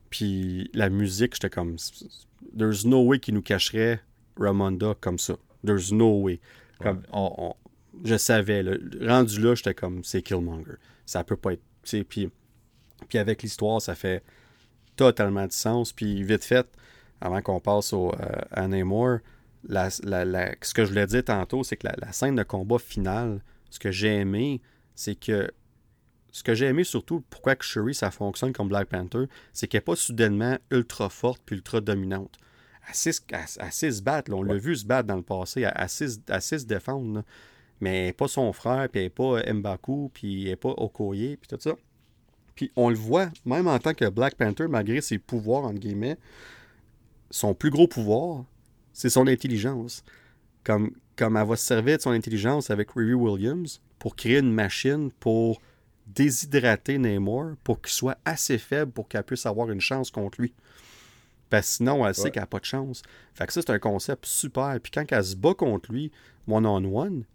Puis 0.09 0.69
la 0.73 0.89
musique, 0.89 1.33
j'étais 1.35 1.49
comme, 1.49 1.77
there's 2.57 2.85
no 2.85 3.03
way 3.03 3.19
qu'il 3.19 3.33
nous 3.33 3.41
cacherait 3.41 4.01
Ramonda 4.37 4.95
comme 4.99 5.19
ça. 5.19 5.35
There's 5.65 5.91
no 5.91 6.21
way. 6.21 6.39
Comme, 6.81 7.03
je 8.03 8.17
savais, 8.17 8.63
rendu 9.01 9.41
là, 9.41 9.55
j'étais 9.55 9.73
comme, 9.73 10.03
c'est 10.03 10.21
Killmonger. 10.21 10.75
Ça 11.05 11.23
peut 11.23 11.37
pas 11.37 11.53
être. 11.53 11.63
Puis 12.09 12.29
puis 13.07 13.17
avec 13.17 13.43
l'histoire, 13.43 13.81
ça 13.81 13.95
fait 13.95 14.23
totalement 14.95 15.45
du 15.45 15.55
sens. 15.55 15.93
Puis 15.93 16.23
vite 16.23 16.43
fait, 16.43 16.67
avant 17.21 17.41
qu'on 17.41 17.59
passe 17.59 17.93
au, 17.93 18.09
euh, 18.09 18.41
à 18.51 18.67
Namor, 18.67 19.19
ce 19.67 20.73
que 20.73 20.85
je 20.85 20.89
voulais 20.89 21.07
dire 21.07 21.23
tantôt, 21.23 21.63
c'est 21.63 21.77
que 21.77 21.87
la, 21.87 22.11
scène 22.11 22.35
de 22.35 22.43
combat 22.43 22.79
finale, 22.79 23.41
ce 23.69 23.79
que 23.79 23.91
j'ai 23.91 24.15
aimé, 24.15 24.61
c'est 24.95 25.15
que 25.15 25.51
ce 26.31 26.43
que 26.43 26.53
j'ai 26.53 26.65
aimé 26.65 26.83
surtout, 26.83 27.23
pourquoi 27.29 27.55
que 27.55 27.63
Shuri, 27.63 27.93
ça 27.93 28.11
fonctionne 28.11 28.51
comme 28.51 28.67
Black 28.67 28.89
Panther, 28.89 29.25
c'est 29.53 29.67
qu'elle 29.67 29.79
n'est 29.79 29.85
pas 29.85 29.95
soudainement 29.95 30.57
ultra 30.69 31.09
forte 31.09 31.41
puis 31.45 31.55
ultra 31.55 31.79
dominante. 31.79 32.37
Elle 32.87 32.93
sait, 32.93 33.91
se 33.91 34.01
battre, 34.01 34.31
on 34.33 34.43
l'a 34.43 34.55
vu 34.55 34.75
se 34.75 34.85
battre 34.85 35.07
dans 35.07 35.15
le 35.15 35.23
passé, 35.23 35.61
elle 35.61 35.89
sait, 35.89 36.09
se 36.09 36.65
défendre, 36.65 37.23
mais 37.79 37.99
elle 37.99 38.05
n'est 38.07 38.13
pas 38.13 38.27
son 38.27 38.51
frère, 38.53 38.89
puis 38.89 38.99
elle 38.99 39.05
n'est 39.05 39.09
pas 39.09 39.53
Mbaku, 39.53 40.11
puis 40.13 40.43
elle 40.43 40.49
n'est 40.49 40.55
pas 40.57 40.73
Okoye, 40.75 41.37
puis 41.37 41.47
tout 41.47 41.57
ça. 41.59 41.75
Puis 42.55 42.71
on 42.75 42.89
le 42.89 42.95
voit, 42.95 43.29
même 43.45 43.67
en 43.67 43.77
tant 43.79 43.93
que 43.93 44.09
Black 44.09 44.35
Panther, 44.35 44.67
malgré 44.67 45.01
ses 45.01 45.17
pouvoirs, 45.17 45.65
entre 45.65 45.79
guillemets, 45.79 46.17
son 47.29 47.53
plus 47.53 47.69
gros 47.69 47.87
pouvoir, 47.87 48.45
c'est 48.93 49.09
son 49.09 49.27
intelligence. 49.27 50.03
Comme, 50.63 50.91
comme 51.15 51.37
elle 51.37 51.47
va 51.47 51.55
se 51.57 51.65
servir 51.65 51.97
de 51.97 52.01
son 52.01 52.11
intelligence 52.11 52.69
avec 52.69 52.91
Riri 52.91 53.13
Williams 53.13 53.81
pour 53.99 54.15
créer 54.15 54.39
une 54.39 54.53
machine 54.53 55.11
pour 55.19 55.61
déshydrater 56.07 56.97
Namor 56.97 57.55
pour 57.63 57.81
qu'il 57.81 57.93
soit 57.93 58.17
assez 58.25 58.57
faible 58.57 58.91
pour 58.91 59.07
qu'elle 59.07 59.23
puisse 59.23 59.45
avoir 59.45 59.69
une 59.69 59.81
chance 59.81 60.09
contre 60.09 60.41
lui. 60.41 60.53
Parce 61.49 61.67
que 61.67 61.73
sinon, 61.75 62.05
elle 62.05 62.15
sait 62.15 62.31
qu'elle 62.31 62.43
n'a 62.43 62.47
pas 62.47 62.59
de 62.59 62.65
chance. 62.65 63.03
Fait 63.33 63.45
que 63.45 63.53
ça, 63.53 63.61
c'est 63.61 63.69
un 63.71 63.79
concept 63.79 64.25
super. 64.25 64.79
Puis 64.81 64.91
quand 64.91 65.05
elle 65.11 65.23
se 65.23 65.35
bat 65.35 65.53
contre 65.53 65.91
lui, 65.91 66.11
one-on-one, 66.47 67.25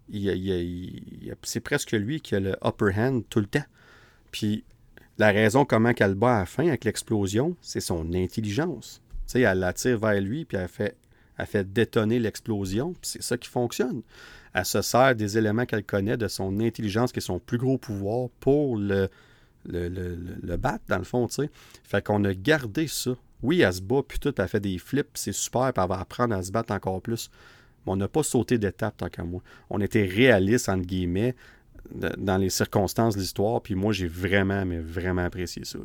c'est 1.43 1.59
presque 1.61 1.91
lui 1.91 2.19
qui 2.19 2.35
a 2.35 2.39
le 2.39 2.57
upper 2.63 2.91
hand 2.97 3.23
tout 3.29 3.39
le 3.39 3.45
temps. 3.45 3.63
Puis 4.31 4.65
la 5.21 5.31
raison 5.31 5.65
comment 5.65 5.93
qu'elle 5.93 6.15
bat 6.15 6.37
à 6.37 6.39
la 6.39 6.45
fin 6.47 6.67
avec 6.67 6.83
l'explosion, 6.83 7.55
c'est 7.61 7.79
son 7.79 8.11
intelligence. 8.13 9.01
Elle 9.35 9.59
l'attire 9.59 9.99
vers 9.99 10.19
lui, 10.19 10.45
puis 10.45 10.57
elle 10.57 10.67
fait, 10.67 11.73
détonner 11.73 12.17
l'explosion, 12.17 12.93
puis 12.93 13.11
c'est 13.11 13.21
ça 13.21 13.37
qui 13.37 13.47
fonctionne. 13.47 14.01
Elle 14.53 14.65
se 14.65 14.81
sert 14.81 15.15
des 15.15 15.37
éléments 15.37 15.65
qu'elle 15.65 15.83
connaît, 15.83 16.17
de 16.17 16.27
son 16.27 16.59
intelligence, 16.59 17.11
qui 17.11 17.19
est 17.19 17.21
son 17.21 17.37
plus 17.37 17.59
gros 17.59 17.77
pouvoir, 17.77 18.29
pour 18.39 18.75
le, 18.75 19.09
le, 19.65 20.55
battre, 20.57 20.83
dans 20.89 20.97
le 20.97 21.03
fond. 21.03 21.27
Fait 21.83 22.03
qu'on 22.03 22.23
a 22.25 22.33
gardé 22.33 22.87
ça. 22.87 23.11
Oui, 23.43 23.61
elle 23.61 23.73
se 23.73 23.81
bat, 23.81 24.01
puis 24.05 24.17
tout, 24.17 24.33
elle 24.35 24.47
fait 24.47 24.59
des 24.59 24.79
flips, 24.79 25.11
c'est 25.13 25.33
super, 25.33 25.71
puis 25.71 25.83
elle 25.83 25.89
va 25.89 25.99
apprendre 25.99 26.35
à 26.35 26.41
se 26.41 26.51
battre 26.51 26.73
encore 26.73 26.99
plus. 26.99 27.29
Mais 27.85 27.93
on 27.93 27.95
n'a 27.95 28.07
pas 28.07 28.23
sauté 28.23 28.57
d'étape 28.57 28.97
tant 28.97 29.09
qu'à 29.09 29.23
moi. 29.23 29.41
On 29.69 29.79
était 29.81 30.05
réaliste, 30.05 30.67
entre 30.67 30.85
guillemets 30.85 31.35
dans 31.93 32.37
les 32.37 32.49
circonstances 32.49 33.15
de 33.15 33.19
l'histoire. 33.19 33.61
Puis 33.61 33.75
moi, 33.75 33.93
j'ai 33.93 34.07
vraiment, 34.07 34.65
mais 34.65 34.79
vraiment 34.79 35.23
apprécié 35.23 35.65
ça. 35.65 35.79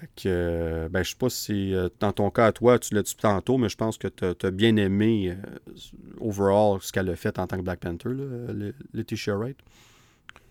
Fait 0.00 0.08
que, 0.16 0.22
euh, 0.26 0.88
ben, 0.88 1.02
je 1.02 1.10
sais 1.10 1.16
pas 1.16 1.28
si 1.28 1.74
euh, 1.74 1.90
dans 2.00 2.12
ton 2.12 2.30
cas 2.30 2.46
à 2.46 2.52
toi, 2.52 2.78
tu 2.78 2.94
l'as 2.94 3.02
dit 3.02 3.14
tantôt, 3.14 3.58
mais 3.58 3.68
je 3.68 3.76
pense 3.76 3.98
que 3.98 4.08
tu 4.08 4.46
as, 4.46 4.50
bien 4.50 4.76
aimé 4.76 5.36
euh, 5.36 5.72
overall 6.20 6.78
ce 6.80 6.90
qu'elle 6.90 7.10
a 7.10 7.16
fait 7.16 7.38
en 7.38 7.46
tant 7.46 7.58
que 7.58 7.62
Black 7.62 7.80
Panther, 7.80 8.08
là, 8.08 8.72
Letitia 8.94 9.36
Wright. 9.36 9.58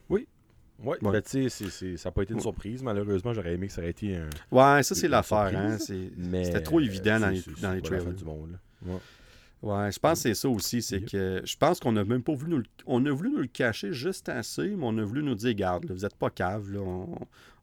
Oui. 0.07 0.27
Oui, 0.83 0.97
ouais. 1.01 1.11
Ben, 1.11 1.21
tu 1.23 1.49
sais, 1.49 1.97
ça 1.97 2.09
n'a 2.09 2.13
pas 2.13 2.21
été 2.21 2.35
une 2.35 2.39
surprise. 2.39 2.83
Malheureusement, 2.83 3.33
j'aurais 3.33 3.55
aimé 3.55 3.67
que 3.67 3.73
ça 3.73 3.81
aurait 3.81 3.89
été 3.89 4.15
un. 4.15 4.29
Ouais, 4.51 4.83
ça, 4.83 4.93
c'est 4.93 5.07
l'affaire. 5.07 5.51
Hein? 5.55 5.77
C'était 5.79 6.61
trop 6.61 6.79
évident 6.79 7.19
dans 7.19 7.29
les, 7.29 7.43
dans 7.59 7.73
les 7.73 7.81
trailers. 7.81 8.13
Du 8.13 8.23
monde, 8.23 8.59
Ouais, 8.85 8.97
je 9.63 9.99
pense 9.99 10.23
que 10.23 10.29
c'est 10.29 10.35
ça 10.35 10.49
aussi. 10.49 10.81
C'est 10.81 11.01
que 11.01 11.41
je 11.43 11.57
pense 11.57 11.79
qu'on 11.79 11.95
a 11.97 12.03
même 12.03 12.23
pas 12.23 12.33
voulu 12.33 12.51
nous 12.51 12.57
le, 12.59 12.65
on 12.85 13.05
a 13.05 13.11
voulu 13.11 13.29
nous 13.29 13.39
le 13.39 13.47
cacher 13.47 13.93
juste 13.93 14.29
assez, 14.29 14.75
mais 14.75 14.85
on 14.85 14.97
a 14.97 15.03
voulu 15.03 15.23
nous 15.23 15.35
dire 15.35 15.53
garde, 15.53 15.85
vous 15.89 16.01
n'êtes 16.01 16.15
pas 16.15 16.29
cave, 16.29 16.71
là, 16.71 17.05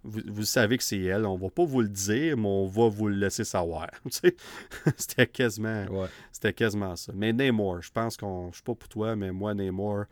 vous, 0.06 0.44
savez 0.44 0.78
que 0.78 0.84
c'est 0.84 1.00
elle, 1.00 1.26
on 1.26 1.36
va 1.36 1.50
pas 1.50 1.64
vous 1.64 1.80
le 1.80 1.88
dire, 1.88 2.36
mais 2.36 2.46
on 2.46 2.66
va 2.66 2.88
vous 2.88 3.08
le 3.08 3.16
laisser 3.16 3.44
savoir. 3.44 3.90
c'était 4.96 5.26
quasiment 5.26 5.86
c'était 6.30 6.52
quasiment 6.52 6.96
ça. 6.96 7.12
Mais 7.14 7.32
Namor, 7.32 7.82
je 7.82 7.90
pense 7.90 8.16
qu'on. 8.16 8.52
Je 8.52 8.58
sais 8.58 8.62
pas 8.64 8.74
pour 8.74 8.88
toi, 8.88 9.16
mais 9.16 9.32
moi, 9.32 9.54
Namor, 9.54 10.04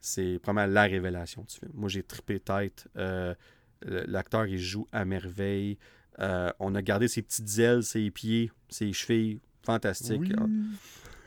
c'est 0.00 0.38
vraiment 0.42 0.66
la 0.66 0.82
révélation 0.82 1.42
du 1.42 1.54
film. 1.54 1.72
Moi, 1.74 1.88
j'ai 1.88 2.02
trippé 2.02 2.40
tête. 2.40 2.88
Euh, 2.96 3.34
l'acteur, 3.82 4.46
il 4.46 4.58
joue 4.58 4.88
à 4.92 5.04
merveille. 5.04 5.78
Euh, 6.18 6.50
on 6.58 6.74
a 6.74 6.82
gardé 6.82 7.08
ses 7.08 7.22
petites 7.22 7.58
ailes, 7.58 7.82
ses 7.82 8.10
pieds, 8.10 8.50
ses 8.68 8.92
chevilles. 8.92 9.40
Fantastique. 9.64 10.32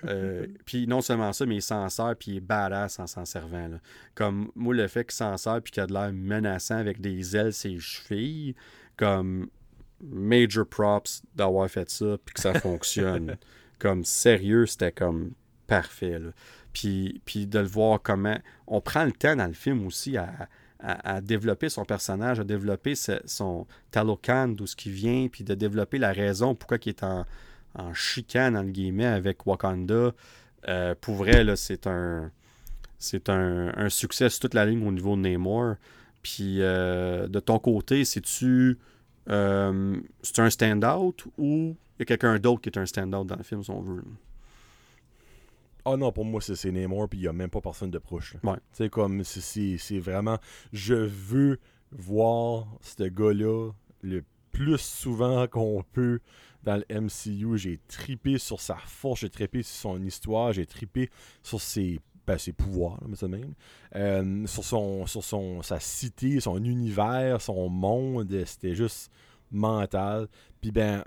Euh, 0.07 0.47
puis 0.65 0.87
non 0.87 1.01
seulement 1.01 1.33
ça, 1.33 1.45
mais 1.45 1.55
il 1.55 1.61
s'en 1.61 1.87
sert, 1.89 2.15
puis 2.17 2.31
il 2.31 2.37
est 2.37 2.41
badass 2.41 2.99
en 2.99 3.07
s'en 3.07 3.25
servant. 3.25 3.69
Comme 4.13 4.51
moi, 4.55 4.73
le 4.73 4.87
fait 4.87 5.05
qu'il 5.05 5.15
s'en 5.15 5.37
sert, 5.37 5.61
puis 5.61 5.71
qu'il 5.71 5.83
a 5.83 5.87
de 5.87 5.93
l'air 5.93 6.11
menaçant 6.13 6.77
avec 6.77 7.01
des 7.01 7.35
ailes, 7.35 7.53
ses 7.53 7.79
chevilles, 7.79 8.55
comme 8.97 9.47
major 10.01 10.65
props 10.65 11.23
d'avoir 11.35 11.69
fait 11.69 11.89
ça, 11.89 12.17
puis 12.23 12.33
que 12.33 12.41
ça 12.41 12.53
fonctionne. 12.59 13.37
comme 13.79 14.03
sérieux, 14.03 14.65
c'était 14.65 14.91
comme 14.91 15.31
parfait. 15.67 16.19
Puis, 16.73 17.21
puis 17.25 17.47
de 17.47 17.59
le 17.59 17.65
voir 17.65 18.01
comment. 18.01 18.37
On 18.67 18.81
prend 18.81 19.05
le 19.05 19.11
temps 19.11 19.35
dans 19.35 19.47
le 19.47 19.53
film 19.53 19.85
aussi 19.85 20.17
à, 20.17 20.49
à, 20.79 21.21
développer 21.21 21.69
son 21.69 21.85
personnage, 21.85 22.39
à 22.39 22.43
développer 22.43 22.93
son 22.95 23.65
Talocan, 23.91 24.49
d'où 24.49 24.67
ce 24.67 24.75
qui 24.75 24.91
vient, 24.91 25.27
puis 25.27 25.43
de 25.43 25.55
développer 25.55 25.97
la 25.97 26.11
raison 26.11 26.55
pourquoi 26.55 26.77
il 26.85 26.89
est 26.89 27.03
en, 27.03 27.25
en 27.75 27.93
chicane, 27.93 28.57
entre 28.57 28.71
guillemets, 28.71 29.05
avec 29.05 29.45
Wakanda. 29.45 30.13
Euh, 30.67 30.95
pour 30.99 31.15
vrai, 31.15 31.43
là, 31.43 31.55
c'est 31.55 31.87
un 31.87 32.31
c'est 32.97 33.29
un, 33.29 33.89
succès 33.89 34.29
sur 34.29 34.39
toute 34.39 34.53
la 34.53 34.65
ligne 34.65 34.85
au 34.87 34.91
niveau 34.91 35.15
de 35.15 35.21
Namor. 35.21 35.75
Puis 36.23 36.61
euh, 36.61 37.27
de 37.27 37.39
ton 37.39 37.59
côté, 37.59 38.03
c'est-tu 38.03 38.79
euh, 39.29 39.97
c'est 40.21 40.39
un 40.39 40.49
stand-out 40.49 41.25
ou 41.37 41.75
il 41.97 41.99
y 41.99 42.01
a 42.03 42.05
quelqu'un 42.05 42.39
d'autre 42.39 42.61
qui 42.61 42.69
est 42.69 42.77
un 42.77 42.85
stand-out 42.85 43.27
dans 43.27 43.35
le 43.35 43.43
film, 43.43 43.63
si 43.63 43.69
on 43.69 43.81
veut? 43.81 44.03
Ah 45.85 45.97
non, 45.97 46.11
pour 46.11 46.25
moi, 46.25 46.41
c'est 46.41 46.71
Namor, 46.71 47.07
puis 47.07 47.19
il 47.19 47.21
n'y 47.23 47.27
a 47.27 47.33
même 47.33 47.49
pas 47.49 47.61
personne 47.61 47.91
de 47.91 47.99
proche. 47.99 48.35
Ouais. 48.43 48.57
C'est 48.71 48.89
comme, 48.89 49.23
c'est 49.23 49.99
vraiment, 49.99 50.39
je 50.73 50.95
veux 50.95 51.59
voir 51.91 52.65
ce 52.81 53.03
gars-là 53.03 53.71
le 54.01 54.23
plus 54.51 54.79
souvent 54.79 55.47
qu'on 55.47 55.83
peut 55.93 56.19
dans 56.65 56.77
le 56.77 57.01
MCU. 57.01 57.57
J'ai 57.57 57.79
tripé 57.87 58.37
sur 58.37 58.59
sa 58.59 58.75
force, 58.75 59.21
j'ai 59.21 59.29
tripé 59.29 59.63
sur 59.63 59.75
son 59.75 60.03
histoire, 60.03 60.51
j'ai 60.51 60.65
tripé 60.65 61.09
sur 61.43 61.61
ses, 61.61 61.99
ben, 62.27 62.37
ses 62.37 62.51
pouvoirs, 62.51 62.99
même. 63.27 63.53
Euh, 63.95 64.47
sur, 64.47 64.63
son, 64.63 65.05
sur 65.05 65.23
son, 65.23 65.61
sa 65.61 65.79
cité, 65.79 66.39
son 66.39 66.63
univers, 66.63 67.39
son 67.41 67.69
monde. 67.69 68.43
C'était 68.45 68.75
juste 68.75 69.11
mental. 69.51 70.27
Puis 70.59 70.71
ben, 70.71 71.03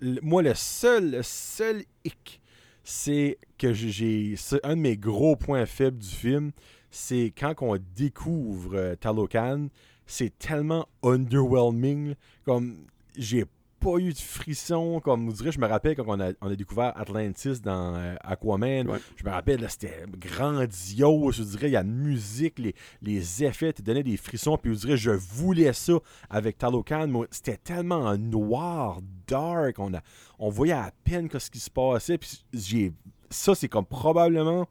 moi, 0.00 0.42
le 0.42 0.54
seul, 0.54 1.12
le 1.12 1.22
seul 1.22 1.84
hic, 2.04 2.40
c'est 2.82 3.38
que 3.56 3.72
j'ai. 3.72 4.34
Un 4.64 4.76
de 4.76 4.80
mes 4.80 4.96
gros 4.96 5.36
points 5.36 5.64
faibles 5.66 5.98
du 5.98 6.08
film, 6.08 6.52
c'est 6.90 7.32
quand 7.36 7.54
on 7.60 7.78
découvre 7.94 8.74
euh, 8.74 8.96
Talocan, 8.96 9.68
c'est 10.06 10.36
tellement 10.38 10.88
underwhelming. 11.04 12.14
Comme 12.44 12.86
j'ai 13.16 13.44
pas 13.82 13.98
eu 13.98 14.12
de 14.12 14.18
frisson. 14.18 15.00
Comme 15.00 15.26
vous 15.26 15.32
direz, 15.32 15.52
je 15.52 15.58
me 15.58 15.66
rappelle 15.66 15.96
quand 15.96 16.04
on 16.06 16.20
a, 16.20 16.32
on 16.40 16.50
a 16.50 16.56
découvert 16.56 16.92
Atlantis 16.96 17.60
dans 17.60 17.96
euh, 17.96 18.14
Aquaman. 18.22 18.88
Je 19.16 19.24
me 19.24 19.30
rappelle, 19.30 19.68
c'était 19.68 20.04
grandiose. 20.16 21.36
Je 21.36 21.42
dirais, 21.42 21.68
il 21.68 21.72
y 21.72 21.76
a 21.76 21.80
la 21.82 21.88
musique, 21.88 22.58
les, 22.58 22.74
les 23.02 23.44
effets, 23.44 23.72
tu 23.72 23.82
donnais 23.82 24.02
des 24.02 24.16
frissons. 24.16 24.56
Puis 24.56 24.74
je 24.74 24.80
dirais, 24.80 24.96
je 24.96 25.10
voulais 25.10 25.72
ça 25.72 25.94
avec 26.30 26.58
Talocan. 26.58 27.10
C'était 27.30 27.56
tellement 27.56 28.16
noir, 28.16 29.00
dark. 29.26 29.78
On, 29.78 29.92
a, 29.94 30.00
on 30.38 30.48
voyait 30.48 30.72
à 30.72 30.92
peine 31.04 31.28
ce 31.36 31.50
qui 31.50 31.58
se 31.58 31.70
passait. 31.70 32.18
Puis 32.18 32.44
j'ai 32.52 32.92
ça, 33.30 33.54
c'est 33.54 33.68
comme 33.68 33.86
probablement 33.86 34.68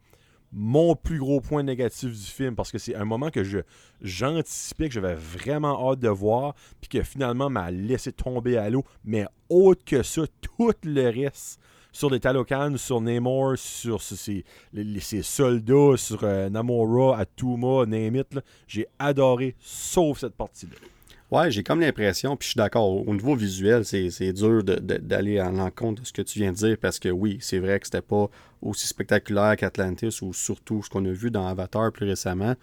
mon 0.52 0.94
plus 0.94 1.18
gros 1.18 1.40
point 1.40 1.62
négatif 1.62 2.10
du 2.10 2.30
film 2.30 2.54
parce 2.54 2.70
que 2.70 2.78
c'est 2.78 2.94
un 2.94 3.04
moment 3.04 3.30
que 3.30 3.42
j'anticipais 4.02 4.88
que 4.88 4.94
j'avais 4.94 5.14
vraiment 5.14 5.90
hâte 5.90 6.00
de 6.00 6.08
voir 6.08 6.54
puis 6.80 6.88
que 6.88 7.02
finalement 7.02 7.48
m'a 7.48 7.70
laissé 7.70 8.12
tomber 8.12 8.58
à 8.58 8.68
l'eau 8.68 8.84
mais 9.04 9.26
autre 9.48 9.84
que 9.84 10.02
ça 10.02 10.22
tout 10.40 10.72
le 10.84 11.08
reste 11.08 11.58
sur 11.92 12.10
les 12.10 12.20
Talocan, 12.20 12.76
sur 12.76 13.00
Namor, 13.00 13.58
sur 13.58 14.00
ses, 14.00 14.44
soldats, 15.22 15.96
sur 15.96 16.24
euh, 16.24 16.48
Namora, 16.48 17.18
Atuma, 17.18 17.84
Name 17.86 18.22
j'ai 18.66 18.86
adoré, 18.98 19.54
sauf 19.60 20.20
cette 20.20 20.34
partie-là. 20.34 20.76
Ouais, 21.30 21.50
j'ai 21.50 21.62
comme 21.62 21.80
l'impression, 21.80 22.36
puis 22.36 22.46
je 22.46 22.50
suis 22.50 22.58
d'accord, 22.58 23.08
au 23.08 23.14
niveau 23.14 23.34
visuel, 23.34 23.86
c'est 23.86 24.32
dur 24.32 24.62
d'aller 24.64 25.40
en 25.40 25.52
l'encontre 25.52 26.02
de 26.02 26.06
ce 26.06 26.12
que 26.12 26.20
tu 26.20 26.40
viens 26.40 26.52
de 26.52 26.56
dire, 26.56 26.76
parce 26.78 26.98
que 26.98 27.08
oui, 27.08 27.38
c'est 27.40 27.58
vrai 27.58 27.80
que 27.80 27.86
c'était 27.86 28.02
pas 28.02 28.28
aussi 28.62 28.86
spectaculaire 28.86 29.56
qu'Atlantis, 29.56 30.18
ou 30.22 30.32
surtout 30.32 30.82
ce 30.82 30.90
qu'on 30.90 31.04
a 31.04 31.12
vu 31.12 31.30
dans 31.30 31.46
Avatar 31.46 31.92
plus 31.92 32.06
récemment. 32.06 32.54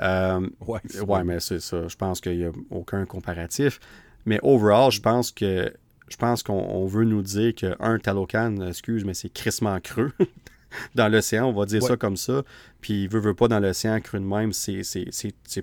Euh, 0.00 0.48
ouais, 0.66 0.80
ouais 1.06 1.24
mais 1.24 1.40
c'est 1.40 1.60
ça. 1.60 1.86
Je 1.86 1.96
pense 1.96 2.20
qu'il 2.20 2.38
n'y 2.38 2.44
a 2.44 2.52
aucun 2.70 3.04
comparatif. 3.06 3.80
Mais 4.26 4.40
overall, 4.42 4.90
je 4.90 5.00
pense 5.00 5.30
que 5.30 5.72
je 6.08 6.16
pense 6.16 6.42
qu'on 6.42 6.86
veut 6.86 7.04
nous 7.04 7.22
dire 7.22 7.54
qu'un 7.54 7.98
Talocan, 7.98 8.68
excuse, 8.68 9.04
mais 9.04 9.14
c'est 9.14 9.30
crissement 9.30 9.78
creux. 9.80 10.12
dans 10.94 11.08
l'océan, 11.08 11.46
on 11.46 11.52
va 11.52 11.66
dire 11.66 11.82
ça 11.82 11.96
comme 11.96 12.16
ça. 12.16 12.42
Puis, 12.80 13.06
veut, 13.06 13.20
veut 13.20 13.34
pas 13.34 13.48
dans 13.48 13.60
l'océan 13.60 14.00
creux 14.00 14.20
de 14.20 14.24
même, 14.24 14.52
c'est 14.52 14.82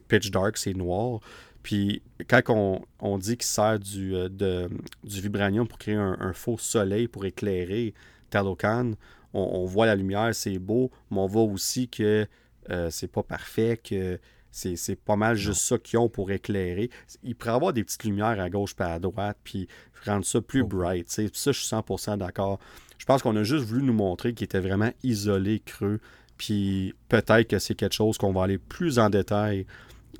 pitch 0.07 0.31
dark, 0.31 0.57
c'est 0.57 0.73
noir. 0.73 1.19
Puis 1.63 2.01
quand 2.27 2.81
on, 2.99 3.17
dit 3.19 3.37
qu'il 3.37 3.45
sert 3.45 3.79
du, 3.79 4.15
euh, 4.15 4.67
du 5.03 5.21
vibranium 5.21 5.67
pour 5.67 5.77
créer 5.77 5.95
un, 5.95 6.33
faux 6.33 6.57
soleil 6.57 7.07
pour 7.07 7.25
éclairer 7.25 7.93
Talocan, 8.31 8.93
on, 9.33 9.65
voit 9.65 9.85
la 9.85 9.95
lumière, 9.95 10.33
c'est 10.33 10.59
beau, 10.59 10.91
mais 11.09 11.19
on 11.19 11.27
voit 11.27 11.43
aussi 11.43 11.87
que 11.87 12.27
euh, 12.69 12.89
c'est 12.89 13.07
pas 13.07 13.23
parfait, 13.23 13.79
que 13.81 14.19
c'est 14.51 14.95
pas 14.95 15.15
mal 15.15 15.35
juste 15.35 15.61
ça 15.61 15.77
qu'ils 15.77 15.99
ont 15.99 16.09
pour 16.09 16.31
éclairer. 16.31 16.89
Il 17.23 17.35
pourrait 17.35 17.51
avoir 17.53 17.73
des 17.73 17.83
petites 17.83 18.03
lumières 18.03 18.39
à 18.39 18.49
gauche 18.49 18.75
et 18.79 18.83
à 18.83 18.99
droite, 18.99 19.37
puis 19.43 19.67
rendre 20.05 20.25
ça 20.25 20.41
plus 20.41 20.61
oh. 20.61 20.67
bright. 20.67 21.09
Ça, 21.09 21.23
je 21.23 21.51
suis 21.51 21.75
100% 21.75 22.17
d'accord. 22.17 22.59
Je 22.97 23.05
pense 23.05 23.21
qu'on 23.21 23.35
a 23.35 23.43
juste 23.43 23.65
voulu 23.65 23.83
nous 23.83 23.93
montrer 23.93 24.33
qu'il 24.33 24.45
était 24.45 24.59
vraiment 24.59 24.91
isolé, 25.03 25.59
creux, 25.59 25.99
puis 26.37 26.93
peut-être 27.07 27.47
que 27.47 27.59
c'est 27.59 27.75
quelque 27.75 27.95
chose 27.95 28.17
qu'on 28.17 28.33
va 28.33 28.43
aller 28.43 28.57
plus 28.57 28.99
en 28.99 29.09
détail 29.09 29.65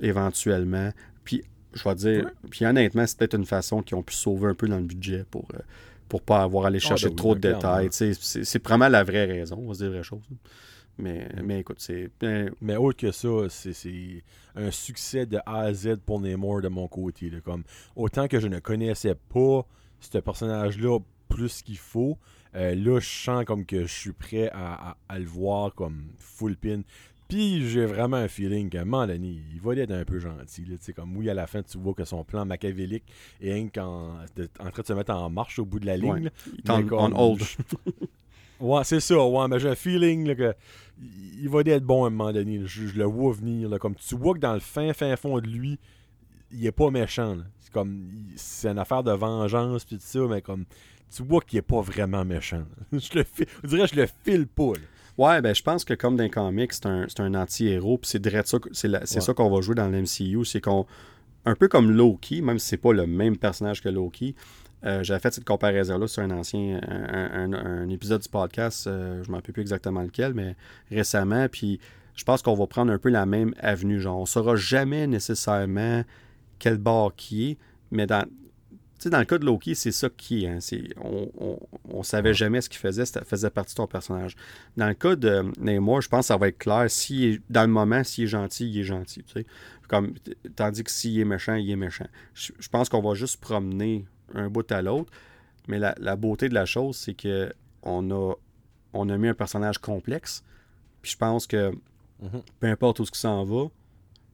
éventuellement. 0.02 0.92
Puis, 1.24 1.44
je 1.74 1.84
vais 1.84 1.96
dire, 1.96 2.32
puis 2.50 2.66
honnêtement, 2.66 3.06
c'est 3.06 3.18
peut-être 3.18 3.36
une 3.36 3.46
façon 3.46 3.82
qu'ils 3.82 3.98
ont 3.98 4.04
pu 4.04 4.16
sauver 4.16 4.48
un 4.48 4.56
peu 4.56 4.68
dans 4.68 4.78
le 4.78 4.86
budget 4.86 5.26
pour 5.30 5.48
ne 5.54 5.60
pour 6.12 6.22
pas 6.22 6.44
avoir 6.44 6.66
à 6.66 6.68
aller 6.68 6.80
ah, 6.84 6.88
chercher 6.90 7.08
ben 7.08 7.16
trop 7.16 7.36
de 7.36 7.40
détails. 7.40 7.88
C'est 7.92 8.62
vraiment 8.62 8.90
la 8.90 9.02
vraie 9.02 9.24
raison, 9.24 9.56
on 9.58 9.70
va 9.70 9.74
se 9.76 9.80
dire 9.80 9.88
la 9.88 9.94
vraie 9.94 10.04
chose. 10.04 10.20
Mais, 10.98 11.26
mais 11.42 11.62
écoute, 11.62 11.78
c'est. 11.80 12.12
Mais 12.60 12.76
autre 12.76 12.98
que 12.98 13.14
ça, 13.14 13.48
c'est 13.48 14.22
un 14.58 14.72
succès 14.72 15.26
de 15.26 15.38
A 15.46 15.62
à 15.62 15.74
Z 15.74 16.00
pour 16.06 16.20
Namor 16.20 16.62
de 16.62 16.68
mon 16.68 16.90
côté. 16.90 17.32
comme, 17.46 17.64
autant 17.96 18.28
que 18.28 18.42
je 18.42 18.50
ne 18.50 18.60
connaissais 18.60 19.16
pas 19.16 19.66
ce 20.02 20.18
personnage-là 20.18 21.00
plus 21.30 21.62
qu'il 21.62 21.78
faut, 21.78 22.18
euh, 22.56 22.76
là, 22.76 23.00
je 23.00 23.08
sens 23.08 23.46
comme 23.46 23.66
que 23.66 23.84
je 23.84 23.94
suis 23.94 24.12
prêt 24.12 24.50
à, 24.52 24.98
à, 25.08 25.18
le 25.18 25.26
voir 25.26 25.74
comme 25.74 26.12
full 26.18 26.58
pin. 26.58 26.82
Puis 27.32 27.69
j'ai 27.69 27.85
vraiment 27.85 28.18
un 28.18 28.27
feeling 28.27 28.69
qu'à 28.69 28.82
un 28.82 28.84
moment 28.84 29.08
donné, 29.08 29.40
il 29.53 29.61
va 29.61 29.74
être 29.74 29.92
un 29.92 30.03
peu 30.03 30.19
gentil. 30.19 30.66
Là, 30.66 30.76
comme 30.93 31.16
oui, 31.16 31.30
à 31.30 31.34
la 31.34 31.48
fin, 31.48 31.64
tu 31.64 31.77
vois 31.77 31.93
que 31.93 32.03
son 32.03 32.26
plan 32.26 32.43
machiavélique 32.45 33.06
est 33.40 33.77
en, 33.77 34.18
en 34.60 34.69
train 34.69 34.82
de 34.82 34.85
se 34.85 34.92
mettre 34.92 35.14
en 35.14 35.30
marche 35.30 35.58
au 35.58 35.64
bout 35.64 35.80
de 35.80 35.85
la 35.85 35.95
ligne. 35.95 36.30
Il 36.51 36.60
est 36.60 36.69
en 36.69 37.11
hold. 37.18 37.42
ouais, 38.60 38.84
c'est 38.84 39.00
ça. 39.00 39.26
Ouais, 39.26 39.48
mais 39.48 39.61
j'ai 39.61 39.69
un 39.69 39.76
feeling 39.76 40.27
là, 40.27 40.35
que 40.35 40.53
il 41.42 41.48
va 41.48 41.61
être 41.61 41.85
bon 41.85 42.03
à 42.03 42.08
un 42.08 42.10
moment 42.10 42.34
donné. 42.34 42.64
Je, 42.66 42.93
le 42.98 43.06
vois 43.06 43.32
venir. 43.32 43.69
Là, 43.69 43.80
comme 43.80 43.95
tu 43.95 44.14
vois 44.18 44.34
que 44.34 44.40
dans 44.40 44.53
le 44.53 44.60
fin, 44.60 44.92
fin 44.92 45.16
fond 45.16 45.40
de 45.40 45.48
lui, 45.48 45.80
il 46.51 46.66
est 46.66 46.74
pas 46.74 46.92
méchant. 46.92 47.38
C'est 47.61 47.72
comme 47.72 48.10
c'est 48.35 48.68
une 48.68 48.80
affaire 48.80 49.03
de 49.03 49.14
vengeance 49.14 49.85
puis 49.85 49.95
tout 49.95 50.03
ça, 50.06 50.19
mais 50.30 50.42
comme 50.42 50.66
tu 51.10 51.24
vois 51.24 51.40
qu'il 51.40 51.60
est 51.60 51.61
pas 51.61 51.80
vraiment 51.80 52.26
méchant. 52.26 52.66
je 52.92 53.19
le 53.19 53.26
je 53.64 53.68
dirais 53.69 53.88
je 53.88 53.95
le 53.95 54.08
file 54.26 54.48
pas. 54.48 54.74
Ouais, 55.22 55.40
ben 55.40 55.53
je 55.53 55.61
pense 55.61 55.85
que 55.85 55.93
comme 55.93 56.16
dans 56.16 56.24
les 56.24 56.32
comics, 56.32 56.74
c'est 56.74 56.88
un, 56.88 57.06
un 57.19 57.35
anti-héros, 57.35 58.00
puis 58.00 58.09
c'est 58.09 58.48
ça, 58.48 58.58
c'est 58.72 59.22
ça 59.22 59.33
qu'on 59.35 59.51
va 59.51 59.61
jouer 59.61 59.75
dans 59.75 59.88
l'MCU, 59.88 60.43
c'est 60.45 60.61
qu'on 60.61 60.88
un 61.45 61.53
peu 61.53 61.67
comme 61.67 61.91
Loki, 61.91 62.41
même 62.41 62.58
si 62.58 62.69
c'est 62.69 62.77
pas 62.77 62.91
le 62.91 63.06
même 63.06 63.38
personnage 63.38 63.83
que 63.83 63.90
Loki. 63.90 64.33
Euh, 64.83 65.03
J'avais 65.03 65.19
fait 65.19 65.32
cette 65.32 65.45
comparaison-là 65.45 66.08
sur 66.08 66.24
un 66.24 66.32
ancien 66.32 66.82
un, 66.88 67.88
épisode 67.90 68.22
du 68.22 68.30
podcast, 68.30 68.88
euh, 68.88 69.22
je 69.22 69.27
ne 69.27 69.32
m'en 69.32 69.38
rappelle 69.38 69.53
plus 69.53 69.61
exactement 69.61 70.01
lequel, 70.01 70.33
mais 70.33 70.56
récemment, 70.90 71.48
puis 71.50 71.80
je 72.16 72.24
pense 72.24 72.41
qu'on 72.41 72.56
va 72.56 72.66
prendre 72.66 72.91
un 72.91 72.98
peu 72.98 73.09
la 73.09 73.27
même 73.27 73.53
avenue. 73.59 74.01
Genre, 74.01 74.17
on 74.17 74.22
ne 74.22 74.25
saura 74.25 74.56
jamais 74.56 75.06
nécessairement 75.06 76.03
quel 76.58 76.80
bord 76.80 77.14
qui 77.16 77.51
est, 77.51 77.58
mais 77.91 78.08
dans, 78.08 78.25
dans 79.10 79.20
le 79.20 79.26
cas 79.26 79.38
de 79.38 79.46
Loki, 79.46 79.76
c'est 79.76 79.92
ça 79.92 80.10
qui 80.10 80.46
est. 80.46 80.48
Hein, 80.48 80.60
on, 81.02 81.60
on, 81.90 82.04
savait 82.04 82.34
jamais 82.34 82.62
ce 82.62 82.70
qu'il 82.70 82.80
faisait, 82.80 83.06
ça 83.06 83.24
faisait 83.24 83.50
partie 83.50 83.74
de 83.74 83.78
ton 83.78 83.88
personnage. 83.88 84.36
Dans 84.78 84.88
le 84.88 84.94
cas 84.94 85.16
de 85.16 85.44
Namor, 85.60 86.02
je 86.02 86.10
pense 86.10 86.26
que 86.26 86.28
ça 86.28 86.38
va 86.38 86.48
être 86.50 86.58
clair. 86.58 86.86
Si 86.90 87.40
dans 87.50 87.64
le 87.64 87.68
moment, 87.68 88.04
s'il 88.04 88.26
est 88.26 88.28
gentil, 88.28 88.70
il 88.70 88.80
est 88.80 88.84
gentil. 88.84 89.24
Comme, 89.88 90.14
tandis 90.56 90.84
que 90.84 90.92
s'il 90.92 91.20
est 91.20 91.26
méchant, 91.26 91.56
il 91.56 91.70
est 91.70 91.76
méchant. 91.76 92.08
Je, 92.34 92.52
pense 92.70 92.90
qu'on 92.90 93.02
va 93.02 93.14
juste 93.14 93.42
promener 93.42 94.06
un 94.34 94.50
bout 94.50 94.70
à 94.72 94.82
l'autre. 94.82 95.12
Mais 95.68 95.80
la, 95.80 96.16
beauté 96.16 96.50
de 96.50 96.54
la 96.54 96.66
chose, 96.66 96.96
c'est 96.98 97.14
que 97.14 97.52
on 97.84 98.10
a, 98.12 98.34
on 98.94 99.10
a 99.10 99.18
mis 99.18 99.28
un 99.28 99.34
personnage 99.34 99.80
complexe. 99.80 100.44
Puis 101.02 101.12
je 101.12 101.18
pense 101.18 101.48
que 101.48 101.72
mm-hmm. 101.72 102.42
peu 102.60 102.68
importe 102.68 103.00
où 103.00 103.06
ce 103.06 103.12
qui 103.12 103.20
s'en 103.20 103.44
va, 103.44 103.66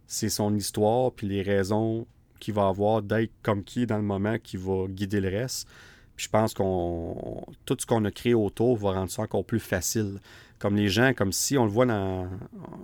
c'est 0.07 0.29
son 0.29 0.55
histoire, 0.55 1.11
puis 1.11 1.27
les 1.27 1.41
raisons 1.41 2.07
qui 2.39 2.51
va 2.51 2.67
avoir 2.67 3.01
d'être 3.01 3.31
comme 3.41 3.63
qui 3.63 3.83
est 3.83 3.85
dans 3.85 3.97
le 3.97 4.03
moment 4.03 4.37
qui 4.41 4.57
va 4.57 4.87
guider 4.87 5.21
le 5.21 5.29
reste. 5.29 5.67
Puis 6.15 6.25
je 6.25 6.29
pense 6.29 6.53
qu'on 6.53 7.45
tout 7.65 7.77
ce 7.79 7.85
qu'on 7.85 8.03
a 8.05 8.11
créé 8.11 8.33
autour 8.33 8.75
va 8.77 8.91
rendre 8.91 9.11
ça 9.11 9.21
encore 9.21 9.45
plus 9.45 9.59
facile. 9.59 10.19
Comme 10.57 10.75
les 10.75 10.89
gens, 10.89 11.13
comme 11.13 11.31
si 11.31 11.57
on 11.57 11.65
le 11.65 11.71
voit 11.71 11.85
dans 11.85 12.27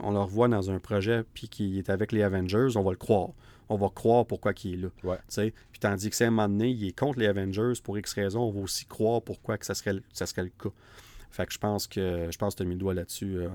on 0.02 0.12
le 0.12 0.20
revoit 0.20 0.48
dans 0.48 0.70
un 0.70 0.80
projet 0.80 1.24
puis 1.34 1.50
qui 1.50 1.80
est 1.80 1.90
avec 1.90 2.12
les 2.12 2.22
Avengers, 2.22 2.70
on 2.76 2.84
va 2.84 2.92
le 2.92 2.98
croire. 2.98 3.30
On 3.70 3.76
va 3.78 3.90
croire 3.90 4.26
pourquoi 4.28 4.54
il 4.64 4.74
est 4.74 4.78
là. 4.78 4.90
Ouais. 5.04 5.52
Puis 5.72 5.80
tandis 5.80 6.10
que 6.10 6.16
c'est 6.16 6.26
un 6.26 6.32
moment 6.32 6.50
donné, 6.50 6.70
il 6.70 6.88
est 6.88 6.98
contre 6.98 7.20
les 7.20 7.28
Avengers 7.28 7.74
pour 7.84 7.98
X 7.98 8.14
raison, 8.14 8.42
on 8.42 8.52
va 8.52 8.60
aussi 8.60 8.86
croire 8.86 9.22
pourquoi 9.22 9.58
que 9.58 9.66
ça 9.66 9.74
serait, 9.74 9.96
ça 10.14 10.28
serait 10.28 10.44
le 10.44 10.50
cas. 10.50 10.70
Fait 11.34 11.48
que 11.48 11.54
je 11.54 11.58
pense 11.58 11.88
que 11.88 12.28
je 12.30 12.38
pense 12.38 12.54
que 12.54 12.58
tu 12.58 12.64
as 12.64 12.66
mis 12.68 12.76
le 12.76 12.80
doigt 12.80 12.94
là-dessus. 12.94 13.38
Euh, 13.38 13.50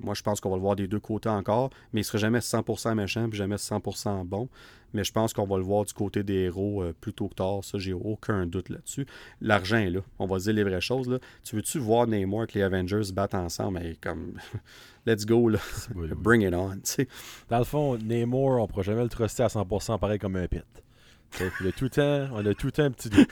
moi, 0.00 0.14
je 0.14 0.22
pense 0.22 0.40
qu'on 0.40 0.50
va 0.50 0.56
le 0.56 0.62
voir 0.62 0.74
des 0.74 0.88
deux 0.88 0.98
côtés 0.98 1.28
encore, 1.28 1.70
mais 1.92 2.00
il 2.00 2.02
ne 2.02 2.06
sera 2.06 2.18
jamais 2.18 2.40
100% 2.40 2.96
méchant 2.96 3.28
puis 3.28 3.38
jamais 3.38 3.54
100% 3.54 4.24
bon. 4.24 4.48
Mais 4.94 5.04
je 5.04 5.12
pense 5.12 5.32
qu'on 5.32 5.46
va 5.46 5.56
le 5.56 5.62
voir 5.62 5.84
du 5.84 5.92
côté 5.92 6.22
des 6.22 6.34
héros 6.34 6.82
euh, 6.82 6.94
plus 7.00 7.12
tôt 7.12 7.28
que 7.28 7.34
tard. 7.34 7.62
Ça, 7.62 7.78
j'ai 7.78 7.92
aucun 7.92 8.46
doute 8.46 8.68
là-dessus. 8.68 9.06
L'argent 9.40 9.78
est 9.78 9.90
là. 9.90 10.00
On 10.18 10.26
va 10.26 10.38
dire 10.38 10.52
les 10.52 10.64
vraies 10.64 10.80
choses. 10.80 11.08
Là. 11.08 11.18
Tu 11.44 11.56
veux-tu 11.56 11.78
voir 11.78 12.06
Namor 12.06 12.44
et 12.44 12.58
les 12.58 12.62
Avengers 12.62 13.12
battre 13.12 13.36
ensemble? 13.36 13.80
Mais 13.80 13.96
comme, 14.00 14.34
let's 15.06 15.26
go. 15.26 15.48
Là. 15.48 15.58
Bring 16.16 16.42
it 16.42 16.54
on. 16.54 16.80
Dans 17.48 17.58
le 17.58 17.64
fond, 17.64 17.98
Namor, 17.98 18.58
on 18.58 18.62
ne 18.62 18.66
pourra 18.66 18.82
jamais 18.82 19.02
le 19.02 19.08
truster 19.08 19.42
à 19.42 19.48
100% 19.48 19.98
pareil 19.98 20.18
comme 20.18 20.36
un 20.36 20.46
pit. 20.46 20.64
Le 21.60 21.72
tout 21.72 21.88
temps, 21.88 22.28
on 22.32 22.44
a 22.44 22.54
tout 22.54 22.66
le 22.66 22.72
temps 22.72 22.84
un 22.84 22.90
petit 22.90 23.08
doute. 23.08 23.30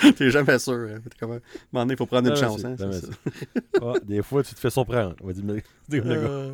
T'es 0.16 0.30
jamais 0.30 0.58
sûr. 0.58 0.88
Hein. 0.90 1.00
Un 1.22 1.78
donné, 1.80 1.94
il 1.94 1.96
faut 1.96 2.06
prendre 2.06 2.28
une 2.28 2.36
chance. 2.36 2.64
Hein, 2.64 2.76
ah, 3.80 3.92
des 4.04 4.22
fois, 4.22 4.42
tu 4.42 4.54
te 4.54 4.60
fais 4.60 4.70
surprendre. 4.70 5.14
On 5.22 5.28
va 5.28 5.32
dire, 5.32 5.44
euh... 5.92 6.52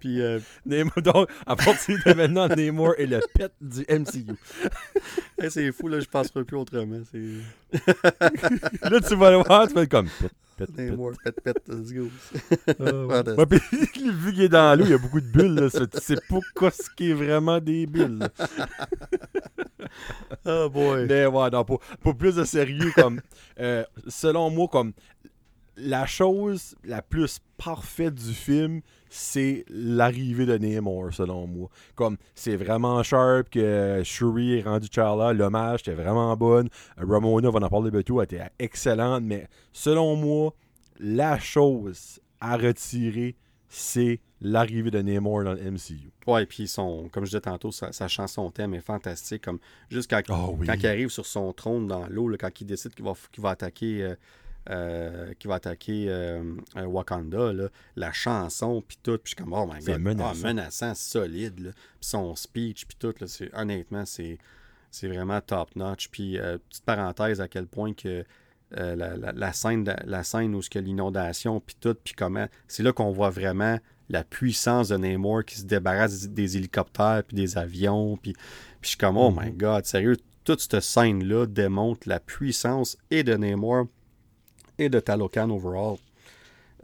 Puis, 0.00 0.20
euh... 0.20 0.40
donc, 0.66 1.30
à 1.46 1.56
partir 1.56 1.98
de 2.04 2.12
maintenant, 2.14 2.48
Namor 2.48 2.94
est 2.98 3.06
le 3.06 3.20
pet 3.34 3.52
du 3.60 3.84
MCU. 3.88 4.34
c'est 5.48 5.72
fou, 5.72 5.88
là, 5.88 6.00
je 6.00 6.06
passerai 6.06 6.44
plus 6.44 6.56
autrement. 6.56 7.00
là, 7.72 9.00
tu 9.00 9.14
vas 9.14 9.30
le 9.30 9.36
voir, 9.38 9.68
tu 9.68 9.74
vas 9.74 9.82
être 9.82 9.90
comme 9.90 10.08
pet. 10.08 10.30
Pet, 10.56 10.76
Namor, 10.76 11.12
pet, 11.24 11.34
pet, 11.42 11.56
let's 11.68 11.92
go. 11.92 12.08
Uh, 12.78 13.06
ouais, 13.06 13.46
puis, 13.46 13.60
vu 14.12 14.32
qu'il 14.32 14.42
est 14.42 14.48
dans 14.48 14.78
l'eau, 14.78 14.84
il 14.84 14.90
y 14.90 14.94
a 14.94 14.98
beaucoup 14.98 15.20
de 15.20 15.26
bulles. 15.26 15.54
Là, 15.54 15.68
tu 15.68 16.00
sais 16.00 16.16
pas 16.28 16.38
quoi 16.54 16.70
ce 16.70 16.88
qui 16.96 17.10
est 17.10 17.14
vraiment 17.14 17.60
des 17.60 17.86
bulles. 17.86 18.28
oh 20.44 20.68
boy. 20.70 21.06
Mais 21.08 21.26
ouais, 21.26 21.50
non, 21.50 21.64
pour, 21.64 21.80
pour 22.00 22.16
plus 22.16 22.36
de 22.36 22.44
sérieux, 22.44 22.92
comme, 22.94 23.20
euh, 23.58 23.84
selon 24.06 24.50
moi, 24.50 24.68
comme 24.68 24.92
la 25.76 26.06
chose 26.06 26.76
la 26.84 27.02
plus 27.02 27.40
parfaite 27.56 28.14
du 28.14 28.32
film, 28.32 28.80
c'est 29.14 29.64
l'arrivée 29.68 30.44
de 30.44 30.58
Namor, 30.58 31.12
selon 31.12 31.46
moi. 31.46 31.68
Comme, 31.94 32.16
c'est 32.34 32.56
vraiment 32.56 33.00
sharp 33.04 33.48
que 33.48 34.02
Shuri 34.04 34.58
est 34.58 34.62
rendu 34.62 34.88
Charla, 34.90 35.32
l'hommage 35.32 35.80
était 35.80 35.94
vraiment 35.94 36.36
bonne. 36.36 36.68
Ramona, 36.96 37.50
on 37.50 37.62
en 37.62 37.68
parler 37.68 37.92
de 37.92 38.02
tout, 38.02 38.20
était 38.22 38.42
excellente, 38.58 39.22
mais 39.22 39.46
selon 39.72 40.16
moi, 40.16 40.52
la 40.98 41.38
chose 41.38 42.20
à 42.40 42.56
retirer, 42.56 43.36
c'est 43.68 44.20
l'arrivée 44.40 44.90
de 44.90 45.00
Namor 45.00 45.44
dans 45.44 45.52
le 45.52 45.70
MCU. 45.70 46.10
Ouais, 46.26 46.44
puis 46.44 46.66
son, 46.66 47.08
comme 47.12 47.24
je 47.24 47.30
disais 47.30 47.40
tantôt, 47.40 47.70
sa, 47.70 48.08
chanson 48.08 48.50
thème 48.50 48.74
est 48.74 48.80
fantastique. 48.80 49.44
Comme 49.44 49.60
juste 49.90 50.10
quand, 50.10 50.22
ah 50.28 50.48
quand 50.66 50.74
il 50.74 50.86
arrive 50.88 51.08
sur 51.08 51.24
son 51.24 51.52
trône 51.52 51.86
dans 51.86 52.06
l'eau, 52.08 52.34
quand 52.38 52.60
il 52.60 52.66
décide 52.66 52.94
qu'il 52.94 53.04
va, 53.04 53.12
va 53.38 53.50
attaquer. 53.50 54.02
Euh, 54.02 54.14
euh, 54.70 55.34
qui 55.38 55.46
va 55.46 55.56
attaquer 55.56 56.06
euh, 56.08 56.42
Wakanda, 56.76 57.52
la 57.96 58.12
chanson, 58.12 58.82
puis 58.86 58.98
tout, 59.02 59.18
puis 59.18 59.22
je 59.24 59.28
suis 59.28 59.36
comme, 59.36 59.52
oh 59.52 59.70
my 59.70 59.84
god, 59.84 60.00
menaçant, 60.00 60.40
ah, 60.42 60.46
menaçant 60.46 60.94
solide, 60.94 61.74
puis 61.74 61.74
son 62.00 62.34
speech, 62.34 62.86
puis 62.86 62.96
tout, 62.98 63.14
là, 63.20 63.26
honnêtement, 63.54 64.06
c'est, 64.06 64.38
c'est 64.90 65.08
vraiment 65.08 65.40
top-notch. 65.40 66.08
Puis, 66.08 66.38
petite 66.68 66.84
parenthèse, 66.84 67.40
à 67.40 67.48
quel 67.48 67.66
point 67.66 67.92
que 67.92 68.24
la, 68.70 69.52
scène, 69.52 69.84
la 70.04 70.24
scène 70.24 70.54
où 70.54 70.62
ce 70.62 70.70
que 70.70 70.78
l'inondation, 70.78 71.60
puis 71.60 71.76
tout, 71.78 71.96
puis 72.02 72.14
comment, 72.14 72.46
c'est 72.66 72.82
là 72.82 72.92
qu'on 72.92 73.10
voit 73.10 73.30
vraiment 73.30 73.78
la 74.08 74.24
puissance 74.24 74.88
de 74.88 74.96
Namor 74.96 75.44
qui 75.44 75.58
se 75.58 75.64
débarrasse 75.64 76.28
des, 76.28 76.56
hélicoptères 76.56 77.22
puis 77.26 77.36
des 77.36 77.56
avions. 77.56 78.16
Puis, 78.16 78.34
je 78.82 78.88
suis 78.88 78.96
comme, 78.96 79.16
oh 79.16 79.30
my 79.30 79.50
mhm. 79.50 79.56
god, 79.56 79.84
sérieux, 79.84 80.16
toute 80.44 80.60
cette 80.60 80.80
scène-là 80.80 81.46
démontre 81.46 82.08
la 82.08 82.20
puissance 82.20 82.98
et 83.10 83.22
de 83.22 83.34
Namor 83.34 83.86
et 84.78 84.88
de 84.88 85.00
Talocan 85.00 85.50
overall. 85.50 85.96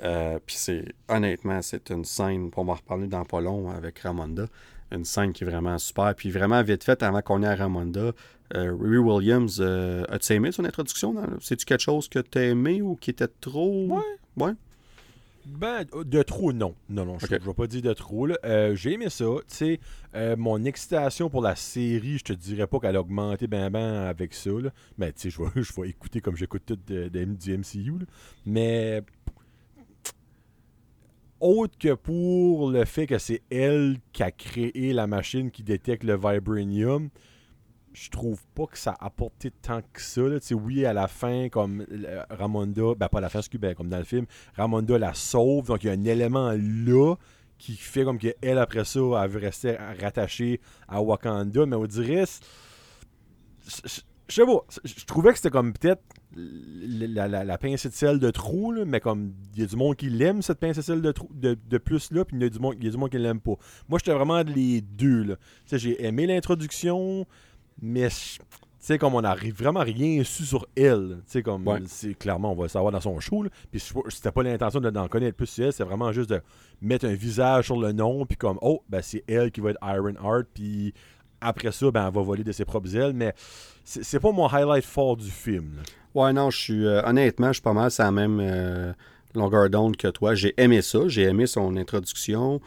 Euh, 0.02 0.38
puis 0.44 0.56
c'est, 0.56 0.84
honnêtement, 1.08 1.60
c'est 1.62 1.90
une 1.90 2.04
scène, 2.04 2.50
on 2.56 2.64
va 2.64 2.72
en 2.72 2.76
reparler 2.76 3.06
dans 3.06 3.24
pas 3.24 3.40
long 3.40 3.70
avec 3.70 3.98
Ramonda, 3.98 4.46
une 4.90 5.04
scène 5.04 5.32
qui 5.32 5.44
est 5.44 5.46
vraiment 5.46 5.78
super. 5.78 6.14
Puis 6.14 6.30
vraiment 6.30 6.62
vite 6.62 6.84
faite, 6.84 7.02
avant 7.02 7.20
qu'on 7.20 7.42
ait 7.42 7.48
à 7.48 7.56
Ramonda, 7.56 8.12
euh, 8.54 8.74
Riri 8.80 8.98
Williams, 8.98 9.58
euh, 9.60 10.04
as-tu 10.08 10.32
aimé 10.32 10.52
son 10.52 10.64
introduction? 10.64 11.14
C'est-tu 11.40 11.64
quelque 11.64 11.82
chose 11.82 12.08
que 12.08 12.18
tu 12.18 12.38
as 12.38 12.44
aimé 12.44 12.82
ou 12.82 12.96
qui 12.96 13.10
était 13.10 13.28
trop... 13.40 13.86
Ouais. 13.88 14.02
Ouais? 14.36 14.52
Ben, 15.46 15.84
de 16.04 16.22
trop, 16.22 16.52
non. 16.52 16.74
Non, 16.88 17.04
non, 17.04 17.18
je 17.18 17.26
ne 17.32 17.38
vais 17.38 17.54
pas 17.54 17.66
dire 17.66 17.82
de 17.82 17.92
trop. 17.92 18.28
Euh, 18.44 18.74
j'ai 18.74 18.92
aimé 18.94 19.08
ça. 19.08 19.24
Tu 19.48 19.54
sais, 19.54 19.80
euh, 20.14 20.36
mon 20.36 20.64
excitation 20.64 21.30
pour 21.30 21.42
la 21.42 21.56
série, 21.56 22.18
je 22.18 22.24
te 22.24 22.32
dirais 22.32 22.66
pas 22.66 22.78
qu'elle 22.78 22.96
a 22.96 23.00
augmenté 23.00 23.46
ben 23.46 23.70
ben 23.70 23.94
avec 24.02 24.34
ça. 24.34 24.50
Mais 24.98 25.12
tu 25.12 25.22
sais, 25.22 25.30
je 25.30 25.42
vais, 25.42 25.62
je 25.62 25.80
vais 25.80 25.88
écouter 25.88 26.20
comme 26.20 26.36
j'écoute 26.36 26.62
tout 26.66 26.78
de, 26.86 27.08
du 27.08 27.58
MCU. 27.58 28.06
Mais 28.44 29.02
autre 31.40 31.78
que 31.78 31.94
pour 31.94 32.70
le 32.70 32.84
fait 32.84 33.06
que 33.06 33.18
c'est 33.18 33.42
elle 33.50 33.96
qui 34.12 34.22
a 34.22 34.30
créé 34.30 34.92
la 34.92 35.06
machine 35.06 35.50
qui 35.50 35.62
détecte 35.62 36.04
le 36.04 36.16
vibranium, 36.16 37.08
je 37.92 38.10
trouve 38.10 38.40
pas 38.54 38.66
que 38.66 38.78
ça 38.78 38.92
a 38.98 39.06
apporté 39.06 39.50
tant 39.50 39.80
que 39.92 40.00
ça. 40.00 40.22
Là. 40.22 40.38
Oui, 40.52 40.84
à 40.84 40.92
la 40.92 41.08
fin, 41.08 41.48
comme 41.48 41.84
Ramonda, 42.30 42.94
ben 42.96 43.08
pas 43.08 43.18
à 43.18 43.22
la 43.22 43.28
fin, 43.28 43.40
ben, 43.58 43.74
comme 43.74 43.88
dans 43.88 43.98
le 43.98 44.04
film, 44.04 44.26
Ramonda 44.56 44.98
la 44.98 45.14
sauve, 45.14 45.66
donc 45.66 45.82
il 45.84 45.88
y 45.88 45.90
a 45.90 45.92
un 45.92 46.04
élément 46.04 46.52
là 46.56 47.14
qui 47.58 47.76
fait 47.76 48.04
comme 48.04 48.18
qu'elle, 48.18 48.58
après 48.58 48.84
ça, 48.84 49.00
elle 49.22 49.30
veut 49.30 49.40
rester 49.40 49.76
rattachée 50.00 50.60
à 50.88 51.02
Wakanda, 51.02 51.66
mais 51.66 51.76
on 51.76 51.86
dirait. 51.86 52.24
Je 53.66 54.34
sais 54.34 54.46
pas, 54.46 54.64
je 54.84 55.04
trouvais 55.04 55.30
que 55.30 55.36
c'était 55.36 55.50
comme 55.50 55.72
peut-être 55.72 56.02
la, 56.36 57.26
la, 57.28 57.58
pincée 57.58 57.88
de 57.88 57.94
sel 57.94 58.18
de 58.18 58.30
trou, 58.30 58.72
mais 58.86 59.00
comme 59.00 59.34
il 59.54 59.60
y 59.60 59.64
a 59.64 59.66
du 59.66 59.76
monde 59.76 59.96
qui 59.96 60.08
l'aime, 60.08 60.42
cette 60.42 60.60
pincée 60.60 60.80
de 60.80 60.84
sel 60.84 61.02
de, 61.02 61.12
de, 61.68 61.78
plus 61.78 62.12
là, 62.12 62.24
puis 62.24 62.36
il 62.36 62.42
y 62.42 62.46
a 62.46 62.48
du 62.48 62.58
monde, 62.60 63.10
qui 63.10 63.18
l'aime 63.18 63.40
pas. 63.40 63.54
Moi, 63.88 63.98
j'étais 63.98 64.14
vraiment 64.14 64.42
les 64.42 64.80
deux. 64.80 65.36
J'ai 65.72 66.04
aimé 66.04 66.26
l'introduction, 66.26 67.26
mais 67.82 68.08
tu 68.80 68.86
sais, 68.86 68.98
comme 68.98 69.14
on 69.14 69.20
n'arrive 69.20 69.54
vraiment 69.54 69.80
rien 69.80 70.24
su 70.24 70.44
sur 70.44 70.66
elle. 70.74 71.18
Tu 71.26 71.32
sais, 71.32 71.42
comme, 71.42 71.68
c'est 71.86 72.14
clairement, 72.14 72.52
on 72.52 72.54
va 72.54 72.62
le 72.62 72.68
savoir 72.68 72.92
dans 72.92 73.00
son 73.00 73.20
show. 73.20 73.44
Puis 73.70 73.82
c'était 74.08 74.32
pas 74.32 74.42
l'intention 74.42 74.80
d'en 74.80 75.06
connaître 75.06 75.36
plus 75.36 75.46
sur 75.46 75.66
elle, 75.66 75.72
c'est 75.72 75.84
vraiment 75.84 76.12
juste 76.12 76.30
de 76.30 76.40
mettre 76.80 77.06
un 77.06 77.14
visage 77.14 77.66
sur 77.66 77.78
le 77.78 77.92
nom, 77.92 78.24
puis 78.24 78.38
comme, 78.38 78.58
oh, 78.62 78.82
ben 78.88 79.02
c'est 79.02 79.22
elle 79.28 79.50
qui 79.50 79.60
va 79.60 79.70
être 79.70 79.78
Iron 79.82 80.14
Heart, 80.22 80.46
puis 80.54 80.94
après 81.42 81.72
ça, 81.72 81.90
ben 81.90 82.06
elle 82.06 82.14
va 82.14 82.22
voler 82.22 82.44
de 82.44 82.52
ses 82.52 82.64
propres 82.64 82.96
ailes. 82.96 83.12
Mais 83.12 83.34
c'est 83.84 84.20
pas 84.20 84.32
mon 84.32 84.46
highlight 84.46 84.84
fort 84.84 85.16
du 85.16 85.30
film. 85.30 85.82
Ouais, 86.14 86.32
non, 86.32 86.50
je 86.50 86.58
suis, 86.58 86.86
euh, 86.86 87.02
honnêtement, 87.04 87.48
je 87.48 87.54
suis 87.54 87.62
pas 87.62 87.72
mal, 87.72 87.90
c'est 87.90 88.02
la 88.02 88.12
même 88.12 88.40
euh, 88.40 88.92
longueur 89.34 89.68
d'onde 89.70 89.96
que 89.96 90.08
toi. 90.08 90.34
J'ai 90.34 90.54
aimé 90.56 90.82
ça, 90.82 91.00
j'ai 91.06 91.22
aimé 91.22 91.46
son 91.46 91.76
introduction. 91.76 92.60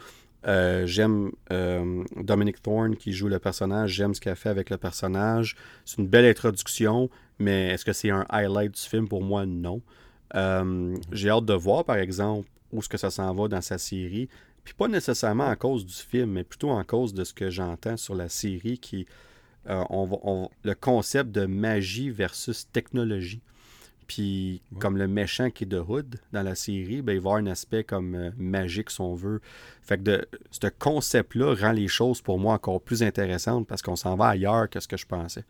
Euh, 0.46 0.86
j'aime 0.86 1.32
euh, 1.52 2.04
Dominic 2.16 2.60
Thorne 2.62 2.96
qui 2.96 3.12
joue 3.12 3.28
le 3.28 3.38
personnage. 3.38 3.92
J'aime 3.92 4.14
ce 4.14 4.20
qu'il 4.20 4.30
a 4.30 4.34
fait 4.34 4.48
avec 4.48 4.70
le 4.70 4.76
personnage. 4.76 5.56
C'est 5.84 5.98
une 5.98 6.08
belle 6.08 6.26
introduction, 6.26 7.08
mais 7.38 7.68
est-ce 7.68 7.84
que 7.84 7.92
c'est 7.92 8.10
un 8.10 8.26
highlight 8.28 8.72
du 8.72 8.80
film? 8.80 9.08
Pour 9.08 9.22
moi, 9.22 9.46
non. 9.46 9.80
Euh, 10.34 10.96
j'ai 11.12 11.30
hâte 11.30 11.46
de 11.46 11.54
voir, 11.54 11.84
par 11.84 11.96
exemple, 11.96 12.48
où 12.72 12.80
est-ce 12.80 12.88
que 12.88 12.98
ça 12.98 13.10
s'en 13.10 13.34
va 13.34 13.48
dans 13.48 13.60
sa 13.60 13.78
série. 13.78 14.28
Puis 14.64 14.74
pas 14.74 14.88
nécessairement 14.88 15.46
à 15.46 15.56
cause 15.56 15.86
du 15.86 15.94
film, 15.94 16.32
mais 16.32 16.44
plutôt 16.44 16.70
en 16.70 16.82
cause 16.84 17.14
de 17.14 17.24
ce 17.24 17.32
que 17.32 17.50
j'entends 17.50 17.96
sur 17.96 18.14
la 18.14 18.28
série 18.28 18.78
qui. 18.78 19.06
on, 19.66 20.48
le 20.62 20.74
concept 20.74 21.30
de 21.30 21.46
magie 21.46 22.10
versus 22.10 22.68
technologie. 22.72 23.42
Puis, 24.06 24.62
comme 24.78 24.96
le 24.96 25.08
méchant 25.08 25.50
qui 25.50 25.64
est 25.64 25.66
de 25.66 25.78
Hood 25.78 26.20
dans 26.32 26.42
la 26.42 26.54
série, 26.54 27.02
ben, 27.02 27.12
il 27.12 27.20
va 27.20 27.30
avoir 27.30 27.36
un 27.36 27.46
aspect 27.46 27.84
comme 27.84 28.14
euh, 28.14 28.30
magique, 28.36 28.90
si 28.90 29.00
on 29.00 29.14
veut. 29.14 29.40
Fait 29.82 29.98
que 29.98 30.02
de, 30.02 30.28
ce 30.50 30.66
concept-là 30.78 31.54
rend 31.54 31.72
les 31.72 31.88
choses 31.88 32.20
pour 32.20 32.38
moi 32.38 32.54
encore 32.54 32.80
plus 32.80 33.02
intéressantes 33.02 33.66
parce 33.66 33.82
qu'on 33.82 33.96
s'en 33.96 34.16
va 34.16 34.28
ailleurs 34.28 34.68
que 34.70 34.80
ce 34.80 34.88
que 34.88 34.96
je 34.96 35.06
pensais. 35.06 35.44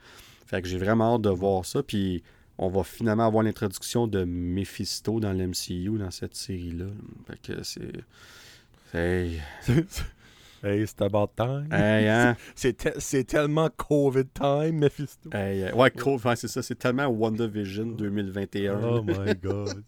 Fait 0.46 0.62
que 0.62 0.68
j'ai 0.68 0.78
vraiment 0.78 1.14
hâte 1.14 1.22
de 1.22 1.30
voir 1.30 1.64
ça. 1.64 1.82
Puis, 1.82 2.22
on 2.58 2.68
va 2.68 2.84
finalement 2.84 3.26
avoir 3.26 3.42
l'introduction 3.42 4.06
de 4.06 4.24
Mephisto 4.24 5.18
dans 5.20 5.32
l'MCU 5.32 5.98
dans 5.98 6.10
cette 6.10 6.36
série-là. 6.36 6.86
Fait 7.26 7.40
que 7.42 7.62
c'est. 7.62 8.04
Hey, 10.64 10.86
c'est 10.86 11.02
about 11.02 11.28
time. 11.36 11.68
Hein? 11.70 12.36
c'est 12.54 13.24
tellement 13.24 13.68
COVID 13.76 14.24
time, 14.32 14.78
Mephisto. 14.78 15.28
Hey, 15.30 15.70
ouais, 15.72 15.90
COVID, 15.90 16.36
c'est 16.36 16.48
ça. 16.48 16.62
C'est 16.62 16.76
tellement 16.76 17.06
WandaVision 17.06 17.84
2021. 17.86 18.80
Oh 18.82 19.02
my 19.02 19.34
God. 19.42 19.84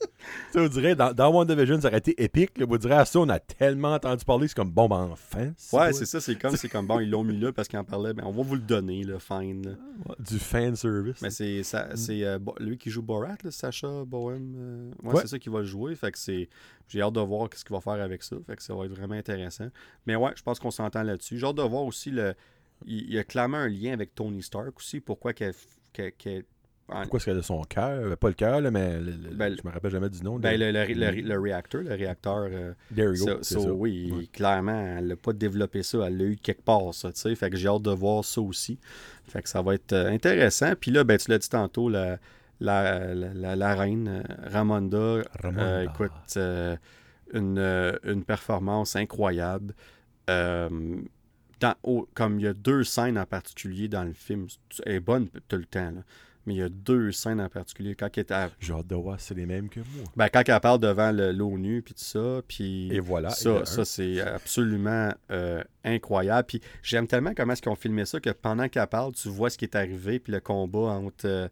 tu 0.53 0.59
on 0.59 0.69
dirait, 0.69 0.95
dans, 0.95 1.15
dans 1.15 1.33
WandaVision, 1.33 1.81
ça 1.81 1.89
aurait 1.89 1.99
été 1.99 2.23
épique. 2.23 2.51
On 2.61 2.77
dirait 2.77 2.97
à 2.97 3.05
ça, 3.07 3.21
on 3.21 3.29
a 3.31 3.39
tellement 3.39 3.95
entendu 3.95 4.23
parler. 4.27 4.49
C'est 4.49 4.57
comme, 4.57 4.71
bon, 4.71 4.87
ben 4.87 5.09
enfin. 5.13 5.53
Ouais, 5.73 5.95
c'est 5.95 6.05
ça. 6.05 6.21
C'est 6.21 6.37
comme, 6.37 6.55
comme, 6.71 6.87
bon, 6.87 7.01
ils 7.01 7.09
l'ont 7.09 7.25
mis 7.25 7.39
là 7.39 7.53
parce 7.53 7.69
qu'ils 7.69 7.79
en 7.79 7.85
parlaient. 7.85 8.13
Ben, 8.13 8.25
on 8.27 8.33
va 8.33 8.43
vous 8.43 8.57
le 8.57 8.61
donner, 8.61 9.03
le 9.03 9.19
fine. 9.19 9.79
Du 10.19 10.39
fan 10.39 10.77
service. 10.77 11.23
Mais 11.23 11.31
c'est 11.31 11.63
c'est 11.63 12.25
euh, 12.25 12.39
lui 12.61 12.77
qui 12.77 12.91
joue 12.91 13.03
Borat, 13.03 13.37
là, 13.43 13.51
Sacha 13.51 14.05
Bohem. 14.05 14.55
Euh, 14.59 14.91
ouais, 15.05 15.23
c'est 15.23 15.29
ça 15.29 15.39
qui 15.39 15.49
va 15.49 15.61
le 15.61 15.65
jouer. 15.65 15.95
Fait 15.95 16.13
que 16.13 16.19
c'est 16.19 16.51
j'ai 16.89 17.03
hâte 17.03 17.15
de 17.15 17.21
voir 17.21 17.49
ce 17.55 17.65
qu'il 17.65 17.75
va 17.75 17.81
faire 17.81 18.03
avec 18.03 18.23
ça. 18.23 18.37
Fait 18.47 18.57
que 18.57 18.63
ça 18.63 18.75
va 18.75 18.85
être 18.85 18.93
vraiment 18.93 19.15
intéressant. 19.15 19.69
Mais 20.07 20.17
ouais, 20.17 20.33
je 20.37 20.43
pense 20.43 20.59
qu'on 20.59 20.71
s'entend 20.71 21.03
là-dessus. 21.03 21.39
J'ai 21.39 21.47
hâte 21.47 21.57
de 21.57 21.63
voir 21.63 21.85
aussi 21.85 22.11
le. 22.11 22.35
Il 22.85 23.13
y 23.13 23.19
a 23.19 23.25
clairement 23.25 23.57
un 23.59 23.69
lien 23.69 23.93
avec 23.93 24.15
Tony 24.15 24.43
Stark 24.43 24.77
aussi. 24.77 25.01
Pourquoi 25.01 25.33
qu'elle. 25.33 25.55
Pourquoi 26.87 27.17
est-ce 27.17 27.25
qu'elle 27.25 27.39
a 27.39 27.43
son 27.43 27.63
cœur? 27.63 28.01
Euh, 28.05 28.17
Pas 28.17 28.29
le 28.29 28.35
cœur, 28.35 28.61
mais 28.61 29.01
ben, 29.33 29.57
je 29.57 29.67
me 29.67 29.73
rappelle 29.73 29.91
jamais 29.91 30.09
du 30.09 30.23
nom. 30.23 30.39
Ben, 30.39 30.59
le, 30.59 30.71
le, 30.71 31.39
réacteur, 31.39 31.83
le 31.83 31.95
réacteur. 31.95 32.49
Euh, 32.49 32.75
There 32.95 33.13
you 33.17 33.27
go. 33.27 33.73
Oui, 33.73 34.31
clairement, 34.33 34.97
elle 34.99 35.09
n'a 35.09 35.17
pas 35.17 35.33
développé 35.33 35.83
ça. 35.83 36.07
Elle 36.07 36.17
l'a 36.17 36.25
eu 36.25 36.37
quelque 36.37 36.63
part, 36.63 36.95
ça. 36.95 37.11
Fait 37.13 37.51
que 37.51 37.57
j'ai 37.57 37.69
hâte 37.69 37.83
de 37.83 37.91
voir 37.91 38.25
ça 38.25 38.41
aussi. 38.41 38.79
Fait 39.27 39.43
que 39.43 39.49
ça 39.49 39.63
va 39.63 39.75
être 39.75 39.93
euh, 39.93 40.13
intéressant. 40.13 40.75
Puis 40.81 40.93
là, 40.93 41.03
ben, 41.03 41.19
tu 41.19 41.31
l'as 41.31 41.39
dit 41.39 41.49
tantôt, 41.49 41.89
la, 41.89 42.19
la, 42.61 43.15
la, 43.15 43.75
reine 43.75 44.09
euh, 44.09 44.49
Ramonda, 44.51 45.23
euh, 45.45 45.85
écoute, 45.85 46.13
euh, 46.37 46.77
une, 47.33 47.59
une, 48.05 48.25
performance 48.25 48.97
incroyable. 48.97 49.75
Dans, 50.29 51.75
comme 52.13 52.39
il 52.39 52.45
y 52.45 52.49
a 52.49 52.53
deux 52.53 52.85
scènes 52.85 53.19
en 53.19 53.25
particulier 53.25 53.89
dans 53.89 54.05
le 54.05 54.13
film, 54.13 54.47
elle 54.85 54.97
est 54.97 55.01
bonne 55.01 55.29
tout 55.49 55.57
le 55.57 55.65
temps, 55.65 55.91
mais 56.45 56.55
il 56.55 56.59
y 56.59 56.63
a 56.63 56.69
deux 56.69 57.13
scènes 57.13 57.41
en 57.41 57.49
particulier. 57.49 57.95
Quand 57.95 58.09
elle 58.15 58.21
est 58.21 58.31
à... 58.31 58.51
J'ai 58.61 58.75
hâte 58.75 58.87
de 58.87 58.95
voir, 58.95 59.19
c'est 59.19 59.35
les 59.35 59.47
mêmes 59.47 59.71
que 59.71 59.81
moi. 59.81 60.05
Ben, 60.17 60.29
quand 60.29 60.43
elle 60.47 60.61
parle 60.61 60.81
devant 60.81 61.13
l'ONU, 61.13 61.81
puis 61.81 61.95
tout 61.95 62.05
ça, 62.05 62.43
puis... 62.47 62.93
Et 62.93 63.01
voilà. 63.01 63.31
Ça, 63.31 63.65
ça 63.65 63.87
c'est 63.87 64.21
absolument 64.21 65.13
incroyable. 65.83 66.47
Puis 66.47 66.61
j'aime 66.83 67.07
tellement 67.07 67.33
comment 67.35 67.55
est-ce 67.55 67.63
qu'ils 67.63 67.73
ont 67.73 67.77
filmé 67.77 68.05
ça, 68.05 68.21
que 68.21 68.31
pendant 68.31 68.69
qu'elle 68.69 68.87
parle, 68.87 69.15
tu 69.15 69.29
vois 69.29 69.49
ce 69.49 69.57
qui 69.57 69.65
est 69.65 69.77
arrivé, 69.77 70.19
puis 70.19 70.33
le 70.33 70.41
combat 70.41 70.91
entre... 70.91 71.51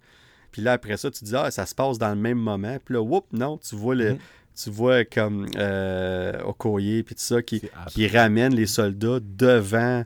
Puis 0.55 0.62
là, 0.62 0.74
après 0.74 0.97
ça, 0.97 1.10
tu 1.10 1.24
dis, 1.24 1.34
ah, 1.34 1.50
ça 1.50 1.66
se 1.66 1.74
passe 1.74 1.99
dans 1.99 2.10
le 2.10 2.15
même 2.15 2.39
moment. 2.39 2.78
Puis 2.84 2.94
là, 2.94 3.02
whoop, 3.02 3.26
non, 3.33 3.58
tu 3.58 3.74
vois 3.74 3.97
le. 3.97 4.12
Mhm. 4.12 4.18
Tu 4.57 4.70
vois 4.70 5.05
comme 5.05 5.49
euh, 5.57 6.41
Okoye 6.44 7.02
puis 7.02 7.16
tout 7.16 7.20
ça 7.20 7.42
qui, 7.42 7.60
qui 7.89 8.07
ramène 8.07 8.55
les 8.55 8.66
soldats 8.66 9.18
devant 9.20 10.05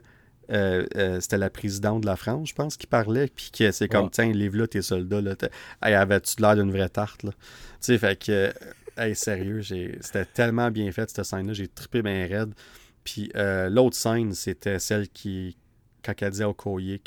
euh, 0.49 0.87
euh, 0.95 1.19
c'était 1.21 1.37
la 1.37 1.51
présidente 1.51 2.01
de 2.01 2.07
la 2.07 2.15
France, 2.15 2.49
je 2.49 2.55
pense, 2.55 2.77
qui 2.77 2.87
parlait, 2.87 3.27
puis 3.27 3.49
qui 3.51 3.71
c'est 3.71 3.87
comme, 3.87 4.09
tiens, 4.09 4.31
livre 4.31 4.57
là 4.57 4.65
tes 4.65 4.81
soldats, 4.81 5.21
là, 5.21 5.35
hey, 5.83 5.93
avais-tu 5.93 6.41
l'air 6.41 6.55
d'une 6.55 6.71
vraie 6.71 6.89
tarte, 6.89 7.21
là? 7.21 7.29
Tu 7.29 7.37
sais, 7.81 7.99
fait 7.99 8.19
que, 8.19 8.51
hey, 8.97 9.15
sérieux, 9.15 9.61
c'était 9.61 10.25
tellement 10.25 10.71
bien 10.71 10.91
fait, 10.91 11.11
cette 11.11 11.23
scène-là. 11.23 11.53
J'ai 11.53 11.67
trippé 11.67 12.01
bien 12.01 12.25
raide. 12.27 12.55
Puis 13.03 13.31
euh, 13.35 13.69
l'autre 13.69 13.95
scène, 13.95 14.33
c'était 14.33 14.79
celle 14.79 15.09
qui, 15.09 15.55
quand 16.03 16.19
elle 16.19 16.31
dit 16.31 16.43
au 16.43 16.49
Okoye 16.49 16.99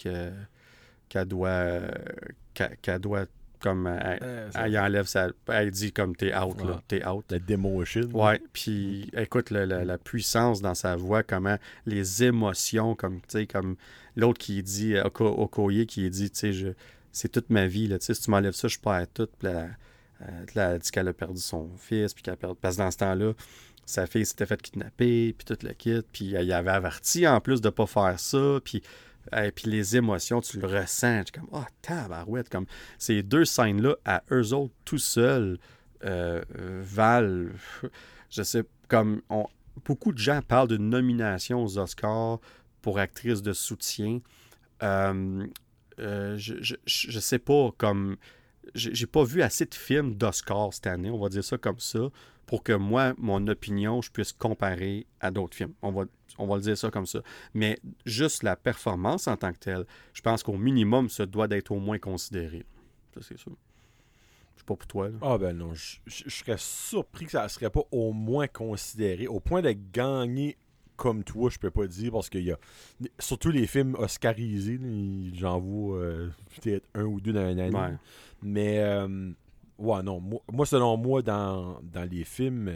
qu'elle 1.13 1.29
doit, 1.29 1.81
qu'elle 2.55 2.99
doit 2.99 3.27
comme 3.61 3.87
elle, 3.87 4.79
enlève 4.79 5.07
sa 5.07 5.29
elle 5.47 5.71
dit 5.71 5.93
comme 5.93 6.17
t'es 6.17 6.35
out 6.35 6.61
là 6.65 6.83
t'es 6.89 7.07
out. 7.07 7.25
La 7.31 7.39
démotion. 7.39 8.09
Ouais 8.13 8.41
puis 8.53 9.09
écoute 9.17 9.51
la, 9.51 9.99
puissance 9.99 10.63
dans 10.63 10.75
sa 10.75 10.97
voix 10.97 11.23
comment 11.23 11.57
les 11.87 12.25
émotions 12.25 12.97
comme 12.97 13.21
tu 13.21 13.27
sais 13.29 13.47
comme 13.47 13.77
l'autre 14.17 14.39
qui 14.39 14.63
dit 14.63 14.97
Okoye 15.15 15.87
qui 15.87 16.09
dit 16.11 16.31
tu 16.31 16.53
sais 16.53 16.75
c'est 17.13 17.31
toute 17.31 17.51
ma 17.51 17.67
vie 17.67 17.87
là 17.87 17.99
tu 17.99 18.07
sais 18.07 18.15
si 18.15 18.23
tu 18.23 18.31
m'enlèves 18.31 18.55
ça 18.55 18.67
je 18.67 18.79
perds 18.79 19.07
tout 19.15 19.29
puis 19.39 19.49
elle, 20.57 20.79
dit 20.79 20.91
qu'elle 20.91 21.09
a 21.09 21.13
perdu 21.13 21.41
son 21.41 21.71
fils 21.77 22.15
puis 22.15 22.23
qu'elle 22.23 22.37
parce 22.37 22.77
que 22.77 22.83
dans 22.83 22.91
ce 22.91 22.97
temps-là 22.97 23.33
sa 23.85 24.07
fille 24.07 24.27
s'était 24.27 24.47
faite 24.47 24.63
kidnapper 24.63 25.35
puis 25.35 25.45
tout 25.45 25.59
le 25.65 25.73
kit 25.75 26.01
puis 26.11 26.35
elle 26.35 26.51
avait 26.53 26.71
averti 26.71 27.29
en 27.29 27.41
plus 27.41 27.61
de 27.61 27.69
pas 27.69 27.87
faire 27.87 28.19
ça 28.19 28.59
puis 28.65 28.83
et 29.37 29.53
puis 29.53 29.71
les 29.71 29.97
émotions, 29.97 30.41
tu 30.41 30.59
le 30.59 30.67
ressens. 30.67 31.25
Tu 31.25 31.33
comme, 31.33 31.49
oh, 31.53 31.65
tabarouette. 31.81 32.49
Comme, 32.49 32.67
ces 32.99 33.23
deux 33.23 33.45
scènes-là, 33.45 33.97
à 34.05 34.23
eux 34.31 34.53
autres, 34.53 34.75
tout 34.85 34.99
seuls, 34.99 35.59
euh, 36.05 36.43
valent, 36.83 37.51
je 38.31 38.43
sais, 38.43 38.65
comme, 38.89 39.23
beaucoup 39.85 40.13
de 40.13 40.19
gens 40.19 40.43
parlent 40.43 40.69
d'une 40.69 40.91
nomination 40.91 41.63
aux 41.63 41.79
Oscars 41.79 42.41
pour 42.81 42.99
actrice 42.99 43.43
de 43.43 43.53
soutien. 43.53 44.21
Euh, 44.83 45.47
euh, 45.99 46.37
je, 46.37 46.77
je, 46.85 47.21
sais 47.21 47.39
pas, 47.39 47.71
comme, 47.77 48.17
j'ai 48.75 49.07
pas 49.07 49.25
vu 49.25 49.43
assez 49.43 49.67
de 49.67 49.75
films 49.75 50.15
d'Oscars 50.15 50.75
cette 50.75 50.89
année, 50.89 51.11
on 51.11 51.19
va 51.19 51.29
dire 51.29 51.45
ça 51.45 51.59
comme 51.59 51.79
ça, 51.79 52.09
pour 52.47 52.63
que 52.63 52.73
moi, 52.73 53.15
mon 53.19 53.47
opinion, 53.47 54.03
je 54.03 54.11
puisse 54.11 54.33
comparer 54.33 55.07
à 55.21 55.31
d'autres 55.31 55.57
films. 55.57 55.75
On 55.83 55.93
va, 55.93 56.05
on 56.39 56.47
va 56.47 56.57
le 56.57 56.63
dire 56.63 56.77
ça 56.77 56.91
comme 56.91 57.07
ça. 57.07 57.21
Mais 57.55 57.79
juste 58.07 58.43
la 58.43 58.57
performance 58.57 59.29
en 59.29 59.37
tant 59.37 59.53
que 59.53 59.59
telle, 59.59 59.85
je 60.13 60.21
pense 60.21 60.43
qu'au 60.43 60.57
minimum, 60.57 61.09
ça 61.09 61.27
doit 61.27 61.49
d'être 61.49 61.71
au 61.71 61.79
moins 61.79 61.99
considéré. 61.99 62.65
Ça, 63.15 63.21
c'est 63.23 63.39
sûr. 63.39 63.53
Je 64.55 64.61
sais 64.61 64.67
pas 64.67 64.77
pour 64.77 64.87
toi. 64.87 65.09
Ah 65.21 65.39
ben 65.39 65.57
non, 65.57 65.75
je, 65.75 65.99
serais 66.07 66.57
surpris 66.59 67.27
que 67.27 67.33
ça 67.33 67.45
ne 67.45 67.49
serait 67.49 67.71
pas 67.71 67.83
au 67.91 68.13
moins 68.13 68.47
considéré. 68.47 69.27
Au 69.27 69.41
point 69.41 69.63
de 69.63 69.73
gagner 69.93 70.57
comme 70.97 71.25
toi, 71.25 71.51
je 71.51 71.59
peux 71.59 71.71
pas 71.71 71.87
dire, 71.87 72.13
parce 72.13 72.29
qu'il 72.29 72.45
y 72.45 72.53
a. 72.53 72.59
Surtout 73.19 73.51
les 73.51 73.67
films 73.67 73.97
oscarisés, 73.97 74.79
j'en 75.35 75.59
vois 75.59 75.99
euh, 75.99 76.29
peut-être 76.61 76.87
un 76.95 77.05
ou 77.05 77.21
deux 77.21 77.33
dans 77.33 77.41
un 77.41 77.59
année. 77.59 77.97
Mais. 78.43 78.79
Euh, 78.81 79.33
Ouais, 79.83 80.03
non. 80.03 80.23
Moi, 80.53 80.67
selon 80.67 80.97
moi, 80.97 81.23
dans, 81.23 81.81
les 82.09 82.25
films 82.25 82.73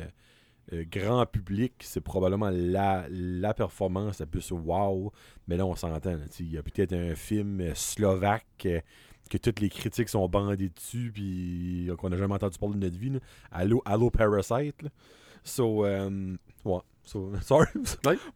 euh, 0.73 0.77
euh, 0.77 0.85
grand 0.91 1.25
public, 1.27 1.75
c'est 1.81 2.01
probablement 2.01 2.51
la, 2.51 3.07
la 3.11 3.55
performance 3.55 4.21
la 4.21 4.27
plus 4.27 4.51
wow. 4.51 5.13
Mais 5.49 5.57
là, 5.57 5.67
on 5.67 5.75
s'entend. 5.75 6.17
Il 6.41 6.53
y 6.53 6.59
a 6.59 6.63
peut-être 6.63 6.93
un 6.93 7.15
film 7.15 7.61
euh, 7.61 7.75
slovaque 7.75 8.69
que 9.31 9.39
toutes 9.39 9.61
les 9.61 9.69
critiques 9.69 10.09
sont 10.09 10.29
bandées 10.29 10.71
dessus, 10.71 11.11
puis 11.13 11.91
qu'on 11.99 12.11
n'a 12.11 12.17
jamais 12.17 12.35
entendu 12.35 12.59
parler 12.59 12.77
de 12.77 12.81
notre 12.81 12.99
vie. 12.99 13.13
Allo, 13.51 13.83
Allo 13.85 14.11
Parasite. 14.11 14.85
So, 15.43 15.85
ouais. 15.85 16.81
So, 17.07 17.33
sorry. 17.41 17.69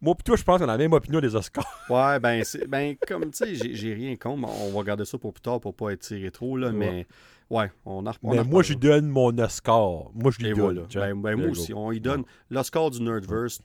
Moi, 0.01 0.15
plutôt, 0.15 0.37
je 0.37 0.45
pense 0.45 0.61
qu'on 0.61 0.69
a 0.69 0.73
la 0.73 0.79
même 0.79 0.93
opinion 0.93 1.21
des 1.21 1.35
Oscars. 1.35 1.67
ouais, 1.91 2.21
ben, 2.21 2.43
ben 2.69 2.97
comme 3.07 3.31
tu 3.33 3.57
sais, 3.57 3.75
j'ai 3.75 3.95
rien 3.95 4.17
contre. 4.17 4.49
On 4.49 4.71
va 4.71 4.83
garder 4.85 5.05
ça 5.05 5.19
pour 5.19 5.33
plus 5.33 5.43
tard 5.43 5.61
pour 5.61 5.75
pas 5.75 5.93
être 5.93 6.01
tiré 6.01 6.31
trop, 6.31 6.57
là, 6.57 6.71
mais 6.71 7.07
Ouais, 7.51 7.71
on 7.85 8.07
a 8.07 8.13
Mais 8.23 8.45
moi, 8.45 8.63
je 8.63 8.71
lui 8.71 8.77
donne 8.77 9.09
mon 9.09 9.37
Oscar. 9.39 10.11
Moi, 10.15 10.31
je 10.31 10.45
lui 10.45 10.55
donne. 10.55 10.87
Ben, 10.95 11.21
ben, 11.21 11.37
moi 11.37 11.49
aussi, 11.49 11.75
on 11.75 11.91
lui 11.91 12.01
donne 12.01 12.25
l'Oscar 12.49 12.91
du 12.91 13.03
Nerdverse. 13.03 13.61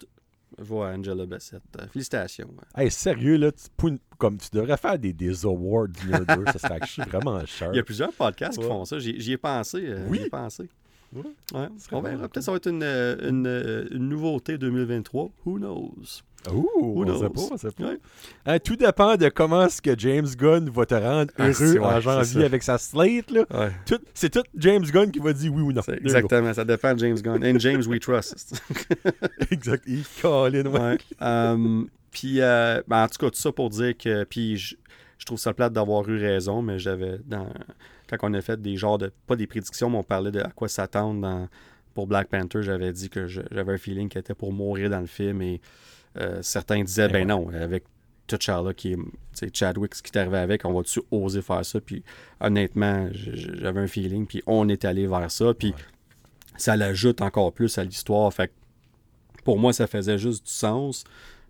Va 0.57 0.93
Angela 0.93 1.25
Bassett. 1.25 1.61
Euh, 1.77 1.87
félicitations. 1.91 2.49
Hey, 2.77 2.89
sérieux, 2.89 3.35
là, 3.35 3.51
tu, 3.51 3.99
comme 4.17 4.37
tu 4.37 4.47
devrais 4.53 4.77
faire 4.77 4.97
des, 4.97 5.11
des 5.11 5.45
awards 5.45 5.89
du 5.89 6.07
Nerdverse, 6.07 6.57
ça 6.57 6.79
serait 6.87 7.05
vraiment 7.09 7.45
cher. 7.45 7.71
Il 7.73 7.75
y 7.75 7.79
a 7.79 7.83
plusieurs 7.83 8.13
podcasts 8.13 8.57
qui 8.57 8.65
font 8.65 8.85
ça. 8.85 8.97
J'y 8.97 9.33
ai 9.33 9.37
pensé. 9.37 9.85
Euh, 9.85 10.07
oui. 10.07 10.19
J'y 10.19 10.25
ai 10.27 10.29
pensé. 10.29 10.69
Ouais. 11.53 11.67
on 11.91 12.01
verra. 12.01 12.27
Peut-être 12.27 12.43
ça 12.43 12.51
va 12.51 12.57
être 12.57 12.69
une, 12.69 12.83
euh, 12.83 13.29
une, 13.29 13.87
une 13.95 14.09
nouveauté 14.09 14.57
2023. 14.57 15.29
Who 15.45 15.57
knows? 15.57 16.21
Ouh, 16.51 17.03
on 17.05 17.19
sait 17.19 17.29
pas, 17.29 17.41
on 17.51 17.57
sait 17.57 17.69
pas. 17.71 18.59
Tout 18.59 18.75
dépend 18.75 19.15
de 19.15 19.29
comment 19.29 19.65
est-ce 19.65 19.81
que 19.81 19.97
James 19.97 20.27
Gunn 20.37 20.69
va 20.69 20.85
te 20.85 20.95
rendre 20.95 21.31
ah, 21.37 21.47
heureux 21.47 21.79
en 21.79 21.99
janvier 21.99 22.45
avec 22.45 22.63
sa 22.63 22.77
slate. 22.77 23.31
Là. 23.31 23.45
c'est 24.13 24.29
tout 24.29 24.43
James 24.55 24.83
Gunn 24.83 25.11
qui 25.11 25.19
va 25.19 25.33
dire 25.33 25.53
oui 25.53 25.61
ou 25.61 25.71
non. 25.71 25.81
Exactement, 25.87 26.53
ça 26.53 26.65
dépend 26.65 26.93
de 26.93 26.99
James 26.99 27.19
Gunn. 27.19 27.43
And 27.43 27.59
James 27.59 27.83
we 27.87 27.99
trust. 27.99 28.61
exact. 29.51 29.83
Il 29.87 30.03
Colin, 30.21 30.65
ouais. 30.67 30.97
Um, 31.19 31.87
puis, 32.11 32.39
euh, 32.39 32.81
ben, 32.87 33.03
en 33.03 33.07
tout 33.07 33.17
cas, 33.17 33.29
tout 33.29 33.39
ça 33.39 33.51
pour 33.51 33.69
dire 33.69 33.97
que. 33.97 34.23
Puis, 34.23 34.57
je, 34.57 34.75
je 35.17 35.25
trouve 35.25 35.37
ça 35.37 35.53
plate 35.53 35.73
d'avoir 35.73 36.07
eu 36.07 36.17
raison, 36.17 36.61
mais 36.61 36.79
j'avais. 36.79 37.19
dans 37.25 37.47
Quand 38.09 38.17
on 38.21 38.33
a 38.33 38.41
fait 38.41 38.61
des 38.61 38.77
genres 38.77 38.97
de. 38.97 39.11
Pas 39.27 39.35
des 39.35 39.47
prédictions, 39.47 39.89
mais 39.89 39.97
on 39.97 40.03
parlait 40.03 40.31
de 40.31 40.39
à 40.39 40.49
quoi 40.49 40.67
s'attendre 40.67 41.21
dans 41.21 41.47
pour 41.95 42.05
Black 42.07 42.27
Panther, 42.27 42.61
j'avais 42.61 42.91
dit 42.91 43.09
que 43.09 43.25
j'avais 43.25 43.73
un 43.73 43.77
feeling 43.77 44.09
qu'il 44.09 44.19
était 44.19 44.35
pour 44.35 44.51
mourir 44.51 44.89
dans 44.89 44.99
le 44.99 45.07
film 45.07 45.41
et 45.41 45.61
euh, 46.17 46.41
certains 46.43 46.83
disaient, 46.83 47.07
ben 47.07 47.25
non, 47.25 47.49
avec 47.49 47.85
T'Challa 48.27 48.73
qui 48.73 48.93
est 48.93 49.55
Chadwick, 49.55 49.95
ce 49.95 50.03
qui 50.03 50.11
est 50.13 50.19
arrivé 50.19 50.37
avec, 50.37 50.65
on 50.65 50.73
va-tu 50.73 50.99
oser 51.09 51.41
faire 51.41 51.65
ça? 51.65 51.79
Puis 51.79 52.03
honnêtement, 52.41 53.07
j'avais 53.13 53.79
un 53.79 53.87
feeling, 53.87 54.27
puis 54.27 54.43
on 54.45 54.67
est 54.67 54.83
allé 54.83 55.07
vers 55.07 55.31
ça, 55.31 55.53
puis 55.53 55.73
ça 56.57 56.75
l'ajoute 56.75 57.21
encore 57.21 57.53
plus 57.53 57.77
à 57.77 57.85
l'histoire. 57.85 58.31
Fait 58.33 58.51
pour 59.45 59.57
moi, 59.57 59.71
ça 59.71 59.87
faisait 59.87 60.17
juste 60.17 60.45
du 60.45 60.51
sens. 60.51 61.05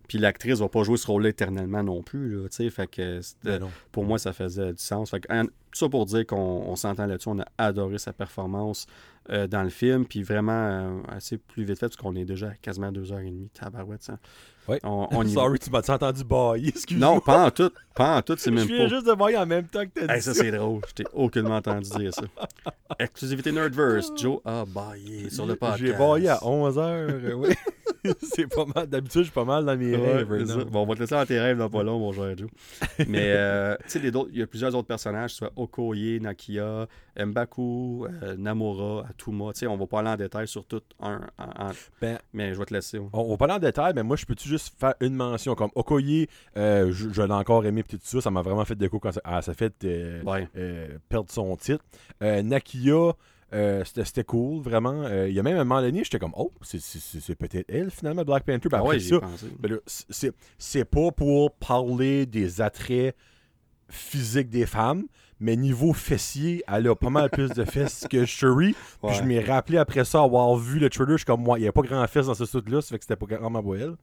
Puis 0.08 0.18
l'actrice 0.18 0.60
va 0.60 0.70
pas 0.70 0.84
jouer 0.84 0.98
ce 0.98 1.08
rôle-là 1.08 1.30
éternellement 1.30 1.84
non 1.84 2.04
plus. 2.04 2.42
Là, 2.42 2.48
fait 2.50 2.88
que 2.88 3.22
ben 3.44 3.68
pour 3.92 4.06
moi, 4.06 4.18
ça 4.18 4.34
faisait 4.34 4.74
du 4.74 4.82
sens. 4.82 5.12
Fait 5.12 5.20
que, 5.20 5.44
tout 5.44 5.50
ça 5.74 5.90
pour 5.90 6.06
dire 6.06 6.26
qu'on 6.26 6.76
s'entend 6.76 7.06
là-dessus. 7.06 7.30
On 7.30 7.40
a 7.40 7.46
adoré 7.58 7.98
sa 7.98 8.14
performance 8.14 8.88
euh, 9.30 9.48
dans 9.48 9.64
le 9.64 9.70
film. 9.70 10.06
Puis 10.06 10.24
vraiment 10.24 10.52
euh, 10.54 11.02
assez 11.10 11.38
plus 11.38 11.64
vite 11.64 11.80
fait 11.80 11.88
parce 11.88 11.98
qu'on 11.98 12.16
est 12.16 12.26
déjà 12.26 12.50
à 12.50 12.56
quasiment 12.56 12.92
deux 12.92 13.12
heures 13.12 13.20
et 13.20 13.32
demie. 13.32 13.50
Tabarouette, 13.50 14.04
ça. 14.04 14.20
Oui. 14.68 14.78
On, 14.84 15.28
Sorry, 15.28 15.60
tu 15.60 15.70
m'as 15.70 15.88
entendu 15.88 16.24
bailler, 16.24 16.70
excuse-moi. 16.70 17.08
Non, 17.08 17.20
pas 17.20 17.46
en 17.46 17.52
tout. 17.52 17.72
Pas 17.96 18.18
en 18.18 18.22
tout, 18.22 18.36
c'est 18.38 18.52
même 18.52 18.68
pas. 18.68 18.74
Je 18.74 18.78
viens 18.78 18.88
juste 18.88 19.08
de 19.08 19.14
bailler 19.14 19.38
en 19.38 19.46
même 19.46 19.68
temps 19.68 19.84
que 19.86 20.00
t'as 20.00 20.16
dit. 20.16 20.22
ça, 20.22 20.34
c'est 20.34 20.52
drôle. 20.52 20.82
Je 20.90 20.94
t'ai 20.94 21.06
aucunement 21.14 21.58
entendu 21.58 21.90
dire 21.90 22.14
ça. 22.14 22.24
Exclusivité 23.00 23.52
Nerdverse. 23.52 24.12
Joe 24.18 24.40
a 24.44 24.66
baillé 24.66 25.30
sur 25.30 25.46
le 25.46 25.56
podcast. 25.56 25.84
J'ai 25.84 25.94
baillé 25.94 26.30
à 26.30 26.38
11h, 26.38 27.34
oui. 27.34 27.56
c'est 28.22 28.48
pas 28.48 28.66
mal. 28.74 28.88
D'habitude, 28.88 29.22
je 29.22 29.26
suis 29.26 29.34
pas 29.34 29.46
mal 29.46 29.66
dans 29.66 29.78
mes 29.78 29.96
rêves. 29.96 30.66
Bon, 30.70 30.84
on 30.84 30.86
va 30.86 30.96
te 30.96 31.00
laisser 31.00 31.16
dans 31.16 31.26
tes 31.26 31.40
rêves 31.40 31.58
dans 31.58 31.70
pas 31.70 31.84
long, 31.84 32.00
mon 32.00 32.12
cher 32.12 32.38
Joe. 32.38 32.50
Mais, 33.08 33.34
euh, 33.36 33.76
tu 33.88 34.00
sais, 34.00 34.00
il 34.00 34.38
y 34.38 34.42
a 34.42 34.48
plusieurs 34.48 34.74
autres 34.76 34.88
personnages, 34.88 35.32
soit 35.32 35.52
Okoye, 35.56 36.20
Nakia, 36.20 36.88
Mbaku, 37.18 38.06
euh, 38.06 38.36
Namora, 38.38 39.06
Atuma. 39.10 39.54
Tu 39.54 39.60
sais, 39.60 39.68
on 39.68 39.78
va 39.78 39.88
pas 39.88 40.00
aller 40.00 40.10
en 40.10 40.18
détail 40.18 40.48
sur 40.48 40.66
tout 40.66 40.82
un. 41.00 41.22
Ben, 42.02 42.20
mais 42.34 42.54
je 42.54 42.60
vais 42.60 42.66
te 42.66 42.74
laisser. 42.74 43.00
On, 43.14 43.30
va 43.32 43.38
pas 43.38 43.46
aller 43.46 43.54
en 43.56 43.60
détail, 43.60 43.94
mais 43.96 44.04
moi, 44.04 44.16
je 44.16 44.26
peux-tu 44.26 44.50
juste 44.56 44.74
faire 44.80 44.96
une 45.00 45.16
mention 45.16 45.56
comme 45.56 45.72
Okoye, 45.76 46.28
euh, 46.58 46.92
je, 46.92 47.22
l'ai 47.22 47.34
encore 47.34 47.66
aimé, 47.66 47.84
tout 47.84 47.98
ça. 48.02 48.22
Ça 48.22 48.32
m'a 48.32 48.42
vraiment 48.42 48.66
fait 48.66 48.76
déco 48.76 49.00
quand 49.00 49.12
ça, 49.12 49.22
ah, 49.24 49.42
ça 49.42 49.54
fait 49.54 49.74
perdre 51.10 51.30
son 51.30 51.56
titre. 51.58 51.84
Nakia, 52.22 53.14
euh, 53.54 53.84
c'était 53.86 54.24
cool, 54.24 54.62
vraiment. 54.62 55.04
Euh, 55.04 55.30
il 55.30 55.36
y 55.36 55.40
a 55.40 55.44
même 55.44 55.58
un 55.58 55.64
moment 55.64 55.82
donné, 55.82 56.04
j'étais 56.04 56.20
comme, 56.20 56.34
oh, 56.36 56.52
c'est 56.62 57.36
peut-être 57.36 57.70
elle 57.70 57.92
finalement, 57.92 58.24
Black 58.24 58.44
Panther. 58.44 58.70
Ben, 58.70 58.84
ah 58.86 59.00
ça, 59.00 59.20
ben 59.60 59.80
c'est 60.58 60.86
pas 60.86 61.12
pour 61.12 61.54
parler 61.54 62.26
des 62.26 62.60
attraits 62.62 63.16
physiques 63.88 64.50
des 64.50 64.66
femmes, 64.66 65.06
mais 65.40 65.56
niveau 65.56 65.94
fessier, 65.94 66.64
elle 66.68 66.88
a 66.88 66.96
pas 66.96 67.10
mal 67.10 67.30
plus 67.30 67.50
de 67.50 67.66
fesses 67.66 68.06
que 68.10 68.26
Shuri. 68.26 68.76
Puis 69.04 69.16
je 69.16 69.24
m'ai 69.24 69.40
rappelé 69.40 69.78
après 69.78 70.06
ça 70.06 70.22
avoir 70.22 70.56
vu 70.56 70.80
le 70.80 70.90
trailer, 70.90 71.14
je 71.14 71.18
suis 71.18 71.26
comme 71.26 71.42
moi, 71.42 71.60
il 71.60 71.64
n'y 71.64 71.68
a 71.68 71.72
pas 71.72 71.82
grand 71.82 72.06
fesses 72.08 72.28
dans 72.28 72.34
ce 72.34 72.46
suit-là, 72.46 72.82
ça 72.82 72.90
fait 72.90 73.00
que 73.00 73.04
c'était 73.04 73.16
pas 73.16 73.26
vraiment 73.26 73.62
beau 73.62 73.76
elle. 73.76 73.96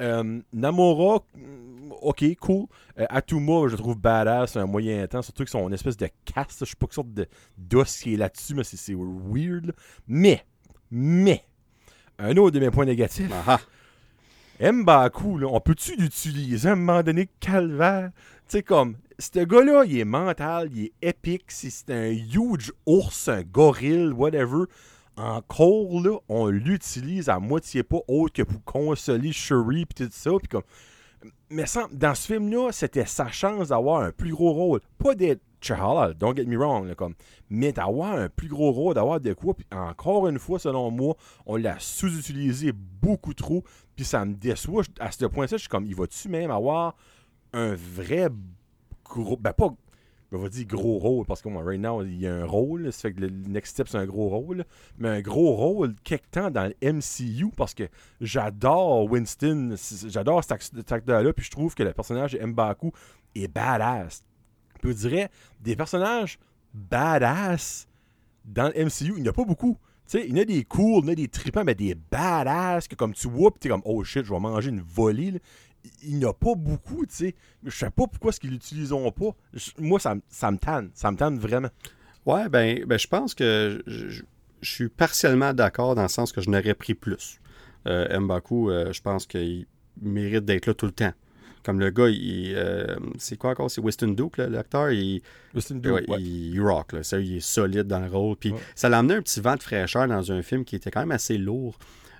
Euh, 0.00 0.40
Namora, 0.52 1.22
mm, 1.34 1.92
ok, 2.02 2.24
cool. 2.40 2.66
Euh, 2.98 3.06
Atuma, 3.08 3.68
je 3.68 3.76
trouve 3.76 3.96
badass, 3.96 4.56
un 4.56 4.66
moyen 4.66 5.06
temps, 5.06 5.22
surtout 5.22 5.44
qu'ils 5.44 5.50
sont 5.50 5.66
une 5.66 5.74
espèce 5.74 5.96
de 5.96 6.08
caste, 6.24 6.64
je 6.64 6.70
sais 6.70 6.76
pas 6.78 6.86
quelle 6.86 6.94
sorte 6.94 7.12
de 7.12 7.26
d'os 7.58 8.00
qui 8.00 8.14
est 8.14 8.16
là-dessus, 8.16 8.54
mais 8.54 8.64
c'est 8.64 8.94
weird. 8.94 9.74
Mais, 10.08 10.44
mais, 10.90 11.44
un 12.18 12.36
autre 12.36 12.54
de 12.54 12.60
mes 12.60 12.70
points 12.70 12.86
négatifs. 12.86 13.30
Ah 13.46 13.60
Mbaku, 14.60 15.38
là, 15.38 15.46
on 15.50 15.60
peut-tu 15.60 15.96
l'utiliser 15.96 16.68
à 16.68 16.72
un 16.72 16.76
moment 16.76 17.02
donné, 17.02 17.30
calvaire? 17.40 18.10
Sais, 18.50 18.64
comme, 18.64 18.96
ce 19.16 19.44
gars-là, 19.44 19.84
il 19.86 20.00
est 20.00 20.04
mental, 20.04 20.70
il 20.72 20.86
est 20.86 20.92
épique. 21.02 21.44
c'est 21.52 21.88
un 21.90 22.10
huge 22.10 22.72
ours, 22.84 23.28
un 23.28 23.42
gorille, 23.42 24.10
whatever, 24.10 24.64
encore 25.16 26.02
là, 26.02 26.18
on 26.28 26.48
l'utilise 26.48 27.28
à 27.28 27.38
moitié 27.38 27.84
pas 27.84 28.00
autre 28.08 28.32
que 28.32 28.42
pour 28.42 28.64
consoler 28.64 29.30
Shuri 29.30 29.82
et 29.82 29.86
tout 29.94 30.08
ça. 30.10 30.32
Puis 30.40 30.48
comme... 30.48 30.64
Mais 31.48 31.62
dans 31.92 32.14
ce 32.16 32.26
film-là, 32.26 32.72
c'était 32.72 33.06
sa 33.06 33.28
chance 33.28 33.68
d'avoir 33.68 34.02
un 34.02 34.10
plus 34.10 34.32
gros 34.32 34.52
rôle. 34.52 34.80
Pas 34.98 35.14
d'être 35.14 35.42
Chahala, 35.60 36.12
don't 36.14 36.34
get 36.34 36.46
me 36.46 36.56
wrong, 36.56 36.92
comme, 36.96 37.14
mais 37.50 37.70
d'avoir 37.72 38.14
un 38.14 38.28
plus 38.28 38.48
gros 38.48 38.72
rôle, 38.72 38.94
d'avoir 38.94 39.20
de 39.20 39.32
quoi, 39.32 39.54
puis 39.54 39.66
encore 39.70 40.26
une 40.26 40.40
fois, 40.40 40.58
selon 40.58 40.90
moi, 40.90 41.14
on 41.46 41.54
l'a 41.54 41.78
sous-utilisé 41.78 42.72
beaucoup 42.72 43.34
trop, 43.34 43.62
puis 43.94 44.04
ça 44.04 44.24
me 44.24 44.34
déçoit. 44.34 44.82
À 44.98 45.12
ce 45.12 45.26
point-là, 45.26 45.52
je 45.52 45.56
suis 45.58 45.68
comme, 45.68 45.86
il 45.86 45.94
va-tu 45.94 46.28
même 46.30 46.50
avoir 46.50 46.96
un 47.52 47.74
vrai 47.74 48.28
gros, 49.04 49.36
ben 49.36 49.52
pas, 49.52 49.74
on 50.32 50.38
va 50.38 50.48
dire 50.48 50.66
gros 50.66 50.98
rôle, 50.98 51.26
parce 51.26 51.42
que 51.42 51.48
moi, 51.48 51.62
right 51.64 51.80
now, 51.80 52.02
il 52.02 52.20
y 52.20 52.26
a 52.26 52.34
un 52.34 52.44
rôle, 52.44 52.92
ça 52.92 53.02
fait 53.02 53.14
que 53.14 53.20
le 53.20 53.30
next 53.30 53.72
step, 53.72 53.88
c'est 53.88 53.98
un 53.98 54.06
gros 54.06 54.28
rôle, 54.28 54.64
mais 54.98 55.08
un 55.08 55.20
gros 55.20 55.54
rôle, 55.54 55.94
quelque 56.04 56.30
temps 56.30 56.50
dans 56.50 56.70
le 56.70 56.92
MCU, 56.92 57.50
parce 57.56 57.74
que 57.74 57.84
j'adore 58.20 59.10
Winston, 59.10 59.74
j'adore 60.06 60.44
cet 60.44 60.92
acteur-là, 60.92 61.32
puis 61.32 61.44
je 61.44 61.50
trouve 61.50 61.74
que 61.74 61.82
le 61.82 61.92
personnage 61.92 62.32
de 62.32 62.44
Mbaku 62.44 62.92
est 63.34 63.48
badass 63.48 64.22
je 64.82 64.92
dirais, 64.92 65.30
des 65.60 65.76
personnages 65.76 66.38
badass 66.72 67.88
dans 68.44 68.72
le 68.74 68.84
MCU, 68.84 69.14
il 69.16 69.22
n'y 69.22 69.28
a 69.28 69.32
pas 69.32 69.44
beaucoup. 69.44 69.76
Tu 70.08 70.18
sais, 70.18 70.26
il 70.26 70.36
y 70.36 70.40
en 70.40 70.42
a 70.42 70.44
des 70.44 70.64
cool, 70.64 71.04
il 71.04 71.08
y 71.08 71.12
a 71.12 71.14
des 71.14 71.28
tripants, 71.28 71.64
mais 71.64 71.74
des 71.74 71.94
badass 71.94 72.88
que 72.88 72.96
comme 72.96 73.12
tu 73.12 73.28
vois, 73.28 73.50
tu 73.60 73.68
es 73.68 73.70
comme, 73.70 73.82
oh 73.84 74.02
shit, 74.02 74.24
je 74.24 74.32
vais 74.32 74.40
manger 74.40 74.70
une 74.70 74.80
volée. 74.80 75.40
Il 76.02 76.18
n'y 76.18 76.24
a 76.24 76.32
pas 76.32 76.54
beaucoup, 76.54 77.06
tu 77.06 77.14
sais. 77.14 77.34
Je 77.64 77.70
sais 77.70 77.90
pas 77.90 78.06
pourquoi 78.06 78.30
est-ce 78.30 78.40
qu'ils 78.40 78.50
l'utiliseront 78.50 79.12
pas. 79.12 79.34
moi, 79.78 79.98
ça, 79.98 80.14
ça 80.28 80.50
me 80.50 80.58
tanne. 80.58 80.90
Ça 80.94 81.10
me 81.10 81.16
tanne 81.16 81.38
vraiment. 81.38 81.70
Ouais, 82.26 82.48
ben, 82.48 82.84
ben 82.84 82.98
je 82.98 83.06
pense 83.06 83.34
que 83.34 83.82
je, 83.86 84.22
suis 84.62 84.88
partiellement 84.88 85.54
d'accord 85.54 85.94
dans 85.94 86.02
le 86.02 86.08
sens 86.08 86.32
que 86.32 86.42
je 86.42 86.50
n'aurais 86.50 86.74
pris 86.74 86.94
plus. 86.94 87.40
Euh, 87.86 88.20
Mbaku, 88.20 88.70
euh, 88.70 88.92
je 88.92 89.00
pense 89.00 89.26
qu'il 89.26 89.66
mérite 90.02 90.44
d'être 90.44 90.66
là 90.66 90.74
tout 90.74 90.86
le 90.86 90.92
temps. 90.92 91.12
Comme 91.62 91.78
le 91.78 91.90
gars, 91.90 92.08
il, 92.08 92.54
euh, 92.56 92.96
c'est 93.18 93.36
quoi 93.36 93.50
encore? 93.50 93.70
C'est 93.70 93.80
Weston 93.80 94.08
Duke, 94.08 94.38
l'acteur? 94.38 94.90
Il, 94.90 95.20
Weston 95.54 95.76
Duke, 95.76 96.04
il, 96.18 96.58
rock. 96.60 96.92
Là. 96.92 97.02
Ça, 97.02 97.18
il 97.18 97.36
est 97.36 97.40
solide 97.40 97.86
dans 97.86 98.00
le 98.00 98.10
rôle. 98.10 98.36
Puis 98.36 98.54
ça 98.74 98.88
l'a 98.88 98.98
amené 98.98 99.14
un 99.14 99.22
petit 99.22 99.40
vent 99.40 99.56
de 99.56 99.62
fraîcheur 99.62 100.08
dans 100.08 100.32
un 100.32 100.42
film 100.42 100.64
qui 100.64 100.76
était 100.76 100.90
quand 100.90 101.00
même 101.00 101.10
assez 101.10 101.36
lourd. 101.36 101.78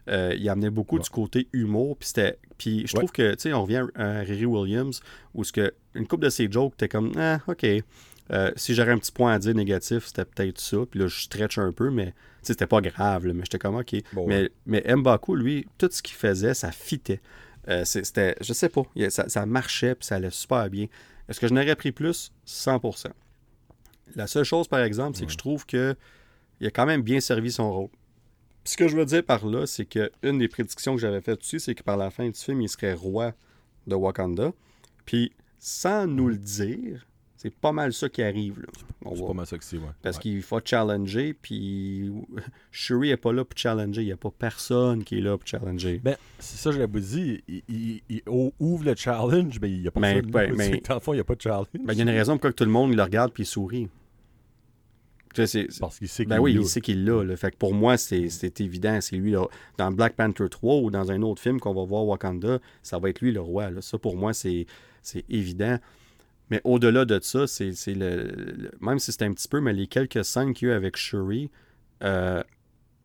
Euh, 0.09 0.35
il 0.37 0.49
amenait 0.49 0.71
beaucoup 0.71 0.99
du 0.99 1.09
côté 1.09 1.49
humour. 1.53 1.97
Puis, 1.97 2.09
c'était, 2.09 2.39
puis 2.59 2.87
je 2.87 2.95
trouve 2.95 3.13
que, 3.13 3.35
tu 3.35 3.43
sais, 3.43 3.53
on 3.53 3.63
revient 3.63 3.87
à 3.95 4.21
Riri 4.21 4.47
Williams, 4.47 5.01
où 5.35 5.45
ce 5.45 5.53
que, 5.53 5.73
une 5.95 6.07
couple 6.07 6.25
de 6.25 6.31
ses 6.31 6.51
jokes, 6.51 6.77
t'es 6.77 6.89
comme, 6.89 7.13
ah, 7.17 7.41
OK. 7.47 7.67
Euh, 8.33 8.53
si 8.55 8.75
j'aurais 8.75 8.93
un 8.93 8.99
petit 8.99 9.11
point 9.11 9.33
à 9.33 9.39
dire 9.39 9.55
négatif, 9.55 10.07
c'était 10.07 10.25
peut-être 10.25 10.61
ça. 10.61 10.79
Puis 10.89 11.01
là, 11.01 11.09
je 11.09 11.21
stretch 11.21 11.59
un 11.59 11.73
peu, 11.73 11.91
mais 11.91 12.15
c'était 12.43 12.67
pas 12.67 12.81
grave. 12.81 13.27
mais 13.27 13.43
j'étais 13.43 13.59
comme, 13.59 13.77
OK. 13.77 13.95
mais, 14.27 14.51
mais 14.67 14.85
Mbaku, 14.87 15.35
lui, 15.35 15.67
tout 15.79 15.89
ce 15.91 16.01
qu'il 16.01 16.17
faisait, 16.17 16.55
ça 16.55 16.71
fitait. 16.71 17.21
Euh, 17.69 17.85
c'était, 17.85 18.37
je 18.41 18.53
sais 18.53 18.69
pas, 18.69 18.83
ça, 19.11 19.47
marchait 19.47 19.95
puis 19.95 20.07
ça 20.07 20.17
allait 20.17 20.31
super 20.31 20.69
bien. 20.71 20.87
Est-ce 21.29 21.39
que 21.41 21.47
je 21.47 21.55
n'aurais 21.55 21.77
pris 21.77 21.93
plus? 21.93 22.33
100%. 22.47 23.09
La 24.17 24.27
seule 24.27 24.45
chose, 24.45 24.67
par 24.67 24.81
exemple, 24.81 25.19
c'est 25.19 25.27
que 25.27 25.33
je 25.33 25.37
trouve 25.37 25.67
que 25.67 25.95
il 26.61 26.67
a 26.67 26.71
quand 26.71 26.87
même 26.87 27.03
bien 27.03 27.21
servi 27.21 27.51
son 27.51 27.73
rôle. 27.73 27.89
Ce 28.65 28.77
que 28.77 28.89
je 28.89 28.97
veux 28.97 29.05
dire 29.05 29.25
par 29.25 29.47
là, 29.47 29.67
c'est 29.67 29.85
que 29.85 30.11
une 30.23 30.39
des 30.39 30.49
prédictions 30.49 30.95
que 30.95 31.01
j'avais 31.01 31.21
faites 31.21 31.41
dessus, 31.41 31.61
c'est 31.61 31.75
que 31.75 31.83
par 31.83 31.97
la 31.97 32.11
fin 32.11 32.29
du 32.29 32.39
film, 32.39 32.61
il 32.61 32.69
serait 32.69 32.95
roi 32.95 33.33
de 33.87 33.95
Wakanda. 33.95 34.53
Puis, 35.05 35.33
sans 35.59 36.07
nous 36.07 36.29
le 36.29 36.37
dire, 36.37 37.07
c'est 37.37 37.55
pas 37.55 37.73
mal 37.73 37.93
ça 37.95 38.09
qui 38.11 38.23
arrive. 38.23 38.67
C'est 39.03 39.27
pas 39.27 39.33
mal 39.33 39.47
ça 39.47 39.57
que 39.57 39.65
c'est, 39.65 39.79
ouais. 39.79 39.89
Parce 40.03 40.19
qu'il 40.19 40.43
faut 40.43 40.61
challenger, 40.63 41.33
puis 41.33 42.13
Shuri 42.71 43.09
n'est 43.09 43.17
pas 43.17 43.33
là 43.33 43.47
pour 43.47 43.59
challenger. 43.59 44.03
Il 44.03 44.07
n'y 44.07 44.13
a 44.13 44.17
pas 44.19 44.31
personne 44.31 45.05
qui 45.05 45.19
est 45.19 45.21
là 45.23 45.39
pour 45.39 45.47
challenger. 45.47 46.03
Ben, 46.05 46.17
c'est 46.39 46.59
ça 46.59 46.69
que 46.69 46.77
je 46.77 46.81
l'avais 46.81 47.01
dit. 47.01 47.43
Il, 47.49 48.03
il, 48.11 48.23
ouvre 48.29 48.85
le 48.85 48.95
challenge, 48.95 49.59
mais 49.61 49.71
il 49.71 49.81
n'y 49.81 49.89
a 49.89 49.91
pas 49.91 50.01
mais, 50.01 50.21
ben, 50.21 50.55
mais, 50.55 50.69
il 50.69 51.13
n'y 51.13 51.21
a 51.21 51.25
pas 51.25 51.35
de 51.35 51.41
challenge. 51.41 51.67
Ben, 51.73 51.95
il 51.95 51.97
y 51.97 52.01
a 52.01 52.03
une 52.03 52.11
raison 52.11 52.35
pourquoi 52.35 52.53
tout 52.53 52.65
le 52.65 52.71
monde 52.71 52.95
le 52.95 53.03
regarde 53.03 53.33
puis 53.33 53.45
il 53.45 53.47
sourit. 53.47 53.89
Parce 55.35 55.53
qu'il 55.99 56.09
sait 56.09 56.25
ben 56.25 56.37
qu'il 56.37 56.37
ben 56.37 56.39
oui, 56.41 56.55
il 56.55 56.67
sait 56.67 56.81
qu'il 56.81 57.05
l'a. 57.05 57.23
Là. 57.23 57.37
Fait 57.37 57.51
que 57.51 57.57
pour 57.57 57.75
moi, 57.75 57.97
c'est 57.97 58.61
évident. 58.61 59.01
C'est 59.01 59.17
lui. 59.17 59.33
Là. 59.33 59.47
Dans 59.79 59.91
Black 59.93 60.15
Panther 60.15 60.49
3 60.49 60.77
ou 60.77 60.91
dans 60.91 61.11
un 61.11 61.23
autre 61.23 61.41
film 61.41 61.61
qu'on 61.61 61.75
va 61.75 61.85
voir 61.85 62.05
Wakanda, 62.07 62.59
ça 62.83 62.99
va 62.99 63.11
être 63.11 63.21
lui 63.21 63.33
le 63.33 63.41
roi. 63.41 63.71
Là. 63.71 63.81
Ça, 63.81 63.99
pour 63.99 64.17
moi, 64.17 64.33
c'est 64.33 64.67
évident. 65.29 65.79
Mais 66.51 66.61
au-delà 66.65 67.05
de 67.05 67.19
ça, 67.23 67.47
c'est 67.47 67.73
le, 67.95 68.71
Même 68.81 68.99
si 68.99 69.13
c'est 69.13 69.23
un 69.23 69.33
petit 69.33 69.49
peu, 69.49 69.61
mais 69.61 69.73
les 69.73 69.87
quelques 69.87 70.25
scènes 70.25 70.53
qu'il 70.53 70.69
y 70.69 70.71
a 70.71 70.75
eu 70.75 70.77
avec 70.77 70.97
Shuri, 70.97 71.49
euh, 72.03 72.43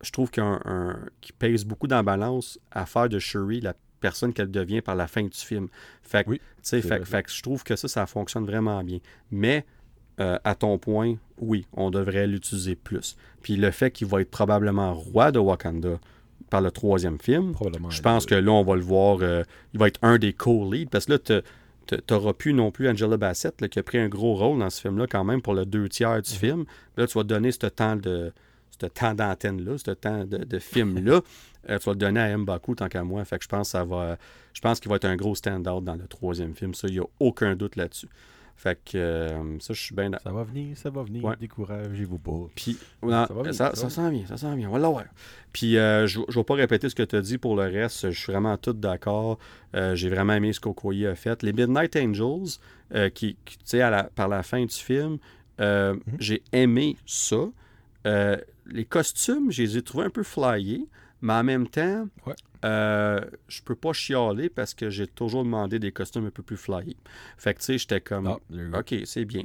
je 0.02 0.12
trouve 0.12 0.32
qu'il 0.32 1.34
pèse 1.38 1.64
beaucoup 1.64 1.88
dans 1.88 1.98
la 1.98 2.04
balance 2.04 2.60
à 2.72 2.86
faire 2.88 3.08
de 3.08 3.20
Shuri 3.20 3.62
la 3.62 3.76
personne 4.00 4.34
qu'elle 4.34 4.52
devient 4.52 4.82
par 4.82 4.96
la 4.96 5.08
fin 5.08 5.24
du 5.24 5.38
film. 5.38 5.68
Fait 6.02 6.24
que, 6.24 6.34
je 6.68 7.42
trouve 7.42 7.64
que 7.64 7.76
ça, 7.76 7.88
ça 7.88 8.06
fonctionne 8.08 8.46
vraiment 8.46 8.84
bien. 8.84 9.00
Mais 9.32 9.66
euh, 10.20 10.38
à 10.44 10.56
ton 10.56 10.78
point, 10.78 11.16
oui, 11.40 11.66
on 11.74 11.90
devrait 11.90 12.28
l'utiliser 12.28 12.76
plus. 12.76 13.18
Puis 13.42 13.58
le 13.58 13.72
fait 13.72 13.92
qu'il 13.92 14.08
va 14.08 14.22
être 14.22 14.32
probablement 14.32 14.94
roi 14.94 15.32
de 15.32 15.40
Wakanda 15.40 16.00
par 16.50 16.62
le 16.62 16.72
troisième 16.72 17.20
film, 17.20 17.54
je 17.90 18.02
pense 18.02 18.26
que 18.26 18.36
là, 18.36 18.52
on 18.52 18.64
va 18.64 18.76
le 18.76 18.82
voir, 18.82 19.20
euh, 19.22 19.44
il 19.74 19.80
va 19.80 19.88
être 19.88 20.00
un 20.04 20.18
des 20.18 20.32
co-leads. 20.32 20.90
Parce 20.90 21.06
que 21.06 21.14
là, 21.14 21.42
t'auras 22.08 22.34
plus 22.34 22.54
non 22.54 22.72
plus 22.72 22.90
Angela 22.90 23.18
Bassett 23.18 23.68
qui 23.68 23.80
a 23.80 23.84
pris 23.84 23.98
un 23.98 24.08
gros 24.08 24.36
rôle 24.36 24.60
dans 24.60 24.70
ce 24.70 24.82
film-là 24.82 25.08
quand 25.08 25.24
même 25.24 25.42
pour 25.42 25.54
le 25.54 25.66
deux 25.66 25.90
tiers 25.90 26.22
du 26.22 26.32
mhm. 26.32 26.40
film. 26.40 26.66
Là, 26.98 27.08
tu 27.08 27.18
vas 27.18 27.24
donner 27.24 27.52
ce 27.52 27.68
temps 27.68 27.96
de 27.96 28.32
ce 28.82 28.88
temps 28.88 29.14
d'antenne-là, 29.14 29.78
ce 29.78 29.92
temps 29.92 30.26
de, 30.26 30.60
film-là, 30.60 31.22
euh, 31.70 31.80
tu 31.80 31.86
vas 31.86 31.94
le 31.94 31.98
donner 31.98 32.20
à 32.20 32.38
Mbaku 32.38 32.76
tant 32.76 32.90
qu'à 32.90 33.04
moi. 33.04 33.24
Fait 33.24 33.38
que 33.38 33.44
je 33.44 33.50
pense 33.50 33.70
ça 33.70 33.84
va. 33.84 34.18
Je 34.54 34.62
pense 34.62 34.80
qu'il 34.80 34.90
va 34.90 34.98
être 34.98 35.06
un 35.06 35.16
gros 35.16 35.36
stand-out 35.36 35.84
dans 35.84 35.96
le 35.96 36.08
troisième 36.08 36.56
film. 36.56 36.74
Ça, 36.74 36.88
il 36.88 36.94
n'y 36.94 37.00
a 37.00 37.06
aucun 37.20 37.56
doute 37.56 37.76
là-dessus. 37.76 38.08
Fait 38.56 38.80
que 38.84 38.98
euh, 38.98 39.60
ça, 39.60 39.74
je 39.74 39.82
suis 39.82 39.94
bien 39.94 40.10
Ça 40.24 40.32
va 40.32 40.44
venir, 40.44 40.78
ça 40.78 40.90
va 40.90 41.04
venir. 41.04 41.36
Découragez-vous 41.38 42.18
pas. 42.18 42.48
Puis, 42.56 42.78
ça, 43.04 43.28
ça, 43.52 43.76
ça 43.76 43.90
s'en 43.90 44.10
vient, 44.10 44.26
ça 44.26 44.38
s'en 44.38 44.56
vient. 44.56 44.70
On 44.70 44.74
va 44.74 44.80
l'avoir. 44.80 45.04
Puis, 45.52 45.78
euh, 45.78 46.08
je 46.08 46.20
ne 46.20 46.34
vais 46.34 46.44
pas 46.44 46.56
répéter 46.56 46.90
ce 46.90 46.96
que 46.96 47.04
tu 47.04 47.18
as 47.18 47.22
dit 47.22 47.38
pour 47.38 47.58
le 47.58 47.64
reste. 47.64 48.12
Je 48.12 48.18
suis 48.18 48.32
vraiment 48.32 48.58
tout 48.58 48.74
d'accord. 48.74 49.40
Euh, 49.76 49.96
j'ai 49.96 50.10
vraiment 50.10 50.34
aimé 50.34 50.54
ce 50.54 50.62
qu'Okoye 50.62 51.06
a 51.06 51.16
fait. 51.16 51.44
Les 51.44 51.52
Midnight 51.52 51.96
Angels, 51.98 52.60
qui, 53.14 53.36
tu 53.46 53.58
sais, 53.66 53.82
par 54.16 54.30
la 54.30 54.42
fin 54.42 54.66
du 54.66 54.74
film, 54.74 55.18
mhm. 55.60 56.00
j'ai 56.18 56.42
aimé 56.54 56.96
ça. 57.06 57.50
les 58.06 58.86
costumes, 58.86 59.52
je 59.52 59.64
les 59.64 59.78
ai 59.78 59.82
trouvés 59.82 60.06
un 60.06 60.10
peu 60.10 60.24
flyés. 60.24 60.88
Mais 61.22 61.34
en 61.34 61.44
même 61.44 61.68
temps, 61.68 62.08
euh, 62.64 63.20
je 63.48 63.62
peux 63.62 63.76
pas 63.76 63.94
chialer 63.94 64.50
parce 64.50 64.74
que 64.74 64.90
j'ai 64.90 65.08
toujours 65.08 65.44
demandé 65.44 65.80
des 65.80 65.92
costumes 65.92 66.26
un 66.26 66.32
peu 66.32 66.44
plus 66.44 66.58
flyés. 66.58 66.98
Fait 67.38 67.54
que, 67.54 67.60
tu 67.60 67.66
sais, 67.66 67.78
j'étais 67.78 68.02
comme, 68.02 68.28
ah, 68.28 68.80
OK, 68.80 68.96
c'est 69.06 69.26
bien. 69.26 69.44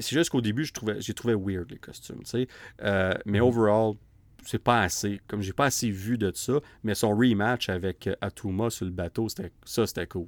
C'est 0.00 0.16
juste 0.16 0.30
qu'au 0.30 0.40
début, 0.40 0.68
j'ai 0.98 1.14
trouvé 1.14 1.34
weird 1.34 1.70
les 1.70 1.78
costumes, 1.78 2.20
tu 2.20 2.30
sais. 2.30 2.48
Euh, 2.82 3.12
mais 3.26 3.38
mm-hmm. 3.38 3.42
overall, 3.42 3.94
c'est 4.44 4.62
pas 4.62 4.82
assez. 4.82 5.20
Comme 5.26 5.42
j'ai 5.42 5.52
pas 5.52 5.66
assez 5.66 5.90
vu 5.90 6.16
de 6.18 6.32
ça, 6.34 6.54
mais 6.84 6.94
son 6.94 7.16
rematch 7.16 7.68
avec 7.68 8.06
euh, 8.06 8.14
Atuma 8.20 8.70
sur 8.70 8.86
le 8.86 8.92
bateau, 8.92 9.28
ça, 9.28 9.86
c'était 9.86 10.06
cool. 10.06 10.26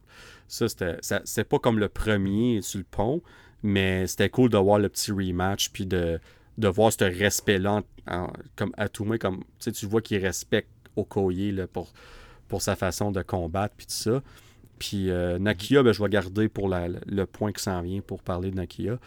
Ça, 0.49 0.67
c'était 0.69 1.45
pas 1.45 1.59
comme 1.59 1.79
le 1.79 1.89
premier 1.89 2.61
sur 2.63 2.79
le 2.79 2.85
pont, 2.85 3.23
mais 3.63 4.07
c'était 4.07 4.29
cool 4.29 4.51
de 4.51 4.59
voir 4.59 4.79
le 4.79 4.89
petit 4.89 5.13
rematch 5.13 5.71
puis 5.71 5.87
de, 5.87 6.21
de 6.59 6.69
voir 6.69 6.93
ce 6.93 7.05
respect-là 7.05 7.83
comme 8.57 8.73
Atuma, 8.77 9.19
comme 9.19 9.45
tu 9.59 9.87
vois 9.87 10.03
qu'il 10.03 10.19
respecte 10.19 10.69
Okoye 10.97 11.53
là, 11.53 11.67
pour 11.67 11.93
pour 12.53 12.61
sa 12.61 12.77
façon 12.77 13.13
de 13.13 13.23
combattre, 13.23 13.75
puis 13.79 13.87
tout 13.87 13.95
ça. 13.95 14.23
Puis 14.79 15.11
euh, 15.11 15.39
Nakia, 15.39 15.83
ben, 15.83 15.93
je 15.93 16.03
vais 16.03 16.09
garder 16.11 16.49
pour 16.49 16.69
le 16.69 17.25
point 17.25 17.51
qui 17.51 17.63
s'en 17.63 17.81
vient 17.81 18.01
pour 18.01 18.23
parler 18.23 18.51
de 18.51 18.57
Nakia. 18.57 18.99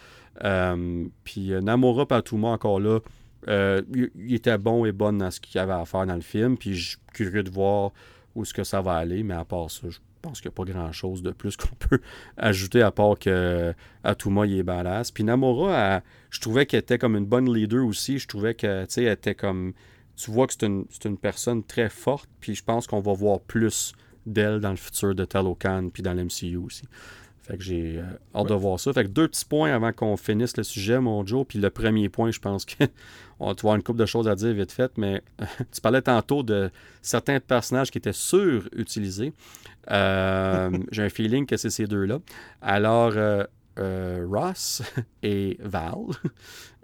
Euh, 0.42 1.04
puis 1.22 1.52
euh, 1.52 1.60
Namora 1.60 2.06
Patuma, 2.06 2.48
encore 2.48 2.80
là, 2.80 2.98
il, 3.46 4.34
était 4.34 4.58
bon 4.58 4.84
et 4.84 4.90
bonne 4.90 5.18
dans 5.18 5.30
ce 5.30 5.38
qu'il 5.38 5.60
avait 5.60 5.74
à 5.74 5.84
faire 5.84 6.06
dans 6.06 6.16
le 6.16 6.22
film. 6.22 6.56
Puis 6.56 6.74
je 6.74 6.88
suis 6.88 6.98
curieux 7.12 7.44
de 7.44 7.50
voir 7.50 7.92
où 8.34 8.42
est-ce 8.42 8.52
que 8.52 8.64
ça 8.64 8.80
va 8.80 8.94
aller. 8.94 9.22
Mais 9.22 9.34
à 9.34 9.44
part 9.44 9.70
ça, 9.70 9.88
je 9.88 9.98
pense 10.22 10.40
qu'il 10.40 10.48
n'y 10.48 10.54
a 10.54 10.56
pas 10.56 10.72
grand-chose 10.72 11.22
de 11.22 11.30
plus 11.30 11.56
qu'on 11.58 11.76
peut 11.78 12.00
ajouter 12.36 12.82
à 12.82 12.90
part 12.90 13.16
que 13.18 13.74
Atuma, 14.02 14.46
il 14.46 14.58
est 14.58 14.62
badass. 14.64 15.12
Puis 15.12 15.22
Namora, 15.22 16.02
je 16.30 16.40
trouvais 16.40 16.66
qu'elle 16.66 16.80
était 16.80 16.98
comme 16.98 17.16
une 17.16 17.26
bonne 17.26 17.54
leader 17.54 17.86
aussi. 17.86 18.18
Je 18.18 18.26
trouvais 18.26 18.54
qu'elle 18.54 18.88
était 19.08 19.34
comme 19.36 19.72
tu 20.16 20.30
vois 20.30 20.46
que 20.46 20.54
c'est 20.54 20.66
une, 21.04 21.18
personne 21.18 21.62
très 21.62 21.88
forte, 21.88 22.28
puis 22.40 22.54
je 22.54 22.64
pense 22.64 22.86
qu'on 22.86 23.00
va 23.00 23.12
voir 23.12 23.40
plus 23.40 23.92
d'elle 24.24 24.60
dans 24.60 24.70
le 24.70 24.76
futur 24.76 25.14
de 25.14 25.24
Talocan, 25.24 25.90
puis 25.92 26.02
dans 26.02 26.14
l'MCU 26.14 26.56
aussi. 26.56 26.84
Fait 27.42 27.56
que 27.56 27.62
j'ai 27.62 27.98
euh, 27.98 28.02
hâte 28.34 28.48
de 28.48 28.54
voir 28.54 28.80
ça. 28.80 28.92
Fait 28.92 29.04
que 29.04 29.08
deux 29.08 29.28
petits 29.28 29.44
points 29.44 29.72
avant 29.72 29.92
qu'on 29.92 30.16
finisse 30.16 30.56
le 30.56 30.64
sujet, 30.64 30.98
mon 30.98 31.24
Joe. 31.24 31.46
Puis 31.46 31.60
le 31.60 31.70
premier 31.70 32.08
point, 32.08 32.32
je 32.32 32.40
pense 32.40 32.66
qu'on 32.66 32.86
va 33.46 33.52
avoir 33.52 33.76
une 33.76 33.84
couple 33.84 34.00
de 34.00 34.06
choses 34.06 34.26
à 34.26 34.34
dire 34.34 34.52
vite 34.52 34.72
fait, 34.72 34.90
mais 34.98 35.22
tu 35.72 35.80
parlais 35.80 36.02
tantôt 36.02 36.42
de 36.42 36.72
certains 37.02 37.38
personnages 37.38 37.92
qui 37.92 37.98
étaient 37.98 38.12
surutilisés. 38.12 39.32
Euh, 39.92 40.76
j'ai 40.90 41.04
un 41.04 41.08
feeling 41.08 41.46
que 41.46 41.56
c'est 41.56 41.70
ces 41.70 41.86
deux-là. 41.86 42.18
Alors, 42.62 43.12
euh, 43.14 43.44
euh, 43.78 44.26
Ross 44.28 44.82
et 45.22 45.56
Val. 45.60 45.94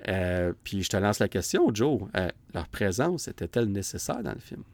Euh, 0.08 0.52
puis 0.64 0.82
je 0.82 0.88
te 0.88 0.96
lance 0.96 1.20
la 1.20 1.28
question, 1.28 1.72
Joe. 1.72 2.02
Euh, 2.16 2.28
leur 2.54 2.66
présence 2.66 3.28
était-elle 3.28 3.66
nécessaire 3.66 4.20
dans 4.20 4.32
le 4.32 4.40
film? 4.40 4.64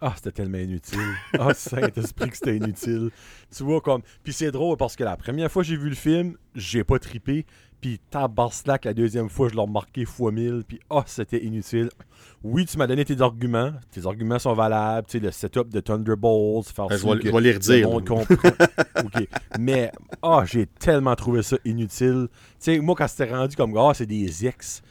Ah, 0.00 0.12
c'était 0.16 0.32
tellement 0.32 0.58
inutile. 0.58 1.14
Ah, 1.38 1.54
Saint-Esprit 1.54 2.30
que 2.30 2.36
c'était 2.36 2.56
inutile. 2.56 3.10
Tu 3.56 3.62
vois, 3.62 3.80
comme. 3.80 4.02
Puis 4.24 4.32
c'est 4.32 4.50
drôle 4.50 4.76
parce 4.76 4.96
que 4.96 5.04
la 5.04 5.16
première 5.16 5.48
fois 5.48 5.62
que 5.62 5.68
j'ai 5.68 5.76
vu 5.76 5.88
le 5.88 5.94
film, 5.94 6.36
j'ai 6.56 6.82
pas 6.82 6.98
tripé. 6.98 7.46
Puis 7.84 8.00
tabarnak, 8.08 8.86
la 8.86 8.94
deuxième 8.94 9.28
fois, 9.28 9.50
je 9.50 9.54
l'ai 9.54 9.60
remarqué 9.60 10.06
fois 10.06 10.32
mille. 10.32 10.62
Puis 10.66 10.80
oh, 10.88 11.02
c'était 11.04 11.44
inutile. 11.44 11.90
Oui, 12.42 12.64
tu 12.64 12.78
m'as 12.78 12.86
donné 12.86 13.04
tes 13.04 13.20
arguments. 13.20 13.72
Tes 13.90 14.06
arguments 14.06 14.38
sont 14.38 14.54
valables. 14.54 15.06
Tu 15.06 15.18
sais, 15.18 15.22
le 15.22 15.30
setup 15.30 15.68
de 15.68 15.80
Thunderbolts. 15.80 16.66
Faire 16.74 16.86
ben, 16.86 16.96
je, 16.96 17.06
vais, 17.06 17.20
je 17.22 17.30
vais 17.30 17.40
les 17.42 17.52
redire. 17.52 17.90
Mais 19.60 19.92
oh, 20.22 20.40
j'ai 20.46 20.64
tellement 20.64 21.14
trouvé 21.14 21.42
ça 21.42 21.58
inutile. 21.66 22.28
Tu 22.32 22.38
sais, 22.58 22.78
moi, 22.78 22.94
quand 22.96 23.06
c'était 23.06 23.30
rendu 23.30 23.54
comme, 23.54 23.76
oh, 23.76 23.92
c'est 23.92 24.06
des 24.06 24.46
ex 24.46 24.82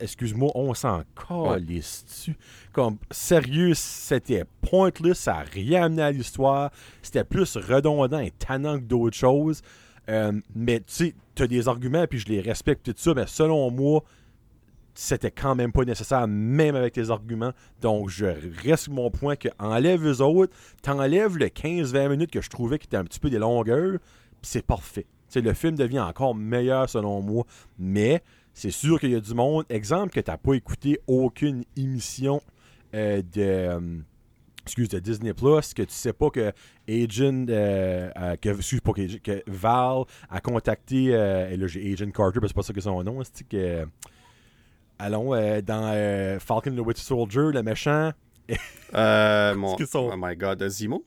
excuse-moi, 0.00 0.50
on 0.54 0.74
s'en 0.74 1.02
calisse-tu? 1.14 2.36
Comme, 2.72 2.98
sérieux, 3.10 3.72
c'était 3.74 4.44
pointless, 4.60 5.20
ça 5.20 5.32
n'a 5.34 5.40
rien 5.40 5.84
amené 5.84 6.02
à 6.02 6.10
l'histoire. 6.10 6.70
C'était 7.02 7.24
plus 7.24 7.56
redondant 7.56 8.18
et 8.18 8.30
tannant 8.32 8.78
que 8.78 8.84
d'autres 8.84 9.16
choses. 9.16 9.62
Euh, 10.08 10.32
mais 10.54 10.80
tu 10.80 10.84
sais, 10.88 11.14
tu 11.34 11.42
as 11.42 11.46
des 11.46 11.68
arguments, 11.68 12.06
puis 12.06 12.18
je 12.18 12.28
les 12.28 12.40
respecte 12.40 12.84
tout 12.84 12.94
ça, 12.96 13.14
mais 13.14 13.26
selon 13.26 13.70
moi, 13.70 14.02
c'était 14.94 15.30
quand 15.30 15.54
même 15.54 15.72
pas 15.72 15.84
nécessaire, 15.84 16.26
même 16.28 16.74
avec 16.74 16.92
tes 16.92 17.10
arguments. 17.10 17.52
Donc, 17.80 18.08
je 18.08 18.26
reste 18.64 18.88
mon 18.88 19.10
point 19.10 19.36
que 19.36 19.48
enlève 19.58 20.06
eux 20.06 20.20
autres, 20.20 20.52
t'enlèves 20.82 21.38
le 21.38 21.46
15-20 21.46 22.08
minutes 22.08 22.30
que 22.30 22.40
je 22.40 22.50
trouvais 22.50 22.78
qui 22.78 22.86
était 22.86 22.96
un 22.96 23.04
petit 23.04 23.20
peu 23.20 23.30
des 23.30 23.38
longueurs, 23.38 23.98
c'est 24.42 24.66
parfait. 24.66 25.06
sais, 25.28 25.40
le 25.40 25.54
film 25.54 25.76
devient 25.76 26.00
encore 26.00 26.34
meilleur 26.34 26.90
selon 26.90 27.22
moi, 27.22 27.44
mais 27.78 28.22
c'est 28.54 28.70
sûr 28.70 29.00
qu'il 29.00 29.10
y 29.10 29.14
a 29.14 29.20
du 29.20 29.34
monde. 29.34 29.64
Exemple 29.70 30.10
que 30.10 30.20
tu 30.20 30.30
n'as 30.30 30.36
pas 30.36 30.54
écouté 30.54 30.98
aucune 31.06 31.64
émission 31.76 32.42
euh, 32.94 33.22
de. 33.34 34.02
Euh, 34.62 34.66
excuse, 34.66 34.88
de 34.88 34.98
Disney 34.98 35.34
Plus, 35.34 35.74
que 35.74 35.82
tu 35.82 35.92
sais 35.92 36.12
pas 36.12 36.30
que 36.30 36.52
Agent, 36.88 37.46
euh, 37.48 38.36
que, 38.40 38.48
excuse 38.48 38.80
pas 38.80 38.92
que, 38.92 39.42
Val 39.46 40.04
a 40.30 40.40
contacté, 40.40 41.04
et 41.06 41.56
là 41.56 41.66
j'ai 41.66 41.92
Agent 41.92 42.10
Carter, 42.10 42.40
parce 42.40 42.40
que 42.40 42.48
c'est 42.48 42.54
pas 42.54 42.62
ça 42.62 42.72
que 42.72 42.80
son 42.80 43.02
nom, 43.02 43.20
c'est 43.24 43.46
que, 43.48 43.86
allons, 44.98 45.30
dans 45.62 46.38
Falcon 46.40 46.70
and 46.70 46.76
the 46.76 46.86
Witch 46.86 47.00
Soldier, 47.00 47.50
le 47.52 47.62
méchant. 47.62 48.12
mon, 48.92 49.76
Oh 49.94 50.14
my 50.16 50.36
god, 50.36 50.66
Zimo? 50.68 51.04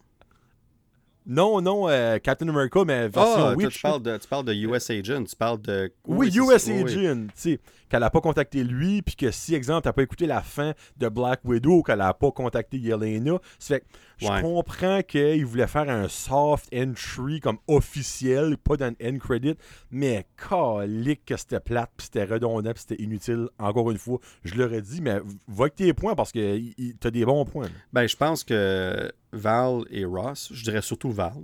Non, 1.28 1.60
non, 1.60 1.90
euh, 1.90 2.20
Captain 2.20 2.48
America, 2.48 2.84
mais 2.86 3.08
version 3.08 3.56
oh, 3.58 3.68
Tu 3.68 3.82
parles, 3.82 4.02
de, 4.02 4.18
tu 4.18 4.28
parles 4.28 4.46
de 4.46 4.54
US 4.54 4.90
Agent, 4.92 5.24
tu 5.24 5.36
parles 5.36 5.60
de... 5.60 5.92
Oui, 6.06 6.32
US 6.38 6.70
Agent, 6.70 7.28
tu 7.28 7.32
sais 7.34 7.60
qu'elle 7.90 8.02
n'a 8.02 8.10
pas 8.10 8.22
contacté 8.22 8.64
lui, 8.64 9.02
puis 9.02 9.16
que 9.16 9.32
si, 9.32 9.56
exemple, 9.56 9.84
tu 9.84 9.88
n'as 9.90 9.94
pas 9.94 10.04
écouté 10.04 10.26
la 10.26 10.42
fin 10.42 10.74
de 10.98 11.10
Black 11.10 11.42
Widow, 11.44 11.84
qu'elle 11.84 12.00
n'a 12.00 12.14
pas 12.14 12.32
contacté 12.32 12.78
Yelena, 12.78 13.40
fait 13.60 13.84
je 14.18 14.42
comprends 14.42 15.02
qu'il 15.02 15.46
voulait 15.46 15.68
faire 15.68 15.90
un 15.90 16.08
soft 16.08 16.74
entry 16.74 17.40
comme 17.42 17.58
officiel, 17.68 18.58
pas 18.58 18.78
d'un 18.78 18.94
end 19.04 19.18
credit, 19.20 19.56
mais 19.92 20.26
calique 20.50 21.26
que 21.26 21.36
c'était 21.36 21.60
plate, 21.60 21.92
puis 21.98 22.06
c'était 22.06 22.24
redondant, 22.24 22.72
puis 22.72 22.84
c'était 22.88 23.04
inutile. 23.04 23.50
Encore 23.60 23.92
une 23.92 23.98
fois, 23.98 24.20
je 24.44 24.56
l'aurais 24.56 24.82
dit, 24.82 25.02
mais 25.02 25.20
va 25.48 25.64
avec 25.66 25.76
tes 25.76 25.94
points 25.94 26.16
parce 26.16 26.32
que 26.32 26.58
tu 26.58 26.96
as 27.04 27.12
des 27.12 27.26
bons 27.26 27.46
points. 27.46 27.68
Ben, 27.92 28.08
je 28.08 28.16
pense 28.16 28.44
que 28.44 29.12
Val 29.34 29.84
et 29.90 30.06
Ross, 30.06 30.50
je 30.54 30.64
dirais 30.64 30.82
surtout 30.82 31.12
Val, 31.12 31.44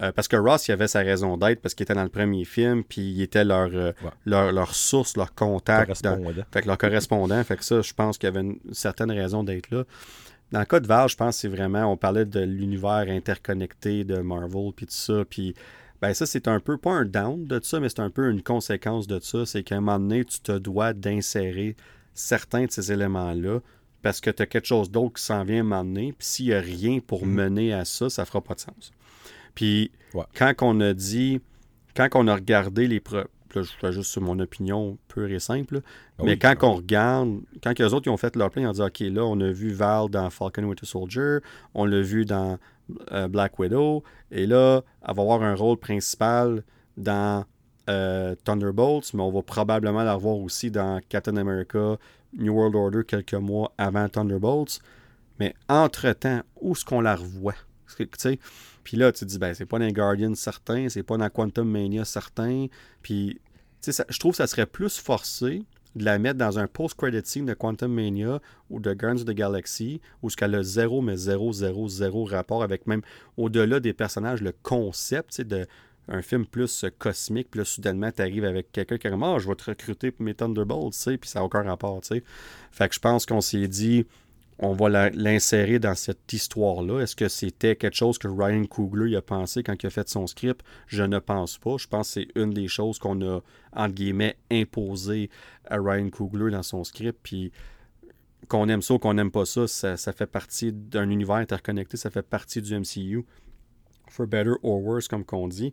euh, 0.00 0.12
parce 0.12 0.28
que 0.28 0.36
Ross, 0.36 0.68
il 0.68 0.72
avait 0.72 0.88
sa 0.88 1.00
raison 1.00 1.36
d'être 1.36 1.60
parce 1.60 1.74
qu'il 1.74 1.84
était 1.84 1.94
dans 1.94 2.04
le 2.04 2.08
premier 2.08 2.44
film, 2.44 2.84
puis 2.84 3.00
il 3.00 3.22
était 3.22 3.44
leur, 3.44 3.70
euh, 3.72 3.92
leur, 4.24 4.74
source, 4.74 5.16
leur 5.16 5.34
contact. 5.34 5.92
fait 6.52 6.62
que 6.62 6.66
leur 6.66 6.78
correspondant. 6.78 7.42
fait 7.44 7.56
que 7.56 7.64
ça, 7.64 7.80
je 7.80 7.92
pense 7.92 8.18
qu'il 8.18 8.28
y 8.28 8.30
avait 8.30 8.40
une 8.40 8.58
certaine 8.72 9.10
raison 9.10 9.42
d'être 9.42 9.70
là. 9.70 9.84
Dans 10.52 10.60
le 10.60 10.64
cas 10.64 10.80
de 10.80 10.86
Val, 10.86 11.08
je 11.08 11.16
pense 11.16 11.36
que 11.36 11.40
c'est 11.42 11.48
vraiment, 11.48 11.92
on 11.92 11.96
parlait 11.96 12.24
de 12.24 12.40
l'univers 12.40 13.04
interconnecté 13.08 14.04
de 14.04 14.18
Marvel, 14.18 14.72
puis 14.74 14.86
tout 14.86 14.92
ça, 14.92 15.24
puis 15.28 15.54
ben 16.00 16.14
ça, 16.14 16.26
c'est 16.26 16.46
un 16.46 16.60
peu, 16.60 16.78
pas 16.78 16.92
un 16.92 17.04
down 17.04 17.44
de 17.46 17.60
ça, 17.62 17.80
mais 17.80 17.88
c'est 17.88 18.00
un 18.00 18.10
peu 18.10 18.30
une 18.30 18.42
conséquence 18.42 19.06
de 19.08 19.18
ça. 19.18 19.44
C'est 19.44 19.64
qu'à 19.64 19.76
un 19.76 19.80
moment 19.80 19.98
donné, 19.98 20.24
tu 20.24 20.40
te 20.40 20.52
dois 20.52 20.92
d'insérer 20.92 21.74
certains 22.14 22.66
de 22.66 22.70
ces 22.70 22.92
éléments-là 22.92 23.60
parce 24.02 24.20
que 24.20 24.30
tu 24.30 24.42
as 24.42 24.46
quelque 24.46 24.66
chose 24.66 24.90
d'autre 24.90 25.14
qui 25.14 25.24
s'en 25.24 25.42
vient 25.42 25.70
à 25.72 25.82
Puis 25.82 26.14
s'il 26.20 26.46
n'y 26.46 26.54
a 26.54 26.60
rien 26.60 27.00
pour 27.00 27.26
mm-hmm. 27.26 27.30
mener 27.30 27.72
à 27.74 27.84
ça, 27.84 28.08
ça 28.08 28.24
fera 28.24 28.40
pas 28.40 28.54
de 28.54 28.60
sens. 28.60 28.92
Puis 29.58 29.90
quand 30.36 30.54
on 30.62 30.80
a 30.80 30.94
dit, 30.94 31.40
quand 31.96 32.08
on 32.14 32.28
a 32.28 32.34
regardé 32.36 32.86
les 32.86 33.00
preuves, 33.00 33.26
là, 33.56 33.62
je 33.62 33.72
fais 33.80 33.92
juste 33.92 34.16
mon 34.18 34.38
opinion 34.38 34.98
pure 35.08 35.32
et 35.32 35.40
simple, 35.40 35.80
ah 36.16 36.22
mais 36.24 36.38
quand 36.38 36.54
on 36.62 36.76
regarde, 36.76 37.40
quand 37.60 37.76
les 37.76 37.92
autres 37.92 38.06
ils 38.06 38.10
ont 38.10 38.16
fait 38.16 38.36
leur 38.36 38.52
plan, 38.52 38.62
ils 38.62 38.68
ont 38.68 38.72
dit 38.72 38.82
OK, 38.82 39.00
là, 39.00 39.24
on 39.24 39.40
a 39.40 39.50
vu 39.50 39.72
Val 39.72 40.10
dans 40.10 40.30
Falcon 40.30 40.62
Winter 40.62 40.86
Soldier, 40.86 41.38
on 41.74 41.86
l'a 41.86 42.00
vu 42.00 42.24
dans 42.24 42.58
euh, 43.10 43.26
Black 43.26 43.58
Widow, 43.58 44.04
et 44.30 44.46
là, 44.46 44.82
elle 45.02 45.16
va 45.16 45.22
avoir 45.22 45.42
un 45.42 45.56
rôle 45.56 45.76
principal 45.76 46.62
dans 46.96 47.44
euh, 47.90 48.36
Thunderbolts, 48.44 49.12
mais 49.12 49.22
on 49.22 49.32
va 49.32 49.42
probablement 49.42 50.04
la 50.04 50.14
revoir 50.14 50.36
aussi 50.36 50.70
dans 50.70 51.00
Captain 51.08 51.36
America, 51.36 51.96
New 52.32 52.54
World 52.54 52.76
Order 52.76 53.00
quelques 53.04 53.34
mois 53.34 53.72
avant 53.76 54.08
Thunderbolts. 54.08 54.78
Mais 55.40 55.52
entre-temps, 55.68 56.42
où 56.60 56.72
est-ce 56.72 56.84
qu'on 56.84 57.00
la 57.00 57.16
revoit? 57.16 57.54
Puis 58.88 58.96
là, 58.96 59.12
tu 59.12 59.20
te 59.20 59.24
dis, 59.26 59.38
ben, 59.38 59.52
c'est 59.52 59.66
pas 59.66 59.78
dans 59.78 59.90
Guardian 59.90 60.34
certain, 60.34 60.88
c'est 60.88 61.02
pas 61.02 61.18
dans 61.18 61.28
Quantum 61.28 61.68
Mania 61.68 62.06
certain. 62.06 62.68
Puis, 63.02 63.38
tu 63.82 63.92
sais, 63.92 64.02
je 64.08 64.18
trouve 64.18 64.32
que 64.32 64.38
ça 64.38 64.46
serait 64.46 64.64
plus 64.64 64.96
forcé 64.96 65.62
de 65.94 66.06
la 66.06 66.18
mettre 66.18 66.38
dans 66.38 66.58
un 66.58 66.66
post-credit 66.66 67.20
scene 67.22 67.44
de 67.44 67.52
Quantum 67.52 67.92
Mania 67.92 68.40
ou 68.70 68.80
de 68.80 68.94
Guardians 68.94 69.20
of 69.20 69.26
the 69.26 69.36
Galaxy, 69.36 70.00
où 70.22 70.30
ce 70.30 70.38
qu'elle 70.38 70.54
a 70.54 70.62
zéro, 70.62 71.02
mais 71.02 71.18
zéro, 71.18 71.52
zéro, 71.52 71.86
zéro 71.86 72.24
rapport 72.24 72.62
avec 72.62 72.86
même 72.86 73.02
au-delà 73.36 73.78
des 73.78 73.92
personnages, 73.92 74.40
le 74.40 74.54
concept, 74.62 75.32
tu 75.32 75.36
sais, 75.36 75.44
de 75.44 75.66
un 76.10 76.22
film 76.22 76.46
plus 76.46 76.86
cosmique, 76.98 77.48
puis 77.50 77.58
là, 77.58 77.66
soudainement, 77.66 78.10
tu 78.10 78.22
arrives 78.22 78.46
avec 78.46 78.72
quelqu'un 78.72 78.96
qui 78.96 79.10
dit 79.10 79.14
oh, 79.20 79.38
je 79.38 79.46
vais 79.46 79.54
te 79.54 79.64
recruter 79.64 80.10
pour 80.12 80.24
mes 80.24 80.32
Thunderbolts, 80.32 80.94
tu 80.94 80.98
sais, 80.98 81.18
puis 81.18 81.28
ça 81.28 81.40
n'a 81.40 81.44
aucun 81.44 81.62
rapport, 81.62 82.00
tu 82.00 82.14
sais. 82.14 82.24
Fait 82.72 82.88
que 82.88 82.94
je 82.94 83.00
pense 83.00 83.26
qu'on 83.26 83.42
s'est 83.42 83.68
dit, 83.68 84.06
on 84.60 84.72
va 84.72 85.10
l'insérer 85.10 85.78
dans 85.78 85.94
cette 85.94 86.32
histoire-là. 86.32 87.00
Est-ce 87.00 87.14
que 87.14 87.28
c'était 87.28 87.76
quelque 87.76 87.94
chose 87.94 88.18
que 88.18 88.26
Ryan 88.26 88.64
Coogler 88.64 89.14
a 89.16 89.22
pensé 89.22 89.62
quand 89.62 89.80
il 89.80 89.86
a 89.86 89.90
fait 89.90 90.08
son 90.08 90.26
script? 90.26 90.62
Je 90.88 91.04
ne 91.04 91.18
pense 91.20 91.58
pas. 91.58 91.76
Je 91.78 91.86
pense 91.86 92.08
que 92.08 92.20
c'est 92.20 92.28
une 92.34 92.50
des 92.50 92.66
choses 92.66 92.98
qu'on 92.98 93.20
a, 93.22 93.40
entre 93.72 93.94
guillemets, 93.94 94.36
imposé 94.50 95.30
à 95.66 95.78
Ryan 95.78 96.10
Coogler 96.10 96.50
dans 96.50 96.64
son 96.64 96.82
script. 96.82 97.20
Puis 97.22 97.52
qu'on 98.48 98.68
aime 98.68 98.82
ça 98.82 98.94
ou 98.94 98.98
qu'on 98.98 99.14
n'aime 99.14 99.30
pas 99.30 99.44
ça, 99.44 99.68
ça, 99.68 99.96
ça 99.96 100.12
fait 100.12 100.26
partie 100.26 100.72
d'un 100.72 101.08
univers 101.08 101.36
interconnecté, 101.36 101.96
ça 101.96 102.10
fait 102.10 102.22
partie 102.22 102.60
du 102.60 102.76
MCU. 102.76 103.24
For 104.08 104.26
better 104.26 104.54
or 104.62 104.82
worse, 104.82 105.06
comme 105.06 105.24
qu'on 105.24 105.48
dit. 105.48 105.72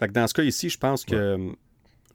Fait 0.00 0.08
que 0.08 0.12
dans 0.12 0.26
ce 0.26 0.34
cas 0.34 0.42
ici, 0.42 0.68
je 0.68 0.78
pense 0.78 1.04
que 1.04 1.54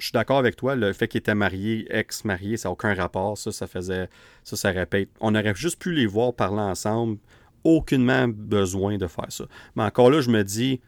je 0.01 0.07
suis 0.07 0.13
d'accord 0.13 0.39
avec 0.39 0.55
toi. 0.55 0.75
Le 0.75 0.93
fait 0.93 1.07
qu'il 1.07 1.19
était 1.19 1.35
marié, 1.35 1.85
ex-marié, 1.95 2.57
ça 2.57 2.69
n'a 2.69 2.73
aucun 2.73 2.95
rapport. 2.95 3.37
Ça, 3.37 3.51
ça 3.51 3.67
faisait. 3.67 4.09
Ça, 4.43 4.55
ça 4.55 4.71
répète. 4.71 5.09
On 5.19 5.35
aurait 5.35 5.53
juste 5.53 5.79
pu 5.79 5.93
les 5.93 6.07
voir 6.07 6.33
parler 6.33 6.59
ensemble. 6.59 7.19
Aucunement 7.63 8.27
besoin 8.27 8.97
de 8.97 9.05
faire 9.05 9.27
ça. 9.31 9.45
Mais 9.75 9.83
encore 9.83 10.09
là, 10.09 10.19
je 10.19 10.31
me 10.31 10.43
dis, 10.43 10.81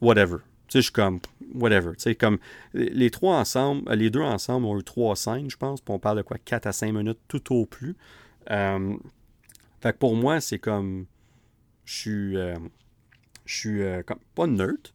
whatever. 0.00 0.38
Tu 0.66 0.72
sais, 0.72 0.78
je 0.78 0.82
suis 0.86 0.92
comme, 0.92 1.20
whatever. 1.54 1.92
Tu 1.92 2.02
sais, 2.02 2.14
comme, 2.16 2.38
les 2.74 3.10
trois 3.10 3.36
ensemble, 3.36 3.88
les 3.94 4.10
deux 4.10 4.22
ensemble 4.22 4.66
ont 4.66 4.76
eu 4.76 4.82
trois 4.82 5.14
scènes, 5.14 5.48
je 5.48 5.56
pense. 5.56 5.80
Puis 5.80 5.94
on 5.94 6.00
parle 6.00 6.16
de 6.16 6.22
quoi, 6.22 6.36
4 6.44 6.66
à 6.66 6.72
5 6.72 6.92
minutes 6.92 7.20
tout 7.28 7.54
au 7.54 7.64
plus. 7.64 7.96
Euh, 8.50 8.96
fait 9.80 9.92
que 9.92 9.98
pour 9.98 10.16
moi, 10.16 10.40
c'est 10.40 10.58
comme, 10.58 11.06
je 11.84 11.94
suis, 11.94 12.36
euh, 12.36 12.56
je 13.44 13.56
suis 13.56 13.82
euh, 13.82 14.02
comme, 14.02 14.18
pas 14.34 14.48
neutre, 14.48 14.92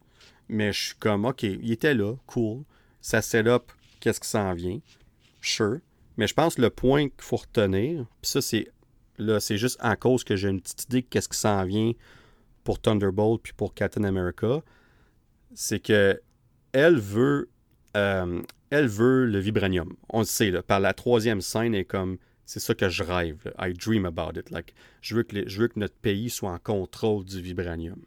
mais 0.50 0.70
je 0.70 0.88
suis 0.88 0.96
comme, 0.96 1.24
ok, 1.24 1.44
il 1.44 1.72
était 1.72 1.94
là, 1.94 2.14
cool 2.26 2.64
ça 3.04 3.20
set 3.20 3.46
up 3.46 3.70
qu'est-ce 4.00 4.18
qui 4.18 4.28
s'en 4.28 4.54
vient. 4.54 4.80
Sure. 5.42 5.80
Mais 6.16 6.26
je 6.26 6.32
pense 6.32 6.54
que 6.54 6.62
le 6.62 6.70
point 6.70 7.10
qu'il 7.10 7.20
faut 7.20 7.36
retenir, 7.36 8.06
puis 8.22 8.30
ça, 8.30 8.40
c'est 8.40 8.68
là, 9.18 9.40
c'est 9.40 9.58
juste 9.58 9.78
en 9.82 9.94
cause 9.94 10.24
que 10.24 10.36
j'ai 10.36 10.48
une 10.48 10.62
petite 10.62 10.84
idée 10.84 11.02
de 11.02 11.06
qu'est-ce 11.06 11.28
qui 11.28 11.36
s'en 11.36 11.66
vient 11.66 11.92
pour 12.64 12.80
Thunderbolt 12.80 13.42
puis 13.42 13.52
pour 13.52 13.74
Captain 13.74 14.04
America, 14.04 14.62
c'est 15.54 15.80
que 15.80 16.18
elle 16.72 16.96
veut, 16.96 17.50
euh, 17.94 18.40
elle 18.70 18.86
veut 18.86 19.26
le 19.26 19.38
vibranium. 19.38 19.94
On 20.08 20.20
le 20.20 20.24
sait, 20.24 20.50
là, 20.50 20.62
par 20.62 20.80
la 20.80 20.94
troisième 20.94 21.42
scène, 21.42 21.74
est 21.74 21.84
comme 21.84 22.16
c'est 22.46 22.60
ça 22.60 22.74
que 22.74 22.88
je 22.88 23.02
rêve. 23.02 23.52
I 23.58 23.74
dream 23.74 24.06
about 24.06 24.38
it. 24.38 24.50
Like, 24.50 24.74
je, 25.02 25.14
veux 25.14 25.24
que 25.24 25.46
je 25.46 25.60
veux 25.60 25.68
que 25.68 25.78
notre 25.78 25.96
pays 25.96 26.30
soit 26.30 26.52
en 26.52 26.58
contrôle 26.58 27.26
du 27.26 27.42
vibranium. 27.42 28.00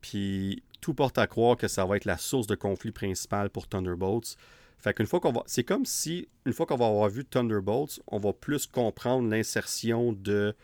Puis 0.00 0.64
tout 0.84 0.92
porte 0.92 1.16
à 1.16 1.26
croire 1.26 1.56
que 1.56 1.66
ça 1.66 1.86
va 1.86 1.96
être 1.96 2.04
la 2.04 2.18
source 2.18 2.46
de 2.46 2.54
conflit 2.54 2.92
principal 2.92 3.48
pour 3.48 3.66
Thunderbolts. 3.66 4.36
Fait 4.76 4.92
qu'une 4.92 5.06
fois 5.06 5.18
qu'on 5.18 5.32
va. 5.32 5.42
C'est 5.46 5.64
comme 5.64 5.86
si, 5.86 6.28
une 6.44 6.52
fois 6.52 6.66
qu'on 6.66 6.76
va 6.76 6.88
avoir 6.88 7.08
vu 7.08 7.24
Thunderbolts, 7.24 8.02
on 8.06 8.18
va 8.18 8.34
plus 8.34 8.66
comprendre 8.66 9.30
l'insertion 9.30 10.12
de, 10.12 10.54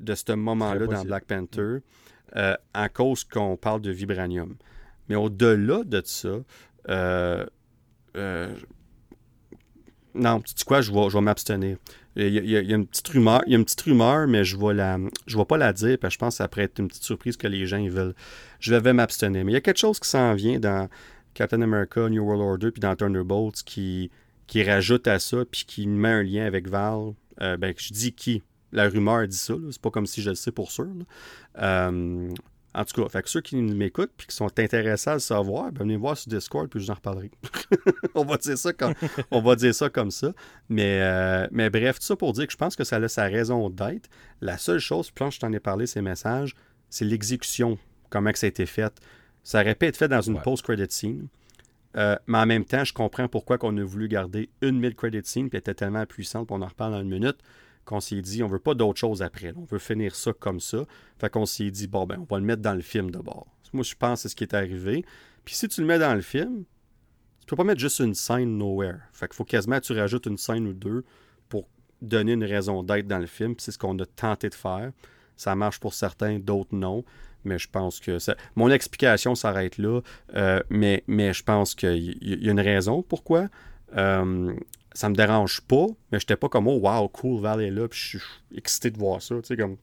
de 0.00 0.14
ce 0.16 0.32
moment-là 0.32 0.88
dans 0.88 1.04
Black 1.04 1.26
Panther 1.26 1.78
euh, 2.34 2.56
à 2.72 2.88
cause 2.88 3.22
qu'on 3.22 3.56
parle 3.56 3.80
de 3.80 3.92
vibranium. 3.92 4.56
Mais 5.08 5.14
au-delà 5.14 5.84
de 5.84 6.02
ça, 6.04 6.40
euh, 6.88 7.46
euh, 8.16 8.56
non, 10.14 10.40
tu 10.40 10.52
sais 10.56 10.64
quoi, 10.64 10.80
je 10.80 10.92
vais, 10.92 11.20
m'abstenir. 11.20 11.76
Il 12.16 12.28
y, 12.28 12.56
a, 12.56 12.60
une 12.60 12.86
petite 12.86 13.08
rumeur, 13.08 13.42
il 13.46 13.52
y 13.52 13.54
a 13.56 13.58
une 13.58 13.64
petite 13.64 13.80
rumeur, 13.80 14.28
mais 14.28 14.44
je 14.44 14.56
je 15.26 15.36
vais 15.36 15.44
pas 15.44 15.56
la 15.56 15.72
dire, 15.72 15.98
parce 16.00 16.12
que 16.12 16.14
je 16.14 16.18
pense 16.18 16.34
que 16.34 16.38
ça 16.38 16.48
pourrait 16.48 16.64
être 16.64 16.78
une 16.78 16.88
petite 16.88 17.02
surprise 17.02 17.36
que 17.36 17.48
les 17.48 17.66
gens 17.66 17.84
veulent. 17.88 18.14
Je 18.60 18.74
vais 18.74 18.92
m'abstenir. 18.92 19.44
Mais 19.44 19.52
il 19.52 19.54
y 19.54 19.58
a 19.58 19.60
quelque 19.60 19.78
chose 19.78 19.98
qui 19.98 20.08
s'en 20.08 20.34
vient 20.34 20.58
dans. 20.60 20.88
Captain 21.34 21.62
America, 21.62 22.08
New 22.08 22.22
World 22.22 22.42
Order, 22.42 22.70
puis 22.70 22.80
dans 22.80 22.94
Thunderbolts, 22.94 23.62
qui, 23.64 24.10
qui 24.46 24.62
rajoute 24.62 25.08
à 25.08 25.18
ça, 25.18 25.38
puis 25.50 25.64
qui 25.66 25.86
met 25.86 26.08
un 26.08 26.22
lien 26.22 26.46
avec 26.46 26.68
Val. 26.68 27.14
Euh, 27.40 27.56
ben, 27.56 27.74
je 27.76 27.92
dis 27.92 28.12
qui? 28.12 28.42
La 28.72 28.88
rumeur 28.88 29.26
dit 29.26 29.36
ça, 29.36 29.54
c'est 29.70 29.80
pas 29.80 29.90
comme 29.90 30.06
si 30.06 30.22
je 30.22 30.30
le 30.30 30.36
sais 30.36 30.52
pour 30.52 30.70
sûr. 30.70 30.86
Euh, 31.58 32.30
en 32.74 32.84
tout 32.84 33.02
cas, 33.02 33.08
fait 33.08 33.22
que 33.22 33.30
ceux 33.30 33.40
qui 33.40 33.56
m'écoutent 33.56 34.12
puis 34.16 34.26
qui 34.26 34.34
sont 34.34 34.58
intéressés 34.58 35.10
à 35.10 35.14
le 35.14 35.20
savoir, 35.20 35.70
ben 35.70 35.84
venez 35.84 35.96
voir 35.96 36.16
sur 36.16 36.30
Discord 36.30 36.68
puis 36.68 36.80
je 36.80 36.86
vous 36.86 36.90
en 36.90 36.94
reparlerai. 36.94 37.30
on, 38.14 38.24
va 38.24 38.36
dire 38.36 38.58
ça 38.58 38.72
comme, 38.72 38.94
on 39.30 39.40
va 39.40 39.54
dire 39.54 39.74
ça 39.74 39.88
comme 39.88 40.10
ça. 40.10 40.32
Mais, 40.68 41.00
euh, 41.02 41.46
mais 41.52 41.70
bref, 41.70 42.00
tout 42.00 42.06
ça 42.06 42.16
pour 42.16 42.32
dire 42.32 42.46
que 42.46 42.52
je 42.52 42.56
pense 42.56 42.74
que 42.74 42.84
ça 42.84 42.96
a 42.96 43.08
sa 43.08 43.24
raison 43.24 43.70
d'être. 43.70 44.08
La 44.40 44.58
seule 44.58 44.80
chose, 44.80 45.10
puis 45.10 45.30
je 45.30 45.38
t'en 45.38 45.52
ai 45.52 45.60
parlé, 45.60 45.86
ces 45.86 46.02
messages, 46.02 46.56
c'est 46.90 47.04
l'exécution, 47.04 47.78
comment 48.10 48.32
que 48.32 48.38
ça 48.38 48.46
a 48.46 48.48
été 48.48 48.66
fait. 48.66 48.92
Ça 49.44 49.60
aurait 49.60 49.74
pu 49.74 49.86
être 49.86 49.96
fait 49.96 50.08
dans 50.08 50.22
une 50.22 50.40
post-credit 50.40 50.86
scene. 50.88 51.28
Euh, 51.96 52.16
mais 52.26 52.38
en 52.38 52.46
même 52.46 52.64
temps, 52.64 52.84
je 52.84 52.92
comprends 52.92 53.28
pourquoi 53.28 53.58
on 53.62 53.76
a 53.76 53.84
voulu 53.84 54.08
garder 54.08 54.50
une 54.62 54.80
mid-credit 54.80 55.20
scene, 55.24 55.48
puis 55.48 55.56
elle 55.56 55.60
était 55.60 55.74
tellement 55.74 56.04
puissante, 56.06 56.48
puis 56.48 56.56
on 56.58 56.62
en 56.62 56.66
reparle 56.66 56.92
dans 56.92 57.02
une 57.02 57.10
minute, 57.10 57.38
qu'on 57.84 58.00
s'est 58.00 58.20
dit, 58.20 58.42
on 58.42 58.48
veut 58.48 58.58
pas 58.58 58.74
d'autre 58.74 58.98
chose 58.98 59.22
après. 59.22 59.52
On 59.56 59.64
veut 59.64 59.78
finir 59.78 60.14
ça 60.14 60.32
comme 60.32 60.60
ça. 60.60 60.84
Fait 61.18 61.30
qu'on 61.30 61.46
s'est 61.46 61.70
dit, 61.70 61.86
bon, 61.86 62.06
ben, 62.06 62.18
on 62.20 62.24
va 62.24 62.38
le 62.38 62.44
mettre 62.44 62.62
dans 62.62 62.74
le 62.74 62.80
film 62.80 63.10
d'abord. 63.10 63.46
Moi, 63.72 63.82
je 63.82 63.94
pense 63.94 64.20
que 64.20 64.22
c'est 64.22 64.28
ce 64.30 64.36
qui 64.36 64.44
est 64.44 64.54
arrivé. 64.54 65.04
Puis 65.44 65.54
si 65.56 65.68
tu 65.68 65.80
le 65.80 65.86
mets 65.86 65.98
dans 65.98 66.14
le 66.14 66.20
film, 66.20 66.64
tu 67.40 67.46
peux 67.46 67.56
pas 67.56 67.64
mettre 67.64 67.80
juste 67.80 67.98
une 67.98 68.14
scène 68.14 68.56
nowhere. 68.56 69.00
Fait 69.12 69.26
qu'il 69.26 69.34
faut 69.34 69.44
quasiment 69.44 69.78
que 69.78 69.84
tu 69.84 69.92
rajoutes 69.92 70.26
une 70.26 70.38
scène 70.38 70.66
ou 70.66 70.72
deux 70.72 71.04
pour 71.48 71.68
donner 72.00 72.32
une 72.32 72.44
raison 72.44 72.82
d'être 72.82 73.06
dans 73.06 73.18
le 73.18 73.26
film. 73.26 73.54
c'est 73.58 73.72
ce 73.72 73.78
qu'on 73.78 73.98
a 73.98 74.06
tenté 74.06 74.48
de 74.48 74.54
faire. 74.54 74.92
Ça 75.36 75.54
marche 75.54 75.80
pour 75.80 75.92
certains, 75.92 76.38
d'autres 76.38 76.74
non. 76.74 77.04
Mais 77.44 77.58
je 77.58 77.68
pense 77.68 78.00
que 78.00 78.18
ça... 78.18 78.36
mon 78.56 78.70
explication 78.70 79.34
s'arrête 79.34 79.76
là. 79.76 80.00
Euh, 80.34 80.62
mais, 80.70 81.04
mais 81.06 81.34
je 81.34 81.42
pense 81.42 81.74
qu'il 81.74 82.16
y, 82.22 82.48
a 82.48 82.50
une 82.50 82.60
raison 82.60 83.02
pourquoi. 83.02 83.48
Euh, 83.96 84.54
ça 84.94 85.08
me 85.08 85.14
dérange 85.14 85.60
pas, 85.62 85.86
mais 86.10 86.20
j'étais 86.20 86.36
pas 86.36 86.48
comme 86.48 86.68
oh 86.68 86.78
wow, 86.78 87.08
cool, 87.08 87.40
Val 87.40 87.60
est 87.60 87.70
là, 87.70 87.88
puis 87.88 87.98
je 87.98 88.18
suis 88.18 88.26
excité 88.56 88.90
de 88.90 88.98
voir 88.98 89.20
ça, 89.20 89.34
tu 89.36 89.42
sais, 89.44 89.56
comme 89.56 89.76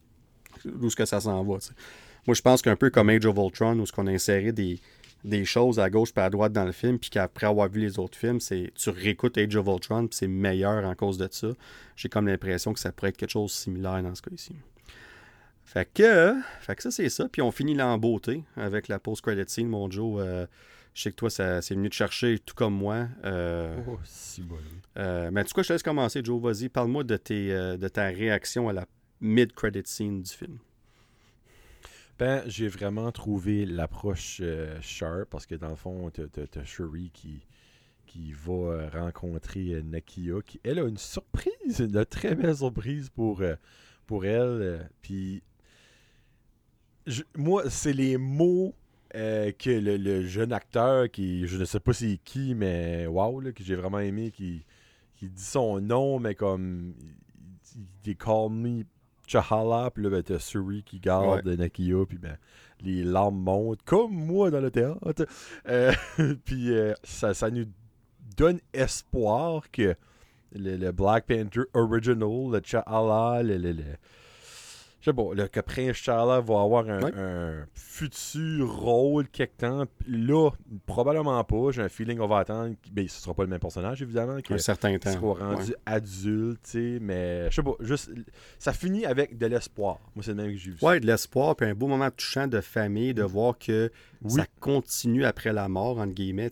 d'où 0.65 0.87
est-ce 0.87 0.95
que 0.95 1.05
ça 1.05 1.19
s'en 1.19 1.43
va. 1.43 1.57
Moi, 2.27 2.33
je 2.33 2.41
pense 2.41 2.61
qu'un 2.61 2.75
peu 2.75 2.89
comme 2.89 3.09
Age 3.09 3.25
of 3.25 3.37
Ultron, 3.37 3.77
où 3.79 3.85
ce 3.85 3.91
qu'on 3.91 4.07
a 4.07 4.11
inséré 4.11 4.51
des, 4.51 4.79
des 5.23 5.43
choses 5.43 5.79
à 5.79 5.89
gauche 5.89 6.09
et 6.15 6.19
à 6.19 6.29
droite 6.29 6.53
dans 6.53 6.65
le 6.65 6.71
film, 6.71 6.97
puis 6.97 7.09
qu'après 7.09 7.47
avoir 7.47 7.67
vu 7.69 7.81
les 7.81 7.99
autres 7.99 8.17
films, 8.17 8.39
c'est 8.39 8.71
tu 8.75 8.89
réécoutes 8.89 9.37
Age 9.37 9.55
of 9.55 9.67
Ultron, 9.67 10.07
puis 10.07 10.15
c'est 10.17 10.27
meilleur 10.27 10.85
en 10.85 10.95
cause 10.95 11.17
de 11.17 11.27
ça. 11.29 11.49
J'ai 11.95 12.09
comme 12.09 12.27
l'impression 12.27 12.73
que 12.73 12.79
ça 12.79 12.91
pourrait 12.91 13.09
être 13.09 13.17
quelque 13.17 13.31
chose 13.31 13.51
de 13.51 13.55
similaire 13.55 14.01
dans 14.01 14.15
ce 14.15 14.21
cas 14.21 14.31
ci 14.37 14.55
Fait 15.65 15.89
que, 15.93 16.35
fait 16.61 16.75
que 16.75 16.83
ça, 16.83 16.91
c'est 16.91 17.09
ça. 17.09 17.27
Puis 17.27 17.41
on 17.41 17.51
finit 17.51 17.73
là 17.73 17.87
en 17.87 17.97
beauté 17.97 18.43
avec 18.55 18.87
la 18.87 18.99
post-credit 18.99 19.43
scene, 19.47 19.67
mon 19.67 19.89
Joe. 19.91 20.21
Euh, 20.21 20.45
je 20.93 21.03
sais 21.03 21.11
que 21.11 21.15
toi, 21.15 21.29
ça, 21.29 21.61
c'est 21.61 21.75
venu 21.75 21.89
te 21.89 21.95
chercher 21.95 22.39
tout 22.39 22.53
comme 22.53 22.75
moi. 22.75 23.07
Euh, 23.23 23.77
oh, 23.87 23.97
si 24.03 24.41
bon. 24.41 24.57
Euh, 24.97 25.29
mais 25.31 25.41
en 25.41 25.43
tout 25.45 25.53
cas, 25.53 25.61
je 25.61 25.69
te 25.69 25.73
laisse 25.73 25.83
commencer, 25.83 26.21
Joe? 26.23 26.41
Vas-y, 26.41 26.69
parle-moi 26.69 27.03
de, 27.03 27.15
tes, 27.15 27.53
euh, 27.53 27.77
de 27.77 27.87
ta 27.87 28.07
réaction 28.07 28.67
à 28.67 28.73
la 28.73 28.85
mid-credit 29.21 29.83
scene 29.85 30.21
du 30.21 30.31
film. 30.31 30.57
Ben, 32.19 32.43
j'ai 32.45 32.67
vraiment 32.67 33.11
trouvé 33.11 33.65
l'approche 33.65 34.41
sharp 34.81 35.29
parce 35.29 35.45
que 35.45 35.55
dans 35.55 35.69
le 35.69 35.75
fond, 35.75 36.11
tu 36.11 36.21
as, 36.21 36.63
Shuri 36.65 37.09
qui, 37.11 37.47
qui 38.05 38.33
va 38.33 38.89
rencontrer 38.89 39.81
Nakia, 39.81 40.41
qui, 40.45 40.59
elle, 40.63 40.79
a 40.79 40.83
une 40.83 40.97
surprise, 40.97 41.79
une 41.79 42.05
très 42.05 42.35
belle 42.35 42.55
surprise 42.55 43.09
pour, 43.09 43.41
pour 44.05 44.25
elle. 44.25 44.87
Puis, 45.01 45.41
moi, 47.35 47.69
c'est 47.69 47.93
les 47.93 48.17
mots 48.17 48.75
euh, 49.15 49.51
que 49.51 49.69
le, 49.69 50.21
jeune 50.23 50.53
acteur 50.53 51.09
qui, 51.09 51.47
je 51.47 51.57
ne 51.57 51.65
sais 51.65 51.79
pas 51.79 51.93
c'est 51.93 52.19
qui, 52.23 52.55
mais 52.55 53.07
wow, 53.07 53.41
que 53.53 53.63
j'ai 53.63 53.75
vraiment 53.75 53.99
aimé, 53.99 54.31
qui, 54.31 54.65
qui 55.15 55.29
dit 55.29 55.43
son 55.43 55.81
nom, 55.81 56.19
mais 56.19 56.35
comme 56.35 56.93
il, 58.05 58.15
call 58.15 58.49
me 58.49 58.83
Chahala, 59.27 59.91
puis 59.93 60.03
là, 60.03 60.09
ben, 60.09 60.23
t'as 60.23 60.39
Suri 60.39 60.83
qui 60.83 60.99
garde 60.99 61.47
Nakia, 61.47 62.05
puis 62.07 62.17
ben, 62.17 62.37
les 62.81 63.03
larmes 63.03 63.39
montent, 63.39 63.83
comme 63.83 64.13
moi 64.13 64.51
dans 64.51 64.61
le 64.61 64.71
théâtre. 64.71 65.25
Euh, 65.67 65.93
puis 66.45 66.71
euh, 66.71 66.93
ça, 67.03 67.33
ça 67.33 67.49
nous 67.49 67.65
donne 68.37 68.59
espoir 68.73 69.69
que 69.71 69.95
le, 70.53 70.91
Black 70.91 71.27
Panther 71.27 71.61
original, 71.73 72.51
le 72.51 72.61
Chahala, 72.63 73.43
le, 73.43 73.57
le 73.57 73.83
je 75.01 75.09
sais 75.09 75.13
pas, 75.15 75.33
le, 75.33 75.47
que 75.47 75.59
Prince 75.59 75.95
Charles 75.95 76.43
va 76.45 76.61
avoir 76.61 76.87
un, 76.87 77.65
futur 77.73 78.71
rôle 78.71 79.27
quelque 79.29 79.57
temps. 79.57 79.85
Là, 80.07 80.51
probablement 80.85 81.43
pas. 81.43 81.71
J'ai 81.71 81.81
un 81.81 81.89
feeling 81.89 82.19
qu'on 82.19 82.27
va 82.27 82.39
attendre. 82.39 82.75
Ben, 82.91 83.07
ce 83.07 83.19
sera 83.19 83.33
pas 83.33 83.41
le 83.41 83.49
même 83.49 83.59
personnage, 83.59 84.03
évidemment. 84.03 84.37
un 84.47 84.57
certain 84.59 84.97
temps. 84.99 85.11
sera 85.11 85.33
rendu 85.33 85.73
adulte, 85.87 86.77
mais 87.01 87.49
je 87.49 87.55
sais 87.55 87.63
pas. 87.63 87.73
Juste, 87.79 88.11
ça 88.59 88.73
finit 88.73 89.05
avec 89.05 89.39
de 89.39 89.45
l'espoir. 89.47 89.99
Moi, 90.15 90.23
c'est 90.23 90.31
le 90.31 90.37
même 90.37 90.51
que 90.51 90.57
j'ai 90.57 90.69
vu. 90.69 90.77
Ouais, 90.83 90.99
de 90.99 91.07
l'espoir, 91.07 91.55
puis 91.55 91.65
un 91.65 91.73
beau 91.73 91.87
moment 91.87 92.11
touchant 92.11 92.47
de 92.47 92.61
famille, 92.61 93.15
de 93.15 93.23
voir 93.23 93.57
que 93.57 93.91
ça 94.27 94.45
continue 94.59 95.25
après 95.25 95.51
la 95.51 95.67
mort, 95.67 95.97
entre 95.97 96.13
guillemets. 96.13 96.51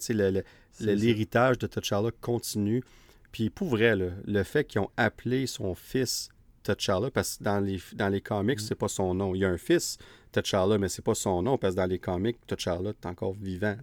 L'héritage 0.80 1.60
de 1.60 1.68
T'Challa 1.68 2.10
continue. 2.20 2.84
Puis 3.32 3.52
pour 3.52 3.68
vrai, 3.68 3.96
le 3.96 4.44
fait 4.44 4.64
qu'ils 4.64 4.82
ont 4.82 4.90
appelé 4.98 5.46
son 5.46 5.76
fils 5.76 6.30
T'Challa, 6.74 7.12
parce 7.12 7.38
que 7.38 7.44
dans 7.44 7.60
les, 7.60 7.80
dans 7.94 8.10
les 8.10 8.22
comics, 8.22 8.60
mm. 8.60 8.64
c'est 8.64 8.76
pas 8.76 8.88
son 8.88 9.14
nom. 9.14 9.36
Il 9.36 9.40
y 9.40 9.46
a 9.46 9.50
un 9.50 9.58
fils, 9.58 9.98
T'Challa, 10.32 10.78
mais 10.78 10.90
c'est 10.90 11.04
pas 11.04 11.16
son 11.16 11.42
nom, 11.42 11.58
parce 11.58 11.76
que 11.76 11.80
dans 11.80 11.86
les 11.88 12.00
comics, 12.00 12.38
T'Challa 12.48 12.90
est 12.90 13.06
encore 13.06 13.34
vivant, 13.34 13.76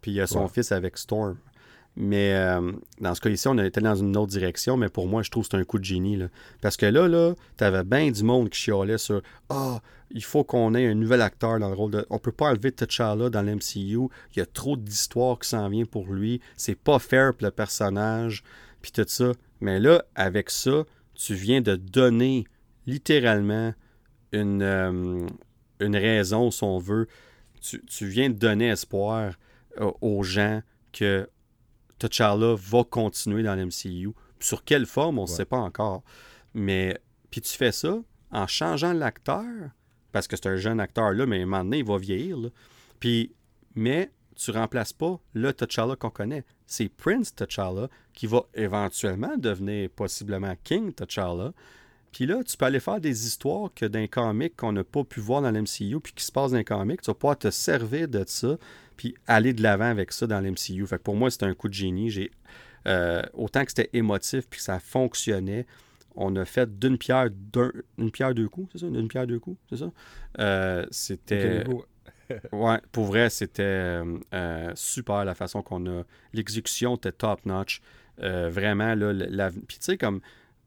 Puis 0.00 0.10
il 0.10 0.14
y 0.14 0.20
a 0.20 0.26
son 0.26 0.48
fils 0.48 0.72
avec 0.72 0.98
Storm. 0.98 1.36
Mais 1.94 2.32
euh, 2.32 2.72
dans 3.00 3.14
ce 3.14 3.20
cas 3.20 3.28
ici, 3.28 3.48
on 3.48 3.58
été 3.58 3.80
dans 3.80 3.94
une 3.94 4.16
autre 4.16 4.30
direction, 4.30 4.76
mais 4.76 4.88
pour 4.88 5.06
moi, 5.08 5.22
je 5.22 5.30
trouve 5.30 5.44
que 5.44 5.50
c'est 5.50 5.58
un 5.58 5.64
coup 5.64 5.78
de 5.78 5.84
génie. 5.84 6.16
Là. 6.16 6.28
Parce 6.62 6.76
que 6.76 6.86
là, 6.86 7.06
là, 7.06 7.34
t'avais 7.56 7.84
bien 7.84 8.10
du 8.10 8.22
monde 8.22 8.48
qui 8.48 8.58
chialait 8.58 8.96
sur 8.96 9.20
Ah, 9.50 9.80
il 10.10 10.24
faut 10.24 10.42
qu'on 10.42 10.74
ait 10.74 10.86
un 10.86 10.94
nouvel 10.94 11.20
acteur 11.20 11.58
dans 11.58 11.68
le 11.68 11.74
rôle 11.74 11.90
de. 11.90 12.06
On 12.08 12.18
peut 12.18 12.32
pas 12.32 12.46
enlever 12.46 12.72
T'Challa 12.72 13.28
dans 13.28 13.42
l'MCU. 13.42 14.08
Il 14.34 14.38
y 14.38 14.40
a 14.40 14.46
trop 14.46 14.76
d'histoires 14.76 15.38
qui 15.38 15.50
s'en 15.50 15.68
vient 15.68 15.84
pour 15.84 16.06
lui. 16.06 16.40
C'est 16.56 16.78
pas 16.78 16.98
fair 16.98 17.34
pour 17.34 17.44
le 17.44 17.50
personnage. 17.50 18.42
Puis 18.80 18.92
tout 18.92 19.04
ça. 19.06 19.32
Mais 19.60 19.78
là, 19.78 20.02
avec 20.14 20.50
ça, 20.50 20.84
tu 21.24 21.34
viens 21.34 21.60
de 21.60 21.76
donner 21.76 22.44
littéralement 22.86 23.72
une, 24.32 24.62
euh, 24.62 25.26
une 25.78 25.96
raison, 25.96 26.50
si 26.50 26.64
on 26.64 26.78
veut. 26.78 27.06
Tu, 27.60 28.06
viens 28.08 28.28
de 28.28 28.34
donner 28.34 28.68
espoir 28.68 29.34
euh, 29.80 29.92
aux 30.00 30.24
gens 30.24 30.62
que 30.92 31.28
T'Challa 32.00 32.56
va 32.56 32.82
continuer 32.82 33.44
dans 33.44 33.54
l'MCU. 33.54 34.10
Sur 34.40 34.64
quelle 34.64 34.84
forme, 34.84 35.20
on 35.20 35.22
ne 35.22 35.28
sait 35.28 35.44
pas 35.44 35.58
encore. 35.58 36.02
Mais 36.54 36.98
puis 37.30 37.40
tu 37.40 37.56
fais 37.56 37.70
ça 37.70 38.00
en 38.32 38.46
changeant 38.48 38.92
l'acteur, 38.92 39.46
parce 40.10 40.26
que 40.26 40.34
c'est 40.34 40.48
un 40.48 40.56
jeune 40.56 40.80
acteur 40.80 41.12
là, 41.12 41.24
mais 41.24 41.38
à 41.38 41.42
un 41.42 41.46
moment 41.46 41.62
donné, 41.62 41.78
il 41.78 41.84
va 41.84 41.98
vieillir. 41.98 42.36
Puis, 42.98 43.32
mais 43.76 44.10
tu 44.36 44.50
remplaces 44.50 44.92
pas 44.92 45.18
le 45.34 45.52
T'Challa 45.52 45.96
qu'on 45.96 46.10
connaît. 46.10 46.44
C'est 46.66 46.88
Prince 46.88 47.34
T'Challa 47.34 47.88
qui 48.12 48.26
va 48.26 48.44
éventuellement 48.54 49.36
devenir 49.36 49.90
possiblement 49.90 50.54
King 50.64 50.92
T'Challa. 50.92 51.52
Puis 52.12 52.26
là, 52.26 52.42
tu 52.44 52.56
peux 52.56 52.66
aller 52.66 52.80
faire 52.80 53.00
des 53.00 53.26
histoires 53.26 53.70
que 53.74 53.86
d'un 53.86 54.06
comic 54.06 54.54
qu'on 54.56 54.72
n'a 54.72 54.84
pas 54.84 55.02
pu 55.02 55.20
voir 55.20 55.40
dans 55.40 55.50
l'MCU 55.50 55.98
puis 56.00 56.12
qui 56.14 56.24
se 56.24 56.30
passe 56.30 56.50
dans 56.50 56.58
un 56.58 56.64
comic. 56.64 57.00
Tu 57.00 57.06
vas 57.10 57.14
pouvoir 57.14 57.38
te 57.38 57.50
servir 57.50 58.06
de 58.08 58.22
ça 58.26 58.58
puis 58.96 59.14
aller 59.26 59.54
de 59.54 59.62
l'avant 59.62 59.86
avec 59.86 60.12
ça 60.12 60.26
dans 60.26 60.40
l'MCU. 60.40 60.86
Fait 60.86 60.98
que 60.98 61.02
pour 61.02 61.16
moi, 61.16 61.30
c'était 61.30 61.46
un 61.46 61.54
coup 61.54 61.68
de 61.68 61.74
génie. 61.74 62.10
J'ai 62.10 62.30
euh, 62.86 63.22
autant 63.32 63.64
que 63.64 63.70
c'était 63.70 63.90
émotif 63.94 64.46
puis 64.48 64.58
que 64.58 64.64
ça 64.64 64.78
fonctionnait, 64.78 65.66
on 66.14 66.36
a 66.36 66.44
fait 66.44 66.78
d'une 66.78 66.98
pierre 66.98 67.30
d'une 67.30 68.10
pierre 68.10 68.34
deux 68.34 68.48
coups, 68.48 68.68
c'est 68.72 68.78
ça? 68.78 68.86
D'une 68.90 69.08
pierre 69.08 69.26
deux 69.26 69.38
coups, 69.38 69.58
c'est 69.70 69.78
ça? 69.78 69.90
Euh, 70.38 70.86
c'était. 70.90 71.64
Ouais, 72.52 72.80
pour 72.92 73.06
vrai, 73.06 73.30
c'était 73.30 73.62
euh, 73.62 74.18
euh, 74.34 74.72
super 74.74 75.24
la 75.24 75.34
façon 75.34 75.62
qu'on 75.62 75.86
a. 75.86 76.02
L'exécution 76.32 76.96
était 76.96 77.12
top 77.12 77.44
notch. 77.46 77.80
Euh, 78.20 78.50
vraiment, 78.50 78.94
là, 78.94 79.12
la... 79.12 79.50
puis 79.50 79.78
tu 79.78 79.84
sais, 79.84 79.96
comme 79.98 80.20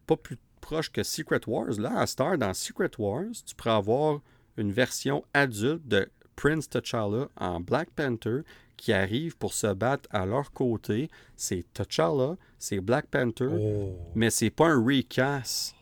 pas 0.08 0.16
plus 0.16 0.38
proche 0.62 0.92
que 0.92 1.04
Secret 1.04 1.42
Wars. 1.48 1.80
Là, 1.80 2.00
à 2.00 2.08
Star, 2.08 2.38
dans 2.38 2.54
Secret 2.54 2.92
Wars, 2.98 3.32
tu 3.46 3.56
pourrais 3.56 3.76
avoir 3.76 4.22
une 4.58 4.72
version 4.72 5.24
adulte 5.34 5.88
de 5.88 6.10
Prince 6.36 6.70
T'Challa 6.70 7.28
en 7.38 7.60
Black 7.60 7.90
Panther 7.92 8.42
qui 8.78 8.92
arrive 8.92 9.38
pour 9.38 9.54
se 9.54 9.68
battre 9.74 10.10
à 10.12 10.26
leur 10.26 10.52
côté. 10.52 11.10
C'est 11.38 11.66
T'Challa, 11.74 12.36
c'est 12.58 12.82
Black 12.82 13.08
Panther, 13.08 13.48
oh. 13.52 13.98
mais 14.16 14.30
c'est 14.30 14.50
pas 14.50 14.68
un 14.68 14.84
recast. 14.84 15.76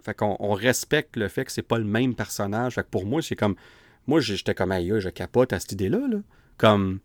Fait 0.00 0.14
qu'on 0.14 0.36
on 0.40 0.54
respecte 0.54 1.16
le 1.16 1.28
fait 1.28 1.44
que 1.44 1.52
c'est 1.52 1.62
pas 1.62 1.78
le 1.78 1.84
même 1.84 2.14
personnage. 2.14 2.74
Fait 2.76 2.82
que 2.82 2.88
pour 2.88 3.04
moi, 3.04 3.22
c'est 3.22 3.36
comme 3.36 3.56
moi, 4.10 4.20
j'étais 4.20 4.54
comme, 4.54 4.72
aïe, 4.72 4.92
je 4.98 5.08
capote 5.08 5.52
à 5.52 5.60
cette 5.60 5.72
idée-là. 5.72 6.00
Là. 6.08 6.18
Comme. 6.58 6.98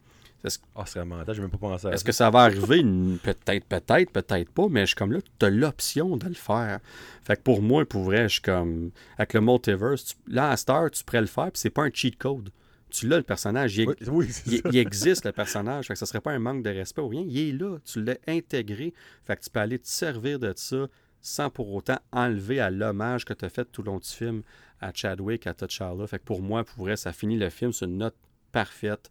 Ah, 0.76 0.84
c'est 0.86 1.00
vraiment 1.00 1.24
j'ai 1.28 1.42
même 1.42 1.50
pas 1.50 1.58
pensé 1.58 1.88
à 1.88 1.92
Est-ce 1.92 2.04
que 2.04 2.12
ça 2.12 2.30
va 2.30 2.42
arriver? 2.42 2.84
peut-être, 3.24 3.66
peut-être, 3.66 4.12
peut-être 4.12 4.52
pas, 4.52 4.68
mais 4.70 4.82
je 4.82 4.88
suis 4.88 4.96
comme 4.96 5.12
là, 5.12 5.20
tu 5.40 5.46
as 5.46 5.50
l'option 5.50 6.18
de 6.18 6.28
le 6.28 6.36
faire. 6.36 6.80
Fait 7.24 7.36
que 7.36 7.42
pour 7.42 7.62
moi, 7.64 7.86
pour 7.86 8.04
vrai, 8.04 8.24
je 8.24 8.34
suis 8.34 8.42
comme. 8.42 8.92
Avec 9.18 9.34
le 9.34 9.42
multiverse, 9.42 10.16
là, 10.28 10.52
à 10.52 10.58
Star, 10.58 10.90
tu 10.92 11.04
pourrais 11.04 11.22
le 11.22 11.28
faire, 11.28 11.52
puis 11.52 11.60
c'est 11.60 11.70
pas 11.70 11.84
un 11.84 11.92
cheat 11.92 12.18
code. 12.18 12.50
tu 12.90 13.08
l'as, 13.08 13.18
le 13.18 13.24
personnage. 13.24 13.78
Il, 13.78 13.88
il, 14.72 14.78
existe, 14.78 15.26
le 15.26 15.32
personnage. 15.32 15.88
Fait 15.88 15.94
que 15.94 16.00
ça 16.00 16.06
serait 16.08 16.22
pas 16.22 16.32
un 16.32 16.40
manque 16.40 16.64
de 16.64 16.70
respect 16.70 17.02
ou 17.02 17.08
rien. 17.08 17.24
Il 17.28 17.38
est 17.38 17.52
là. 17.52 17.78
Tu 17.86 18.04
l'as 18.04 18.18
intégré. 18.28 18.94
Fait 19.26 19.36
que 19.36 19.44
tu 19.44 19.50
peux 19.50 19.60
aller 19.60 19.80
te 19.80 19.88
servir 19.88 20.40
de 20.40 20.54
ça 20.56 20.88
sans 21.22 21.50
pour 21.50 21.74
autant 21.74 21.98
enlever 22.12 22.60
à 22.60 22.70
l'hommage 22.70 23.26
que 23.26 23.34
tu 23.34 23.46
as 23.46 23.50
fait 23.50 23.66
tout 23.66 23.82
le 23.82 23.88
long 23.88 23.98
du 23.98 24.08
film 24.08 24.44
à 24.82 24.92
Chadwick, 24.94 25.48
à 25.48 25.54
T'Challa. 25.54 26.08
Fait 26.08 26.20
que 26.20 26.24
pour 26.24 26.42
moi, 26.42 26.64
pour 26.64 26.86
vrai, 26.86 26.96
ça 26.96 27.14
finit 27.14 27.38
le 27.38 27.50
film 27.50 27.72
sur 27.72 27.88
une 27.88 27.98
note 27.98 28.16
parfaite. 28.52 29.10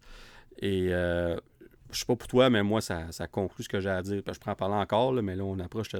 Et 0.58 0.88
euh, 0.90 1.36
je 1.90 1.98
sais 1.98 2.06
pas 2.06 2.16
pour 2.16 2.28
toi, 2.28 2.50
mais 2.50 2.62
moi, 2.62 2.80
ça, 2.80 3.08
conclut 3.30 3.64
ce 3.64 3.68
que 3.68 3.80
j'ai 3.80 3.90
à 3.90 4.02
dire. 4.02 4.22
Je 4.26 4.38
prends 4.38 4.52
en 4.52 4.56
parler 4.56 4.74
encore, 4.74 5.12
mais 5.12 5.36
là, 5.36 5.44
on 5.44 5.58
approche. 5.58 5.90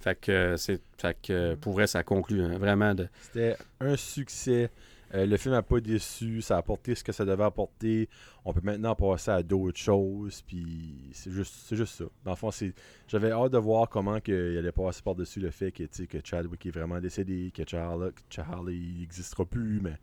Fait 0.00 0.20
que 0.20 0.56
c'est. 0.56 0.80
Fait 0.98 1.16
que 1.20 1.54
pour 1.56 1.72
vrai, 1.74 1.86
ça 1.86 2.02
conclut 2.02 2.42
hein, 2.42 2.58
vraiment 2.58 2.94
de. 2.94 3.08
C'était 3.20 3.56
un 3.80 3.96
succès. 3.96 4.70
Euh, 5.14 5.26
le 5.26 5.36
film 5.36 5.54
n'a 5.54 5.62
pas 5.62 5.80
déçu, 5.80 6.42
ça 6.42 6.56
a 6.56 6.58
apporté 6.58 6.94
ce 6.94 7.04
que 7.04 7.12
ça 7.12 7.24
devait 7.24 7.44
apporter. 7.44 8.08
On 8.44 8.52
peut 8.52 8.60
maintenant 8.62 8.96
passer 8.96 9.30
à 9.30 9.42
d'autres 9.42 9.78
choses, 9.78 10.42
puis 10.42 11.10
c'est 11.12 11.30
juste, 11.30 11.72
juste 11.74 11.94
ça. 11.98 12.04
Dans 12.24 12.32
le 12.32 12.36
fond, 12.36 12.50
c'est, 12.50 12.74
j'avais 13.06 13.30
hâte 13.30 13.52
de 13.52 13.58
voir 13.58 13.88
comment 13.88 14.20
que, 14.20 14.52
il 14.52 14.58
allait 14.58 14.72
passer 14.72 15.02
par-dessus 15.02 15.40
le 15.40 15.50
fait 15.50 15.70
que, 15.70 15.84
que 15.84 16.18
Chadwick 16.22 16.66
est 16.66 16.70
vraiment 16.70 17.00
décédé, 17.00 17.52
que 17.54 17.62
Charlie, 17.66 18.96
n'existera 19.00 19.44
plus, 19.44 19.80
mais 19.80 19.94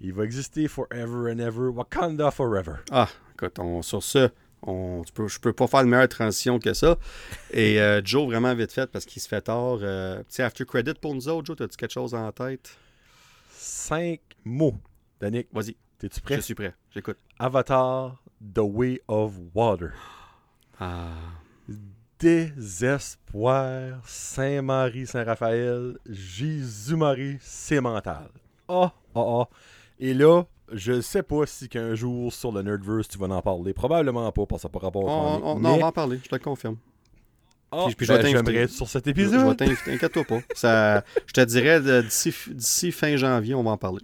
il 0.00 0.14
va 0.14 0.24
exister 0.24 0.68
forever 0.68 1.32
and 1.32 1.38
ever, 1.38 1.68
Wakanda 1.68 2.30
forever. 2.30 2.76
Ah, 2.90 3.08
écoute, 3.34 3.58
on, 3.58 3.82
sur 3.82 4.02
ce, 4.02 4.30
on, 4.62 5.02
peux, 5.14 5.28
je 5.28 5.38
peux 5.38 5.52
pas 5.52 5.66
faire 5.66 5.80
une 5.80 5.90
meilleure 5.90 6.08
transition 6.08 6.58
que 6.58 6.72
ça. 6.72 6.96
Et 7.52 7.78
euh, 7.80 8.00
Joe, 8.02 8.26
vraiment 8.26 8.54
vite 8.54 8.72
fait, 8.72 8.90
parce 8.90 9.04
qu'il 9.04 9.20
se 9.20 9.28
fait 9.28 9.42
tard. 9.42 9.78
Euh, 9.82 10.22
petit 10.22 10.40
after 10.40 10.64
credit 10.64 10.94
pour 10.94 11.14
nous 11.14 11.28
autres, 11.28 11.46
Joe, 11.46 11.60
as-tu 11.60 11.76
quelque 11.76 11.92
chose 11.92 12.14
en 12.14 12.32
tête? 12.32 12.76
5 13.52 14.20
mot. 14.46 14.74
Danick, 15.20 15.48
vas-y. 15.52 15.76
T'es-tu 15.98 16.20
prêt? 16.20 16.36
Je 16.36 16.40
suis 16.40 16.54
prêt. 16.54 16.74
J'écoute. 16.94 17.18
Avatar, 17.38 18.22
The 18.54 18.60
Way 18.60 19.00
of 19.08 19.32
Water. 19.54 19.92
Ah. 20.78 21.08
Désespoir, 22.18 24.00
Saint-Marie, 24.06 25.06
Saint-Raphaël, 25.06 25.98
Jésus-Marie, 26.08 27.36
c'est 27.40 27.80
mental. 27.80 28.28
Ah, 28.68 28.92
ah, 29.14 29.20
ah. 29.26 29.48
Et 29.98 30.14
là, 30.14 30.44
je 30.72 31.00
sais 31.00 31.22
pas 31.22 31.44
si 31.44 31.68
qu'un 31.68 31.94
jour 31.94 32.32
sur 32.32 32.52
le 32.52 32.62
Nerdverse 32.62 33.08
tu 33.08 33.18
vas 33.18 33.26
en 33.26 33.42
parler. 33.42 33.74
Probablement 33.74 34.30
pas, 34.32 34.46
parce 34.46 34.62
que 34.62 34.68
ça 34.72 34.78
rapport 34.78 35.04
on, 35.04 35.56
on. 35.56 35.60
Non, 35.60 35.74
on 35.74 35.78
va 35.78 35.86
en 35.86 35.92
parler, 35.92 36.18
je 36.22 36.28
te 36.28 36.34
le 36.34 36.40
confirme. 36.40 36.76
Oh, 37.70 37.84
puis, 37.86 37.96
puis 37.96 38.06
ben, 38.06 38.24
j'aimerais 38.24 38.68
sur 38.68 38.88
cet 38.88 39.06
épisode. 39.08 39.56
Je, 39.60 39.66
je 39.66 39.90
vais 39.90 40.24
pas. 40.24 40.40
Ça, 40.54 41.04
je 41.26 41.32
te 41.32 41.40
dirais 41.42 41.80
euh, 41.86 42.02
d'ici 42.02 42.92
fin 42.92 43.16
janvier, 43.16 43.54
on 43.54 43.62
va 43.62 43.72
en 43.72 43.76
parler. 43.76 44.02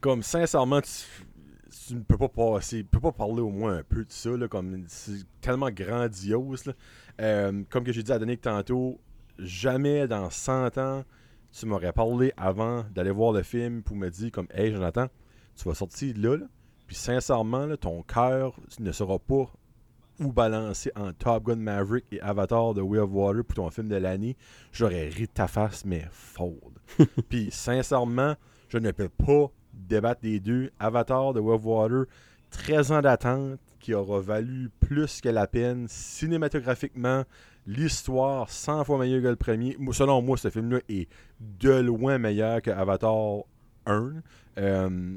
Comme 0.00 0.22
sincèrement, 0.22 0.80
tu, 0.80 1.94
ne 1.94 2.00
peux 2.00 2.18
pas 2.18 2.28
passer, 2.28 2.84
peux 2.84 3.00
pas 3.00 3.12
parler 3.12 3.40
au 3.40 3.50
moins 3.50 3.78
un 3.78 3.82
peu 3.82 4.04
de 4.04 4.12
ça, 4.12 4.30
là, 4.30 4.48
comme 4.48 4.84
c'est 4.88 5.24
tellement 5.40 5.70
grandiose. 5.70 6.72
Euh, 7.20 7.62
comme 7.70 7.84
que 7.84 7.92
j'ai 7.92 8.02
dit 8.02 8.12
à 8.12 8.18
Danick 8.18 8.40
tantôt, 8.40 9.00
jamais 9.38 10.06
dans 10.06 10.30
100 10.30 10.78
ans, 10.78 11.04
tu 11.52 11.66
m'aurais 11.66 11.92
parlé 11.92 12.32
avant 12.36 12.84
d'aller 12.94 13.10
voir 13.10 13.32
le 13.32 13.42
film 13.42 13.82
pour 13.82 13.96
me 13.96 14.08
dire 14.08 14.30
comme 14.30 14.48
Hey 14.52 14.72
Jonathan, 14.72 15.06
tu 15.56 15.64
vas 15.64 15.74
sortir 15.74 16.14
de 16.14 16.28
là, 16.28 16.46
puis 16.86 16.96
sincèrement, 16.96 17.76
ton 17.76 18.02
cœur 18.02 18.54
ne 18.78 18.92
sera 18.92 19.18
pas 19.18 19.50
ou 20.20 20.32
balancé 20.32 20.90
en 20.96 21.12
Top 21.12 21.44
Gun 21.44 21.56
Maverick 21.56 22.04
et 22.10 22.20
Avatar 22.20 22.74
The 22.74 22.78
Way 22.78 22.98
of 22.98 23.10
Water 23.12 23.44
pour 23.44 23.54
ton 23.54 23.70
film 23.70 23.88
de 23.88 23.96
l'année, 23.96 24.36
j'aurais 24.72 25.08
ri 25.08 25.22
de 25.22 25.32
ta 25.32 25.46
face, 25.46 25.84
mais 25.84 26.06
fold. 26.10 26.78
puis 27.28 27.50
sincèrement, 27.50 28.34
je 28.68 28.78
ne 28.78 28.90
peux 28.90 29.08
pas 29.08 29.50
débattre 29.88 30.20
des 30.20 30.40
deux. 30.40 30.70
Avatar 30.78 31.34
of 31.36 31.64
Water, 31.64 32.04
13 32.50 32.92
ans 32.92 33.00
d'attente 33.00 33.58
qui 33.80 33.94
aura 33.94 34.20
valu 34.20 34.70
plus 34.80 35.20
que 35.20 35.28
la 35.28 35.46
peine 35.46 35.86
cinématographiquement. 35.88 37.24
L'histoire 37.66 38.48
100 38.48 38.84
fois 38.84 38.98
meilleure 38.98 39.22
que 39.22 39.28
le 39.28 39.36
premier. 39.36 39.76
Selon 39.92 40.22
moi, 40.22 40.36
ce 40.36 40.48
film-là 40.48 40.78
est 40.88 41.08
de 41.40 41.72
loin 41.72 42.18
meilleur 42.18 42.62
que 42.62 42.70
Avatar 42.70 43.44
1. 43.86 44.12
Euh, 44.58 45.16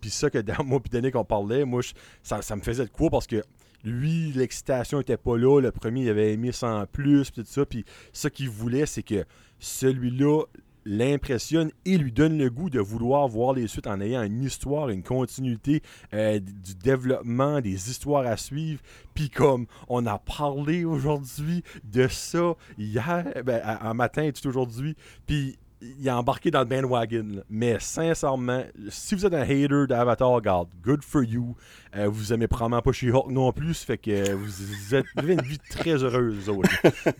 puis 0.00 0.10
ça 0.10 0.30
que 0.30 0.38
dans 0.38 0.64
moi 0.64 0.80
puis 0.80 1.12
qu'on 1.12 1.24
parlait, 1.24 1.64
moi 1.64 1.82
ça, 2.22 2.40
ça, 2.42 2.56
me 2.56 2.62
faisait 2.62 2.84
de 2.84 2.90
quoi 2.90 3.10
parce 3.10 3.26
que 3.26 3.42
lui, 3.84 4.32
l'excitation 4.32 5.00
était 5.00 5.16
pas 5.16 5.36
là. 5.36 5.60
Le 5.60 5.70
premier, 5.70 6.02
il 6.02 6.08
avait 6.08 6.32
aimé 6.32 6.50
ça 6.50 6.68
en 6.68 6.86
plus, 6.86 7.30
puis 7.30 7.42
tout 7.42 7.48
ça. 7.48 7.64
Puis 7.64 7.84
ce 8.12 8.28
qu'il 8.28 8.50
voulait, 8.50 8.86
c'est 8.86 9.02
que 9.02 9.24
celui-là 9.58 10.44
l'impressionne 10.86 11.70
et 11.84 11.98
lui 11.98 12.12
donne 12.12 12.38
le 12.38 12.48
goût 12.48 12.70
de 12.70 12.80
vouloir 12.80 13.26
voir 13.28 13.52
les 13.52 13.66
suites 13.66 13.88
en 13.88 14.00
ayant 14.00 14.22
une 14.22 14.42
histoire, 14.42 14.88
une 14.88 15.02
continuité 15.02 15.82
euh, 16.14 16.38
du 16.38 16.74
développement, 16.76 17.60
des 17.60 17.90
histoires 17.90 18.24
à 18.24 18.36
suivre. 18.36 18.80
Puis 19.12 19.28
comme 19.28 19.66
on 19.88 20.06
a 20.06 20.18
parlé 20.18 20.84
aujourd'hui 20.84 21.64
de 21.84 22.06
ça 22.08 22.54
hier, 22.78 23.26
ben, 23.44 23.60
en 23.82 23.94
matin 23.94 24.22
et 24.22 24.32
tout 24.32 24.46
aujourd'hui, 24.46 24.94
puis 25.26 25.58
il 25.80 26.08
a 26.08 26.18
embarqué 26.18 26.50
dans 26.50 26.60
le 26.60 26.64
bandwagon. 26.64 27.42
Mais 27.48 27.76
sincèrement, 27.80 28.64
si 28.88 29.14
vous 29.14 29.26
êtes 29.26 29.34
un 29.34 29.42
hater 29.42 29.86
d'Avatar, 29.88 30.30
regarde, 30.30 30.68
good 30.82 31.02
for 31.02 31.22
you. 31.22 31.56
Euh, 31.94 32.08
vous 32.08 32.32
aimez 32.32 32.46
probablement 32.46 32.82
pas 32.82 32.92
She-Hulk 32.92 33.30
non 33.30 33.52
plus, 33.52 33.82
fait 33.82 33.98
que 33.98 34.32
vous, 34.32 34.94
êtes, 34.94 35.06
avez 35.16 35.34
une 35.34 35.42
vie 35.42 35.58
très 35.70 36.02
heureuse, 36.02 36.50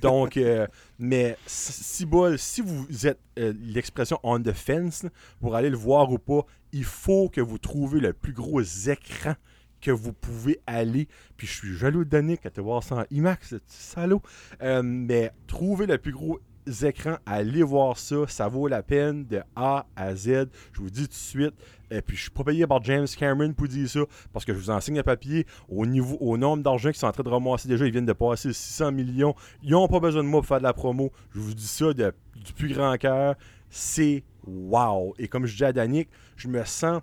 Donc, 0.01 0.37
euh, 0.37 0.67
mais 0.99 1.37
si 1.47 2.07
si 2.37 2.63
vous 2.63 3.07
êtes 3.07 3.21
euh, 3.39 3.53
l'expression 3.61 4.19
on 4.23 4.41
the 4.41 4.53
fence, 4.53 5.07
pour 5.41 5.55
aller 5.55 5.71
le 5.71 5.77
voir 5.77 6.11
ou 6.11 6.19
pas, 6.19 6.43
il 6.73 6.85
faut 6.85 7.29
que 7.29 7.41
vous 7.41 7.59
trouviez 7.59 8.01
le 8.01 8.13
plus 8.13 8.33
gros 8.33 8.63
écran 8.63 9.35
que 9.81 9.91
vous 9.91 10.13
pouvez 10.13 10.61
aller. 10.67 11.09
Puis 11.37 11.47
je 11.47 11.53
suis 11.53 11.77
jaloux 11.77 12.05
de 12.05 12.11
Danick 12.11 12.47
à 12.47 12.51
te 12.51 12.61
voir 12.61 12.83
en 12.91 13.05
IMAX, 13.11 13.55
salaud. 13.67 14.23
mais 14.61 15.33
trouvez 15.47 15.87
le 15.87 15.99
plus 15.99 16.13
gros 16.13 16.41
écrans, 16.85 17.17
allez 17.27 17.63
voir 17.63 17.99
ça, 17.99 18.27
ça 18.29 18.49
vaut 18.49 18.69
la 18.69 18.83
peine 18.83 19.25
de 19.27 19.43
A 19.55 19.87
à 19.95 20.15
Z. 20.15 20.49
Je 20.73 20.81
vous 20.81 20.91
dis 20.91 21.03
tout 21.03 21.09
de 21.09 21.15
suite. 21.15 21.55
Et 21.91 22.03
puis 22.03 22.17
je 22.17 22.23
suis 22.23 22.31
pas 22.31 22.43
payé 22.43 22.67
par 22.67 22.83
James 22.83 23.07
Cameron 23.17 23.53
pour 23.53 23.69
dire 23.69 23.89
ça, 23.89 24.01
parce 24.33 24.45
que 24.45 24.53
je 24.53 24.59
vous 24.59 24.71
enseigne 24.71 24.99
un 24.99 25.05
papier 25.05 25.47
au 25.69 25.87
niveau, 25.87 26.17
au 26.21 26.37
nombre 26.37 26.63
d'argent 26.63 26.89
qu'ils 26.91 26.99
sont 26.99 27.07
en 27.07 27.13
train 27.13 27.23
de 27.23 27.29
ramasser 27.29 27.69
déjà. 27.69 27.87
Ils 27.87 27.93
viennent 27.93 28.07
de 28.07 28.13
passer 28.13 28.53
600 28.53 28.93
millions. 28.93 29.35
Ils 29.63 29.71
n'ont 29.71 29.87
pas 29.87 30.01
besoin 30.01 30.25
de 30.25 30.29
moi 30.29 30.41
pour 30.41 30.49
faire 30.49 30.59
de 30.59 30.65
la 30.65 30.73
promo. 30.73 31.13
Je 31.31 31.39
vous 31.39 31.55
dis 31.55 31.67
ça 31.67 31.93
du 31.93 32.53
plus 32.57 32.75
grand 32.75 32.97
cœur. 32.97 33.37
C'est 33.71 34.25
wow. 34.47 35.15
Et 35.19 35.29
comme 35.29 35.47
je 35.47 35.57
dis 35.57 35.65
à 35.65 35.73
Danick, 35.73 36.09
je 36.37 36.49
me 36.49 36.65
sens 36.65 37.01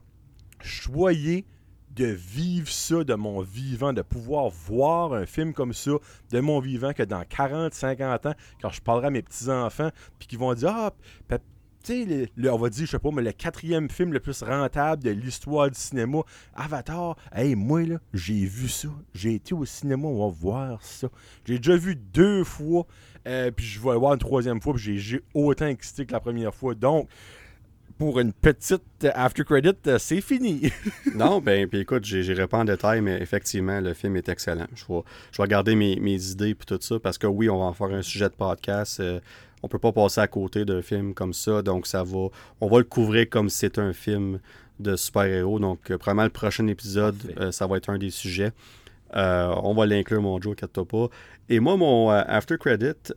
choyé 0.62 1.46
de 1.96 2.06
vivre 2.06 2.70
ça 2.70 3.04
de 3.04 3.14
mon 3.14 3.42
vivant, 3.42 3.94
de 3.94 4.02
pouvoir 4.02 4.50
voir 4.50 5.14
un 5.14 5.26
film 5.26 5.54
comme 5.54 5.74
ça 5.74 5.92
de 6.32 6.40
mon 6.40 6.60
vivant, 6.60 6.94
que 6.94 7.04
dans 7.04 7.24
40, 7.24 7.74
50 7.74 8.26
ans, 8.26 8.34
quand 8.62 8.70
je 8.70 8.82
parlerai 8.82 9.08
à 9.08 9.10
mes 9.12 9.22
petits-enfants, 9.22 9.90
puis 10.20 10.28
qu'ils 10.28 10.40
vont 10.40 10.54
dire 10.54 10.74
Ah, 10.76 10.94
tu 11.84 12.06
sais, 12.06 12.50
on 12.50 12.58
va 12.58 12.70
dire, 12.70 12.86
je 12.86 12.92
sais 12.92 13.00
pas, 13.00 13.12
mais 13.12 13.22
le 13.22 13.34
quatrième 13.34 13.90
film 13.90 14.14
le 14.14 14.22
plus 14.22 14.42
rentable 14.42 15.04
de 15.04 15.10
l'histoire 15.10 15.70
du 15.70 15.78
cinéma, 15.78 16.20
Avatar. 16.56 17.18
Hey, 17.34 17.56
moi, 17.56 17.84
là, 17.84 18.00
j'ai 18.14 18.46
vu 18.46 18.70
ça. 18.70 18.88
J'ai 19.14 19.36
été 19.36 19.54
au 19.54 19.66
cinéma, 19.66 20.08
on 20.08 20.26
va 20.26 20.34
voir 20.34 20.82
ça. 20.82 21.10
J'ai 21.46 21.58
déjà 21.58 21.76
vu 21.76 21.96
deux 21.98 22.46
fois, 22.46 22.86
euh, 23.28 23.52
puis 23.52 23.66
je 23.66 23.82
vais 23.82 23.92
le 23.92 23.98
voir 23.98 24.14
une 24.14 24.20
troisième 24.20 24.62
fois, 24.62 24.74
puis 24.74 24.98
j'ai 24.98 25.22
autant 25.34 25.68
excité 25.68 26.06
que 26.06 26.14
la 26.14 26.22
première 26.22 26.56
fois. 26.56 26.74
Donc, 26.74 27.10
pour 27.98 28.20
une 28.20 28.34
petite 28.34 29.06
after 29.14 29.44
credit, 29.44 29.76
euh, 29.88 29.98
c'est 29.98 30.22
fini. 30.22 30.72
non, 31.16 31.42
ben, 31.42 31.68
puis 31.68 31.80
écoute, 31.80 32.04
j'irai 32.06 32.48
pas 32.48 32.60
en 32.60 32.66
détail, 32.66 33.02
mais 33.02 33.22
effectivement, 33.22 33.80
le 33.80 33.94
film 33.94 34.16
est 34.16 34.30
excellent. 34.30 34.68
Je 34.76 34.86
vais, 34.88 35.02
je 35.32 35.42
vais 35.42 35.48
garder 35.48 35.76
mes, 35.76 36.32
idées 36.32 36.50
et 36.50 36.56
tout 36.56 36.78
ça, 36.82 37.00
parce 37.00 37.18
que 37.18 37.28
oui, 37.28 37.50
on 37.50 37.60
va 37.60 37.66
en 37.66 37.74
faire 37.74 37.88
un 37.88 38.02
sujet 38.02 38.30
de 38.30 38.36
podcast. 38.36 39.00
On 39.00 39.04
euh, 39.04 39.20
on 39.62 39.68
peut 39.70 39.80
pas 39.80 39.94
passer 39.94 40.20
à 40.20 40.28
côté 40.28 40.66
d'un 40.66 40.82
film 40.82 41.14
comme 41.14 41.34
ça, 41.34 41.62
donc 41.62 41.88
ça 41.88 42.04
va, 42.04 42.28
on 42.60 42.68
va 42.68 42.80
le 42.80 42.84
couvrir 42.84 43.30
comme 43.30 43.50
si 43.50 43.60
c'était 43.60 43.80
un 43.80 43.94
film 43.94 44.40
de 44.80 44.96
super-héros. 44.98 45.60
Donc, 45.60 45.90
euh, 45.90 45.98
probablement 45.98 46.26
le 46.26 46.32
prochain 46.32 46.68
épisode, 46.68 47.16
ça 47.52 47.66
va 47.68 47.78
être 47.78 47.90
un 47.90 47.98
des 47.98 48.10
sujets. 48.10 48.52
on 49.14 49.74
va 49.74 49.86
l'inclure, 49.86 50.22
mon 50.22 50.42
Joe, 50.42 50.54
inquiète 50.54 50.84
pas. 50.84 51.08
Et 51.48 51.60
moi, 51.62 51.78
mon 51.78 52.10
after 52.10 52.58
credit, 52.58 53.14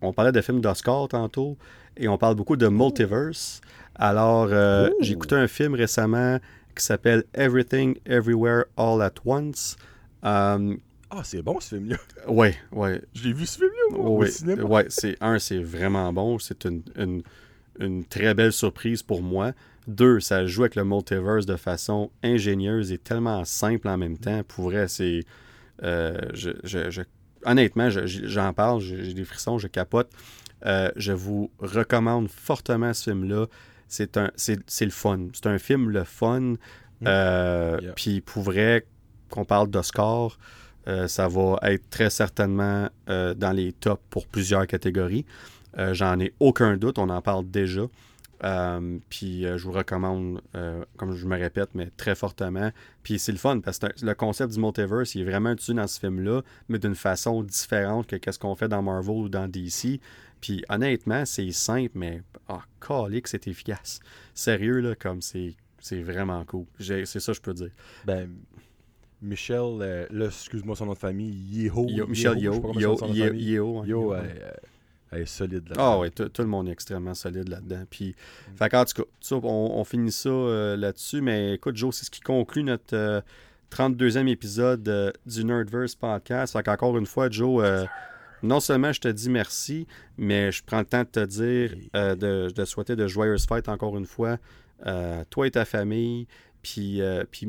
on 0.00 0.12
parlait 0.12 0.32
de 0.32 0.40
films 0.40 0.60
d'Oscar 0.60 1.06
tantôt 1.08 1.56
et 1.98 2.08
on 2.08 2.16
parle 2.16 2.36
beaucoup 2.36 2.56
de 2.56 2.68
multiverse. 2.68 3.60
Alors, 3.94 4.48
euh, 4.50 4.90
j'ai 5.00 5.12
écouté 5.12 5.34
un 5.34 5.48
film 5.48 5.74
récemment 5.74 6.38
qui 6.74 6.84
s'appelle 6.84 7.24
Everything 7.34 7.96
Everywhere 8.06 8.64
All 8.76 9.02
at 9.02 9.14
Once. 9.24 9.76
Euh, 10.24 10.76
ah, 11.10 11.22
c'est 11.24 11.42
bon 11.42 11.58
ce 11.60 11.74
film-là. 11.76 11.96
Oui, 12.28 12.50
oui. 12.72 12.90
J'ai 13.14 13.32
vu 13.32 13.46
ce 13.46 13.58
film-là 13.58 13.98
au 13.98 14.24
cinéma. 14.26 14.62
Oui, 14.62 14.82
c'est 14.88 15.16
un, 15.20 15.38
c'est 15.38 15.62
vraiment 15.62 16.12
bon. 16.12 16.38
C'est 16.38 16.64
une, 16.64 16.82
une, 17.78 18.04
très 18.04 18.34
belle 18.34 18.52
surprise 18.52 19.02
pour 19.02 19.22
moi. 19.22 19.52
Deux, 19.86 20.20
ça 20.20 20.46
joue 20.46 20.62
avec 20.62 20.76
le 20.76 20.84
multiverse 20.84 21.46
de 21.46 21.56
façon 21.56 22.10
ingénieuse 22.22 22.92
et 22.92 22.98
tellement 22.98 23.44
simple 23.44 23.88
en 23.88 23.96
même 23.96 24.18
temps. 24.18 24.42
Pour 24.46 24.66
vrai, 24.66 24.86
c'est. 24.86 25.22
Euh, 25.82 26.18
je, 26.34 26.50
je, 26.64 27.02
honnêtement, 27.44 27.88
j'en 27.90 28.52
parle, 28.52 28.80
j'ai 28.80 29.14
des 29.14 29.24
frissons, 29.24 29.58
je 29.58 29.68
capote. 29.68 30.10
Euh, 30.66 30.90
je 30.96 31.12
vous 31.12 31.50
recommande 31.58 32.28
fortement 32.28 32.92
ce 32.92 33.10
film-là. 33.10 33.46
C'est 33.88 34.16
un, 34.16 34.30
c'est, 34.36 34.84
le 34.84 34.90
fun. 34.90 35.28
C'est 35.32 35.46
un 35.46 35.58
film 35.58 35.90
le 35.90 36.04
fun. 36.04 36.54
Mm. 37.00 37.92
Puis 37.96 38.20
pour 38.20 38.42
vrai, 38.42 38.86
qu'on 39.30 39.44
parle 39.44 39.68
d'Oscar, 39.70 40.38
ça 41.06 41.28
va 41.28 41.58
être 41.62 41.88
très 41.90 42.10
certainement 42.10 42.88
dans 43.06 43.52
les 43.54 43.72
tops 43.72 44.02
pour 44.10 44.26
plusieurs 44.26 44.66
catégories. 44.66 45.24
J'en 45.92 46.18
ai 46.18 46.32
aucun 46.40 46.76
doute, 46.76 46.98
on 46.98 47.08
en 47.08 47.22
parle 47.22 47.48
déjà. 47.48 47.82
Euh, 48.44 48.98
puis 49.08 49.44
euh, 49.44 49.58
je 49.58 49.64
vous 49.64 49.72
recommande, 49.72 50.40
euh, 50.54 50.84
comme 50.96 51.14
je 51.14 51.26
me 51.26 51.36
répète, 51.36 51.70
mais 51.74 51.90
très 51.96 52.14
fortement. 52.14 52.70
Puis 53.02 53.18
c'est 53.18 53.32
le 53.32 53.38
fun 53.38 53.60
parce 53.60 53.78
que 53.78 53.86
le 54.02 54.14
concept 54.14 54.52
du 54.52 54.60
multiverse, 54.60 55.14
il 55.14 55.22
est 55.22 55.24
vraiment 55.24 55.50
utilisé 55.50 55.74
dans 55.74 55.86
ce 55.86 55.98
film-là, 55.98 56.42
mais 56.68 56.78
d'une 56.78 56.94
façon 56.94 57.42
différente 57.42 58.06
que 58.06 58.32
ce 58.32 58.38
qu'on 58.38 58.54
fait 58.54 58.68
dans 58.68 58.82
Marvel 58.82 59.16
ou 59.16 59.28
dans 59.28 59.48
DC. 59.48 60.00
Puis 60.40 60.64
honnêtement, 60.68 61.24
c'est 61.24 61.50
simple, 61.52 61.92
mais 61.94 62.22
ah, 62.48 62.62
oh, 62.90 63.08
c'est 63.24 63.46
efficace. 63.46 64.00
Sérieux, 64.34 64.80
là, 64.80 64.94
comme 64.94 65.22
c'est, 65.22 65.54
c'est 65.80 66.02
vraiment 66.02 66.44
cool. 66.44 66.66
c'est 66.78 67.06
ça 67.06 67.32
que 67.32 67.36
je 67.36 67.42
peux 67.42 67.54
dire. 67.54 67.70
Ben, 68.04 68.30
Michel, 69.20 70.06
là, 70.10 70.26
excuse-moi 70.26 70.76
son 70.76 70.86
nom 70.86 70.92
de 70.92 70.98
famille, 70.98 71.34
Yeho. 71.50 71.86
Michel 72.06 72.38
Yeho. 72.38 72.72
Yeho. 72.74 73.84
Yeho, 73.84 74.14
elle 75.10 75.22
est 75.22 75.26
solide 75.26 75.68
là-dedans. 75.68 75.96
Ah 75.96 75.98
oui, 75.98 76.10
tout 76.10 76.30
le 76.38 76.48
monde 76.48 76.68
est 76.68 76.72
extrêmement 76.72 77.14
solide 77.14 77.48
là-dedans. 77.48 77.84
Puis, 77.88 78.14
mm. 78.52 78.56
fait 78.56 78.74
en 78.74 78.84
tout 78.84 79.02
cas, 79.02 79.36
on, 79.42 79.84
finit 79.84 80.12
ça 80.12 80.28
euh, 80.28 80.76
là-dessus. 80.76 81.20
Mais 81.20 81.54
écoute, 81.54 81.76
Joe, 81.76 81.94
c'est 81.94 82.04
ce 82.04 82.10
qui 82.10 82.20
conclut 82.20 82.62
notre 82.62 83.22
32e 83.70 84.18
euh, 84.18 84.26
épisode 84.26 84.88
euh, 84.88 85.10
du 85.24 85.44
Nerdverse 85.44 85.94
podcast. 85.94 86.52
Fait 86.52 86.62
qu'encore 86.62 86.98
une 86.98 87.06
fois, 87.06 87.30
Joe, 87.30 87.64
non 88.42 88.60
seulement 88.60 88.92
je 88.92 89.00
te 89.00 89.08
dis 89.08 89.30
merci, 89.30 89.86
mais 90.16 90.52
je 90.52 90.62
prends 90.64 90.80
le 90.80 90.84
temps 90.84 91.02
de 91.02 91.08
te 91.08 91.24
dire, 91.24 91.74
de, 91.94 92.50
de, 92.50 92.64
souhaiter 92.64 92.96
de 92.96 93.06
joyeuses 93.06 93.46
fêtes 93.46 93.68
encore 93.68 93.96
une 93.96 94.06
fois, 94.06 94.38
toi 95.30 95.46
et 95.46 95.50
ta 95.50 95.64
famille. 95.64 96.26
Puis, 96.62 97.00
puis, 97.30 97.48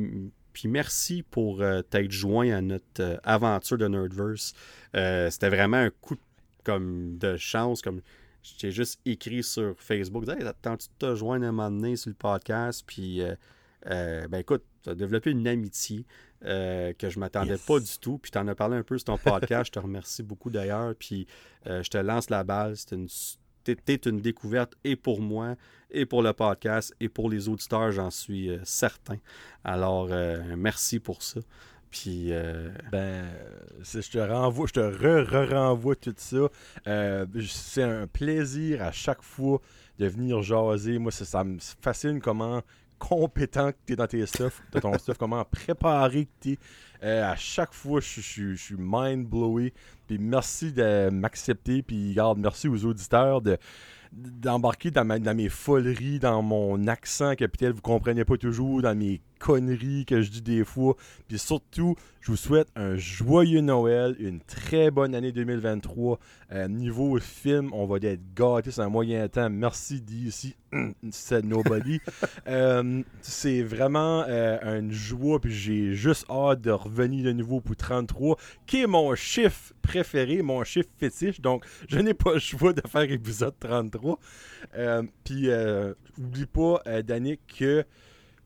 puis 0.53 0.67
merci 0.67 1.23
pour 1.23 1.63
t'être 1.89 2.11
joint 2.11 2.51
à 2.51 2.61
notre 2.61 3.19
aventure 3.23 3.77
de 3.77 3.87
Nerdverse. 3.87 4.53
C'était 4.93 5.49
vraiment 5.49 5.77
un 5.77 5.89
coup 5.89 6.15
de 6.15 6.21
comme 6.63 7.17
de 7.17 7.37
chance, 7.37 7.81
comme 7.81 8.01
j'ai 8.43 8.71
juste 8.71 8.99
écrit 9.05 9.43
sur 9.43 9.75
Facebook, 9.79 10.27
hey, 10.27 10.45
attends-tu 10.45 10.87
de 10.87 11.07
te 11.07 11.15
joindre 11.15 11.45
un 11.45 11.51
moment 11.51 11.71
donné 11.71 11.95
sur 11.95 12.09
le 12.09 12.15
podcast, 12.15 12.83
puis 12.85 13.21
euh, 13.21 13.35
euh, 13.87 14.27
ben 14.27 14.39
écoute, 14.39 14.63
tu 14.83 14.89
as 14.89 14.95
développé 14.95 15.31
une 15.31 15.47
amitié 15.47 16.05
euh, 16.45 16.93
que 16.93 17.09
je 17.09 17.19
m'attendais 17.19 17.57
pas 17.57 17.79
du 17.79 17.99
tout, 17.99 18.17
puis 18.17 18.31
tu 18.31 18.37
en 18.37 18.47
as 18.47 18.55
parlé 18.55 18.77
un 18.77 18.83
peu 18.83 18.97
sur 18.97 19.05
ton 19.05 19.17
podcast, 19.17 19.67
je 19.67 19.71
te 19.71 19.79
remercie 19.79 20.23
beaucoup 20.23 20.49
d'ailleurs, 20.49 20.93
puis 20.97 21.27
je 21.65 21.87
te 21.89 21.97
lance 21.97 22.29
la 22.29 22.43
balle, 22.43 22.75
c'est 22.75 22.91
une 22.95 23.07
une 24.05 24.19
découverte 24.19 24.73
et 24.83 24.95
pour 24.95 25.21
moi, 25.21 25.55
et 25.91 26.07
pour 26.07 26.23
le 26.23 26.33
podcast, 26.33 26.95
et 26.99 27.07
pour 27.07 27.29
les 27.29 27.49
auditeurs, 27.49 27.91
j'en 27.91 28.09
suis 28.09 28.49
certain. 28.63 29.17
Alors, 29.63 30.09
merci 30.57 30.99
pour 30.99 31.21
ça. 31.21 31.41
Puis, 31.91 32.31
euh, 32.31 32.69
ben, 32.91 33.25
je 33.81 33.99
te 33.99 34.19
renvoie, 34.19 34.67
je 34.67 34.73
te 34.73 34.79
re-renvoie 34.79 35.95
tout 35.95 36.13
ça. 36.17 36.47
Euh, 36.87 37.25
c'est 37.47 37.83
un 37.83 38.05
plaisir 38.05 38.83
à 38.83 38.91
chaque 38.91 39.23
fois 39.23 39.59
de 39.97 40.07
venir 40.07 40.41
jaser. 40.41 40.99
Moi, 40.99 41.11
ça, 41.11 41.43
me 41.43 41.57
fascine 41.81 42.21
comment 42.21 42.61
compétent 42.99 43.71
que 43.71 43.77
tu 43.87 43.93
es 43.93 43.95
dans 43.95 44.07
tes 44.07 44.25
stuff, 44.25 44.61
dans 44.71 44.81
ton 44.81 44.97
stuff, 44.97 45.17
comment 45.17 45.43
préparé 45.45 46.25
que 46.25 46.31
tu 46.41 46.51
es. 46.51 46.57
Euh, 47.01 47.31
à 47.31 47.35
chaque 47.35 47.73
fois, 47.73 48.01
je, 48.01 48.19
suis 48.21 48.75
mind-blowé. 48.77 49.73
Puis 50.07 50.17
merci 50.19 50.73
de 50.73 51.09
m'accepter. 51.09 51.81
Puis, 51.81 52.15
merci 52.37 52.67
aux 52.67 52.85
auditeurs 52.85 53.41
de 53.41 53.57
d'embarquer 54.11 54.89
dans, 54.89 55.05
dans, 55.05 55.35
mes 55.35 55.49
foleries, 55.49 56.17
dans 56.17 56.41
mon 56.41 56.87
accent 56.87 57.35
peut-être 57.35 57.75
vous 57.75 57.81
comprenez 57.81 58.25
pas 58.25 58.37
toujours, 58.37 58.81
dans 58.81 58.97
mes 58.97 59.21
conneries 59.39 60.05
que 60.05 60.21
je 60.21 60.29
dis 60.29 60.41
des 60.41 60.63
fois. 60.63 60.95
Puis 61.27 61.39
surtout, 61.39 61.95
je 62.21 62.31
vous 62.31 62.37
souhaite 62.37 62.67
un 62.75 62.97
joyeux 62.97 63.61
Noël, 63.61 64.15
une 64.19 64.41
très 64.41 64.91
bonne 64.91 65.15
année 65.15 65.31
2023. 65.31 66.19
Euh, 66.51 66.67
niveau 66.67 67.17
film, 67.19 67.71
on 67.73 67.85
va 67.85 67.97
être 68.01 68.33
gâtés 68.35 68.71
c'est 68.71 68.81
un 68.81 68.89
moyen 68.89 69.27
temps. 69.29 69.49
Merci 69.49 70.01
d'ici, 70.01 70.55
c'est 71.11 71.43
nobody. 71.45 71.99
Euh, 72.47 73.03
c'est 73.21 73.61
vraiment 73.61 74.23
euh, 74.27 74.79
une 74.79 74.91
joie, 74.91 75.39
puis 75.39 75.53
j'ai 75.53 75.93
juste 75.93 76.25
hâte 76.29 76.61
de 76.61 76.71
revenir 76.71 77.25
de 77.25 77.31
nouveau 77.31 77.61
pour 77.61 77.75
33, 77.75 78.37
qui 78.65 78.81
est 78.81 78.87
mon 78.87 79.13
chiffre 79.13 79.73
préféré, 79.81 80.41
mon 80.41 80.63
chiffre 80.63 80.89
fétiche. 80.97 81.41
Donc, 81.41 81.63
je 81.87 81.99
n'ai 81.99 82.13
pas 82.13 82.33
le 82.33 82.39
choix 82.39 82.73
de 82.73 82.81
faire 82.87 83.03
épisode 83.03 83.53
33. 83.59 84.19
puis, 85.23 85.49
n'oublie 86.17 86.45
pas, 86.47 86.81
Danick, 87.03 87.41
que 87.59 87.85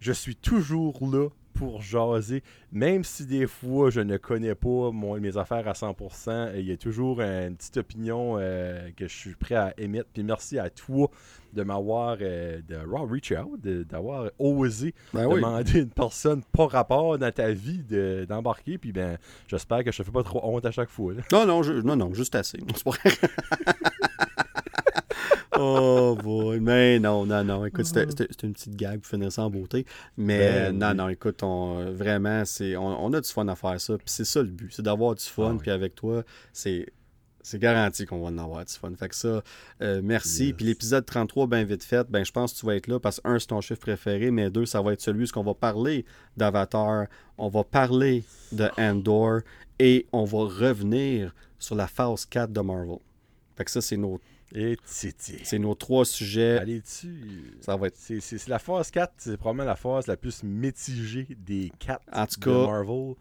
je 0.03 0.11
suis 0.11 0.35
toujours 0.35 0.99
là 1.01 1.29
pour 1.53 1.81
jaser, 1.81 2.43
même 2.71 3.03
si 3.03 3.25
des 3.25 3.47
fois 3.47 3.89
je 3.89 4.01
ne 4.01 4.17
connais 4.17 4.55
pas 4.55 4.91
mes 4.91 5.37
affaires 5.37 5.67
à 5.67 5.73
100%, 5.73 6.51
il 6.57 6.65
y 6.65 6.71
a 6.71 6.77
toujours 6.77 7.21
une 7.21 7.55
petite 7.55 7.77
opinion 7.77 8.37
euh, 8.37 8.89
que 8.97 9.07
je 9.07 9.15
suis 9.15 9.35
prêt 9.35 9.55
à 9.55 9.73
émettre. 9.77 10.09
Puis 10.13 10.23
merci 10.23 10.59
à 10.59 10.69
toi 10.69 11.09
de 11.53 11.63
m'avoir, 11.63 12.17
euh, 12.19 12.59
de 12.67 12.75
reach 12.75 13.31
out, 13.31 13.61
d'avoir 13.61 14.29
osé 14.39 14.93
ben 15.13 15.29
demander 15.29 15.81
une 15.81 15.89
personne 15.89 16.41
pas 16.51 16.67
rapport 16.67 17.17
dans 17.17 17.31
ta 17.31 17.51
vie 17.51 17.83
d'embarquer. 18.27 18.77
puis 18.77 18.91
ben, 18.91 19.17
j'espère 19.47 19.85
que 19.85 19.91
je 19.91 19.99
te 19.99 20.03
fais 20.03 20.11
pas 20.11 20.23
trop 20.23 20.41
honte 20.43 20.65
à 20.65 20.71
chaque 20.71 20.89
fois. 20.89 21.13
Non, 21.31 21.45
non, 21.45 21.61
non, 21.83 21.95
non, 21.95 22.13
juste 22.13 22.35
assez. 22.35 22.59
oh 25.63 26.15
boy. 26.21 26.59
Mais 26.59 26.99
non, 26.99 27.25
non, 27.25 27.43
non. 27.43 27.65
Écoute, 27.65 27.85
c'était 27.85 28.03
une 28.43 28.53
petite 28.53 28.75
gag 28.75 28.99
pour 28.99 29.09
finir 29.09 29.31
ça 29.31 29.43
en 29.43 29.49
beauté. 29.49 29.85
Mais 30.17 30.71
ben 30.71 30.77
non, 30.77 30.93
non, 30.93 31.09
écoute, 31.09 31.43
on, 31.43 31.91
vraiment, 31.91 32.45
c'est, 32.45 32.75
on, 32.75 33.13
a 33.13 33.21
du 33.21 33.29
fun 33.29 33.47
à 33.47 33.55
faire 33.55 33.79
ça. 33.79 33.97
Puis 33.97 34.07
c'est 34.07 34.25
ça 34.25 34.41
le 34.41 34.49
but, 34.49 34.71
c'est 34.71 34.81
d'avoir 34.81 35.15
du 35.15 35.23
fun. 35.23 35.55
Ah 35.55 35.59
puis 35.61 35.71
avec 35.71 35.95
toi, 35.95 36.23
c'est. 36.51 36.87
C'est 37.45 37.59
garanti 37.59 38.05
qu'on 38.05 38.21
va 38.21 38.27
en 38.27 38.37
avoir 38.37 38.63
du 38.63 38.71
fun. 38.71 38.93
Fait 38.97 39.09
que 39.09 39.15
ça, 39.15 39.43
euh, 39.81 39.99
merci. 40.01 40.53
Puis 40.53 40.65
l'épisode 40.65 41.05
33, 41.05 41.47
bien 41.47 41.65
vite 41.65 41.83
fait, 41.83 42.09
ben 42.09 42.23
je 42.23 42.31
pense 42.31 42.53
que 42.53 42.59
tu 42.59 42.65
vas 42.65 42.77
être 42.77 42.87
là 42.87 43.01
parce 43.01 43.19
que 43.19 43.27
un, 43.27 43.37
c'est 43.37 43.47
ton 43.47 43.59
chiffre 43.59 43.81
préféré, 43.81 44.31
mais 44.31 44.49
deux, 44.49 44.65
ça 44.65 44.81
va 44.81 44.93
être 44.93 45.01
celui 45.01 45.25
où 45.25 45.39
on 45.39 45.43
va 45.43 45.53
parler 45.53 46.05
d'Avatar, 46.37 47.07
on 47.37 47.49
va 47.49 47.65
parler 47.65 48.23
de 48.53 48.69
Andor 48.77 49.41
et 49.77 50.07
on 50.13 50.23
va 50.23 50.37
revenir 50.37 51.35
sur 51.59 51.75
la 51.75 51.87
phase 51.87 52.25
4 52.25 52.53
de 52.53 52.61
Marvel. 52.61 52.99
Fait 53.55 53.65
que 53.65 53.71
ça, 53.71 53.81
c'est 53.81 53.97
notre 54.53 54.83
c'est 54.85 55.59
nos 55.59 55.75
trois 55.75 56.05
sujets. 56.05 56.57
Allez 56.59 56.81
dessus. 56.81 57.57
Ça 57.61 57.75
va 57.75 57.87
être. 57.87 57.97
C'est 57.97 58.47
la 58.47 58.59
phase 58.59 58.91
4, 58.91 59.13
c'est 59.17 59.37
probablement 59.37 59.65
la 59.65 59.75
phase 59.75 60.07
la 60.07 60.17
plus 60.17 60.43
mitigée 60.43 61.27
des 61.45 61.71
quatre 61.79 62.03
en 62.11 62.25
tout 62.25 62.39
cas, 62.39 62.51
de 62.51 62.65
Marvel. 62.65 63.15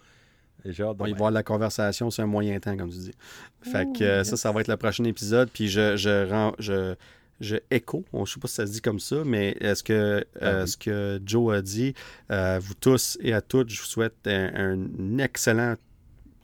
Genre 0.64 0.94
on 0.98 1.02
va 1.02 1.08
y 1.08 1.12
voir 1.12 1.30
la 1.30 1.42
conversation 1.42 2.10
sur 2.10 2.22
un 2.22 2.26
moyen 2.26 2.60
temps, 2.60 2.76
comme 2.76 2.90
tu 2.90 2.98
dis. 2.98 3.14
Fait 3.62 3.86
que 3.92 4.04
euh, 4.04 4.24
ça, 4.24 4.36
ça 4.36 4.52
va 4.52 4.60
être 4.60 4.68
le 4.68 4.76
prochain 4.76 5.04
épisode. 5.04 5.50
Puis 5.52 5.68
je, 5.68 5.96
je, 5.96 6.28
rends, 6.30 6.54
je, 6.58 6.94
je 7.40 7.56
écho, 7.70 8.04
je 8.12 8.18
ne 8.18 8.24
sais 8.26 8.40
pas 8.40 8.48
si 8.48 8.54
ça 8.54 8.66
se 8.66 8.72
dit 8.72 8.80
comme 8.80 9.00
ça, 9.00 9.24
mais 9.24 9.56
est-ce 9.60 9.82
que, 9.82 10.24
ah 10.40 10.44
euh, 10.44 10.66
ce 10.66 10.76
que 10.76 11.20
Joe 11.24 11.56
a 11.56 11.62
dit, 11.62 11.94
euh, 12.30 12.60
vous 12.62 12.74
tous 12.74 13.18
et 13.20 13.32
à 13.32 13.40
toutes, 13.40 13.70
je 13.70 13.80
vous 13.80 13.86
souhaite 13.86 14.14
un 14.26 15.18
excellent 15.18 15.74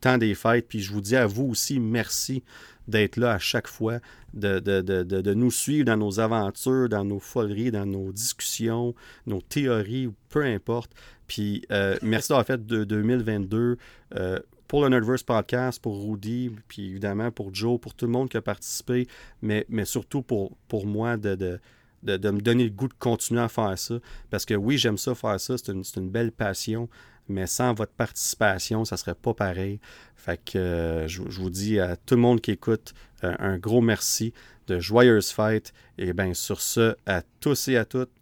temps 0.00 0.18
des 0.18 0.34
fêtes. 0.34 0.66
Puis 0.68 0.80
je 0.80 0.92
vous 0.92 1.00
dis 1.00 1.16
à 1.16 1.26
vous 1.26 1.44
aussi 1.44 1.78
merci 1.78 2.42
d'être 2.88 3.16
là 3.16 3.32
à 3.32 3.38
chaque 3.38 3.68
fois, 3.68 4.00
de, 4.34 4.58
de, 4.58 5.34
nous 5.34 5.50
suivre 5.50 5.84
dans 5.84 5.96
nos 5.96 6.20
aventures, 6.20 6.88
dans 6.88 7.04
nos 7.04 7.20
foleries, 7.20 7.70
dans 7.70 7.86
nos 7.86 8.12
discussions, 8.12 8.94
nos 9.26 9.40
théories, 9.40 10.10
peu 10.28 10.42
importe. 10.44 10.90
Puis 11.26 11.64
euh, 11.70 11.96
merci 12.02 12.30
d'avoir 12.30 12.46
fait 12.46 12.64
de 12.66 12.84
2022 12.84 13.76
euh, 14.16 14.38
pour 14.66 14.82
le 14.82 14.88
Nerdverse 14.88 15.22
Podcast, 15.22 15.80
pour 15.80 16.02
Rudy, 16.02 16.50
puis 16.66 16.90
évidemment 16.90 17.30
pour 17.30 17.54
Joe, 17.54 17.78
pour 17.80 17.94
tout 17.94 18.06
le 18.06 18.12
monde 18.12 18.28
qui 18.28 18.36
a 18.36 18.42
participé, 18.42 19.06
mais, 19.42 19.64
mais 19.68 19.84
surtout 19.84 20.22
pour, 20.22 20.56
pour 20.68 20.86
moi 20.86 21.16
de, 21.16 21.34
de 21.34 21.60
de, 22.02 22.30
me 22.30 22.40
donner 22.40 22.64
le 22.64 22.70
goût 22.70 22.86
de 22.86 22.94
continuer 22.98 23.40
à 23.40 23.48
faire 23.48 23.76
ça. 23.76 23.96
Parce 24.30 24.44
que 24.44 24.54
oui, 24.54 24.78
j'aime 24.78 24.98
ça 24.98 25.16
faire 25.16 25.40
ça, 25.40 25.58
c'est 25.58 25.72
une, 25.72 25.82
une, 25.96 26.10
belle 26.10 26.30
passion, 26.30 26.88
mais 27.28 27.46
sans 27.46 27.74
votre 27.74 27.92
participation, 27.92 28.84
ça 28.84 28.96
serait 28.96 29.14
pas 29.14 29.34
pareil. 29.34 29.80
Fait 30.16 30.40
que 30.42 30.58
euh, 30.58 31.08
je, 31.08 31.22
vous 31.22 31.50
dis 31.50 31.78
à 31.78 31.96
tout 31.96 32.14
le 32.14 32.20
monde 32.20 32.40
qui 32.40 32.52
écoute 32.52 32.94
euh, 33.24 33.34
un 33.38 33.58
gros 33.58 33.80
merci, 33.80 34.32
de 34.66 34.78
joyeuses 34.78 35.30
fêtes, 35.30 35.72
et 35.96 36.12
bien 36.12 36.34
sur 36.34 36.60
ce, 36.60 36.96
à 37.06 37.22
tous 37.40 37.68
et 37.68 37.76
à 37.76 37.84
toutes, 37.84 38.12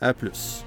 à 0.00 0.12
plus. 0.12 0.64